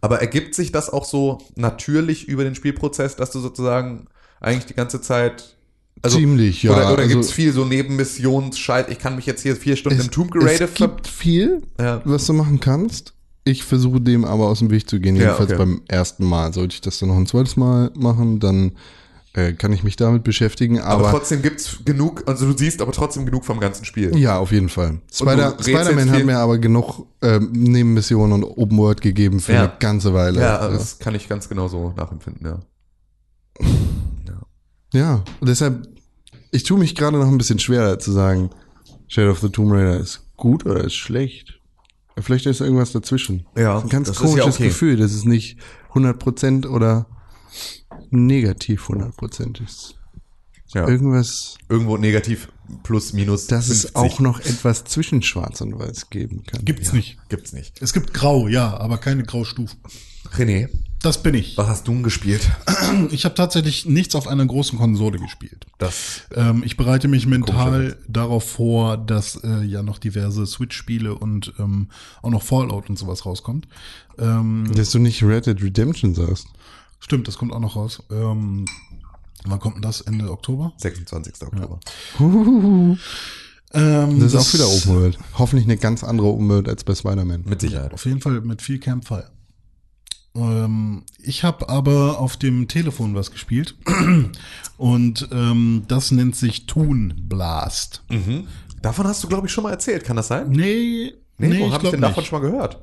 Aber 0.00 0.20
ergibt 0.20 0.54
sich 0.54 0.72
das 0.72 0.90
auch 0.90 1.04
so 1.04 1.38
natürlich 1.54 2.28
über 2.28 2.44
den 2.44 2.54
Spielprozess, 2.54 3.14
dass 3.16 3.30
du 3.30 3.40
sozusagen 3.40 4.06
eigentlich 4.40 4.66
die 4.66 4.74
ganze 4.74 5.00
Zeit. 5.00 5.55
Also, 6.02 6.18
Ziemlich, 6.18 6.62
ja. 6.62 6.72
Oder, 6.72 6.92
oder 6.92 7.02
also, 7.02 7.14
gibt's 7.14 7.32
viel 7.32 7.52
so 7.52 7.64
Nebenmissionsschalt? 7.64 8.90
Ich 8.90 8.98
kann 8.98 9.16
mich 9.16 9.26
jetzt 9.26 9.42
hier 9.42 9.56
vier 9.56 9.76
Stunden 9.76 10.00
im 10.00 10.10
Tomb 10.10 10.30
Raider 10.34 10.66
es 10.66 10.74
gibt 10.74 11.08
viel, 11.08 11.62
Ja. 11.80 12.00
was 12.04 12.26
du 12.26 12.32
machen 12.34 12.60
kannst. 12.60 13.14
Ich 13.44 13.64
versuche 13.64 14.00
dem 14.00 14.24
aber 14.24 14.46
aus 14.48 14.58
dem 14.58 14.70
Weg 14.70 14.88
zu 14.90 15.00
gehen, 15.00 15.16
Ja, 15.16 15.22
jedenfalls 15.22 15.50
okay. 15.52 15.58
beim 15.58 15.80
ersten 15.88 16.24
Mal. 16.24 16.52
Sollte 16.52 16.74
ich 16.74 16.80
das 16.80 16.98
dann 16.98 17.08
noch 17.08 17.16
ein 17.16 17.26
zweites 17.26 17.56
Mal 17.56 17.90
machen, 17.96 18.40
dann 18.40 18.72
äh, 19.34 19.52
kann 19.52 19.72
ich 19.72 19.82
mich 19.84 19.96
damit 19.96 20.24
beschäftigen. 20.24 20.80
aber, 20.80 21.08
Aber, 21.08 21.18
trotzdem 21.18 21.42
gibt's 21.42 21.78
genug, 21.84 22.22
also 22.26 22.50
du 22.50 22.56
siehst 22.56 22.80
aber 22.82 22.92
trotzdem 22.92 23.24
genug 23.26 23.44
vom 23.44 23.60
ganzen 23.60 23.84
Spiel. 23.84 24.16
ja, 24.18 24.38
auf 24.38 24.50
jeden 24.52 24.68
Fall. 24.68 24.98
Spider- 25.12 25.56
Spider-Man 25.60 26.10
hat 26.10 26.24
mir 26.24 26.38
aber 26.38 26.58
genug 26.58 27.06
ähm, 27.22 27.50
Nebenmissionen 27.52 28.42
und 28.42 28.56
Open 28.58 28.78
World 28.78 29.00
gegeben 29.00 29.40
für 29.40 29.52
Ja. 29.52 29.60
eine 29.64 29.72
ganze 29.78 30.12
Weile. 30.14 30.40
Ja, 30.40 30.68
das 30.68 30.98
kann 30.98 31.14
ich 31.14 31.28
ganz 31.28 31.48
genau 31.48 31.68
so 31.68 31.92
nachempfinden, 31.96 32.46
ja. 32.46 32.58
Ja, 34.92 35.24
deshalb, 35.40 35.88
ich 36.52 36.62
tue 36.64 36.78
mich 36.78 36.94
gerade 36.94 37.18
noch 37.18 37.26
ein 37.28 37.38
bisschen 37.38 37.58
schwerer 37.58 37.98
zu 37.98 38.12
sagen, 38.12 38.50
Shadow 39.08 39.30
of 39.32 39.40
the 39.40 39.48
Tomb 39.50 39.72
Raider 39.72 39.98
ist 39.98 40.22
gut 40.36 40.66
oder 40.66 40.84
ist 40.84 40.94
schlecht. 40.94 41.60
Vielleicht 42.18 42.46
ist 42.46 42.60
irgendwas 42.60 42.92
dazwischen. 42.92 43.46
Ja, 43.56 43.78
ein 43.78 43.88
ganz 43.88 44.08
das 44.08 44.16
ist 44.16 44.22
ja 44.22 44.28
komisches 44.28 44.54
okay. 44.54 44.68
Gefühl, 44.68 44.96
dass 44.96 45.12
es 45.12 45.24
nicht 45.24 45.58
100% 45.92 46.66
oder 46.66 47.06
negativ 48.10 48.88
100% 48.88 49.62
ist. 49.62 49.98
ja. 50.68 50.88
Irgendwas, 50.88 51.58
Irgendwo 51.68 51.98
negativ 51.98 52.48
plus 52.82 53.12
minus. 53.12 53.46
dass 53.48 53.68
es 53.68 53.82
50. 53.82 53.96
auch 53.96 54.20
noch 54.20 54.40
etwas 54.40 54.84
zwischen 54.84 55.22
Schwarz 55.22 55.60
und 55.60 55.78
Weiß 55.78 56.08
geben 56.10 56.42
kann. 56.44 56.64
Gibt's 56.64 56.92
nicht. 56.92 57.18
Gibt's 57.28 57.52
nicht. 57.52 57.80
Es 57.82 57.92
gibt 57.92 58.14
Grau, 58.14 58.48
ja, 58.48 58.76
aber 58.78 58.96
keine 58.98 59.22
Graustufen. 59.22 59.78
René, 60.36 60.68
Das 61.06 61.22
bin 61.22 61.34
ich. 61.34 61.56
was 61.56 61.68
hast 61.68 61.86
du 61.86 61.92
denn 61.92 62.02
gespielt? 62.02 62.50
Ich 63.10 63.24
habe 63.24 63.34
tatsächlich 63.36 63.86
nichts 63.86 64.14
auf 64.16 64.26
einer 64.26 64.44
großen 64.44 64.76
Konsole 64.78 65.18
gespielt. 65.18 65.66
Das. 65.78 66.22
Ähm, 66.34 66.62
ich 66.64 66.76
bereite 66.76 67.06
mich 67.08 67.26
mental 67.26 67.96
darauf 68.08 68.48
vor, 68.48 68.96
dass 68.96 69.36
äh, 69.44 69.62
ja 69.62 69.82
noch 69.84 69.98
diverse 69.98 70.46
Switch-Spiele 70.46 71.14
und 71.14 71.52
ähm, 71.58 71.88
auch 72.22 72.30
noch 72.30 72.42
Fallout 72.42 72.88
und 72.90 72.98
sowas 72.98 73.24
rauskommt. 73.24 73.68
Ähm, 74.18 74.68
Dass 74.74 74.90
du 74.90 74.98
nicht 74.98 75.22
Red 75.22 75.46
Dead 75.46 75.62
Redemption 75.62 76.14
sagst. 76.14 76.48
stimmt, 76.98 77.28
das 77.28 77.38
kommt 77.38 77.52
auch 77.52 77.60
noch 77.60 77.76
raus. 77.76 78.02
Ähm, 78.10 78.64
wann 79.44 79.60
kommt 79.60 79.76
denn 79.76 79.82
das? 79.82 80.00
Ende 80.00 80.30
Oktober? 80.30 80.72
26. 80.78 81.34
Oktober. 81.42 81.78
Ähm, 83.74 84.20
Das 84.20 84.32
ist 84.32 84.36
auch 84.36 84.54
wieder 84.54 84.68
Open 84.68 84.94
World. 84.94 85.18
Hoffentlich 85.38 85.66
eine 85.66 85.76
ganz 85.76 86.02
andere 86.02 86.26
Open 86.28 86.48
World 86.48 86.68
als 86.68 86.82
bei 86.84 86.94
Spider-Man. 86.94 87.42
Mit 87.44 87.60
Sicherheit. 87.60 87.92
Auf 87.92 88.06
jeden 88.06 88.20
Fall 88.20 88.40
mit 88.40 88.62
viel 88.62 88.78
Campfire. 88.80 89.30
Ähm, 90.36 91.04
ich 91.22 91.44
habe 91.44 91.68
aber 91.68 92.20
auf 92.20 92.36
dem 92.36 92.68
Telefon 92.68 93.14
was 93.14 93.30
gespielt 93.30 93.74
und 94.76 95.28
ähm, 95.32 95.84
das 95.88 96.10
nennt 96.10 96.36
sich 96.36 96.66
Toon 96.66 97.14
Blast. 97.28 98.02
Mhm. 98.10 98.46
Davon 98.82 99.06
hast 99.06 99.24
du, 99.24 99.28
glaube 99.28 99.46
ich, 99.46 99.52
schon 99.52 99.64
mal 99.64 99.70
erzählt. 99.70 100.04
Kann 100.04 100.16
das 100.16 100.28
sein? 100.28 100.50
Nee, 100.50 101.14
Nee, 101.38 101.48
nee, 101.48 101.60
wo 101.60 101.66
ich 101.66 101.72
hab 101.72 101.84
ich 101.84 101.90
denn 101.90 102.00
davon 102.00 102.20
nicht. 102.22 102.28
schon 102.28 102.40
mal 102.40 102.50
gehört? 102.50 102.78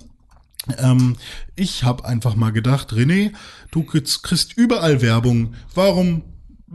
Ähm, 0.77 1.15
ich 1.55 1.83
habe 1.83 2.05
einfach 2.05 2.35
mal 2.35 2.51
gedacht, 2.51 2.93
René, 2.93 3.31
du 3.71 3.83
kriegst 3.83 4.23
kriegst 4.23 4.55
überall 4.57 5.01
Werbung. 5.01 5.55
Warum 5.73 6.21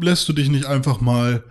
lässt 0.01 0.29
du 0.29 0.33
dich 0.33 0.49
nicht 0.51 0.66
einfach 0.66 1.01
mal 1.01 1.45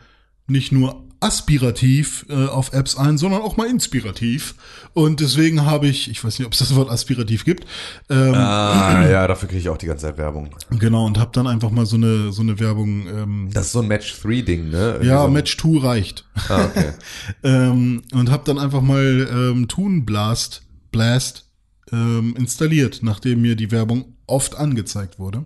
nicht 0.48 0.72
nur 0.72 1.07
aspirativ 1.20 2.26
äh, 2.30 2.46
auf 2.48 2.74
Apps 2.74 2.98
ein, 2.98 3.18
sondern 3.18 3.42
auch 3.42 3.58
mal 3.58 3.68
inspirativ? 3.68 4.56
Und 4.94 5.20
deswegen 5.20 5.66
habe 5.66 5.88
ich, 5.88 6.10
ich 6.10 6.24
weiß 6.24 6.40
nicht, 6.40 6.46
ob 6.46 6.54
es 6.54 6.60
das 6.60 6.76
Wort 6.76 6.90
aspirativ 6.90 7.46
gibt, 7.46 7.66
ähm, 8.10 8.34
Ah, 8.34 9.06
ja, 9.10 9.28
dafür 9.28 9.48
kriege 9.50 9.60
ich 9.62 9.70
auch 9.70 9.78
die 9.78 9.86
ganze 9.88 10.06
Zeit 10.08 10.18
Werbung. 10.18 10.50
genau, 10.72 11.06
und 11.06 11.18
habe 11.20 11.32
dann 11.34 11.48
einfach 11.48 11.70
mal 11.72 11.86
so 11.86 11.96
eine 11.96 12.32
so 12.32 12.42
eine 12.42 12.60
Werbung. 12.60 13.08
Ähm, 13.08 13.50
Das 13.54 13.68
ist 13.68 13.72
so 13.74 13.82
ein 13.82 13.88
Match-3-Ding, 13.88 14.70
ne? 14.70 14.78
Irgendwie 14.94 15.08
ja, 15.08 15.24
so. 15.24 15.28
Match 15.30 15.58
2 15.58 15.80
reicht. 15.80 16.26
Ah, 16.50 16.66
okay. 16.66 16.94
ähm, 17.44 18.04
und 18.14 18.32
habe 18.32 18.44
dann 18.46 18.58
einfach 18.60 18.82
mal 18.82 19.28
ähm, 19.32 19.68
Toon 19.68 20.06
Blast, 20.06 20.64
Blast 20.92 21.46
ähm, 21.92 22.36
installiert, 22.38 23.00
nachdem 23.02 23.42
mir 23.42 23.56
die 23.56 23.72
Werbung 23.72 24.14
oft 24.28 24.56
angezeigt 24.56 25.20
wurde. 25.20 25.46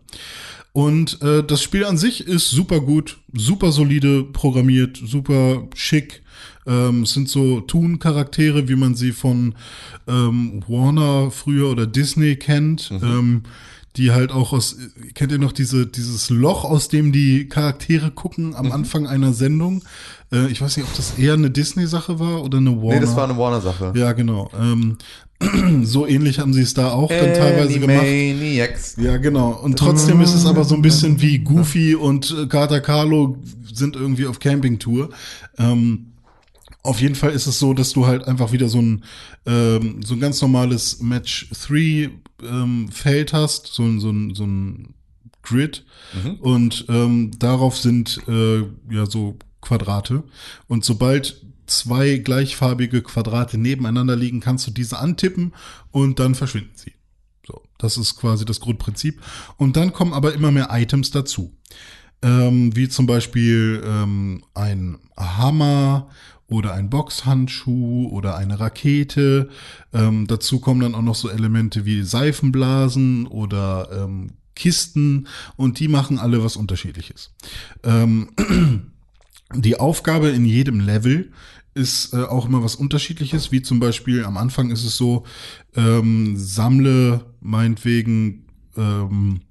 Und 0.74 1.22
äh, 1.22 1.44
das 1.44 1.62
Spiel 1.62 1.86
an 1.86 1.98
sich 1.98 2.28
ist 2.28 2.50
super 2.50 2.80
gut, 2.80 3.18
super 3.34 3.72
solide 3.72 4.24
programmiert, 4.24 4.98
super 5.04 5.68
schick. 5.76 6.22
Ähm, 6.66 7.04
es 7.04 7.12
sind 7.12 7.28
so 7.28 7.60
Toon-Charaktere, 7.60 8.70
wie 8.70 8.76
man 8.76 8.96
sie 8.96 9.12
von 9.12 9.56
ähm, 10.08 10.64
Warner 10.68 11.30
früher 11.32 11.70
oder 11.70 11.88
Disney 11.88 12.36
kennt. 12.38 12.92
Ähm, 12.92 13.44
die 13.98 14.12
halt 14.12 14.32
auch 14.32 14.54
aus, 14.54 14.78
kennt 15.16 15.34
ihr 15.34 15.38
noch 15.38 15.52
diese, 15.52 15.86
dieses 15.86 16.30
Loch, 16.30 16.64
aus 16.64 16.88
dem 16.88 17.12
die 17.12 17.50
Charaktere 17.50 18.12
gucken 18.12 18.56
am 18.56 18.72
Anfang 18.72 19.06
einer 19.06 19.34
Sendung? 19.34 19.84
Äh, 20.32 20.48
ich 20.48 20.62
weiß 20.62 20.78
nicht, 20.78 20.88
ob 20.88 20.96
das 20.96 21.18
eher 21.18 21.34
eine 21.34 21.52
Disney-Sache 21.52 22.18
war 22.20 22.42
oder 22.42 22.60
eine 22.60 22.78
Warner. 22.78 22.96
Nee, 22.96 23.02
das 23.02 23.16
war 23.16 23.26
eine 23.26 23.38
Warner-Sache. 23.38 23.92
ja, 23.96 24.14
genau. 24.14 24.50
Ähm, 24.58 24.98
so 25.84 26.06
ähnlich 26.08 26.40
haben 26.40 26.54
sie 26.54 26.62
es 26.62 26.74
da 26.74 26.92
auch 26.92 27.10
dann 27.10 27.34
teilweise 27.34 27.80
gemacht. 27.80 28.04
Ja, 28.98 29.18
genau. 29.18 29.52
Und 29.52 29.78
trotzdem 29.78 30.22
ist 30.22 30.34
es 30.34 30.46
aber 30.46 30.64
so 30.64 30.76
ein 30.76 30.82
bisschen 30.82 31.22
wie 31.22 31.40
Goofy 31.40 31.96
und 31.96 32.36
äh, 32.38 32.48
Carter 32.48 32.82
Carlo 32.82 33.38
sind 33.74 33.96
irgendwie 33.96 34.28
auf 34.28 34.40
Campingtour. 34.40 35.10
Ähm, 35.58 36.14
auf 36.84 37.00
jeden 37.02 37.16
Fall 37.16 37.32
ist 37.32 37.48
es 37.48 37.60
so, 37.60 37.74
dass 37.74 37.94
du 37.94 38.08
halt 38.08 38.28
einfach 38.28 38.52
wieder 38.52 38.68
so 38.68 38.82
ein, 38.82 39.04
ähm, 39.46 40.02
so 40.04 40.16
ein 40.16 40.20
ganz 40.20 40.42
normales 40.42 41.00
Match 41.02 41.50
3 41.68 42.10
ähm, 42.44 42.90
Feld 42.92 43.34
hast, 43.34 43.68
so, 43.68 43.84
ein 43.84 44.00
so, 44.00 44.10
ein 44.10 44.34
so 44.36 44.46
ein 44.46 44.94
Grid. 45.44 45.86
Und 46.40 46.86
ähm, 46.90 47.32
darauf 47.40 47.78
sind 47.78 48.20
äh, 48.28 48.60
ja 48.90 49.06
so 49.08 49.38
Quadrate. 49.62 50.24
Und 50.68 50.86
sobald 50.86 51.42
zwei 51.72 52.18
gleichfarbige 52.18 53.02
Quadrate 53.02 53.58
nebeneinander 53.58 54.16
liegen, 54.16 54.40
kannst 54.40 54.68
du 54.68 54.72
diese 54.72 55.00
antippen 55.00 55.54
und 55.92 56.20
dann 56.20 56.36
verschwinden 56.36 56.76
sie. 56.76 56.94
So, 57.46 57.62
das 57.78 57.98
ist 57.98 58.18
quasi 58.18 58.46
das 58.46 58.60
Grundprinzip. 58.60 59.22
Und 59.58 59.78
dann 59.78 59.94
kommen 59.94 60.14
aber 60.14 60.34
immer 60.34 60.52
mehr 60.52 60.70
Items 60.72 61.12
dazu. 61.12 61.56
Ähm, 62.24 62.76
wie 62.76 62.88
zum 62.88 63.08
Beispiel 63.08 63.82
ähm, 63.84 64.44
ein 64.54 65.00
Hammer 65.18 66.10
oder 66.48 66.74
ein 66.74 66.90
Boxhandschuh 66.90 68.10
oder 68.12 68.36
eine 68.36 68.60
Rakete. 68.60 69.50
Ähm, 69.94 70.28
dazu 70.28 70.60
kommen 70.60 70.82
dann 70.82 70.94
auch 70.94 71.02
noch 71.02 71.16
so 71.16 71.30
Elemente 71.30 71.86
wie 71.86 72.04
Seifenblasen 72.04 73.26
oder 73.26 73.90
ähm, 73.92 74.34
Kisten 74.54 75.28
und 75.56 75.80
die 75.80 75.88
machen 75.88 76.20
alle 76.20 76.44
was 76.44 76.58
unterschiedliches. 76.58 77.34
Ähm, 77.84 78.30
die 79.56 79.80
Aufgabe 79.80 80.30
in 80.30 80.46
jedem 80.46 80.82
Level 80.82 81.32
ist 81.74 82.14
äh, 82.14 82.24
auch 82.24 82.48
immer 82.48 82.64
was 82.64 82.76
unterschiedliches, 82.76 83.52
wie 83.52 83.62
zum 83.62 83.80
Beispiel 83.80 84.26
am 84.26 84.38
Anfang 84.38 84.72
ist 84.72 84.84
es 84.84 84.98
so, 84.98 85.24
ähm, 85.76 86.36
sammle 86.38 87.26
meinetwegen 87.40 88.46
ähm, 88.76 89.42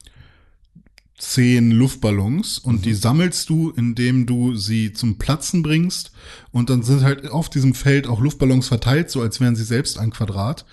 zehn 1.20 1.70
Luftballons 1.70 2.59
und 2.59 2.86
die 2.86 2.94
sammelst 2.94 3.48
du, 3.51 3.70
indem 3.70 4.24
du 4.26 4.56
sie 4.56 4.92
zum 4.92 5.18
Platzen 5.18 5.62
bringst. 5.62 6.12
Und 6.51 6.70
dann 6.70 6.82
sind 6.82 7.02
halt 7.02 7.30
auf 7.30 7.51
diesem 7.51 7.74
Feld 7.74 8.06
auch 8.06 8.20
Luftballons 8.20 8.68
verteilt, 8.68 9.10
so 9.10 9.20
als 9.20 9.38
wären 9.40 9.55
sie 9.55 9.64
selbst 9.64 9.98
ein 9.98 10.10
Quadrat. 10.10 10.64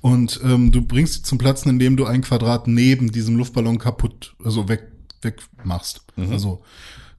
Und 0.00 0.40
ähm, 0.42 0.72
du 0.72 0.82
bringst 0.82 1.14
sie 1.14 1.22
zum 1.22 1.38
Platzen, 1.38 1.70
indem 1.70 1.96
du 1.96 2.04
ein 2.04 2.22
Quadrat 2.22 2.66
neben 2.66 3.12
diesem 3.12 3.36
Luftballon 3.36 3.78
kaputt, 3.78 4.34
also 4.44 4.68
weg, 4.68 4.90
weg 5.22 5.40
machst. 5.64 6.02
Also 6.32 6.62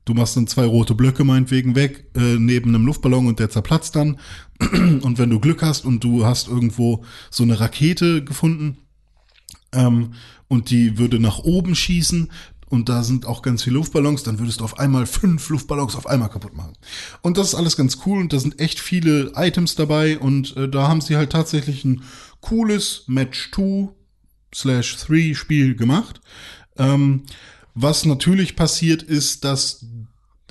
du 0.05 0.13
machst 0.13 0.35
dann 0.35 0.47
zwei 0.47 0.65
rote 0.65 0.95
Blöcke 0.95 1.23
meinetwegen 1.23 1.75
weg 1.75 2.09
äh, 2.15 2.37
neben 2.37 2.69
einem 2.69 2.85
Luftballon 2.85 3.27
und 3.27 3.39
der 3.39 3.49
zerplatzt 3.49 3.95
dann 3.95 4.19
und 4.59 5.17
wenn 5.17 5.29
du 5.29 5.39
Glück 5.39 5.61
hast 5.61 5.85
und 5.85 6.03
du 6.03 6.25
hast 6.25 6.47
irgendwo 6.47 7.03
so 7.29 7.43
eine 7.43 7.59
Rakete 7.59 8.23
gefunden 8.23 8.77
ähm, 9.71 10.13
und 10.47 10.69
die 10.69 10.97
würde 10.97 11.19
nach 11.19 11.39
oben 11.39 11.75
schießen 11.75 12.29
und 12.73 12.89
da 12.89 13.03
sind 13.03 13.27
auch 13.27 13.43
ganz 13.43 13.63
viele 13.63 13.75
Luftballons, 13.75 14.23
dann 14.23 14.39
würdest 14.39 14.59
du 14.59 14.63
auf 14.63 14.79
einmal 14.79 15.05
fünf 15.05 15.47
Luftballons 15.49 15.95
auf 15.95 16.07
einmal 16.07 16.29
kaputt 16.29 16.55
machen. 16.55 16.73
Und 17.21 17.37
das 17.37 17.49
ist 17.49 17.55
alles 17.55 17.77
ganz 17.77 17.99
cool 18.05 18.19
und 18.19 18.33
da 18.33 18.39
sind 18.39 18.59
echt 18.59 18.79
viele 18.79 19.33
Items 19.35 19.75
dabei 19.75 20.17
und 20.17 20.57
äh, 20.57 20.67
da 20.67 20.87
haben 20.87 21.01
sie 21.01 21.15
halt 21.15 21.31
tatsächlich 21.31 21.85
ein 21.85 22.01
cooles 22.41 23.03
Match 23.05 23.51
2 23.51 23.89
slash 24.55 24.97
3 24.97 25.35
Spiel 25.35 25.75
gemacht. 25.75 26.21
Ähm, 26.77 27.23
was 27.73 28.05
natürlich 28.05 28.55
passiert 28.55 29.03
ist, 29.03 29.43
dass 29.43 29.85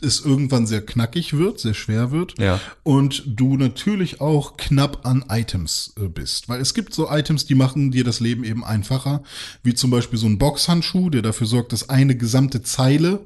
es 0.02 0.24
irgendwann 0.24 0.66
sehr 0.66 0.84
knackig 0.84 1.34
wird, 1.34 1.60
sehr 1.60 1.74
schwer 1.74 2.10
wird. 2.10 2.38
Ja. 2.38 2.60
Und 2.82 3.22
du 3.26 3.56
natürlich 3.56 4.20
auch 4.20 4.56
knapp 4.56 5.06
an 5.06 5.24
Items 5.28 5.94
äh, 5.96 6.08
bist. 6.08 6.48
Weil 6.48 6.60
es 6.60 6.74
gibt 6.74 6.92
so 6.92 7.08
Items, 7.10 7.46
die 7.46 7.54
machen 7.54 7.92
dir 7.92 8.04
das 8.04 8.20
Leben 8.20 8.44
eben 8.44 8.64
einfacher. 8.64 9.22
Wie 9.62 9.74
zum 9.74 9.90
Beispiel 9.90 10.18
so 10.18 10.26
ein 10.26 10.38
Boxhandschuh, 10.38 11.08
der 11.10 11.22
dafür 11.22 11.46
sorgt, 11.46 11.72
dass 11.72 11.88
eine 11.88 12.16
gesamte 12.16 12.62
Zeile 12.62 13.20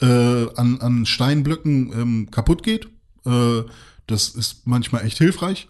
äh, 0.00 0.06
an, 0.06 0.80
an 0.80 1.04
Steinblöcken 1.04 1.92
ähm, 1.92 2.30
kaputt 2.30 2.62
geht. 2.62 2.86
Äh, 3.26 3.62
das 4.06 4.28
ist 4.28 4.66
manchmal 4.66 5.04
echt 5.04 5.18
hilfreich. 5.18 5.68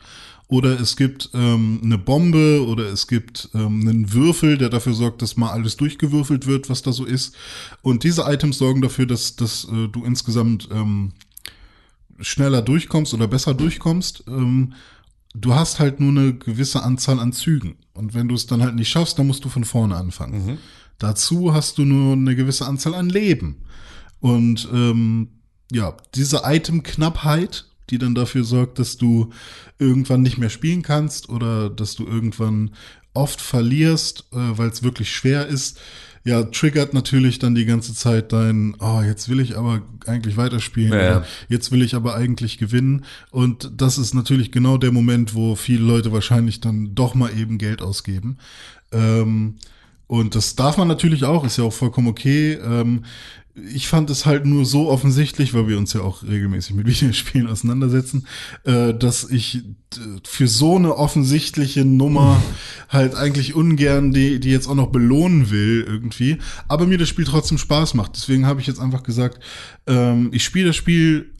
Oder 0.50 0.80
es 0.80 0.96
gibt 0.96 1.30
ähm, 1.32 1.80
eine 1.84 1.96
Bombe 1.96 2.66
oder 2.66 2.86
es 2.86 3.06
gibt 3.06 3.50
ähm, 3.54 3.86
einen 3.86 4.12
Würfel, 4.12 4.58
der 4.58 4.68
dafür 4.68 4.94
sorgt, 4.94 5.22
dass 5.22 5.36
mal 5.36 5.50
alles 5.50 5.76
durchgewürfelt 5.76 6.48
wird, 6.48 6.68
was 6.68 6.82
da 6.82 6.90
so 6.90 7.04
ist. 7.04 7.36
Und 7.82 8.02
diese 8.02 8.22
Items 8.22 8.58
sorgen 8.58 8.82
dafür, 8.82 9.06
dass, 9.06 9.36
dass 9.36 9.64
äh, 9.66 9.86
du 9.86 10.04
insgesamt 10.04 10.68
ähm, 10.72 11.12
schneller 12.18 12.62
durchkommst 12.62 13.14
oder 13.14 13.28
besser 13.28 13.54
durchkommst. 13.54 14.24
Ähm, 14.26 14.72
du 15.34 15.54
hast 15.54 15.78
halt 15.78 16.00
nur 16.00 16.10
eine 16.10 16.34
gewisse 16.34 16.82
Anzahl 16.82 17.20
an 17.20 17.32
Zügen. 17.32 17.76
Und 17.94 18.14
wenn 18.14 18.26
du 18.26 18.34
es 18.34 18.46
dann 18.46 18.60
halt 18.60 18.74
nicht 18.74 18.88
schaffst, 18.88 19.20
dann 19.20 19.28
musst 19.28 19.44
du 19.44 19.48
von 19.48 19.64
vorne 19.64 19.94
anfangen. 19.94 20.58
Dazu 20.98 21.54
hast 21.54 21.78
du 21.78 21.84
nur 21.84 22.14
eine 22.14 22.34
gewisse 22.34 22.66
Anzahl 22.66 22.96
an 22.96 23.08
Leben. 23.08 23.62
Und 24.18 24.68
ähm, 24.72 25.28
ja, 25.70 25.96
diese 26.16 26.42
Item-Knappheit, 26.44 27.69
die 27.90 27.98
dann 27.98 28.14
dafür 28.14 28.44
sorgt, 28.44 28.78
dass 28.78 28.96
du 28.96 29.30
irgendwann 29.78 30.22
nicht 30.22 30.38
mehr 30.38 30.50
spielen 30.50 30.82
kannst 30.82 31.28
oder 31.28 31.70
dass 31.70 31.94
du 31.94 32.06
irgendwann 32.06 32.70
oft 33.14 33.40
verlierst, 33.40 34.26
äh, 34.32 34.36
weil 34.36 34.68
es 34.68 34.82
wirklich 34.82 35.10
schwer 35.10 35.46
ist, 35.46 35.80
ja, 36.22 36.42
triggert 36.42 36.92
natürlich 36.92 37.38
dann 37.38 37.54
die 37.54 37.64
ganze 37.64 37.94
Zeit 37.94 38.32
dein, 38.32 38.76
oh, 38.78 39.00
jetzt 39.00 39.30
will 39.30 39.40
ich 39.40 39.56
aber 39.56 39.82
eigentlich 40.06 40.36
weiterspielen, 40.36 40.92
Ja, 40.92 41.24
jetzt 41.48 41.72
will 41.72 41.82
ich 41.82 41.94
aber 41.94 42.14
eigentlich 42.14 42.58
gewinnen. 42.58 43.04
Und 43.30 43.72
das 43.76 43.96
ist 43.96 44.14
natürlich 44.14 44.52
genau 44.52 44.76
der 44.76 44.92
Moment, 44.92 45.34
wo 45.34 45.56
viele 45.56 45.84
Leute 45.84 46.12
wahrscheinlich 46.12 46.60
dann 46.60 46.94
doch 46.94 47.14
mal 47.14 47.30
eben 47.36 47.56
Geld 47.56 47.80
ausgeben. 47.80 48.36
Ähm, 48.92 49.56
und 50.06 50.34
das 50.34 50.56
darf 50.56 50.76
man 50.76 50.88
natürlich 50.88 51.24
auch, 51.24 51.44
ist 51.44 51.56
ja 51.56 51.64
auch 51.64 51.72
vollkommen 51.72 52.08
okay. 52.08 52.54
Ähm, 52.54 53.04
ich 53.54 53.88
fand 53.88 54.10
es 54.10 54.26
halt 54.26 54.46
nur 54.46 54.64
so 54.64 54.88
offensichtlich, 54.88 55.54
weil 55.54 55.68
wir 55.68 55.76
uns 55.76 55.92
ja 55.92 56.02
auch 56.02 56.22
regelmäßig 56.22 56.74
mit 56.74 56.86
Videospielen 56.86 57.48
auseinandersetzen, 57.48 58.26
äh, 58.64 58.94
dass 58.94 59.28
ich 59.28 59.56
äh, 59.56 60.00
für 60.24 60.46
so 60.46 60.76
eine 60.76 60.96
offensichtliche 60.96 61.84
Nummer 61.84 62.40
halt 62.88 63.14
eigentlich 63.14 63.54
ungern 63.54 64.12
die, 64.12 64.40
die 64.40 64.50
jetzt 64.50 64.68
auch 64.68 64.74
noch 64.74 64.90
belohnen 64.90 65.50
will 65.50 65.84
irgendwie, 65.86 66.38
aber 66.68 66.86
mir 66.86 66.98
das 66.98 67.08
Spiel 67.08 67.24
trotzdem 67.24 67.58
Spaß 67.58 67.94
macht. 67.94 68.16
Deswegen 68.16 68.46
habe 68.46 68.60
ich 68.60 68.66
jetzt 68.66 68.80
einfach 68.80 69.02
gesagt, 69.02 69.42
ähm, 69.86 70.30
ich 70.32 70.44
spiele 70.44 70.68
das 70.68 70.76
Spiel 70.76 71.34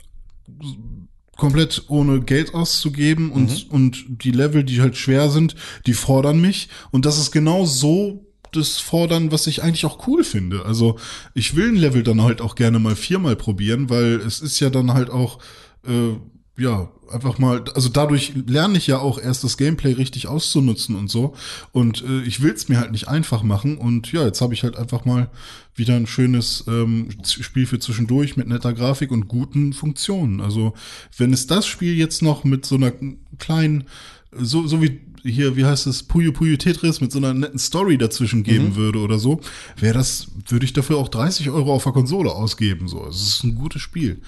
komplett 1.37 1.85
ohne 1.89 2.21
Geld 2.21 2.55
auszugeben 2.55 3.33
und, 3.33 3.71
und 3.71 4.05
die 4.23 4.31
Level, 4.31 4.63
die 4.63 4.83
halt 4.83 4.97
schwer 4.97 5.31
sind, 5.31 5.55
die 5.87 5.95
fordern 5.95 6.39
mich. 6.41 6.69
Und 6.91 7.07
das 7.07 7.19
ist 7.19 7.31
genau 7.31 7.65
so 7.65 8.30
das 8.53 8.79
Fordern, 8.79 9.33
was 9.33 9.47
ich 9.47 9.63
eigentlich 9.63 9.85
auch 9.87 10.07
cool 10.07 10.25
finde. 10.25 10.65
Also 10.65 10.99
ich 11.35 11.57
will 11.57 11.69
ein 11.69 11.77
Level 11.77 12.03
dann 12.03 12.23
halt 12.23 12.41
auch 12.41 12.55
gerne 12.55 12.79
mal 12.79 12.97
viermal 12.97 13.37
probieren, 13.37 13.91
weil 13.91 14.15
es 14.15 14.41
ist 14.41 14.61
ja 14.61 14.71
dann 14.71 14.93
halt 14.93 15.11
auch, 15.11 15.39
äh, 15.87 16.17
ja, 16.61 16.91
einfach 17.11 17.39
mal, 17.39 17.65
also 17.75 17.89
dadurch 17.89 18.33
lerne 18.47 18.79
ich 18.79 18.87
ja 18.87 18.99
auch 18.99 19.19
erst 19.19 19.45
das 19.45 19.57
Gameplay 19.57 19.93
richtig 19.93 20.29
auszunutzen 20.29 20.95
und 20.95 21.11
so. 21.11 21.35
Und 21.73 22.03
äh, 22.03 22.23
ich 22.23 22.43
will 22.43 22.53
es 22.53 22.69
mir 22.69 22.79
halt 22.79 22.93
nicht 22.93 23.09
einfach 23.09 23.43
machen. 23.43 23.79
Und 23.79 24.13
ja, 24.13 24.25
jetzt 24.25 24.41
habe 24.41 24.55
ich 24.55 24.63
halt 24.63 24.77
einfach 24.77 25.05
mal 25.05 25.31
wieder 25.75 25.97
ein 25.97 26.07
schönes 26.07 26.65
ähm, 26.69 27.09
Spiel 27.25 27.67
für 27.67 27.79
zwischendurch 27.79 28.37
mit 28.37 28.49
netter 28.49 28.73
Grafik 28.73 29.11
und 29.11 29.29
guten 29.29 29.73
Funktionen. 29.73 30.41
Also 30.41 30.75
wenn 31.17 31.33
es 31.33 31.47
das 31.47 31.67
Spiel 31.67 31.95
jetzt 31.95 32.23
noch 32.23 32.45
mit 32.45 32.65
so 32.65 32.77
einer 32.77 32.93
kleinen, 33.39 33.85
so, 34.33 34.67
so 34.67 34.83
wie 34.83 35.01
hier, 35.23 35.57
wie 35.57 35.65
heißt 35.65 35.87
es, 35.87 36.03
Puyo 36.03 36.33
Puyo 36.33 36.57
Tetris 36.57 37.01
mit 37.01 37.13
so 37.13 37.19
einer 37.19 37.35
netten 37.35 37.59
Story 37.59 37.99
dazwischen 37.99 38.43
geben 38.43 38.77
würde 38.77 38.99
oder 39.01 39.19
so, 39.19 39.41
wäre 39.77 39.95
das, 39.95 40.29
würde 40.49 40.65
ich 40.65 40.73
dafür 40.73 40.99
auch 40.99 41.09
30 41.09 41.51
Euro 41.51 41.75
auf 41.75 41.85
der 41.85 41.93
Konsole 41.93 42.33
ausgeben. 42.33 42.89
So, 42.89 43.07
es 43.07 43.21
ist 43.21 43.45
ein 43.45 43.55
gutes 43.55 43.83
Spiel. 43.83 44.23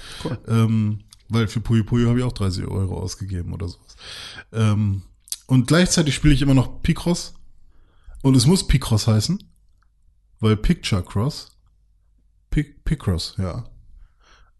Ähm, 0.46 1.00
weil 1.28 1.48
für 1.48 1.60
Puyo 1.60 1.84
Puyo 1.84 2.08
habe 2.08 2.18
ich 2.18 2.24
auch 2.24 2.32
30 2.32 2.66
Euro 2.66 2.98
ausgegeben 2.98 3.52
oder 3.52 3.68
sowas. 3.68 3.96
Ähm, 4.52 5.02
und 5.46 5.66
gleichzeitig 5.66 6.14
spiele 6.14 6.34
ich 6.34 6.42
immer 6.42 6.54
noch 6.54 6.82
Picross. 6.82 7.34
Und 8.22 8.36
es 8.36 8.46
muss 8.46 8.66
Picross 8.66 9.06
heißen. 9.06 9.42
Weil 10.40 10.56
Picture 10.56 11.02
Cross. 11.02 11.56
Pic 12.50 12.84
Picross, 12.84 13.34
ja. 13.38 13.64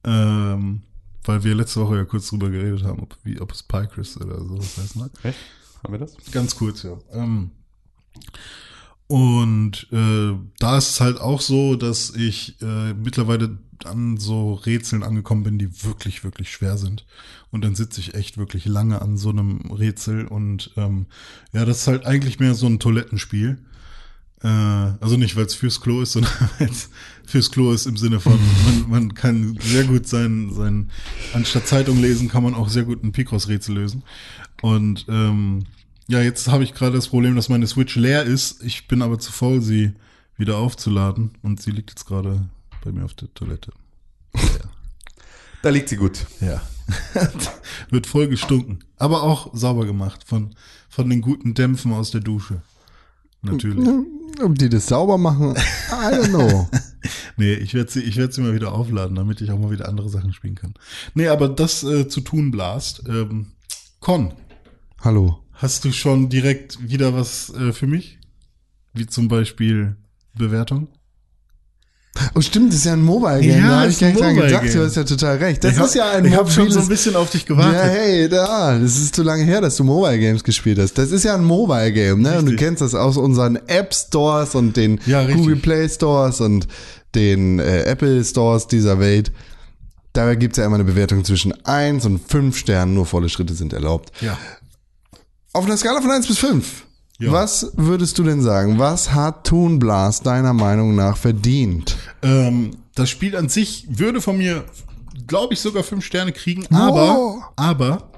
Ähm, 0.04 0.82
weil 1.24 1.44
wir 1.44 1.54
letzte 1.54 1.80
Woche 1.80 1.96
ja 1.96 2.04
kurz 2.04 2.28
drüber 2.28 2.50
geredet 2.50 2.84
haben, 2.84 3.00
ob, 3.00 3.16
wie, 3.22 3.40
ob 3.40 3.52
es 3.52 3.62
Picross 3.62 4.16
oder 4.16 4.36
heißen 4.38 5.00
mag. 5.00 5.10
Echt? 5.24 5.38
Haben 5.82 5.94
wir 5.94 5.98
das? 5.98 6.16
Ganz 6.30 6.56
kurz, 6.56 6.82
ja. 6.82 6.98
Ähm, 7.12 7.50
und 9.09 9.88
äh, 9.92 10.34
da 10.59 10.78
ist 10.78 10.90
es 10.90 11.00
halt 11.00 11.20
auch 11.20 11.40
so, 11.40 11.76
dass 11.76 12.10
ich 12.10 12.60
äh, 12.62 12.94
mittlerweile 12.94 13.59
an 13.84 14.16
so 14.16 14.54
Rätseln 14.54 15.02
angekommen 15.02 15.42
bin, 15.42 15.59
die 15.59 15.84
wirklich, 15.84 16.24
wirklich 16.24 16.50
schwer 16.50 16.78
sind. 16.78 17.04
Und 17.50 17.64
dann 17.64 17.74
sitze 17.74 18.00
ich 18.00 18.14
echt 18.14 18.38
wirklich 18.38 18.64
lange 18.64 19.02
an 19.02 19.18
so 19.18 19.30
einem 19.30 19.70
Rätsel. 19.70 20.26
Und 20.26 20.70
ähm, 20.76 21.06
ja, 21.52 21.64
das 21.64 21.80
ist 21.80 21.86
halt 21.88 22.06
eigentlich 22.06 22.40
mehr 22.40 22.54
so 22.54 22.66
ein 22.66 22.78
Toilettenspiel. 22.78 23.59
Äh, 24.42 24.48
also 24.48 25.16
nicht, 25.16 25.36
weil 25.36 25.46
es 25.46 25.54
fürs 25.54 25.80
Klo 25.80 26.02
ist, 26.02 26.12
sondern 26.12 26.32
weil 26.59 26.68
es 26.70 26.90
fürs 27.26 27.50
Klo 27.50 27.72
ist 27.72 27.86
im 27.86 27.96
Sinne 27.96 28.20
von, 28.20 28.38
man, 28.64 28.90
man 28.90 29.14
kann 29.14 29.59
sehr 29.60 29.84
gut 29.84 30.06
sein, 30.06 30.52
sein, 30.52 30.90
anstatt 31.32 31.66
Zeitung 31.66 32.00
lesen, 32.00 32.28
kann 32.28 32.42
man 32.42 32.54
auch 32.54 32.68
sehr 32.68 32.84
gut 32.84 33.02
ein 33.04 33.12
Picross-Rätsel 33.12 33.74
lösen. 33.74 34.02
Und 34.62 35.06
ähm, 35.09 35.64
ja, 36.06 36.22
jetzt 36.22 36.48
habe 36.48 36.64
ich 36.64 36.72
gerade 36.72 36.97
das 36.97 37.09
Problem, 37.09 37.36
dass 37.36 37.48
meine 37.48 37.66
Switch 37.66 37.97
leer 37.97 38.22
ist. 38.22 38.62
Ich 38.62 38.89
bin 38.89 39.02
aber 39.02 39.18
zu 39.18 39.30
faul, 39.32 39.60
sie 39.60 39.93
wieder 40.36 40.56
aufzuladen. 40.56 41.32
Und 41.43 41.60
sie 41.60 41.72
liegt 41.72 41.90
jetzt 41.90 42.06
gerade 42.06 42.48
bei 42.82 42.93
mir 42.93 43.05
auf 43.05 43.14
der 43.14 43.32
Toilette. 43.34 43.72
Da 45.62 45.70
liegt 45.70 45.89
sie 45.89 45.97
gut. 45.97 46.26
Ja. 46.40 46.60
Wird 47.90 48.09
voll 48.09 48.26
gestunken. 48.26 48.80
Aber 48.97 49.22
auch 49.22 49.55
sauber 49.55 49.86
gemacht 49.86 50.24
von, 50.26 50.56
von 50.89 51.09
den 51.09 51.20
guten 51.20 51.55
Dämpfen 51.55 51.93
aus 51.93 52.10
der 52.10 52.20
Dusche. 52.20 52.62
Natürlich. 53.43 53.89
Ob 54.43 54.59
die 54.59 54.68
das 54.68 54.86
sauber 54.86 55.18
machen, 55.18 55.55
I 55.55 56.14
don't 56.16 56.30
know. 56.30 56.68
Nee, 57.36 57.55
ich 57.55 57.74
werde 57.74 57.93
sie, 57.93 58.01
ich 58.01 58.16
werde 58.16 58.32
sie 58.32 58.40
mal 58.40 58.55
wieder 58.55 58.72
aufladen, 58.72 59.14
damit 59.14 59.40
ich 59.40 59.52
auch 59.52 59.59
mal 59.60 59.70
wieder 59.70 59.89
andere 59.89 60.09
Sachen 60.09 60.32
spielen 60.32 60.56
kann. 60.56 60.74
Nee, 61.14 61.28
aber 61.28 61.48
das 61.48 61.84
äh, 61.84 62.09
zu 62.09 62.22
tun 62.22 62.51
blast. 62.51 63.05
Ähm, 63.06 63.52
Con, 64.01 64.32
Hallo. 65.03 65.39
hast 65.53 65.85
du 65.85 65.93
schon 65.93 66.29
direkt 66.29 66.79
wieder 66.89 67.15
was 67.15 67.51
äh, 67.55 67.73
für 67.73 67.87
mich? 67.87 68.19
Wie 68.95 69.07
zum 69.07 69.29
Beispiel 69.29 69.97
Bewertung? 70.37 70.89
Oh, 72.35 72.43
stimmt, 72.43 72.69
das 72.69 72.81
ist 72.81 72.85
ja 72.85 72.93
ein 72.93 73.03
Mobile 73.03 73.41
Game. 73.41 73.62
Ja, 73.62 73.69
da 73.70 73.81
habe 73.81 73.91
ich 73.91 73.99
gar 73.99 74.09
nicht 74.09 74.20
dran 74.20 74.35
gedacht. 74.37 74.65
Game. 74.65 74.73
Du 74.74 74.85
hast 74.85 74.97
ja 74.97 75.05
total 75.05 75.39
recht. 75.39 75.65
Das 75.65 75.73
ich 75.73 75.79
hab- 75.79 75.87
ist 75.87 75.95
ja 75.95 76.11
ein 76.11 76.27
Ich 76.27 76.37
habe 76.37 76.51
schon 76.51 76.70
so 76.70 76.81
ein 76.81 76.89
bisschen 76.89 77.16
auf 77.16 77.31
dich 77.31 77.43
Ja, 77.43 77.49
gewartet. 77.49 77.81
hey, 77.91 78.29
da, 78.29 78.79
das 78.79 78.99
ist 78.99 79.15
zu 79.15 79.23
lange 79.23 79.45
her, 79.45 79.62
dass 79.62 79.77
du 79.77 79.85
Mobile 79.85 80.19
Games 80.19 80.45
gespielt 80.45 80.79
hast. 80.79 80.99
Das 80.99 81.11
ist 81.11 81.24
ja 81.24 81.35
ein 81.35 81.45
Mobile 81.45 81.91
Game, 81.91 82.20
ne? 82.20 82.33
Und 82.39 82.45
du 82.45 82.51
Richtig. 82.51 82.59
kennst 82.59 82.83
das 82.83 82.95
aus 82.95 83.16
unseren 83.16 83.57
App 83.66 83.95
Stores 83.95 84.55
und 84.55 84.77
den 84.77 85.01
Ja, 85.07 85.20
richtig. 85.20 85.37
Google 85.39 85.57
Play 85.57 85.89
Stores 85.89 86.43
und 86.43 86.69
den 87.15 87.59
äh, 87.61 87.85
Apple 87.85 88.23
Stores 88.24 88.66
dieser 88.66 89.01
Welt. 89.01 89.33
Da 90.12 90.35
gibt's 90.35 90.59
ja 90.59 90.66
immer 90.66 90.74
eine 90.74 90.85
Bewertung 90.85 91.24
zwischen 91.24 91.55
1 91.65 92.05
und 92.05 92.19
5 92.29 92.59
Sternen, 92.59 92.93
nur 92.93 93.07
volle 93.07 93.31
Schritte 93.31 93.55
sind 93.55 93.73
erlaubt. 93.73 94.12
Ja. 94.20 94.37
Auf 95.53 95.66
einer 95.66 95.77
Skala 95.77 96.01
von 96.01 96.11
1 96.11 96.27
bis 96.27 96.39
5. 96.39 96.87
Ja. 97.19 97.31
Was 97.31 97.73
würdest 97.77 98.19
du 98.19 98.24
denn 98.24 98.41
sagen? 98.41 98.79
Was 98.79 99.12
hat 99.12 99.47
Toon 99.47 99.79
Blast 99.79 100.27
deiner 100.27 100.53
Meinung 100.55 100.95
nach 100.97 101.16
verdient? 101.16 101.97
Ähm, 102.23 102.70
das 102.95 103.11
Spiel 103.11 103.37
an 103.37 103.49
sich 103.49 103.87
würde 103.91 104.20
von 104.20 104.39
mir, 104.39 104.65
glaube 105.27 105.55
ich, 105.55 105.61
sogar 105.61 105.83
fünf 105.83 106.05
Sterne 106.05 106.33
kriegen, 106.33 106.66
aber, 106.74 107.16
Oh. 107.19 107.43
aber, 107.57 108.11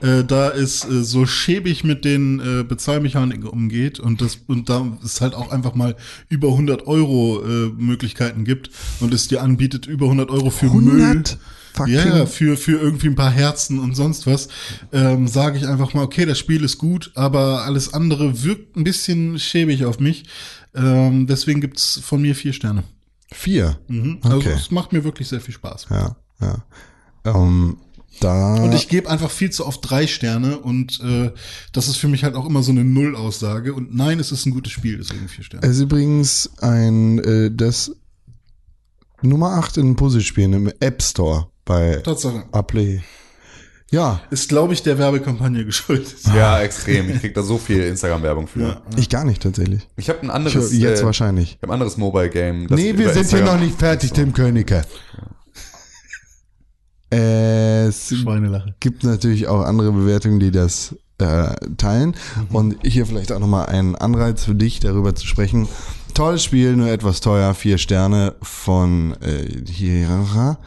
äh, 0.00 0.24
da 0.24 0.50
es 0.50 0.84
äh, 0.84 1.04
so 1.04 1.24
schäbig 1.26 1.84
mit 1.84 2.04
den 2.04 2.40
äh, 2.40 2.64
Bezahlmechaniken 2.64 3.46
umgeht 3.46 4.00
und 4.00 4.20
das 4.20 4.38
und 4.48 4.68
da 4.68 4.84
es 5.04 5.20
halt 5.20 5.34
auch 5.34 5.52
einfach 5.52 5.74
mal 5.74 5.94
über 6.28 6.48
100 6.48 6.86
Euro 6.88 7.42
äh, 7.44 7.68
Möglichkeiten 7.76 8.44
gibt 8.44 8.70
und 9.00 9.14
es 9.14 9.28
dir 9.28 9.42
anbietet 9.42 9.86
über 9.86 10.06
100 10.06 10.30
Euro 10.30 10.50
für 10.50 10.66
100 10.66 10.94
Müll. 10.94 11.22
Fucking- 11.78 11.94
Ja, 11.94 12.26
für, 12.26 12.56
für 12.56 12.78
irgendwie 12.78 13.08
ein 13.08 13.14
paar 13.14 13.30
Herzen 13.30 13.78
und 13.78 13.94
sonst 13.94 14.26
was, 14.26 14.48
ähm, 14.92 15.26
sage 15.26 15.58
ich 15.58 15.66
einfach 15.66 15.94
mal, 15.94 16.02
okay, 16.04 16.26
das 16.26 16.38
Spiel 16.38 16.62
ist 16.64 16.78
gut, 16.78 17.10
aber 17.14 17.62
alles 17.64 17.94
andere 17.94 18.42
wirkt 18.44 18.76
ein 18.76 18.84
bisschen 18.84 19.38
schäbig 19.38 19.84
auf 19.86 19.98
mich. 20.00 20.24
Ähm, 20.74 21.26
deswegen 21.26 21.60
gibt's 21.60 21.98
von 22.04 22.20
mir 22.22 22.34
vier 22.34 22.52
Sterne. 22.52 22.84
Vier. 23.32 23.78
Mhm. 23.88 24.18
Also 24.22 24.36
Okay. 24.38 24.52
es 24.54 24.70
macht 24.70 24.92
mir 24.92 25.04
wirklich 25.04 25.28
sehr 25.28 25.40
viel 25.40 25.54
Spaß. 25.54 25.86
Ja, 25.90 26.16
ja. 26.40 26.64
Ähm, 27.24 27.78
da. 28.20 28.54
Und 28.56 28.74
ich 28.74 28.88
gebe 28.88 29.08
einfach 29.08 29.30
viel 29.30 29.50
zu 29.50 29.64
oft 29.66 29.80
drei 29.88 30.06
Sterne 30.06 30.58
und 30.58 30.98
äh, 31.00 31.30
das 31.72 31.88
ist 31.88 31.96
für 31.98 32.08
mich 32.08 32.24
halt 32.24 32.34
auch 32.34 32.46
immer 32.46 32.62
so 32.62 32.70
eine 32.72 32.84
Nullaussage. 32.84 33.74
Und 33.74 33.94
nein, 33.94 34.18
es 34.18 34.32
ist 34.32 34.44
ein 34.46 34.50
gutes 34.52 34.72
Spiel, 34.72 34.96
deswegen 34.98 35.28
vier 35.28 35.44
Sterne. 35.44 35.66
Es 35.66 35.76
ist 35.76 35.82
übrigens 35.82 36.50
ein, 36.60 37.18
äh, 37.20 37.50
das 37.52 37.92
Nummer 39.22 39.52
8 39.52 39.76
in 39.78 39.96
Puzzlespielen 39.96 40.52
im 40.52 40.72
App 40.80 41.02
Store 41.02 41.48
bei 41.68 41.96
Tatsache. 42.02 42.44
Appley. 42.52 43.00
Ja, 43.90 44.20
Ist, 44.30 44.48
glaube 44.50 44.74
ich, 44.74 44.82
der 44.82 44.98
Werbekampagne 44.98 45.64
geschuldet. 45.64 46.14
Ja, 46.36 46.60
extrem. 46.60 47.08
Ich 47.10 47.20
krieg 47.20 47.34
da 47.34 47.42
so 47.42 47.56
viel 47.56 47.82
Instagram-Werbung 47.84 48.46
für. 48.46 48.60
Ja. 48.60 48.82
ich 48.96 49.08
gar 49.08 49.24
nicht 49.24 49.42
tatsächlich. 49.42 49.86
Ich 49.96 50.08
habe 50.10 50.20
ein 50.20 50.26
Ich, 50.26 50.32
anderes. 50.32 50.72
jetzt 50.76 51.00
äh, 51.00 51.04
wahrscheinlich. 51.04 51.52
Ich 51.56 51.62
habe 51.62 51.72
ein 51.72 51.74
anderes 51.74 51.96
Mobile-Game. 51.96 52.64
Nee, 52.70 52.98
wir 52.98 53.10
sind 53.12 53.28
hier 53.28 53.38
Instagram- 53.38 53.44
noch 53.46 53.60
nicht 53.60 53.78
fertig, 53.78 54.12
Tim 54.12 54.32
Königke. 54.34 54.82
Es 57.10 58.08
Schweinelache. 58.14 58.74
gibt 58.80 59.04
natürlich 59.04 59.48
auch 59.48 59.62
andere 59.62 59.92
Bewertungen, 59.92 60.40
die 60.40 60.50
das 60.50 60.94
äh, 61.18 61.54
teilen. 61.78 62.14
Und 62.50 62.76
hier 62.84 63.06
vielleicht 63.06 63.32
auch 63.32 63.38
nochmal 63.38 63.66
einen 63.66 63.96
Anreiz 63.96 64.44
für 64.44 64.54
dich, 64.54 64.80
darüber 64.80 65.14
zu 65.14 65.26
sprechen. 65.26 65.66
Tolles 66.12 66.44
Spiel, 66.44 66.76
nur 66.76 66.88
etwas 66.90 67.20
teuer. 67.20 67.54
Vier 67.54 67.78
Sterne 67.78 68.34
von 68.42 69.16
äh, 69.22 69.46
hier. 69.70 70.58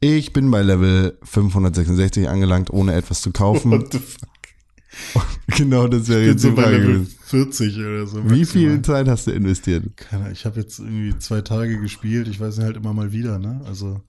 Ich 0.00 0.32
bin 0.32 0.50
bei 0.50 0.62
Level 0.62 1.18
566 1.22 2.28
angelangt, 2.28 2.70
ohne 2.70 2.94
etwas 2.94 3.20
zu 3.20 3.32
kaufen. 3.32 3.70
What 3.70 3.92
the 3.92 3.98
fuck? 3.98 5.26
genau, 5.56 5.86
das 5.88 6.08
wäre 6.08 6.24
jetzt 6.24 6.42
so 6.42 6.54
bei 6.54 6.70
Level 6.70 6.86
gewesen. 7.00 7.14
40 7.26 7.76
oder 7.78 8.06
so. 8.06 8.16
Wie 8.30 8.38
maximal. 8.40 8.46
viel 8.46 8.82
Zeit 8.82 9.08
hast 9.08 9.26
du 9.26 9.30
investiert? 9.32 9.84
Keine 9.96 10.22
Ahnung, 10.22 10.32
ich 10.32 10.44
habe 10.46 10.58
jetzt 10.58 10.78
irgendwie 10.78 11.16
zwei 11.18 11.42
Tage 11.42 11.78
gespielt. 11.78 12.28
Ich 12.28 12.40
weiß 12.40 12.56
nicht, 12.56 12.66
halt 12.66 12.76
immer 12.76 12.92
mal 12.94 13.12
wieder, 13.12 13.38
ne? 13.38 13.60
Also 13.66 14.00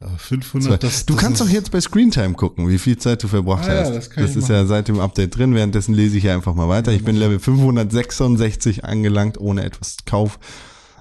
ja, 0.00 0.08
500. 0.16 0.82
Das, 0.82 1.04
du 1.06 1.14
das 1.14 1.22
kannst 1.22 1.40
doch 1.40 1.48
jetzt 1.48 1.70
bei 1.70 1.80
Screentime 1.80 2.34
gucken, 2.34 2.68
wie 2.68 2.78
viel 2.78 2.96
Zeit 2.96 3.22
du 3.22 3.28
verbracht 3.28 3.68
Ah 3.68 3.74
ja, 3.74 3.80
hast. 3.82 3.94
das 3.94 4.10
kann 4.10 4.24
ich 4.24 4.30
ist 4.30 4.42
machen. 4.42 4.52
ja 4.54 4.64
seit 4.66 4.88
dem 4.88 5.00
Update 5.00 5.36
drin. 5.36 5.54
Währenddessen 5.54 5.92
lese 5.94 6.16
ich 6.18 6.24
ja 6.24 6.34
einfach 6.34 6.54
mal 6.54 6.68
weiter. 6.68 6.92
Ich 6.92 7.04
bin 7.04 7.16
Level 7.16 7.38
566 7.38 8.84
angelangt, 8.84 9.38
ohne 9.38 9.64
etwas 9.64 9.98
Kauf, 10.06 10.38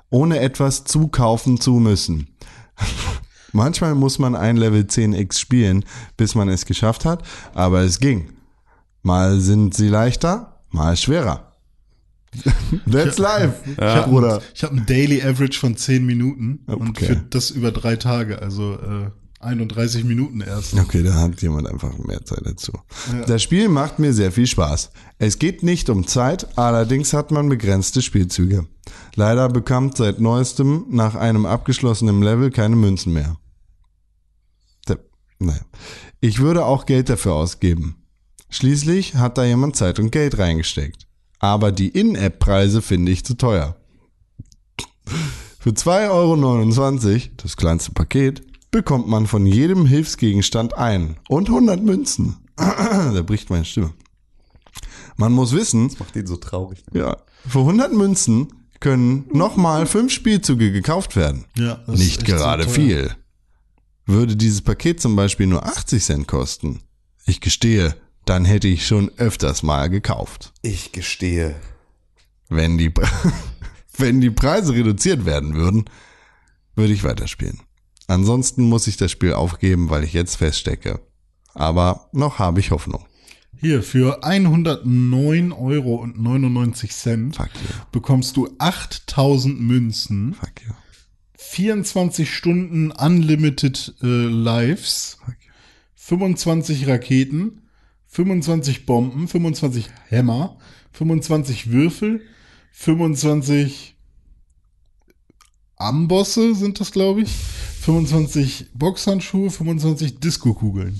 ohne 0.09 0.39
etwas 0.39 0.83
zukaufen 0.83 1.61
zu 1.61 1.73
müssen. 1.75 2.27
Manchmal 3.57 3.95
muss 3.95 4.19
man 4.19 4.35
ein 4.35 4.55
Level 4.55 4.83
10x 4.83 5.39
spielen, 5.39 5.83
bis 6.15 6.35
man 6.35 6.47
es 6.47 6.65
geschafft 6.67 7.05
hat, 7.05 7.23
aber 7.55 7.81
es 7.81 7.99
ging. 7.99 8.29
Mal 9.01 9.39
sind 9.39 9.73
sie 9.73 9.87
leichter, 9.89 10.59
mal 10.69 10.95
schwerer. 10.95 11.53
That's 12.91 13.17
life, 13.17 13.55
Ich 13.71 13.81
habe 13.81 14.09
Bruder. 14.11 14.41
ich 14.53 14.63
hab 14.63 14.71
ein 14.71 14.85
Daily 14.85 15.23
Average 15.23 15.57
von 15.59 15.75
10 15.75 16.05
Minuten 16.05 16.59
und 16.67 16.89
Okay. 16.89 17.05
für 17.07 17.15
das 17.15 17.49
über 17.49 17.71
drei 17.71 17.95
Tage, 17.95 18.39
also 18.41 18.73
äh, 18.75 19.09
31 19.39 20.03
Minuten 20.03 20.41
erst. 20.41 20.73
Okay, 20.75 21.01
da 21.03 21.13
hat 21.15 21.41
jemand 21.41 21.67
einfach 21.67 21.97
mehr 21.97 22.23
Zeit 22.25 22.41
dazu. 22.43 22.73
Das 23.27 23.41
Spiel 23.41 23.69
macht 23.69 23.97
mir 23.97 24.13
sehr 24.13 24.31
viel 24.31 24.47
Spaß. 24.47 24.91
Es 25.19 25.39
geht 25.39 25.63
nicht 25.63 25.89
um 25.89 26.05
Zeit, 26.05 26.47
allerdings 26.57 27.13
hat 27.13 27.31
man 27.31 27.49
begrenzte 27.49 28.01
Spielzüge. 28.01 28.65
Leider 29.15 29.47
bekommt 29.49 29.97
seit 29.97 30.19
neuestem 30.19 30.85
nach 30.89 31.15
einem 31.15 31.45
abgeschlossenen 31.45 32.21
Level 32.21 32.49
keine 32.51 32.75
Münzen 32.75 33.13
mehr. 33.13 33.37
Naja. 35.39 35.61
Ich 36.19 36.39
würde 36.39 36.65
auch 36.65 36.85
Geld 36.85 37.09
dafür 37.09 37.33
ausgeben. 37.33 37.95
Schließlich 38.49 39.15
hat 39.15 39.37
da 39.37 39.43
jemand 39.43 39.75
Zeit 39.75 39.99
und 39.99 40.11
Geld 40.11 40.37
reingesteckt. 40.37 41.07
Aber 41.39 41.71
die 41.71 41.89
In-App-Preise 41.89 42.81
finde 42.81 43.11
ich 43.11 43.23
zu 43.25 43.35
teuer. 43.35 43.75
Für 45.59 45.69
2,29 45.71 46.09
Euro, 46.09 47.21
das 47.37 47.57
kleinste 47.57 47.91
Paket, 47.91 48.41
bekommt 48.71 49.07
man 49.07 49.27
von 49.27 49.45
jedem 49.45 49.85
Hilfsgegenstand 49.85 50.77
ein 50.77 51.17
und 51.29 51.49
100 51.49 51.83
Münzen. 51.83 52.37
da 52.55 53.21
bricht 53.21 53.49
meine 53.49 53.65
Stimme. 53.65 53.93
Man 55.15 55.31
muss 55.33 55.53
wissen, 55.53 55.91
Macht 55.99 56.15
den 56.15 56.27
so 56.27 56.37
traurig. 56.37 56.83
ja, 56.93 57.17
für 57.47 57.59
100 57.59 57.93
Münzen 57.93 58.47
können 58.79 59.25
nochmal 59.33 59.85
fünf 59.87 60.11
Spielzüge 60.11 60.71
gekauft 60.71 61.15
werden. 61.15 61.45
Ja, 61.57 61.75
das 61.87 61.95
ist 61.99 62.05
Nicht 62.05 62.19
so 62.21 62.25
gerade 62.27 62.65
teuer. 62.65 62.73
viel. 62.73 63.11
Würde 64.07 64.37
dieses 64.37 64.61
Paket 64.61 65.01
zum 65.01 65.15
Beispiel 65.17 65.47
nur 65.47 65.65
80 65.65 66.03
Cent 66.03 66.27
kosten, 66.27 66.79
ich 67.25 67.41
gestehe, 67.41 67.95
dann 68.23 68.45
hätte 68.45 68.69
ich 68.69 68.87
schon 68.87 69.11
öfters 69.17 69.63
mal 69.63 69.89
gekauft. 69.89 70.53
Ich 70.61 70.93
gestehe. 70.93 71.55
Wenn 72.47 72.77
die, 72.77 72.91
wenn 73.97 74.21
die 74.21 74.31
Preise 74.31 74.73
reduziert 74.73 75.25
werden 75.25 75.55
würden, 75.55 75.85
würde 76.75 76.93
ich 76.93 77.03
weiterspielen. 77.03 77.59
Ansonsten 78.07 78.63
muss 78.63 78.87
ich 78.87 78.95
das 78.95 79.11
Spiel 79.11 79.33
aufgeben, 79.33 79.89
weil 79.89 80.05
ich 80.05 80.13
jetzt 80.13 80.37
feststecke. 80.37 81.01
Aber 81.53 82.09
noch 82.13 82.39
habe 82.39 82.61
ich 82.61 82.71
Hoffnung. 82.71 83.05
Hier, 83.59 83.83
für 83.83 84.23
109 84.23 85.51
Euro 85.51 85.95
und 85.95 86.17
99 86.17 86.91
Cent 86.91 87.35
Fuck 87.35 87.47
you. 87.55 87.75
bekommst 87.91 88.37
du 88.37 88.47
8000 88.59 89.59
Münzen, 89.59 90.33
Fuck 90.35 90.61
you. 90.65 90.73
24 91.37 92.33
Stunden 92.33 92.91
Unlimited 92.91 93.95
äh, 94.01 94.05
Lives, 94.05 95.17
Fuck 95.23 95.35
you. 95.45 95.51
25 95.95 96.87
Raketen, 96.87 97.61
25 98.07 98.85
Bomben, 98.85 99.27
25 99.27 99.87
Hämmer, 100.09 100.57
25 100.93 101.71
Würfel, 101.71 102.21
25 102.71 103.95
Ambosse 105.75 106.55
sind 106.55 106.79
das, 106.79 106.91
glaube 106.91 107.21
ich, 107.21 107.29
25 107.29 108.71
Boxhandschuhe, 108.73 109.51
25 109.51 110.19
Disco-Kugeln. 110.19 110.99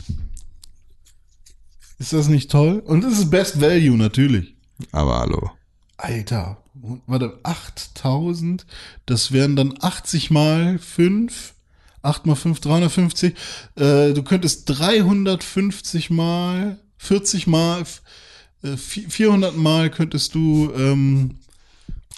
Ist 2.00 2.14
das 2.14 2.28
nicht 2.28 2.52
toll? 2.52 2.80
Und 2.86 3.04
es 3.04 3.18
ist 3.18 3.32
Best 3.32 3.60
Value 3.60 3.98
natürlich. 3.98 4.56
Aber 4.92 5.20
hallo. 5.20 5.52
Alter, 5.98 6.64
warte, 7.06 7.40
8000, 7.44 8.66
das 9.06 9.32
wären 9.32 9.56
dann 9.56 9.76
80 9.80 10.32
mal 10.32 10.80
5, 10.80 11.54
8 12.02 12.26
mal 12.26 12.36
5, 12.36 12.60
350. 12.60 13.34
Äh, 13.76 14.14
du 14.14 14.24
könntest 14.24 14.70
350 14.70 16.10
mal, 16.10 16.80
40 16.98 17.48
mal, 17.48 17.84
äh, 18.64 18.78
400 18.78 19.56
mal 19.56 19.90
könntest 19.90 20.36
du, 20.36 20.72
ähm, 20.76 21.38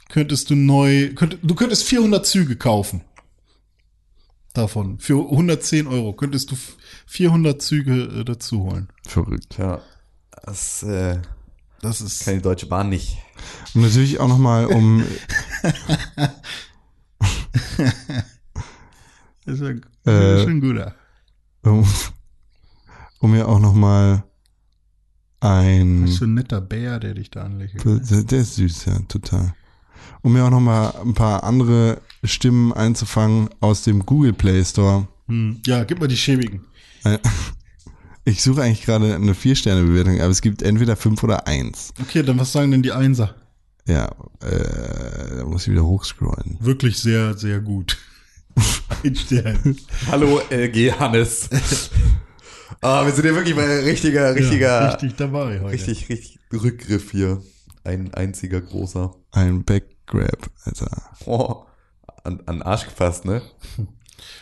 könntest 0.10 0.50
du 0.50 0.56
neu, 0.56 1.14
könnt, 1.14 1.38
du 1.42 1.56
könntest 1.56 1.84
400 1.84 2.26
Züge 2.26 2.56
kaufen. 2.56 3.02
Davon. 4.54 5.00
Für 5.00 5.30
110 5.30 5.88
Euro 5.88 6.14
könntest 6.14 6.52
du 6.52 6.58
400 7.06 7.62
Züge 7.62 8.04
äh, 8.20 8.26
dazu 8.26 8.64
holen. 8.64 8.90
Verrückt. 9.08 9.52
Tja, 9.52 9.82
das 10.44 10.84
äh, 10.84 11.20
Das 11.82 12.02
ist. 12.02 12.26
die 12.28 12.42
Deutsche 12.42 12.66
Bahn 12.68 12.90
nicht. 12.90 13.18
Und 13.74 13.82
natürlich 13.82 14.20
auch 14.20 14.28
nochmal 14.28 14.66
um, 14.66 15.04
Das 19.46 19.60
ist 19.60 19.64
ein, 19.64 19.82
Äh, 20.06 20.44
ein 20.46 20.62
guter. 20.62 20.96
um, 21.64 21.86
um 23.20 23.32
mir 23.32 23.48
auch 23.48 23.60
nochmal 23.60 24.24
ein, 25.40 26.02
Das 26.02 26.12
ist 26.12 26.18
so 26.18 26.26
ein 26.26 26.34
netter 26.34 26.62
Bär, 26.62 27.00
der 27.00 27.14
dich 27.14 27.32
da 27.32 27.44
anlächelt. 27.44 27.84
der, 27.86 28.24
der 28.24 28.40
ist 28.40 28.56
süß, 28.56 28.86
ja, 28.86 29.00
total. 29.08 29.54
Um 30.22 30.34
mir 30.34 30.44
auch 30.46 30.50
nochmal 30.50 30.94
ein 31.02 31.14
paar 31.14 31.44
andere 31.44 32.02
Stimmen 32.24 32.74
einzufangen 32.74 33.50
aus 33.62 33.84
dem 33.84 34.06
Google 34.06 34.34
Play 34.34 34.64
Store. 34.66 35.08
Hm. 35.28 35.62
Ja, 35.66 35.84
gib 35.86 36.00
mal 36.00 36.08
die 36.08 36.18
schäbigen. 36.18 36.66
Ich 38.30 38.44
suche 38.44 38.62
eigentlich 38.62 38.84
gerade 38.86 39.16
eine 39.16 39.34
Vier-Sterne-Bewertung, 39.34 40.22
aber 40.22 40.30
es 40.30 40.42
gibt 40.42 40.62
entweder 40.62 40.96
fünf 40.96 41.24
oder 41.24 41.48
eins. 41.48 41.92
Okay, 42.00 42.22
dann 42.22 42.38
was 42.38 42.52
sagen 42.52 42.70
denn 42.70 42.84
die 42.84 42.92
Einser? 42.92 43.34
Ja, 43.88 44.06
äh, 44.44 45.38
da 45.38 45.46
muss 45.46 45.64
ich 45.66 45.72
wieder 45.74 45.84
hochscrollen. 45.84 46.58
Wirklich 46.60 47.00
sehr, 47.00 47.36
sehr 47.36 47.60
gut. 47.60 47.98
Ein 49.04 49.16
Stern. 49.16 49.78
Hallo 50.12 50.42
LG 50.50 50.92
Hannes. 51.00 51.50
Ah, 52.82 53.04
wir 53.06 53.12
sind 53.12 53.26
ja 53.26 53.36
wirklich 53.36 53.56
bei 53.58 53.80
richtiger, 53.82 54.34
richtiger, 54.36 54.68
Ja, 54.84 54.90
richtig 54.92 55.16
dabei 55.18 55.60
heute. 55.60 55.74
richtig, 55.74 56.08
richtig 56.08 56.40
Rückgriff 56.54 57.12
hier. 57.12 57.42
Ein 57.84 58.14
einziger 58.14 58.62
großer. 58.62 59.14
Ein 59.32 59.66
Backgrab, 59.66 60.50
Alter. 60.64 60.90
Oh, 61.26 61.64
an, 62.24 62.40
an 62.46 62.58
den 62.58 62.62
Arsch 62.62 62.86
gefasst, 62.86 63.26
ne? 63.26 63.42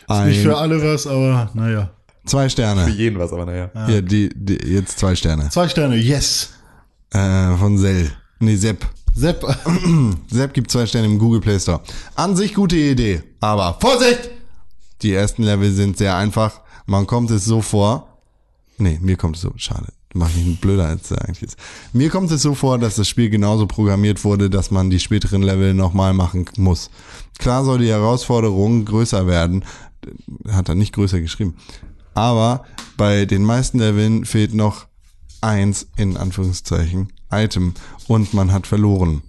Ist 0.08 0.24
nicht 0.26 0.42
für 0.42 0.56
alle 0.56 0.80
was, 0.80 1.08
aber 1.08 1.50
naja. 1.54 1.90
Zwei 2.26 2.44
Für 2.44 2.50
Sterne. 2.50 2.88
jeden 2.90 3.18
was, 3.18 3.32
aber 3.32 3.46
naja. 3.46 3.70
Hier, 3.86 4.02
die, 4.02 4.30
die, 4.34 4.58
jetzt 4.66 4.98
zwei 4.98 5.14
Sterne. 5.14 5.48
Zwei 5.50 5.68
Sterne, 5.68 5.96
yes. 5.96 6.50
Äh, 7.10 7.56
von 7.56 7.78
Sell. 7.78 8.10
Nee, 8.40 8.56
Sepp. 8.56 8.86
Sepp. 9.14 9.44
Sepp 10.30 10.54
gibt 10.54 10.70
zwei 10.70 10.86
Sterne 10.86 11.06
im 11.06 11.18
Google 11.18 11.40
Play 11.40 11.58
Store. 11.58 11.80
An 12.14 12.36
sich 12.36 12.54
gute 12.54 12.76
Idee, 12.76 13.22
aber 13.40 13.76
Vorsicht! 13.80 14.30
Die 15.02 15.12
ersten 15.12 15.42
Level 15.42 15.72
sind 15.72 15.96
sehr 15.96 16.16
einfach. 16.16 16.60
Man 16.86 17.06
kommt 17.06 17.30
es 17.30 17.44
so 17.44 17.60
vor. 17.62 18.18
Nee, 18.78 18.98
mir 19.00 19.16
kommt 19.16 19.36
es 19.36 19.42
so. 19.42 19.52
Schade. 19.56 19.88
Mach 20.14 20.30
ich 20.30 20.38
ihn 20.38 20.56
blöder, 20.56 20.86
als 20.86 21.10
er 21.10 21.22
eigentlich 21.24 21.42
ist. 21.42 21.58
Mir 21.92 22.08
kommt 22.08 22.30
es 22.30 22.42
so 22.42 22.54
vor, 22.54 22.78
dass 22.78 22.96
das 22.96 23.08
Spiel 23.08 23.28
genauso 23.28 23.66
programmiert 23.66 24.24
wurde, 24.24 24.48
dass 24.48 24.70
man 24.70 24.88
die 24.88 25.00
späteren 25.00 25.42
Level 25.42 25.74
nochmal 25.74 26.14
machen 26.14 26.46
muss. 26.56 26.90
Klar 27.38 27.64
soll 27.64 27.78
die 27.78 27.90
Herausforderung 27.90 28.84
größer 28.86 29.26
werden. 29.26 29.64
Hat 30.50 30.68
er 30.68 30.74
nicht 30.74 30.94
größer 30.94 31.20
geschrieben. 31.20 31.56
Aber 32.18 32.64
bei 32.96 33.26
den 33.26 33.44
meisten 33.44 33.78
Leveln 33.78 34.24
fehlt 34.24 34.52
noch 34.52 34.88
eins, 35.40 35.86
in 35.96 36.16
Anführungszeichen, 36.16 37.12
Item. 37.30 37.74
Und 38.08 38.34
man 38.34 38.50
hat 38.50 38.66
verloren. 38.66 39.22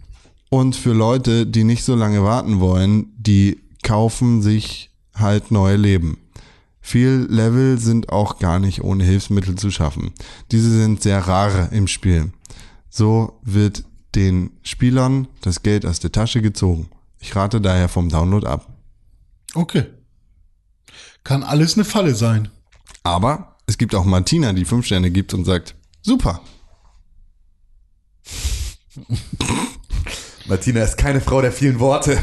Und 0.50 0.76
für 0.76 0.94
Leute, 0.94 1.46
die 1.46 1.64
nicht 1.64 1.84
so 1.84 1.94
lange 1.94 2.24
warten 2.24 2.60
wollen, 2.60 3.14
die 3.16 3.60
kaufen 3.84 4.42
sich 4.42 4.90
halt 5.14 5.52
neue 5.52 5.76
Leben. 5.76 6.18
Viel 6.82 7.28
Level 7.30 7.78
sind 7.78 8.10
auch 8.10 8.40
gar 8.40 8.58
nicht 8.58 8.84
ohne 8.84 9.04
Hilfsmittel 9.04 9.54
zu 9.54 9.70
schaffen. 9.70 10.12
Diese 10.52 10.72
sind 10.72 11.04
sehr 11.04 11.20
rar 11.20 11.72
im 11.72 11.86
Spiel. 11.86 12.32
So 12.90 13.40
wird 13.44 13.84
den 14.16 14.50
Spielern 14.64 15.28
das 15.42 15.62
Geld 15.62 15.86
aus 15.86 16.00
der 16.00 16.12
Tasche 16.12 16.42
gezogen. 16.42 16.90
Ich 17.20 17.36
rate 17.36 17.62
daher 17.62 17.88
vom 17.88 18.10
Download 18.10 18.48
ab. 18.48 18.68
Okay. 19.54 19.86
Kann 21.24 21.44
alles 21.44 21.76
eine 21.76 21.86
Falle 21.86 22.16
sein. 22.16 22.50
Aber 23.04 23.58
es 23.66 23.78
gibt 23.78 23.96
auch 23.96 24.06
Martina, 24.06 24.54
die 24.54 24.66
fünf 24.66 24.86
Sterne 24.86 25.12
gibt 25.12 25.34
und 25.34 25.46
sagt, 25.46 25.76
super. 26.02 26.42
Martina 30.48 30.82
ist 30.84 30.98
keine 30.98 31.22
Frau 31.22 31.42
der 31.42 31.52
vielen 31.52 31.80
Worte. 31.80 32.18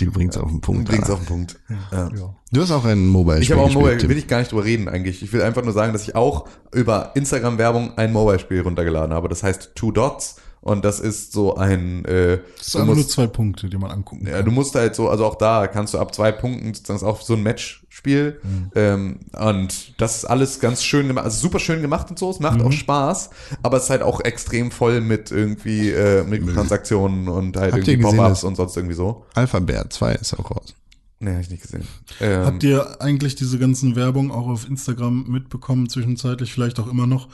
Die 0.00 0.06
bringt's 0.06 0.36
auf 0.36 0.50
den 0.50 0.60
Punkt. 0.60 0.88
Bringt's 0.88 1.08
auf 1.08 1.20
den 1.20 1.26
Punkt. 1.26 1.56
Ja. 1.92 2.10
Du 2.50 2.60
hast 2.60 2.72
auch 2.72 2.84
ein 2.84 3.06
Mobile 3.06 3.40
Ich 3.40 3.52
habe 3.52 3.62
auch 3.62 3.68
ein 3.68 3.74
Mobile, 3.74 3.96
Tim. 3.98 4.08
will 4.10 4.18
ich 4.18 4.26
gar 4.26 4.38
nicht 4.40 4.50
drüber 4.50 4.64
reden 4.64 4.88
eigentlich. 4.88 5.22
Ich 5.22 5.32
will 5.32 5.42
einfach 5.42 5.62
nur 5.62 5.72
sagen, 5.72 5.92
dass 5.92 6.02
ich 6.02 6.16
auch 6.16 6.48
über 6.72 7.12
Instagram-Werbung 7.14 7.96
ein 7.96 8.12
Mobile-Spiel 8.12 8.62
runtergeladen 8.62 9.14
habe. 9.14 9.28
Das 9.28 9.44
heißt 9.44 9.72
Two 9.76 9.92
Dots 9.92 10.36
und 10.64 10.82
das 10.82 10.98
ist 10.98 11.32
so 11.32 11.56
ein 11.56 12.06
äh, 12.06 12.38
Das 12.56 12.66
ist 12.68 12.74
du 12.74 12.78
einfach 12.78 12.86
nur 12.86 12.96
musst, 12.96 13.10
zwei 13.10 13.26
Punkte, 13.26 13.68
die 13.68 13.76
man 13.76 13.90
angucken 13.90 14.26
ja, 14.26 14.36
kann. 14.36 14.46
du 14.46 14.50
musst 14.50 14.74
halt 14.74 14.94
so, 14.94 15.10
also 15.10 15.26
auch 15.26 15.34
da 15.34 15.66
kannst 15.66 15.92
du 15.92 15.98
ab 15.98 16.14
zwei 16.14 16.32
Punkten, 16.32 16.72
das 16.72 16.96
ist 16.96 17.02
auch 17.02 17.20
so 17.20 17.34
ein 17.34 17.42
Match-Spiel 17.42 18.40
ähm, 18.74 19.20
und 19.38 20.00
das 20.00 20.16
ist 20.16 20.24
alles 20.24 20.60
ganz 20.60 20.82
schön 20.82 21.06
gemacht, 21.06 21.26
also 21.26 21.38
super 21.38 21.58
schön 21.58 21.82
gemacht 21.82 22.08
und 22.08 22.18
so, 22.18 22.30
es 22.30 22.40
macht 22.40 22.62
auch 22.62 22.72
Spaß, 22.72 23.28
aber 23.62 23.76
es 23.76 23.84
ist 23.84 23.90
halt 23.90 24.02
auch 24.02 24.20
extrem 24.20 24.70
voll 24.70 25.02
mit 25.02 25.30
irgendwie 25.30 25.90
äh, 25.90 26.24
Mikrotransaktionen 26.24 27.28
und 27.28 27.58
halt 27.58 27.74
Habt 27.74 27.86
irgendwie 27.86 28.16
Pop-Ups 28.16 28.44
und 28.44 28.56
sonst 28.56 28.74
irgendwie 28.76 28.96
so. 28.96 29.26
Alpha 29.34 29.60
Bear 29.60 29.90
2 29.90 30.14
ist 30.14 30.32
auch 30.32 30.50
raus. 30.50 30.74
Nee, 31.20 31.34
hab 31.34 31.40
ich 31.40 31.50
nicht 31.50 31.62
gesehen. 31.62 31.84
Ähm, 32.20 32.46
Habt 32.46 32.62
ihr 32.64 33.02
eigentlich 33.02 33.34
diese 33.34 33.58
ganzen 33.58 33.96
Werbung 33.96 34.30
auch 34.30 34.48
auf 34.48 34.66
Instagram 34.66 35.26
mitbekommen, 35.28 35.90
zwischenzeitlich 35.90 36.52
vielleicht 36.52 36.80
auch 36.80 36.90
immer 36.90 37.06
noch, 37.06 37.28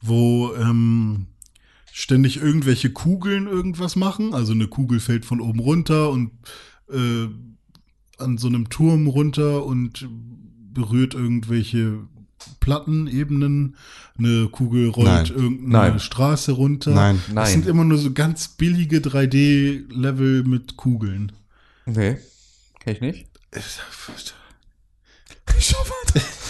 wo 0.00 0.54
ähm, 0.54 1.26
ständig 1.96 2.38
irgendwelche 2.38 2.90
Kugeln 2.90 3.46
irgendwas 3.46 3.94
machen? 3.94 4.34
Also 4.34 4.52
eine 4.52 4.66
Kugel 4.66 4.98
fällt 4.98 5.24
von 5.24 5.40
oben 5.40 5.60
runter 5.60 6.10
und 6.10 6.32
äh, 6.90 7.28
an 8.18 8.36
so 8.36 8.48
einem 8.48 8.68
Turm 8.68 9.06
runter 9.06 9.64
und 9.64 10.08
berührt 10.72 11.14
irgendwelche 11.14 12.00
Plattenebenen. 12.58 13.76
Eine 14.18 14.48
Kugel 14.48 14.88
rollt 14.88 15.06
Nein. 15.06 15.26
irgendeine 15.26 15.90
Nein. 15.90 16.00
Straße 16.00 16.50
runter. 16.50 16.90
Nein. 16.90 17.20
Nein. 17.28 17.36
Das 17.36 17.52
sind 17.52 17.66
immer 17.66 17.84
nur 17.84 17.98
so 17.98 18.12
ganz 18.12 18.48
billige 18.48 18.98
3D-Level 18.98 20.42
mit 20.42 20.76
Kugeln. 20.76 21.30
nee, 21.86 22.16
kenn 22.80 22.94
ich 22.94 23.00
nicht. 23.02 23.28
Ich 23.54 23.78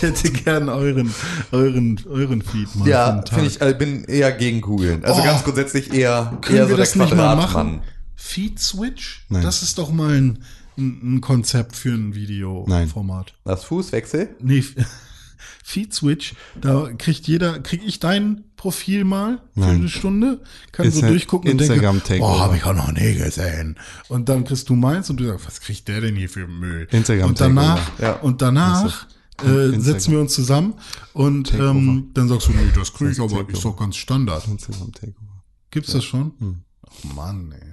hätte 0.00 0.30
gern 0.30 0.68
euren, 0.68 1.14
euren, 1.52 2.00
euren 2.08 2.42
Feed 2.42 2.74
mal. 2.76 2.88
Ja, 2.88 3.22
finde 3.28 3.46
ich, 3.46 3.60
äh, 3.60 3.74
bin 3.78 4.04
eher 4.04 4.32
gegen 4.32 4.60
Kugeln. 4.60 5.04
Also 5.04 5.20
Oh. 5.20 5.24
ganz 5.24 5.44
grundsätzlich 5.44 5.92
eher, 5.92 6.38
Können 6.42 6.58
eher 6.58 6.64
wir 6.64 6.68
so 6.70 6.76
der 6.76 6.84
das 6.84 6.94
nicht 6.96 7.10
mal 7.10 7.34
Quadratmann. 7.36 7.66
machen? 7.76 7.82
Feed 8.16 8.58
Switch? 8.60 9.26
Nein. 9.28 9.42
Das 9.42 9.62
ist 9.62 9.78
doch 9.78 9.90
mal 9.92 10.14
ein, 10.16 10.44
ein, 10.78 11.20
Konzept 11.20 11.76
für 11.76 11.92
ein 11.92 12.14
Videoformat. 12.14 13.34
Das 13.44 13.64
Fußwechsel? 13.64 14.36
Nee, 14.40 14.64
Feed 15.64 15.94
Switch, 15.94 16.34
da 16.60 16.90
kriegt 16.98 17.26
jeder, 17.28 17.60
krieg 17.60 17.82
ich 17.84 18.00
dein 18.00 18.44
Profil 18.56 19.04
mal 19.04 19.40
für 19.54 19.60
Nein. 19.60 19.76
eine 19.76 19.88
Stunde, 19.88 20.40
kann 20.72 20.86
Ist 20.86 20.96
so 20.96 21.06
durchgucken 21.06 21.50
und 21.52 21.60
Instagram 21.60 22.02
denke, 22.06 22.24
oh, 22.24 22.40
habe 22.40 22.56
ich 22.56 22.64
auch 22.64 22.74
noch 22.74 22.92
nie 22.92 23.14
gesehen. 23.14 23.78
Und 24.08 24.28
dann 24.28 24.44
kriegst 24.44 24.68
du 24.68 24.74
meins 24.74 25.08
und 25.10 25.18
du 25.18 25.26
sagst, 25.26 25.46
was 25.46 25.60
kriegt 25.60 25.86
der 25.88 26.00
denn 26.00 26.16
hier 26.16 26.28
für 26.28 26.46
Müll? 26.46 26.88
Instagram 26.90 27.28
und 27.30 27.40
danach. 27.40 27.80
Ja. 28.00 28.12
und 28.14 28.42
danach 28.42 29.06
äh, 29.44 29.78
setzen 29.78 30.12
wir 30.12 30.20
uns 30.20 30.34
zusammen 30.34 30.74
und 31.14 31.52
ähm, 31.54 32.10
dann 32.14 32.28
sagst 32.28 32.48
du, 32.48 32.52
nee, 32.52 32.70
das 32.74 32.92
krieg 32.92 33.12
ich 33.12 33.18
aber, 33.20 33.28
Takeover. 33.30 33.52
ist 33.52 33.64
doch 33.64 33.76
ganz 33.76 33.96
Standard. 33.96 34.46
Instagram 34.46 34.92
Takeover. 34.92 35.42
Gibt's 35.70 35.92
das 35.92 36.04
schon? 36.04 36.32
Hm. 36.38 36.60
Ach 36.86 37.14
Mann, 37.14 37.52
ey. 37.52 37.68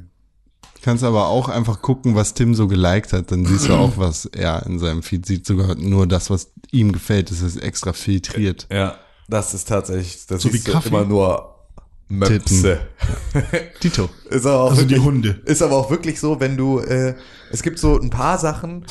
Kannst 0.82 1.04
aber 1.04 1.28
auch 1.28 1.50
einfach 1.50 1.82
gucken, 1.82 2.16
was 2.16 2.34
Tim 2.34 2.56
so 2.56 2.68
geliked 2.68 3.12
hat, 3.12 3.32
dann 3.32 3.46
siehst 3.46 3.68
du 3.68 3.74
auch, 3.74 3.94
was 3.98 4.26
er 4.26 4.66
in 4.66 4.80
seinem 4.80 5.04
Feed 5.04 5.26
sieht. 5.26 5.46
Sogar 5.46 5.76
nur 5.76 6.08
das, 6.08 6.30
was 6.30 6.52
ihm 6.72 6.94
gefällt, 6.94 7.32
das 7.32 7.42
ist 7.42 7.58
extra 7.58 7.92
filtriert. 7.92 8.68
Ja, 8.72 8.96
das 9.28 9.54
ist 9.54 9.68
tatsächlich, 9.68 10.26
das 10.28 10.42
So 10.42 10.54
wie 10.54 10.58
ist 10.58 10.68
immer 10.86 11.04
nur 11.04 11.56
Möpse. 12.08 12.80
Tito. 13.82 14.10
Ist 14.30 14.46
aber 14.46 14.62
auch 14.62 14.70
Also 14.72 14.84
die 14.84 14.92
wirklich, 14.92 15.06
Hunde. 15.06 15.42
Ist 15.46 15.62
aber 15.62 15.76
auch 15.76 15.92
wirklich 15.92 16.20
so, 16.20 16.40
wenn 16.40 16.56
du, 16.58 16.80
äh, 16.80 17.16
es 17.52 17.62
gibt 17.62 17.78
so 17.78 18.00
ein 18.00 18.10
paar 18.10 18.40
Sachen, 18.40 18.86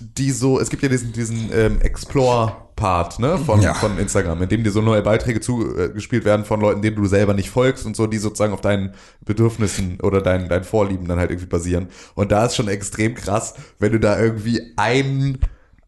die 0.00 0.30
so, 0.30 0.60
es 0.60 0.70
gibt 0.70 0.82
ja 0.82 0.88
diesen, 0.88 1.12
diesen 1.12 1.50
ähm, 1.52 1.80
Explore-Part 1.80 3.18
ne, 3.18 3.38
von, 3.38 3.60
Ja. 3.62 3.74
von 3.74 3.98
Instagram, 3.98 4.42
in 4.42 4.48
dem 4.48 4.64
dir 4.64 4.70
so 4.72 4.80
neue 4.82 5.02
Beiträge 5.02 5.40
zugespielt 5.40 6.24
werden 6.24 6.44
von 6.44 6.60
Leuten, 6.60 6.82
denen 6.82 6.96
du 6.96 7.06
selber 7.06 7.34
nicht 7.34 7.50
folgst 7.50 7.86
und 7.86 7.96
so, 7.96 8.06
die 8.06 8.18
sozusagen 8.18 8.52
auf 8.52 8.60
deinen 8.60 8.94
Bedürfnissen 9.24 9.98
oder 10.02 10.20
deinen, 10.20 10.48
deinen 10.48 10.64
Vorlieben 10.64 11.06
dann 11.08 11.18
halt 11.18 11.30
irgendwie 11.30 11.48
basieren. 11.48 11.88
Und 12.14 12.32
da 12.32 12.46
ist 12.46 12.56
schon 12.56 12.68
extrem 12.68 13.14
krass, 13.14 13.54
wenn 13.78 13.92
du 13.92 14.00
da 14.00 14.18
irgendwie 14.20 14.60
einen, 14.76 15.38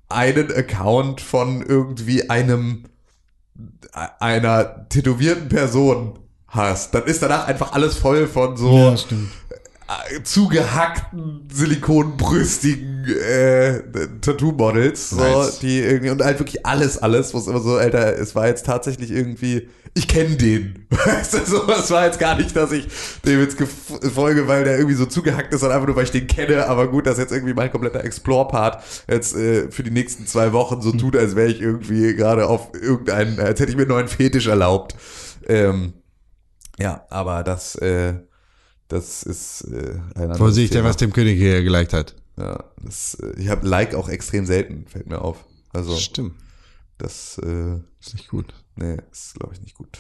einen 0.09 0.53
Account 0.53 1.21
von 1.21 1.63
irgendwie 1.63 2.31
einem 2.31 2.85
einer 4.21 4.89
tätowierten 4.89 5.49
Person 5.49 6.19
hast, 6.49 6.95
dann 6.95 7.05
ist 7.05 7.23
danach 7.23 7.49
einfach 7.49 7.73
alles 7.73 7.97
voll 7.97 8.27
von 8.27 8.57
so 8.57 8.71
Ja, 8.71 8.97
stimmt. 8.97 9.31
äh, 9.49 9.55
zugehackten, 10.25 11.49
silikonbrüstigen 11.53 13.05
äh, 13.05 13.83
Tattoo-Models, 14.21 15.11
so, 15.11 15.17
Nice. 15.17 15.61
die 15.61 15.81
irgendwie, 15.81 16.11
und 16.11 16.23
halt 16.23 16.41
wirklich 16.41 16.67
alles, 16.67 16.99
alles, 16.99 17.33
wo 17.35 17.39
es 17.39 17.47
immer 17.47 17.61
so, 17.61 17.77
Alter, 17.77 18.19
es 18.19 18.35
war 18.35 18.49
jetzt 18.49 18.67
tatsächlich 18.67 19.13
irgendwie, 19.13 19.69
ich 19.95 20.09
kenne 20.09 20.37
den. 20.37 20.87
Weißt 20.91 21.35
du, 21.35 21.45
so, 21.47 21.71
es 21.71 21.91
war 21.91 22.05
jetzt 22.05 22.19
gar 22.19 22.37
nicht, 22.37 22.55
dass 22.57 22.73
ich 22.73 22.89
dem 23.25 23.41
jetzt 23.41 23.57
folge, 24.13 24.49
weil 24.49 24.65
der 24.65 24.77
irgendwie 24.77 24.97
so 24.97 25.07
zugehackt 25.07 25.55
ist, 25.55 25.61
sondern 25.61 25.77
einfach 25.77 25.87
nur, 25.87 25.97
weil 25.97 26.05
ich 26.05 26.11
den 26.11 26.27
kenne, 26.27 26.67
aber 26.67 26.89
gut, 26.89 27.07
dass 27.07 27.19
jetzt 27.19 27.33
irgendwie 27.33 27.55
mein 27.55 27.71
kompletter 27.71 28.05
Explore-Part 28.05 28.83
jetzt 29.09 29.37
äh, 29.37 29.71
für 29.71 29.85
die 29.85 29.91
nächsten 29.91 30.27
zwei 30.27 30.53
Wochen 30.53 30.83
so 30.83 30.93
tut, 30.93 31.17
als 31.17 31.37
wäre 31.37 31.49
ich 31.49 31.63
irgendwie 31.63 32.15
gerade 32.15 32.47
auf 32.49 32.71
irgendeinen, 32.75 33.39
als 33.39 33.61
hätte 33.61 33.71
ich 33.71 33.77
mir 33.77 33.83
einen 33.83 33.91
neuen 33.91 34.09
Fetisch 34.09 34.49
erlaubt. 34.49 34.97
Ähm, 35.47 35.95
ja, 36.79 37.07
aber 37.09 37.43
das, 37.45 37.77
äh, 37.77 38.15
das 38.89 39.23
ist 39.23 39.63
äh, 39.63 39.99
ein 40.15 40.35
Vorsicht, 40.37 40.73
der 40.75 40.81
Thema. 40.81 40.89
was 40.91 40.97
Tim 40.97 41.13
König 41.13 41.39
hier 41.39 41.63
geliked 41.63 41.93
hat. 41.93 42.15
Ja, 42.39 42.65
das, 42.83 43.15
äh, 43.15 43.33
ich 43.41 43.49
habe 43.49 43.67
Like 43.67 43.95
auch 43.95 44.09
extrem 44.09 44.47
selten, 44.47 44.87
fällt 44.87 45.09
mir 45.09 45.21
auf. 45.23 45.45
Also 45.73 45.97
Stimmt. 45.97 46.35
das, 46.99 47.39
äh, 47.39 47.77
Ist 48.01 48.15
nicht 48.15 48.29
gut. 48.29 48.53
nee, 48.77 48.97
ist 49.11 49.35
glaube 49.35 49.55
ich 49.55 49.61
nicht 49.61 49.75
gut. 49.77 49.99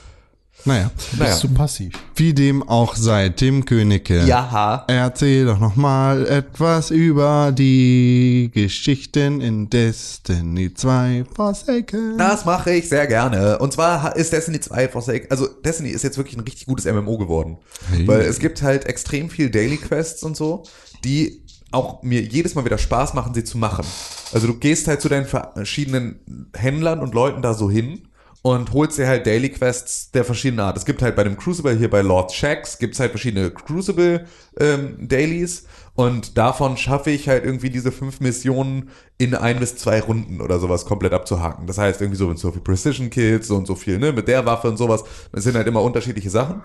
Naja. 0.64 0.90
Naja. 1.16 1.30
Bist 1.30 1.44
du 1.44 1.48
passiv? 1.48 1.92
Wie 2.16 2.34
dem 2.34 2.62
auch 2.68 2.96
sei, 2.96 3.28
Tim 3.28 3.64
Königke. 3.64 4.24
Jaha. 4.24 4.84
Erzähl 4.88 5.46
doch 5.46 5.60
noch 5.60 5.76
mal 5.76 6.26
etwas 6.26 6.90
über 6.90 7.52
die 7.52 8.50
Geschichten 8.52 9.40
in 9.40 9.70
Destiny 9.70 10.74
2 10.74 11.24
Forsaken. 11.34 12.18
Das 12.18 12.44
mache 12.44 12.72
ich 12.72 12.88
sehr 12.88 13.06
gerne. 13.06 13.58
Und 13.58 13.72
zwar 13.72 14.16
ist 14.16 14.32
Destiny 14.32 14.60
2 14.60 14.88
Forsake, 14.88 15.30
also 15.30 15.46
Destiny 15.46 15.90
ist 15.90 16.02
jetzt 16.02 16.16
wirklich 16.16 16.36
ein 16.36 16.44
richtig 16.44 16.66
gutes 16.66 16.84
MMO 16.84 17.18
geworden. 17.18 17.58
Hey. 17.90 18.08
Weil 18.08 18.22
es 18.22 18.38
gibt 18.38 18.62
halt 18.62 18.86
extrem 18.86 19.30
viel 19.30 19.50
Daily 19.50 19.76
Quests 19.76 20.22
und 20.24 20.36
so, 20.36 20.64
die 21.04 21.42
auch 21.70 22.02
mir 22.02 22.22
jedes 22.22 22.54
Mal 22.54 22.64
wieder 22.64 22.78
Spaß 22.78 23.14
machen, 23.14 23.34
sie 23.34 23.44
zu 23.44 23.58
machen. 23.58 23.84
Also 24.32 24.46
du 24.46 24.54
gehst 24.54 24.88
halt 24.88 25.00
zu 25.00 25.08
deinen 25.08 25.26
verschiedenen 25.26 26.50
Händlern 26.56 27.00
und 27.00 27.14
Leuten 27.14 27.42
da 27.42 27.54
so 27.54 27.70
hin 27.70 28.08
und 28.46 28.72
holst 28.72 28.96
dir 28.96 29.08
halt 29.08 29.26
Daily 29.26 29.48
Quests 29.48 30.12
der 30.12 30.24
verschiedenen 30.24 30.60
Art. 30.64 30.76
Es 30.76 30.84
gibt 30.84 31.02
halt 31.02 31.16
bei 31.16 31.24
dem 31.24 31.36
Crucible 31.36 31.76
hier 31.76 31.90
bei 31.90 32.00
Lord 32.00 32.30
Shax 32.30 32.78
gibt's 32.78 33.00
halt 33.00 33.10
verschiedene 33.10 33.50
Crucible 33.50 34.24
ähm, 34.60 34.96
Dailies 35.00 35.64
und 35.96 36.38
davon 36.38 36.76
schaffe 36.76 37.10
ich 37.10 37.28
halt 37.28 37.44
irgendwie 37.44 37.70
diese 37.70 37.90
fünf 37.90 38.20
Missionen 38.20 38.90
in 39.18 39.34
ein 39.34 39.58
bis 39.58 39.74
zwei 39.74 40.00
Runden 40.00 40.40
oder 40.40 40.60
sowas 40.60 40.84
komplett 40.84 41.12
abzuhaken. 41.12 41.66
Das 41.66 41.78
heißt 41.78 42.00
irgendwie 42.00 42.18
so 42.18 42.28
mit 42.28 42.38
so 42.38 42.52
viel 42.52 42.60
Precision 42.60 43.10
Kills 43.10 43.48
so 43.48 43.56
und 43.56 43.66
so 43.66 43.74
viel, 43.74 43.98
ne, 43.98 44.12
mit 44.12 44.28
der 44.28 44.46
Waffe 44.46 44.68
und 44.68 44.76
sowas. 44.76 45.02
Das 45.32 45.42
sind 45.42 45.56
halt 45.56 45.66
immer 45.66 45.82
unterschiedliche 45.82 46.30
Sachen. 46.30 46.62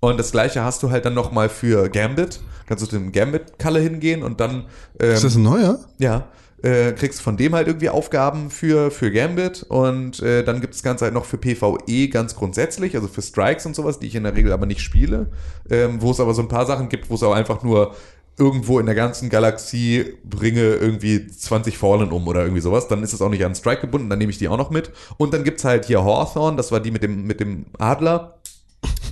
Und 0.00 0.18
das 0.18 0.32
gleiche 0.32 0.62
hast 0.62 0.82
du 0.82 0.90
halt 0.90 1.06
dann 1.06 1.14
nochmal 1.14 1.48
für 1.48 1.88
Gambit. 1.88 2.40
Kannst 2.66 2.84
du 2.84 2.90
zu 2.90 2.98
dem 2.98 3.10
Gambit-Kalle 3.10 3.80
hingehen 3.80 4.22
und 4.22 4.38
dann 4.40 4.66
ähm, 5.00 5.12
Ist 5.12 5.24
das 5.24 5.36
ein 5.36 5.44
neuer? 5.44 5.78
ja, 5.96 6.28
äh, 6.62 6.92
kriegst 6.92 7.20
von 7.20 7.36
dem 7.36 7.54
halt 7.54 7.66
irgendwie 7.66 7.88
Aufgaben 7.88 8.50
für, 8.50 8.90
für 8.90 9.10
Gambit. 9.10 9.64
Und 9.64 10.20
äh, 10.20 10.44
dann 10.44 10.60
gibt 10.60 10.74
es 10.74 10.80
das 10.80 10.84
Ganze 10.84 11.04
halt 11.04 11.14
noch 11.14 11.24
für 11.24 11.38
PvE 11.38 12.08
ganz 12.08 12.34
grundsätzlich, 12.34 12.94
also 12.94 13.08
für 13.08 13.22
Strikes 13.22 13.66
und 13.66 13.74
sowas, 13.74 13.98
die 13.98 14.06
ich 14.06 14.14
in 14.14 14.24
der 14.24 14.34
Regel 14.34 14.52
aber 14.52 14.66
nicht 14.66 14.80
spiele, 14.80 15.30
ähm, 15.70 16.00
wo 16.00 16.10
es 16.12 16.20
aber 16.20 16.34
so 16.34 16.42
ein 16.42 16.48
paar 16.48 16.66
Sachen 16.66 16.88
gibt, 16.88 17.10
wo 17.10 17.14
es 17.14 17.22
auch 17.22 17.34
einfach 17.34 17.62
nur 17.62 17.94
irgendwo 18.38 18.78
in 18.78 18.86
der 18.86 18.94
ganzen 18.94 19.28
Galaxie 19.28 20.14
bringe 20.24 20.60
irgendwie 20.60 21.26
20 21.26 21.76
Fallen 21.76 22.10
um 22.12 22.26
oder 22.26 22.42
irgendwie 22.42 22.62
sowas, 22.62 22.88
dann 22.88 23.02
ist 23.02 23.12
es 23.12 23.20
auch 23.20 23.28
nicht 23.28 23.44
an 23.44 23.54
Strike 23.54 23.82
gebunden, 23.82 24.08
dann 24.08 24.18
nehme 24.18 24.30
ich 24.30 24.38
die 24.38 24.48
auch 24.48 24.56
noch 24.56 24.70
mit. 24.70 24.90
Und 25.18 25.34
dann 25.34 25.44
gibt's 25.44 25.64
halt 25.64 25.84
hier 25.84 26.02
Hawthorne, 26.02 26.56
das 26.56 26.72
war 26.72 26.80
die 26.80 26.90
mit 26.90 27.02
dem, 27.02 27.26
mit 27.26 27.40
dem 27.40 27.66
Adler 27.78 28.38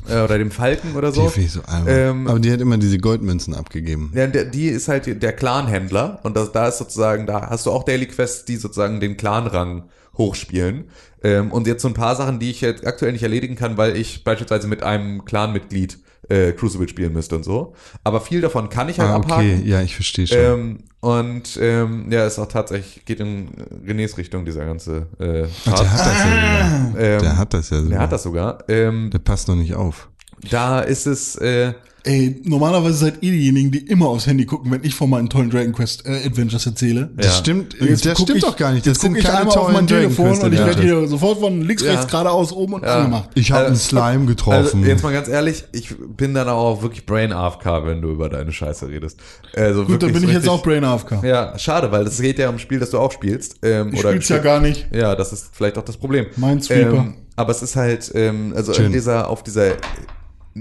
äh, 0.08 0.22
oder 0.22 0.38
dem 0.38 0.50
Falken 0.50 0.96
oder 0.96 1.12
so. 1.12 1.32
Die 1.34 1.46
so. 1.46 1.60
Ähm, 1.86 2.26
Aber 2.26 2.38
die 2.38 2.50
hat 2.52 2.60
immer 2.60 2.78
diese 2.78 2.98
Goldmünzen 2.98 3.54
abgegeben. 3.54 4.12
Ja, 4.14 4.26
der, 4.26 4.44
die 4.44 4.66
ist 4.66 4.88
halt 4.88 5.22
der 5.22 5.32
Clan-Händler 5.32 6.20
und 6.22 6.36
das, 6.36 6.52
da 6.52 6.68
ist 6.68 6.78
sozusagen, 6.78 7.26
da 7.26 7.50
hast 7.50 7.66
du 7.66 7.70
auch 7.70 7.84
Daily 7.84 8.06
Quests, 8.06 8.44
die 8.44 8.56
sozusagen 8.56 9.00
den 9.00 9.16
Clan-Rang 9.16 9.84
hochspielen. 10.20 10.84
Ähm, 11.22 11.50
und 11.52 11.66
jetzt 11.66 11.82
so 11.82 11.88
ein 11.88 11.94
paar 11.94 12.14
Sachen, 12.16 12.38
die 12.38 12.50
ich 12.50 12.60
jetzt 12.60 12.86
aktuell 12.86 13.12
nicht 13.12 13.22
erledigen 13.22 13.56
kann, 13.56 13.76
weil 13.76 13.96
ich 13.96 14.24
beispielsweise 14.24 14.68
mit 14.68 14.82
einem 14.82 15.24
Clan-Mitglied 15.24 15.98
äh, 16.28 16.52
Crucible 16.52 16.88
spielen 16.88 17.12
müsste 17.12 17.34
und 17.36 17.44
so. 17.44 17.74
Aber 18.04 18.20
viel 18.20 18.40
davon 18.40 18.68
kann 18.68 18.88
ich 18.88 19.00
halt 19.00 19.10
Ah, 19.10 19.16
okay, 19.16 19.32
abhaken. 19.32 19.66
ja, 19.66 19.82
ich 19.82 19.94
verstehe 19.94 20.26
schon. 20.26 20.38
Ähm, 20.38 20.78
und 21.00 21.58
ähm, 21.60 22.06
ja, 22.12 22.26
ist 22.26 22.38
auch 22.38 22.46
tatsächlich, 22.46 23.04
geht 23.04 23.20
in 23.20 23.48
Renés 23.86 24.16
Richtung, 24.18 24.44
dieser 24.44 24.64
ganze 24.64 25.06
äh, 25.18 25.46
Ach, 25.66 25.78
der 25.80 25.90
hat 25.92 26.06
das 26.06 26.18
ja 26.24 26.92
ähm, 26.98 27.20
Der 27.22 27.36
hat 27.38 27.54
das 27.54 27.70
ja 27.70 27.76
sogar. 27.78 27.90
der 27.90 27.98
hat 28.00 28.12
das 28.12 28.22
sogar. 28.22 28.58
Ähm, 28.68 29.10
Der 29.12 29.18
passt 29.18 29.48
noch 29.48 29.56
nicht 29.56 29.74
auf. 29.74 30.08
da 30.50 30.80
ist 30.80 31.06
es, 31.06 31.36
äh, 31.36 31.72
Ey, 32.04 32.40
normalerweise 32.44 32.94
seid 32.96 33.14
ihr 33.22 33.32
diejenigen, 33.32 33.70
die 33.70 33.78
immer 33.86 34.08
aufs 34.08 34.26
Handy 34.26 34.46
gucken, 34.46 34.70
wenn 34.70 34.82
ich 34.84 34.94
von 34.94 35.10
meinen 35.10 35.28
tollen 35.28 35.50
Dragon 35.50 35.72
Quest 35.72 36.06
äh, 36.06 36.24
Adventures 36.26 36.64
erzähle. 36.64 37.10
Das 37.16 37.26
Ja. 37.26 37.32
stimmt, 37.32 37.74
jetzt 37.78 38.06
das 38.06 38.18
stimmt 38.20 38.38
ich, 38.38 38.42
doch 38.44 38.56
gar 38.56 38.72
nicht. 38.72 38.86
Das 38.86 38.92
Jetzt 38.94 39.00
gucke 39.02 39.12
sind 39.14 39.18
ich 39.18 39.24
keine 39.24 39.40
einmal 39.40 39.58
auf 39.58 39.72
mein 39.72 39.86
Dragon 39.86 40.02
Telefon 40.04 40.26
Quest 40.28 40.44
und 40.44 40.52
ich 40.54 40.58
werde 40.60 40.82
hier 40.82 41.06
sofort 41.08 41.40
von 41.40 41.60
links, 41.62 41.82
Ja. 41.82 41.92
rechts, 41.92 42.06
geradeaus, 42.10 42.52
oben 42.52 42.74
und 42.74 42.84
Ja. 42.84 42.96
angemacht. 43.00 43.30
Ich 43.34 43.52
habe 43.52 43.64
Äh, 43.64 43.66
einen 43.66 43.76
Slime 43.76 44.04
Also, 44.06 44.26
getroffen. 44.26 44.84
jetzt 44.86 45.02
mal 45.02 45.12
ganz 45.12 45.28
ehrlich, 45.28 45.64
ich 45.72 45.94
bin 46.16 46.32
dann 46.32 46.48
auch 46.48 46.80
wirklich 46.82 47.04
Brain 47.04 47.32
AFK, 47.32 47.84
wenn 47.84 48.00
du 48.00 48.10
über 48.10 48.28
deine 48.30 48.50
Scheiße 48.50 48.88
redest. 48.88 49.18
Also 49.54 49.84
Gut, 49.84 50.02
dann 50.02 50.12
bin 50.12 50.22
so 50.22 50.28
ich 50.28 50.34
jetzt 50.34 50.48
auch 50.48 50.62
Brain 50.62 50.84
AFK. 50.84 51.22
Ja, 51.22 51.58
schade, 51.58 51.92
weil 51.92 52.04
das 52.04 52.18
geht 52.20 52.38
ja 52.38 52.48
um 52.48 52.54
ein 52.54 52.58
Spiel, 52.58 52.78
das 52.78 52.90
du 52.90 52.98
auch 52.98 53.12
spielst. 53.12 53.56
Ähm, 53.62 53.90
Ich 53.92 54.00
oder 54.00 54.10
spiel's 54.10 54.28
ja 54.30 54.38
gar 54.38 54.60
nicht. 54.60 54.88
Ja, 54.92 55.14
das 55.14 55.32
ist 55.34 55.50
vielleicht 55.52 55.76
auch 55.76 55.84
das 55.84 55.96
Problem. 55.98 56.26
Minesweeper. 56.36 56.92
Ähm, 56.92 57.14
aber 57.36 57.50
es 57.50 57.62
ist 57.62 57.76
halt, 57.76 58.10
ähm, 58.14 58.52
also 58.56 58.72
in 58.72 58.90
dieser, 58.92 59.28
auf 59.28 59.42
dieser, 59.42 59.72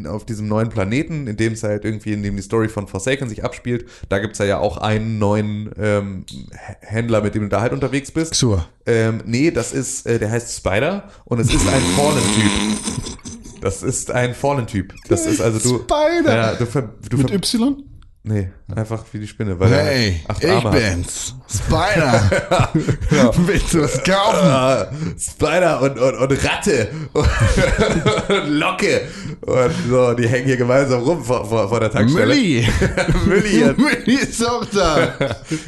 auf 0.06 0.26
diesem 0.26 0.48
neuen 0.48 0.70
Planeten, 0.70 1.28
in 1.28 1.38
dem 1.38 1.54
es 1.54 1.64
halt 1.64 1.84
irgendwie, 1.84 2.14
in 2.14 2.24
dem 2.24 2.36
die 2.36 2.42
Story 2.42 2.70
von 2.70 2.88
Forsaken 2.88 3.28
sich 3.28 3.44
abspielt, 3.44 3.86
da 4.08 4.20
gibt's 4.20 4.40
ja, 4.40 4.46
ja 4.46 4.60
auch 4.60 4.78
einen 4.78 5.20
neuen 5.20 5.72
ähm, 5.80 6.26
Händler, 6.82 7.22
mit 7.22 7.36
dem 7.36 7.44
du 7.44 7.50
da 7.50 7.62
halt 7.62 7.74
unterwegs 7.74 8.12
bist. 8.12 8.34
Xur. 8.34 8.68
Ähm, 8.86 9.22
nee, 9.26 9.52
das 9.52 9.74
ist, 9.74 10.06
äh, 10.06 10.20
der 10.20 10.32
heißt 10.32 10.56
Spider 10.56 11.10
und 11.26 11.40
es 11.40 11.54
ist 11.54 11.68
ein 11.68 11.82
Fallen-Typ. 11.96 13.62
Das 13.62 13.84
ist 13.84 14.12
ein 14.12 14.34
Fallen-Typ. 14.34 14.94
Das 15.08 15.26
ist 15.26 15.42
also 15.42 15.60
du. 15.60 15.84
Spider. 15.84 16.36
Ja, 16.36 16.54
du, 16.56 16.66
ver, 16.66 16.94
du 17.10 17.18
Mit 17.18 17.30
ver, 17.30 17.36
Y? 17.36 17.89
Nee, 18.22 18.50
einfach 18.76 19.02
wie 19.14 19.20
die 19.20 19.28
Spinne. 19.28 19.58
Weil 19.58 19.72
Hey, 19.72 20.20
acht 20.28 20.44
ich 20.44 20.52
Arme 20.52 20.72
hat. 20.72 20.78
bin's. 20.78 21.36
Spider. 21.50 22.30
Willst 23.46 23.74
du 23.74 23.82
was 23.82 24.04
kaufen? 24.04 25.18
Spider 25.18 25.82
und, 25.82 25.98
und, 25.98 26.16
und 26.18 26.44
Ratte 26.46 26.90
und, 27.14 28.50
Locke 28.50 29.02
und 29.42 29.72
so, 29.90 30.14
die 30.14 30.28
hängen 30.28 30.46
hier 30.48 30.58
gemeinsam 30.58 31.00
rum 31.02 31.24
vor, 31.24 31.46
vor, 31.48 31.70
vor 31.70 31.80
der 31.80 31.92
Tankstelle. 31.92 32.26
Mülli. 32.28 32.68
Mülli, 33.26 33.62
ja, 33.62 33.74
Mülli 33.74 34.16
ist 34.16 34.46
auch 34.46 34.66
da. 34.66 35.14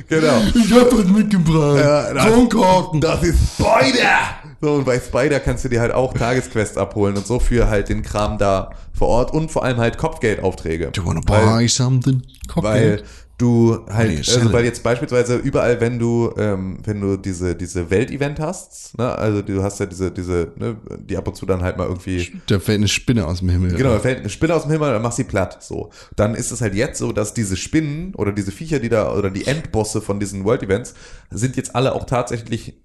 genau. 0.09 0.41
Ich 0.53 0.73
hab 0.73 0.91
was 0.91 1.05
mitgebracht. 1.05 1.77
Ja, 1.79 2.13
das-. 2.13 2.99
Das 2.99 3.23
ist 3.23 3.39
Spider! 3.55 4.40
So, 4.61 4.73
und 4.75 4.85
bei 4.85 4.99
Spider 4.99 5.39
kannst 5.39 5.65
du 5.65 5.69
dir 5.69 5.81
halt 5.81 5.91
auch 5.91 6.13
Tagesquests 6.13 6.77
abholen 6.77 7.17
und 7.17 7.25
so 7.25 7.39
für 7.39 7.67
halt 7.67 7.89
den 7.89 8.03
Kram 8.03 8.37
da 8.37 8.71
vor 8.93 9.07
Ort 9.07 9.33
und 9.33 9.49
vor 9.51 9.63
allem 9.63 9.77
halt 9.77 9.97
Kopfgeldaufträge. 9.97 10.91
Do 10.91 11.01
you 11.01 11.07
wanna 11.07 11.21
Weil- 11.25 11.45
buy 11.45 11.67
something? 11.67 12.21
weil 12.55 13.01
du 13.39 13.79
halt, 13.89 14.19
also 14.19 14.53
weil 14.53 14.65
jetzt 14.65 14.83
beispielsweise 14.83 15.37
überall, 15.37 15.81
wenn 15.81 15.97
du, 15.97 16.31
ähm, 16.37 16.77
wenn 16.83 17.01
du 17.01 17.17
diese, 17.17 17.55
diese 17.55 17.89
Weltevent 17.89 18.39
hast, 18.39 18.95
ne, 18.99 19.17
also 19.17 19.41
du 19.41 19.63
hast 19.63 19.79
ja 19.79 19.87
diese, 19.87 20.11
diese, 20.11 20.51
ne, 20.57 20.77
die 20.99 21.17
ab 21.17 21.27
und 21.27 21.35
zu 21.35 21.47
dann 21.47 21.63
halt 21.63 21.75
mal 21.77 21.87
irgendwie, 21.87 22.31
Da 22.45 22.59
fällt 22.59 22.77
eine 22.77 22.87
Spinne 22.87 23.25
aus 23.25 23.39
dem 23.39 23.49
Himmel. 23.49 23.73
genau, 23.75 23.93
da 23.93 23.99
fällt 23.99 24.19
eine 24.19 24.29
Spinne 24.29 24.53
aus 24.53 24.63
dem 24.63 24.71
Himmel, 24.71 24.91
dann 24.91 25.01
machst 25.01 25.17
sie 25.17 25.23
platt, 25.23 25.63
so. 25.63 25.89
Dann 26.15 26.35
ist 26.35 26.51
es 26.51 26.61
halt 26.61 26.75
jetzt 26.75 26.99
so, 26.99 27.11
dass 27.11 27.33
diese 27.33 27.57
Spinnen 27.57 28.13
oder 28.13 28.31
diese 28.31 28.51
Viecher, 28.51 28.77
die 28.77 28.89
da, 28.89 29.11
oder 29.11 29.31
die 29.31 29.47
Endbosse 29.47 30.01
von 30.01 30.19
diesen 30.19 30.45
World 30.45 30.61
Events, 30.61 30.93
sind 31.31 31.55
jetzt 31.55 31.75
alle 31.75 31.95
auch 31.95 32.05
tatsächlich 32.05 32.75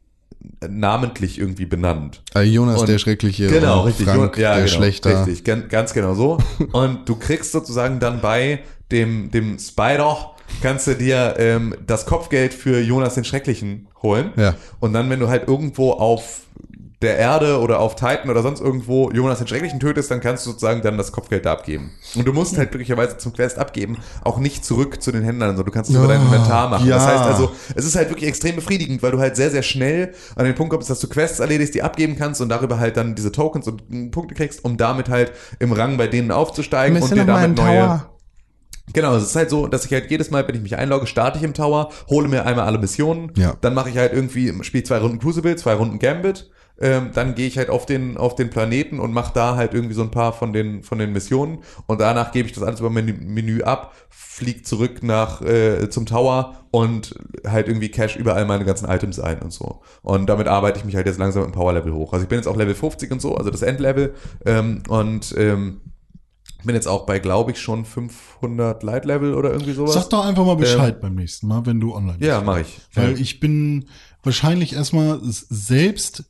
namentlich 0.68 1.38
irgendwie 1.38 1.66
benannt. 1.66 2.22
Äh, 2.34 2.42
Jonas 2.42 2.80
Und- 2.80 2.88
der 2.88 2.98
Schreckliche. 2.98 3.46
Genau, 3.48 3.82
richtig. 3.82 4.06
Frank 4.06 4.36
ja, 4.38 4.54
der 4.54 4.64
genau, 4.64 4.76
Schlechter. 4.76 5.26
Richtig, 5.26 5.44
ganz, 5.44 5.68
ganz 5.68 5.92
genau 5.94 6.14
so. 6.14 6.38
Und 6.72 7.08
du 7.08 7.16
kriegst 7.16 7.52
sozusagen 7.52 8.00
dann 8.00 8.20
bei 8.20 8.60
dem, 8.90 9.30
dem 9.30 9.58
Spider, 9.58 10.32
kannst 10.62 10.86
du 10.86 10.94
dir 10.94 11.34
ähm, 11.38 11.74
das 11.86 12.06
Kopfgeld 12.06 12.54
für 12.54 12.80
Jonas 12.80 13.14
den 13.14 13.24
Schrecklichen 13.24 13.88
holen. 14.02 14.32
Ja. 14.36 14.54
Und 14.80 14.92
dann, 14.92 15.10
wenn 15.10 15.20
du 15.20 15.28
halt 15.28 15.48
irgendwo 15.48 15.92
auf 15.92 16.42
der 17.02 17.18
Erde 17.18 17.60
oder 17.60 17.78
auf 17.80 17.94
Titan 17.94 18.30
oder 18.30 18.40
sonst 18.42 18.60
irgendwo 18.60 19.10
Jonas 19.10 19.38
den 19.38 19.46
Schrecklichen 19.46 19.78
tötest, 19.80 20.10
dann 20.10 20.20
kannst 20.20 20.46
du 20.46 20.50
sozusagen 20.50 20.80
dann 20.80 20.96
das 20.96 21.12
Kopfgeld 21.12 21.44
da 21.44 21.52
abgeben. 21.52 21.90
Und 22.14 22.26
du 22.26 22.32
musst 22.32 22.56
halt 22.56 22.70
glücklicherweise 22.70 23.18
zum 23.18 23.34
Quest 23.34 23.58
abgeben, 23.58 23.98
auch 24.24 24.38
nicht 24.38 24.64
zurück 24.64 25.02
zu 25.02 25.12
den 25.12 25.22
Händlern. 25.22 25.50
Also 25.50 25.62
du 25.62 25.70
kannst 25.70 25.90
es 25.90 25.96
über 25.96 26.06
dein 26.08 26.22
Oh, 26.22 26.24
Inventar 26.24 26.70
machen. 26.70 26.88
Das 26.88 27.04
ja. 27.04 27.10
heißt 27.10 27.24
also, 27.24 27.52
es 27.74 27.84
ist 27.84 27.96
halt 27.96 28.08
wirklich 28.08 28.26
extrem 28.28 28.56
befriedigend, 28.56 29.02
weil 29.02 29.10
du 29.12 29.18
halt 29.18 29.36
sehr, 29.36 29.50
sehr 29.50 29.62
schnell 29.62 30.14
an 30.36 30.46
den 30.46 30.54
Punkt 30.54 30.72
kommst, 30.72 30.88
dass 30.88 31.00
du 31.00 31.08
Quests 31.08 31.38
erledigst, 31.38 31.74
die 31.74 31.82
abgeben 31.82 32.16
kannst 32.16 32.40
und 32.40 32.48
darüber 32.48 32.78
halt 32.78 32.96
dann 32.96 33.14
diese 33.14 33.30
Tokens 33.30 33.68
und 33.68 34.10
Punkte 34.10 34.34
kriegst, 34.34 34.64
um 34.64 34.78
damit 34.78 35.10
halt 35.10 35.32
im 35.58 35.72
Rang 35.72 35.98
bei 35.98 36.06
denen 36.06 36.30
aufzusteigen 36.30 37.02
und 37.02 37.14
dir 37.14 37.24
damit 37.26 37.58
neue. 37.58 38.06
Genau, 38.92 39.16
es 39.16 39.24
ist 39.24 39.36
halt 39.36 39.50
so, 39.50 39.66
dass 39.66 39.84
ich 39.84 39.92
halt 39.92 40.10
jedes 40.10 40.30
Mal, 40.30 40.46
wenn 40.46 40.54
ich 40.54 40.62
mich 40.62 40.76
einlogge, 40.76 41.06
starte 41.06 41.38
ich 41.38 41.44
im 41.44 41.54
Tower, 41.54 41.90
hole 42.08 42.28
mir 42.28 42.46
einmal 42.46 42.66
alle 42.66 42.78
Missionen, 42.78 43.32
Ja. 43.36 43.54
dann 43.60 43.74
mache 43.74 43.90
ich 43.90 43.98
halt 43.98 44.12
irgendwie, 44.12 44.52
spiele 44.62 44.84
zwei 44.84 44.98
Runden 44.98 45.18
Crucible, 45.18 45.56
zwei 45.56 45.74
Runden 45.74 45.98
Gambit, 45.98 46.50
ähm, 46.80 47.10
dann 47.14 47.34
gehe 47.34 47.46
ich 47.46 47.58
halt 47.58 47.70
auf 47.70 47.86
den, 47.86 48.16
auf 48.16 48.34
den 48.34 48.50
Planeten 48.50 49.00
und 49.00 49.12
mache 49.12 49.32
da 49.34 49.56
halt 49.56 49.74
irgendwie 49.74 49.94
so 49.94 50.02
ein 50.02 50.10
paar 50.10 50.32
von 50.32 50.52
den, 50.52 50.82
von 50.82 50.98
den 50.98 51.12
Missionen 51.12 51.58
und 51.86 52.00
danach 52.00 52.32
gebe 52.32 52.46
ich 52.46 52.54
das 52.54 52.62
alles 52.62 52.80
über 52.80 52.90
mein 52.90 53.06
Menü 53.26 53.62
ab, 53.62 53.94
flieg 54.08 54.66
zurück 54.66 55.02
nach, 55.02 55.40
äh, 55.42 55.88
zum 55.88 56.06
Tower 56.06 56.66
und 56.70 57.14
halt 57.46 57.68
irgendwie 57.68 57.88
cash 57.88 58.16
überall 58.16 58.44
meine 58.44 58.64
ganzen 58.64 58.88
Items 58.88 59.18
ein 59.18 59.40
und 59.40 59.52
so. 59.52 59.80
Und 60.02 60.26
damit 60.26 60.48
arbeite 60.48 60.78
ich 60.78 60.84
mich 60.84 60.96
halt 60.96 61.06
jetzt 61.06 61.18
langsam 61.18 61.44
im 61.44 61.52
Power-Level 61.52 61.92
hoch. 61.94 62.12
Also 62.12 62.24
ich 62.24 62.28
bin 62.28 62.38
jetzt 62.38 62.46
auch 62.46 62.56
Level 62.56 62.74
50 62.74 63.10
und 63.12 63.22
so, 63.22 63.34
also 63.36 63.50
das 63.50 63.62
Endlevel 63.62 64.14
ähm, 64.44 64.82
und 64.88 65.34
ähm, 65.38 65.80
bin 66.66 66.74
jetzt 66.74 66.88
auch 66.88 67.06
bei, 67.06 67.18
glaube 67.18 67.52
ich, 67.52 67.60
schon 67.60 67.84
500 67.84 68.82
Light 68.82 69.04
Level 69.04 69.34
oder 69.34 69.52
irgendwie 69.52 69.72
sowas. 69.72 69.94
Sag 69.94 70.10
doch 70.10 70.24
einfach 70.24 70.44
mal 70.44 70.56
Bescheid 70.56 71.00
beim 71.00 71.14
nächsten 71.14 71.46
Mal, 71.46 71.64
wenn 71.64 71.80
du 71.80 71.94
online 71.94 72.18
bist. 72.18 72.28
ja, 72.28 72.40
mache 72.40 72.62
ich. 72.62 72.80
Weil 72.92 73.12
ja. 73.12 73.18
ich 73.18 73.40
bin 73.40 73.86
wahrscheinlich 74.22 74.74
erstmal 74.74 75.20
selbst 75.22 76.24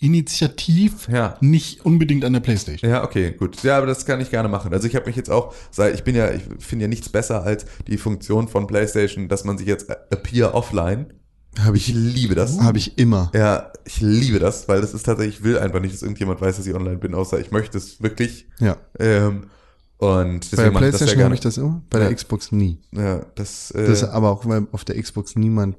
initiativ 0.00 1.08
Ja. 1.08 1.36
nicht 1.40 1.84
unbedingt 1.84 2.24
an 2.24 2.32
der 2.32 2.40
Playstation. 2.40 2.90
Ja, 2.90 3.04
okay, 3.04 3.32
gut. 3.32 3.62
Ja, 3.62 3.78
aber 3.78 3.86
das 3.86 4.04
kann 4.06 4.20
ich 4.20 4.30
gerne 4.30 4.48
machen. 4.48 4.72
Also 4.72 4.86
ich 4.86 4.94
habe 4.96 5.06
mich 5.06 5.16
jetzt 5.16 5.30
auch, 5.30 5.54
ich 5.94 6.04
bin 6.04 6.14
ja, 6.14 6.30
ich 6.32 6.42
finde 6.58 6.84
ja 6.84 6.88
nichts 6.88 7.08
besser 7.08 7.42
als 7.42 7.66
die 7.86 7.98
Funktion 7.98 8.48
von 8.48 8.66
PlayStation, 8.66 9.28
dass 9.28 9.44
man 9.44 9.58
sich 9.58 9.66
jetzt 9.66 9.90
appear 9.90 10.54
offline. 10.54 11.12
Habe 11.60 11.76
Ich 11.76 11.88
ich, 11.88 11.94
liebe 11.94 12.34
das. 12.34 12.58
habe 12.60 12.78
ich 12.78 12.98
immer. 12.98 13.30
Ja, 13.32 13.70
ich 13.84 14.00
liebe 14.00 14.40
das, 14.40 14.66
weil 14.68 14.80
das 14.80 14.92
ist 14.92 15.04
tatsächlich, 15.04 15.36
ich 15.38 15.44
will 15.44 15.56
einfach 15.58 15.80
nicht, 15.80 15.94
dass 15.94 16.02
irgendjemand 16.02 16.40
weiß, 16.40 16.56
dass 16.56 16.66
ich 16.66 16.74
online 16.74 16.96
bin, 16.96 17.14
außer 17.14 17.38
ich 17.38 17.52
möchte 17.52 17.78
es 17.78 18.02
wirklich. 18.02 18.46
Ja. 18.58 18.76
Ähm, 18.98 19.44
und 19.98 20.10
Bei 20.10 20.16
der 20.16 20.40
deswegen 20.40 20.72
mache 20.74 20.86
ich 20.86 20.90
das 20.90 20.98
sehr 20.98 21.06
Playstation 21.06 21.08
habe 21.08 21.16
gerne. 21.16 21.34
ich 21.36 21.40
das 21.40 21.56
immer, 21.56 21.82
bei 21.90 21.98
Ja. 22.00 22.04
der 22.08 22.14
Xbox 22.16 22.50
nie. 22.50 22.78
Ja, 22.90 23.24
das, 23.36 23.70
äh, 23.70 23.86
Das 23.86 24.02
aber 24.02 24.30
auch, 24.30 24.44
weil 24.46 24.66
auf 24.72 24.84
der 24.84 25.00
Xbox 25.00 25.36
niemand 25.36 25.76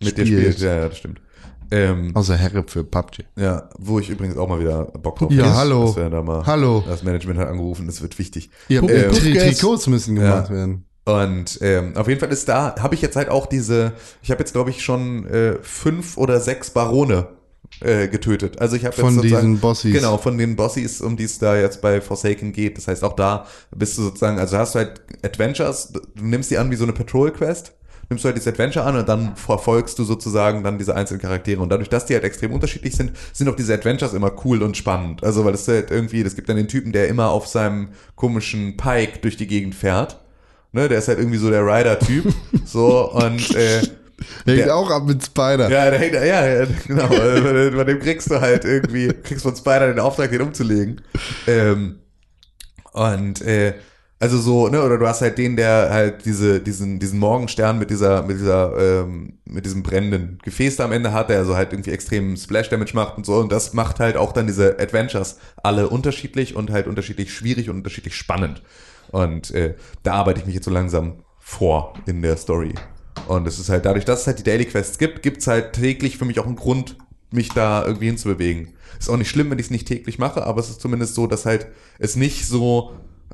mit 0.00 0.16
dir 0.16 0.24
spielt. 0.24 0.58
Ja, 0.60 0.76
ja, 0.76 0.88
das 0.88 0.98
stimmt. 0.98 1.20
Ähm, 1.70 2.12
Außer 2.14 2.36
Herre 2.36 2.64
für 2.66 2.84
PUBG. 2.84 3.24
ja, 3.36 3.68
wo 3.78 3.98
ich 3.98 4.08
übrigens 4.08 4.36
auch 4.36 4.48
mal 4.48 4.58
wieder 4.60 4.84
Bock 4.86 5.18
drauf 5.18 5.30
Ja, 5.30 5.44
habe. 5.46 5.56
hallo. 5.56 5.86
Das 5.86 5.96
wäre 5.96 6.10
da 6.10 6.22
mal, 6.22 6.46
Hallo. 6.46 6.82
Das 6.86 7.02
Management 7.02 7.38
hat 7.38 7.48
angerufen, 7.48 7.86
das 7.86 8.00
wird 8.00 8.18
wichtig. 8.18 8.50
Ja, 8.68 8.82
äh, 8.82 9.08
Tri 9.10 9.32
Puffgas. 9.34 9.58
Trikots 9.58 9.86
müssen 9.86 10.14
gemacht 10.14 10.48
Ja. 10.50 10.54
werden. 10.56 10.84
Und 11.04 11.58
ähm, 11.62 11.96
auf 11.96 12.06
jeden 12.08 12.20
Fall 12.20 12.30
ist 12.30 12.48
da, 12.48 12.74
habe 12.78 12.94
ich 12.94 13.00
jetzt 13.02 13.16
halt 13.16 13.28
auch 13.30 13.46
diese, 13.46 13.92
ich 14.22 14.30
habe 14.30 14.40
jetzt 14.40 14.52
glaube 14.52 14.70
ich 14.70 14.82
schon 14.82 15.26
äh, 15.26 15.56
fünf 15.62 16.16
oder 16.18 16.38
sechs 16.40 16.70
Barone 16.70 17.28
äh, 17.80 18.08
getötet. 18.08 18.60
Also 18.60 18.76
ich 18.76 18.84
habe 18.84 18.94
jetzt 18.94 19.00
Von 19.00 19.14
sozusagen- 19.14 19.46
diesen 19.46 19.60
Bossies. 19.60 19.94
Genau, 19.94 20.18
von 20.18 20.36
den 20.36 20.56
Bossies, 20.56 21.00
um 21.00 21.16
die 21.16 21.24
es 21.24 21.38
da 21.38 21.56
jetzt 21.56 21.80
bei 21.80 22.00
Forsaken 22.00 22.52
geht. 22.52 22.76
Das 22.76 22.88
heißt, 22.88 23.04
auch 23.04 23.14
da 23.14 23.46
bist 23.74 23.96
du 23.98 24.02
sozusagen, 24.02 24.38
also 24.38 24.56
hast 24.58 24.74
du 24.74 24.80
halt 24.80 25.00
Adventures, 25.22 25.92
du 25.92 26.00
nimmst 26.24 26.50
die 26.50 26.58
an 26.58 26.70
wie 26.70 26.76
so 26.76 26.84
eine 26.84 26.92
Patrol-Quest, 26.92 27.72
nimmst 28.08 28.24
du 28.24 28.26
halt 28.28 28.36
dieses 28.36 28.48
Adventure 28.52 28.84
an 28.84 28.96
und 28.96 29.08
dann 29.08 29.36
verfolgst 29.36 29.98
du 29.98 30.04
sozusagen 30.04 30.62
dann 30.64 30.78
diese 30.78 30.94
einzelnen 30.94 31.20
Charaktere. 31.20 31.60
Und 31.60 31.68
dadurch, 31.68 31.88
dass 31.90 32.06
die 32.06 32.14
halt 32.14 32.24
extrem 32.24 32.52
unterschiedlich 32.52 32.96
sind, 32.96 33.12
sind 33.32 33.48
auch 33.48 33.56
diese 33.56 33.74
Adventures 33.74 34.14
immer 34.14 34.32
cool 34.44 34.62
und 34.62 34.76
spannend. 34.76 35.22
Also, 35.24 35.44
weil 35.44 35.54
es 35.54 35.68
halt 35.68 35.90
irgendwie, 35.90 36.22
es 36.22 36.34
gibt 36.36 36.48
dann 36.48 36.56
den 36.56 36.68
Typen, 36.68 36.92
der 36.92 37.08
immer 37.08 37.28
auf 37.30 37.46
seinem 37.46 37.88
komischen 38.16 38.76
Pike 38.76 39.18
durch 39.20 39.36
die 39.36 39.46
Gegend 39.46 39.74
fährt. 39.74 40.18
Ne, 40.72 40.88
der 40.88 40.98
ist 40.98 41.08
halt 41.08 41.18
irgendwie 41.18 41.38
so 41.38 41.50
der 41.50 41.64
Rider-Typ. 41.64 42.32
so, 42.64 43.10
und 43.12 43.54
äh, 43.54 43.80
Hängt 44.44 44.58
Der- 44.66 44.74
auch 44.74 44.90
ab 44.90 45.04
mit 45.06 45.24
Spider. 45.24 45.70
Ja, 45.70 45.90
der 45.90 45.98
hängt, 46.00 46.12
ja, 46.14 46.24
ja, 46.46 46.66
genau. 46.86 47.06
Bei 47.06 47.40
dem- 47.70 47.76
bei 47.76 47.84
dem 47.84 48.00
kriegst 48.00 48.28
du 48.30 48.40
halt 48.40 48.64
irgendwie, 48.64 49.08
kriegst 49.22 49.44
von 49.44 49.54
Spider 49.54 49.86
den 49.86 50.00
Auftrag, 50.00 50.30
den 50.30 50.42
umzulegen. 50.42 51.00
Ähm, 51.46 52.00
und 52.92 53.40
äh, 53.42 53.74
also 54.20 54.38
so, 54.38 54.68
ne, 54.68 54.82
oder 54.82 54.98
du 54.98 55.06
hast 55.06 55.20
halt 55.20 55.38
den, 55.38 55.56
der 55.56 55.90
halt 55.90 56.24
diese, 56.24 56.60
diesen, 56.60 56.98
diesen 56.98 57.20
Morgenstern 57.20 57.78
mit 57.78 57.90
dieser, 57.90 58.22
mit 58.22 58.38
dieser, 58.38 58.76
ähm, 58.76 59.34
mit 59.44 59.64
diesem 59.64 59.84
brennenden 59.84 60.38
Gefäß 60.42 60.76
da 60.76 60.86
am 60.86 60.92
Ende 60.92 61.12
hat, 61.12 61.28
der 61.30 61.38
also 61.38 61.54
halt 61.54 61.72
irgendwie 61.72 61.92
extremen 61.92 62.36
Splash-Damage 62.36 62.94
macht 62.94 63.16
und 63.16 63.24
so. 63.24 63.36
Und 63.36 63.52
das 63.52 63.74
macht 63.74 64.00
halt 64.00 64.16
auch 64.16 64.32
dann 64.32 64.48
diese 64.48 64.78
Adventures 64.80 65.38
alle 65.62 65.88
unterschiedlich 65.88 66.56
und 66.56 66.70
halt 66.70 66.88
unterschiedlich 66.88 67.32
schwierig 67.32 67.70
und 67.70 67.76
unterschiedlich 67.76 68.16
spannend. 68.16 68.62
Und 69.12 69.52
äh, 69.52 69.74
da 70.02 70.14
arbeite 70.14 70.40
ich 70.40 70.46
mich 70.46 70.56
jetzt 70.56 70.64
so 70.64 70.72
langsam 70.72 71.22
vor 71.38 71.94
in 72.06 72.20
der 72.20 72.36
Story. 72.36 72.74
Und 73.28 73.46
es 73.46 73.58
ist 73.58 73.68
halt 73.68 73.84
dadurch, 73.84 74.04
dass 74.04 74.22
es 74.22 74.26
halt 74.26 74.40
die 74.40 74.44
Daily 74.44 74.64
Quests 74.64 74.98
gibt, 74.98 75.22
gibt's 75.22 75.46
halt 75.46 75.74
täglich 75.74 76.18
für 76.18 76.24
mich 76.24 76.40
auch 76.40 76.46
einen 76.46 76.56
Grund, 76.56 76.96
mich 77.30 77.50
da 77.50 77.84
irgendwie 77.84 78.06
hinzubewegen. 78.06 78.74
Ist 78.98 79.10
auch 79.10 79.16
nicht 79.16 79.30
schlimm, 79.30 79.50
wenn 79.50 79.58
ich 79.58 79.66
es 79.66 79.70
nicht 79.70 79.86
täglich 79.86 80.18
mache, 80.18 80.44
aber 80.44 80.60
es 80.60 80.70
ist 80.70 80.80
zumindest 80.80 81.14
so, 81.14 81.26
dass 81.26 81.46
halt 81.46 81.68
es 81.98 82.16
nicht 82.16 82.46
so 82.46 82.92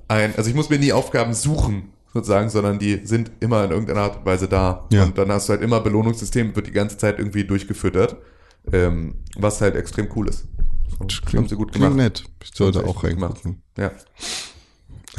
ein, 0.08 0.34
also 0.36 0.48
ich 0.50 0.56
muss 0.56 0.70
mir 0.70 0.78
nie 0.78 0.92
Aufgaben 0.92 1.34
suchen, 1.34 1.90
sozusagen, 2.12 2.48
sondern 2.50 2.78
die 2.78 3.00
sind 3.04 3.30
immer 3.40 3.64
in 3.64 3.70
irgendeiner 3.70 4.02
Art 4.02 4.18
und 4.18 4.26
Weise 4.26 4.48
da. 4.48 4.86
Ja. 4.92 5.04
Und 5.04 5.18
dann 5.18 5.30
hast 5.30 5.48
du 5.48 5.52
halt 5.52 5.62
immer 5.62 5.80
Belohnungssystem, 5.80 6.54
wird 6.54 6.66
die 6.68 6.72
ganze 6.72 6.96
Zeit 6.98 7.18
irgendwie 7.18 7.44
durchgefüttert, 7.44 8.16
ähm, 8.72 9.16
was 9.36 9.60
halt 9.60 9.74
extrem 9.74 10.08
cool 10.16 10.28
ist. 10.28 10.46
So, 10.90 11.06
haben 11.38 11.48
sie 11.48 11.56
gut 11.56 11.72
Klingt 11.72 11.84
gemacht. 11.90 11.96
nett. 11.96 12.24
Ich 12.42 12.50
sollte 12.54 12.84
auch 12.86 13.02
reingucken. 13.02 13.62
Ja, 13.76 13.90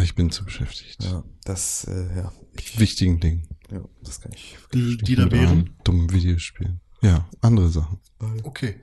Ich 0.01 0.15
bin 0.15 0.31
zu 0.31 0.45
beschäftigt. 0.45 1.03
ja 1.03 1.23
das, 1.43 1.83
äh, 1.85 2.15
ja, 2.17 2.31
ich, 2.57 2.79
Wichtigen 2.79 3.19
Dingen. 3.19 3.47
ja, 3.71 3.81
das 4.03 4.21
kann 4.21 4.31
ich. 4.33 4.57
Die, 4.73 4.97
die 4.97 5.15
da 5.15 5.29
wären. 5.31 5.75
Dummen 5.83 6.11
Videospielen. 6.11 6.79
Ja, 7.01 7.27
andere 7.41 7.69
Sachen. 7.69 7.99
Okay. 8.43 8.79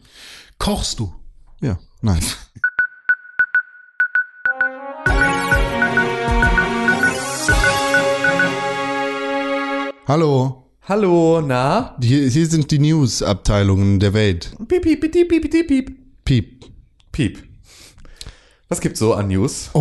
Kochst 0.59 1.01
du? 1.01 1.13
Ja, 1.61 1.79
nein. 2.03 2.23
Hallo, 10.17 10.65
Hallo, 10.83 11.41
na? 11.41 11.97
hier, 12.03 12.29
hier 12.29 12.47
sind 12.47 12.71
die 12.71 12.79
News-Abteilungen 12.81 13.99
der 13.99 14.13
Welt. 14.13 14.53
Piep, 14.69 14.83
piep, 14.83 15.01
piep, 15.01 15.11
piep, 15.27 15.51
piep, 15.51 15.67
piep. 15.67 15.91
Piep. 16.23 16.65
Piep. 17.13 17.39
Was 18.69 18.83
gibt's 18.83 18.99
so 19.01 19.15
an 19.15 19.29
News? 19.29 19.71
Oh, 19.73 19.81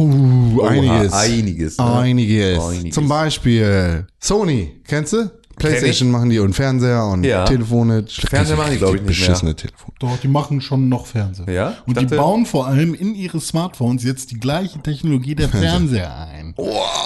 Oha, 0.58 0.70
einiges. 0.70 1.12
Einiges. 1.12 1.78
ne? 1.78 1.84
Einiges. 1.96 2.64
Einiges. 2.64 2.96
Zum 2.96 3.10
Beispiel 3.10 4.08
Sony, 4.22 4.72
kennst 4.88 5.12
du? 5.12 5.30
Playstation 5.58 6.10
machen 6.12 6.30
die 6.30 6.40
und 6.40 6.54
Fernseher 6.54 7.04
und 7.08 7.26
Ja. 7.26 7.44
Telefone. 7.44 8.06
Fernseher 8.08 8.56
machen 8.56 8.72
die, 8.72 8.78
glaub 8.78 8.96
ich, 8.96 9.02
nicht 9.02 9.20
mehr. 9.20 9.28
Beschissene 9.28 9.54
Telefone. 9.54 9.92
Doch, 10.00 10.18
die 10.18 10.30
machen 10.30 10.62
schon 10.62 10.88
noch 10.88 11.08
Fernseher. 11.08 11.52
Ja? 11.54 11.68
Und 11.86 11.92
Ich 11.92 11.94
die 11.98 12.06
dachte- 12.06 12.16
bauen 12.16 12.46
vor 12.46 12.68
allem 12.68 12.94
in 12.94 13.16
ihre 13.16 13.42
Smartphones 13.42 14.06
jetzt 14.06 14.32
die 14.32 14.40
gleiche 14.40 14.80
Technologie 14.82 15.36
der 15.36 15.50
Fernseher 15.50 16.16
ein. 16.30 16.56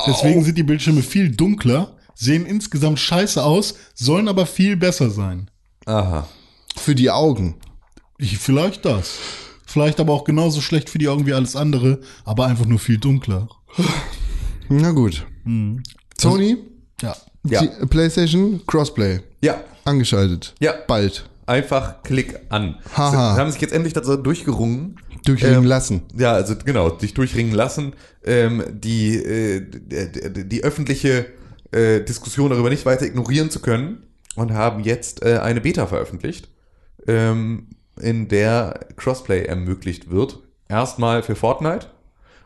Deswegen 0.06 0.44
sind 0.44 0.60
die 0.60 0.64
Bildschirme 0.64 1.02
viel 1.02 1.32
dunkler, 1.36 1.95
sehen 2.16 2.46
insgesamt 2.46 3.00
scheiße 3.00 3.44
aus, 3.44 3.76
sollen 3.94 4.28
aber 4.28 4.46
viel 4.46 4.76
besser 4.78 5.10
sein. 5.12 5.52
Aha. 5.86 6.28
Für 6.76 6.96
die 6.96 7.12
Augen. 7.12 7.56
Ich, 8.18 8.38
vielleicht 8.38 8.86
das. 8.86 9.18
Vielleicht 9.68 10.00
aber 10.00 10.14
auch 10.14 10.24
genauso 10.24 10.62
schlecht 10.62 10.90
für 10.90 10.98
die 10.98 11.08
Augen 11.10 11.26
wie 11.26 11.34
alles 11.34 11.56
andere, 11.56 12.00
aber 12.24 12.46
einfach 12.48 12.66
nur 12.66 12.80
viel 12.80 12.98
dunkler. 12.98 13.50
Na 14.70 14.92
gut. 14.92 15.26
Sony, 16.18 16.58
Ja. 17.02 17.16
Ja. 17.48 17.62
die 17.62 17.86
Playstation, 17.88 18.62
Crossplay. 18.66 19.20
Ja. 19.42 19.62
Angeschaltet. 19.84 20.56
Ja. 20.60 20.74
Bald. 20.88 21.30
Einfach 21.46 22.02
Klick 22.02 22.40
an. 22.50 22.80
Haha. 22.96 23.36
Sie 23.36 23.42
haben 23.42 23.52
sich 23.52 23.62
jetzt 23.62 23.74
endlich 23.74 23.94
dazu 23.94 24.16
durchgerungen. 24.18 24.96
Durchringen 25.26 25.58
Ähm, 25.60 25.66
lassen. 25.66 26.02
Ja, 26.18 26.34
also 26.34 26.56
genau, 26.56 26.98
sich 26.98 27.14
durchringen 27.14 27.54
lassen, 27.54 27.94
ähm, 28.24 28.64
die, 28.72 29.16
äh, 29.16 29.62
die, 29.62 30.32
die, 30.34 30.50
die 30.50 30.64
öffentliche 30.64 31.26
äh, 31.72 32.02
Diskussion 32.02 32.50
darüber 32.50 32.70
nicht 32.70 32.86
weiter 32.86 33.06
ignorieren 33.06 33.50
zu 33.50 33.60
können 33.60 34.04
und 34.36 34.54
haben 34.54 34.84
jetzt 34.84 35.24
äh, 35.24 35.40
eine 35.40 35.62
Beta 35.62 35.88
veröffentlicht, 35.88 36.50
ähm, 37.08 37.70
in 38.00 38.28
der 38.28 38.88
Crossplay 38.98 39.46
ermöglicht 39.46 40.10
wird. 40.10 40.40
Erstmal 40.68 41.24
für 41.24 41.36
Fortnite 41.36 41.88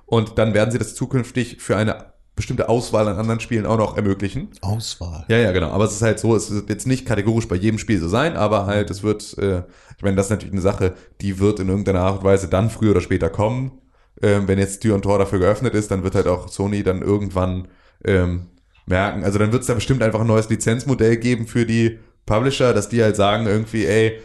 und 0.05 0.37
dann 0.37 0.53
werden 0.53 0.71
sie 0.71 0.77
das 0.77 0.95
zukünftig 0.95 1.61
für 1.61 1.77
eine 1.77 2.09
bestimmte 2.39 2.69
Auswahl 2.69 3.07
an 3.09 3.17
anderen 3.17 3.41
Spielen 3.41 3.65
auch 3.65 3.77
noch 3.77 3.97
ermöglichen. 3.97 4.47
Auswahl. 4.61 5.25
Ja, 5.27 5.37
ja, 5.37 5.51
genau. 5.51 5.71
Aber 5.71 5.83
es 5.83 5.91
ist 5.91 6.01
halt 6.01 6.19
so, 6.19 6.35
es 6.37 6.49
wird 6.49 6.69
jetzt 6.69 6.87
nicht 6.87 7.05
kategorisch 7.05 7.49
bei 7.49 7.57
jedem 7.57 7.77
Spiel 7.77 7.99
so 7.99 8.07
sein, 8.07 8.37
aber 8.37 8.65
halt, 8.65 8.89
es 8.89 9.03
wird, 9.03 9.37
äh, 9.37 9.63
ich 9.97 10.03
meine, 10.03 10.15
das 10.15 10.27
ist 10.27 10.29
natürlich 10.31 10.53
eine 10.53 10.61
Sache, 10.61 10.93
die 11.19 11.39
wird 11.39 11.59
in 11.59 11.67
irgendeiner 11.67 11.99
Art 11.99 12.19
und 12.19 12.23
Weise 12.23 12.47
dann 12.47 12.69
früher 12.69 12.91
oder 12.91 13.01
später 13.01 13.29
kommen. 13.29 13.79
Ähm, 14.21 14.47
wenn 14.47 14.57
jetzt 14.57 14.79
Tür 14.79 14.95
und 14.95 15.01
Tor 15.01 15.19
dafür 15.19 15.39
geöffnet 15.39 15.73
ist, 15.73 15.91
dann 15.91 16.03
wird 16.03 16.15
halt 16.15 16.27
auch 16.27 16.47
Sony 16.47 16.81
dann 16.81 17.01
irgendwann 17.01 17.67
ähm, 18.05 18.47
merken, 18.89 19.23
also 19.23 19.39
dann 19.39 19.51
wird 19.51 19.61
es 19.61 19.67
da 19.67 19.75
bestimmt 19.75 20.01
einfach 20.01 20.19
ein 20.19 20.27
neues 20.27 20.49
Lizenzmodell 20.49 21.17
geben 21.17 21.47
für 21.47 21.65
die 21.65 21.99
Publisher, 22.25 22.73
dass 22.73 22.89
die 22.89 23.01
halt 23.01 23.15
sagen 23.15 23.47
irgendwie, 23.47 23.85
ey, 23.85 24.19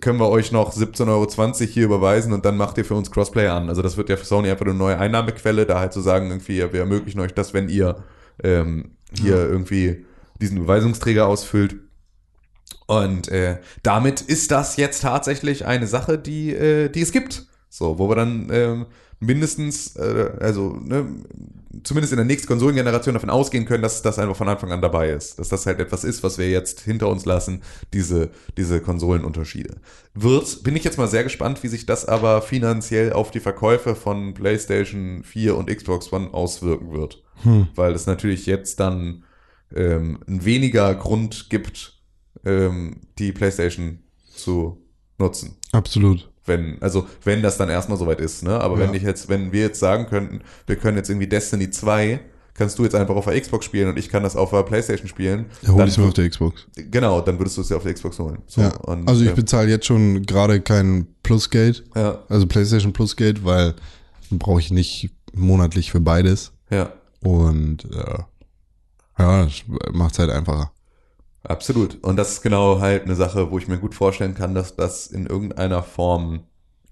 können 0.00 0.18
wir 0.18 0.28
euch 0.28 0.52
noch 0.52 0.74
17,20 0.74 1.08
Euro 1.08 1.52
hier 1.66 1.84
überweisen 1.84 2.32
und 2.32 2.44
dann 2.44 2.56
macht 2.56 2.78
ihr 2.78 2.84
für 2.84 2.94
uns 2.94 3.10
Crossplay 3.10 3.48
an. 3.48 3.68
Also 3.68 3.82
das 3.82 3.96
wird 3.96 4.08
ja 4.08 4.16
für 4.16 4.24
Sony 4.24 4.50
einfach 4.50 4.66
eine 4.66 4.74
neue 4.74 4.98
Einnahmequelle, 4.98 5.66
da 5.66 5.80
halt 5.80 5.92
zu 5.92 6.00
sagen, 6.00 6.30
irgendwie, 6.30 6.58
ja, 6.58 6.72
wir 6.72 6.80
ermöglichen 6.80 7.20
euch 7.20 7.34
das, 7.34 7.54
wenn 7.54 7.68
ihr 7.68 8.04
ähm, 8.42 8.92
hier 9.20 9.36
irgendwie 9.36 10.04
diesen 10.40 10.60
Beweisungsträger 10.60 11.26
ausfüllt. 11.26 11.76
Und 12.86 13.28
äh, 13.28 13.58
damit 13.82 14.20
ist 14.20 14.50
das 14.50 14.76
jetzt 14.76 15.02
tatsächlich 15.02 15.66
eine 15.66 15.86
Sache, 15.86 16.18
die, 16.18 16.54
äh, 16.54 16.88
die 16.88 17.02
es 17.02 17.12
gibt. 17.12 17.46
So, 17.68 17.98
wo 17.98 18.08
wir 18.08 18.16
dann 18.16 18.48
ähm, 18.50 18.86
mindestens, 19.20 19.96
äh, 19.96 20.30
also 20.40 20.78
ne, 20.82 21.06
zumindest 21.84 22.12
in 22.12 22.16
der 22.18 22.26
nächsten 22.26 22.48
Konsolengeneration 22.48 23.14
davon 23.14 23.30
ausgehen 23.30 23.64
können, 23.64 23.82
dass 23.82 24.02
das 24.02 24.18
einfach 24.18 24.36
von 24.36 24.48
Anfang 24.48 24.72
an 24.72 24.80
dabei 24.80 25.10
ist. 25.10 25.38
Dass 25.38 25.48
das 25.48 25.66
halt 25.66 25.80
etwas 25.80 26.04
ist, 26.04 26.22
was 26.22 26.38
wir 26.38 26.50
jetzt 26.50 26.80
hinter 26.80 27.08
uns 27.08 27.24
lassen, 27.24 27.62
diese, 27.92 28.30
diese 28.56 28.80
Konsolenunterschiede. 28.80 29.80
Wird, 30.14 30.62
bin 30.62 30.76
ich 30.76 30.84
jetzt 30.84 30.98
mal 30.98 31.08
sehr 31.08 31.24
gespannt, 31.24 31.62
wie 31.62 31.68
sich 31.68 31.86
das 31.86 32.06
aber 32.06 32.42
finanziell 32.42 33.12
auf 33.12 33.30
die 33.30 33.40
Verkäufe 33.40 33.94
von 33.94 34.34
PlayStation 34.34 35.22
4 35.24 35.56
und 35.56 35.68
Xbox 35.68 36.12
One 36.12 36.32
auswirken 36.32 36.92
wird. 36.92 37.22
Weil 37.74 37.92
es 37.92 38.06
natürlich 38.06 38.46
jetzt 38.46 38.80
dann 38.80 39.24
ähm, 39.74 40.18
ein 40.26 40.44
weniger 40.44 40.94
Grund 40.94 41.50
gibt, 41.50 42.00
ähm, 42.44 43.00
die 43.18 43.32
PlayStation 43.32 44.00
zu 44.34 44.82
nutzen 45.18 45.58
Absolut. 45.72 46.30
Wenn, 46.48 46.80
also 46.80 47.06
wenn 47.24 47.42
das 47.42 47.56
dann 47.58 47.68
erstmal 47.68 47.98
soweit 47.98 48.20
ist, 48.20 48.42
ne? 48.42 48.60
Aber 48.60 48.74
Ja. 48.78 48.80
wenn 48.86 48.94
ich 48.94 49.02
jetzt, 49.02 49.28
wenn 49.28 49.52
wir 49.52 49.60
jetzt 49.62 49.78
sagen 49.80 50.06
könnten, 50.06 50.40
wir 50.66 50.76
können 50.76 50.96
jetzt 50.96 51.08
irgendwie 51.10 51.26
Destiny 51.28 51.70
2, 51.70 52.20
kannst 52.54 52.76
du 52.78 52.82
jetzt 52.82 52.94
einfach 52.96 53.14
auf 53.14 53.26
der 53.26 53.40
Xbox 53.40 53.64
spielen 53.66 53.88
und 53.88 53.98
ich 53.98 54.08
kann 54.08 54.24
das 54.24 54.34
auf 54.34 54.50
der 54.50 54.64
Playstation 54.64 55.06
spielen. 55.08 55.46
Ja, 55.62 55.68
hol 55.74 55.86
ich 55.86 55.96
mir 55.96 56.06
auf 56.06 56.14
der 56.14 56.28
Xbox. 56.28 56.66
Genau, 56.74 57.20
dann 57.20 57.38
würdest 57.38 57.56
du 57.56 57.60
es 57.60 57.68
ja 57.68 57.76
auf 57.76 57.84
der 57.84 57.94
Xbox 57.94 58.18
holen. 58.18 58.38
So, 58.48 58.62
Ja. 58.62 58.74
und, 58.78 59.08
also 59.08 59.22
ich 59.22 59.30
äh, 59.30 59.34
bezahle 59.34 59.68
jetzt 59.68 59.86
schon 59.86 60.22
gerade 60.26 60.60
kein 60.60 61.06
Plusgeld, 61.22 61.84
ja, 61.94 62.18
also 62.28 62.46
PlayStation 62.48 62.92
Plusgeld, 62.92 63.44
weil 63.44 63.74
brauche 64.30 64.58
ich 64.60 64.70
nicht 64.72 65.10
monatlich 65.32 65.92
für 65.92 66.00
beides. 66.00 66.50
ja, 66.70 66.92
Und 67.20 67.84
äh, 67.94 68.18
ja, 69.18 69.44
das 69.44 69.62
macht's 69.92 70.18
halt 70.18 70.30
einfacher. 70.30 70.72
Absolut. 71.48 72.02
Und 72.04 72.16
das 72.16 72.32
ist 72.32 72.42
genau 72.42 72.80
halt 72.80 73.04
eine 73.04 73.14
Sache, 73.16 73.50
wo 73.50 73.58
ich 73.58 73.68
mir 73.68 73.78
gut 73.78 73.94
vorstellen 73.94 74.34
kann, 74.34 74.54
dass 74.54 74.76
das 74.76 75.06
in 75.06 75.26
irgendeiner 75.26 75.82
Form 75.82 76.44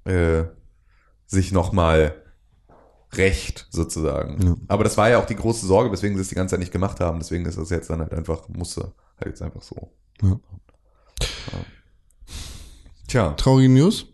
äh, 0.05 0.45
sich 1.27 1.53
nochmal 1.53 2.15
recht 3.13 3.69
sozusagen. 3.71 4.43
Ja. 4.43 4.57
Aber 4.69 4.85
das 4.85 4.97
war 4.97 5.09
ja 5.09 5.19
auch 5.19 5.27
die 5.27 5.37
große 5.37 5.67
Sorge, 5.67 5.93
weswegen 5.93 6.17
sie 6.17 6.23
es 6.23 6.29
die 6.29 6.35
ganze 6.35 6.53
Zeit 6.53 6.61
nicht 6.61 6.73
gemacht 6.73 7.01
haben. 7.01 7.19
Deswegen 7.19 7.47
ist 7.47 7.59
das 7.59 7.71
jetzt 7.71 7.91
dann 7.91 8.01
halt 8.01 8.13
einfach, 8.13 8.49
musste 8.49 8.93
halt 9.19 9.27
jetzt 9.27 9.43
einfach 9.43 9.63
so. 9.63 9.93
Ja. 10.23 10.39
Tja, 13.09 13.31
Traurige 13.33 13.73
News? 13.73 14.07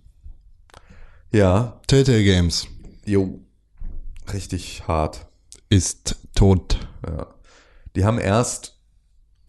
ja, 1.33 1.81
Telltale 1.87 2.25
Games 2.25 2.69
jo, 3.05 3.41
richtig 4.33 4.87
hart. 4.87 5.27
ist 5.69 6.17
tot. 6.35 6.79
Ja. 7.07 7.27
Die 7.97 8.05
haben 8.05 8.19
erst 8.19 8.72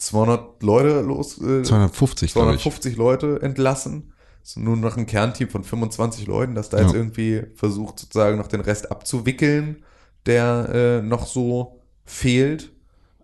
200 0.08 0.62
Leute 0.64 1.02
los, 1.02 1.38
äh, 1.42 1.64
250, 1.64 2.34
glaube 2.34 2.56
ich. 2.56 2.62
250 2.62 2.96
Leute 2.98 3.40
entlassen. 3.42 4.14
Ist 4.44 4.58
nur 4.58 4.76
noch 4.76 4.98
ein 4.98 5.06
Kernteam 5.06 5.50
von 5.50 5.64
25 5.64 6.28
Leuten, 6.28 6.54
das 6.56 6.70
da 6.70 6.80
jetzt 6.82 6.92
Ja. 6.92 6.98
irgendwie 6.98 7.44
versucht, 7.56 8.00
sozusagen 8.00 8.38
noch 8.38 8.48
den 8.48 8.60
Rest 8.62 8.92
abzuwickeln, 8.92 9.84
der 10.26 10.70
äh, 10.74 11.02
noch 11.02 11.26
so 11.28 11.80
fehlt. 12.06 12.72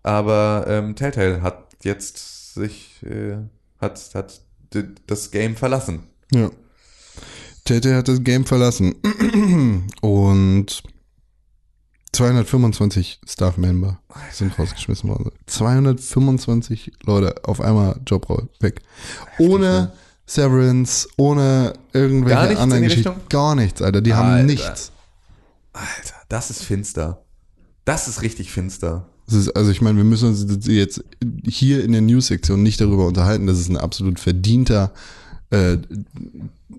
Aber 0.02 0.64
ähm, 0.66 0.96
Telltale 0.96 1.42
hat 1.42 1.66
jetzt 1.82 2.54
sich, 2.54 3.02
äh, 3.02 3.36
hat, 3.78 4.00
hat 4.14 4.40
das 5.06 5.30
Game 5.30 5.56
verlassen. 5.56 6.04
Ja. 6.32 6.50
Telltale 7.66 7.96
hat 7.96 8.08
das 8.08 8.24
Game 8.24 8.46
verlassen. 8.46 8.94
Und 10.00 10.82
225 12.12 13.20
Staff-Member 13.26 14.00
sind 14.32 14.58
rausgeschmissen 14.58 15.08
worden. 15.08 15.30
225 15.46 16.92
Leute 17.04 17.34
auf 17.44 17.60
einmal 17.60 18.00
Job 18.06 18.28
weg. 18.60 18.82
Ohne 19.38 19.92
Severance, 20.26 21.08
ohne 21.16 21.72
irgendwelche 21.92 22.34
Gar 22.36 22.46
nichts 22.46 22.60
anderen 22.62 22.82
Geschichten. 22.82 23.08
Richtung? 23.08 23.28
Gar 23.28 23.54
nichts, 23.54 23.82
Alter. 23.82 24.00
Die 24.00 24.14
haben 24.14 24.30
Alter. 24.30 24.44
nichts. 24.44 24.92
Alter, 25.72 26.14
das 26.28 26.50
ist 26.50 26.62
finster. 26.62 27.22
Das 27.84 28.08
ist 28.08 28.22
richtig 28.22 28.50
finster. 28.50 29.06
Ist, 29.28 29.56
also 29.56 29.70
ich 29.70 29.80
meine, 29.80 29.96
wir 29.96 30.04
müssen 30.04 30.28
uns 30.28 30.66
jetzt 30.66 31.04
hier 31.44 31.84
in 31.84 31.92
der 31.92 32.00
News-Sektion 32.00 32.62
nicht 32.62 32.80
darüber 32.80 33.06
unterhalten, 33.06 33.46
dass 33.46 33.58
es 33.58 33.68
ein 33.68 33.76
absolut 33.76 34.18
verdienter 34.18 34.92
äh, 35.50 35.78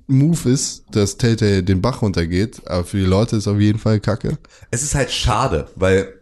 Move 0.08 0.50
ist, 0.50 0.84
dass 0.92 1.18
Telltale 1.18 1.64
den 1.64 1.82
Bach 1.82 2.02
runtergeht. 2.02 2.62
Aber 2.68 2.84
für 2.84 2.98
die 2.98 3.06
Leute 3.06 3.36
ist 3.36 3.48
auf 3.48 3.60
jeden 3.60 3.80
Fall 3.80 4.00
Kacke. 4.00 4.38
Es 4.72 4.84
ist 4.84 4.96
halt 4.96 5.12
schade, 5.12 5.68
weil 5.76 6.14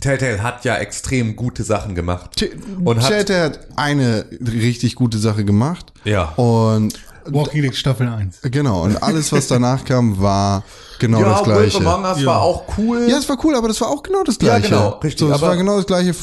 Telltale 0.00 0.42
hat 0.42 0.64
ja 0.64 0.76
extrem 0.76 1.36
gute 1.36 1.62
Sachen 1.62 1.94
gemacht. 1.94 2.44
Und 2.84 3.00
hat, 3.00 3.08
Telltale 3.08 3.42
hat 3.42 3.60
eine 3.76 4.26
richtig 4.40 4.94
gute 4.94 5.18
Sache 5.18 5.44
gemacht. 5.44 5.92
ja. 6.04 6.30
Und 6.36 6.98
Walking 7.30 7.62
Dead 7.62 7.74
Staffel 7.74 8.08
1. 8.08 8.40
genau, 8.50 8.82
und 8.82 9.02
alles, 9.02 9.32
was 9.32 9.48
danach 9.48 9.84
kam, 9.84 10.20
war 10.20 10.62
genau 10.98 11.20
ja, 11.20 11.30
das 11.30 11.46
Wolf 11.46 11.70
Gleiche. 11.72 11.76
Among 11.78 12.04
Us 12.04 12.20
Ja. 12.20 12.26
war 12.26 12.42
auch 12.42 12.62
cool. 12.78 13.06
Ja, 13.08 13.18
es 13.18 13.28
war 13.28 13.36
cool, 13.44 13.54
aber 13.56 13.68
das 13.68 13.80
war 13.80 13.88
auch 13.88 14.02
genau 14.02 14.22
das 14.24 14.36
Ja, 14.40 14.58
Gleiche. 14.58 14.68
genau, 14.70 14.88
richtig, 15.02 15.18
So, 15.20 15.28
es 15.28 15.34
aber- 15.34 15.48
war 15.48 15.56
genau 15.56 15.76
das 15.76 15.86
Gleiche, 15.86 16.14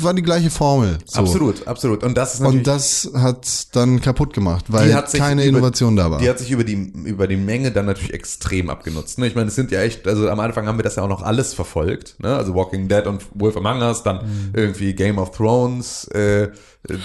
war 0.00 0.14
die 0.14 0.22
gleiche 0.22 0.50
Formel. 0.50 0.98
So. 1.04 1.20
Absolut, 1.20 1.66
absolut. 1.66 2.02
Und 2.02 2.16
das 2.16 2.34
ist 2.34 2.40
natürlich 2.40 2.58
Und 2.58 2.66
das 2.66 3.10
hat 3.14 3.74
dann 3.76 4.00
kaputt 4.00 4.32
gemacht, 4.32 4.66
weil 4.68 4.90
keine 5.12 5.42
über- 5.42 5.48
Innovation 5.58 5.96
da 5.96 6.10
war. 6.10 6.18
Die 6.20 6.28
hat 6.28 6.38
sich 6.38 6.50
über 6.50 6.64
die, 6.64 6.74
über 7.04 7.26
die 7.26 7.36
Menge 7.36 7.70
dann 7.70 7.86
natürlich 7.86 8.14
extrem 8.14 8.70
abgenutzt. 8.70 9.18
Ne? 9.18 9.26
Ich 9.26 9.34
meine, 9.34 9.48
es 9.48 9.54
sind 9.54 9.70
ja 9.70 9.80
echt, 9.82 10.06
also 10.06 10.28
am 10.30 10.40
Anfang 10.40 10.66
haben 10.66 10.78
wir 10.78 10.82
das 10.84 10.96
ja 10.96 11.02
auch 11.02 11.08
noch 11.08 11.22
alles 11.22 11.54
verfolgt. 11.54 12.16
Ne? 12.18 12.34
Also 12.34 12.54
Walking 12.54 12.88
Dead 12.88 13.06
und 13.06 13.22
Wolf 13.34 13.56
Among 13.56 13.80
Us, 13.82 14.02
dann 14.02 14.16
Mhm. 14.16 14.50
irgendwie 14.54 14.94
Game 14.94 15.18
of 15.18 15.32
Thrones, 15.32 16.04
äh, 16.08 16.48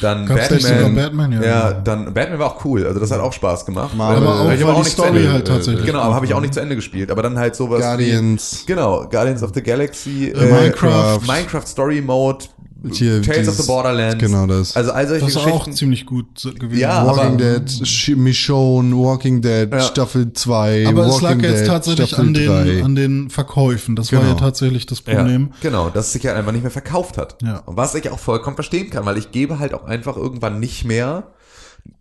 dann 0.01 0.26
Gab's 0.26 0.49
Batman. 0.49 0.95
Batman? 0.95 1.31
Ja, 1.31 1.41
ja, 1.41 1.72
dann 1.73 2.14
Batman 2.14 2.38
war 2.39 2.47
auch 2.47 2.65
cool. 2.65 2.85
Also 2.85 2.99
das 2.99 3.11
hat 3.11 3.22
auch 3.22 3.31
Spaß 3.31 3.65
gemacht. 3.65 3.95
Marvel. 3.95 4.18
Aber 4.27 4.41
auch, 4.41 4.51
Ich 4.51 4.60
die 4.60 4.65
nicht 4.65 4.91
Story 4.91 5.10
Ende- 5.19 5.31
halt 5.31 5.47
tatsächlich. 5.47 5.85
Genau, 5.85 5.99
aber 5.99 6.15
habe 6.15 6.26
ich 6.26 6.34
auch 6.34 6.41
nicht 6.41 6.53
zu 6.53 6.60
Ende 6.60 6.76
gespielt. 6.76 7.11
Aber 7.11 7.22
dann 7.23 7.38
halt 7.39 7.56
sowas 7.56 7.80
Guardians. 7.81 8.64
wie, 8.64 8.73
genau, 8.73 9.07
Guardians 9.10 9.41
of 9.41 9.51
the 9.53 9.61
Galaxy, 9.64 10.30
Äh, 10.35 10.51
Minecraft. 10.51 11.19
Minecraft 11.26 11.65
Story 11.65 12.01
Mode, 12.01 12.45
Hier 12.91 13.22
Tales 13.22 13.27
of 13.27 13.53
dieses- 13.56 13.57
the 13.57 13.68
Borderlands. 13.68 14.18
genau 14.23 14.47
das. 14.47 14.76
Also 14.76 14.91
all 14.91 15.07
solche 15.07 15.26
Das 15.26 15.35
war 15.35 15.43
Geschichten. 15.45 15.72
auch 15.72 15.76
ziemlich 15.76 16.06
gut 16.06 16.41
gewesen. 16.60 16.80
Ja, 16.80 17.06
Walking 17.06 17.23
aber- 17.35 17.60
Dead, 17.60 18.15
Michonne, 18.18 18.95
Walking 18.95 19.41
Dead, 19.41 19.68
Ja. 19.72 19.81
Staffel 19.81 20.31
2, 20.34 20.88
Aber 20.88 21.06
es 21.07 21.22
Walking 21.22 21.41
lag 21.41 21.49
jetzt 21.49 21.60
Dead, 21.61 21.68
tatsächlich 21.68 22.07
Staffel 22.07 22.26
an 22.27 22.34
den, 22.34 22.47
3. 22.47 22.84
an 22.84 22.95
den 22.95 23.30
Verkäufen. 23.30 23.95
Das 23.95 24.11
war 24.14 24.19
Genau. 24.22 24.31
ja 24.34 24.38
tatsächlich 24.39 24.85
das 24.85 25.03
Ja, 25.06 25.15
Problem. 25.15 25.51
genau, 25.61 25.89
dass 25.89 26.07
es 26.07 26.14
sich 26.14 26.26
halt 26.26 26.38
einfach 26.38 26.51
nicht 26.53 26.61
mehr 26.61 26.72
verkauft 26.72 27.18
hat. 27.18 27.35
Ja. 27.43 27.57
Und 27.65 27.76
was 27.76 27.95
ich 27.95 28.10
auch 28.10 28.19
vollkommen 28.19 28.56
verstehen 28.56 28.89
kann, 28.89 29.06
weil 29.06 29.18
ich 29.18 29.31
gebe 29.31 29.60
halt 29.60 29.73
auch 29.73 29.84
einfach 29.85 30.15
irgendwann 30.15 30.60
nicht 30.60 30.85
mehr 30.85 31.31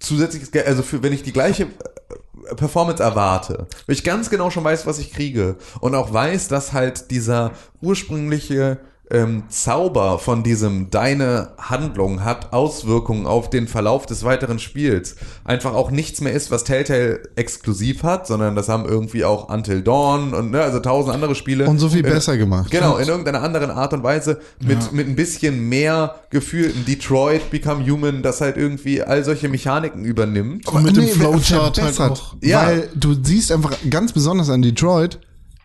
zusätzliches 0.00 0.50
Geld, 0.50 0.66
also 0.66 0.82
für, 0.82 1.02
wenn 1.02 1.12
ich 1.12 1.22
die 1.22 1.32
gleiche 1.32 1.64
äh, 1.64 2.55
Performance 2.56 3.02
erwarte, 3.02 3.66
wenn 3.86 3.94
ich 3.94 4.05
ganz 4.05 4.30
genau 4.30 4.50
schon 4.50 4.64
weiß, 4.64 4.86
was 4.86 4.98
ich 4.98 5.12
kriege 5.12 5.56
und 5.80 5.94
auch 5.94 6.12
weiß, 6.12 6.48
dass 6.48 6.72
halt 6.72 7.10
dieser 7.10 7.52
ursprüngliche 7.80 8.78
ähm, 9.10 9.44
Zauber 9.48 10.18
von 10.18 10.43
diesem 10.43 10.90
deine 10.90 11.51
Handlung 11.59 12.24
hat 12.24 12.52
Auswirkungen 12.52 13.26
auf 13.26 13.48
den 13.51 13.66
Verlauf 13.68 14.06
des 14.06 14.24
weiteren 14.24 14.59
Spiels 14.59 15.16
einfach 15.44 15.72
auch 15.74 15.90
nichts 15.90 16.20
mehr 16.20 16.32
ist, 16.32 16.51
was 16.51 16.64
Telltale 16.64 17.20
exklusiv 17.36 18.02
hat, 18.02 18.26
sondern 18.26 18.55
das 18.55 18.68
haben 18.68 18.85
irgendwie 18.85 19.24
auch 19.24 19.48
Until 19.48 19.82
Dawn 19.82 20.35
und 20.35 20.51
ne, 20.51 20.60
also 20.62 20.80
tausend 20.80 21.14
andere 21.14 21.35
Spiele 21.35 21.66
Und 21.68 21.78
so 21.78 21.89
viel 21.89 22.05
Äh, 22.05 22.10
besser 22.10 22.36
gemacht. 22.36 22.70
Genau, 22.70 22.98
in 22.98 23.09
irgendeiner 23.09 23.43
anderen 23.43 23.70
Art 23.70 23.93
und 23.93 24.02
Weise 24.02 24.40
mit, 24.60 24.93
mit 24.93 25.09
ein 25.09 25.16
bisschen 25.16 25.68
mehr 25.68 26.16
Gefühl, 26.30 26.66
ein 26.76 26.85
Detroit 26.85 27.51
Become 27.51 27.86
Human, 27.90 28.22
das 28.22 28.40
halt 28.40 28.56
irgendwie 28.56 29.02
all 29.02 29.24
solche 29.24 29.48
Mechaniken 29.48 30.05
übernimmt. 30.05 30.68
Und 30.68 30.82
mit 30.85 30.97
dem 30.97 31.05
ver- 31.09 31.14
Flowchart 31.32 31.80
halt 31.80 32.01
auch. 32.01 32.35
Ja. 32.43 32.66
Weil 32.66 32.89
du 32.94 33.14
siehst 33.22 33.51
einfach 33.52 33.72
ganz 33.89 34.12
besonders 34.12 34.51
an 34.51 34.60
Detroit, 34.62 35.18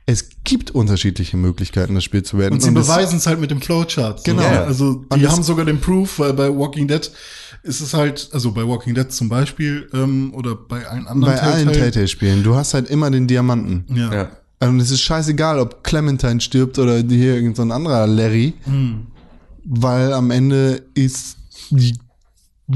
es 0.05 0.29
gibt 0.43 0.71
unterschiedliche 0.71 1.37
Möglichkeiten, 1.37 1.95
das 1.95 2.03
Spiel 2.03 2.23
zu 2.23 2.37
beenden. 2.37 2.55
Und 2.55 2.61
sie 2.61 2.71
beweisen 2.71 3.17
es 3.17 3.27
halt 3.27 3.39
mit 3.39 3.51
dem 3.51 3.61
Flowchart. 3.61 4.19
So. 4.19 4.23
Genau. 4.25 4.41
Ja, 4.41 4.63
Also 4.63 5.05
Und 5.09 5.19
die 5.21 5.27
haben 5.27 5.43
sogar 5.43 5.65
den 5.65 5.79
Proof, 5.79 6.19
weil 6.19 6.33
bei 6.33 6.49
Walking 6.49 6.87
Dead 6.87 7.09
ist 7.63 7.79
es 7.79 7.93
halt, 7.93 8.29
also 8.33 8.51
bei 8.51 8.67
Walking 8.67 8.93
Dead 8.95 9.09
zum 9.11 9.29
Beispiel 9.29 9.87
ähm, 9.93 10.33
oder 10.33 10.55
bei 10.55 10.85
allen 10.85 11.07
anderen 11.07 11.33
bei 11.35 11.41
allen 11.41 11.67
Telltale- 11.67 11.79
Telltale-Spielen, 11.79 12.43
du 12.43 12.55
hast 12.55 12.73
halt 12.73 12.89
immer 12.89 13.09
den 13.11 13.27
Diamanten. 13.27 13.85
Ja. 13.95 14.13
Ja. 14.13 14.31
Und 14.67 14.79
es 14.81 14.91
ist 14.91 15.01
scheißegal, 15.01 15.59
ob 15.59 15.83
Clementine 15.83 16.41
stirbt 16.41 16.79
oder 16.79 16.97
hier 16.97 17.35
irgendein 17.35 17.55
so 17.55 17.61
ein 17.63 17.71
anderer 17.71 18.05
Larry, 18.07 18.53
weil 19.65 20.13
am 20.13 20.31
Ende 20.31 20.83
ist 20.93 21.37
die 21.69 21.95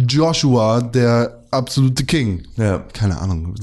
Joshua 0.06 0.82
der 0.82 1.44
absolute 1.52 2.06
King. 2.06 2.44
Ja. 2.58 2.80
Keine 2.94 3.20
Ahnung, 3.20 3.56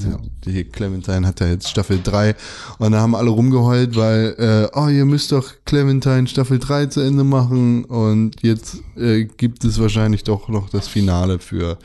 die 0.45 0.63
Clementine 0.65 1.25
hat 1.27 1.39
ja 1.39 1.47
jetzt 1.47 1.69
Staffel 1.69 1.99
3 2.03 2.35
und 2.79 2.91
da 2.91 2.99
haben 2.99 3.15
alle 3.15 3.29
rumgeheult, 3.29 3.95
weil, 3.95 4.35
äh, 4.73 4.77
oh, 4.77 4.87
ihr 4.87 5.05
müsst 5.05 5.31
doch 5.31 5.53
Clementine 5.65 6.27
Staffel 6.27 6.59
3 6.59 6.87
zu 6.87 7.01
Ende 7.01 7.23
machen 7.23 7.85
und 7.85 8.41
jetzt 8.41 8.77
äh, 8.97 9.25
gibt 9.25 9.63
es 9.63 9.79
wahrscheinlich 9.79 10.23
doch 10.23 10.47
noch 10.49 10.69
das 10.69 10.87
Finale 10.87 11.39
für 11.39 11.77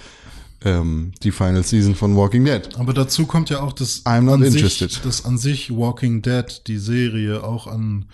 ähm, 0.64 1.12
die 1.22 1.30
Final 1.30 1.64
Season 1.64 1.94
von 1.94 2.16
Walking 2.16 2.44
Dead. 2.44 2.62
Aber 2.78 2.92
dazu 2.92 3.26
kommt 3.26 3.50
ja 3.50 3.60
auch, 3.60 3.72
dass 3.72 4.04
I'm 4.04 4.22
not 4.22 4.36
an 4.36 4.42
interested. 4.44 4.90
sich, 4.90 5.02
dass 5.02 5.24
an 5.24 5.38
sich 5.38 5.74
Walking 5.74 6.22
Dead, 6.22 6.62
die 6.66 6.78
Serie, 6.78 7.42
auch 7.42 7.66
an 7.66 8.06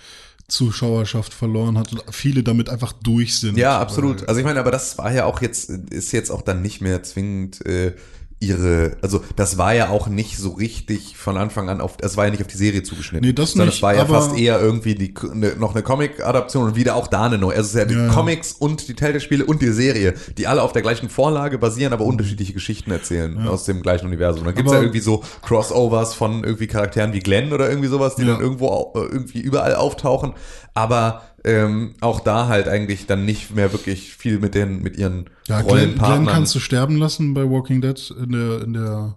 Zuschauerschaft 0.49 1.35
verloren 1.35 1.77
hat 1.77 1.93
und 1.93 2.03
viele 2.15 2.43
damit 2.43 2.69
einfach 2.69 2.93
durch 2.93 3.39
sind. 3.39 3.59
Ja, 3.59 3.81
absolut. 3.81 4.29
Also 4.29 4.39
ich 4.39 4.47
meine, 4.47 4.61
aber 4.61 4.71
das 4.71 4.97
war 4.97 5.13
ja 5.13 5.25
auch 5.25 5.43
jetzt, 5.43 5.71
ist 5.71 6.13
jetzt 6.13 6.31
auch 6.31 6.43
dann 6.43 6.63
nicht 6.63 6.81
mehr 6.81 7.03
zwingend 7.03 7.65
äh, 7.67 7.95
ihre, 8.39 8.99
also 9.01 9.23
das 9.37 9.57
war 9.57 9.73
ja 9.75 9.89
auch 9.89 10.09
nicht 10.09 10.37
so 10.37 10.51
richtig 10.51 11.17
von 11.17 11.39
Anfang 11.39 11.71
an 11.71 11.81
auf, 11.81 11.97
es 12.03 12.17
war 12.19 12.27
ja 12.27 12.31
nicht 12.31 12.43
auf 12.43 12.47
die 12.49 12.57
Serie 12.59 12.83
zugeschnitten. 12.83 13.27
Nee, 13.27 13.33
das 13.33 13.53
sondern 13.53 13.69
nicht, 13.69 13.77
es 13.77 13.83
war 13.83 13.95
ja 13.95 14.05
fast 14.05 14.37
eher 14.37 14.61
irgendwie 14.61 14.95
die, 14.95 15.15
ne, 15.33 15.55
noch 15.59 15.73
eine 15.75 15.83
Comic-Adaption 15.83 16.65
und 16.67 16.77
wieder 16.77 16.97
auch 16.97 17.07
da 17.09 17.25
eine 17.25 17.39
neue. 17.39 17.57
Also 17.57 17.63
es 17.63 17.75
ist 17.75 17.79
ja 17.79 17.85
die 17.87 17.95
Ja, 17.95 18.07
ja. 18.09 18.13
Comics 18.13 18.53
und 18.53 18.89
die 18.89 18.95
Telltale-Spiele 18.95 19.47
und 19.47 19.63
die 19.63 19.71
Serie, 19.73 20.13
die 20.37 20.47
alle 20.47 20.63
auf 20.63 20.73
der 20.73 20.83
gleichen 20.83 21.09
Vorlage 21.09 21.57
basieren, 21.57 21.95
aber 21.95 22.05
unterschiedliche 22.05 22.53
Geschichten 22.53 22.91
erzählen 22.91 23.49
aus 23.49 23.65
dem 23.65 23.81
gleichen 23.81 24.07
Universum. 24.07 24.45
Dann 24.45 24.55
gibt's 24.55 24.71
Aber- 24.71 24.81
ja 24.81 24.85
irgendwie 24.85 25.01
so 25.01 25.25
Crossovers 25.43 26.13
von 26.13 26.45
irgendwie 26.45 26.67
Charakteren 26.67 27.15
wie 27.15 27.21
Glenn 27.21 27.55
oder 27.55 27.69
irgendwie 27.71 27.89
sowas, 27.89 28.17
die 28.17 28.23
Ja. 28.23 28.33
dann 28.35 28.41
irgendwo 28.43 28.93
äh, 28.97 28.99
irgendwie 29.01 29.41
überall 29.41 29.75
auftauchen. 29.75 30.35
Aber 30.75 31.23
ähm, 31.47 31.95
auch 32.01 32.21
da 32.21 32.49
halt 32.49 32.69
eigentlich 32.69 33.07
dann 33.07 33.25
nicht 33.25 33.55
mehr 33.55 33.73
wirklich 33.73 34.17
viel 34.17 34.39
mit 34.41 34.55
den 34.55 34.83
mit 34.83 34.97
ihren 34.97 35.31
Ja, 35.47 35.63
Glenn, 35.63 35.71
Rollenpartnern. 35.71 36.25
Glenn 36.25 36.35
kannst 36.35 36.55
du 36.55 36.59
sterben 36.59 36.97
lassen 36.97 37.35
bei 37.35 37.49
Walking 37.49 37.81
Dead 37.81 38.15
in 38.21 38.33
der, 38.33 38.63
in 38.63 38.73
der 38.73 39.17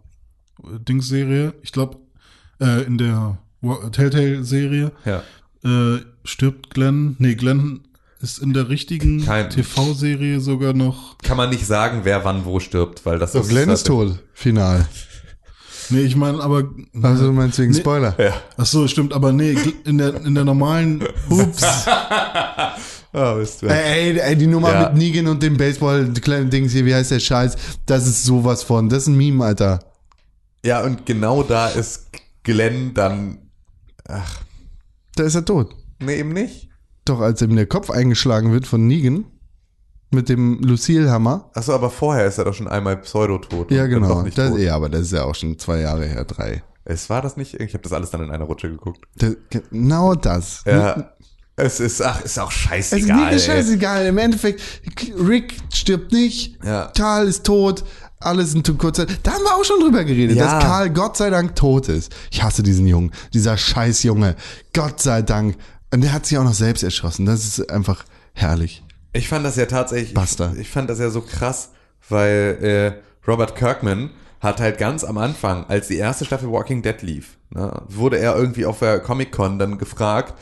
äh, 0.63 0.79
Dings-Serie. 0.79 1.53
Ich 1.63 1.71
glaube, 1.71 1.97
äh, 2.61 2.83
in 2.83 2.97
der 2.99 3.39
Telltale-Serie 3.91 4.91
ja. 5.05 5.23
äh, 5.63 6.01
stirbt 6.23 6.69
Glenn. 6.69 7.15
Nee, 7.17 7.33
Glenn 7.33 7.81
ist 8.21 8.37
in 8.37 8.53
der 8.53 8.69
richtigen 8.69 9.25
TV-Serie 9.25 10.39
sogar 10.39 10.73
noch. 10.73 11.17
Kann 11.19 11.37
man 11.37 11.49
nicht 11.49 11.65
sagen, 11.65 12.01
wer 12.03 12.25
wann 12.25 12.45
wo 12.45 12.59
stirbt, 12.59 13.05
weil 13.05 13.17
das 13.17 13.31
So, 13.31 13.41
Glenn 13.41 13.69
ist 13.69 13.87
tot, 13.87 14.19
final. 14.33 14.87
Nee, 15.91 16.01
ich 16.01 16.15
meine, 16.15 16.39
aber. 16.41 16.69
Also 17.01 17.27
du 17.27 17.33
meinst 17.33 17.57
wegen 17.59 17.71
Nee. 17.71 17.79
Spoiler? 17.79 18.15
Ja. 18.19 18.33
Ach 18.57 18.65
so, 18.65 18.87
stimmt, 18.87 19.13
aber 19.13 19.31
nee, 19.31 19.55
in 19.85 19.97
der, 19.97 20.15
in 20.23 20.35
der 20.35 20.45
normalen. 20.45 21.03
Ups. 21.29 21.63
Ah, 23.11 23.33
bist 23.33 23.63
du. 23.63 23.65
Ey, 23.65 24.11
ey, 24.11 24.19
ey, 24.19 24.35
die 24.35 24.45
Nummer 24.45 24.71
Ja. 24.71 24.89
mit 24.89 24.99
Negan 24.99 25.25
und 25.25 25.41
dem 25.41 25.57
Baseball-Dings 25.57 26.71
hier, 26.73 26.85
wie 26.85 26.93
heißt 26.93 27.09
der 27.09 27.19
Scheiß? 27.19 27.55
Das 27.87 28.05
ist 28.05 28.23
sowas 28.23 28.61
von. 28.61 28.87
Das 28.87 28.99
ist 29.03 29.07
ein 29.07 29.17
Meme, 29.17 29.43
Alter. 29.43 29.79
Ja, 30.63 30.83
und 30.83 31.07
genau 31.07 31.41
da 31.41 31.69
ist 31.69 32.05
Glenn 32.43 32.93
dann. 32.93 33.39
Ach, 34.07 34.41
Da 35.15 35.23
ist 35.23 35.33
er 35.33 35.43
tot. 35.43 35.75
nee, 35.99 36.19
eben 36.19 36.33
nicht. 36.33 36.69
Doch, 37.05 37.19
als 37.19 37.41
ihm 37.41 37.55
der 37.55 37.65
Kopf 37.65 37.89
eingeschlagen 37.89 38.51
wird 38.51 38.67
von 38.67 38.85
Negan 38.85 39.25
mit 40.11 40.29
dem 40.29 40.59
Lucille-Hammer. 40.61 41.49
Achso, 41.53 41.73
aber 41.73 41.89
vorher 41.89 42.25
ist 42.25 42.37
er 42.37 42.45
doch 42.45 42.53
schon 42.53 42.67
einmal 42.67 42.97
pseudotot. 42.97 43.71
Ja, 43.71 43.85
genau. 43.87 44.21
nicht 44.23 44.37
Das, 44.37 44.57
ja, 44.57 44.75
aber 44.75 44.89
das 44.89 45.01
ist 45.01 45.13
ja 45.13 45.23
auch 45.23 45.35
schon 45.35 45.57
zwei 45.59 45.79
Jahre 45.81 46.05
her, 46.05 46.23
drei. 46.25 46.63
Es 46.85 47.09
war 47.09 47.21
das 47.21 47.37
nicht? 47.37 47.53
Ich 47.55 47.73
habe 47.73 47.83
das 47.83 47.93
alles 47.93 48.09
dann 48.09 48.23
in 48.23 48.31
einer 48.31 48.45
Rutsche 48.45 48.69
geguckt. 48.69 48.99
Das, 49.17 49.35
genau 49.71 50.15
das. 50.15 50.63
Ja. 50.65 51.11
Es 51.55 51.79
ist, 51.81 52.01
ach, 52.01 52.21
ist 52.23 52.39
auch 52.39 52.49
Es 52.51 52.55
ist 52.55 52.61
scheißegal. 52.63 53.33
ey. 53.33 53.39
scheißegal. 53.39 54.05
Im 54.07 54.17
Endeffekt, 54.17 54.61
Rick 55.19 55.57
stirbt 55.73 56.11
nicht. 56.13 56.57
Ja. 56.63 56.91
Karl 56.95 57.27
ist 57.27 57.45
tot. 57.45 57.83
Alles 58.21 58.53
in 58.53 58.63
zu 58.65 58.75
kurzer 58.75 59.05
Da 59.05 59.31
haben 59.33 59.43
wir 59.43 59.55
auch 59.55 59.63
schon 59.63 59.79
drüber 59.79 60.03
geredet, 60.03 60.35
Ja. 60.37 60.55
dass 60.55 60.63
Karl 60.63 60.89
Gott 60.89 61.15
sei 61.17 61.29
Dank 61.29 61.55
tot 61.55 61.87
ist. 61.89 62.13
Ich 62.31 62.41
hasse 62.43 62.63
diesen 62.63 62.85
Jungen. 62.87 63.11
Dieser 63.33 63.55
scheiß 63.57 64.03
Junge. 64.03 64.35
Gott 64.73 65.01
sei 65.01 65.21
Dank. 65.21 65.57
Und 65.93 66.01
der 66.01 66.11
hat 66.13 66.25
sich 66.25 66.37
auch 66.37 66.43
noch 66.43 66.53
selbst 66.53 66.83
erschossen. 66.83 67.25
Das 67.25 67.45
ist 67.45 67.69
einfach 67.71 68.03
herrlich. 68.33 68.83
Ich 69.13 69.27
fand 69.27 69.45
das 69.45 69.55
ja 69.55 69.65
tatsächlich, 69.65 70.13
Basta. 70.13 70.53
ich 70.59 70.69
fand 70.69 70.89
das 70.89 70.99
ja 70.99 71.09
so 71.09 71.21
krass, 71.21 71.69
weil 72.07 73.01
äh, 73.01 73.27
Robert 73.29 73.55
Kirkman 73.55 74.11
hat 74.39 74.59
halt 74.59 74.77
ganz 74.77 75.03
am 75.03 75.17
Anfang, 75.17 75.65
als 75.67 75.87
die 75.87 75.97
erste 75.97 76.25
Staffel 76.25 76.51
Walking 76.51 76.81
Dead 76.81 77.01
lief, 77.01 77.37
ne, 77.49 77.81
wurde 77.87 78.19
er 78.19 78.35
irgendwie 78.35 78.65
auf 78.65 78.79
der 78.79 78.99
Comic 78.99 79.31
Con 79.31 79.59
dann 79.59 79.77
gefragt, 79.77 80.35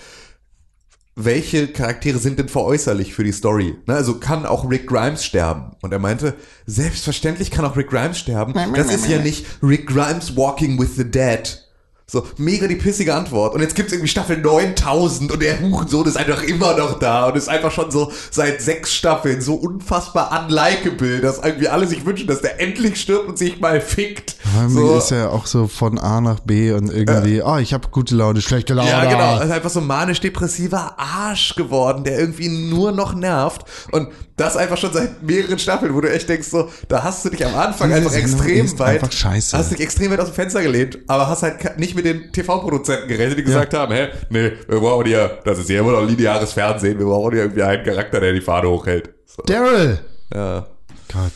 welche 1.20 1.68
Charaktere 1.70 2.20
sind 2.20 2.38
denn 2.38 2.48
veräußerlich 2.48 3.16
für 3.16 3.24
die 3.24 3.32
Story? 3.32 3.76
Ne, 3.88 3.96
also 3.96 4.20
kann 4.20 4.46
auch 4.46 4.70
Rick 4.70 4.86
Grimes 4.86 5.26
sterben? 5.26 5.76
Und 5.82 5.92
er 5.92 5.98
meinte, 5.98 6.36
selbstverständlich 6.68 7.50
kann 7.50 7.66
auch 7.66 7.76
Rick 7.76 7.90
Grimes 7.90 8.20
sterben. 8.20 8.54
Das 8.76 8.94
ist 8.94 9.08
ja 9.08 9.18
nicht 9.18 9.46
Rick 9.64 9.88
Grimes 9.88 10.38
Walking 10.38 10.80
with 10.80 10.96
the 10.96 11.10
Dead. 11.10 11.67
So, 12.10 12.26
mega 12.38 12.68
die 12.68 12.76
pissige 12.76 13.14
Antwort. 13.14 13.54
Und 13.54 13.60
jetzt 13.60 13.76
gibt's 13.76 13.92
irgendwie 13.92 14.08
Staffel 14.08 14.38
9000 14.38 15.30
und 15.30 15.42
der 15.42 15.60
Hurensohn 15.60 16.08
ist 16.08 16.16
einfach 16.16 16.42
immer 16.42 16.78
noch 16.78 17.00
da 17.00 17.28
und 17.28 17.36
ist 17.36 17.50
einfach 17.50 17.70
schon 17.70 17.92
so 17.92 18.14
seit 18.32 18.62
sechs 18.62 18.94
Staffeln 18.94 19.42
so 19.42 19.56
unfassbar 19.56 20.32
unlikable, 20.42 21.20
dass 21.20 21.40
irgendwie 21.40 21.68
alle 21.68 21.86
sich 21.86 22.06
wünschen, 22.06 22.26
dass 22.28 22.40
der 22.40 22.62
endlich 22.62 23.02
stirbt 23.02 23.28
und 23.28 23.38
sich 23.38 23.60
mal 23.60 23.82
fickt. 23.82 24.38
Irgendwie 24.56 24.76
So. 24.80 24.98
ist 25.00 25.12
er 25.12 25.34
auch 25.34 25.46
so 25.48 25.68
von 25.68 26.00
A 26.00 26.22
nach 26.22 26.40
B 26.40 26.72
und 26.72 26.90
irgendwie, 26.94 27.42
oh, 27.42 27.58
ich 27.58 27.74
habe 27.74 27.90
gute 27.92 28.16
Laune, 28.16 28.40
schlechte 28.40 28.74
Laune. 28.74 28.90
Ja, 28.90 29.04
genau. 29.04 29.40
Er 29.40 29.44
ist 29.44 29.52
einfach 29.52 29.70
so 29.70 29.82
manisch-depressiver 29.82 30.98
Arsch 30.98 31.56
geworden, 31.56 32.06
der 32.06 32.18
irgendwie 32.18 32.48
nur 32.48 32.94
noch 32.94 33.16
nervt. 33.16 33.66
Und 33.92 34.08
das 34.38 34.56
einfach 34.56 34.78
schon 34.78 34.94
seit 34.94 35.22
mehreren 35.24 35.60
Staffeln, 35.60 35.94
wo 35.94 36.00
du 36.00 36.10
echt 36.12 36.30
denkst, 36.30 36.48
so, 36.48 36.70
da 36.88 37.04
hast 37.04 37.26
du 37.26 37.30
dich 37.30 37.46
am 37.46 37.56
Anfang 37.56 37.92
einfach 37.92 38.14
extrem 38.14 38.66
ist 38.66 38.80
weit. 38.80 39.02
einfach 39.02 39.12
scheiße. 39.12 39.58
Hast 39.58 39.72
dich 39.72 39.80
extrem 39.82 40.12
weit 40.12 40.20
aus 40.20 40.28
dem 40.28 40.36
Fenster 40.36 40.62
gelehnt, 40.62 41.00
aber 41.08 41.28
hast 41.28 41.44
halt 41.44 41.78
nicht 41.80 41.96
mit 41.96 42.06
den 42.06 42.32
TV-Produzenten 42.32 43.08
gerechnet, 43.08 43.40
die 43.40 43.44
gesagt 43.44 43.74
haben, 43.74 43.92
hä, 43.94 44.10
nee, 44.30 44.52
wir 44.68 44.80
brauchen 44.80 45.06
hier, 45.08 45.40
das 45.44 45.58
ist 45.60 45.68
hier 45.68 45.80
immer 45.80 45.92
noch 45.92 46.08
lineares 46.08 46.54
Fernsehen, 46.54 47.00
wir 47.00 47.06
brauchen 47.08 47.34
hier 47.34 47.44
irgendwie 47.44 47.64
einen 47.64 47.84
Charakter, 47.84 48.20
der 48.20 48.32
die 48.34 48.42
Fahne 48.42 48.70
hochhält. 48.70 49.10
So, 49.26 49.42
Daryl! 49.44 50.00
ja. 50.34 50.68
Gott. 51.12 51.32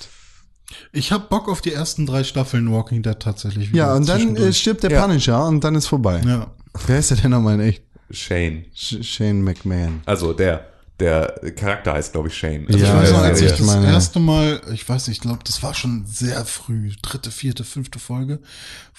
Ich 0.93 1.11
hab 1.11 1.29
Bock 1.29 1.47
auf 1.49 1.61
die 1.61 1.73
ersten 1.73 2.05
drei 2.05 2.23
Staffeln 2.23 2.71
Walking 2.71 3.01
Dead 3.01 3.17
tatsächlich. 3.19 3.71
wieder 3.71 3.87
Ja, 3.87 3.95
und 3.95 4.07
dann 4.07 4.35
äh, 4.35 4.51
stirbt 4.53 4.83
der 4.83 4.91
Ja. 4.91 5.01
Punisher 5.07 5.45
und 5.47 5.63
dann 5.63 5.75
ist 5.75 5.87
vorbei. 5.87 6.21
Ja. 6.25 6.47
Wer 6.87 6.99
ist 6.99 7.09
der 7.11 7.17
denn 7.17 7.31
nochmal 7.31 7.55
in 7.55 7.61
echt? 7.61 7.83
Shane. 8.11 8.65
Sh 8.75 8.97
Shane 9.01 9.41
McMahon. 9.41 10.01
Also 10.05 10.33
der, 10.33 10.65
der 11.01 11.51
Charakter 11.57 11.93
heißt, 11.93 12.13
glaube 12.13 12.29
ich, 12.29 12.35
Shane. 12.37 12.65
Ja, 12.69 12.75
Ich 12.77 12.83
Also 12.85 12.93
weiß 12.93 13.11
noch, 13.11 13.19
als 13.23 13.41
ich 13.41 13.51
das 13.51 13.59
meine- 13.61 13.87
erste 13.87 14.19
Mal, 14.19 14.61
ich 14.73 14.87
weiß 14.87 15.07
nicht, 15.07 15.17
ich 15.17 15.21
glaube, 15.21 15.39
das 15.43 15.61
war 15.61 15.73
schon 15.73 16.05
sehr 16.05 16.45
früh, 16.45 16.91
dritte, 17.01 17.31
vierte, 17.31 17.63
fünfte 17.65 17.99
Folge, 17.99 18.39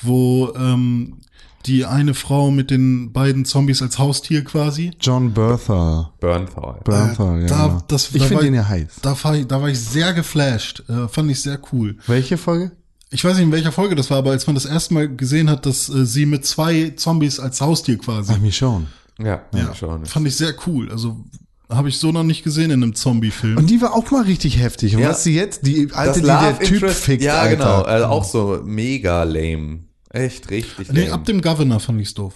wo 0.01 0.53
ähm, 0.57 1.19
die 1.67 1.85
eine 1.87 2.15
Frau 2.15 2.51
mit 2.51 2.71
den 2.73 3.13
beiden 3.13 3.45
Zombies 3.45 3.83
als 3.83 3.99
Haustier 3.99 4.43
quasi. 4.45 4.91
John 5.01 5.33
Bertha. 5.33 6.13
Bernthal. 6.21 6.81
Bertha, 6.85 7.39
ja. 7.39 7.47
da- 7.47 7.67
genau. 7.69 7.83
das- 7.89 8.07
ich 8.13 8.21
da 8.21 8.25
finde 8.27 8.35
war- 8.35 8.45
ihn 8.45 8.55
ja 8.55 8.69
heiß. 8.69 8.89
Da 9.01 9.17
war, 9.25 9.37
ich, 9.37 9.47
da 9.47 9.63
war 9.63 9.69
ich 9.69 9.79
sehr 9.81 10.13
geflasht, 10.13 10.83
äh, 10.89 11.07
fand 11.09 11.31
ich 11.31 11.41
sehr 11.41 11.59
cool. 11.73 11.97
Welche 12.07 12.37
Folge? 12.37 12.73
Ich 13.11 13.25
weiß 13.25 13.35
nicht, 13.37 13.45
in 13.45 13.53
welcher 13.53 13.73
Folge 13.73 13.95
das 13.95 14.11
war, 14.11 14.19
aber 14.19 14.31
als 14.31 14.47
man 14.47 14.55
das 14.55 14.65
erste 14.65 14.95
Mal 14.95 15.15
gesehen 15.15 15.49
hat, 15.51 15.67
dass 15.67 15.89
äh, 15.89 16.05
sie 16.07 16.27
mit 16.27 16.47
zwei 16.47 16.91
Zombies 16.97 17.39
als 17.39 17.61
Haustier 17.61 17.99
quasi. 17.99 18.33
Ach, 18.35 18.41
mich 18.41 18.57
schon. 18.57 18.87
Ja, 19.19 19.43
ja, 19.55 19.75
schon. 19.75 20.05
fand 20.07 20.27
ich 20.27 20.37
sehr 20.37 20.55
cool. 20.67 20.91
Also 20.91 21.23
habe 21.75 21.89
ich 21.89 21.99
so 21.99 22.13
noch 22.13 22.23
nicht 22.25 22.45
gesehen 22.45 22.71
in 22.71 22.83
einem 22.83 22.95
Zombie-Film. 22.95 23.57
Und 23.57 23.69
die 23.71 23.81
war 23.81 23.95
auch 23.95 24.11
mal 24.11 24.23
richtig 24.25 24.59
heftig. 24.59 24.95
Und 24.97 25.03
Ja. 25.03 25.11
was 25.11 25.25
sie 25.25 25.35
jetzt, 25.35 25.67
die 25.67 25.89
alte, 25.93 26.09
Das 26.09 26.17
die 26.21 26.23
der 26.23 26.43
Love 26.53 26.59
Typ 26.65 26.73
Interest, 26.75 27.05
fickt, 27.05 27.23
ja 27.23 27.35
Alter. 27.41 27.57
genau, 27.57 27.83
also 27.83 28.05
auch 28.07 28.25
so 28.25 28.61
mega 28.65 29.23
lame. 29.25 29.81
Echt 30.11 30.51
richtig 30.51 30.89
lame. 30.89 31.01
Nee, 31.01 31.09
ab 31.11 31.25
dem 31.25 31.41
Governor 31.41 31.81
fand 31.81 32.01
ich's 32.01 32.15
doof. 32.15 32.35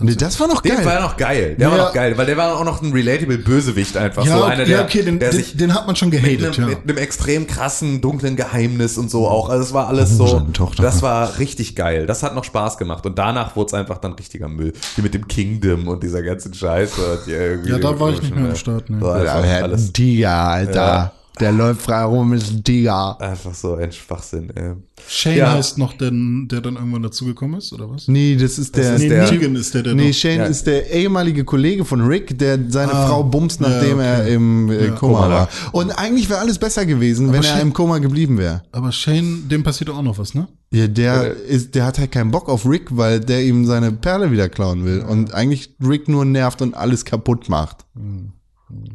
Nee, 0.00 0.14
das 0.14 0.40
war 0.40 0.48
noch 0.48 0.62
Der 0.62 0.76
geil. 0.76 0.86
war 0.86 1.00
noch 1.02 1.16
geil. 1.16 1.54
Der 1.58 1.68
Ja. 1.68 1.76
war 1.76 1.84
noch 1.86 1.92
geil, 1.92 2.16
weil 2.16 2.24
der 2.26 2.36
war 2.36 2.56
auch 2.56 2.64
noch 2.64 2.80
ein 2.82 2.92
relatable 2.92 3.36
Bösewicht 3.38 3.96
einfach. 3.96 4.24
Ja, 4.24 4.38
so 4.38 4.42
einer, 4.44 4.64
der, 4.64 4.78
ja, 4.78 4.82
okay, 4.84 5.02
den, 5.02 5.18
der 5.18 5.30
den, 5.30 5.36
sich 5.38 5.56
den 5.56 5.74
hat 5.74 5.86
man 5.86 5.96
schon 5.96 6.08
mit 6.08 6.22
gehatet, 6.22 6.58
einem, 6.58 6.70
ja. 6.70 6.76
mit 6.76 6.88
einem 6.88 6.98
extrem 6.98 7.46
krassen, 7.46 8.00
dunklen 8.00 8.34
Geheimnis 8.36 8.96
und 8.96 9.10
so 9.10 9.28
auch. 9.28 9.50
Also 9.50 9.64
es 9.64 9.72
war 9.74 9.88
alles 9.88 10.10
so, 10.16 10.26
seine 10.26 10.52
Tochter. 10.52 10.82
das 10.82 11.02
war 11.02 11.38
richtig 11.38 11.76
geil. 11.76 12.06
Das 12.06 12.22
hat 12.22 12.34
noch 12.34 12.44
Spaß 12.44 12.78
gemacht. 12.78 13.04
Und 13.04 13.18
danach 13.18 13.54
wurde 13.54 13.66
es 13.66 13.74
einfach 13.74 13.98
dann 13.98 14.12
richtiger 14.14 14.48
Müll. 14.48 14.72
Wie 14.96 15.02
mit 15.02 15.12
dem 15.14 15.28
Kingdom 15.28 15.86
und 15.88 16.02
dieser 16.02 16.22
ganzen 16.22 16.54
Scheiße. 16.54 17.20
Die 17.26 17.68
Ja, 17.70 17.78
da 17.78 18.00
war 18.00 18.10
ich 18.12 18.22
nicht 18.22 18.34
mehr 18.34 18.48
am 18.50 18.56
Start, 18.56 18.88
ne. 18.88 18.98
So 19.00 19.06
Ja, 19.08 19.34
alles, 19.62 19.82
einen 19.84 19.92
Tiger, 19.92 20.30
Alter. 20.32 20.72
Ja. 20.74 21.12
Der 21.40 21.50
läuft 21.50 21.82
frei 21.82 22.02
rum, 22.04 22.34
ist 22.34 22.50
ein 22.52 22.62
Tiger. 22.62 23.18
einfach 23.20 23.54
so 23.54 23.74
ein 23.74 23.90
Schwachsinn. 23.90 24.50
Ey. 24.54 24.74
Shane 25.08 25.36
Ja. 25.38 25.52
heißt 25.52 25.78
noch 25.78 25.94
der, 25.94 26.10
der 26.12 26.60
dann 26.60 26.76
irgendwann 26.76 27.02
dazugekommen 27.02 27.58
ist, 27.58 27.72
oder 27.72 27.90
was? 27.90 28.06
Nee, 28.06 28.36
das 28.36 28.58
ist 28.58 28.76
der. 28.76 28.94
ist 28.94 29.00
nee, 29.02 29.08
der- 29.08 29.30
Negan 29.30 29.56
ist 29.56 29.72
der, 29.74 29.82
der 29.82 29.94
nee, 29.94 30.08
noch- 30.08 30.14
Shane 30.14 30.36
Ja. 30.40 30.44
ist 30.44 30.66
der 30.66 30.90
ehemalige 30.90 31.44
Kollege 31.44 31.84
von 31.86 32.02
Rick, 32.02 32.38
der 32.38 32.58
seine 32.68 32.92
Ah, 32.92 33.06
Frau 33.08 33.22
bumst, 33.24 33.60
ja, 33.60 33.68
nachdem 33.68 33.94
okay. 33.98 34.06
er 34.06 34.26
im 34.28 34.70
äh, 34.70 34.84
Ja. 34.86 34.90
Koma 34.92 35.18
Koma 35.22 35.28
war. 35.30 35.48
Und 35.72 35.90
eigentlich 35.92 36.28
wäre 36.28 36.40
alles 36.40 36.58
besser 36.58 36.84
gewesen, 36.86 37.28
wenn 37.28 37.36
er 37.36 37.42
Shane- 37.44 37.62
im 37.62 37.72
Koma 37.72 37.98
geblieben 37.98 38.36
wäre. 38.38 38.62
Aber 38.70 38.92
Shane, 38.92 39.48
dem 39.48 39.62
passiert 39.62 39.88
auch 39.90 40.02
noch 40.02 40.18
was, 40.18 40.34
ne? 40.34 40.48
Ja, 40.70 40.86
der 40.86 41.34
Äh. 41.34 41.54
ist, 41.54 41.74
der 41.74 41.86
hat 41.86 41.98
halt 41.98 42.12
keinen 42.12 42.30
Bock 42.30 42.48
auf 42.48 42.66
Rick, 42.66 42.88
weil 42.96 43.20
der 43.20 43.42
ihm 43.42 43.64
seine 43.64 43.90
Perle 43.90 44.30
wieder 44.30 44.48
klauen 44.50 44.84
will 44.84 45.00
und 45.00 45.32
eigentlich 45.34 45.74
Rick 45.82 46.08
nur 46.08 46.24
nervt 46.26 46.60
und 46.62 46.74
alles 46.74 47.04
kaputt 47.06 47.48
macht. 47.48 47.78
Hm. 47.96 48.32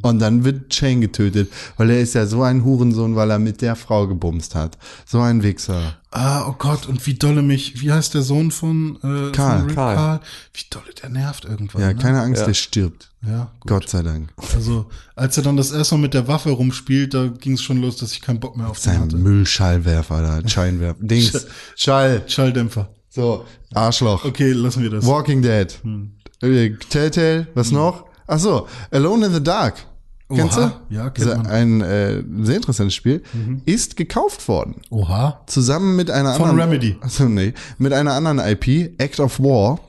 Und 0.02 0.20
dann 0.20 0.44
wird 0.44 0.74
Shane 0.74 1.02
getötet, 1.02 1.52
weil 1.78 1.90
er 1.90 2.00
ist 2.00 2.14
ja 2.16 2.26
so 2.26 2.44
ein 2.44 2.64
Hurensohn, 2.64 3.16
weil 3.16 3.30
er 3.32 3.40
mit 3.40 3.62
der 3.62 3.76
Frau 3.76 4.08
gebumst 4.08 4.56
hat. 4.56 4.78
So 5.06 5.20
ein 5.20 5.44
Wichser. 5.44 5.98
Ah, 6.12 6.48
oh 6.48 6.56
Gott, 6.58 6.88
und 6.88 7.06
wie 7.06 7.14
dolle 7.14 7.42
mich, 7.42 7.82
wie 7.82 7.92
heißt 7.92 8.14
der 8.14 8.22
Sohn 8.22 8.52
von, 8.52 8.96
äh, 9.04 9.32
Karl. 9.32 9.60
von 9.60 9.66
Rick 9.68 9.76
Karl. 9.76 9.96
Karl? 9.96 10.20
Wie 10.54 10.64
dolle 10.70 10.94
der 11.02 11.10
nervt 11.10 11.46
irgendwann. 11.46 11.82
Ja, 11.82 11.88
ne? 11.90 11.96
keine 11.96 12.22
Angst, 12.22 12.42
Ja. 12.42 12.48
der 12.48 12.54
stirbt. 12.54 13.10
Ja, 13.26 13.52
gut. 13.60 13.70
Gott 13.70 13.90
sei 13.90 14.04
Dank. 14.04 14.30
Also, 14.56 14.86
als 15.16 15.38
er 15.38 15.44
dann 15.44 15.58
das 15.58 15.72
erste 15.72 15.96
Mal 15.96 16.02
mit 16.02 16.14
der 16.14 16.28
Waffe 16.28 16.50
rumspielt, 16.52 17.14
da 17.14 17.28
ging 17.28 17.54
es 17.54 17.62
schon 17.62 17.82
los, 17.82 17.98
dass 17.98 18.14
ich 18.14 18.22
keinen 18.22 18.40
Bock 18.40 18.56
mehr 18.58 18.70
auf 18.70 18.80
den 18.80 18.84
Sein 18.94 19.02
hatte. 19.02 19.18
Müllschallwerfer 19.18 20.22
da, 20.42 20.48
Scheinwerfer. 20.50 21.00
Dings. 21.06 21.46
Schall. 21.76 22.24
Schalldämpfer. 22.28 22.90
So, 23.10 23.46
Arschloch. 23.74 24.24
Okay, 24.26 24.52
lassen 24.52 24.84
wir 24.84 24.90
das. 24.92 25.06
Walking 25.06 25.42
Dead. 25.42 25.78
Hm. 25.84 26.12
Äh, 26.42 26.76
Telltale, 26.90 27.48
was 27.56 27.72
noch? 27.72 28.07
Ach 28.28 28.40
so, 28.40 28.68
Alone 28.92 29.28
in 29.28 29.34
the 29.34 29.44
Dark. 29.44 29.86
Kennst 30.30 30.58
Oha, 30.58 30.82
du? 30.90 30.94
ja, 30.96 31.10
kennt 31.10 31.28
man. 31.30 31.40
Mhm. 31.46 31.48
Ein 31.48 31.82
äh, 31.82 32.24
sehr 32.42 32.58
interessantes 32.58 32.94
Spiel. 32.94 33.24
Ist 33.66 33.96
gekauft 33.96 34.48
worden. 34.50 34.82
Oha. 34.90 35.42
Zusammen 35.48 35.96
mit 35.96 36.12
einer 36.12 36.34
Von 36.34 36.50
anderen. 36.50 36.70
Remedy. 36.70 36.98
Also 37.00 37.26
nee, 37.30 37.54
mit 37.78 37.94
einer 37.94 38.12
anderen 38.14 38.40
IP, 38.40 39.00
Act 39.00 39.22
of 39.22 39.40
War. 39.40 39.80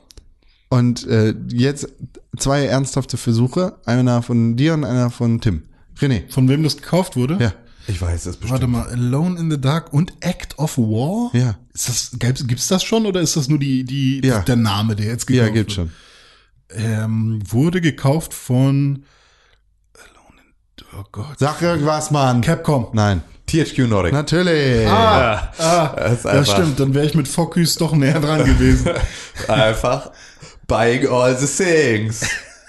Und 0.69 1.05
äh, 1.07 1.33
jetzt 1.49 1.89
zwei 2.37 2.65
ernsthafte 2.65 3.17
Versuche. 3.17 3.75
Einer 3.85 4.21
von 4.21 4.55
dir 4.55 4.75
und 4.75 4.85
einer 4.85 5.09
von 5.09 5.41
Tim. 5.41 5.63
René. 5.99 6.21
Von 6.31 6.47
wem 6.47 6.63
das 6.63 6.77
gekauft 6.77 7.17
wurde? 7.17 7.37
Ja. 7.39 7.53
Ich 7.87 7.99
weiß 8.01 8.23
das 8.25 8.37
bestimmt. 8.37 8.51
Warte 8.61 8.67
mal, 8.67 8.87
Alone 8.87 9.37
in 9.39 9.49
the 9.51 9.59
Dark 9.59 9.91
und 9.91 10.13
Act 10.21 10.57
of 10.59 10.77
War? 10.77 11.31
Ja. 11.37 11.55
Ist 11.73 11.89
das, 11.89 12.11
gibt's, 12.19 12.45
gibt's 12.47 12.67
das 12.67 12.83
schon 12.83 13.05
oder 13.07 13.19
ist 13.19 13.35
das 13.35 13.49
nur 13.49 13.57
die, 13.59 13.83
die, 13.83 14.21
Ja. 14.23 14.39
der 14.41 14.55
Name, 14.57 14.95
der 14.95 15.07
jetzt 15.07 15.25
gekauft 15.27 15.47
Ja, 15.47 15.53
gibt 15.53 15.69
wird? 15.69 15.71
schon. 15.73 15.91
Ähm, 16.71 17.39
wurde 17.47 17.81
gekauft 17.81 18.33
von 18.33 19.03
Alone 19.97 20.41
in, 20.77 20.85
oh 20.99 21.03
Gott. 21.11 21.39
Sag 21.39 21.61
irgendwas, 21.61 22.11
Mann. 22.11 22.41
Capcom. 22.41 22.89
Nein. 22.93 23.21
THQ 23.47 23.79
Nordic. 23.87 24.13
Natürlich. 24.13 24.87
Ah, 24.87 25.51
ah 25.57 25.95
Das 25.97 26.13
ist 26.19 26.25
ja 26.25 26.31
einfach- 26.31 26.53
stimmt, 26.53 26.79
dann 26.79 26.93
wäre 26.93 27.05
ich 27.07 27.15
mit 27.15 27.27
Focus 27.27 27.75
doch 27.75 27.93
näher 27.93 28.19
dran 28.19 28.45
gewesen. 28.45 28.91
Einfach 29.47 30.11
buying 30.67 31.07
all 31.07 31.35
the 31.35 31.47
things. 31.47 32.21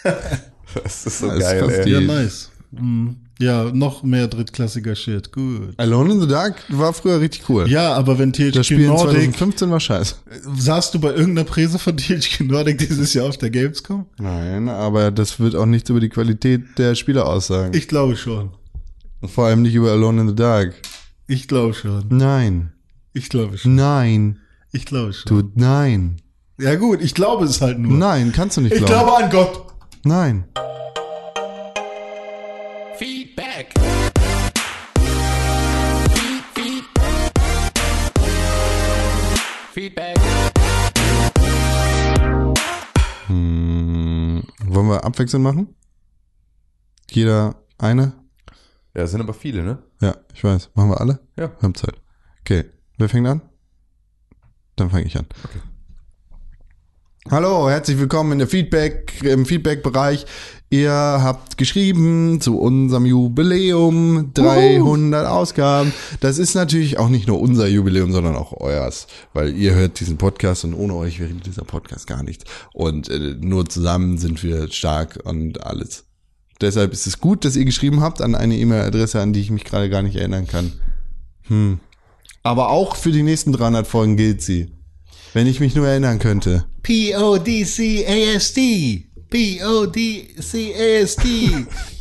Das 0.72 1.04
ist 1.04 1.18
so 1.18 1.26
Das 1.26 1.36
ist 1.38 1.42
geil, 1.42 1.60
fast 1.64 1.78
ey. 1.80 1.92
ja, 1.92 2.00
nice. 2.00 2.50
Mhm. 2.70 3.16
Ja, 3.40 3.70
noch 3.72 4.02
mehr 4.02 4.28
drittklassiger 4.28 4.94
Shit. 4.94 5.32
Gut. 5.32 5.72
Alone 5.78 6.12
in 6.12 6.20
the 6.20 6.28
Dark 6.28 6.56
war 6.68 6.92
früher 6.92 7.20
richtig 7.20 7.48
cool. 7.48 7.66
Ja, 7.70 7.94
aber 7.94 8.18
wenn 8.18 8.32
Das 8.32 8.52
THQ 8.52 8.64
Spiel 8.64 8.80
in 8.82 8.86
Nordic, 8.88 9.12
2015 9.14 9.70
war 9.70 9.80
scheiße. 9.80 10.14
saßt 10.58 10.94
du 10.94 11.00
bei 11.00 11.08
irgendeiner 11.14 11.44
Präse 11.48 11.78
von 11.78 11.96
THQ 11.96 12.40
Nordic 12.42 12.76
dieses 12.78 13.14
Jahr 13.14 13.26
auf 13.28 13.38
der 13.38 13.48
Gamescom? 13.48 14.04
Nein, 14.18 14.68
aber 14.68 15.10
das 15.10 15.40
wird 15.40 15.56
auch 15.56 15.64
nichts 15.64 15.88
über 15.88 16.00
die 16.00 16.10
Qualität 16.10 16.62
der 16.76 16.94
Spiele 16.94 17.24
aussagen. 17.24 17.72
Ich 17.74 17.88
glaube 17.88 18.14
schon. 18.16 18.50
Vor 19.24 19.46
allem 19.46 19.62
nicht 19.62 19.74
über 19.74 19.90
Alone 19.92 20.20
in 20.20 20.28
the 20.28 20.34
Dark. 20.34 20.74
Ich 21.26 21.48
glaube 21.48 21.72
schon. 21.72 22.04
Nein. 22.10 22.72
Ich 23.14 23.30
glaube 23.30 23.56
schon. 23.56 23.74
Nein. 23.74 24.38
Ich 24.72 24.84
glaube 24.84 25.14
schon. 25.14 25.28
Du, 25.28 25.50
nein. 25.54 26.16
Ja 26.60 26.74
gut, 26.74 27.00
ich 27.00 27.14
glaube 27.14 27.46
es 27.46 27.62
halt 27.62 27.78
nur. 27.78 27.96
Nein, 27.96 28.32
kannst 28.34 28.58
du 28.58 28.60
nicht 28.60 28.72
ich 28.72 28.84
glauben. 28.84 28.92
glaube 29.06 29.24
an 29.24 29.30
Gott. 29.30 29.62
Nein. 30.04 30.44
Wollen 44.80 44.88
wir 44.88 45.04
abwechselnd 45.04 45.44
machen? 45.44 45.74
Jeder 47.10 47.62
eine? 47.76 48.14
Ja, 48.94 49.02
das 49.02 49.10
sind 49.10 49.20
aber 49.20 49.34
viele, 49.34 49.62
ne? 49.62 49.82
Ja, 50.00 50.16
ich 50.32 50.42
weiß. 50.42 50.70
Machen 50.74 50.88
wir 50.88 51.00
alle? 51.00 51.20
Ja. 51.36 51.50
Wir 51.50 51.62
haben 51.62 51.74
Zeit. 51.74 52.00
Okay. 52.40 52.64
Wer 52.96 53.10
fängt 53.10 53.26
an? 53.26 53.42
Dann 54.76 54.88
fange 54.88 55.04
ich 55.04 55.18
an. 55.18 55.26
Hallo, 57.30 57.68
herzlich 57.68 57.98
willkommen 57.98 58.32
in 58.32 58.38
der 58.38 58.48
Feedback, 58.48 59.22
im 59.22 59.44
Feedback-Bereich. 59.44 60.24
Ihr 60.72 60.92
habt 60.92 61.58
geschrieben 61.58 62.40
zu 62.40 62.56
unserem 62.60 63.04
Jubiläum, 63.04 64.30
300 64.34 65.26
Ausgaben. 65.26 65.92
Das 66.20 66.38
ist 66.38 66.54
natürlich 66.54 66.96
auch 66.96 67.08
nicht 67.08 67.26
nur 67.26 67.40
unser 67.40 67.66
Jubiläum, 67.66 68.12
sondern 68.12 68.36
auch 68.36 68.52
euers, 68.52 69.08
weil 69.34 69.56
ihr 69.56 69.74
hört 69.74 69.98
diesen 69.98 70.16
Podcast 70.16 70.64
und 70.64 70.74
ohne 70.74 70.94
euch 70.94 71.18
wäre 71.18 71.32
dieser 71.32 71.64
Podcast 71.64 72.06
gar 72.06 72.22
nichts. 72.22 72.44
Und 72.72 73.08
äh, 73.08 73.34
nur 73.40 73.68
zusammen 73.68 74.16
sind 74.18 74.44
wir 74.44 74.70
stark 74.70 75.18
und 75.24 75.66
alles. 75.66 76.04
Deshalb 76.60 76.92
ist 76.92 77.08
es 77.08 77.18
gut, 77.18 77.44
dass 77.44 77.56
ihr 77.56 77.64
geschrieben 77.64 78.00
habt 78.00 78.22
an 78.22 78.36
eine 78.36 78.56
E-Mail-Adresse, 78.56 79.20
an 79.20 79.32
die 79.32 79.40
ich 79.40 79.50
mich 79.50 79.64
gerade 79.64 79.90
gar 79.90 80.02
nicht 80.02 80.14
erinnern 80.14 80.46
kann. 80.46 80.74
Hm. 81.48 81.80
Aber 82.44 82.68
auch 82.68 82.94
für 82.94 83.10
die 83.10 83.24
nächsten 83.24 83.50
300 83.50 83.88
Folgen 83.88 84.16
gilt 84.16 84.40
sie. 84.40 84.70
Wenn 85.32 85.48
ich 85.48 85.58
mich 85.58 85.74
nur 85.74 85.88
erinnern 85.88 86.20
könnte. 86.20 86.66
P-O-D-C-A-S-D. 86.82 87.70
P-O-D-C-A-S-D. 89.30 91.24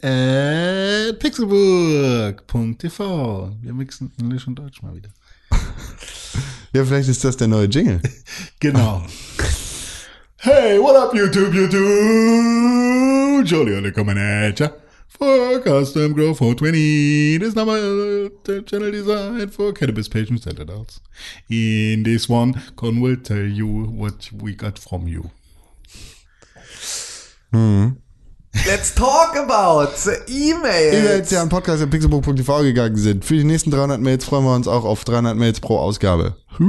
at 0.01 1.19
pixelburg.tv. 1.19 3.51
Wir 3.61 3.73
mixen 3.73 4.11
Englisch 4.19 4.47
und 4.47 4.55
Deutsch 4.55 4.81
mal 4.81 4.95
wieder. 4.95 5.09
Ja, 6.73 6.83
vielleicht 6.83 7.09
ist 7.09 7.23
das 7.23 7.37
der 7.37 7.47
neue 7.47 7.67
Jingle. 7.67 8.01
Genau. 8.59 9.03
Hey, 10.43 10.77
what 10.77 10.95
up, 10.95 11.13
YouTube, 11.13 11.53
YouTube? 11.53 13.45
Jolly 13.45 13.91
coming 13.91 14.17
at 14.17 14.59
ya. 14.59 14.69
For 15.07 15.59
Custom 15.61 16.11
Grow 16.13 16.33
420. 16.33 17.37
This 17.37 17.55
number 17.55 18.29
the 18.43 18.61
channel 18.63 18.91
designed 18.91 19.53
for 19.53 19.71
cannabis 19.71 20.09
patients 20.09 20.45
and 20.45 20.59
adults. 20.59 20.99
In 21.49 22.03
this 22.03 22.27
one, 22.27 22.61
Con 22.75 22.99
will 22.99 23.15
tell 23.17 23.37
you 23.37 23.67
what 23.67 24.31
we 24.33 24.53
got 24.53 24.77
from 24.77 25.07
you. 25.07 25.31
Let's 28.65 28.93
talk 28.93 29.35
about 29.37 29.95
the 30.03 30.17
Ihr 30.27 30.55
email. 30.55 31.17
jetzt 31.17 31.31
ja 31.31 31.41
an 31.41 31.49
Podcast 31.49 31.83
at 31.83 31.89
pixelburg.tv 31.89 32.63
gegangen 32.63 32.97
sind. 32.97 33.23
Für 33.23 33.35
die 33.35 33.43
nächsten 33.43 33.71
300 33.71 34.01
Mails 34.01 34.25
freuen 34.25 34.43
wir 34.43 34.55
uns 34.55 34.67
auch 34.67 34.83
auf 34.83 35.05
300 35.05 35.37
Mails 35.37 35.59
pro 35.59 35.77
Ausgabe. 35.77 36.35
Das 36.49 36.59
war 36.59 36.67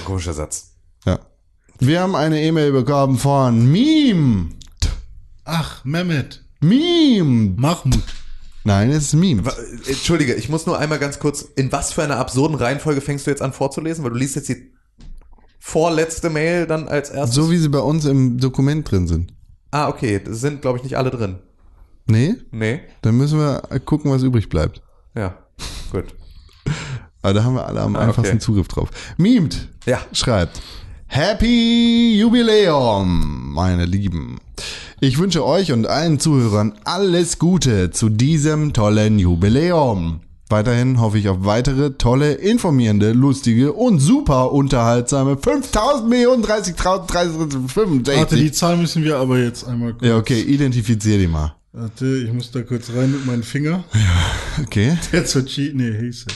ein 0.00 0.04
komischer 0.04 0.32
Satz. 0.32 0.75
Wir 1.78 2.00
haben 2.00 2.14
eine 2.14 2.42
E-Mail 2.42 2.72
bekommen 2.72 3.18
von 3.18 3.70
Meme. 3.70 4.48
Ach, 5.44 5.84
Mehmet. 5.84 6.42
Meme. 6.60 7.54
Mahmoud. 7.56 8.02
Nein, 8.64 8.90
es 8.90 9.04
ist 9.04 9.14
Meme. 9.14 9.42
Entschuldige, 9.86 10.34
ich 10.34 10.48
muss 10.48 10.66
nur 10.66 10.78
einmal 10.78 10.98
ganz 10.98 11.18
kurz, 11.18 11.42
in 11.42 11.70
was 11.70 11.92
für 11.92 12.02
einer 12.02 12.16
absurden 12.16 12.56
Reihenfolge 12.56 13.00
fängst 13.00 13.26
du 13.26 13.30
jetzt 13.30 13.42
an 13.42 13.52
vorzulesen? 13.52 14.02
Weil 14.04 14.10
du 14.12 14.16
liest 14.18 14.36
jetzt 14.36 14.48
die 14.48 14.72
vorletzte 15.60 16.30
Mail 16.30 16.66
dann 16.66 16.88
als 16.88 17.10
erstes. 17.10 17.34
So 17.34 17.50
wie 17.50 17.58
sie 17.58 17.68
bei 17.68 17.78
uns 17.80 18.04
im 18.04 18.38
Dokument 18.38 18.90
drin 18.90 19.06
sind. 19.06 19.32
ah, 19.70 19.88
okay, 19.88 20.20
das 20.24 20.40
sind, 20.40 20.62
glaube 20.62 20.78
ich, 20.78 20.84
nicht 20.84 20.96
alle 20.96 21.10
drin. 21.10 21.38
Nee? 22.06 22.36
Nee? 22.52 22.80
Dann 23.02 23.16
müssen 23.16 23.38
wir 23.38 23.60
gucken, 23.84 24.10
was 24.10 24.22
übrig 24.22 24.48
bleibt. 24.48 24.80
Ja, 25.14 25.36
gut. 25.92 26.04
Aber 27.22 27.34
da 27.34 27.44
haben 27.44 27.54
wir 27.54 27.66
alle 27.66 27.80
am 27.80 27.96
Ah, 27.96 28.00
einfachsten 28.00 28.36
okay. 28.36 28.44
Zugriff 28.44 28.68
drauf. 28.68 28.90
Memed 29.16 29.68
Ja. 29.86 30.00
schreibt, 30.12 30.60
Happy 31.08 32.18
Jubiläum, 32.18 33.52
meine 33.54 33.86
Lieben. 33.86 34.38
Ich 35.00 35.18
wünsche 35.18 35.44
euch 35.46 35.72
und 35.72 35.86
allen 35.86 36.18
Zuhörern 36.18 36.74
alles 36.84 37.38
Gute 37.38 37.90
zu 37.90 38.08
diesem 38.08 38.72
tollen 38.72 39.18
Jubiläum. 39.18 40.20
Weiterhin 40.48 41.00
hoffe 41.00 41.18
ich 41.18 41.28
auf 41.28 41.38
weitere 41.44 41.92
tolle, 41.92 42.34
informierende, 42.34 43.12
lustige 43.12 43.72
und 43.72 43.98
super 43.98 44.52
unterhaltsame 44.52 45.38
5000 45.38 46.08
Millionen 46.08 46.44
30.035. 46.44 48.16
Warte, 48.16 48.36
die 48.36 48.52
Zahl 48.52 48.76
müssen 48.76 49.02
wir 49.02 49.16
aber 49.16 49.38
jetzt 49.38 49.66
einmal 49.66 49.92
kurz. 49.94 50.04
Ja, 50.04 50.18
okay, 50.18 50.40
identifizier 50.40 51.18
die 51.18 51.28
mal. 51.28 51.54
Warte, 51.72 52.06
ich 52.06 52.32
muss 52.32 52.50
da 52.50 52.62
kurz 52.62 52.90
rein 52.90 53.12
mit 53.12 53.26
meinem 53.26 53.42
Finger. 53.42 53.84
Okay. 54.62 54.96
Jetzt 55.12 55.34
wird 55.34 55.48
cheat. 55.48 55.74
Nee, 55.74 55.92
hieß 55.98 56.26
es. 56.26 56.34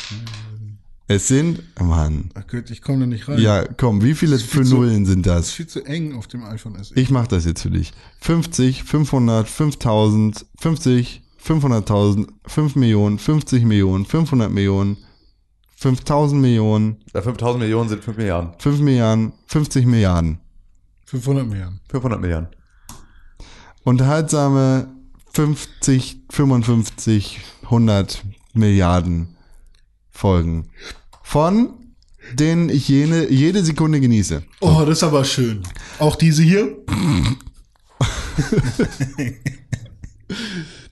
Es 1.12 1.26
sind, 1.26 1.60
Mann. 1.80 2.30
Ach 2.34 2.46
Gott, 2.46 2.70
ich 2.70 2.82
komme 2.82 3.00
da 3.00 3.06
nicht 3.06 3.26
rein. 3.26 3.40
Ja, 3.40 3.64
komm, 3.66 4.00
wie 4.04 4.14
viele 4.14 4.38
für 4.38 4.62
zu- 4.62 4.76
Nullen 4.76 5.06
sind 5.06 5.26
Das 5.26 5.36
das? 5.38 5.46
ist 5.48 5.52
viel 5.54 5.66
zu 5.66 5.84
eng 5.84 6.14
auf 6.14 6.28
dem 6.28 6.44
iPhone 6.44 6.76
SE. 6.84 6.94
Ich 6.94 7.10
mach 7.10 7.26
das 7.26 7.44
jetzt 7.44 7.62
für 7.62 7.70
dich. 7.70 7.92
50, 8.20 8.84
500, 8.84 9.48
5000, 9.48 10.46
50, 10.60 11.22
500.000, 11.44 12.28
5 12.46 12.76
Millionen, 12.76 13.18
50 13.18 13.64
Millionen, 13.64 14.04
500 14.06 14.52
Millionen, 14.52 14.98
5000 15.78 16.40
Millionen, 16.40 16.98
Ja, 17.12 17.22
5000 17.22 17.60
Millionen 17.60 17.88
sind 17.88 18.04
5 18.04 18.16
Milliarden. 18.16 18.50
5 18.60 18.78
Milliarden, 18.78 19.32
50 19.46 19.86
Milliarden. 19.86 20.38
500 21.06 21.44
Milliarden. 21.48 21.80
500 21.88 22.20
Milliarden. 22.20 22.48
Unterhaltsame 23.82 24.86
50, 25.32 26.22
55, 26.30 27.40
100 27.64 28.22
Milliarden 28.54 29.34
Folgen. 30.12 30.68
Von 31.30 31.94
denen 32.32 32.68
ich 32.70 32.88
jene, 32.88 33.30
jede 33.30 33.64
Sekunde 33.64 34.00
genieße. 34.00 34.42
Oh, 34.58 34.80
das 34.80 34.98
ist 34.98 35.04
aber 35.04 35.24
schön. 35.24 35.62
Auch 36.00 36.16
diese 36.16 36.42
hier. 36.42 36.76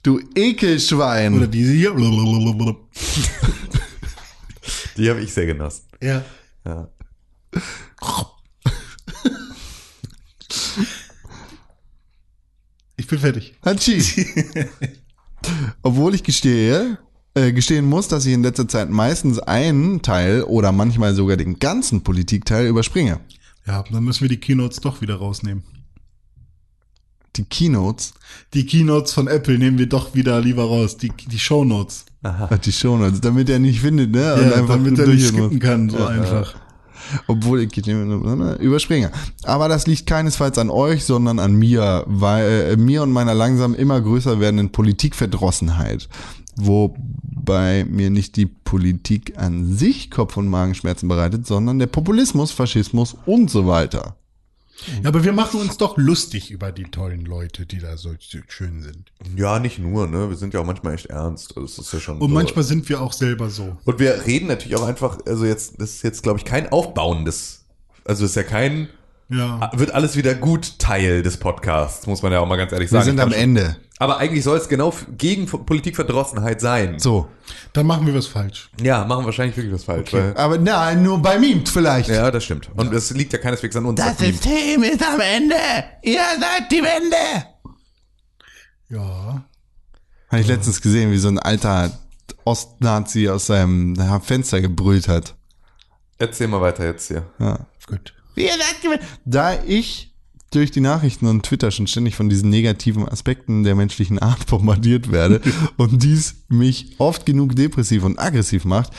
Du 0.05 0.21
Ekelschwein. 0.37 1.35
Oder 1.35 1.49
diese 1.49 1.73
hier. 1.73 1.93
Die 4.97 5.11
habe 5.11 5.21
ich 5.21 5.35
sehr 5.35 5.47
genossen. 5.47 5.83
Ja. 6.01 6.25
Ja. 6.65 6.89
Ich 12.97 13.09
bin 13.09 13.19
fertig. 13.19 13.57
Hatschi. 13.65 14.01
Obwohl 15.83 16.15
ich 16.15 16.23
gestehe, 16.23 16.99
äh, 17.39 17.53
gestehen 17.53 17.85
muss, 17.87 18.09
dass 18.09 18.27
ich 18.27 18.35
in 18.35 18.43
letzter 18.43 18.69
Zeit 18.69 18.91
meistens 18.91 19.39
einen 19.39 20.03
Teil 20.03 20.43
oder 20.43 20.73
manchmal 20.73 21.15
sogar 21.15 21.37
den 21.37 21.59
ganzen 21.59 22.03
Politikteil 22.03 22.67
überspringe. 22.67 23.21
Ja, 23.67 23.85
dann 23.91 24.05
müssen 24.05 24.23
wir 24.23 24.29
die 24.29 24.39
Keynotes 24.39 24.81
doch 24.81 25.01
wieder 25.01 25.17
rausnehmen. 25.17 25.63
Die 27.37 27.45
Keynotes, 27.45 28.15
Die 28.55 28.67
Keynotes 28.67 29.13
von 29.13 29.29
Apple 29.29 29.59
nehmen 29.59 29.79
wir 29.79 29.87
doch 29.87 30.15
wieder 30.15 30.41
lieber 30.41 30.65
raus. 30.65 30.97
Die, 30.97 31.11
die 31.11 31.39
Shownotes. 31.39 32.07
ach, 32.23 32.59
die 32.59 32.73
Shownotes, 32.73 33.21
damit 33.21 33.49
er 33.49 33.61
nicht 33.61 33.81
findet, 33.81 34.11
ne? 34.11 34.21
Ja, 34.21 34.63
damit 34.63 34.99
er 34.99 35.07
nicht 35.07 35.29
skippen 35.29 35.61
kann, 35.61 35.89
so 35.89 36.05
einfach. 36.05 36.57
Obwohl 37.27 37.61
ich 37.61 37.87
überspringe. 37.87 39.11
Aber 39.45 39.69
das 39.69 39.87
liegt 39.87 40.07
keinesfalls 40.07 40.59
an 40.59 40.69
euch, 40.69 41.05
sondern 41.05 41.39
an 41.39 41.55
mir, 41.55 42.05
weil 42.07 42.73
äh, 42.73 42.77
mir 42.77 43.03
und 43.03 43.13
meiner 43.13 43.35
langsam 43.35 43.75
immer 43.75 44.01
größer 44.01 44.41
werdenden 44.41 44.73
Politikverdrossenheit. 44.73 46.09
Wobei 46.59 47.85
mir 47.85 48.11
nicht 48.11 48.37
die 48.37 48.47
Politik 48.47 49.39
an 49.39 49.75
sich 49.77 50.11
Kopf- 50.11 50.37
und 50.37 50.49
Magenschmerzen 50.49 51.09
bereitet, 51.09 51.47
sondern 51.47 51.79
der 51.79 51.87
Populismus, 51.87 52.51
Faschismus 52.53 53.17
und 53.27 53.51
so 53.51 53.67
weiter. 53.67 54.17
Ja, 55.03 55.09
aber 55.09 55.25
wir 55.25 55.33
machen 55.33 55.61
uns 55.61 55.77
doch 55.77 55.97
lustig 55.97 56.53
über 56.53 56.71
die 56.71 56.85
tollen 56.85 57.25
Leute, 57.25 57.67
die 57.67 57.79
da 57.79 57.97
so 57.97 58.11
schön 58.47 58.81
sind. 58.83 59.11
Ja, 59.37 59.59
nicht 59.59 59.81
nur, 59.81 60.07
ne? 60.07 60.29
Wir 60.31 60.37
sind 60.37 60.55
ja 60.55 60.61
auch 60.61 60.67
manchmal 60.67 60.95
echt 60.95 61.07
ernst. 61.07 61.57
Also, 61.57 61.79
Das 61.79 61.87
ist 61.87 61.93
ja 61.93 61.99
schon 62.01 62.19
Und 62.19 62.29
so. 62.29 62.35
manchmal 62.35 62.65
sind 62.65 62.89
wir 62.89 63.01
auch 63.01 63.13
selber 63.13 63.51
so. 63.51 63.77
Und 63.85 63.99
wir 63.99 64.25
reden 64.27 64.47
natürlich 64.47 64.77
auch 64.77 64.87
einfach, 64.87 65.19
also 65.27 65.45
jetzt, 65.45 65.81
das 65.81 65.95
ist 65.95 66.03
jetzt, 66.05 66.23
glaube 66.23 66.39
ich, 66.39 66.45
kein 66.45 66.71
aufbauendes, 66.71 67.65
also 68.05 68.23
das 68.23 68.31
ist 68.31 68.37
ja 68.37 68.45
kein, 68.45 68.89
Ja. 69.31 69.71
wird 69.75 69.93
alles 69.93 70.17
wieder 70.17 70.35
gut 70.35 70.79
Teil 70.79 71.23
des 71.23 71.37
Podcasts, 71.37 72.07
muss 72.07 72.23
man 72.23 72.33
ja 72.33 72.41
auch 72.41 72.47
mal 72.47 72.57
ganz 72.57 72.73
ehrlich 72.73 72.91
Wir 72.91 73.01
sagen. 73.03 73.05
sind 73.05 73.19
Ich 73.19 73.23
am 73.25 73.33
Ende. 73.33 73.77
Aber 73.99 74.19
eigentlich 74.19 74.45
soll 74.45 74.57
es 74.57 74.69
genau 74.69 74.95
gegen 75.19 75.47
Politikverdrossenheit 75.47 76.61
sein. 76.61 76.99
So. 76.99 77.29
Dann 77.73 77.87
machen 77.87 78.07
wir 78.07 78.15
was 78.15 78.27
falsch. 78.29 78.71
Ja, 78.81 79.05
machen 79.05 79.25
wahrscheinlich 79.25 79.57
wirklich 79.57 79.75
was 79.75 79.85
falsch. 79.85 80.13
Weil, 80.13 80.37
Aber 80.37 80.57
nein, 80.57 81.03
nur 81.03 81.21
bei 81.21 81.39
Memed 81.39 81.69
vielleicht. 81.69 82.09
ja, 82.09 82.31
das 82.31 82.45
stimmt. 82.45 82.71
Und 82.77 82.93
es 82.95 83.11
liegt 83.11 83.33
ja 83.33 83.39
keineswegs 83.39 83.75
an 83.77 83.87
uns. 83.87 83.99
niemand. 83.99 84.19
System 84.19 84.83
ist 84.85 85.03
am 85.05 85.21
Ende. 85.21 85.57
Ihr 86.03 86.21
seid 86.41 86.71
die 86.71 86.83
Wende. 86.83 87.17
Ja. 88.89 89.45
Habe 90.31 90.41
ich 90.41 90.47
letztens 90.47 90.81
gesehen, 90.81 91.11
wie 91.11 91.19
so 91.19 91.29
ein 91.29 91.39
alter 91.39 91.91
Ostnazi 92.45 93.29
aus 93.29 93.47
seinem 93.47 93.97
Fenster 94.23 94.61
gebrüllt 94.61 95.09
hat. 95.09 95.35
Erzähl 96.19 96.49
mal 96.49 96.61
weiter 96.61 96.85
jetzt 96.85 97.09
hier. 97.09 97.25
Ja. 97.39 97.67
Gut. 97.87 98.15
Da 99.25 99.63
ich 99.65 100.09
durch 100.51 100.71
die 100.71 100.81
Nachrichten 100.81 101.27
und 101.27 101.45
Twitter 101.45 101.71
schon 101.71 101.87
ständig 101.87 102.17
von 102.17 102.29
diesen 102.29 102.49
negativen 102.49 103.09
Aspekten 103.09 103.65
der 103.65 103.75
menschlichen 103.75 104.19
Art 104.19 104.47
bombardiert 104.49 105.13
werde 105.13 105.41
und 105.77 106.03
dies 106.03 106.37
mich 106.49 106.97
oft 106.99 107.27
genug 107.27 107.55
depressiv 107.55 108.05
und 108.05 108.19
aggressiv 108.19 108.65
macht, 108.65 108.93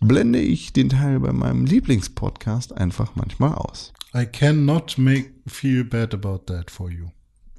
blende 0.00 0.40
ich 0.40 0.72
den 0.72 0.88
Teil 0.88 1.20
bei 1.20 1.32
meinem 1.32 1.66
Lieblingspodcast 1.66 2.72
einfach 2.76 3.16
manchmal 3.16 3.54
aus. 3.54 3.92
I 4.14 4.24
cannot 4.24 4.96
make 4.96 5.30
feel 5.46 5.84
bad 5.84 6.14
about 6.14 6.44
that 6.46 6.70
for 6.70 6.90
you. 6.90 7.08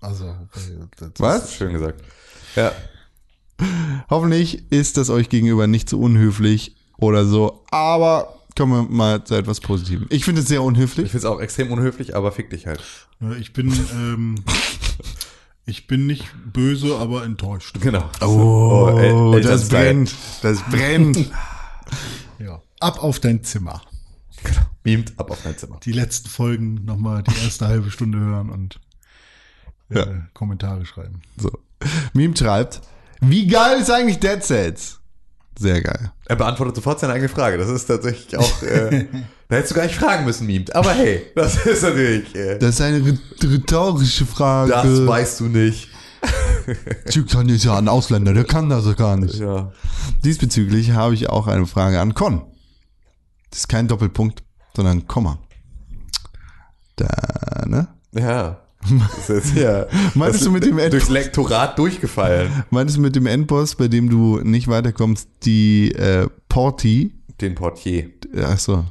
Also, 0.01 0.25
äh, 0.25 0.87
das 0.97 1.11
Was? 1.17 1.55
Schön 1.55 1.73
gesagt. 1.73 2.03
Ja. 2.55 2.71
Hoffentlich 4.09 4.71
ist 4.71 4.97
das 4.97 5.09
euch 5.09 5.29
gegenüber 5.29 5.67
nicht 5.67 5.89
so 5.89 5.99
unhöflich 5.99 6.75
oder 6.97 7.25
so, 7.25 7.65
aber 7.69 8.39
kommen 8.60 8.73
wir 8.90 8.95
mal 8.95 9.23
zu 9.23 9.34
etwas 9.36 9.60
Positivem. 9.61 10.06
Ich 10.10 10.23
finde 10.26 10.41
es 10.41 10.48
sehr 10.48 10.60
Ich 10.60 10.65
unhöflich. 10.65 11.10
finde 11.11 11.18
es 11.18 11.26
auch 11.26 11.40
extrem 11.40 11.72
unhöflich, 11.72 12.15
aber 12.15 12.31
fick 12.31 12.49
dich 12.52 12.68
halt. 12.68 12.84
Ich 13.40 13.53
bin, 13.53 13.72
ähm, 13.94 14.36
Ich 15.65 15.86
bin 15.88 16.07
nicht 16.07 16.26
böse, 16.52 16.98
aber 16.98 17.23
enttäuscht. 17.23 17.80
Genau. 17.80 18.10
Oh, 18.22 18.88
El- 18.98 19.41
das 19.41 19.64
Elternzeit. 19.64 19.69
brennt. 19.69 20.15
Das 20.41 20.61
brennt. 20.69 21.31
Ja. 22.40 22.61
Ab 22.80 23.03
auf 23.03 23.19
dein 23.19 23.44
Zimmer. 23.44 23.81
Beamt 24.84 25.14
ab 25.19 25.30
auf 25.31 25.41
dein 25.44 25.57
Zimmer. 25.57 25.80
Die 25.84 25.91
letzten 25.91 26.30
Folgen 26.30 26.86
nochmal 26.86 27.23
die 27.23 27.44
erste 27.44 27.68
halbe 27.68 27.91
Stunde 27.91 28.18
hören 28.19 28.49
und 28.49 28.80
äh, 29.90 29.99
Ja. 29.99 30.06
Kommentare 30.34 30.86
schreiben. 30.86 31.22
so. 31.38 31.52
Meme 32.14 32.36
schreibt, 32.38 32.81
wie 33.22 33.48
geil 33.48 33.81
ist 33.81 33.90
eigentlich 33.91 34.19
Dead 34.19 34.41
Sets? 34.44 34.98
Sehr 35.60 35.81
geil. 35.81 36.11
Er 36.26 36.36
beantwortet 36.38 36.76
sofort 36.76 36.99
seine 36.99 37.14
eigene 37.14 37.27
Frage. 37.30 37.57
Das 37.57 37.68
ist 37.69 37.86
tatsächlich 37.86 38.38
auch. 38.38 38.64
Äh, 38.64 39.07
da 39.49 39.56
hättest 39.57 39.72
du 39.72 39.76
gar 39.76 39.84
nicht 39.84 39.95
fragen 39.95 40.23
müssen, 40.26 40.48
Beamt. 40.48 40.73
Aber 40.73 40.94
hey, 40.94 41.26
das 41.36 41.57
ist 41.65 41.84
natürlich. 41.84 42.34
Äh, 42.36 42.57
Das 42.60 42.76
ist 42.76 42.81
eine 42.81 42.99
rhe- 42.99 43.19
rhetorische 43.44 44.26
Frage. 44.26 44.72
das 44.72 45.06
weißt 45.06 45.40
du 45.41 45.45
nicht. 45.49 45.90
Türkan 47.10 47.48
ist 47.49 47.64
ja 47.65 47.77
ein 47.77 47.88
Ausländer, 47.88 48.34
der 48.34 48.44
kann 48.45 48.69
das 48.69 48.94
gar 48.95 49.18
nicht. 49.18 49.36
Ja. 49.40 49.72
Diesbezüglich 50.23 50.91
habe 50.91 51.14
ich 51.14 51.30
auch 51.30 51.48
eine 51.48 51.65
Frage 51.65 51.99
an 51.99 52.14
Con. 52.14 52.41
Das 53.49 53.61
ist 53.61 53.68
kein 53.69 53.88
Doppelpunkt, 53.88 54.44
sondern 54.76 54.99
ein 54.99 55.07
Komma. 55.07 55.40
Da, 56.95 57.07
ne? 57.65 57.88
Ja. 58.11 58.61
Das 59.27 59.30
ist 59.30 59.56
ja. 59.56 59.88
Meintest 60.15 60.41
das 60.41 60.45
du 60.45 60.51
mit 60.51 60.65
dem 60.65 60.80
Ed- 60.80 60.93
durchs 60.93 61.10
Lektorat 61.10 61.77
durchgefallen? 61.77 62.64
Meinst 62.69 62.95
du 62.97 63.01
mit 63.01 63.15
dem 63.15 63.26
Endboss, 63.26 63.76
bei 63.76 63.88
dem 63.88 64.10
du 64.10 64.39
nicht 64.39 64.68
weiterkommst, 64.68 65.27
die 65.43 65.91
äh, 65.91 66.27
Porti? 66.47 67.14
Den 67.41 67.56
Portier. 67.56 68.10
Ach 68.41 68.57
so, 68.60 68.85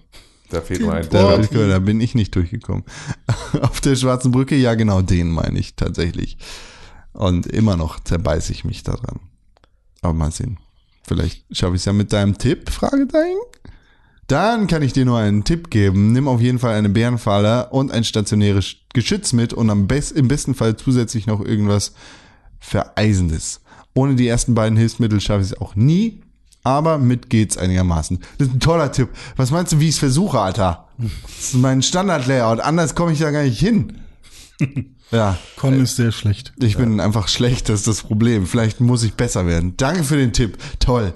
Da 0.51 0.61
fehlt 0.61 0.81
nur 0.81 0.93
ein. 0.95 1.07
da, 1.11 1.39
da 1.39 1.79
bin 1.79 2.01
ich 2.01 2.15
nicht 2.15 2.35
durchgekommen. 2.35 2.85
Auf 3.63 3.81
der 3.81 3.97
schwarzen 3.97 4.31
Brücke, 4.31 4.57
ja 4.57 4.75
genau, 4.75 5.03
den 5.03 5.31
meine 5.31 5.59
ich 5.59 5.75
tatsächlich. 5.75 6.39
Und 7.13 7.47
immer 7.47 7.77
noch 7.77 7.99
zerbeiße 8.01 8.53
ich 8.53 8.65
mich 8.65 8.83
daran. 8.85 9.21
Aber 10.03 10.13
mal 10.13 10.31
sehen. 10.31 10.59
Vielleicht 11.07 11.45
schaffe 11.57 11.75
ich 11.75 11.81
es 11.83 11.87
ja 11.87 11.93
mit 11.93 12.13
deinem 12.13 12.37
Tipp, 12.39 12.71
Fragezeichen. 12.71 13.39
Dann 14.29 14.67
kann 14.67 14.83
ich 14.83 14.93
dir 14.93 15.07
nur 15.07 15.19
einen 15.19 15.45
Tipp 15.45 15.71
geben. 15.71 16.13
Nimm 16.13 16.29
auf 16.29 16.41
jeden 16.41 16.59
Fall 16.59 16.75
eine 16.75 16.91
Bärenfalle 16.91 17.71
und 17.71 17.91
ein 17.91 18.05
stationäres 18.05 18.77
Geschütz 18.93 19.33
mit 19.33 19.55
und 19.55 19.71
am 19.71 19.87
best, 19.87 20.13
im 20.13 20.29
besten 20.29 20.55
Fall 20.55 20.77
zusätzlich 20.77 21.27
noch 21.27 21.41
irgendwas 21.41 21.95
Vereisendes. 22.61 23.61
Ohne 23.95 24.17
die 24.17 24.29
ersten 24.29 24.55
beiden 24.55 24.77
Hilfsmittel 24.77 25.21
schaffe 25.21 25.41
ich 25.43 25.53
es 25.53 25.61
auch 25.61 25.75
nie, 25.75 26.21
aber 26.63 26.99
mit 26.99 27.31
geht's 27.31 27.57
einigermaßen. 27.57 28.19
Das 28.37 28.49
ist 28.49 28.55
ein 28.55 28.61
toller 28.61 28.93
Tipp. 28.93 29.09
Was 29.37 29.51
meinst 29.51 29.73
du, 29.73 29.81
wie 29.81 29.89
ich 29.89 29.95
es 29.95 29.99
versuche, 29.99 30.39
Alter? 30.39 30.89
Das 30.99 31.45
ist 31.45 31.55
mein 31.55 31.81
Standard-Layout. 31.81 32.61
Anders 32.61 32.95
komme 32.95 33.13
ich 33.13 33.19
da 33.21 33.31
gar 33.31 33.43
nicht 33.43 33.59
hin. 33.59 33.99
Ja, 35.11 35.39
Con 35.57 35.81
ist 35.81 35.97
sehr 35.97 36.13
schlecht. 36.13 36.53
ich 36.61 36.77
bin 36.77 37.01
einfach 37.01 37.29
schlecht, 37.29 37.71
das 37.71 37.81
ist 37.81 37.89
das 37.89 38.03
Problem. 38.03 38.47
Vielleicht 38.47 38.83
muss 38.83 39.03
ich 39.05 39.15
besser 39.15 39.47
werden. 39.47 39.73
Danke 39.79 40.05
für 40.05 40.19
den 40.19 40.35
Tipp. 40.35 40.59
Toll. 40.81 41.15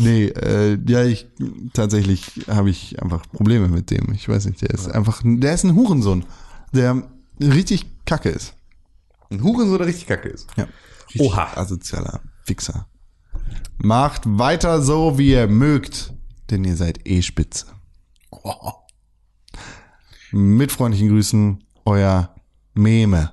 Nee, 0.00 0.24
äh, 0.26 0.78
ja, 0.88 1.04
ich 1.04 1.26
tatsächlich 1.72 2.46
habe 2.48 2.70
ich 2.70 3.00
einfach 3.02 3.22
Probleme 3.30 3.68
mit 3.68 3.90
dem. 3.90 4.12
Ich 4.12 4.28
weiß 4.28 4.46
nicht, 4.46 4.62
der 4.62 4.70
ist 4.70 4.88
einfach, 4.90 5.22
der 5.24 5.54
ist 5.54 5.64
ein 5.64 5.74
Hurensohn, 5.74 6.24
der 6.72 7.02
richtig 7.40 7.86
kacke 8.06 8.30
ist. 8.30 8.54
Ein 9.30 9.42
Hurensohn, 9.42 9.78
der 9.78 9.86
richtig 9.86 10.06
kacke 10.08 10.28
ist. 10.28 10.48
Ja. 10.56 10.66
Oha. 11.18 11.52
Asozialer 11.56 12.20
Fixer. 12.44 12.86
Macht 13.78 14.22
weiter 14.26 14.82
so, 14.82 15.18
wie 15.18 15.30
ihr 15.32 15.46
mögt, 15.48 16.12
denn 16.50 16.64
ihr 16.64 16.76
seid 16.76 17.06
eh 17.08 17.22
spitze. 17.22 17.66
Mit 20.32 20.70
freundlichen 20.72 21.08
Grüßen, 21.08 21.64
euer 21.84 22.34
Meme. 22.74 23.32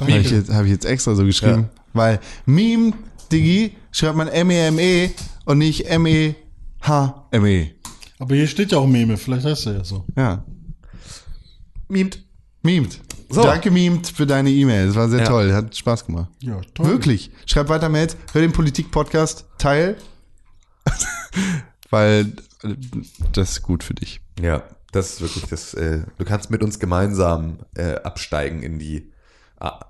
Habe 0.00 0.12
ich, 0.12 0.30
jetzt- 0.30 0.50
hab 0.52 0.64
ich 0.64 0.70
jetzt 0.70 0.84
extra 0.86 1.14
so 1.14 1.24
geschrieben, 1.24 1.68
weil 1.92 2.20
Meme, 2.46 2.92
Digi, 3.32 3.76
schreibt 3.92 4.16
man 4.16 4.28
M-E-M-E 4.28 5.10
und 5.44 5.58
nicht 5.58 5.86
M-E-H-M-E. 5.86 7.70
Aber 8.18 8.34
hier 8.34 8.46
steht 8.46 8.72
ja 8.72 8.78
auch 8.78 8.86
Meme, 8.86 9.16
vielleicht 9.16 9.46
heißt 9.46 9.66
er 9.66 9.72
ja 9.78 9.84
so. 9.84 10.04
Ja. 10.16 10.44
Mimt. 11.88 12.22
Memed. 12.62 13.00
So. 13.30 13.42
Danke, 13.42 13.70
Memed, 13.70 14.06
für 14.08 14.26
deine 14.26 14.50
E-Mail. 14.50 14.88
Das 14.88 14.96
war 14.96 15.08
sehr 15.08 15.20
Ja. 15.20 15.24
toll. 15.26 15.52
Hat 15.54 15.74
Spaß 15.74 16.04
gemacht. 16.06 16.30
Ja, 16.40 16.60
toll. 16.74 16.86
Wirklich. 16.88 17.30
Schreib 17.46 17.68
weiter 17.68 17.88
Mails, 17.88 18.16
hör 18.32 18.40
den 18.42 18.52
Politik-Podcast, 18.52 19.46
teil. 19.56 19.96
Weil 21.90 22.32
das 23.32 23.52
ist 23.52 23.62
gut 23.62 23.82
für 23.84 23.94
dich. 23.94 24.20
Ja, 24.40 24.62
das 24.92 25.14
ist 25.14 25.20
wirklich 25.20 25.44
das. 25.46 25.74
Äh, 25.74 26.04
du 26.18 26.24
kannst 26.24 26.50
mit 26.50 26.62
uns 26.62 26.78
gemeinsam 26.78 27.58
äh, 27.76 27.94
absteigen 28.02 28.62
in 28.62 28.78
die 28.78 29.10
ah, 29.58 29.80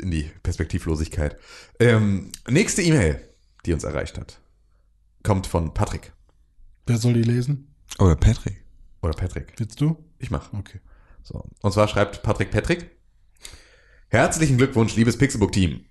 in 0.00 0.10
die 0.10 0.30
Perspektivlosigkeit. 0.42 1.36
Ähm, 1.80 2.30
nächste 2.48 2.82
E-Mail, 2.82 3.20
die 3.66 3.72
uns 3.72 3.84
erreicht 3.84 4.18
hat, 4.18 4.40
kommt 5.22 5.46
von 5.46 5.72
Patrick 5.74 6.12
Wer 6.86 6.98
soll 6.98 7.14
die 7.14 7.22
lesen? 7.22 7.74
Oder 7.98 8.14
Patrick. 8.14 8.62
oder 9.00 9.14
Patrick. 9.14 9.54
Willst 9.56 9.80
du? 9.80 9.96
Ich 10.18 10.30
mach. 10.30 10.52
Okay. 10.52 10.80
So. 11.22 11.44
Und 11.62 11.72
zwar 11.72 11.88
schreibt 11.88 12.22
Patrick 12.22 12.50
Patrick. 12.50 12.90
Herzlichen 14.08 14.58
Glückwunsch, 14.58 14.94
liebes 14.96 15.16
Pixelbook-Team. 15.16 15.86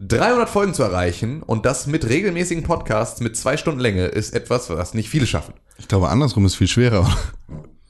300 0.00 0.48
Folgen 0.48 0.72
zu 0.72 0.82
erreichen 0.82 1.42
und 1.42 1.66
das 1.66 1.86
mit 1.86 2.08
regelmäßigen 2.08 2.64
Podcasts 2.64 3.20
mit 3.20 3.36
zwei 3.36 3.58
Stunden 3.58 3.80
Länge 3.80 4.06
ist 4.06 4.32
etwas, 4.32 4.70
was 4.70 4.94
nicht 4.94 5.10
viele 5.10 5.26
schaffen. 5.26 5.52
Ich 5.76 5.86
glaube, 5.86 6.08
andersrum 6.08 6.46
ist 6.46 6.54
viel 6.54 6.68
schwerer. 6.68 7.14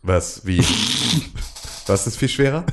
Was, 0.02 0.44
wie? 0.46 0.58
was 1.86 2.06
ist 2.08 2.16
viel 2.16 2.28
schwerer? 2.28 2.66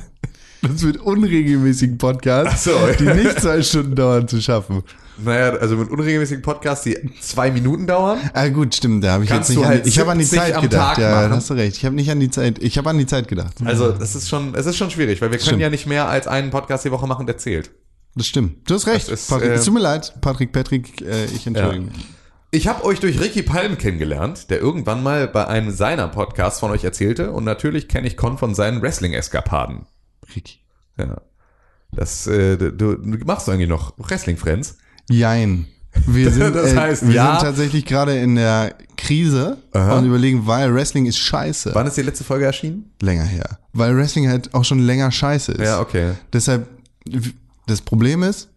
Das 0.62 0.82
mit 0.82 0.96
unregelmäßigen 0.98 1.98
Podcasts, 1.98 2.64
so. 2.64 2.70
die 2.98 3.04
nicht 3.04 3.40
zwei 3.40 3.62
Stunden 3.62 3.94
dauern, 3.96 4.28
zu 4.28 4.40
schaffen. 4.40 4.82
Naja, 5.18 5.50
also 5.56 5.76
mit 5.76 5.90
unregelmäßigen 5.90 6.42
Podcasts, 6.42 6.84
die 6.84 6.96
zwei 7.20 7.50
Minuten 7.50 7.86
dauern. 7.86 8.18
Ah, 8.32 8.48
gut, 8.48 8.74
stimmt. 8.74 9.04
Da 9.04 9.12
habe 9.12 9.24
ich 9.24 9.30
jetzt 9.30 9.48
nicht 9.50 9.58
du 9.58 9.62
an, 9.64 9.68
halt 9.68 9.86
ich 9.86 9.98
habe 9.98 10.10
an 10.12 10.18
die 10.18 10.24
70 10.24 10.52
Zeit 10.54 10.62
gedacht. 10.62 10.94
Tag 10.96 10.98
Ja, 10.98 11.10
machen. 11.22 11.32
hast 11.32 11.50
du 11.50 11.54
recht. 11.54 11.76
Ich 11.76 11.84
habe 11.84 11.94
nicht 11.96 12.10
an 12.10 12.20
die 12.20 12.30
Zeit, 12.30 12.58
ich 12.60 12.78
habe 12.78 12.90
an 12.90 12.98
die 12.98 13.06
Zeit 13.06 13.28
gedacht. 13.28 13.54
Also 13.64 13.92
das 13.92 14.14
ist 14.14 14.28
schon, 14.28 14.54
es 14.54 14.66
ist 14.66 14.76
schon 14.76 14.90
schwierig, 14.90 15.20
weil 15.20 15.30
wir 15.30 15.38
können 15.38 15.48
Stimmt. 15.48 15.62
ja 15.62 15.70
nicht 15.70 15.86
mehr 15.86 16.08
als 16.08 16.26
einen 16.28 16.50
Podcast 16.50 16.84
die 16.84 16.90
Woche 16.92 17.06
machen, 17.06 17.26
der 17.26 17.38
zählt. 17.38 17.70
Das 18.14 18.26
stimmt. 18.26 18.68
Du 18.70 18.74
hast 18.74 18.86
recht. 18.86 19.08
Ist, 19.08 19.28
Patrick, 19.28 19.50
äh, 19.50 19.54
es 19.54 19.64
tut 19.64 19.74
mir 19.74 19.80
leid, 19.80 20.14
Patrick, 20.20 20.52
Patrick, 20.52 21.00
äh, 21.02 21.24
ich 21.26 21.46
entschuldige 21.46 21.86
Ja. 21.86 21.90
mich. 21.92 22.06
Ich 22.54 22.68
habe 22.68 22.84
euch 22.84 23.00
durch 23.00 23.18
Ricky 23.20 23.42
Palm 23.42 23.78
kennengelernt, 23.78 24.50
der 24.50 24.60
irgendwann 24.60 25.02
mal 25.02 25.26
bei 25.26 25.46
einem 25.46 25.70
seiner 25.70 26.08
Podcasts 26.08 26.60
von 26.60 26.70
euch 26.70 26.84
erzählte 26.84 27.32
und 27.32 27.44
natürlich 27.44 27.88
kenne 27.88 28.06
ich 28.06 28.16
Con 28.16 28.36
von 28.38 28.54
seinen 28.54 28.82
Wrestling-Eskapaden. 28.82 29.86
Ricky. 30.34 30.58
Ja. 30.98 31.20
Das, 31.92 32.26
äh, 32.26 32.56
du, 32.56 32.70
du 32.70 32.96
machst 33.26 33.48
eigentlich 33.48 33.68
noch 33.68 33.94
Wrestling-Friends. 33.98 34.78
Jein. 35.10 35.66
Wir 36.06 36.30
sind, 36.32 36.54
Das 36.56 36.72
äh, 36.72 36.76
heißt, 36.76 37.06
wir 37.06 37.14
ja. 37.14 37.32
sind 37.38 37.46
tatsächlich 37.46 37.84
gerade 37.84 38.16
in 38.18 38.36
der 38.36 38.74
Krise 38.96 39.58
Aha. 39.72 39.98
und 39.98 40.06
überlegen, 40.06 40.46
weil 40.46 40.74
Wrestling 40.74 41.06
ist 41.06 41.18
scheiße. 41.18 41.70
Wann 41.74 41.86
ist 41.86 41.96
die 41.96 42.02
letzte 42.02 42.24
Folge 42.24 42.46
erschienen? 42.46 42.92
Länger 43.00 43.24
her. 43.24 43.58
Weil 43.72 43.96
Wrestling 43.96 44.28
halt 44.28 44.54
auch 44.54 44.64
schon 44.64 44.78
länger 44.78 45.10
scheiße 45.10 45.52
ist. 45.52 45.60
Ja, 45.60 45.80
okay. 45.80 46.12
Deshalb, 46.32 46.68
das 47.66 47.82
Problem 47.82 48.22
ist, 48.22 48.48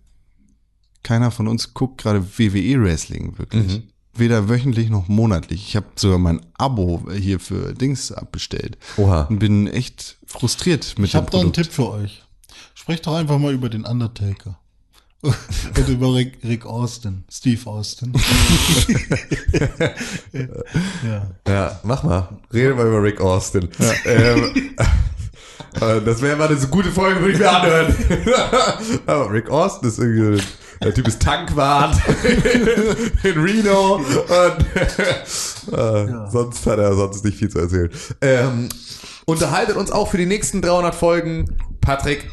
keiner 1.03 1.29
von 1.29 1.47
uns 1.47 1.73
guckt 1.73 2.01
gerade 2.01 2.23
WWE 2.37 2.81
Wrestling 2.83 3.37
wirklich. 3.37 3.67
Mhm. 3.79 3.83
Weder 4.17 4.47
wöchentlich 4.47 4.89
noch 4.89 5.09
monatlich. 5.09 5.67
Ich 5.67 5.75
habe 5.75 5.87
sogar 5.95 6.17
mein 6.17 6.41
Abo 6.57 7.03
hier 7.13 7.39
für 7.39 7.73
Dings 7.73 8.13
abbestellt. 8.13 8.77
Oha. 8.95 9.23
Und 9.23 9.39
bin 9.39 9.67
echt 9.67 10.17
frustriert 10.25 10.95
mit 10.97 11.09
Ich 11.09 11.15
habe 11.15 11.29
dem 11.29 11.31
da 11.31 11.39
einen. 11.39 11.53
Tipp 11.53 11.67
für 11.71 11.89
euch. 11.89 12.23
Sprecht 12.73 13.05
doch 13.07 13.15
einfach 13.15 13.37
mal 13.37 13.53
über 13.53 13.67
den 13.67 13.83
Undertaker. 13.83 14.57
Und 15.21 15.87
über 15.89 16.13
Rick, 16.13 16.37
Rick 16.43 16.65
Austin, 16.65 17.23
Steve 17.31 17.59
Austin. 17.69 18.13
ja. 21.03 21.31
Ja, 21.47 21.79
mach 21.83 22.03
mal. 22.03 22.29
Rede 22.53 22.75
mal 22.75 22.87
über 22.87 23.01
Rick 23.01 23.19
Austin. 23.19 23.67
Ähm, 24.05 24.75
äh, 25.81 26.01
das 26.01 26.21
wäre 26.21 26.37
mal 26.37 26.47
eine 26.47 26.57
so 26.57 26.67
gute 26.67 26.91
Folge, 26.91 27.19
würde 27.19 27.33
ich 27.33 27.39
mir 27.39 27.49
anhören. 27.49 27.95
Aber 29.07 29.31
Rick 29.31 29.49
Austin 29.49 29.89
ist 29.89 29.97
irgendwie, 29.97 30.43
der 30.81 30.93
Typ 30.93 31.07
ist 31.07 31.21
Tankwart 31.21 31.95
in 33.23 33.33
Reno 33.41 33.95
und 33.95 34.05
äh, 35.73 36.29
sonst 36.29 36.65
hat 36.65 36.79
er 36.79 36.95
sonst 36.95 37.23
nicht 37.25 37.37
viel 37.37 37.49
zu 37.49 37.59
erzählen. 37.59 37.89
Ähm, 38.21 38.69
unterhaltet 39.25 39.77
uns 39.77 39.91
auch 39.91 40.09
für 40.09 40.17
die 40.17 40.25
nächsten 40.25 40.61
300 40.61 40.93
Folgen 40.93 41.57
Patrick 41.81 42.29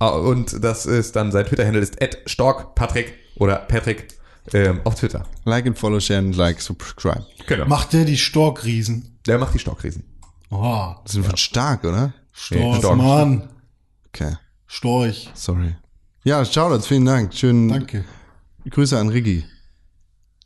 äh, 0.00 0.04
und 0.06 0.62
das 0.64 0.86
ist 0.86 1.16
dann 1.16 1.32
sein 1.32 1.46
Twitter-Handle 1.46 1.80
ist 1.82 1.96
@storkpatrick 2.26 3.14
oder 3.36 3.56
Patrick 3.56 4.08
ähm, 4.52 4.80
auf 4.84 4.94
Twitter. 4.96 5.24
Like 5.44 5.66
and 5.66 5.78
follow, 5.78 6.00
share 6.00 6.18
and 6.18 6.36
like, 6.36 6.60
subscribe. 6.60 7.24
Genau. 7.46 7.66
Macht 7.66 7.92
der 7.92 8.04
die 8.04 8.18
Storkriesen? 8.18 9.18
Der 9.26 9.38
macht 9.38 9.54
die 9.54 9.58
Storkriesen. 9.58 10.04
Oh, 10.50 10.94
Das 11.04 11.16
wird 11.16 11.38
stark, 11.38 11.84
oder? 11.84 12.12
Storch, 12.32 12.78
Stork. 12.78 12.96
Mann. 12.96 13.48
Okay, 14.08 14.36
Storch. 14.66 15.30
sorry. 15.34 15.74
Ja, 16.24 16.42
Shoutouts, 16.44 16.86
vielen 16.86 17.04
Dank. 17.04 17.34
Schönen 17.34 17.68
Danke. 17.68 18.04
Grüße 18.68 18.98
an 18.98 19.10
Riggi. 19.10 19.44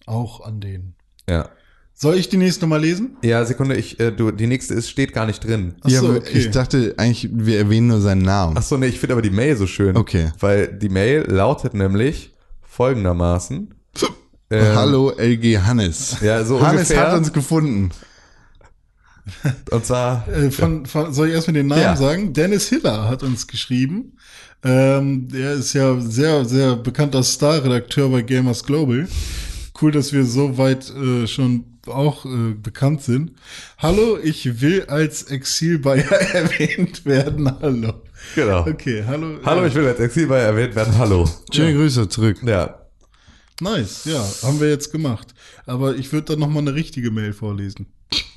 Auch 0.06 0.40
an 0.44 0.60
den. 0.60 0.94
Ja. 1.28 1.50
Soll 1.94 2.16
ich 2.16 2.28
die 2.28 2.36
nächste 2.36 2.66
mal 2.66 2.80
lesen? 2.80 3.16
Ja, 3.22 3.44
Sekunde, 3.44 3.76
ich, 3.76 3.98
äh, 4.00 4.10
du, 4.12 4.30
die 4.30 4.46
nächste 4.46 4.74
ist, 4.74 4.88
steht 4.90 5.12
gar 5.12 5.26
nicht 5.26 5.44
drin. 5.44 5.74
Ach 5.82 5.88
ja, 5.90 6.00
so, 6.00 6.14
okay. 6.14 6.36
ich 6.38 6.50
dachte 6.50 6.94
eigentlich, 6.96 7.28
wir 7.32 7.58
erwähnen 7.58 7.88
nur 7.88 8.00
seinen 8.00 8.22
Namen. 8.22 8.56
Ach 8.56 8.62
so, 8.62 8.76
nee, 8.76 8.86
ich 8.86 8.98
finde 8.98 9.14
aber 9.14 9.22
die 9.22 9.30
Mail 9.30 9.56
so 9.56 9.66
schön. 9.66 9.96
Okay. 9.96 10.32
Weil 10.40 10.66
die 10.68 10.88
Mail 10.88 11.24
lautet 11.28 11.74
nämlich 11.74 12.32
folgendermaßen. 12.62 13.74
ähm, 14.50 14.76
Hallo 14.76 15.10
LG 15.16 15.58
Hannes. 15.58 16.16
Ja, 16.20 16.44
so 16.44 16.60
Hannes 16.60 16.88
ungefähr. 16.88 17.12
hat 17.12 17.18
uns 17.18 17.32
gefunden. 17.32 17.90
Und 19.70 19.84
zwar, 19.84 20.26
Äh, 20.28 20.50
von, 20.50 20.86
von, 20.86 21.12
soll 21.12 21.28
ich 21.28 21.34
erstmal 21.34 21.54
den 21.54 21.66
Namen 21.66 21.82
Ja. 21.82 21.96
sagen? 21.96 22.32
Dennis 22.32 22.68
Hiller 22.68 23.08
hat 23.08 23.22
uns 23.22 23.46
geschrieben. 23.46 24.16
Ähm, 24.64 25.28
der 25.28 25.52
ist 25.54 25.72
ja 25.72 26.00
sehr, 26.00 26.44
sehr 26.44 26.76
bekannter 26.76 27.22
Star-Redakteur 27.22 28.08
bei 28.08 28.22
Gamers 28.22 28.64
Global. 28.64 29.06
Cool, 29.80 29.92
dass 29.92 30.12
wir 30.12 30.24
so 30.24 30.58
weit 30.58 30.90
äh, 30.90 31.26
schon 31.28 31.78
auch 31.86 32.24
äh, 32.24 32.54
bekannt 32.54 33.02
sind. 33.02 33.32
Hallo, 33.78 34.18
ich 34.22 34.60
will 34.60 34.84
als 34.86 35.24
Exilbayer 35.24 36.10
erwähnt 36.34 37.06
werden. 37.06 37.50
Hallo. 37.60 38.02
genau. 38.34 38.66
Okay, 38.66 39.04
hallo. 39.06 39.38
Hallo, 39.44 39.66
ich 39.66 39.74
will 39.74 39.86
als 39.86 40.00
Exilbei 40.00 40.38
erwähnt 40.38 40.74
werden. 40.74 40.98
Hallo. 40.98 41.28
Schöne 41.52 41.74
Grüße 41.74 42.08
zurück. 42.08 42.38
Ja. 42.44 42.86
Nice, 43.60 44.04
ja, 44.04 44.24
haben 44.42 44.60
wir 44.60 44.68
jetzt 44.68 44.92
gemacht. 44.92 45.34
Aber 45.66 45.96
ich 45.96 46.12
würde 46.12 46.32
dann 46.32 46.40
nochmal 46.40 46.62
eine 46.62 46.74
richtige 46.74 47.10
Mail 47.10 47.32
vorlesen. 47.32 47.86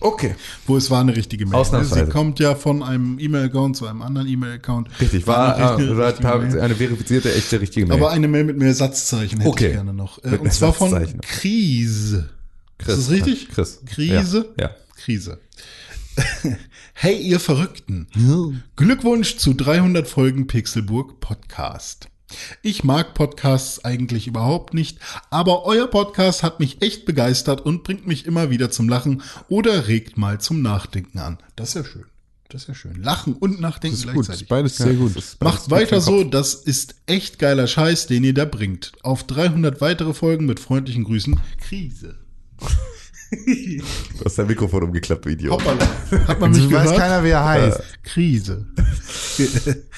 Okay. 0.02 0.36
Wo 0.68 0.78
es 0.78 0.90
war 0.90 1.02
eine 1.02 1.16
richtige 1.16 1.46
Mail. 1.46 1.56
Ausnahmsweise. 1.56 2.06
Sie 2.06 2.12
kommt 2.12 2.40
ja 2.40 2.56
von 2.56 2.84
einem 2.84 3.20
E-Mail-Account 3.20 3.78
zu 3.78 3.86
einem 3.88 4.02
anderen 4.02 4.28
E-Mail-Account. 4.28 4.90
Richtig, 5.00 5.26
war, 5.28 5.56
eine 5.56 5.70
richtige- 5.78 5.94
äh, 5.94 5.98
war, 5.98 6.08
richtige 6.08 6.28
Mail. 6.56 6.62
eine 6.62 6.76
verifizierte, 6.76 7.34
echte, 7.34 7.62
richtige 7.62 7.86
Mail. 7.86 7.98
Aber 7.98 8.12
eine 8.12 8.28
Mail 8.28 8.44
mit 8.44 8.58
mehr 8.58 8.74
Satzzeichen 8.74 9.40
hätte 9.40 9.50
Okay. 9.50 9.68
ich 9.68 9.74
gerne 9.74 9.94
noch. 9.94 10.22
Äh, 10.24 10.32
Mit 10.32 10.42
und 10.42 10.54
zwar 10.54 10.74
von. 10.74 10.92
Krise. 11.22 12.30
Chris, 12.80 12.98
ist 12.98 13.08
das 13.08 13.12
richtig? 13.12 13.50
Chris. 13.50 13.82
Krise? 13.86 14.50
Ja. 14.58 14.66
ja. 14.66 14.72
Krise. 14.98 15.40
hey, 16.94 17.18
ihr 17.18 17.40
Verrückten. 17.40 18.08
Glückwunsch 18.76 19.38
zu 19.38 19.54
300 19.54 20.08
Folgen 20.08 20.48
Pixelburg 20.48 21.20
Podcast. 21.20 22.08
Ich 22.62 22.84
mag 22.84 23.14
Podcasts 23.14 23.84
eigentlich 23.86 24.28
überhaupt 24.28 24.74
nicht, 24.74 25.00
aber 25.30 25.66
euer 25.66 25.88
Podcast 25.88 26.44
hat 26.44 26.60
mich 26.60 26.82
echt 26.82 27.06
begeistert 27.06 27.62
und 27.62 27.84
bringt 27.84 28.08
mich 28.08 28.26
immer 28.26 28.50
wieder 28.50 28.72
zum 28.72 28.90
Lachen 28.90 29.22
oder 29.50 29.88
regt 29.88 30.18
mal 30.18 30.40
zum 30.40 30.62
Nachdenken 30.62 31.20
an. 31.20 31.38
Das 31.56 31.70
ist 31.70 31.76
ja 31.76 31.84
schön. 31.84 32.06
Das 32.50 32.64
ist 32.64 32.68
ja 32.68 32.74
schön. 32.76 33.02
Lachen 33.02 33.34
und 33.34 33.62
Nachdenken 33.62 33.96
Das 33.96 34.06
ist 34.06 34.14
gut. 34.14 34.26
gleichzeitig. 34.26 34.50
Beides 34.50 34.76
sehr 34.76 34.94
gut. 34.94 35.14
Macht 35.40 35.70
weiter 35.70 36.02
so, 36.02 36.26
das 36.26 36.54
ist 36.54 36.96
echt 37.06 37.40
geiler 37.40 37.66
Scheiß, 37.66 38.08
den 38.08 38.26
ihr 38.26 38.34
da 38.34 38.44
bringt. 38.44 38.92
Auf 39.04 39.24
300 39.26 39.80
weitere 39.80 40.14
Folgen 40.14 40.46
mit 40.48 40.60
freundlichen 40.60 41.06
Grüßen. 41.06 41.40
Krise. 41.62 42.16
Du 43.32 44.26
hast 44.26 44.38
dein 44.38 44.48
Mikrofon 44.48 44.84
umgeklappt, 44.84 45.26
Video. 45.26 45.54
Hoppala. 45.54 45.88
Hat 46.28 46.40
man 46.40 46.52
mich 46.52 46.64
Also 46.64 46.72
weiß 46.76 46.84
gehört? 46.84 46.98
keiner, 47.00 47.24
wer 47.24 47.38
er 47.38 47.46
heißt. 47.46 47.82
Krise. 48.04 48.66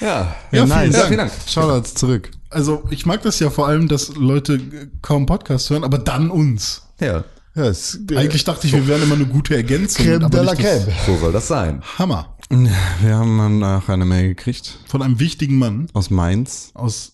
Ja, 0.00 0.34
vielen 0.50 0.68
nice. 0.68 0.92
Dank. 0.92 1.06
vielen 1.06 1.18
Dank. 1.18 1.32
Shoutouts 1.46 1.94
zurück. 1.94 2.30
Also 2.50 2.84
ich 2.90 3.06
mag 3.06 3.22
das 3.22 3.40
ja 3.40 3.50
vor 3.50 3.66
allem, 3.66 3.88
dass 3.88 4.14
Leute 4.14 4.60
kaum 5.02 5.26
Podcast 5.26 5.68
hören, 5.70 5.82
aber 5.84 5.98
dann 5.98 6.30
uns. 6.30 6.82
Ja. 7.00 7.24
Ja, 7.56 7.64
es, 7.66 7.98
Eigentlich 8.14 8.44
dachte 8.44 8.66
ich, 8.66 8.72
wir 8.72 8.86
wären 8.88 9.02
immer 9.02 9.14
eine 9.14 9.26
gute 9.26 9.54
Ergänzung. 9.54 10.04
Creme 10.04 10.28
de 10.28 10.42
la 10.42 10.54
Creme. 10.56 10.86
So 11.06 11.16
soll 11.18 11.32
das 11.32 11.46
sein. 11.48 11.82
Hammer. 11.98 12.36
Wir 12.50 13.16
haben 13.16 13.38
dann 13.38 13.62
auch 13.64 13.88
eine 13.88 14.04
Mail 14.04 14.28
gekriegt 14.28 14.78
Von 14.86 15.02
einem 15.02 15.18
wichtigen 15.18 15.58
Mann 15.58 15.86
aus 15.92 16.10
Mainz. 16.10 16.70
aus, 16.74 17.12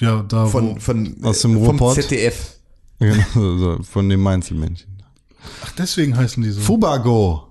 ja, 0.00 0.22
da 0.22 0.46
Von, 0.46 0.76
wo, 0.76 0.80
von, 0.80 1.16
Aus 1.22 1.40
dem 1.42 1.62
vom. 1.64 1.94
ZDF. 1.94 2.56
Genau, 2.98 3.78
von 3.82 4.08
dem 4.08 4.20
Mainz-Männchen. 4.20 4.91
Ach, 5.64 5.72
deswegen 5.78 6.16
heißen 6.16 6.42
die 6.42 6.50
so. 6.50 6.60
Fubago. 6.60 7.48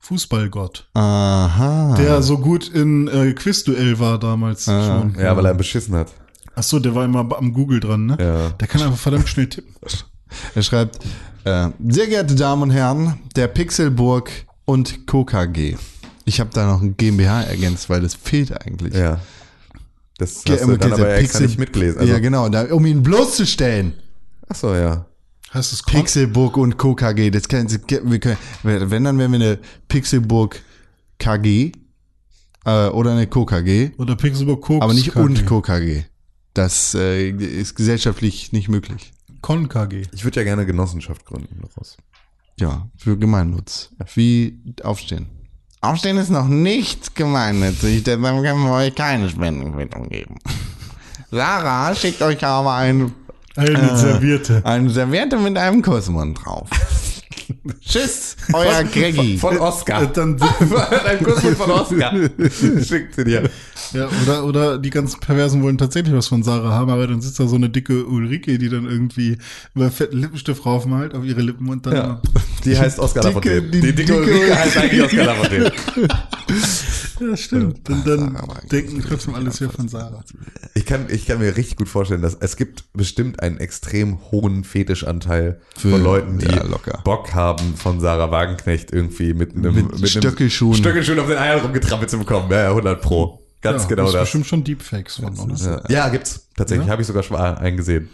Fußballgott. 0.00 0.88
Aha. 0.94 1.94
Der 1.98 2.22
so 2.22 2.38
gut 2.38 2.68
in 2.68 3.08
äh, 3.08 3.32
Quizduell 3.32 3.98
war 3.98 4.18
damals 4.18 4.64
schon. 4.64 5.14
Ja, 5.18 5.36
weil 5.36 5.44
er 5.46 5.54
beschissen 5.54 5.94
hat. 5.94 6.12
Ach 6.54 6.62
so, 6.62 6.78
der 6.78 6.94
war 6.94 7.04
immer 7.04 7.20
am 7.36 7.52
Google 7.52 7.80
dran, 7.80 8.06
ne? 8.06 8.16
Ja. 8.18 8.48
Der 8.50 8.68
kann 8.68 8.82
einfach 8.82 8.96
verdammt 8.98 9.28
schnell 9.28 9.48
tippen. 9.48 9.74
Er 10.54 10.62
schreibt, 10.62 10.98
äh, 11.44 11.70
sehr 11.88 12.06
geehrte 12.06 12.34
Damen 12.34 12.64
und 12.64 12.70
Herren, 12.70 13.18
der 13.34 13.48
Pixelburg 13.48 14.30
und 14.66 15.06
KKG. 15.06 15.76
Ich 16.26 16.38
habe 16.38 16.50
da 16.52 16.66
noch 16.70 16.82
ein 16.82 16.98
GmbH 16.98 17.44
ergänzt, 17.44 17.88
weil 17.88 18.02
das 18.02 18.12
fehlt 18.14 18.52
eigentlich. 18.66 18.92
Ja. 18.94 19.20
Das 20.18 20.44
hast 20.46 20.64
du 20.64 20.76
dann 20.76 20.92
aber 20.92 21.14
extra 21.14 21.38
Pixel- 21.38 21.46
nicht 21.46 21.58
mitgelesen. 21.58 22.00
Also, 22.00 22.12
ja, 22.12 22.18
genau, 22.18 22.46
da, 22.50 22.64
um 22.74 22.84
ihn 22.84 23.02
bloßzustellen. 23.02 23.94
Ach 24.50 24.54
so, 24.56 24.74
ja. 24.74 25.06
Heißt 25.54 25.72
es 25.72 25.82
Pixelburg 25.82 26.56
und 26.56 26.76
KKG. 26.76 27.30
Das 27.30 27.48
kann, 27.48 27.68
wir 27.70 28.18
können, 28.18 28.36
wenn, 28.62 29.04
dann 29.04 29.18
wären 29.18 29.32
wir 29.32 29.36
eine 29.36 29.58
Pixelburg 29.88 30.60
KG 31.18 31.72
äh, 32.64 32.88
oder 32.88 33.12
eine 33.12 33.26
KKG, 33.26 33.92
oder 33.96 34.14
Pixelburg 34.14 34.60
Koks? 34.60 34.82
aber 34.82 34.92
nicht 34.92 35.12
KG. 35.12 35.20
und 35.20 35.46
KKG. 35.46 36.02
Das 36.52 36.94
äh, 36.94 37.30
ist 37.30 37.74
gesellschaftlich 37.74 38.52
nicht 38.52 38.68
möglich. 38.68 39.12
Kon 39.40 39.68
KG. 39.68 40.02
Ich 40.12 40.24
würde 40.24 40.40
ja 40.40 40.44
gerne 40.44 40.66
Genossenschaft 40.66 41.24
gründen 41.24 41.60
daraus. 41.62 41.96
Ja, 42.58 42.88
für 42.96 43.16
Gemeinnutz. 43.16 43.90
Wie 44.14 44.58
aufstehen. 44.82 45.28
Aufstehen 45.80 46.16
ist 46.16 46.30
noch 46.30 46.48
nicht 46.48 47.14
gemeinnützig, 47.14 48.02
deshalb 48.02 48.42
können 48.42 48.64
wir 48.64 48.72
euch 48.72 48.94
keine 48.94 49.30
Spendenquittung 49.30 50.08
geben. 50.08 50.36
Sarah 51.30 51.94
schickt 51.94 52.20
euch 52.20 52.44
aber 52.44 52.74
ein, 52.74 53.12
Eine 53.58 53.96
Servierte. 53.96 54.60
ein 54.64 54.88
Serviette 54.88 55.38
mit 55.38 55.56
einem 55.58 55.82
Kussmund 55.82 56.38
drauf. 56.44 56.68
Tschüss, 57.80 58.36
euer 58.52 58.84
Greggy. 58.84 59.38
Von 59.38 59.56
Äh, 59.56 59.60
Oscar. 59.60 60.06
dann, 60.06 60.38
Ein 61.06 61.24
Kussmund 61.24 61.56
von 61.56 61.70
Oscar. 61.70 62.12
Schickt 62.84 63.14
sie 63.14 63.24
dir. 63.24 63.48
ja, 63.94 64.08
oder, 64.22 64.44
oder 64.44 64.78
die 64.78 64.90
ganzen 64.90 65.18
Perversen 65.20 65.62
wollen 65.62 65.78
tatsächlich 65.78 66.14
was 66.14 66.28
von 66.28 66.42
Sarah 66.42 66.70
haben, 66.72 66.90
aber 66.90 67.06
dann 67.06 67.22
sitzt 67.22 67.40
da 67.40 67.46
so 67.46 67.56
eine 67.56 67.70
dicke 67.70 68.04
Ulrike, 68.04 68.58
die 68.58 68.68
dann 68.68 68.84
irgendwie 68.84 69.38
über 69.74 69.90
fetten 69.90 70.18
Lippenstift 70.18 70.64
raufmalt 70.66 71.14
auf 71.14 71.24
ihre 71.24 71.40
Lippen 71.40 71.68
und 71.70 71.86
dann. 71.86 71.94
Ja. 71.96 72.22
Die 72.66 72.78
heißt 72.78 72.98
Oscar 72.98 73.22
Lafontaine. 73.22 73.62
die 73.62 73.80
Die 73.80 73.94
dicke 73.94 74.12
dicke 74.12 74.16
Ulrike 74.18 74.54
heißt 74.58 74.76
eigentlich 74.76 75.02
Oscar 75.04 75.24
Lafontaine. 75.24 75.72
Ja, 77.20 77.36
stimmt. 77.36 77.88
Und 77.88 78.06
dann 78.06 78.32
Sarah 78.32 78.48
war 78.48 78.60
denken 78.70 79.02
trotzdem 79.06 79.34
alles 79.34 79.58
hier 79.58 79.70
von 79.70 79.88
Sarah. 79.88 80.22
Ich 80.74 80.86
kann, 80.86 81.06
ich 81.08 81.26
kann 81.26 81.38
mir 81.38 81.56
richtig 81.56 81.76
gut 81.76 81.88
vorstellen, 81.88 82.22
dass 82.22 82.36
es 82.40 82.56
gibt 82.56 82.84
bestimmt 82.92 83.40
einen 83.40 83.58
extrem 83.58 84.18
hohen 84.30 84.64
Fetischanteil 84.64 85.60
Für- 85.76 85.90
von 85.90 86.02
Leuten, 86.02 86.38
die 86.38 86.46
ja, 86.46 86.62
locker. 86.64 87.00
Bock 87.04 87.34
haben, 87.34 87.74
von 87.76 88.00
Sarah 88.00 88.30
Wagenknecht 88.30 88.92
irgendwie 88.92 89.34
mit 89.34 89.54
einem, 89.54 89.74
Mit 89.74 89.92
einem 89.92 90.06
Stöckelschuhen. 90.06 90.74
Stöckelschuhen 90.74 91.18
auf 91.18 91.28
den 91.28 91.38
Eiern 91.38 91.60
rumgetrampelt 91.60 92.10
zu 92.10 92.18
bekommen. 92.18 92.50
Ja, 92.50 92.62
ja, 92.62 92.68
100 92.70 93.00
pro. 93.00 93.44
Ganz 93.60 93.82
ja, 93.82 93.88
genau 93.88 94.06
ist 94.06 94.12
das. 94.14 94.20
bestimmt 94.22 94.46
schon 94.46 94.62
Deepfakes 94.62 95.16
von, 95.16 95.36
oder? 95.36 95.82
Ja, 95.88 96.04
ja 96.04 96.08
gibt's. 96.10 96.46
Tatsächlich. 96.56 96.86
Ja? 96.86 96.92
Habe 96.92 97.02
ich 97.02 97.08
sogar 97.08 97.24
schon 97.24 97.36
mal 97.36 97.56
eingesehen. 97.58 98.08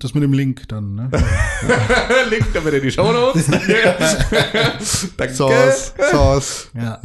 Das 0.00 0.14
mit 0.14 0.22
dem 0.22 0.32
Link 0.32 0.68
dann, 0.68 0.94
ne? 0.96 1.10
Link 2.30 2.46
damit 2.52 2.74
in 2.74 2.82
die 2.82 2.90
Show 2.90 3.12
Notes. 3.12 3.46
Danke. 5.16 5.34
Sauce, 5.34 5.94
Sauce. 6.10 6.70
Ja. 6.74 7.00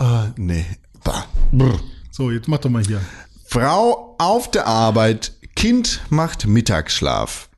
Ah, 0.00 0.28
nee. 0.36 0.64
Bah. 1.04 1.24
Brr. 1.52 1.78
So, 2.10 2.30
jetzt 2.30 2.48
mach 2.48 2.58
doch 2.58 2.70
mal 2.70 2.82
hier. 2.84 3.00
Frau 3.46 4.16
auf 4.18 4.50
der 4.50 4.66
Arbeit, 4.66 5.32
Kind 5.54 6.00
macht 6.10 6.46
Mittagsschlaf. 6.46 7.48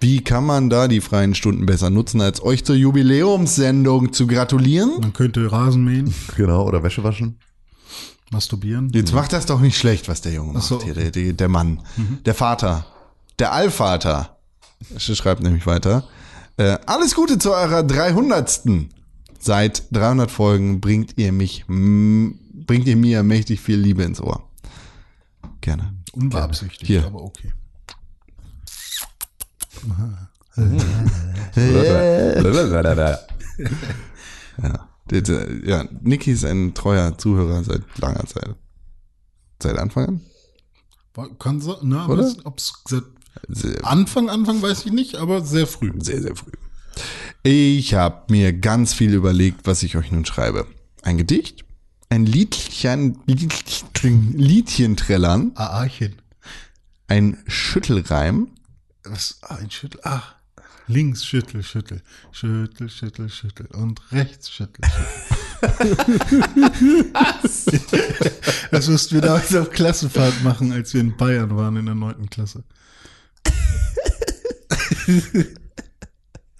Wie 0.00 0.22
kann 0.22 0.44
man 0.44 0.68
da 0.70 0.88
die 0.88 1.00
freien 1.00 1.34
Stunden 1.34 1.66
besser 1.66 1.88
nutzen, 1.90 2.20
als 2.20 2.42
euch 2.42 2.64
zur 2.64 2.74
Jubiläumssendung 2.76 4.12
zu 4.12 4.26
gratulieren? 4.26 4.92
Man 5.00 5.12
könnte 5.12 5.50
Rasen 5.50 5.84
mähen, 5.84 6.12
Genau, 6.36 6.66
oder 6.66 6.82
Wäsche 6.82 7.04
waschen. 7.04 7.38
masturbieren. 8.30 8.90
Jetzt 8.92 9.14
macht 9.14 9.32
das 9.32 9.46
doch 9.46 9.60
nicht 9.60 9.78
schlecht, 9.78 10.08
was 10.08 10.20
der 10.20 10.32
Junge 10.32 10.54
macht 10.54 10.64
so. 10.64 10.82
hier, 10.82 10.94
der, 10.94 11.10
der, 11.10 11.32
der 11.32 11.48
Mann. 11.48 11.80
Der 12.26 12.34
Vater. 12.34 12.86
Der 13.38 13.52
Allvater. 13.52 14.36
Er 14.92 15.00
schreibt 15.00 15.42
nämlich 15.42 15.66
weiter. 15.66 16.04
Äh, 16.56 16.78
alles 16.86 17.14
Gute 17.14 17.38
zu 17.38 17.52
eurer 17.52 17.82
300. 17.82 18.62
Seit 19.44 19.94
300 19.94 20.30
Folgen 20.30 20.80
bringt 20.80 21.18
ihr 21.18 21.30
mich, 21.30 21.66
bringt 21.66 22.86
ihr 22.86 22.96
mir 22.96 23.22
mächtig 23.22 23.60
viel 23.60 23.76
Liebe 23.76 24.02
ins 24.02 24.18
Ohr. 24.22 24.48
Gerne. 25.60 25.92
Unbeabsichtigt, 26.12 26.86
Hier. 26.86 27.04
aber 27.04 27.20
okay. 27.22 27.52
Ja. 34.62 34.88
Der, 35.10 35.66
ja, 35.66 35.84
Niki 36.00 36.30
ist 36.32 36.46
ein 36.46 36.72
treuer 36.72 37.18
Zuhörer 37.18 37.62
seit 37.64 37.82
langer 37.98 38.24
Zeit. 38.26 38.54
Seit 39.62 39.76
Anfang 39.78 40.20
an? 41.16 41.38
Kann 41.38 41.60
so, 41.60 41.78
aber 41.82 42.08
Oder? 42.14 42.32
es- 42.56 42.72
seit 42.86 43.04
Anfang, 43.84 44.30
Anfang 44.30 44.62
weiß 44.62 44.86
ich 44.86 44.92
nicht, 44.92 45.16
aber 45.16 45.42
sehr 45.44 45.66
früh. 45.66 45.92
sehr, 45.98 46.22
sehr 46.22 46.34
früh. 46.36 46.52
Ich 47.46 47.92
habe 47.92 48.32
mir 48.32 48.54
ganz 48.54 48.94
viel 48.94 49.12
überlegt, 49.12 49.66
was 49.66 49.82
ich 49.82 49.98
euch 49.98 50.10
nun 50.10 50.24
schreibe. 50.24 50.66
Ein 51.02 51.18
Gedicht, 51.18 51.66
ein 52.08 52.24
Liedchen, 52.24 53.18
Liedchen 53.26 54.96
trällern, 54.96 55.52
Aarchen. 55.54 56.14
ein 57.06 57.36
Schüttelreim, 57.46 58.48
Was? 59.02 59.42
Ein 59.42 59.70
Schüttel. 59.70 60.00
Ach. 60.04 60.36
Links 60.86 61.26
schüttel, 61.26 61.62
schüttel, 61.62 62.00
schüttel, 62.32 62.88
schüttel, 62.88 63.28
schüttel 63.28 63.66
und 63.74 64.00
rechts 64.10 64.50
schüttel, 64.50 64.82
schüttel. 65.60 65.96
das 68.70 68.88
mussten 68.88 69.16
wir 69.16 69.20
damals 69.20 69.54
auf 69.54 69.70
Klassenfahrt 69.70 70.42
machen, 70.42 70.72
als 70.72 70.94
wir 70.94 71.02
in 71.02 71.14
Bayern 71.14 71.54
waren 71.56 71.76
in 71.76 71.84
der 71.84 71.94
neunten 71.94 72.30
Klasse. 72.30 72.64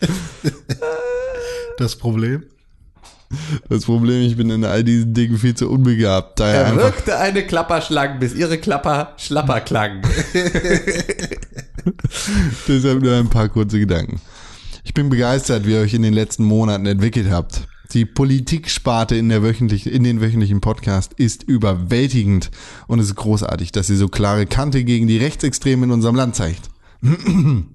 Das 1.78 1.96
Problem? 1.96 2.44
Das 3.68 3.84
Problem, 3.84 4.22
ich 4.22 4.36
bin 4.36 4.48
in 4.50 4.64
all 4.64 4.84
diesen 4.84 5.12
Dingen 5.12 5.36
viel 5.38 5.54
zu 5.54 5.68
unbegabt. 5.68 6.38
Daher 6.38 6.66
einfach 6.66 6.82
wirkte 6.82 7.18
eine 7.18 7.44
Klapperschlang, 7.44 8.20
bis 8.20 8.32
ihre 8.34 8.58
Klapper 8.58 9.14
schlapper 9.16 9.60
klang. 9.60 10.02
Deshalb 12.68 13.02
nur 13.02 13.16
ein 13.16 13.28
paar 13.28 13.48
kurze 13.48 13.80
Gedanken. 13.80 14.20
Ich 14.84 14.94
bin 14.94 15.08
begeistert, 15.08 15.66
wie 15.66 15.72
ihr 15.72 15.80
euch 15.80 15.94
in 15.94 16.02
den 16.02 16.14
letzten 16.14 16.44
Monaten 16.44 16.86
entwickelt 16.86 17.28
habt. 17.30 17.66
Die 17.92 18.04
Politiksparte 18.04 19.16
in, 19.16 19.28
der 19.28 19.42
wöchentlich, 19.42 19.90
in 19.90 20.04
den 20.04 20.20
wöchentlichen 20.20 20.60
Podcast 20.60 21.12
ist 21.14 21.42
überwältigend 21.42 22.50
und 22.86 22.98
es 22.98 23.06
ist 23.06 23.16
großartig, 23.16 23.72
dass 23.72 23.86
sie 23.88 23.96
so 23.96 24.08
klare 24.08 24.46
Kante 24.46 24.84
gegen 24.84 25.06
die 25.06 25.18
Rechtsextremen 25.18 25.84
in 25.84 25.92
unserem 25.92 26.14
Land 26.16 26.36
zeigt. 26.36 26.70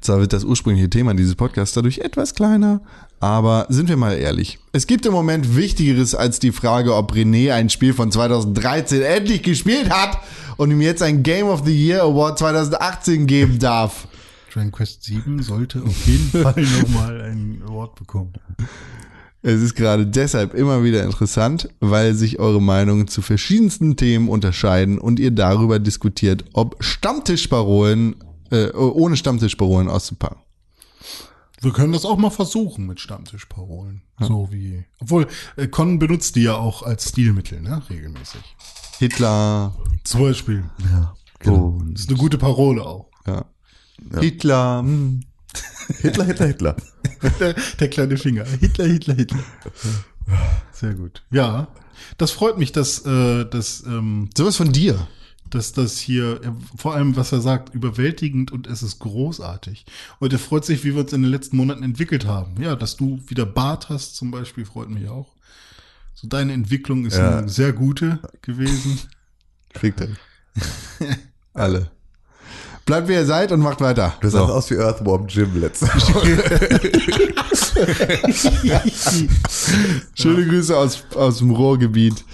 Zwar 0.00 0.20
wird 0.20 0.32
das 0.32 0.44
ursprüngliche 0.44 0.90
Thema 0.90 1.14
dieses 1.14 1.34
Podcasts 1.34 1.74
dadurch 1.74 1.98
etwas 1.98 2.34
kleiner, 2.34 2.80
aber 3.20 3.66
sind 3.68 3.88
wir 3.88 3.96
mal 3.96 4.16
ehrlich. 4.16 4.58
Es 4.72 4.86
gibt 4.86 5.06
im 5.06 5.12
Moment 5.12 5.56
Wichtigeres 5.56 6.14
als 6.14 6.38
die 6.38 6.52
Frage, 6.52 6.94
ob 6.94 7.12
René 7.12 7.52
ein 7.52 7.70
Spiel 7.70 7.94
von 7.94 8.12
2013 8.12 9.02
endlich 9.02 9.42
gespielt 9.42 9.90
hat 9.90 10.18
und 10.56 10.70
ihm 10.70 10.80
jetzt 10.80 11.02
ein 11.02 11.22
Game 11.22 11.46
of 11.46 11.62
the 11.64 11.74
Year 11.74 12.02
Award 12.02 12.38
2018 12.38 13.26
geben 13.26 13.58
darf. 13.58 14.08
Dragon 14.52 14.72
Quest 14.72 15.04
7 15.04 15.42
sollte 15.42 15.82
auf 15.82 16.06
jeden 16.06 16.30
Fall 16.42 16.62
nochmal 16.82 17.20
ein 17.20 17.62
Award 17.66 17.94
bekommen. 17.96 18.32
Es 19.42 19.62
ist 19.62 19.76
gerade 19.76 20.04
deshalb 20.04 20.52
immer 20.54 20.82
wieder 20.82 21.04
interessant, 21.04 21.68
weil 21.78 22.14
sich 22.14 22.40
eure 22.40 22.60
Meinungen 22.60 23.06
zu 23.06 23.22
verschiedensten 23.22 23.96
Themen 23.96 24.28
unterscheiden 24.28 24.98
und 24.98 25.20
ihr 25.20 25.30
darüber 25.30 25.78
diskutiert, 25.78 26.44
ob 26.54 26.82
Stammtischparolen, 26.82 28.16
äh, 28.50 28.70
ohne 28.72 29.16
Stammtischparolen 29.16 29.88
auszupacken. 29.88 30.38
Wir 31.60 31.72
können 31.72 31.92
das 31.92 32.04
auch 32.04 32.16
mal 32.16 32.30
versuchen 32.30 32.86
mit 32.86 33.00
Stammtischparolen. 33.00 34.02
So 34.20 34.48
wie. 34.52 34.84
Obwohl, 35.00 35.26
äh, 35.56 35.66
Con 35.66 35.98
benutzt 35.98 36.36
die 36.36 36.42
ja 36.42 36.54
auch 36.54 36.82
als 36.82 37.08
Stilmittel, 37.08 37.60
ne? 37.60 37.82
Regelmäßig. 37.90 38.40
Hitler, 38.98 39.74
Zum 40.04 40.20
Beispiel. 40.20 40.64
genau. 41.40 41.80
Das 41.90 42.02
ist 42.02 42.08
eine 42.10 42.18
gute 42.18 42.38
Parole 42.38 42.84
auch. 42.84 43.10
ja. 43.26 43.44
Hitler, 44.20 44.80
hm. 44.80 45.20
Hitler, 46.00 46.24
Hitler, 46.24 46.46
Hitler. 46.46 46.76
Der, 47.40 47.54
der 47.80 47.90
kleine 47.90 48.16
Finger. 48.16 48.44
Hitler, 48.44 48.84
Hitler, 48.86 49.14
Hitler. 49.14 49.42
Sehr 50.72 50.94
gut. 50.94 51.24
Ja. 51.32 51.66
Das 52.16 52.30
freut 52.30 52.58
mich, 52.58 52.70
dass, 52.70 53.04
äh, 53.04 53.44
dass, 53.46 53.82
ähm, 53.84 54.30
sowas 54.36 54.56
von 54.56 54.70
dir. 54.72 55.08
Dass 55.50 55.72
das 55.72 55.98
hier, 55.98 56.40
vor 56.76 56.94
allem, 56.94 57.16
was 57.16 57.32
er 57.32 57.40
sagt, 57.40 57.74
überwältigend 57.74 58.50
und 58.52 58.66
es 58.66 58.82
ist 58.82 58.98
großartig. 58.98 59.86
Und 60.18 60.32
er 60.32 60.38
freut 60.38 60.64
sich, 60.64 60.84
wie 60.84 60.94
wir 60.94 61.02
uns 61.02 61.12
in 61.12 61.22
den 61.22 61.30
letzten 61.30 61.56
Monaten 61.56 61.82
entwickelt 61.82 62.26
haben. 62.26 62.60
Ja, 62.60 62.76
dass 62.76 62.96
du 62.96 63.20
wieder 63.26 63.46
Bart 63.46 63.88
hast 63.88 64.16
zum 64.16 64.30
Beispiel, 64.30 64.64
freut 64.64 64.90
mich 64.90 65.08
auch. 65.08 65.28
So 66.14 66.26
deine 66.28 66.52
Entwicklung 66.52 67.06
ist 67.06 67.16
Ja. 67.16 67.38
eine 67.38 67.48
sehr 67.48 67.72
gute 67.72 68.18
gewesen. 68.42 68.98
Fickt 69.74 70.00
euch. 70.02 70.08
Alle. 71.54 71.90
Bleibt 72.86 73.08
wie 73.08 73.12
ihr 73.12 73.26
seid 73.26 73.52
und 73.52 73.60
macht 73.60 73.80
weiter. 73.82 74.14
Du 74.20 74.28
sahst 74.30 74.50
aus 74.50 74.70
wie 74.70 74.76
Earthworm 74.76 75.26
Jim 75.28 75.60
letzte 75.60 75.86
Schöne 80.14 80.46
Grüße 80.46 80.76
aus, 80.76 81.04
aus 81.14 81.38
dem 81.38 81.50
Ruhrgebiet, 81.50 82.24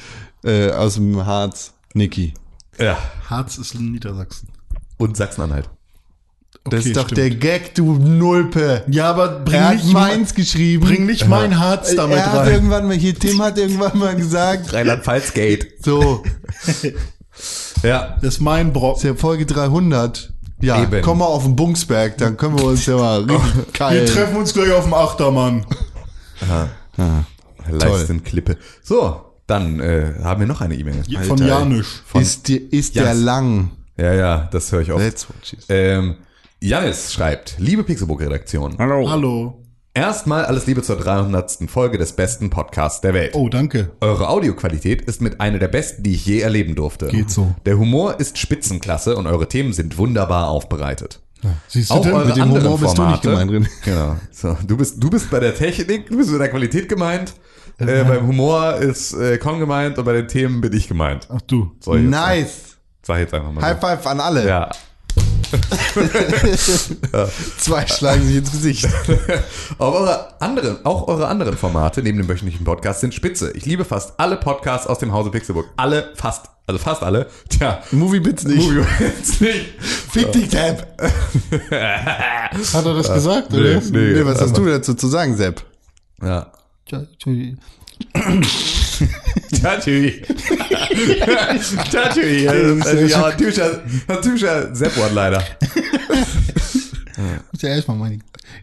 äh, 0.45 0.71
aus 0.71 0.95
dem 0.95 1.25
Harz. 1.27 1.73
Niki. 1.95 2.35
Ja. 2.79 2.99
Harz 3.29 3.59
ist 3.59 3.75
in 3.75 3.93
Niedersachsen. 3.93 4.49
Und 4.99 5.17
Sachsen-Anhalt. 5.17 5.69
Das 6.65 6.81
Okay, 6.81 6.89
ist 6.91 6.97
doch 6.97 7.05
stimmt. 7.05 7.19
der 7.19 7.31
Gag, 7.31 7.75
du 7.75 7.95
Nulpe. 7.95 8.85
Ja, 8.89 9.11
aber 9.11 9.41
bring 9.41 9.57
Er 9.61 9.69
hat 9.69 9.75
nicht 9.77 9.93
meins 9.93 10.35
geschrieben. 10.35 10.87
Bring 10.87 11.05
nicht 11.07 11.29
mein 11.29 11.59
Harz 11.59 11.95
damit 11.95 12.17
er 12.17 12.33
hat 12.33 12.39
rein. 12.41 12.53
irgendwann 12.55 12.87
mal, 12.87 12.97
hier, 12.97 13.15
Tim 13.19 13.43
hat 13.43 13.59
irgendwann 13.59 13.99
mal 13.99 14.15
gesagt, 14.17 14.73
Rheinland-Pfalz-Gate. 14.73 15.85
so, 15.85 16.23
Ja. 17.83 18.17
Das 18.23 18.35
ist 18.35 18.41
mein 18.41 18.69
ist 18.69 18.73
Brocken. 18.73 19.07
ja 19.09 19.15
Folge 19.15 19.45
300. 19.47 20.33
Ja, 20.63 20.83
Eben. 20.83 21.03
komm 21.03 21.19
mal 21.19 21.27
auf 21.27 21.43
den 21.43 21.57
Bungsberg, 21.57 22.17
dann 22.17 22.37
können 22.39 22.57
wir 22.57 22.65
uns 22.65 22.87
ja 22.87 22.97
mal 22.97 23.21
richtig 23.29 23.75
Wir 23.81 24.07
treffen 24.07 24.37
uns 24.37 24.55
gleich 24.55 24.71
auf 24.73 24.85
dem 24.85 24.95
Achtermann. 24.95 25.67
Leistenklippe. 27.69 28.57
So, 28.83 29.21
dann 29.47 29.81
äh, 29.81 30.15
haben 30.23 30.41
wir 30.41 30.47
noch 30.47 30.61
eine 30.61 30.75
E-Mail. 30.75 31.03
Von 31.27 31.41
Alter, 31.41 31.47
Janisch. 31.47 32.03
Ist, 32.15 32.49
die, 32.49 32.57
ist 32.57 32.97
der 32.97 33.13
Yes. 33.13 33.21
lang. 33.23 33.71
Ja, 33.97 34.13
ja, 34.15 34.49
das 34.51 34.73
höre 34.73 34.81
ich 34.81 34.91
oft. 34.93 35.05
That's 35.05 35.29
what 35.29 35.37
she 35.45 35.57
said. 35.61 35.67
Ähm, 35.71 36.17
Janis 36.61 37.13
schreibt, 37.13 37.57
liebe 37.59 37.85
Pixelbook-Redaktion, 37.85 38.77
Hallo. 38.79 39.63
erstmal 39.93 40.47
alles 40.47 40.67
Liebe 40.67 40.83
zur 40.83 40.97
300. 40.97 41.59
Folge 41.71 41.99
des 41.99 42.13
besten 42.15 42.49
Podcasts 42.51 43.03
der 43.03 43.13
Welt. 43.15 43.35
Oh, 43.35 43.49
danke. 43.51 43.91
Eure 44.01 44.29
Audioqualität 44.29 45.03
ist 45.03 45.21
mit 45.21 45.41
einer 45.41 45.59
der 45.59 45.69
besten, 45.69 46.03
die 46.03 46.15
ich 46.15 46.25
je 46.25 46.41
erleben 46.41 46.75
durfte. 46.75 47.09
Geht 47.09 47.31
so. 47.31 47.55
Der 47.67 47.79
Humor 47.79 48.19
ist 48.19 48.39
Spitzenklasse 48.39 49.15
und 49.17 49.27
eure 49.27 49.47
Themen 49.47 49.73
sind 49.75 49.99
wunderbar 49.99 50.49
aufbereitet. 50.49 51.21
Siehst 51.69 51.91
du 51.91 51.95
Auch 51.95 52.03
denn? 52.03 52.15
eure 52.15 52.27
Mit 52.29 52.37
dem 52.37 52.43
anderen 52.45 52.65
Humor 52.65 52.79
bist 52.79 52.97
du 52.97 53.03
nicht 53.07 53.23
Formate, 53.23 53.47
gemeint, 53.47 53.51
René. 53.51 53.69
Genau. 53.85 54.17
So, 54.33 54.57
du 54.67 54.77
bist 54.79 55.03
du 55.03 55.11
bist 55.11 55.31
bei 55.31 55.41
der 55.41 55.55
Technik, 55.55 56.09
du 56.09 56.17
bist 56.17 56.33
bei 56.33 56.39
der 56.39 56.49
Qualität 56.49 56.89
gemeint. 56.89 57.35
Äh, 57.79 58.05
beim 58.05 58.27
Humor 58.27 58.77
ist 58.77 59.15
äh, 59.15 59.39
Con 59.39 59.59
gemeint 59.59 59.99
und 59.99 60.05
bei 60.05 60.13
den 60.13 60.29
Themen 60.29 60.61
bin 60.61 60.73
ich 60.73 60.87
gemeint. 60.89 61.29
Ach 61.35 61.41
du. 61.43 61.73
Soll 61.81 61.99
ich 61.99 62.05
jetzt 62.05 62.11
Nice. 62.13 62.61
Sag 63.03 63.19
jetzt 63.19 63.35
einfach 63.35 63.53
mal. 63.53 63.63
High 63.63 63.81
five 63.81 64.07
an 64.07 64.21
alle. 64.21 64.47
Ja. 64.49 64.71
Zwei 67.59 67.87
schlagen 67.87 68.27
sich 68.27 68.37
ins 68.37 68.51
Gesicht. 68.51 68.89
Auch 69.79 69.95
eure 69.95 70.41
anderen, 70.41 70.85
auch 70.85 71.07
eure 71.07 71.29
anderen 71.29 71.57
Formate 71.57 72.03
neben 72.03 72.19
dem 72.19 72.29
wöchentlichen 72.29 72.65
Podcast 72.65 73.01
sind 73.01 73.15
spitze. 73.15 73.53
Ich 73.53 73.65
liebe 73.65 73.85
fast 73.85 74.19
alle 74.19 74.37
Podcasts 74.37 74.87
aus 74.89 74.99
dem 74.99 75.13
Hause 75.13 75.31
Pixelburg. 75.31 75.67
Alle, 75.77 76.13
fast, 76.17 76.47
also 76.67 76.79
fast 76.79 77.03
alle. 77.05 77.29
Tja, 77.49 77.83
Moviebits 77.93 78.45
nicht. 78.45 78.69
Movie 78.69 78.85
jetzt 78.99 79.41
nicht. 79.41 79.81
Fick 79.81 80.33
dich, 80.33 80.51
Sepp. 80.51 80.87
Hat 81.71 82.85
er 82.87 82.95
das 82.95 83.13
gesagt, 83.13 83.53
oder? 83.53 83.63
Nee, 83.63 83.81
nee. 83.91 84.13
Nee, 84.15 84.25
was 84.25 84.41
hast 84.41 84.57
du 84.57 84.65
dazu 84.65 84.95
zu 84.95 85.07
sagen, 85.07 85.37
Sepp? 85.37 85.63
Ja. 86.23 86.51
Tatui. 86.89 87.57
Tatui. 91.91 92.49
Also, 92.49 93.07
ja, 93.07 93.27
ein 93.27 93.37
typischer, 94.23 94.75
Sepp-One 94.75 95.13
leider. 95.13 95.45
muss 97.53 97.63
ja 97.63 97.71
erstmal 97.71 97.97
meine 97.97 98.19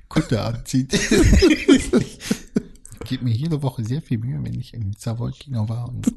Kutte 0.08 0.42
anziehen. 0.42 0.88
ich 0.92 1.90
gebe 3.06 3.24
mir 3.24 3.34
jede 3.34 3.62
Woche 3.62 3.84
sehr 3.84 4.02
viel 4.02 4.18
Mühe, 4.20 4.40
wenn 4.44 4.54
ich 4.60 4.74
im 4.74 4.94
Savoy-Kino 4.98 5.68
war 5.68 5.90
und 5.90 6.12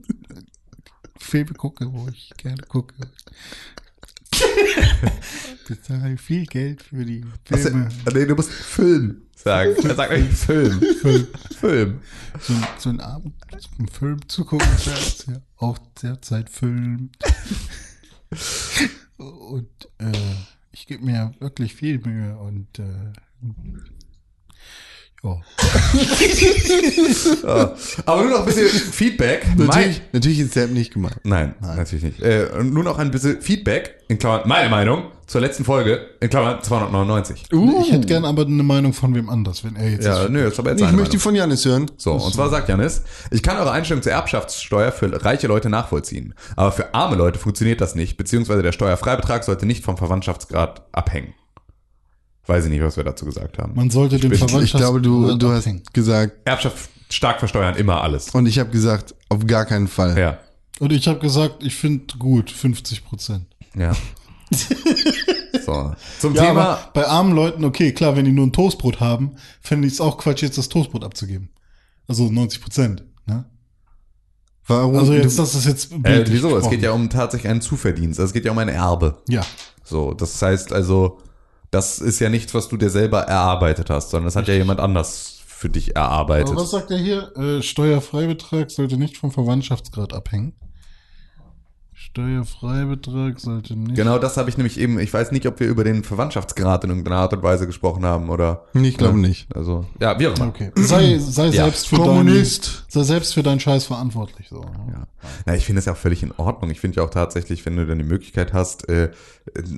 Filme 1.18 1.54
gucke, 1.54 1.92
wo 1.92 2.08
ich 2.08 2.32
gerne 2.36 2.62
gucke. 2.68 2.94
Bezahle 5.66 6.16
viel 6.18 6.44
Geld 6.46 6.82
für 6.82 7.04
die 7.04 7.24
Was, 7.48 7.62
Filme. 7.62 7.88
nee, 8.12 8.26
du 8.26 8.34
musst 8.34 8.50
Film 8.50 9.22
sagen. 9.44 9.74
Er 9.84 9.94
sagt 9.94 10.10
eigentlich 10.10 10.38
Film. 10.38 10.80
Film. 11.00 11.26
Film. 11.60 12.00
So, 12.40 12.52
ein- 12.54 12.66
so 12.78 12.88
einen 12.90 13.00
Abend 13.00 13.34
einen 13.78 13.88
Film 13.88 14.28
zu 14.28 14.44
gucken, 14.44 14.66
ist 14.76 15.26
ja 15.28 15.34
auch 15.58 15.78
derzeit 16.02 16.50
Film. 16.50 17.10
Und 19.16 19.68
äh, 19.98 20.12
ich 20.72 20.86
gebe 20.86 21.04
mir 21.04 21.32
wirklich 21.38 21.74
viel 21.74 21.98
Mühe 22.00 22.36
und 22.36 22.78
äh, 22.78 23.12
ja. 25.22 25.40
Ja. 27.42 27.74
Aber 28.06 28.22
nur 28.22 28.30
noch 28.32 28.40
ein 28.40 28.46
bisschen 28.46 28.68
Feedback. 28.68 29.46
Mein, 29.56 29.66
Natürlich, 29.68 30.02
natürlich 30.12 30.38
ist 30.40 30.52
Sepp 30.54 30.70
nicht 30.70 30.92
gemeint. 30.92 31.18
nein, 31.24 31.54
natürlich 31.60 32.04
nicht. 32.04 32.20
Äh, 32.20 32.62
nur 32.64 32.84
noch 32.84 32.98
ein 32.98 33.10
bisschen 33.10 33.40
Feedback, 33.40 34.00
in 34.08 34.18
Klammern, 34.18 34.48
meine 34.48 34.68
Meinung, 34.68 35.10
zur 35.26 35.40
letzten 35.40 35.64
Folge, 35.64 36.06
in 36.20 36.28
Klammern 36.30 36.62
299. 36.62 37.46
Ich 37.50 37.92
hätte 37.92 38.06
gern 38.06 38.24
aber 38.24 38.42
eine 38.46 38.62
Meinung 38.62 38.92
von 38.92 39.14
wem 39.14 39.28
anders, 39.30 39.64
wenn 39.64 39.76
er 39.76 39.90
jetzt 39.90 40.04
Ja, 40.04 40.28
nö, 40.28 40.46
ist 40.46 40.58
aber 40.58 40.70
jetzt 40.70 40.80
Ich 40.80 40.86
möchte 40.92 40.96
die 40.96 41.16
Meinung. 41.16 41.20
von 41.20 41.34
Janis 41.34 41.64
hören. 41.64 41.90
So, 41.96 42.12
und 42.12 42.32
zwar 42.34 42.50
sagt 42.50 42.68
Janis, 42.68 43.02
ich 43.30 43.42
kann 43.42 43.56
eure 43.56 43.70
Einstellung 43.70 44.02
zur 44.02 44.12
Erbschaftssteuer 44.12 44.92
für 44.92 45.24
reiche 45.24 45.46
Leute 45.46 45.68
nachvollziehen. 45.70 46.34
Aber 46.56 46.72
für 46.72 46.94
arme 46.94 47.16
Leute 47.16 47.38
funktioniert 47.38 47.80
das 47.80 47.94
nicht, 47.94 48.16
beziehungsweise 48.16 48.62
der 48.62 48.72
Steuerfreibetrag 48.72 49.44
sollte 49.44 49.66
nicht 49.66 49.84
vom 49.84 49.96
Verwandtschaftsgrad 49.96 50.82
abhängen. 50.92 51.34
Weiß 52.46 52.64
ich 52.64 52.70
nicht, 52.70 52.82
was 52.82 52.96
wir 52.98 53.04
dazu 53.04 53.24
gesagt 53.24 53.58
haben. 53.58 53.74
Man 53.74 53.88
sollte 53.90 54.16
den 54.18 54.28
bin- 54.28 54.32
ich 54.32 54.38
Verwandtschafts... 54.38 54.74
Ich 54.74 54.78
glaube, 54.80 55.00
du, 55.00 55.36
du 55.36 55.50
hast 55.50 55.68
gesagt, 55.94 56.32
Erbschaft 56.44 56.90
stark 57.08 57.38
versteuern, 57.38 57.76
immer 57.76 58.02
alles. 58.02 58.30
und 58.30 58.46
ich 58.46 58.58
habe 58.58 58.70
gesagt, 58.70 59.14
auf 59.30 59.46
gar 59.46 59.64
keinen 59.64 59.88
Fall. 59.88 60.18
Ja. 60.18 60.38
Und 60.80 60.92
ich 60.92 61.06
habe 61.08 61.20
gesagt, 61.20 61.62
ich 61.62 61.74
finde 61.76 62.16
gut, 62.18 62.50
50 62.50 63.04
Prozent. 63.04 63.46
Ja. 63.76 63.92
So. 65.64 65.94
Zum 66.20 66.34
Ja, 66.34 66.44
Thema. 66.46 66.78
bei 66.92 67.06
armen 67.06 67.34
Leuten, 67.34 67.64
okay, 67.64 67.92
klar, 67.92 68.16
wenn 68.16 68.26
die 68.26 68.32
nur 68.32 68.46
ein 68.46 68.52
Toastbrot 68.52 69.00
haben, 69.00 69.36
fände 69.62 69.86
ich 69.86 69.94
es 69.94 70.00
auch 70.00 70.18
Quatsch, 70.18 70.42
jetzt 70.42 70.58
das 70.58 70.68
Toastbrot 70.68 71.04
abzugeben. 71.04 71.48
Also 72.06 72.30
90 72.30 72.60
Prozent. 72.60 73.04
Ne? 73.24 73.46
Warum? 74.66 74.96
Also 74.98 75.14
jetzt, 75.14 75.38
das 75.38 75.54
ist 75.54 75.64
jetzt 75.66 75.90
Äh, 76.02 76.24
wieso? 76.28 76.48
Es 76.48 76.54
gesprochen. 76.54 76.70
geht 76.70 76.82
ja 76.82 76.92
um 76.92 77.08
tatsächlich 77.08 77.50
einen 77.50 77.62
Zuverdienst. 77.62 78.20
Also 78.20 78.28
Es 78.30 78.32
geht 78.34 78.44
ja 78.44 78.50
um 78.52 78.58
ein 78.58 78.68
Erbe. 78.68 79.22
Ja, 79.28 79.40
So, 79.84 80.12
das 80.12 80.42
heißt 80.42 80.72
also, 80.72 81.18
das 81.70 81.98
ist 81.98 82.20
ja 82.20 82.28
nichts, 82.28 82.52
was 82.52 82.68
du 82.68 82.76
dir 82.76 82.90
selber 82.90 83.20
erarbeitet 83.22 83.88
hast, 83.88 84.10
sondern 84.10 84.26
das 84.26 84.36
hat 84.36 84.48
ja 84.48 84.54
jemand 84.54 84.80
anders 84.80 85.38
für 85.46 85.70
dich 85.70 85.96
erarbeitet. 85.96 86.50
aber 86.50 86.60
was 86.60 86.72
sagt 86.72 86.90
er 86.90 86.98
hier? 86.98 87.34
Äh, 87.38 87.62
Steuerfreibetrag 87.62 88.70
sollte 88.70 88.98
nicht 88.98 89.16
vom 89.16 89.30
Verwandtschaftsgrad 89.30 90.12
abhängen. 90.12 90.52
Steuerfreibetrag 92.14 93.40
sollte 93.40 93.76
nicht. 93.76 93.96
Genau 93.96 94.18
das 94.18 94.36
habe 94.36 94.48
ich 94.48 94.56
nämlich 94.56 94.78
eben, 94.78 94.98
ich 95.00 95.12
weiß 95.12 95.32
nicht, 95.32 95.46
ob 95.46 95.58
wir 95.58 95.66
über 95.66 95.82
den 95.84 96.04
Verwandtschaftsgrad 96.04 96.84
in 96.84 96.90
irgendeiner 96.90 97.16
Art 97.16 97.32
und 97.32 97.42
Weise 97.42 97.66
gesprochen 97.66 98.04
haben 98.04 98.30
oder. 98.30 98.64
Nee, 98.72 98.88
ich 98.88 98.96
glaube 98.96 99.18
nicht. 99.18 99.54
Also, 99.54 99.84
ja, 100.00 100.18
wie 100.18 100.28
auch 100.28 100.36
immer. 100.36 100.48
Okay. 100.48 100.70
Sei, 100.76 101.18
sei 101.18 101.46
Ja. 101.54 101.64
selbst 101.64 101.88
für 101.88 101.96
Kommunist. 101.96 102.66
deinen, 102.66 102.84
sei 102.88 103.02
selbst 103.02 103.34
für 103.34 103.42
deinen 103.42 103.60
Scheiß 103.60 103.86
verantwortlich. 103.86 104.48
So. 104.48 104.60
ne? 104.60 104.70
Ja. 104.92 105.06
Na, 105.46 105.54
ich 105.56 105.64
finde 105.66 105.78
das 105.78 105.86
ja 105.86 105.92
auch 105.92 105.96
völlig 105.96 106.22
in 106.22 106.32
Ordnung. 106.36 106.70
Ich 106.70 106.80
finde 106.80 106.96
ja 106.98 107.02
auch 107.02 107.10
tatsächlich, 107.10 107.66
wenn 107.66 107.76
du 107.76 107.86
dann 107.86 107.98
die 107.98 108.04
Möglichkeit 108.04 108.52
hast, 108.52 108.88
äh, 108.88 109.10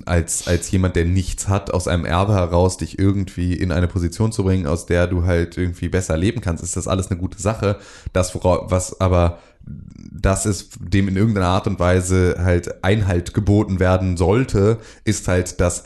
als, 0.05 0.47
als 0.47 0.71
jemand, 0.71 0.97
der 0.97 1.05
nichts 1.07 1.49
hat, 1.49 1.73
aus 1.73 1.89
einem 1.89 2.05
Erbe 2.05 2.35
heraus 2.35 2.77
dich 2.77 2.99
irgendwie 2.99 3.55
in 3.55 3.73
eine 3.73 3.89
Position 3.89 4.31
zu 4.33 4.45
bringen, 4.45 4.67
aus 4.67 4.87
der 4.87 5.07
du 5.07 5.25
halt 5.25 5.57
irgendwie 5.57 5.89
besser 5.89 6.17
leben 6.17 6.41
kannst, 6.41 6.63
ist 6.63 6.77
das 6.77 6.87
alles 6.87 7.11
eine 7.11 7.19
gute 7.19 7.41
Sache. 7.41 7.79
Das, 8.13 8.35
wora- 8.35 8.67
was 8.71 9.01
aber 9.01 9.39
das 9.66 10.47
ist, 10.47 10.78
dem 10.80 11.09
in 11.09 11.16
irgendeiner 11.16 11.48
Art 11.48 11.66
und 11.66 11.78
Weise 11.78 12.36
halt 12.38 12.84
Einhalt 12.84 13.34
geboten 13.34 13.80
werden 13.80 14.16
sollte, 14.16 14.78
ist 15.05 15.28
halt, 15.28 15.60
dass 15.60 15.84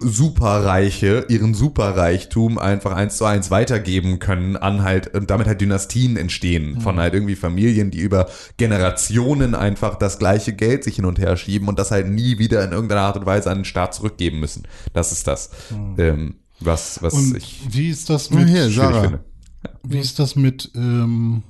Superreiche 0.00 1.24
ihren 1.28 1.54
Superreichtum 1.54 2.58
einfach 2.58 2.92
eins 2.92 3.16
zu 3.16 3.24
eins 3.24 3.50
weitergeben 3.50 4.18
können 4.18 4.56
an 4.56 4.82
halt 4.82 5.14
und 5.14 5.30
damit 5.30 5.46
halt 5.46 5.60
Dynastien 5.60 6.16
entstehen 6.16 6.80
von 6.80 6.98
halt 6.98 7.14
irgendwie 7.14 7.36
Familien, 7.36 7.90
die 7.90 8.00
über 8.00 8.28
Generationen 8.56 9.54
einfach 9.54 9.94
das 9.96 10.18
gleiche 10.18 10.52
Geld 10.52 10.84
sich 10.84 10.96
hin 10.96 11.04
und 11.04 11.18
her 11.18 11.36
schieben 11.36 11.68
und 11.68 11.78
das 11.78 11.90
halt 11.90 12.08
nie 12.08 12.38
wieder 12.38 12.64
in 12.64 12.72
irgendeiner 12.72 13.02
Art 13.02 13.16
und 13.16 13.24
Weise 13.24 13.50
an 13.50 13.58
den 13.58 13.64
Staat 13.64 13.94
zurückgeben 13.94 14.40
müssen. 14.40 14.64
Das 14.92 15.12
ist 15.12 15.26
das, 15.26 15.50
ähm, 15.96 16.34
was, 16.60 17.02
was 17.02 17.14
Und 17.14 17.36
ich 17.36 17.60
wie 17.70 17.88
ist 17.88 18.10
das 18.10 18.30
Ja, 18.30 18.36
mit, 18.40 18.48
hier, 18.48 18.70
Sarah. 18.70 19.00
finde. 19.02 19.24
wie 19.84 19.98
ist 20.00 20.18
das 20.18 20.36
mit, 20.36 20.70
ähm, 20.74 21.42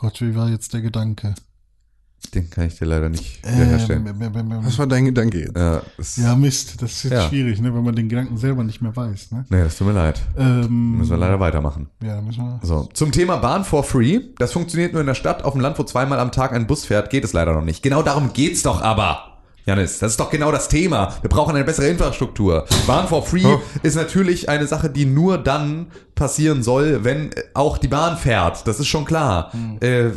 Gott, 0.00 0.20
wie 0.22 0.34
war 0.34 0.48
jetzt 0.48 0.72
der 0.72 0.80
Gedanke? 0.80 1.34
Den 2.34 2.48
kann 2.50 2.66
ich 2.66 2.78
dir 2.78 2.84
leider 2.86 3.08
nicht 3.08 3.42
wiederherstellen. 3.46 4.06
Ähm, 4.06 4.22
ähm, 4.22 4.32
ähm, 4.34 4.52
ähm, 4.52 4.58
Was 4.64 4.78
war 4.78 4.86
dein 4.86 5.04
Gedanke 5.06 5.40
jetzt? 5.40 5.56
ja, 5.56 5.82
ja, 6.16 6.36
Mist, 6.36 6.80
das 6.82 6.92
ist 6.92 7.02
jetzt 7.04 7.12
Ja. 7.12 7.28
schwierig, 7.28 7.60
ne, 7.60 7.74
wenn 7.74 7.82
man 7.82 7.94
den 7.94 8.08
Gedanken 8.08 8.36
selber 8.36 8.62
nicht 8.64 8.80
mehr 8.82 8.94
weiß. 8.94 9.32
Ne? 9.32 9.44
nee, 9.50 9.62
das 9.62 9.76
tut 9.76 9.86
mir 9.88 9.92
leid. 9.94 10.20
Ähm, 10.38 10.98
Müssen 10.98 11.10
wir 11.10 11.16
leider 11.18 11.38
weitermachen. 11.40 11.88
Ja, 12.02 12.20
müssen 12.20 12.44
wir. 12.44 12.60
So, 12.62 12.88
zum 12.92 13.10
Thema 13.12 13.36
Bahn 13.36 13.64
for 13.64 13.84
free. 13.84 14.20
Das 14.38 14.52
funktioniert 14.52 14.92
nur 14.92 15.00
in 15.00 15.06
der 15.06 15.14
Stadt. 15.14 15.44
Auf 15.44 15.52
dem 15.52 15.60
Land, 15.60 15.78
wo 15.78 15.82
zweimal 15.84 16.18
am 16.18 16.30
Tag 16.32 16.52
ein 16.52 16.66
Bus 16.66 16.84
fährt, 16.86 17.10
geht 17.10 17.24
es 17.24 17.32
leider 17.32 17.52
noch 17.54 17.64
nicht. 17.64 17.82
Genau 17.82 18.02
darum 18.02 18.32
geht's 18.32 18.62
doch 18.62 18.80
aber. 18.82 19.26
Janis, 19.66 19.98
das 19.98 20.12
ist 20.12 20.20
doch 20.20 20.30
genau 20.30 20.50
das 20.50 20.68
Thema. 20.68 21.14
Wir 21.20 21.28
brauchen 21.28 21.54
eine 21.54 21.64
bessere 21.64 21.88
Infrastruktur. 21.88 22.64
Bahn 22.86 23.06
for 23.08 23.22
free 23.24 23.44
Oh. 23.44 23.60
ist 23.82 23.94
natürlich 23.94 24.48
eine 24.48 24.66
Sache, 24.66 24.88
die 24.88 25.04
nur 25.04 25.36
dann 25.36 25.88
passieren 26.20 26.62
soll, 26.62 27.02
wenn 27.02 27.32
äh, 27.32 27.44
auch 27.54 27.78
die 27.78 27.88
Bahn 27.88 28.18
fährt. 28.18 28.68
Das 28.68 28.78
ist 28.78 28.88
schon 28.88 29.06
klar. 29.06 29.50
Äh, 29.80 30.10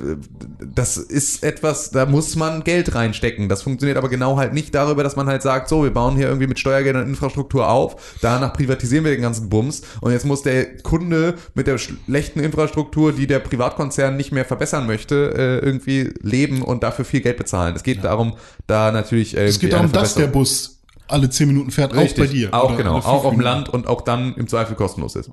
das 0.60 0.98
ist 0.98 1.44
etwas, 1.44 1.92
da 1.92 2.06
muss 2.06 2.36
man 2.36 2.66
Geld 2.66 2.94
reinstecken. 2.94 3.48
Das 3.48 3.62
funktioniert 3.62 3.98
aber 3.98 4.10
genau 4.10 4.36
halt 4.36 4.54
nicht 4.54 4.76
darüber, 4.76 5.02
dass 5.02 5.16
man 5.16 5.28
halt 5.28 5.42
sagt, 5.42 5.70
so, 5.70 5.84
wir 5.84 5.94
bauen 5.94 6.18
hier 6.18 6.28
irgendwie 6.28 6.48
mit 6.48 6.60
Steuergeldern 6.60 7.08
Infrastruktur 7.08 7.70
auf, 7.70 8.18
danach 8.22 8.52
privatisieren 8.52 9.06
wir 9.06 9.14
den 9.14 9.22
ganzen 9.22 9.48
Bums 9.48 9.82
und 10.02 10.12
jetzt 10.12 10.26
muss 10.26 10.44
der 10.44 10.78
Kunde 10.80 11.36
mit 11.56 11.68
der 11.68 11.78
schlechten 11.78 12.42
Infrastruktur, 12.42 13.14
die 13.14 13.26
der 13.26 13.40
Privatkonzern 13.40 14.18
nicht 14.18 14.34
mehr 14.34 14.44
verbessern 14.44 14.86
möchte, 14.86 15.34
äh, 15.34 15.66
irgendwie 15.66 16.14
leben 16.22 16.64
und 16.64 16.84
dafür 16.84 17.06
viel 17.06 17.22
Geld 17.22 17.38
bezahlen. 17.38 17.78
Es 17.78 17.84
geht 17.84 18.04
darum, 18.04 18.34
da 18.68 18.92
natürlich 18.92 19.38
Es 19.38 19.58
geht 19.58 19.72
darum, 19.72 19.90
dass 19.94 20.16
der 20.16 20.28
Bus 20.28 20.82
alle 21.08 21.30
10 21.30 21.48
Minuten 21.48 21.72
fährt, 21.72 21.96
Richtig, 21.96 22.12
auch 22.12 22.28
bei 22.28 22.34
dir. 22.34 22.54
Auch 22.54 22.78
genau, 22.78 22.98
auch 22.98 23.24
auf 23.24 23.34
dem. 23.34 23.40
Land 23.40 23.70
und 23.70 23.88
auch 23.88 24.02
dann 24.02 24.36
im 24.36 24.48
Zweifel 24.48 24.76
kostenlos 24.76 25.16
ist. 25.16 25.32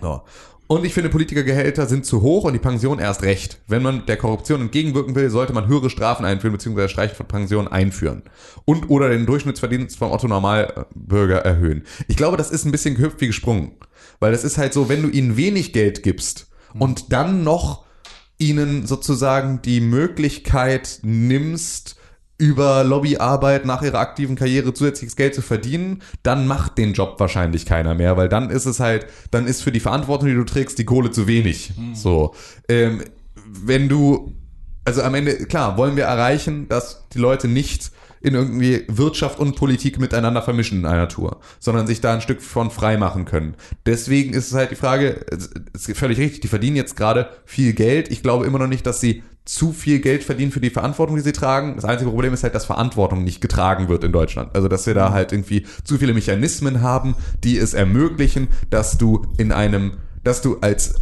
So. 0.00 0.22
Und 0.70 0.84
ich 0.84 0.94
finde, 0.94 1.10
Politikergehälter 1.10 1.86
sind 1.86 2.06
zu 2.06 2.22
hoch 2.22 2.44
und 2.44 2.52
die 2.52 2.60
Pension 2.60 3.00
erst 3.00 3.24
recht. 3.24 3.58
Wenn 3.66 3.82
man 3.82 4.06
der 4.06 4.16
Korruption 4.16 4.60
entgegenwirken 4.60 5.16
will, 5.16 5.28
sollte 5.28 5.52
man 5.52 5.66
höhere 5.66 5.90
Strafen 5.90 6.24
einführen 6.24 6.52
bzw. 6.52 6.86
Streichen 6.86 7.16
von 7.16 7.26
Pensionen 7.26 7.66
einführen. 7.66 8.22
Und 8.66 8.88
oder 8.88 9.08
den 9.08 9.26
Durchschnittsverdienst 9.26 9.98
vom 9.98 10.12
Otto 10.12 10.28
Normalbürger 10.28 11.38
erhöhen. 11.38 11.82
Ich 12.06 12.16
glaube, 12.16 12.36
das 12.36 12.52
ist 12.52 12.66
ein 12.66 12.70
bisschen 12.70 12.94
gehüpft 12.94 13.20
wie 13.20 13.26
gesprungen. 13.26 13.72
Weil 14.20 14.30
das 14.30 14.44
ist 14.44 14.58
halt 14.58 14.72
so, 14.72 14.88
wenn 14.88 15.02
du 15.02 15.08
ihnen 15.08 15.36
wenig 15.36 15.72
Geld 15.72 16.04
gibst 16.04 16.46
und 16.78 17.12
dann 17.12 17.42
noch 17.42 17.84
ihnen 18.38 18.86
sozusagen 18.86 19.62
die 19.62 19.80
Möglichkeit 19.80 21.00
nimmst, 21.02 21.96
über 22.40 22.84
Lobbyarbeit 22.84 23.66
nach 23.66 23.82
ihrer 23.82 23.98
aktiven 23.98 24.34
Karriere 24.34 24.72
zusätzliches 24.72 25.14
Geld 25.14 25.34
zu 25.34 25.42
verdienen, 25.42 26.02
dann 26.22 26.46
macht 26.46 26.78
den 26.78 26.94
Job 26.94 27.20
wahrscheinlich 27.20 27.66
keiner 27.66 27.94
mehr, 27.94 28.16
weil 28.16 28.30
dann 28.30 28.48
ist 28.48 28.64
es 28.64 28.80
halt, 28.80 29.06
dann 29.30 29.46
ist 29.46 29.62
für 29.62 29.72
die 29.72 29.80
Verantwortung, 29.80 30.28
die 30.28 30.34
du 30.34 30.44
trägst, 30.44 30.78
die 30.78 30.86
Kohle 30.86 31.10
zu 31.10 31.26
wenig. 31.26 31.72
So, 31.92 32.34
ähm, 32.68 33.02
wenn 33.44 33.90
du, 33.90 34.34
also 34.86 35.02
am 35.02 35.14
Ende, 35.14 35.36
klar, 35.46 35.76
wollen 35.76 35.96
wir 35.96 36.04
erreichen, 36.04 36.66
dass 36.68 37.06
die 37.12 37.18
Leute 37.18 37.46
nicht 37.46 37.92
in 38.22 38.34
irgendwie 38.34 38.84
Wirtschaft 38.88 39.38
und 39.38 39.56
Politik 39.56 39.98
miteinander 39.98 40.40
vermischen 40.40 40.80
in 40.80 40.86
einer 40.86 41.08
Tour, 41.08 41.40
sondern 41.58 41.86
sich 41.86 42.00
da 42.00 42.14
ein 42.14 42.20
Stück 42.22 42.40
von 42.40 42.70
frei 42.70 42.96
machen 42.96 43.26
können. 43.26 43.54
Deswegen 43.84 44.32
ist 44.32 44.48
es 44.48 44.54
halt 44.54 44.70
die 44.70 44.76
Frage, 44.76 45.26
es 45.30 45.88
ist 45.88 45.98
völlig 45.98 46.18
richtig, 46.18 46.40
die 46.40 46.48
verdienen 46.48 46.76
jetzt 46.76 46.96
gerade 46.96 47.28
viel 47.44 47.74
Geld. 47.74 48.10
Ich 48.10 48.22
glaube 48.22 48.46
immer 48.46 48.58
noch 48.58 48.66
nicht, 48.66 48.86
dass 48.86 49.00
sie 49.00 49.22
zu 49.50 49.72
viel 49.72 49.98
Geld 49.98 50.22
verdienen 50.22 50.52
für 50.52 50.60
die 50.60 50.70
Verantwortung, 50.70 51.16
die 51.16 51.22
sie 51.22 51.32
tragen. 51.32 51.74
Das 51.74 51.84
einzige 51.84 52.08
Problem 52.08 52.32
ist 52.32 52.44
halt, 52.44 52.54
dass 52.54 52.66
Verantwortung 52.66 53.24
nicht 53.24 53.40
getragen 53.40 53.88
wird 53.88 54.04
in 54.04 54.12
Deutschland. 54.12 54.54
Also, 54.54 54.68
dass 54.68 54.86
wir 54.86 54.94
da 54.94 55.10
halt 55.10 55.32
irgendwie 55.32 55.66
zu 55.82 55.98
viele 55.98 56.14
Mechanismen 56.14 56.82
haben, 56.82 57.16
die 57.42 57.58
es 57.58 57.74
ermöglichen, 57.74 58.46
dass 58.70 58.96
du 58.96 59.26
in 59.38 59.50
einem, 59.50 59.94
dass 60.22 60.40
du 60.40 60.58
als 60.60 60.94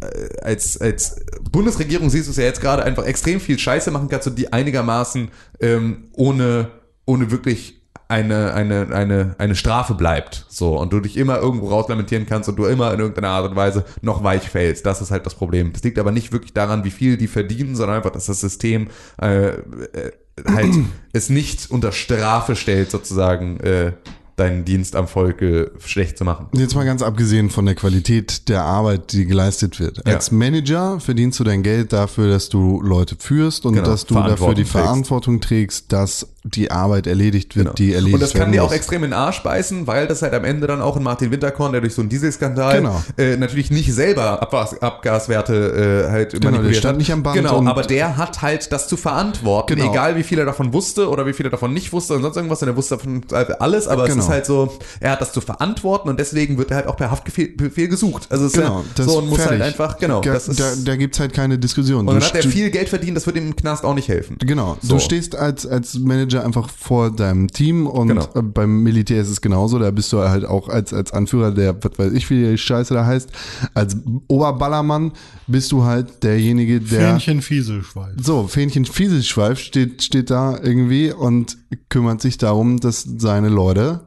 äh, 0.00 0.40
als, 0.42 0.80
als 0.80 1.26
Bundesregierung 1.50 2.08
siehst 2.08 2.28
du 2.28 2.30
es 2.30 2.36
ja 2.36 2.44
jetzt 2.44 2.60
gerade 2.60 2.84
einfach 2.84 3.04
extrem 3.04 3.40
viel 3.40 3.58
Scheiße 3.58 3.90
machen 3.90 4.08
kannst 4.08 4.28
und 4.28 4.38
die 4.38 4.52
einigermaßen 4.52 5.32
ähm, 5.58 6.04
ohne, 6.12 6.70
ohne 7.04 7.32
wirklich 7.32 7.77
eine, 8.08 8.54
eine, 8.54 8.88
eine, 8.90 9.34
eine 9.36 9.54
Strafe 9.54 9.94
bleibt. 9.94 10.46
So, 10.48 10.78
und 10.78 10.92
du 10.92 11.00
dich 11.00 11.16
immer 11.16 11.38
irgendwo 11.38 11.68
rauslamentieren 11.68 12.24
kannst 12.26 12.48
und 12.48 12.56
du 12.56 12.64
immer 12.64 12.92
in 12.94 13.00
irgendeiner 13.00 13.28
Art 13.28 13.50
und 13.50 13.56
Weise 13.56 13.84
noch 14.00 14.24
weich 14.24 14.48
fällst. 14.48 14.86
Das 14.86 15.02
ist 15.02 15.10
halt 15.10 15.26
das 15.26 15.34
Problem. 15.34 15.72
Das 15.74 15.82
liegt 15.82 15.98
aber 15.98 16.10
nicht 16.10 16.32
wirklich 16.32 16.54
daran, 16.54 16.84
wie 16.84 16.90
viel 16.90 17.18
die 17.18 17.28
verdienen, 17.28 17.76
sondern 17.76 17.98
einfach, 17.98 18.10
dass 18.10 18.26
das 18.26 18.40
System 18.40 18.88
äh, 19.20 19.48
äh, 19.48 20.12
halt 20.46 20.74
es 21.12 21.28
nicht 21.28 21.70
unter 21.70 21.92
Strafe 21.92 22.56
stellt, 22.56 22.90
sozusagen 22.90 23.60
äh, 23.60 23.92
deinen 24.38 24.64
Dienst 24.64 24.96
am 24.96 25.08
Volke 25.08 25.70
schlecht 25.84 26.18
zu 26.18 26.24
machen. 26.24 26.46
Jetzt 26.52 26.74
mal 26.74 26.84
ganz 26.84 27.02
abgesehen 27.02 27.50
von 27.50 27.66
der 27.66 27.74
Qualität 27.74 28.48
der 28.48 28.62
Arbeit, 28.62 29.12
die 29.12 29.26
geleistet 29.26 29.80
wird. 29.80 29.98
Ja. 30.06 30.14
Als 30.14 30.30
Manager 30.30 31.00
verdienst 31.00 31.38
du 31.40 31.44
dein 31.44 31.62
Geld 31.62 31.92
dafür, 31.92 32.28
dass 32.28 32.48
du 32.48 32.80
Leute 32.82 33.16
führst 33.18 33.66
und 33.66 33.74
Genau, 33.74 33.86
dass 33.86 34.06
du 34.06 34.14
dafür 34.14 34.48
die 34.54 34.62
trägst. 34.62 34.72
Verantwortung 34.72 35.40
trägst, 35.40 35.92
dass 35.92 36.28
die 36.44 36.70
Arbeit 36.70 37.06
erledigt 37.06 37.56
wird, 37.56 37.66
Genau. 37.66 37.74
die 37.74 37.92
erledigt 37.92 38.14
Und 38.14 38.20
das 38.22 38.32
kann 38.32 38.52
dir 38.52 38.64
auch 38.64 38.72
extrem 38.72 39.04
in 39.04 39.10
den 39.10 39.18
Arsch 39.18 39.42
beißen, 39.42 39.86
weil 39.86 40.06
das 40.06 40.22
halt 40.22 40.32
am 40.32 40.44
Ende 40.44 40.66
dann 40.66 40.80
auch 40.80 40.96
in 40.96 41.02
Martin 41.02 41.30
Winterkorn, 41.30 41.72
der 41.72 41.80
durch 41.82 41.94
so 41.94 42.00
einen 42.00 42.08
Dieselskandal 42.08 42.76
Genau. 42.78 43.02
äh, 43.18 43.36
natürlich 43.36 43.70
nicht 43.70 43.92
selber 43.92 44.40
Abgas, 44.40 44.80
Abgaswerte 44.80 46.06
äh, 46.06 46.10
halt 46.10 46.32
der 46.32 46.40
manipuliert 46.50 46.76
stand 46.76 46.92
hat. 46.94 46.98
nicht 46.98 47.12
am 47.12 47.22
Band 47.22 47.36
Genau, 47.36 47.62
aber 47.66 47.82
der 47.82 48.16
hat 48.16 48.40
halt 48.42 48.72
das 48.72 48.88
zu 48.88 48.96
verantworten, 48.96 49.74
Genau. 49.76 49.90
egal 49.90 50.16
wie 50.16 50.22
viel 50.22 50.38
er 50.38 50.46
davon 50.46 50.72
wusste 50.72 51.08
oder 51.10 51.26
wie 51.26 51.32
viel 51.32 51.46
er 51.46 51.50
davon 51.50 51.72
nicht 51.74 51.92
wusste 51.92 52.14
und 52.14 52.22
sonst 52.22 52.36
irgendwas. 52.36 52.62
Und 52.62 52.68
er 52.68 52.76
wusste 52.76 52.96
davon 52.96 53.22
alles, 53.58 53.86
aber 53.88 54.04
Genau. 54.06 54.18
es 54.18 54.24
ist 54.24 54.27
halt 54.28 54.46
so, 54.46 54.78
er 55.00 55.12
hat 55.12 55.20
das 55.20 55.32
zu 55.32 55.40
verantworten 55.40 56.08
und 56.08 56.18
deswegen 56.20 56.58
wird 56.58 56.70
er 56.70 56.78
halt 56.78 56.86
auch 56.86 56.96
per 56.96 57.10
Haftbefehl 57.10 57.48
Befehl 57.56 57.88
gesucht. 57.88 58.26
Also 58.30 58.46
es 58.46 58.52
Genau, 58.52 58.80
ist 58.82 58.98
ja 58.98 59.04
so 59.04 59.18
und 59.18 59.28
muss 59.28 59.44
halt 59.46 59.60
einfach, 59.62 59.98
genau. 59.98 60.20
Da, 60.20 60.32
Das 60.34 60.48
ist, 60.48 60.60
da, 60.60 60.72
da 60.84 60.96
gibt's 60.96 61.18
halt 61.20 61.32
keine 61.32 61.58
Diskussion. 61.58 62.06
und 62.08 62.14
dann 62.14 62.22
hat 62.22 62.34
er 62.34 62.42
viel 62.42 62.70
Geld 62.70 62.88
verdient, 62.88 63.16
das 63.16 63.26
wird 63.26 63.36
ihm 63.36 63.46
im 63.48 63.56
Knast 63.56 63.84
auch 63.84 63.94
nicht 63.94 64.08
helfen. 64.08 64.36
Genau, 64.40 64.76
So. 64.82 64.94
du 64.94 65.00
stehst 65.00 65.34
als, 65.36 65.66
als 65.66 65.98
Manager 65.98 66.44
einfach 66.44 66.68
vor 66.68 67.10
deinem 67.10 67.48
Team 67.48 67.86
und 67.86 68.08
Genau. 68.08 68.28
äh, 68.34 68.42
beim 68.42 68.82
Militär 68.82 69.20
ist 69.22 69.28
es 69.28 69.40
genauso, 69.40 69.78
da 69.78 69.90
bist 69.90 70.12
du 70.12 70.18
halt 70.18 70.44
auch 70.44 70.68
als, 70.68 70.92
als 70.92 71.12
Anführer 71.12 71.50
der, 71.52 71.74
was 71.82 71.98
weiß 71.98 72.12
ich, 72.12 72.28
wie 72.30 72.44
die 72.50 72.58
Scheiße 72.58 72.94
da 72.94 73.04
heißt, 73.06 73.30
als 73.74 73.96
Oberballermann 74.28 75.12
bist 75.46 75.72
du 75.72 75.84
halt 75.84 76.22
derjenige, 76.22 76.80
der... 76.80 77.10
Fähnchen 77.10 77.42
Fieselschweif. 77.42 78.14
So, 78.22 78.46
Fähnchen 78.46 78.84
Fieselschweif 78.84 79.58
steht, 79.58 80.02
steht 80.02 80.30
da 80.30 80.58
irgendwie 80.62 81.12
und 81.12 81.56
kümmert 81.88 82.20
sich 82.20 82.38
darum, 82.38 82.78
dass 82.78 83.02
seine 83.16 83.48
Leute 83.48 84.00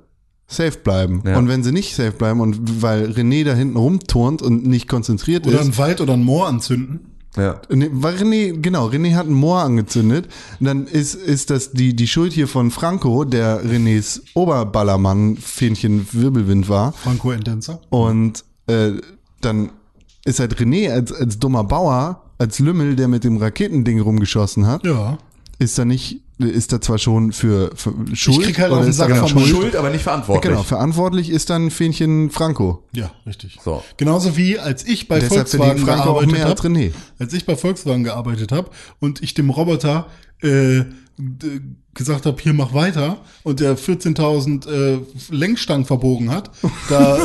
safe 0.51 0.77
bleiben. 0.83 1.23
Ja. 1.25 1.37
Und 1.37 1.47
wenn 1.47 1.63
sie 1.63 1.71
nicht 1.71 1.95
safe 1.95 2.11
bleiben 2.11 2.39
und 2.41 2.81
weil 2.81 3.05
René 3.11 3.43
da 3.45 3.53
hinten 3.53 3.77
rumturnt 3.77 4.41
und 4.41 4.65
nicht 4.65 4.87
konzentriert 4.87 5.45
Oder 5.47 5.55
ist, 5.59 5.61
einen 5.61 5.77
Wald 5.77 6.01
oder 6.01 6.13
ein 6.13 6.23
Moor 6.23 6.47
anzünden. 6.47 6.99
Ja. 7.37 7.61
Nee, 7.69 7.89
war 7.93 8.11
René, 8.11 8.59
genau, 8.59 8.89
René 8.89 9.15
hat 9.15 9.25
ein 9.27 9.33
Moor 9.33 9.59
angezündet. 9.61 10.27
Und 10.59 10.65
dann 10.65 10.85
ist, 10.85 11.15
ist 11.15 11.49
das 11.49 11.71
die, 11.71 11.95
die 11.95 12.07
Schuld 12.07 12.33
hier 12.33 12.47
von 12.49 12.71
Franco, 12.71 13.23
der 13.23 13.63
Renés 13.63 14.21
Oberballermann, 14.33 15.37
Fähnchen 15.37 16.07
Wirbelwind 16.11 16.67
war. 16.67 16.91
Franco 16.91 17.31
Endenzer. 17.31 17.79
Und 17.89 18.43
äh, 18.67 18.91
dann 19.39 19.71
ist 20.25 20.39
halt 20.41 20.55
René 20.57 20.91
als, 20.91 21.13
als 21.13 21.39
dummer 21.39 21.63
Bauer, 21.63 22.23
als 22.37 22.59
Lümmel, 22.59 22.95
der 22.97 23.07
mit 23.07 23.23
dem 23.23 23.37
Raketending 23.37 24.01
rumgeschossen 24.01 24.67
hat, 24.67 24.85
Ja. 24.85 25.17
ist 25.57 25.77
da 25.79 25.85
nicht, 25.85 26.21
ist 26.49 26.71
da 26.71 26.81
zwar 26.81 26.97
schon 26.97 27.31
für, 27.31 27.71
für 27.75 27.93
Schuld. 28.13 28.43
krieg 28.43 28.59
halt 28.59 28.71
auf 28.71 28.83
den 28.83 28.93
Sack 28.93 29.15
vom 29.15 29.27
Schuld? 29.27 29.47
Schuld, 29.47 29.75
aber 29.75 29.89
nicht 29.89 30.03
verantwortlich. 30.03 30.51
Genau, 30.51 30.63
verantwortlich 30.63 31.29
ist 31.29 31.49
dann 31.49 31.71
Fähnchen 31.71 32.29
Franco. 32.29 32.83
Ja, 32.93 33.11
richtig. 33.25 33.59
So. 33.63 33.83
Genauso 33.97 34.37
wie 34.37 34.59
als 34.59 34.85
ich 34.85 35.07
bei 35.07 35.19
Deshalb 35.19 35.49
Volkswagen 35.49 35.85
gearbeitet 35.85 36.43
als 36.43 36.63
habe. 36.63 36.91
Als 37.19 37.33
ich 37.33 37.45
bei 37.45 37.55
Volkswagen 37.55 38.03
gearbeitet 38.03 38.51
habe 38.51 38.69
und 38.99 39.21
ich 39.21 39.33
dem 39.33 39.49
Roboter 39.49 40.07
äh, 40.41 40.83
gesagt 41.93 42.25
habe, 42.25 42.41
hier 42.41 42.53
mach 42.53 42.73
weiter 42.73 43.17
und 43.43 43.59
der 43.59 43.77
14.000 43.77 44.69
äh, 44.69 44.99
Lenkstangen 45.29 45.85
verbogen 45.85 46.31
hat, 46.31 46.49
da, 46.89 47.17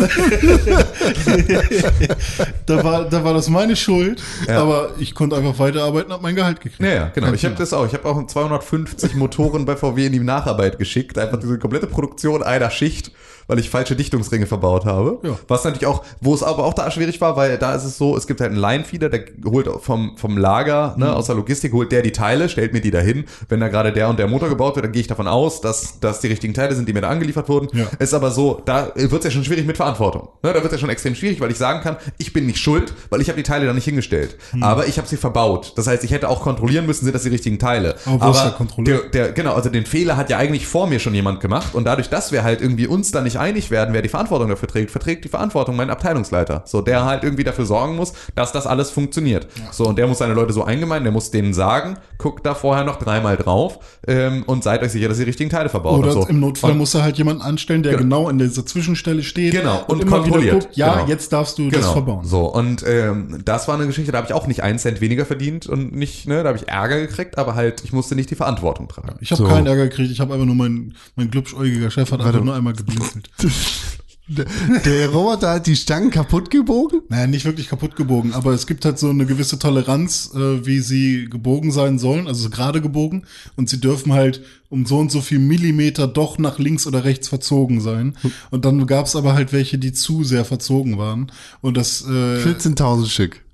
da, 2.67 2.85
war, 2.85 3.05
da 3.09 3.25
war 3.25 3.35
das 3.35 3.49
meine 3.49 3.77
Schuld, 3.77 4.23
Ja. 4.49 4.61
aber 4.63 4.91
ich 4.99 5.15
konnte 5.15 5.37
einfach 5.37 5.59
weiterarbeiten, 5.59 6.13
habe 6.13 6.23
mein 6.23 6.35
Gehalt 6.35 6.61
gekriegt. 6.61 6.83
Ja, 6.83 6.95
ja, 6.95 7.09
genau. 7.15 7.33
Ich 7.33 7.45
habe 7.45 7.55
das 7.55 7.73
auch. 7.73 7.87
Ich 7.87 7.93
habe 7.95 8.07
auch 8.09 8.27
250 8.27 9.15
Motoren 9.15 9.65
bei 9.65 9.77
VW 9.77 10.07
in 10.07 10.13
die 10.13 10.21
Nacharbeit 10.21 10.79
geschickt. 10.79 11.19
Einfach 11.19 11.39
diese 11.39 11.59
komplette 11.59 11.87
Produktion 11.87 12.43
einer 12.43 12.71
Schicht, 12.71 13.13
weil 13.47 13.59
ich 13.59 13.71
falsche 13.71 13.97
Dichtungsringe 13.97 14.47
verbaut 14.47 14.85
habe. 14.85 15.19
Ja. 15.23 15.39
Was 15.49 15.65
natürlich 15.65 15.87
auch, 15.87 16.05
wo 16.21 16.35
es 16.35 16.43
aber 16.43 16.65
auch 16.65 16.75
da 16.75 16.91
schwierig 16.91 17.21
war, 17.21 17.37
weil 17.37 17.59
da 17.59 17.75
ist 17.75 17.85
es 17.85 17.99
so, 17.99 18.17
es 18.17 18.27
gibt 18.27 18.41
halt 18.41 18.53
einen 18.53 18.61
Line-Feeder, 18.61 19.09
der 19.09 19.25
holt 19.45 19.69
vom, 19.81 20.17
vom 20.17 20.37
Lager, 20.37 20.95
ne, 20.97 21.15
aus 21.15 21.27
der 21.27 21.37
Logistik, 21.37 21.73
holt 21.73 21.93
der 21.93 22.03
die 22.03 22.13
Teile, 22.13 22.49
stellt 22.49 22.73
mir 22.73 22.81
die 22.81 22.91
dahin. 22.91 23.25
Wenn 23.49 23.61
da 23.61 23.69
gerade 23.69 23.93
der 23.93 24.09
und 24.09 24.19
der 24.19 24.29
Motor 24.29 24.49
gebaut 24.49 24.77
wird, 24.77 24.85
dann 24.85 24.93
gehe 24.93 25.01
ich 25.01 25.07
davon 25.07 25.29
aus, 25.29 25.61
dass 25.61 26.01
das 26.01 26.21
die 26.21 26.29
richtigen 26.29 26.55
Teile 26.55 26.75
sind, 26.75 26.89
die 26.89 26.93
mir 26.93 27.01
da 27.01 27.09
angeliefert 27.09 27.49
wurden. 27.49 27.69
Ja. 27.77 27.87
Ist 27.99 28.15
aber 28.15 28.31
so, 28.31 28.63
da 28.65 28.93
wird 28.95 29.13
es 29.13 29.25
ja 29.25 29.31
schon 29.31 29.45
schwierig 29.45 29.67
mit 29.67 29.77
Verantwortung. 29.77 30.29
Ne, 30.43 30.53
da 30.53 30.55
wird 30.55 30.67
es 30.67 30.73
ja 30.73 30.79
schon 30.79 30.91
extrem 30.91 31.15
schwierig, 31.15 31.41
weil 31.41 31.51
ich 31.51 31.59
sagen 31.59 31.81
kann, 31.81 31.97
ich 32.19 32.33
bin 32.33 32.47
nicht 32.47 32.59
schuld, 32.59 32.93
weil 33.11 33.21
ich 33.21 33.29
habe 33.29 33.37
die 33.37 33.43
Teile 33.43 33.67
da 33.67 33.73
nicht 33.73 33.85
hingestellt. 33.85 34.37
Hm. 34.51 34.63
Aber 34.63 34.87
ich 34.87 34.99
habe 34.99 35.07
sie 35.07 35.17
verbaut. 35.17 35.73
Das 35.77 35.87
heißt, 35.87 36.05
ich 36.05 36.11
hätte 36.11 36.29
auch 36.29 36.43
kontrollieren 36.43 36.87
müssen, 36.87 37.05
sind 37.05 37.15
das 37.15 37.23
die 37.23 37.29
richtigen 37.29 37.59
Teile. 37.59 37.97
Aber 38.05 38.31
ist 38.31 38.43
der 38.43 38.53
Kontrolleur? 38.53 39.03
der, 39.03 39.09
der, 39.11 39.33
genau, 39.33 39.55
also 39.55 39.71
den 39.71 39.87
Fehler 39.87 40.17
hat 40.17 40.31
ja 40.31 40.39
eigentlich 40.39 40.67
vor 40.67 40.87
mir 40.87 40.99
schon 40.99 41.15
jemand 41.15 41.41
gemacht 41.41 41.75
und 41.75 41.85
dadurch, 41.85 42.09
dass 42.09 42.33
wir 42.33 42.43
halt 42.43 42.61
irgendwie 42.61 42.87
uns 42.87 43.11
da 43.13 43.21
nicht 43.21 43.36
einig 43.37 43.71
werden, 43.71 43.95
wer 43.95 44.03
die 44.03 44.09
Verantwortung 44.09 44.49
dafür 44.49 44.69
trägt, 44.69 44.91
verträgt 44.91 45.25
die 45.25 45.29
Verantwortung 45.29 45.77
mein 45.77 45.91
Abteilungsleiter. 45.91 46.63
So, 46.67 46.81
der 46.81 47.05
halt 47.05 47.25
irgendwie 47.25 47.45
dafür 47.45 47.67
sorgen 47.67 47.97
muss, 47.97 48.13
dass 48.35 48.53
das 48.53 48.67
alles 48.67 48.91
funktioniert. 48.91 49.47
So, 49.73 49.85
und 49.87 49.99
der 49.99 50.07
muss 50.07 50.19
seine 50.19 50.35
Leute 50.35 50.53
so 50.53 50.65
eingemein, 50.65 51.03
der 51.03 51.13
muss 51.13 51.31
denen 51.31 51.55
sagen, 51.55 51.97
guckt 52.19 52.45
da 52.47 52.55
vorher 52.55 52.85
noch 52.85 52.97
dreimal 52.97 53.37
drauf 53.37 53.79
ähm, 54.07 54.43
und 54.47 54.63
seid 54.65 54.83
euch 54.83 54.93
sicher, 54.93 55.09
dass 55.09 55.19
ihr 55.19 55.25
die 55.25 55.31
richtigen 55.31 55.51
Teile 55.51 55.69
verbaut 55.69 55.99
Oder 55.99 56.09
und 56.17 56.23
so. 56.23 56.29
im 56.29 56.41
Notfall 56.41 56.73
und, 56.73 56.79
muss 56.79 56.95
er 56.95 57.03
halt 57.03 57.19
jemanden 57.19 57.43
anstellen, 57.43 57.83
der 57.83 57.93
Genau. 57.97 58.03
genau, 58.25 58.29
in 58.31 58.39
dieser 58.39 58.65
Zwischenstelle 58.67 59.23
steht 59.23 59.53
Genau, 59.53 59.83
und 59.89 60.01
immer 60.03 60.13
wieder 60.19 60.31
kontrolliert. 60.33 60.61
guckt, 60.65 60.77
ja, 60.77 60.95
Genau. 60.95 61.07
jetzt 61.09 61.33
darfst 61.33 61.59
du 61.59 61.71
das 61.71 61.81
Genau, 61.81 61.93
verbauen. 61.93 62.25
so 62.25 62.47
und 62.47 62.85
ähm, 62.87 63.41
das 63.45 63.69
war 63.69 63.75
eine 63.77 63.87
Geschichte, 63.87 64.13
da 64.13 64.19
habe 64.19 64.27
ich 64.29 64.35
auch 64.35 64.47
nicht 64.47 64.63
einen 64.63 64.79
Cent 64.79 65.01
weniger 65.01 65.25
verdient 65.27 65.67
und 65.67 65.95
nicht, 65.95 66.27
ne, 66.29 66.43
da 66.43 66.49
habe 66.51 66.59
ich 66.59 66.69
Ärger 66.69 67.01
gekriegt, 67.01 67.39
aber 67.39 67.55
halt, 67.55 67.83
ich 67.85 67.93
musste 67.93 68.15
nicht 68.15 68.31
die 68.31 68.35
Verantwortung 68.35 68.89
tragen. 68.89 69.17
Ich 69.21 69.31
habe 69.31 69.43
So. 69.43 69.49
keinen 69.49 69.67
Ärger 69.67 69.85
gekriegt, 69.89 70.11
ich 70.11 70.21
habe 70.21 70.33
einfach 70.35 70.47
nur 70.47 70.55
mein, 70.55 70.95
mein 71.17 71.31
glubschäugiger 71.31 71.91
Chef 71.91 72.11
hat 72.13 72.21
einfach 72.21 72.43
nur 72.43 72.55
einmal 72.55 72.73
geblinzelt. 72.73 73.26
Der, 74.29 74.45
der 74.85 75.09
Roboter 75.11 75.51
hat 75.51 75.69
die 75.69 75.77
Stangen 75.77 76.11
kaputt 76.11 76.51
gebogen? 76.51 77.03
Naja, 77.09 77.29
nicht 77.29 77.45
wirklich 77.45 77.69
kaputt 77.69 77.95
gebogen, 77.95 78.33
aber 78.35 78.53
es 78.53 78.67
gibt 78.67 78.85
halt 78.85 78.99
so 78.99 79.09
eine 79.09 79.25
gewisse 79.25 79.57
Toleranz, 79.61 80.33
äh, 80.35 80.67
wie 80.67 80.81
sie 80.81 81.29
gebogen 81.31 81.71
sein 81.71 82.01
sollen, 82.01 82.27
also 82.27 82.43
so 82.43 82.51
gerade 82.51 82.81
gebogen. 82.81 83.25
Und 83.55 83.69
sie 83.69 83.81
dürfen 83.81 84.13
halt 84.13 84.43
um 84.69 84.85
so 84.85 84.99
und 84.99 85.13
so 85.13 85.21
viel 85.21 85.39
Millimeter 85.39 86.09
doch 86.09 86.39
nach 86.39 86.59
links 86.59 86.89
oder 86.89 87.05
rechts 87.05 87.29
verzogen 87.29 87.81
sein. 87.81 88.17
Und 88.51 88.65
dann 88.65 88.85
gab 88.89 89.07
es 89.07 89.15
aber 89.15 89.35
halt 89.35 89.53
welche, 89.53 89.79
die 89.79 89.93
zu 89.93 90.25
sehr 90.25 90.45
verzogen 90.45 90.99
waren. 90.99 91.31
Und 91.61 91.77
das, 91.77 92.03
äh, 92.03 92.43
14.000 92.43 93.07
Stück. 93.07 93.45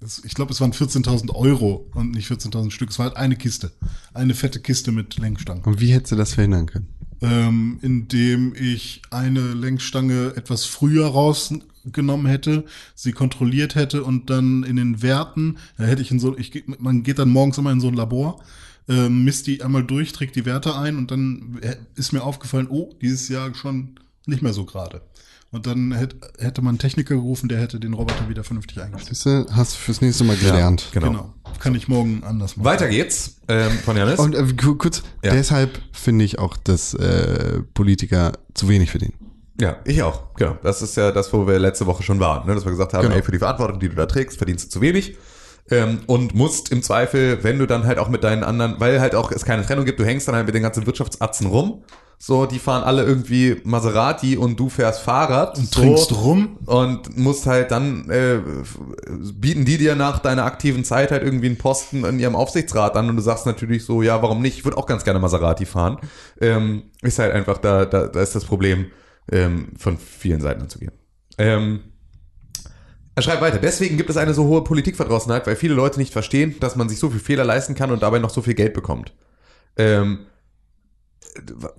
das 0.00 0.22
ich 0.26 0.34
glaube, 0.34 0.52
es 0.52 0.60
waren 0.60 0.74
14.000 0.74 1.34
Euro 1.34 1.88
und 1.94 2.10
nicht 2.10 2.30
14.000 2.30 2.70
Stück. 2.70 2.90
Es 2.90 2.98
war 2.98 3.06
halt 3.06 3.16
eine 3.16 3.36
Kiste. 3.36 3.72
Eine 4.12 4.34
fette 4.34 4.60
Kiste 4.60 4.92
mit 4.92 5.16
Lenkstangen. 5.16 5.64
Und 5.64 5.80
wie 5.80 5.94
hättest 5.94 6.12
du 6.12 6.16
das 6.16 6.34
verhindern 6.34 6.66
können? 6.66 6.88
Ähm, 7.22 7.78
indem 7.82 8.54
ich 8.54 9.02
eine 9.10 9.54
Lenkstange 9.54 10.34
etwas 10.36 10.64
früher 10.64 11.06
rausgenommen 11.06 12.26
hätte, 12.26 12.64
sie 12.94 13.12
kontrolliert 13.12 13.74
hätte 13.74 14.04
und 14.04 14.30
dann 14.30 14.62
in 14.64 14.76
den 14.76 15.02
Werten, 15.02 15.58
da 15.78 15.84
hätte 15.84 16.02
ich 16.02 16.10
in 16.10 16.18
so, 16.20 16.36
ich, 16.36 16.64
man 16.78 17.02
geht 17.02 17.18
dann 17.18 17.30
morgens 17.30 17.58
immer 17.58 17.72
in 17.72 17.80
so 17.80 17.88
ein 17.88 17.94
Labor, 17.94 18.42
ähm, 18.88 19.24
misst 19.24 19.46
die 19.46 19.62
einmal 19.62 19.84
durch, 19.84 20.12
trägt 20.12 20.36
die 20.36 20.44
Werte 20.46 20.76
ein 20.76 20.96
und 20.96 21.10
dann 21.10 21.58
hä- 21.62 21.76
ist 21.96 22.12
mir 22.12 22.22
aufgefallen, 22.22 22.68
oh, 22.70 22.94
dieses 23.00 23.28
Jahr 23.28 23.54
schon 23.54 23.98
nicht 24.26 24.42
mehr 24.42 24.52
so 24.52 24.64
gerade. 24.64 25.02
Und 25.56 25.66
dann 25.66 25.92
hätte, 25.92 26.16
hätte 26.38 26.60
man 26.60 26.72
einen 26.72 26.78
Techniker 26.78 27.14
gerufen, 27.14 27.48
der 27.48 27.58
hätte 27.60 27.80
den 27.80 27.94
Roboter 27.94 28.28
wieder 28.28 28.44
vernünftig 28.44 28.80
eingestellt. 28.80 29.46
Du, 29.48 29.54
hast 29.54 29.72
du 29.74 29.78
fürs 29.78 30.00
nächste 30.02 30.24
Mal 30.24 30.36
gelernt. 30.36 30.88
Genau. 30.92 31.06
Genau. 31.08 31.34
Kann 31.58 31.74
ich 31.74 31.88
morgen 31.88 32.22
anders 32.24 32.56
machen. 32.56 32.66
Weiter 32.66 32.88
geht's 32.88 33.36
ähm, 33.48 33.70
von 33.84 33.96
Janis. 33.96 34.18
Und 34.20 34.34
äh, 34.34 34.44
ku- 34.54 34.74
kurz, 34.76 35.02
Ja. 35.24 35.32
deshalb 35.32 35.80
finde 35.92 36.24
ich 36.26 36.38
auch, 36.38 36.56
dass 36.58 36.92
äh, 36.94 37.62
Politiker 37.72 38.32
zu 38.52 38.68
wenig 38.68 38.90
verdienen. 38.90 39.14
Ja, 39.58 39.76
ich 39.86 40.02
auch. 40.02 40.34
Genau. 40.34 40.58
Das 40.62 40.82
ist 40.82 40.96
ja 40.98 41.10
das, 41.12 41.32
wo 41.32 41.46
wir 41.46 41.58
letzte 41.58 41.86
Woche 41.86 42.02
schon 42.02 42.20
waren, 42.20 42.46
ne? 42.46 42.54
dass 42.54 42.64
wir 42.66 42.72
gesagt 42.72 42.92
haben, 42.92 43.04
Genau. 43.04 43.14
ey, 43.14 43.22
für 43.22 43.32
die 43.32 43.38
Verantwortung, 43.38 43.80
die 43.80 43.88
du 43.88 43.94
da 43.94 44.04
trägst, 44.04 44.36
verdienst 44.36 44.66
du 44.66 44.68
zu 44.70 44.80
wenig. 44.82 45.16
Ähm, 45.70 46.00
und 46.06 46.34
musst 46.34 46.70
im 46.70 46.82
Zweifel, 46.82 47.42
wenn 47.42 47.58
du 47.58 47.66
dann 47.66 47.86
halt 47.86 47.98
auch 47.98 48.08
mit 48.10 48.22
deinen 48.22 48.44
anderen, 48.44 48.78
weil 48.78 49.00
halt 49.00 49.14
auch 49.14 49.32
es 49.32 49.46
keine 49.46 49.64
Trennung 49.64 49.86
gibt, 49.86 49.98
du 49.98 50.04
hängst 50.04 50.28
dann 50.28 50.34
halt 50.34 50.44
mit 50.46 50.54
den 50.54 50.62
ganzen 50.62 50.84
Wirtschaftsatzen 50.86 51.46
rum. 51.46 51.82
So, 52.18 52.46
die 52.46 52.58
fahren 52.58 52.82
alle 52.82 53.04
irgendwie 53.04 53.60
Maserati 53.64 54.36
und 54.36 54.58
du 54.58 54.68
fährst 54.70 55.02
Fahrrad. 55.02 55.58
Und 55.58 55.72
so, 55.72 55.80
trinkst 55.80 56.12
rum. 56.12 56.58
Und 56.64 57.16
musst 57.16 57.46
halt 57.46 57.70
dann, 57.70 58.08
äh, 58.10 58.40
bieten 59.34 59.64
die 59.64 59.76
dir 59.76 59.94
nach 59.96 60.18
deiner 60.18 60.44
aktiven 60.44 60.84
Zeit 60.84 61.10
halt 61.10 61.22
irgendwie 61.22 61.46
einen 61.46 61.58
Posten 61.58 62.04
in 62.04 62.18
ihrem 62.18 62.34
Aufsichtsrat 62.34 62.96
an 62.96 63.10
und 63.10 63.16
du 63.16 63.22
sagst 63.22 63.44
natürlich 63.46 63.84
so, 63.84 64.02
ja, 64.02 64.22
warum 64.22 64.40
nicht? 64.40 64.58
Ich 64.58 64.64
würde 64.64 64.78
auch 64.78 64.86
ganz 64.86 65.04
gerne 65.04 65.20
Maserati 65.20 65.66
fahren. 65.66 65.98
Ähm, 66.40 66.84
ist 67.02 67.18
halt 67.18 67.32
einfach, 67.32 67.58
da, 67.58 67.84
da, 67.84 68.06
da 68.06 68.20
ist 68.22 68.34
das 68.34 68.44
Problem, 68.44 68.86
ähm, 69.30 69.68
von 69.78 69.98
vielen 69.98 70.40
Seiten 70.40 70.62
anzugehen. 70.62 70.92
Ähm, 71.38 71.80
er 73.14 73.22
schreibt 73.22 73.40
weiter. 73.40 73.58
Deswegen 73.58 73.96
gibt 73.96 74.10
es 74.10 74.16
eine 74.16 74.34
so 74.34 74.44
hohe 74.44 74.62
Politikverdrossenheit, 74.62 75.46
weil 75.46 75.56
viele 75.56 75.74
Leute 75.74 75.98
nicht 75.98 76.12
verstehen, 76.12 76.56
dass 76.60 76.76
man 76.76 76.88
sich 76.88 76.98
so 76.98 77.10
viel 77.10 77.20
Fehler 77.20 77.44
leisten 77.44 77.74
kann 77.74 77.90
und 77.90 78.02
dabei 78.02 78.18
noch 78.18 78.30
so 78.30 78.42
viel 78.42 78.54
Geld 78.54 78.74
bekommt. 78.74 79.14
Ähm, 79.78 80.26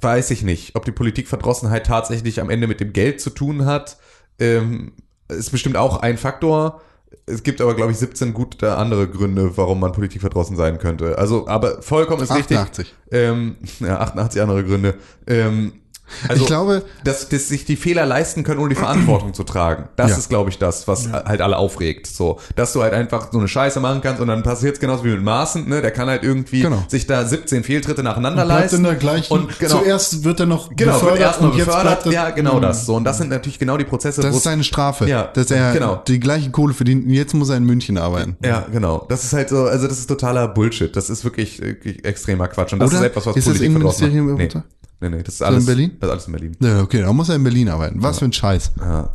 weiß 0.01 0.31
ich 0.31 0.43
nicht, 0.43 0.75
ob 0.75 0.85
die 0.85 0.91
Politikverdrossenheit 0.91 1.85
tatsächlich 1.85 2.41
am 2.41 2.49
Ende 2.49 2.67
mit 2.67 2.79
dem 2.79 2.93
Geld 2.93 3.21
zu 3.21 3.29
tun 3.29 3.65
hat. 3.65 3.97
Ähm, 4.39 4.93
ist 5.29 5.51
bestimmt 5.51 5.77
auch 5.77 6.01
ein 6.01 6.17
Faktor. 6.17 6.81
Es 7.25 7.43
gibt 7.43 7.61
aber, 7.61 7.75
glaube 7.75 7.91
ich, 7.91 7.97
17 7.97 8.33
gute 8.33 8.75
andere 8.75 9.07
Gründe, 9.07 9.55
warum 9.57 9.79
man 9.79 9.91
politikverdrossen 9.91 10.55
sein 10.55 10.77
könnte. 10.77 11.17
Also, 11.17 11.47
aber 11.47 11.81
vollkommen 11.81 12.21
ist 12.21 12.33
richtig. 12.33 12.57
88. 12.57 12.95
Ähm, 13.11 13.57
ja, 13.79 13.99
88 13.99 14.41
andere 14.41 14.63
Gründe. 14.63 14.95
Ähm, 15.25 15.73
also, 16.29 16.41
ich 16.41 16.47
glaube, 16.47 16.83
dass, 17.03 17.29
dass 17.29 17.47
sich 17.49 17.65
die 17.65 17.75
Fehler 17.75 18.05
leisten 18.05 18.43
können, 18.43 18.59
ohne 18.59 18.69
die 18.69 18.75
Verantwortung 18.75 19.33
zu 19.33 19.43
tragen. 19.43 19.89
Das 19.95 20.11
Ja. 20.11 20.17
ist, 20.17 20.29
glaube 20.29 20.49
ich, 20.49 20.57
das, 20.57 20.87
was 20.87 21.11
halt 21.11 21.41
alle 21.41 21.57
aufregt. 21.57 22.07
So, 22.07 22.39
dass 22.55 22.73
du 22.73 22.81
halt 22.81 22.93
einfach 22.93 23.31
so 23.31 23.39
eine 23.39 23.47
Scheiße 23.47 23.79
machen 23.79 24.01
kannst 24.01 24.21
und 24.21 24.27
dann 24.27 24.43
passiert 24.43 24.75
es 24.75 24.79
genauso 24.79 25.03
wie 25.05 25.09
mit 25.09 25.23
Maaßen, 25.23 25.67
ne? 25.67 25.81
Der 25.81 25.91
kann 25.91 26.07
halt 26.07 26.23
irgendwie 26.23 26.61
Genau. 26.61 26.83
sich 26.87 27.07
da 27.07 27.25
17 27.25 27.63
Fehltritte 27.63 28.03
nacheinander 28.03 28.45
Bleibt 28.45 28.61
leisten. 28.61 28.77
in 28.77 28.83
der 28.83 28.95
gleichen. 28.95 29.33
Und 29.33 29.59
genau, 29.59 29.79
Zuerst 29.79 30.23
wird 30.23 30.39
er 30.39 30.45
noch 30.45 30.69
genau, 30.75 30.93
befördert 30.93 31.19
erstmal 31.19 31.51
und 31.51 31.57
jetzt 31.57 31.65
befördert. 31.67 32.03
bleibt 32.03 32.05
er, 32.07 32.11
Ja, 32.11 32.29
genau 32.31 32.59
das. 32.59 32.85
So, 32.85 32.95
und 32.95 33.03
das 33.03 33.17
sind 33.17 33.29
natürlich 33.29 33.59
genau 33.59 33.77
die 33.77 33.85
Prozesse, 33.85 34.21
das 34.21 34.35
ist 34.35 34.43
seine 34.43 34.63
Strafe, 34.63 35.07
Ja, 35.07 35.23
dass 35.23 35.51
er 35.51 35.73
genau. 35.73 36.01
die 36.07 36.19
gleiche 36.19 36.51
Kohle 36.51 36.73
verdient. 36.73 37.05
und 37.05 37.13
Jetzt 37.13 37.33
muss 37.33 37.49
er 37.49 37.57
in 37.57 37.63
München 37.65 37.97
arbeiten. 37.97 38.37
Ja, 38.43 38.65
genau. 38.71 39.05
Das 39.09 39.23
ist 39.23 39.33
halt 39.33 39.49
so, 39.49 39.63
also 39.65 39.87
das 39.87 39.99
ist 39.99 40.07
totaler 40.07 40.47
Bullshit. 40.47 40.95
Das 40.95 41.09
ist 41.09 41.23
wirklich 41.23 41.61
äh, 41.61 41.75
extremer 42.03 42.47
Quatsch. 42.47 42.73
Und 42.73 42.79
das 42.79 42.91
Oder? 42.91 42.99
ist 43.01 43.05
etwas, 43.07 43.25
was 43.25 43.35
Ist 43.35 43.47
das 43.47 43.53
Politik 43.57 43.67
Innenministerium? 43.67 44.35
Nee, 44.35 44.49
nee, 44.99 45.09
nee, 45.09 45.23
das 45.23 45.35
ist 45.35 45.41
in 45.41 45.47
alles 45.47 45.65
Berlin? 45.65 45.97
Das 45.99 46.07
ist 46.07 46.11
alles 46.11 46.27
in 46.27 46.31
Berlin. 46.33 46.57
Ja, 46.59 46.81
okay, 46.81 47.01
dann 47.01 47.15
muss 47.15 47.29
er 47.29 47.35
in 47.35 47.43
Berlin 47.43 47.69
arbeiten. 47.69 48.01
Was 48.01 48.19
für 48.19 48.25
ein 48.25 48.33
Scheiß. 48.33 48.71
Ja. 48.79 49.09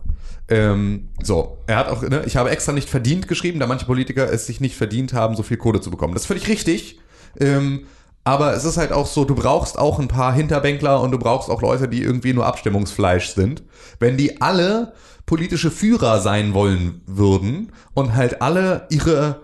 Ähm, 0.49 1.09
so, 1.23 1.59
er 1.67 1.77
hat 1.77 1.89
auch, 1.89 2.03
ne, 2.03 2.25
ich 2.27 2.37
habe 2.37 2.51
extra 2.51 2.73
nicht 2.73 2.89
verdient 2.89 3.29
geschrieben, 3.29 3.59
da 3.59 3.67
manche 3.67 3.87
Politiker 3.87 4.31
es 4.31 4.47
sich 4.47 4.61
nicht 4.61 4.77
verdient 4.77 5.13
haben, 5.13 5.37
so 5.37 5.43
viel 5.43 5.57
Kohle 5.57 5.81
zu 5.81 5.91
bekommen. 5.91 6.15
Das 6.15 6.23
ist 6.23 6.27
völlig 6.27 6.49
richtig. 6.49 6.99
Ähm, 7.41 7.87
aber 8.25 8.55
es 8.55 8.65
ist 8.65 8.77
halt 8.77 8.93
auch 8.93 9.07
so, 9.07 9.25
du 9.25 9.35
brauchst 9.35 9.79
auch 9.79 9.99
ein 9.99 10.09
paar 10.09 10.33
Hinterbänkler 10.33 11.01
und 11.01 11.11
du 11.11 11.19
brauchst 11.19 11.51
auch 11.51 11.63
Leute, 11.63 11.89
die 11.89 12.03
irgendwie 12.03 12.33
nur 12.33 12.47
Abstimmungsfleisch 12.47 13.31
sind. 13.31 13.63
Wenn 13.99 14.17
die 14.17 14.41
alle 14.41 14.93
politische 15.27 15.71
Führer 15.71 16.21
sein 16.21 16.55
wollen 16.55 17.01
würden 17.07 17.73
und 17.95 18.15
halt 18.15 18.43
alle 18.43 18.87
ihre 18.91 19.41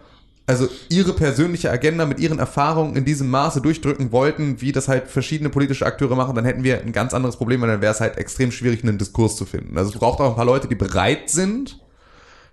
also 0.48 0.66
ihre 0.88 1.12
persönliche 1.12 1.70
Agenda 1.70 2.06
mit 2.06 2.18
ihren 2.18 2.38
Erfahrungen 2.38 2.96
in 2.96 3.04
diesem 3.04 3.28
Maße 3.28 3.60
durchdrücken 3.60 4.12
wollten, 4.12 4.62
wie 4.62 4.72
das 4.72 4.88
halt 4.88 5.08
verschiedene 5.08 5.50
politische 5.50 5.84
Akteure 5.84 6.16
machen, 6.16 6.34
dann 6.34 6.46
hätten 6.46 6.64
wir 6.64 6.80
ein 6.80 6.92
ganz 6.92 7.12
anderes 7.12 7.36
Problem, 7.36 7.60
weil 7.60 7.68
dann 7.68 7.82
wäre 7.82 7.92
es 7.92 8.00
halt 8.00 8.16
extrem 8.16 8.50
schwierig, 8.50 8.82
einen 8.82 8.96
Diskurs 8.96 9.36
zu 9.36 9.44
finden. 9.44 9.76
Also 9.76 9.90
es 9.92 9.98
braucht 9.98 10.20
auch 10.20 10.30
ein 10.30 10.36
paar 10.36 10.46
Leute, 10.46 10.66
die 10.66 10.74
bereit 10.74 11.28
sind, 11.28 11.80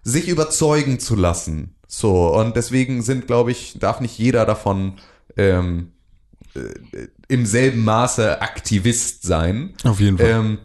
sich 0.03 0.27
überzeugen 0.27 0.99
zu 0.99 1.15
lassen. 1.15 1.75
So, 1.87 2.35
und 2.37 2.57
deswegen 2.57 3.01
sind, 3.01 3.27
glaube 3.27 3.51
ich, 3.51 3.79
darf 3.79 4.01
nicht 4.01 4.17
jeder 4.17 4.45
davon 4.45 4.95
ähm, 5.37 5.93
äh, 6.53 7.07
im 7.29 7.45
selben 7.45 7.85
Maße 7.85 8.41
Aktivist 8.41 9.23
sein. 9.23 9.73
Auf 9.85 10.01
jeden 10.01 10.17
Fall. 10.17 10.29
Ähm, 10.29 10.57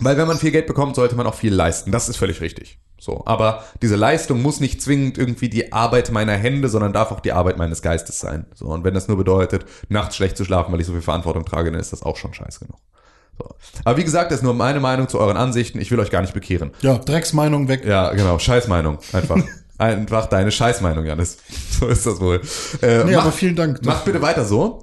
weil 0.00 0.16
wenn 0.16 0.26
man 0.26 0.38
viel 0.38 0.50
Geld 0.50 0.66
bekommt, 0.66 0.96
sollte 0.96 1.14
man 1.16 1.26
auch 1.26 1.34
viel 1.34 1.54
leisten. 1.54 1.92
Das 1.92 2.08
ist 2.08 2.16
völlig 2.16 2.40
richtig. 2.40 2.78
So, 2.98 3.22
aber 3.24 3.64
diese 3.80 3.96
Leistung 3.96 4.42
muss 4.42 4.60
nicht 4.60 4.82
zwingend 4.82 5.16
irgendwie 5.16 5.48
die 5.48 5.72
Arbeit 5.72 6.10
meiner 6.12 6.34
Hände, 6.34 6.68
sondern 6.68 6.92
darf 6.92 7.10
auch 7.12 7.20
die 7.20 7.32
Arbeit 7.32 7.56
meines 7.56 7.80
Geistes 7.80 8.18
sein. 8.20 8.44
So, 8.54 8.66
und 8.66 8.84
wenn 8.84 8.92
das 8.92 9.08
nur 9.08 9.16
bedeutet, 9.16 9.64
nachts 9.88 10.16
schlecht 10.16 10.36
zu 10.36 10.44
schlafen, 10.44 10.70
weil 10.72 10.80
ich 10.80 10.86
so 10.86 10.92
viel 10.92 11.00
Verantwortung 11.00 11.46
trage, 11.46 11.70
dann 11.70 11.80
ist 11.80 11.92
das 11.94 12.02
auch 12.02 12.16
schon 12.18 12.34
scheiß 12.34 12.60
genug. 12.60 12.76
So. 13.38 13.54
Aber 13.84 13.96
wie 13.96 14.04
gesagt, 14.04 14.30
das 14.30 14.40
ist 14.40 14.44
nur 14.44 14.52
meine 14.52 14.80
Meinung 14.80 15.08
zu 15.08 15.18
euren 15.18 15.38
Ansichten. 15.38 15.80
Ich 15.80 15.90
will 15.90 15.98
euch 15.98 16.10
gar 16.10 16.20
nicht 16.20 16.34
bekehren. 16.34 16.72
Ja, 16.82 16.98
Drecksmeinung 16.98 17.68
weg. 17.68 17.86
Ja, 17.86 18.12
genau, 18.12 18.38
Scheißmeinung. 18.38 18.98
Einfach. 19.14 19.38
Einfach 19.78 20.26
deine 20.26 20.50
Scheißmeinung, 20.52 21.06
Janis. 21.06 21.38
So 21.78 21.86
ist 21.88 22.04
das 22.04 22.20
wohl. 22.20 22.42
Äh, 22.82 23.04
Nee, 23.04 23.14
mach, 23.14 23.22
aber 23.22 23.32
vielen 23.32 23.56
Dank. 23.56 23.80
Mach 23.82 24.02
bitte 24.04 24.20
weiter 24.20 24.44
so. 24.44 24.82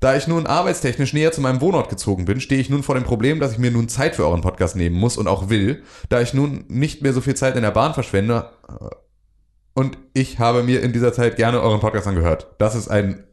Da 0.00 0.14
ich 0.16 0.26
nun 0.26 0.46
arbeitstechnisch 0.46 1.12
näher 1.14 1.32
zu 1.32 1.40
meinem 1.40 1.60
Wohnort 1.62 1.88
gezogen 1.88 2.26
bin, 2.26 2.40
stehe 2.40 2.60
ich 2.60 2.68
nun 2.68 2.82
vor 2.82 2.94
dem 2.94 3.04
Problem, 3.04 3.40
dass 3.40 3.52
ich 3.52 3.58
mir 3.58 3.70
nun 3.70 3.88
Zeit 3.88 4.14
für 4.16 4.24
euren 4.26 4.42
Podcast 4.42 4.76
nehmen 4.76 4.96
muss 4.96 5.16
und 5.16 5.26
auch 5.26 5.48
will, 5.48 5.82
da 6.10 6.20
ich 6.20 6.34
nun 6.34 6.64
nicht 6.68 7.00
mehr 7.02 7.12
so 7.14 7.20
viel 7.22 7.34
Zeit 7.34 7.56
in 7.56 7.62
der 7.62 7.70
Bahn 7.70 7.94
verschwende. 7.94 8.50
Und 9.74 9.98
ich 10.12 10.38
habe 10.38 10.62
mir 10.62 10.82
in 10.82 10.92
dieser 10.92 11.12
Zeit 11.12 11.36
gerne 11.36 11.60
euren 11.60 11.80
Podcast 11.80 12.06
angehört. 12.06 12.46
Das 12.58 12.74
ist 12.74 12.88
ein 12.88 13.24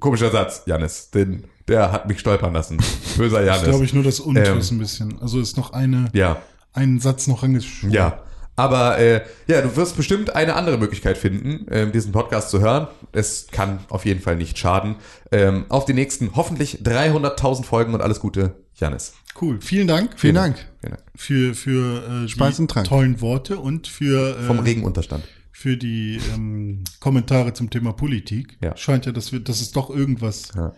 komischer 0.00 0.30
Satz, 0.30 0.62
Janis. 0.66 1.10
Den, 1.10 1.44
der 1.68 1.90
hat 1.92 2.06
mich 2.08 2.20
stolpern 2.20 2.52
lassen. 2.52 2.78
Böser 3.16 3.38
Das 3.38 3.46
Janis. 3.46 3.64
glaube 3.68 3.84
ich 3.84 3.94
nur 3.94 4.02
das 4.04 4.20
Unters 4.20 4.70
Ähm, 4.70 4.76
ein 4.76 4.78
bisschen. 4.78 5.20
Also 5.22 5.40
ist 5.40 5.56
noch 5.56 5.72
eine, 5.72 6.08
Ja. 6.12 6.36
ein 6.74 7.00
Satz 7.00 7.26
noch 7.28 7.42
angeschoben. 7.42 7.92
Ja. 7.94 8.22
Aber 8.54 8.98
äh, 8.98 9.22
ja, 9.46 9.62
du 9.62 9.74
wirst 9.76 9.96
bestimmt 9.96 10.34
eine 10.36 10.54
andere 10.56 10.76
Möglichkeit 10.76 11.16
finden, 11.16 11.66
ähm, 11.70 11.90
diesen 11.92 12.12
Podcast 12.12 12.50
zu 12.50 12.60
hören. 12.60 12.86
Es 13.12 13.46
kann 13.50 13.78
auf 13.88 14.04
jeden 14.04 14.20
Fall 14.20 14.36
nicht 14.36 14.58
schaden. 14.58 14.96
Ähm, 15.30 15.64
auf 15.70 15.84
die 15.86 15.94
nächsten 15.94 16.36
hoffentlich 16.36 16.80
300.000 16.82 17.64
Folgen 17.64 17.94
und 17.94 18.02
alles 18.02 18.20
Gute, 18.20 18.56
Janis. 18.74 19.14
Cool. 19.40 19.58
Vielen 19.62 19.88
Dank. 19.88 20.12
Vielen 20.20 20.34
Dank. 20.34 20.58
Vielen 20.80 20.92
Dank. 20.92 21.02
für 21.16 21.54
für 21.54 22.24
äh, 22.24 22.28
Speis 22.28 22.56
die 22.56 22.62
und 22.62 22.70
Trank. 22.70 22.86
tollen 22.86 23.20
Worte 23.22 23.58
und 23.58 23.88
für 23.88 24.38
äh, 24.38 24.42
Vom 24.42 24.58
Regenunterstand. 24.58 25.24
für 25.50 25.78
die 25.78 26.20
ähm, 26.34 26.84
Kommentare 27.00 27.54
zum 27.54 27.70
Thema 27.70 27.92
Politik. 27.94 28.58
Ja. 28.62 28.76
Scheint 28.76 29.06
ja, 29.06 29.12
dass 29.12 29.32
wir, 29.32 29.40
dass 29.40 29.62
es 29.62 29.72
doch 29.72 29.88
irgendwas 29.88 30.50
Ja. 30.54 30.74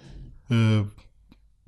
äh, 0.51 0.85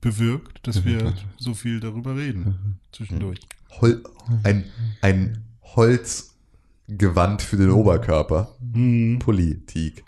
bewirkt, 0.00 0.64
dass 0.68 0.84
wir 0.84 1.14
so 1.36 1.54
viel 1.54 1.80
darüber 1.80 2.14
reden 2.16 2.78
zwischendurch. 2.92 3.40
Hol 3.80 4.02
ein, 4.44 4.64
ein 5.00 5.42
Holzgewand 5.76 7.42
für 7.42 7.56
den 7.56 7.70
Oberkörper. 7.70 8.56
Hm. 8.72 9.18
Politik. 9.18 10.04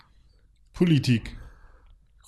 Politik. 0.73 1.35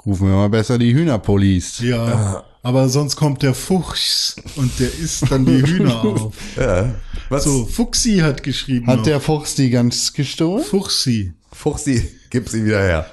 Rufen 0.05 0.27
wir 0.27 0.35
mal 0.35 0.49
besser 0.49 0.77
die 0.77 0.93
Hühnerpolice. 0.93 1.85
Ja. 1.85 2.43
Aber 2.63 2.89
sonst 2.89 3.15
kommt 3.15 3.41
der 3.41 3.53
Fuchs 3.55 4.35
und 4.55 4.79
der 4.79 4.93
isst 4.93 5.31
dann 5.31 5.45
die 5.45 5.63
Hühner 5.63 6.01
auf. 6.03 6.35
Ja. 6.55 6.93
Was? 7.29 7.43
So, 7.43 7.65
Fuchsi 7.65 8.17
hat 8.17 8.43
geschrieben. 8.43 8.87
Hat 8.87 8.97
noch. 8.97 9.03
der 9.03 9.19
Fuchs 9.19 9.55
die 9.55 9.69
ganz 9.69 10.13
gestohlen? 10.13 10.63
Fuchsi. 10.63 11.33
Fuchsi, 11.51 12.09
gib 12.31 12.49
sie 12.49 12.65
wieder 12.65 12.81
her. 12.81 13.11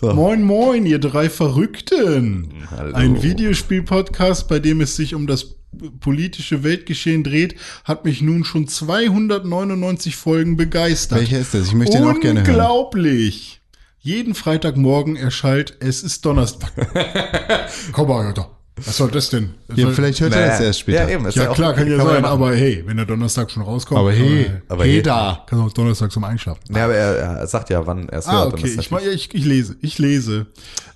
Moin, 0.02 0.42
moin, 0.42 0.84
ihr 0.84 0.98
drei 0.98 1.30
Verrückten. 1.30 2.52
Hallo. 2.70 2.94
Ein 2.94 3.22
Videospiel-Podcast, 3.22 4.48
bei 4.48 4.58
dem 4.58 4.82
es 4.82 4.96
sich 4.96 5.14
um 5.14 5.26
das 5.26 5.56
politische 6.00 6.62
Weltgeschehen 6.62 7.22
dreht, 7.22 7.56
hat 7.84 8.04
mich 8.04 8.20
nun 8.20 8.44
schon 8.44 8.68
299 8.68 10.16
Folgen 10.16 10.56
begeistert. 10.56 11.20
Welcher 11.20 11.38
ist 11.38 11.54
das? 11.54 11.68
Ich 11.68 11.74
möchte 11.74 11.98
den 11.98 12.06
auch 12.06 12.20
gerne 12.20 12.40
hören. 12.40 12.50
Unglaublich. 12.50 13.60
Jeden 13.98 14.34
Freitagmorgen 14.34 15.16
erschallt 15.16 15.76
Es 15.80 16.02
ist 16.02 16.24
Donnerstag. 16.24 16.72
Komm 17.92 18.08
mal, 18.08 18.26
Alter. 18.26 18.55
Was 18.84 18.98
soll 18.98 19.10
das 19.10 19.30
denn? 19.30 19.54
Das 19.68 19.78
Ja, 19.78 19.84
soll- 19.86 19.94
vielleicht 19.94 20.20
hört 20.20 20.34
er 20.34 20.40
Naja. 20.40 20.52
das 20.52 20.60
erst 20.60 20.80
später. 20.80 21.08
Ja, 21.08 21.14
eben. 21.14 21.26
ja, 21.30 21.48
auch- 21.50 21.54
klar, 21.54 21.72
kann 21.72 21.90
ja 21.90 21.96
sein, 22.04 22.24
aber 22.26 22.54
hey, 22.54 22.82
wenn 22.86 22.98
der 22.98 23.06
Donnerstag 23.06 23.50
schon 23.50 23.62
rauskommt, 23.62 23.98
Aber 23.98 24.12
hey, 24.12 24.44
kann 24.44 24.62
aber 24.68 24.84
hey 24.84 24.92
hey. 24.94 25.02
da. 25.02 25.46
man 25.50 25.60
auch 25.62 25.72
Donnerstag 25.72 26.12
zum 26.12 26.24
Einschlafen. 26.24 26.60
Ja, 26.74 26.84
aber 26.84 26.94
er, 26.94 27.16
er 27.38 27.46
sagt 27.46 27.70
ja, 27.70 27.86
wann 27.86 28.08
er 28.10 28.18
es 28.18 28.26
Ah, 28.26 28.42
hört. 28.44 28.52
okay. 28.52 28.74
das 28.76 28.84
Ich, 28.84 28.90
mach- 28.90 29.00
ja, 29.00 29.10
ich, 29.10 29.34
ich 29.34 29.44
lese. 29.46 29.76
Ich 29.80 29.98
lese. 29.98 30.46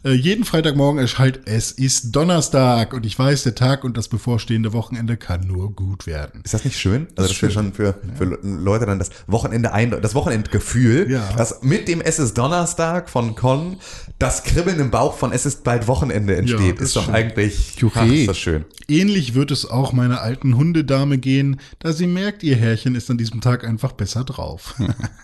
Äh, 0.02 0.12
jeden 0.12 0.44
Freitagmorgen 0.44 0.98
erschallt 0.98 1.40
Es 1.46 1.72
ist 1.72 2.12
Donnerstag 2.16 2.94
und 2.94 3.04
ich 3.04 3.18
weiß, 3.18 3.42
der 3.42 3.54
Tag 3.54 3.84
und 3.84 3.96
das 3.98 4.08
bevorstehende 4.08 4.72
Wochenende 4.72 5.16
kann 5.18 5.46
nur 5.46 5.74
gut 5.74 6.06
werden. 6.06 6.40
Ist 6.44 6.54
das 6.54 6.64
nicht 6.64 6.78
schön? 6.78 7.06
Also 7.16 7.28
das, 7.30 7.42
wäre 7.42 7.52
schon 7.52 7.72
für, 7.74 7.94
für 8.16 8.24
Le- 8.24 8.38
Leute 8.42 8.86
dann 8.86 8.98
das 8.98 9.10
Wochenende 9.26 9.72
ein, 9.74 9.90
das 10.02 10.14
Wochenendgefühl, 10.14 11.10
Ja. 11.10 11.28
das 11.36 11.62
mit 11.62 11.86
dem 11.88 12.00
Es 12.00 12.18
ist 12.18 12.36
Donnerstag 12.38 13.10
von 13.10 13.34
Con, 13.34 13.76
das 14.18 14.42
Kribbeln 14.44 14.80
im 14.80 14.90
Bauch 14.90 15.16
von 15.18 15.32
Es 15.32 15.44
ist 15.44 15.64
bald 15.64 15.86
Wochenende 15.86 16.34
entsteht, 16.36 16.76
das 16.78 16.88
ist 16.88 16.96
doch 16.96 17.02
stimmt. 17.02 17.16
eigentlich, 17.16 17.69
Juchhe. 17.78 18.00
ach, 18.00 18.06
ist 18.06 18.28
das 18.28 18.38
schön. 18.38 18.64
Ähnlich 18.88 19.34
wird 19.34 19.50
es 19.50 19.66
auch 19.66 19.92
meiner 19.92 20.20
alten 20.20 20.56
Hundedame 20.56 21.18
gehen, 21.18 21.60
da 21.78 21.92
sie 21.92 22.06
merkt, 22.06 22.42
ihr 22.42 22.56
Herrchen 22.56 22.94
ist 22.94 23.10
an 23.10 23.18
diesem 23.18 23.40
Tag 23.40 23.64
einfach 23.64 23.92
besser 23.92 24.24
drauf. 24.24 24.74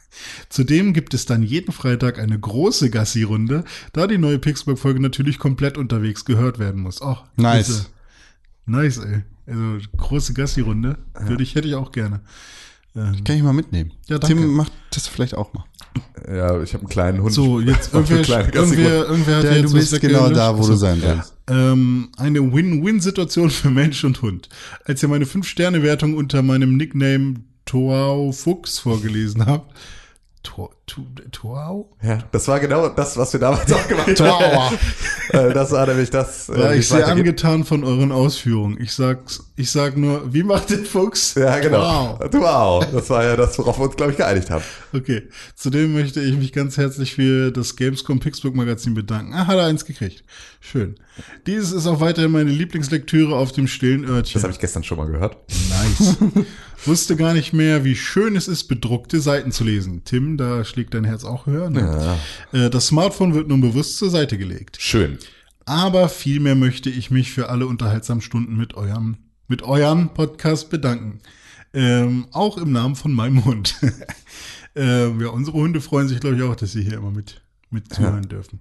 Zudem 0.48 0.92
gibt 0.92 1.14
es 1.14 1.26
dann 1.26 1.42
jeden 1.42 1.72
Freitag 1.72 2.18
eine 2.18 2.38
große 2.38 2.90
Gassi-Runde, 2.90 3.64
da 3.92 4.06
die 4.06 4.18
neue 4.18 4.38
Pixburg-Folge 4.38 5.00
natürlich 5.00 5.38
komplett 5.38 5.76
unterwegs 5.78 6.24
gehört 6.24 6.58
werden 6.58 6.82
muss. 6.82 7.02
Oh, 7.02 7.16
Nice. 7.36 7.66
klasse. 7.66 7.86
Nice, 8.66 8.98
ey. 8.98 9.22
Also 9.46 9.86
große 9.96 10.34
Gassi-Runde 10.34 10.98
würde 11.20 11.42
ich, 11.42 11.54
hätte 11.54 11.68
ich 11.68 11.74
auch 11.74 11.92
gerne. 11.92 12.20
Ähm, 12.96 13.22
Kann 13.24 13.36
ich 13.36 13.42
mal 13.42 13.52
mitnehmen. 13.52 13.92
Ja, 14.08 14.18
danke. 14.18 14.36
Tim 14.40 14.54
macht 14.54 14.72
das 14.90 15.06
vielleicht 15.06 15.34
auch 15.34 15.52
mal. 15.52 15.64
Ja, 16.26 16.60
ich 16.62 16.72
habe 16.72 16.80
einen 16.82 16.88
kleinen 16.88 17.22
Hund. 17.22 17.32
So, 17.32 17.60
jetzt 17.60 17.90
Für 17.90 17.98
irgendwer, 17.98 18.54
irgendwer, 18.54 19.06
irgendwer 19.06 19.36
hat 19.36 19.42
Der, 19.44 19.58
jetzt 19.60 19.70
du 19.70 19.76
bist 19.76 20.00
genau 20.00 20.30
da, 20.30 20.56
wo 20.58 20.66
du 20.66 20.74
sein 20.74 21.00
sollst. 21.00 21.35
Ähm, 21.48 22.10
eine 22.16 22.40
Win-Win-Situation 22.52 23.50
für 23.50 23.70
Mensch 23.70 24.02
und 24.04 24.20
Hund. 24.22 24.48
Als 24.84 25.02
ihr 25.02 25.08
meine 25.08 25.24
5-Sterne-Wertung 25.26 26.14
unter 26.14 26.42
meinem 26.42 26.76
Nickname 26.76 27.34
Toau 27.66 28.32
Fuchs 28.32 28.78
vorgelesen 28.78 29.46
habt. 29.46 29.76
To- 30.42 30.72
Toau? 30.86 31.90
Ja, 32.02 32.18
das 32.30 32.46
war 32.48 32.60
genau 32.60 32.88
das, 32.88 33.16
was 33.16 33.32
wir 33.32 33.40
damals 33.40 33.72
auch 33.72 33.88
gemacht 33.88 34.20
haben. 34.20 34.76
Äh, 35.30 35.52
das 35.52 35.72
war 35.72 35.84
nämlich 35.88 36.10
das. 36.10 36.48
äh, 36.48 36.56
War 36.56 36.74
ich 36.76 36.86
sehr 36.86 37.08
angetan 37.08 37.64
von 37.64 37.82
euren 37.82 38.12
Ausführungen. 38.12 38.80
Ich 38.80 38.92
sag's, 38.92 39.42
ich 39.56 39.72
sag 39.72 39.96
nur, 39.96 40.32
wie 40.32 40.44
macht 40.44 40.70
der 40.70 40.78
Fuchs? 40.84 41.34
Ja, 41.34 41.58
genau. 41.58 41.82
Auch. 41.82 42.84
Das 42.84 43.10
war 43.10 43.24
ja 43.24 43.34
das, 43.34 43.58
worauf 43.58 43.76
wir 43.80 43.86
uns, 43.86 43.96
glaube 43.96 44.12
ich, 44.12 44.18
geeinigt 44.18 44.50
haben. 44.50 44.62
Okay. 44.92 45.24
Zudem 45.56 45.94
möchte 45.94 46.20
ich 46.20 46.36
mich 46.36 46.52
ganz 46.52 46.76
herzlich 46.76 47.14
für 47.16 47.50
das 47.50 47.74
Gamescom 47.74 48.20
Pixburg 48.20 48.54
Magazin 48.54 48.94
bedanken. 48.94 49.32
Ah, 49.34 49.48
hat 49.48 49.56
er 49.58 49.64
eins 49.66 49.84
gekriegt. 49.84 50.22
Schön. 50.60 50.94
Dieses 51.48 51.72
ist 51.72 51.88
auch 51.88 51.98
weiterhin 52.00 52.30
meine 52.30 52.50
Lieblingslektüre 52.50 53.34
auf 53.34 53.50
dem 53.50 53.66
stillen 53.66 54.04
Örtchen. 54.04 54.34
Das 54.34 54.44
habe 54.44 54.52
ich 54.52 54.60
gestern 54.60 54.84
schon 54.84 54.98
mal 54.98 55.08
gehört. 55.08 55.38
Nice. 55.70 56.18
Wusste 56.84 57.16
gar 57.16 57.32
nicht 57.34 57.52
mehr, 57.52 57.82
wie 57.84 57.96
schön 57.96 58.36
es 58.36 58.46
ist, 58.46 58.64
bedruckte 58.64 59.20
Seiten 59.20 59.50
zu 59.50 59.64
lesen. 59.64 60.02
Tim, 60.04 60.36
da 60.36 60.64
schlägt 60.76 60.92
dein 60.92 61.04
Herz 61.04 61.24
auch 61.24 61.46
höher. 61.46 61.70
Ne? 61.70 62.18
Äh, 62.52 62.68
Das 62.68 62.88
Smartphone 62.88 63.32
wird 63.32 63.48
nun 63.48 63.62
bewusst 63.62 63.96
zur 63.96 64.10
Seite 64.10 64.36
gelegt. 64.36 64.76
Schön. 64.78 65.16
Aber 65.64 66.10
vielmehr 66.10 66.54
möchte 66.54 66.90
ich 66.90 67.10
mich 67.10 67.32
für 67.32 67.48
alle 67.48 67.66
unterhaltsamen 67.66 68.20
Stunden 68.20 68.58
mit 68.58 68.74
eurem, 68.74 69.16
mit 69.48 69.62
eurem 69.62 70.10
Podcast 70.12 70.68
bedanken. 70.68 71.20
Ähm, 71.72 72.26
auch 72.32 72.58
im 72.58 72.72
Namen 72.72 72.94
von 72.94 73.14
meinem 73.14 73.46
Hund. 73.46 73.74
ähm, 74.76 75.18
ja, 75.22 75.28
unsere 75.28 75.56
Hunde 75.56 75.80
freuen 75.80 76.08
sich, 76.08 76.20
glaube 76.20 76.36
ich, 76.36 76.42
auch, 76.42 76.56
dass 76.56 76.72
sie 76.72 76.82
hier 76.82 76.98
immer 76.98 77.10
mit, 77.10 77.40
mit 77.70 77.92
zuhören 77.92 78.28
dürfen. 78.28 78.60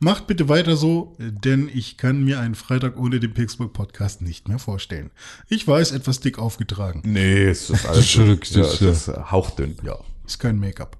Macht 0.00 0.26
bitte 0.26 0.50
weiter 0.50 0.76
so, 0.76 1.16
denn 1.18 1.70
ich 1.72 1.96
kann 1.96 2.22
mir 2.24 2.40
einen 2.40 2.54
Freitag 2.56 2.98
ohne 2.98 3.20
den 3.20 3.32
Pixburg 3.32 3.72
Podcast 3.72 4.20
nicht 4.20 4.48
mehr 4.48 4.58
vorstellen. 4.58 5.10
Ich 5.48 5.66
weiß, 5.66 5.92
etwas 5.92 6.20
dick 6.20 6.38
aufgetragen. 6.38 7.00
Nee, 7.06 7.44
es 7.46 7.70
ist 7.70 7.86
alles 7.88 8.14
ja, 8.14 8.24
es 8.62 8.82
ist- 8.82 9.08
hauchdünn. 9.30 9.76
Ja, 9.82 9.96
ist 10.26 10.38
kein 10.38 10.58
Make-up. 10.58 10.98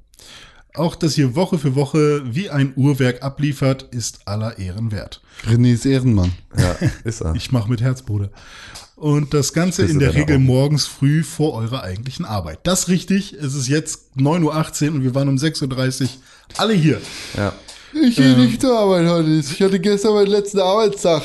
Auch, 0.76 0.96
dass 0.96 1.16
ihr 1.16 1.36
Woche 1.36 1.58
für 1.58 1.74
Woche 1.76 2.22
wie 2.24 2.50
ein 2.50 2.72
Uhrwerk 2.74 3.22
abliefert, 3.22 3.84
ist 3.92 4.26
aller 4.26 4.58
Ehren 4.58 4.90
wert. 4.90 5.22
René 5.46 5.72
ist 5.72 5.86
Ehrenmann. 5.86 6.32
Ja, 6.56 6.76
ist 7.04 7.20
er. 7.22 7.34
Ich 7.36 7.52
mache 7.52 7.70
mit 7.70 7.80
Herz, 7.80 8.02
Bruder. 8.02 8.30
Und 8.96 9.34
das 9.34 9.52
Ganze 9.52 9.82
in 9.84 9.98
der 9.98 10.14
Regel 10.14 10.36
Augen. 10.36 10.46
morgens 10.46 10.86
früh 10.86 11.22
vor 11.22 11.54
eurer 11.54 11.82
eigentlichen 11.82 12.24
Arbeit. 12.24 12.60
Das 12.64 12.80
ist 12.80 12.88
richtig. 12.88 13.34
Es 13.34 13.54
ist 13.54 13.68
jetzt 13.68 14.16
9.18 14.16 14.88
Uhr 14.88 14.94
und 14.94 15.04
wir 15.04 15.14
waren 15.14 15.28
um 15.28 15.36
6.30 15.36 16.02
Uhr 16.02 16.08
alle 16.56 16.74
hier. 16.74 17.00
ja. 17.36 17.52
Ich 17.96 18.16
gehe 18.16 18.36
nicht 18.36 18.60
zur 18.60 18.76
Arbeit 18.76 19.06
heute. 19.08 19.30
Ich 19.30 19.62
hatte 19.62 19.78
gestern 19.78 20.14
meinen 20.14 20.26
letzten 20.26 20.58
Arbeitstag. 20.58 21.22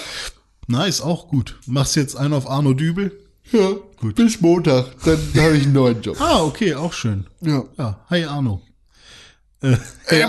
Nice, 0.68 1.02
auch 1.02 1.28
gut. 1.28 1.58
Machst 1.66 1.96
jetzt 1.96 2.16
einen 2.16 2.36
auf 2.36 2.48
Arno 2.48 2.74
Dübel? 2.74 3.12
Ja, 3.52 3.72
Gut. 3.98 4.14
bis 4.14 4.40
Montag. 4.40 4.86
Dann 5.04 5.18
habe 5.38 5.58
ich 5.58 5.64
einen 5.64 5.74
neuen 5.74 6.00
Job. 6.04 6.18
Ah, 6.22 6.44
okay, 6.44 6.76
auch 6.76 6.94
schön. 6.94 7.26
Ja. 7.42 7.64
Ja, 7.80 8.00
hi 8.12 8.24
Arno. 8.26 8.62
Äh, 9.62 9.76
hey, 10.06 10.26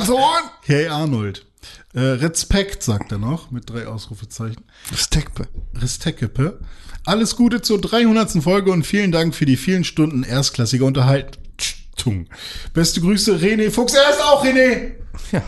hey 0.62 0.86
Arnold. 0.88 1.46
Äh, 1.92 2.00
Respekt, 2.00 2.82
sagt 2.82 3.12
er 3.12 3.18
noch, 3.18 3.50
mit 3.50 3.68
drei 3.68 3.86
Ausrufezeichen. 3.86 4.64
Steckpe. 4.94 5.48
Restekepe. 5.74 6.60
Alles 7.04 7.36
Gute 7.36 7.62
zur 7.62 7.80
300. 7.80 8.42
Folge 8.42 8.70
und 8.70 8.86
vielen 8.86 9.12
Dank 9.12 9.34
für 9.34 9.46
die 9.46 9.56
vielen 9.56 9.84
Stunden 9.84 10.22
erstklassiger 10.22 10.84
Unterhalt 10.84 11.38
Tung. 11.96 12.28
Beste 12.72 13.00
Grüße, 13.00 13.36
René 13.36 13.70
Fuchs. 13.70 13.94
Er 13.94 14.10
ist 14.10 14.22
auch 14.22 14.44
René. 14.44 14.92
Ja. 15.32 15.42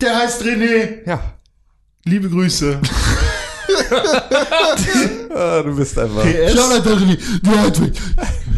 Der 0.00 0.16
heißt 0.18 0.42
René. 0.42 1.06
Ja. 1.06 1.38
Liebe 2.04 2.28
Grüße. 2.28 2.80
Ah, 5.34 5.62
du 5.62 5.74
bist 5.74 5.98
einfach. 5.98 6.22
PS. 6.22 6.54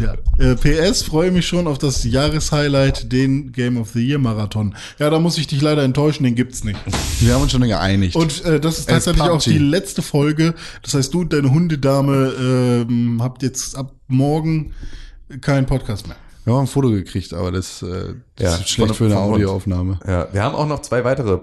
Ja. 0.01 0.15
Äh, 0.37 0.55
PS, 0.55 1.03
freue 1.03 1.31
mich 1.31 1.47
schon 1.47 1.67
auf 1.67 1.77
das 1.77 2.03
Jahreshighlight, 2.03 3.11
den 3.11 3.53
Game 3.53 3.77
of 3.77 3.91
the 3.93 4.05
Year 4.05 4.19
Marathon. 4.19 4.75
Ja, 4.99 5.09
da 5.09 5.19
muss 5.19 5.37
ich 5.37 5.47
dich 5.47 5.61
leider 5.61 5.83
enttäuschen, 5.83 6.25
den 6.25 6.35
gibt's 6.35 6.65
nicht. 6.65 6.79
Wir 7.21 7.33
haben 7.33 7.43
uns 7.43 7.53
schon 7.53 7.61
geeinigt. 7.61 8.15
Und 8.15 8.43
äh, 8.43 8.59
das 8.59 8.79
ist 8.79 8.89
tatsächlich 8.89 9.23
auch 9.23 9.41
die 9.41 9.57
letzte 9.57 10.01
Folge. 10.01 10.53
Das 10.81 10.93
heißt, 10.93 11.13
du 11.13 11.21
und 11.21 11.31
deine 11.31 11.49
Hundedame 11.51 12.33
ähm, 12.37 13.21
habt 13.21 13.41
jetzt 13.43 13.77
ab 13.77 13.93
morgen 14.07 14.73
keinen 15.41 15.65
Podcast 15.65 16.07
mehr. 16.07 16.17
Wir 16.45 16.53
haben 16.53 16.61
ein 16.61 16.67
Foto 16.67 16.89
gekriegt, 16.91 17.33
aber 17.33 17.51
das, 17.51 17.81
äh, 17.81 18.13
das 18.35 18.43
Ja, 18.43 18.55
ist 18.55 18.69
schlecht 18.69 18.95
von- 18.95 19.09
für 19.09 19.13
eine. 19.13 19.17
Audioaufnahme. 19.19 19.99
Ja, 20.07 20.27
wir 20.31 20.43
haben 20.43 20.55
auch 20.55 20.67
noch 20.67 20.81
zwei 20.81 21.03
weitere 21.03 21.39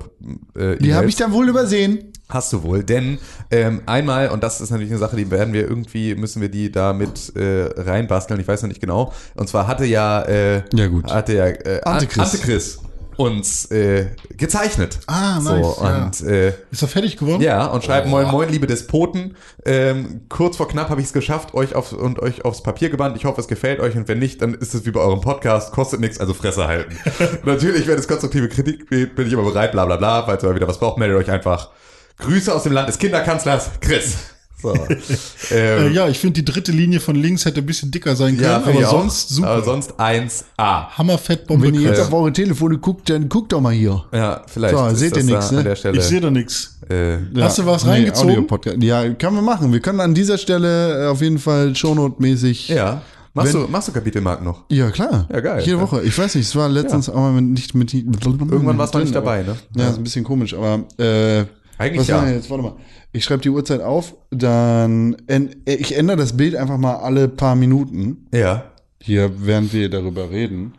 äh, 0.57 0.77
Die 0.79 0.95
habe 0.95 1.09
ich 1.09 1.17
dann 1.17 1.33
wohl 1.33 1.49
übersehen. 1.49 2.13
Hast 2.29 2.51
du 2.55 2.63
wohl, 2.63 2.83
denn 2.83 3.19
ähm, 3.51 3.83
einmal, 3.85 4.29
und 4.31 4.43
das 4.43 4.61
ist 4.63 4.71
natürlich 4.71 4.91
eine 4.91 4.99
Sache, 4.99 5.17
die 5.17 5.31
werden 5.31 5.53
wir 5.53 5.69
irgendwie, 5.69 6.15
müssen 6.15 6.41
wir 6.41 6.49
die 6.49 6.73
da 6.73 6.95
mit 6.95 7.37
äh, 7.37 7.65
reinbasteln, 7.77 8.41
ich 8.41 8.49
weiß 8.49 8.63
noch 8.63 8.69
nicht 8.69 8.81
genau. 8.81 9.13
Und 9.35 9.49
zwar 9.51 9.67
hatte 9.67 9.85
ja, 9.85 10.23
äh, 10.23 10.63
Ja, 10.73 10.87
gut. 10.87 11.13
hatte 11.13 11.35
ja 11.35 11.47
äh, 11.47 11.81
Antichris. 11.85 12.19
Antichris 12.33 12.79
uns 13.17 13.71
äh, 13.71 14.07
gezeichnet. 14.37 14.99
Ah, 15.07 15.41
so, 15.41 15.53
nice, 15.53 15.81
ja. 15.81 16.05
Und 16.05 16.29
äh, 16.29 16.55
Ist 16.71 16.83
er 16.83 16.89
fertig 16.89 17.17
geworden? 17.17 17.43
ja, 17.43 17.67
und 17.67 17.85
schreibt 17.85 18.09
Moin 18.09 18.29
Moin, 18.29 18.49
liebe 18.49 18.67
Despoten. 18.67 19.37
Ähm, 19.65 20.23
kurz 20.29 20.57
vor 20.57 20.69
knapp 20.69 20.91
habe 20.91 21.01
ich 21.01 21.09
es 21.09 21.13
geschafft, 21.13 21.55
euch 21.55 21.75
auf, 21.75 21.93
und 21.93 22.21
euch 22.21 22.45
aufs 22.45 22.63
Papier 22.63 22.91
gebannt. 22.91 23.17
Ich 23.17 23.25
hoffe, 23.25 23.41
es 23.41 23.49
gefällt 23.49 23.81
euch 23.81 23.97
und 23.97 24.09
wenn 24.09 24.19
nicht, 24.19 24.43
dann 24.43 24.55
ist 24.55 24.75
es 24.75 24.87
wie 24.87 24.91
bei 24.91 25.01
eurem 25.01 25.21
Podcast, 25.21 25.73
kostet 25.73 26.01
nichts, 26.01 26.19
also 26.19 26.35
Fresse 26.35 26.67
halten. 26.67 26.97
Natürlich, 27.45 27.87
wenn 27.87 27.99
es 27.99 28.09
konstruktive 28.09 28.49
Kritik 28.49 28.89
gibt, 28.89 29.15
bin 29.15 29.27
ich 29.27 29.33
immer 29.33 29.45
bereit, 29.45 29.73
bla 29.73 29.85
bla 29.85 29.97
bla. 29.97 30.25
Falls 30.25 30.43
ihr 30.43 30.49
mal 30.49 30.55
wieder 30.57 30.69
was 30.69 30.79
braucht, 30.79 30.99
meldet 30.99 31.17
euch 31.19 31.31
einfach. 31.31 31.71
Grüße 32.19 32.55
aus 32.55 32.63
dem 32.63 32.73
Land 32.73 32.89
des 32.89 32.99
Kinderkanzlers, 32.99 33.71
Chris. 33.81 34.17
So. 34.63 34.75
Äh, 35.51 35.87
ähm, 35.89 35.93
ja, 35.93 36.09
ich 36.09 36.19
finde, 36.19 36.41
die 36.41 36.45
dritte 36.51 36.73
Linie 36.73 37.01
von 37.01 37.17
links 37.17 37.45
hätte 37.45 37.61
ein 37.61 37.67
bisschen 37.67 37.91
dicker 37.91 38.15
sein 38.17 38.37
können, 38.37 38.49
ja, 38.49 38.57
aber 38.59 38.71
auch. 38.87 38.91
sonst 39.03 39.29
super. 39.31 39.49
Aber 39.49 39.65
sonst 39.65 39.93
1A. 39.99 40.89
Hammerfettbombe. 40.97 41.67
Wenn 41.67 41.75
ihr 41.75 41.83
jetzt 41.91 42.01
auf 42.01 42.13
eure 42.13 42.33
Telefone 42.33 42.79
guckt, 42.79 43.11
dann 43.11 43.29
guckt 43.29 43.53
doch 43.53 43.61
mal 43.61 43.73
hier. 43.73 44.05
Ja, 44.13 44.43
vielleicht. 44.47 44.75
So, 44.77 44.87
ist 44.87 44.99
seht 45.01 45.17
das 45.17 45.25
ihr 45.27 45.35
nix, 45.35 45.51
ne? 45.51 45.59
An 45.59 45.65
der 45.65 45.77
Stelle. 45.77 45.99
ich 45.99 46.05
sehe 46.05 46.21
da 46.21 46.31
nix. 46.31 46.79
äh, 46.89 47.19
Hast 47.41 47.59
du 47.59 47.67
was 47.67 47.87
reingezogen? 47.87 48.31
Audio-Podcast. 48.31 48.83
Ja, 48.83 49.09
können 49.15 49.37
wir 49.37 49.43
machen. 49.43 49.73
Wir 49.73 49.81
können 49.81 50.01
an 50.01 50.15
dieser 50.15 50.39
Stelle 50.39 51.05
äh, 51.05 51.09
auf 51.09 51.21
jeden 51.21 51.39
Fall 51.39 51.73
Shownote-mäßig. 51.75 52.73
ja. 52.73 53.03
Machst 53.35 53.55
Wenn- 53.55 53.63
du, 53.63 53.69
machst 53.69 53.89
du 53.89 53.93
Kapitelmarken 53.93 54.45
noch? 54.45 54.65
Ja, 54.69 54.91
klar. 54.91 55.27
Ja, 55.33 55.41
geil. 55.41 55.63
Jede 55.65 55.81
Woche. 55.81 56.03
Ich 56.03 56.17
weiß 56.19 56.35
nicht, 56.35 56.47
es 56.47 56.55
war 56.55 56.69
letztens 56.69 57.09
auch 57.09 57.15
mal 57.15 57.33
mit, 57.33 57.45
nicht 57.47 57.75
mit. 57.75 57.95
Irgendwann 57.95 58.77
warst 58.77 58.95
du 58.95 58.99
nicht 58.99 59.15
dabei, 59.15 59.43
ne? 59.43 59.57
Ja, 59.75 59.89
ist 59.89 59.97
ein 59.97 60.05
bisschen 60.05 60.23
komisch, 60.23 60.53
aber 60.55 60.81
äh, 61.03 61.45
Eigentlich 61.79 62.01
was 62.01 62.09
ja. 62.09 62.29
jetzt? 62.29 62.51
Warte 62.51 62.63
mal. 62.63 62.77
Ich 63.13 63.25
schreibe 63.25 63.43
die 63.43 63.51
Uhrzeit 63.51 63.81
auf, 63.81 64.15
dann 64.31 65.17
äh, 65.27 65.49
ich 65.65 65.97
ändere 65.97 66.17
das 66.17 66.37
Bild 66.37 66.57
einfach 66.57 66.79
mal 66.79 66.97
alle 66.97 67.29
paar 67.29 67.57
Minuten 67.57 68.27
Ja. 68.33 68.65
hier, 69.03 69.31
während 69.47 69.73
wir 69.73 69.91
darüber 69.91 70.31
reden. 70.31 70.75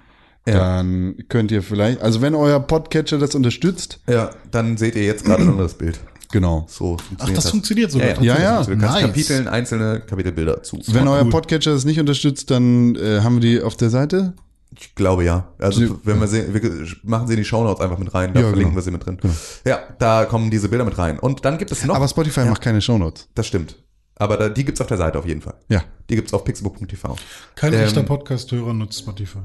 Ja. 0.48 0.56
Dann 0.56 1.16
könnt 1.30 1.52
ihr 1.52 1.62
vielleicht, 1.64 2.02
also 2.02 2.22
wenn 2.22 2.36
euer 2.36 2.60
Podcatcher 2.60 3.18
das 3.18 3.34
unterstützt, 3.36 4.00
Ja, 4.10 4.32
dann 4.52 4.76
seht 4.78 4.96
ihr 4.96 5.04
jetzt 5.06 5.24
gerade 5.26 5.44
ein 5.44 5.50
anderes 5.50 5.76
Bild. 5.76 6.00
genau. 6.32 6.66
So 6.68 6.98
Ach, 7.00 7.04
funktioniert 7.06 7.38
das 7.38 7.50
funktioniert 7.50 7.92
sogar. 7.92 8.08
Ja, 8.22 8.36
Ja, 8.36 8.42
ja. 8.42 8.64
Du 8.64 8.72
kannst 8.72 8.82
Nice. 8.96 9.02
Kapiteln, 9.04 9.48
einzelne 9.48 10.02
Kapitelbilder 10.02 10.62
zu. 10.64 10.80
Wenn 10.88 11.08
euer 11.08 11.24
cool. 11.24 11.30
Podcatcher 11.30 11.72
das 11.72 11.86
nicht 11.86 12.00
unterstützt, 12.00 12.50
dann 12.52 12.96
äh, 12.96 13.22
haben 13.22 13.36
wir 13.36 13.42
die 13.42 13.62
auf 13.62 13.78
der 13.78 13.90
Seite. 13.90 14.34
Ich 14.80 14.96
glaube 14.96 15.24
ja. 15.24 15.52
Also 15.60 15.80
Sie- 15.80 15.94
wenn 16.04 16.20
wir 16.20 16.28
sie, 16.28 16.54
wir 16.54 16.88
machen 17.04 17.28
sie 17.28 17.34
in 17.34 17.38
die 17.40 17.46
Shownotes 17.46 17.82
einfach 17.82 17.98
mit 17.98 18.14
rein, 18.14 18.34
da 18.34 18.40
Ja, 18.42 18.48
verlinken 18.48 18.72
genau. 18.74 18.76
wir 18.78 18.82
sie 18.84 18.92
mit 18.92 19.06
drin. 19.06 19.18
Ja, 19.66 19.80
da 20.00 20.26
kommen 20.26 20.50
diese 20.52 20.70
Bilder 20.70 20.86
mit 20.86 20.98
rein. 20.98 21.20
Und 21.20 21.46
dann 21.46 21.58
gibt 21.58 21.72
es 21.72 21.84
noch, 21.86 21.96
Aber 21.96 22.08
Spotify 22.08 22.46
macht 22.46 22.62
keine 22.62 22.82
Shownotes. 22.82 23.30
das 23.36 23.48
stimmt. 23.48 23.76
Aber 24.16 24.38
da, 24.38 24.50
die 24.50 24.64
gibt's 24.64 24.80
auf 24.80 24.88
der 24.88 24.98
Seite 24.98 25.18
auf 25.18 25.26
jeden 25.26 25.42
Fall. 25.42 25.56
Ja. 25.70 25.84
Die 26.10 26.16
gibt's 26.16 26.34
auf 26.34 26.44
pixelbook.tv. 26.44 27.16
Kein 27.56 27.74
Ähm, 27.74 27.80
echter 27.82 28.04
Podcast-Hörer 28.04 28.74
nutzt 28.74 29.00
Spotify. 29.00 29.40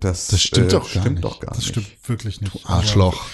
Das, 0.00 0.28
Das 0.28 0.40
stimmt 0.40 0.72
doch 0.72 0.82
gar 0.92 1.02
stimmt 1.02 1.16
nicht. 1.16 1.24
doch 1.24 1.40
gar 1.40 1.48
Das 1.48 1.58
nicht. 1.58 1.68
stimmt 1.68 1.88
wirklich 2.06 2.40
nicht. 2.40 2.60
Arschloch. 2.68 3.26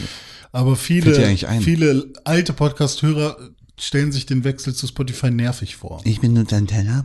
Aber, 0.52 0.76
viele, 0.76 1.36
viele 1.60 2.12
alte 2.24 2.52
Podcast-Hörer 2.52 3.36
stellen 3.78 4.10
sich 4.12 4.26
den 4.26 4.42
Wechsel 4.44 4.74
zu 4.74 4.86
Spotify 4.86 5.30
nervig 5.30 5.76
vor. 5.76 6.00
Ich 6.04 6.20
bin 6.20 6.32
nur 6.32 6.44
dein 6.44 6.66
Teller. 6.66 7.04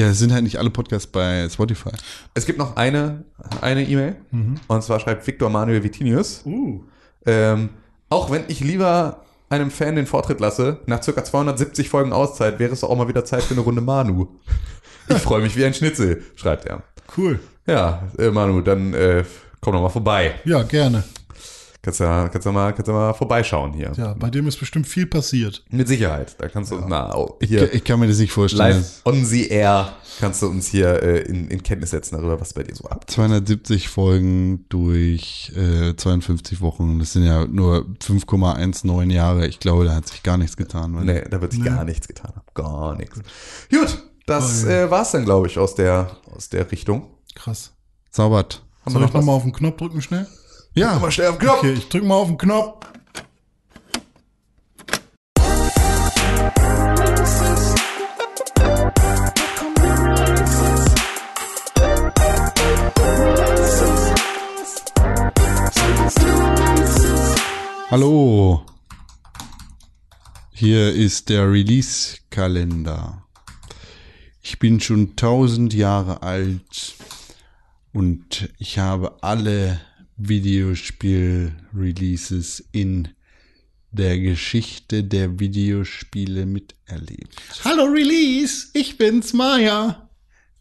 Ja, 0.00 0.06
es 0.06 0.18
sind 0.18 0.32
halt 0.32 0.44
nicht 0.44 0.58
alle 0.58 0.70
Podcasts 0.70 1.06
bei 1.06 1.46
Spotify. 1.50 1.90
Es 2.32 2.46
gibt 2.46 2.58
noch 2.58 2.76
eine 2.76 3.24
eine 3.60 3.86
E-Mail. 3.86 4.16
Und 4.66 4.82
zwar 4.82 4.98
schreibt 4.98 5.26
Victor 5.26 5.50
Manuel 5.50 5.82
Vitinius. 5.82 6.40
Uh. 6.46 6.84
Ähm, 7.26 7.68
auch 8.08 8.30
wenn 8.30 8.44
ich 8.48 8.60
lieber 8.60 9.26
einem 9.50 9.70
Fan 9.70 9.96
den 9.96 10.06
Vortritt 10.06 10.40
lasse, 10.40 10.80
nach 10.86 11.02
circa 11.02 11.22
270 11.22 11.90
Folgen 11.90 12.14
Auszeit 12.14 12.58
wäre 12.58 12.72
es 12.72 12.80
doch 12.80 12.88
auch 12.88 12.96
mal 12.96 13.08
wieder 13.08 13.26
Zeit 13.26 13.42
für 13.42 13.52
eine 13.52 13.60
Runde 13.60 13.82
Manu. 13.82 14.28
Ich 15.08 15.18
freue 15.18 15.42
mich 15.42 15.56
wie 15.56 15.64
ein 15.64 15.74
Schnitzel, 15.74 16.22
schreibt 16.36 16.66
er. 16.66 16.84
Cool. 17.16 17.40
Ja, 17.66 18.04
äh, 18.16 18.30
Manu, 18.30 18.60
dann 18.60 18.94
äh, 18.94 19.24
komm 19.60 19.72
doch 19.74 19.82
mal 19.82 19.88
vorbei. 19.88 20.36
Ja, 20.44 20.62
gerne. 20.62 21.02
Kannst 21.82 22.00
ja, 22.00 22.28
kannst 22.28 22.44
ja 22.44 22.52
mal, 22.52 22.72
kannst 22.74 22.88
ja 22.88 22.92
mal 22.92 23.14
vorbeischauen 23.14 23.72
hier. 23.72 23.92
Ja, 23.96 24.12
bei 24.12 24.28
dem 24.28 24.46
ist 24.46 24.58
bestimmt 24.58 24.86
viel 24.86 25.06
passiert. 25.06 25.64
Mit 25.70 25.88
Sicherheit. 25.88 26.36
Da 26.38 26.48
kannst 26.48 26.70
du 26.72 26.78
na, 26.86 27.14
oh, 27.16 27.38
hier 27.42 27.72
Ich 27.72 27.84
kann 27.84 28.00
mir 28.00 28.06
das 28.06 28.18
nicht 28.18 28.32
vorstellen. 28.32 28.76
live 28.76 29.00
on 29.06 29.24
the 29.24 29.48
air 29.48 29.92
kannst 30.20 30.42
du 30.42 30.48
uns 30.48 30.66
hier 30.68 31.02
äh, 31.02 31.22
in, 31.22 31.48
in 31.48 31.62
Kenntnis 31.62 31.90
setzen 31.90 32.16
darüber, 32.16 32.38
was 32.38 32.52
bei 32.52 32.62
dir 32.64 32.74
so 32.74 32.84
abgeht. 32.84 33.10
270 33.10 33.88
Folgen 33.88 34.66
durch 34.68 35.52
äh, 35.56 35.96
52 35.96 36.60
Wochen. 36.60 36.98
Das 36.98 37.14
sind 37.14 37.24
ja 37.24 37.46
nur 37.46 37.86
5,19 38.02 39.10
Jahre. 39.10 39.46
Ich 39.46 39.58
glaube, 39.58 39.86
da 39.86 39.94
hat 39.94 40.06
sich 40.06 40.22
gar 40.22 40.36
nichts 40.36 40.58
getan. 40.58 40.94
Weil 40.94 41.04
Nee, 41.04 41.24
da 41.30 41.40
wird 41.40 41.52
sich 41.52 41.64
gar 41.64 41.84
nichts 41.84 42.06
getan. 42.06 42.34
Gar 42.52 42.96
nichts. 42.96 43.18
Gut, 43.70 44.04
das 44.26 44.64
äh, 44.64 44.90
war's 44.90 45.12
dann, 45.12 45.24
glaube 45.24 45.46
ich, 45.46 45.58
aus 45.58 45.74
der, 45.74 46.10
aus 46.36 46.50
der 46.50 46.70
Richtung. 46.70 47.08
Krass. 47.34 47.72
Zaubert. 48.10 48.62
Haben 48.84 48.92
Soll 48.92 49.02
wir 49.02 49.06
ich 49.06 49.14
nochmal 49.14 49.36
auf 49.36 49.42
den 49.44 49.52
Knopf 49.52 49.78
drücken 49.78 50.02
schnell? 50.02 50.26
Ja, 50.72 51.00
Mal 51.00 51.10
schnell 51.10 51.26
auf 51.28 51.38
den 51.38 51.48
Knopf. 51.48 51.58
Okay, 51.58 51.72
ich 51.72 51.88
drück 51.88 52.04
mal 52.04 52.14
auf 52.14 52.28
den 52.28 52.38
Knopf. 52.38 52.86
hallo. 67.90 68.64
Hier 70.52 70.94
ist 70.94 71.28
der 71.30 71.50
Release-Kalender. 71.50 73.24
Ich 74.40 74.60
bin 74.60 74.78
schon 74.78 75.10
1000 75.10 75.74
Jahre 75.74 76.22
alt 76.22 76.94
und 77.92 78.48
ich 78.58 78.78
habe 78.78 79.16
alle 79.20 79.80
Videospiel-Releases 80.22 82.62
in 82.72 83.08
der 83.90 84.18
Geschichte 84.18 85.02
der 85.02 85.40
Videospiele 85.40 86.44
miterlebt. 86.46 87.34
Hallo 87.64 87.84
Release, 87.84 88.68
ich 88.74 88.98
bin's 88.98 89.32
Maya. 89.32 90.10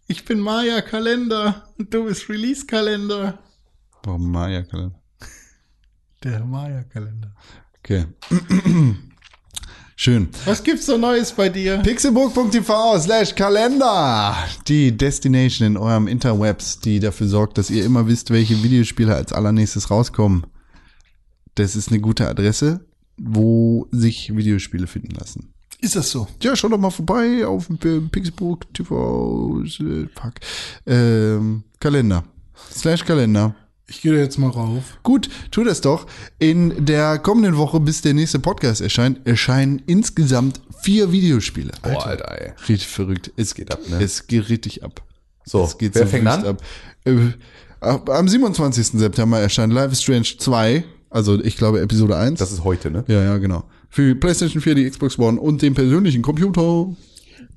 Ich 0.07 0.23
bin 0.25 0.39
Maya 0.39 0.81
Kalender 0.81 1.71
und 1.77 1.93
du 1.93 2.05
bist 2.05 2.29
Release 2.29 2.65
Kalender. 2.65 3.37
Warum 4.03 4.31
Maya-Kalender? 4.31 4.99
Der 6.23 6.45
Maya 6.45 6.83
Kalender. 6.83 7.35
Okay. 7.79 8.05
Schön. 10.01 10.29
Was 10.45 10.63
gibt's 10.63 10.85
so 10.85 10.97
Neues 10.97 11.33
bei 11.33 11.49
dir? 11.49 11.79
Pixelburg.tv 11.79 12.99
slash 13.01 13.35
Kalender. 13.35 14.33
Die 14.65 14.95
Destination 14.95 15.67
in 15.67 15.75
eurem 15.75 16.07
Interwebs, 16.07 16.79
die 16.79 17.01
dafür 17.01 17.27
sorgt, 17.27 17.57
dass 17.57 17.69
ihr 17.69 17.83
immer 17.83 18.07
wisst, 18.07 18.31
welche 18.31 18.63
Videospiele 18.63 19.13
als 19.13 19.33
allernächstes 19.33 19.91
rauskommen. 19.91 20.47
Das 21.55 21.75
ist 21.75 21.89
eine 21.89 21.99
gute 21.99 22.29
Adresse, 22.29 22.79
wo 23.17 23.89
sich 23.91 24.33
Videospiele 24.33 24.87
finden 24.87 25.15
lassen. 25.19 25.53
Ist 25.81 25.97
das 25.97 26.11
so? 26.11 26.29
Ja, 26.41 26.55
schaut 26.55 26.71
doch 26.71 26.77
mal 26.77 26.91
vorbei 26.91 27.45
auf 27.45 27.69
äh, 27.69 27.99
fuck, 30.15 30.33
ähm, 30.87 31.63
Kalender. 31.77 32.23
Slash 32.71 33.03
Kalender. 33.03 33.53
Ich 33.89 34.01
gehe 34.01 34.13
da 34.13 34.19
jetzt 34.19 34.37
mal 34.37 34.49
rauf. 34.49 34.99
Gut, 35.01 35.29
tu 35.49 35.63
das 35.63 35.81
doch. 35.81 36.05
In 36.37 36.85
der 36.85 37.17
kommenden 37.17 37.57
Woche, 37.57 37.79
bis 37.79 38.01
der 38.01 38.13
nächste 38.13 38.39
Podcast 38.39 38.81
erscheint, 38.81 39.25
erscheinen 39.25 39.81
insgesamt 39.87 40.61
vier 40.81 41.11
Videospiele. 41.11 41.71
Boah, 41.81 42.05
Alter, 42.05 42.39
ey. 42.39 42.51
Richtig 42.67 42.87
verrückt. 42.87 43.31
Es 43.35 43.55
geht 43.55 43.71
ab, 43.71 43.79
ne? 43.89 44.01
Es 44.01 44.27
geht 44.27 44.49
richtig 44.49 44.83
ab. 44.83 45.01
So, 45.43 45.63
es 45.63 45.77
geht 45.77 45.95
wer 45.95 46.03
so 46.03 46.09
fängt 46.09 46.27
an? 46.27 46.45
ab. 46.45 46.61
Äh, 47.05 47.31
am 47.81 48.27
27. 48.27 48.99
September 48.99 49.39
erscheint 49.39 49.73
Life 49.73 49.91
is 49.91 50.01
Strange 50.01 50.27
2. 50.37 50.83
Also 51.09 51.41
ich 51.41 51.57
glaube 51.57 51.81
Episode 51.81 52.17
1. 52.17 52.39
Das 52.39 52.51
ist 52.51 52.63
heute, 52.63 52.91
ne? 52.91 53.03
ja, 53.07 53.23
ja, 53.23 53.37
genau. 53.37 53.63
Für 53.89 54.13
die 54.13 54.19
PlayStation 54.19 54.61
4, 54.61 54.75
die 54.75 54.89
Xbox 54.89 55.17
One 55.17 55.39
und 55.39 55.63
den 55.63 55.73
persönlichen 55.73 56.21
Computer. 56.21 56.87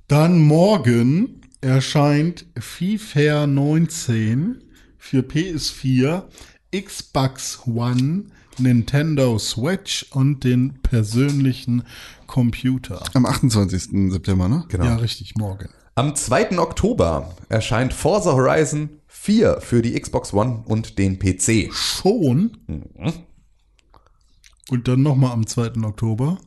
Dann 0.09 0.41
morgen 0.41 1.43
erscheint 1.61 2.47
FIFA 2.59 3.47
19 3.47 4.62
für 5.03 5.23
PS4, 5.23 6.23
Xbox 6.71 7.67
One, 7.67 8.27
Nintendo 8.59 9.37
Switch 9.37 10.07
und 10.13 10.45
den 10.45 10.81
persönlichen 10.83 11.83
Computer. 12.29 13.03
Am 13.13 13.27
28. 13.27 14.13
September, 14.13 14.49
ne? 14.49 14.65
Genau. 14.69 14.85
Ja, 14.85 14.97
richtig, 14.97 15.35
morgen. 15.35 15.69
Am 15.97 16.15
2. 16.15 16.57
Oktober 16.59 17.35
erscheint 17.49 17.93
Forza 17.93 18.33
Horizon 18.33 19.01
4 19.09 19.61
für 19.61 19.83
die 19.83 20.01
Xbox 20.01 20.33
One 20.33 20.63
und 20.67 20.99
den 20.99 21.19
PC. 21.19 21.75
Schon. 21.75 22.57
Und 24.71 24.87
dann 24.89 25.03
nochmal 25.03 25.33
am 25.33 25.47
2. 25.49 25.83
Oktober 25.83 26.39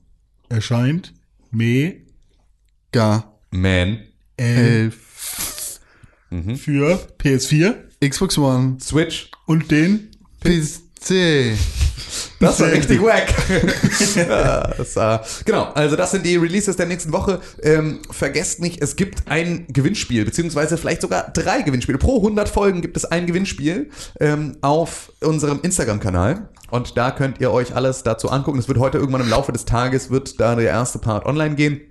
erscheint 0.48 1.14
Me 1.52 1.98
Gar. 2.94 3.38
Man, 3.52 4.00
Elf. 4.38 5.82
für 6.30 7.00
PS4 7.20 7.85
Xbox 8.04 8.38
One. 8.38 8.78
Switch. 8.82 9.30
und 9.46 9.72
den 9.72 10.12
PC. 10.42 11.58
Das 12.40 12.60
war 12.60 12.72
richtig 12.72 13.02
wack. 13.02 13.34
das 14.78 14.96
war, 14.96 15.26
genau, 15.46 15.66
also 15.74 15.96
das 15.96 16.12
sind 16.12 16.26
die 16.26 16.36
Releases 16.36 16.76
der 16.76 16.86
nächsten 16.86 17.12
Woche. 17.12 17.40
Ähm, 17.62 18.00
vergesst 18.10 18.60
nicht, 18.60 18.82
es 18.82 18.96
gibt 18.96 19.28
ein 19.28 19.66
Gewinnspiel, 19.70 20.26
beziehungsweise 20.26 20.78
vielleicht 20.78 21.02
sogar 21.02 21.32
drei 21.32 21.62
Gewinnspiele. 21.62 21.98
Pro 21.98 22.18
100 22.18 22.50
Folgen 22.50 22.82
gibt 22.82 22.98
es 22.98 23.06
ein 23.06 23.26
Gewinnspiel 23.26 23.90
ähm, 24.20 24.58
auf 24.62 25.12
unserem 25.22 25.62
Instagram-Kanal. 25.62 26.50
Und 26.72 26.98
da 26.98 27.12
könnt 27.12 27.40
ihr 27.40 27.52
euch 27.52 27.76
alles 27.76 28.04
dazu 28.04 28.30
angucken. 28.30 28.60
Es 28.60 28.68
wird 28.68 28.80
heute 28.80 28.98
irgendwann 28.98 29.22
im 29.22 29.30
Laufe 29.30 29.52
des 29.52 29.66
Tages, 29.66 30.10
wird 30.10 30.40
da 30.40 30.56
der 30.56 30.70
erste 30.70 31.00
Part 31.00 31.26
online 31.26 31.56
gehen. 31.56 31.82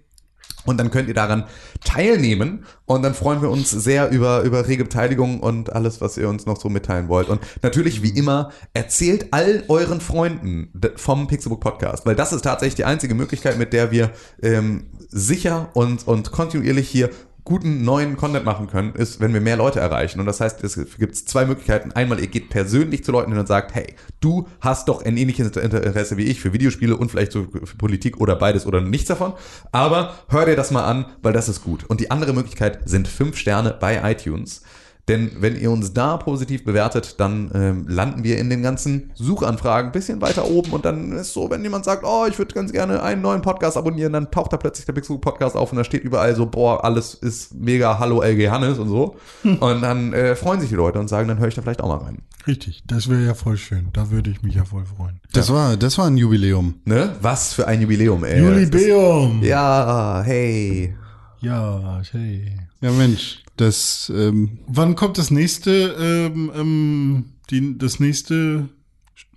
Und 0.64 0.78
dann 0.78 0.90
könnt 0.90 1.08
ihr 1.08 1.14
daran 1.14 1.44
teilnehmen. 1.84 2.64
Und 2.86 3.02
dann 3.02 3.14
freuen 3.14 3.42
wir 3.42 3.50
uns 3.50 3.70
sehr 3.70 4.10
über, 4.10 4.42
über 4.42 4.66
rege 4.66 4.84
Beteiligung 4.84 5.40
und 5.40 5.72
alles, 5.72 6.00
was 6.00 6.16
ihr 6.16 6.28
uns 6.28 6.46
noch 6.46 6.60
so 6.60 6.68
mitteilen 6.68 7.08
wollt. 7.08 7.28
Und 7.28 7.40
natürlich, 7.62 8.02
wie 8.02 8.10
immer, 8.10 8.50
erzählt 8.72 9.28
all 9.32 9.64
euren 9.68 10.00
Freunden 10.00 10.72
vom 10.96 11.26
Pixelbook 11.26 11.60
Podcast. 11.60 12.06
Weil 12.06 12.14
das 12.14 12.32
ist 12.32 12.42
tatsächlich 12.42 12.76
die 12.76 12.84
einzige 12.84 13.14
Möglichkeit, 13.14 13.58
mit 13.58 13.72
der 13.72 13.90
wir 13.90 14.10
ähm, 14.42 14.86
sicher 15.08 15.70
und, 15.74 16.06
und 16.06 16.32
kontinuierlich 16.32 16.88
hier 16.88 17.10
guten 17.44 17.84
neuen 17.84 18.16
Content 18.16 18.44
machen 18.44 18.68
können, 18.68 18.94
ist, 18.94 19.20
wenn 19.20 19.34
wir 19.34 19.40
mehr 19.40 19.56
Leute 19.56 19.78
erreichen. 19.78 20.18
Und 20.18 20.26
das 20.26 20.40
heißt, 20.40 20.64
es 20.64 20.96
gibt 20.96 21.14
zwei 21.14 21.44
Möglichkeiten. 21.44 21.92
Einmal, 21.92 22.18
ihr 22.18 22.26
geht 22.26 22.48
persönlich 22.48 23.04
zu 23.04 23.12
Leuten 23.12 23.32
hin 23.32 23.40
und 23.40 23.46
sagt, 23.46 23.74
hey, 23.74 23.94
du 24.20 24.48
hast 24.60 24.88
doch 24.88 25.04
ein 25.04 25.16
ähnliches 25.16 25.54
Interesse 25.56 26.16
wie 26.16 26.24
ich 26.24 26.40
für 26.40 26.54
Videospiele 26.54 26.96
und 26.96 27.10
vielleicht 27.10 27.32
so 27.32 27.46
für 27.64 27.76
Politik 27.76 28.18
oder 28.18 28.36
beides 28.36 28.66
oder 28.66 28.80
nichts 28.80 29.08
davon. 29.08 29.34
Aber 29.72 30.14
hör 30.28 30.46
dir 30.46 30.56
das 30.56 30.70
mal 30.70 30.84
an, 30.84 31.06
weil 31.22 31.34
das 31.34 31.50
ist 31.50 31.62
gut. 31.62 31.84
Und 31.84 32.00
die 32.00 32.10
andere 32.10 32.32
Möglichkeit 32.32 32.80
sind 32.88 33.08
fünf 33.08 33.36
Sterne 33.36 33.76
bei 33.78 34.10
iTunes. 34.10 34.62
Denn 35.08 35.30
wenn 35.38 35.60
ihr 35.60 35.70
uns 35.70 35.92
da 35.92 36.16
positiv 36.16 36.64
bewertet, 36.64 37.20
dann 37.20 37.50
ähm, 37.54 37.86
landen 37.88 38.24
wir 38.24 38.38
in 38.38 38.48
den 38.48 38.62
ganzen 38.62 39.10
Suchanfragen 39.14 39.90
ein 39.90 39.92
bisschen 39.92 40.22
weiter 40.22 40.48
oben 40.48 40.72
und 40.72 40.86
dann 40.86 41.12
ist 41.12 41.34
so, 41.34 41.50
wenn 41.50 41.62
jemand 41.62 41.84
sagt, 41.84 42.04
oh, 42.06 42.24
ich 42.26 42.38
würde 42.38 42.54
ganz 42.54 42.72
gerne 42.72 43.02
einen 43.02 43.20
neuen 43.20 43.42
Podcast 43.42 43.76
abonnieren, 43.76 44.14
dann 44.14 44.30
taucht 44.30 44.54
da 44.54 44.56
plötzlich 44.56 44.86
der 44.86 44.94
Pixel 44.94 45.18
Podcast 45.18 45.56
auf 45.56 45.72
und 45.72 45.78
da 45.78 45.84
steht 45.84 46.04
überall 46.04 46.34
so, 46.34 46.46
boah, 46.46 46.84
alles 46.84 47.12
ist 47.14 47.54
mega, 47.54 47.98
hallo 47.98 48.22
LG 48.22 48.48
Hannes 48.50 48.78
und 48.78 48.88
so. 48.88 49.16
Und 49.42 49.82
dann 49.82 50.12
äh, 50.14 50.34
freuen 50.36 50.60
sich 50.60 50.70
die 50.70 50.74
Leute 50.74 50.98
und 50.98 51.08
sagen, 51.08 51.28
dann 51.28 51.38
höre 51.38 51.48
ich 51.48 51.54
da 51.54 51.60
vielleicht 51.60 51.82
auch 51.82 51.88
mal 51.88 52.04
rein. 52.04 52.22
Richtig, 52.46 52.82
das 52.86 53.08
wäre 53.08 53.24
ja 53.24 53.34
voll 53.34 53.56
schön. 53.56 53.88
Da 53.92 54.10
würde 54.10 54.30
ich 54.30 54.42
mich 54.42 54.54
ja 54.54 54.64
voll 54.64 54.84
freuen. 54.84 55.20
Das 55.32 55.52
war, 55.52 55.76
das 55.76 55.98
war 55.98 56.06
ein 56.06 56.16
Jubiläum. 56.16 56.76
Ne? 56.84 57.14
Was 57.20 57.52
für 57.52 57.66
ein 57.66 57.82
Jubiläum, 57.82 58.24
ey. 58.24 58.40
Julibeum! 58.40 59.42
Ja, 59.42 60.22
hey. 60.24 60.94
Ja, 61.40 62.00
hey. 62.10 62.56
Ja, 62.80 62.90
Mensch. 62.90 63.43
Das, 63.56 64.10
ähm, 64.14 64.58
Wann 64.66 64.96
kommt 64.96 65.16
das 65.18 65.30
nächste, 65.30 65.70
ähm, 65.98 66.50
ähm, 66.54 67.24
die, 67.50 67.78
das 67.78 68.00
nächste 68.00 68.68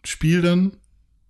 Spiel 0.04 0.42
dann? 0.42 0.72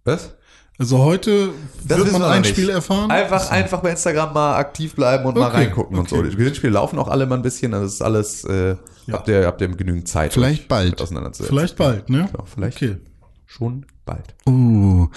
Was? 0.05 0.33
Also 0.79 0.99
heute 0.99 1.49
Das 1.87 1.97
wird 1.97 2.11
man 2.13 2.21
ein 2.23 2.41
nicht. 2.43 2.51
Spiel 2.51 2.69
erfahren? 2.69 3.09
Einfach, 3.09 3.49
einfach 3.49 3.81
bei 3.81 3.89
Instagram 3.91 4.31
mal 4.33 4.57
aktiv 4.57 4.93
bleiben 4.93 5.25
und 5.25 5.35
mal 5.35 5.47
Okay, 5.47 5.57
reingucken 5.57 5.97
und 5.97 6.07
so. 6.07 6.17
okay. 6.17 6.29
Die 6.29 6.35
Gewinnspiele 6.35 6.71
laufen 6.73 6.99
auch 6.99 7.07
alle 7.07 7.25
mal 7.25 7.35
ein 7.35 7.41
bisschen, 7.41 7.73
also 7.73 7.85
das 7.85 7.93
ist 7.95 8.01
alles, 8.03 8.43
äh, 8.45 8.75
Ja. 9.07 9.13
habt 9.13 9.27
ihr, 9.27 9.45
habt 9.47 9.59
ihr 9.59 9.69
genügend 9.69 10.07
Zeit. 10.07 10.33
Vielleicht 10.33 10.67
bald. 10.67 11.01
Vielleicht 11.35 11.77
bald, 11.77 12.09
ne? 12.09 12.29
Ja, 12.31 12.45
vielleicht 12.45 12.77
Okay. 12.77 12.97
schon 13.47 13.85
bald. 14.05 14.35
uh, 14.47 15.07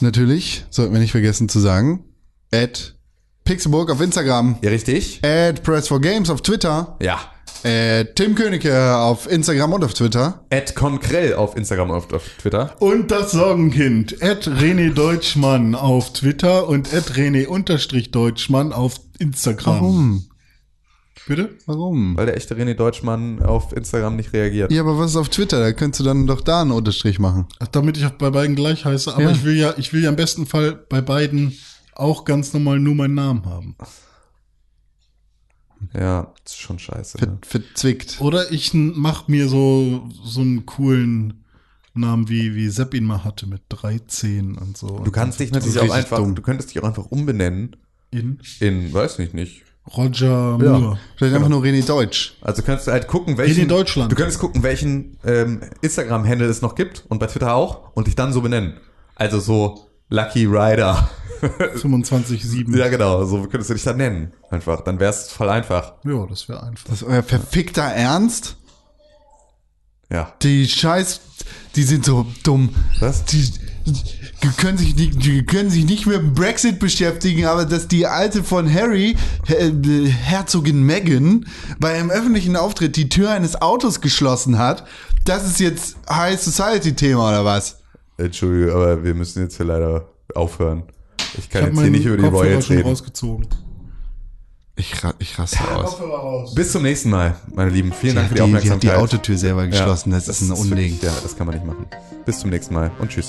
natürlich, 0.00 0.64
sollten 0.70 0.94
wir 0.94 1.00
nicht 1.00 1.12
vergessen 1.12 1.48
zu 1.50 1.60
sagen, 1.60 2.04
at 2.52 2.96
Pixelburg 3.44 3.90
auf 3.90 4.00
Instagram, 4.00 4.56
Ja, 4.62 4.70
richtig? 4.70 5.20
at 5.24 5.62
Press4Games 5.66 6.30
auf 6.30 6.42
Twitter, 6.42 6.96
Ja. 7.02 7.18
at 7.64 8.14
Tim 8.16 8.34
Königke 8.34 8.96
auf 8.96 9.30
Instagram 9.30 9.72
und 9.72 9.84
auf 9.84 9.94
Twitter. 9.94 10.44
Ed 10.50 10.74
Konkrell 10.74 11.34
auf 11.34 11.56
Instagram 11.56 11.90
und 11.90 11.96
auf, 11.96 12.12
auf 12.12 12.22
Twitter. 12.40 12.76
Und 12.80 13.10
das 13.10 13.32
Sorgenkind, 13.32 14.22
at 14.22 14.46
René 14.46 14.92
Deutschmann 14.94 15.74
auf 15.74 16.12
Twitter 16.12 16.68
und 16.68 16.92
at 16.94 17.12
René 17.16 17.46
unterstrich 17.46 18.10
Deutschmann 18.12 18.72
auf 18.72 19.00
Instagram. 19.18 19.74
Warum? 19.74 20.24
Bitte? 21.26 21.50
Warum? 21.66 22.16
Weil 22.16 22.26
der 22.26 22.36
echte 22.36 22.54
René 22.56 22.74
Deutschmann 22.74 23.40
auf 23.42 23.72
Instagram 23.72 24.16
nicht 24.16 24.32
reagiert. 24.32 24.72
Ja, 24.72 24.80
aber 24.80 24.98
was 24.98 25.10
ist 25.12 25.16
auf 25.16 25.28
Twitter? 25.28 25.60
Da 25.60 25.72
könntest 25.72 26.00
du 26.00 26.04
dann 26.04 26.26
doch 26.26 26.40
da 26.40 26.62
einen 26.62 26.72
Unterstrich 26.72 27.18
machen. 27.20 27.46
Ach, 27.60 27.68
damit 27.68 27.96
ich 27.96 28.06
auch 28.06 28.10
bei 28.12 28.30
beiden 28.30 28.56
gleich 28.56 28.84
heiße, 28.84 29.12
aber 29.12 29.22
Ja. 29.24 29.30
ich 29.30 29.44
will 29.44 29.54
ja, 29.56 29.74
ich 29.76 29.92
will 29.92 30.02
ja 30.02 30.08
im 30.08 30.16
besten 30.16 30.46
Fall 30.46 30.72
bei 30.88 31.00
beiden 31.00 31.56
auch 32.00 32.24
ganz 32.24 32.52
normal 32.52 32.78
nur 32.80 32.94
meinen 32.94 33.14
Namen 33.14 33.44
haben. 33.46 33.76
Ja, 35.98 36.32
ist 36.44 36.58
schon 36.60 36.78
scheiße. 36.78 37.18
Ver 37.18 37.26
Ne? 37.28 37.38
verzwickt. 37.42 38.20
Oder 38.20 38.50
ich 38.52 38.72
mach 38.74 39.28
mir 39.28 39.48
so, 39.48 40.08
so 40.22 40.40
einen 40.40 40.66
coolen 40.66 41.44
Namen 41.94 42.28
wie, 42.28 42.54
wie 42.54 42.68
Sepp 42.68 42.94
ihn 42.94 43.04
mal 43.04 43.24
hatte 43.24 43.46
mit 43.46 43.62
13 43.70 44.56
und 44.58 44.76
so. 44.76 44.98
Du 45.00 45.10
kannst 45.10 45.40
dich 45.40 45.52
natürlich 45.52 45.78
auch 45.80 45.90
einfach, 45.90 46.18
dumm. 46.18 46.34
du 46.34 46.42
könntest 46.42 46.70
dich 46.70 46.80
auch 46.82 46.86
einfach 46.86 47.06
umbenennen 47.06 47.76
in 48.10 48.40
in, 48.60 48.92
weiß 48.92 49.18
nicht, 49.18 49.34
nicht. 49.34 49.62
Roger 49.96 50.58
Ja. 50.62 50.78
Moore. 50.78 50.98
Vielleicht 51.16 51.34
einfach 51.34 51.48
nur 51.48 51.62
René 51.62 51.84
Deutsch. 51.84 52.36
Also 52.42 52.60
du 52.60 52.66
könntest 52.66 52.88
halt 52.88 53.08
gucken, 53.08 53.38
welchen. 53.38 53.62
in 53.62 53.68
Deutschland. 53.68 54.12
Du 54.12 54.16
könntest 54.16 54.38
gucken, 54.38 54.62
welchen 54.62 55.16
ähm, 55.24 55.62
Instagram-Handle 55.80 56.46
es 56.46 56.60
noch 56.60 56.74
gibt 56.74 57.04
und 57.08 57.18
bei 57.18 57.26
Twitter 57.26 57.54
auch 57.54 57.92
und 57.94 58.06
dich 58.06 58.14
dann 58.14 58.32
so 58.32 58.42
benennen. 58.42 58.74
Also 59.16 59.40
so 59.40 59.89
Lucky 60.10 60.44
Rider. 60.44 61.08
25,7. 61.40 62.76
ja, 62.76 62.88
genau, 62.88 63.24
so 63.24 63.40
könntest 63.42 63.70
du 63.70 63.74
dich 63.74 63.82
dann 63.82 63.96
nennen. 63.96 64.32
Einfach. 64.50 64.82
Dann 64.82 65.00
wär's 65.00 65.30
voll 65.30 65.48
einfach. 65.48 65.94
Ja, 66.04 66.26
das 66.26 66.48
wäre 66.48 66.62
einfach. 66.62 66.84
Das 66.88 66.96
ist 66.96 67.08
euer 67.08 67.22
verfickter 67.22 67.82
Ernst? 67.82 68.56
Ja. 70.10 70.32
Die 70.42 70.68
Scheiß, 70.68 71.20
die 71.76 71.84
sind 71.84 72.04
so 72.04 72.26
dumm. 72.42 72.74
Was? 72.98 73.24
Die, 73.24 73.50
die 73.86 74.48
können 74.56 74.76
sich 74.76 74.96
nicht, 74.96 75.24
die 75.24 75.44
können 75.44 75.70
sich 75.70 75.84
nicht 75.84 76.06
mit 76.06 76.34
Brexit 76.34 76.78
beschäftigen, 76.78 77.46
aber 77.46 77.64
dass 77.64 77.88
die 77.88 78.06
alte 78.06 78.42
von 78.42 78.72
Harry, 78.72 79.16
äh, 79.46 79.70
Herzogin 80.08 80.82
Meghan, 80.82 81.46
bei 81.78 81.94
einem 81.94 82.10
öffentlichen 82.10 82.56
Auftritt 82.56 82.96
die 82.96 83.08
Tür 83.08 83.30
eines 83.30 83.62
Autos 83.62 84.00
geschlossen 84.00 84.58
hat, 84.58 84.84
das 85.24 85.46
ist 85.46 85.60
jetzt 85.60 85.96
High 86.08 86.40
Society 86.40 86.94
Thema 86.94 87.28
oder 87.30 87.44
was? 87.44 87.79
Entschuldigung, 88.20 88.74
aber 88.74 89.02
wir 89.04 89.14
müssen 89.14 89.42
jetzt 89.42 89.56
hier 89.56 89.66
leider 89.66 90.06
aufhören. 90.34 90.84
Ich 91.32 91.38
Ich 91.40 91.50
kann 91.50 91.62
habe 91.62 91.72
jetzt 91.72 91.80
hier 91.82 91.90
nicht 91.90 92.04
über 92.06 92.16
die 92.16 92.22
Kopfhörer 92.24 92.42
Royals 92.44 92.70
reden. 92.70 92.82
rausgezogen. 92.88 93.46
Ich, 94.76 95.04
ra 95.04 95.12
ich 95.18 95.38
raste 95.38 95.58
aus. 95.74 95.90
Kopfhörer 95.90 96.18
raus. 96.18 96.54
Bis 96.54 96.72
zum 96.72 96.82
nächsten 96.82 97.10
Mal, 97.10 97.36
meine 97.54 97.70
Lieben. 97.70 97.92
Vielen 97.92 98.14
Dank 98.16 98.28
für 98.28 98.34
die 98.34 98.40
Die, 98.40 98.46
die 98.46 98.52
hat 98.54 98.60
Aufmerksamkeit. 98.62 98.82
die 98.82 98.96
Autotür 99.02 99.36
selber 99.36 99.66
geschlossen, 99.66 100.10
Ja, 100.10 100.16
das, 100.16 100.28
ist 100.28 100.40
ein 100.42 100.52
Unding. 100.52 100.92
Wirklich, 100.92 101.02
ja, 101.02 101.12
das 101.22 101.36
kann 101.36 101.46
man 101.46 101.56
nicht 101.56 101.66
machen. 101.66 101.86
Bis 102.24 102.38
zum 102.40 102.50
nächsten 102.50 102.74
Mal 102.74 102.90
und 102.98 103.10
tschüss. 103.10 103.28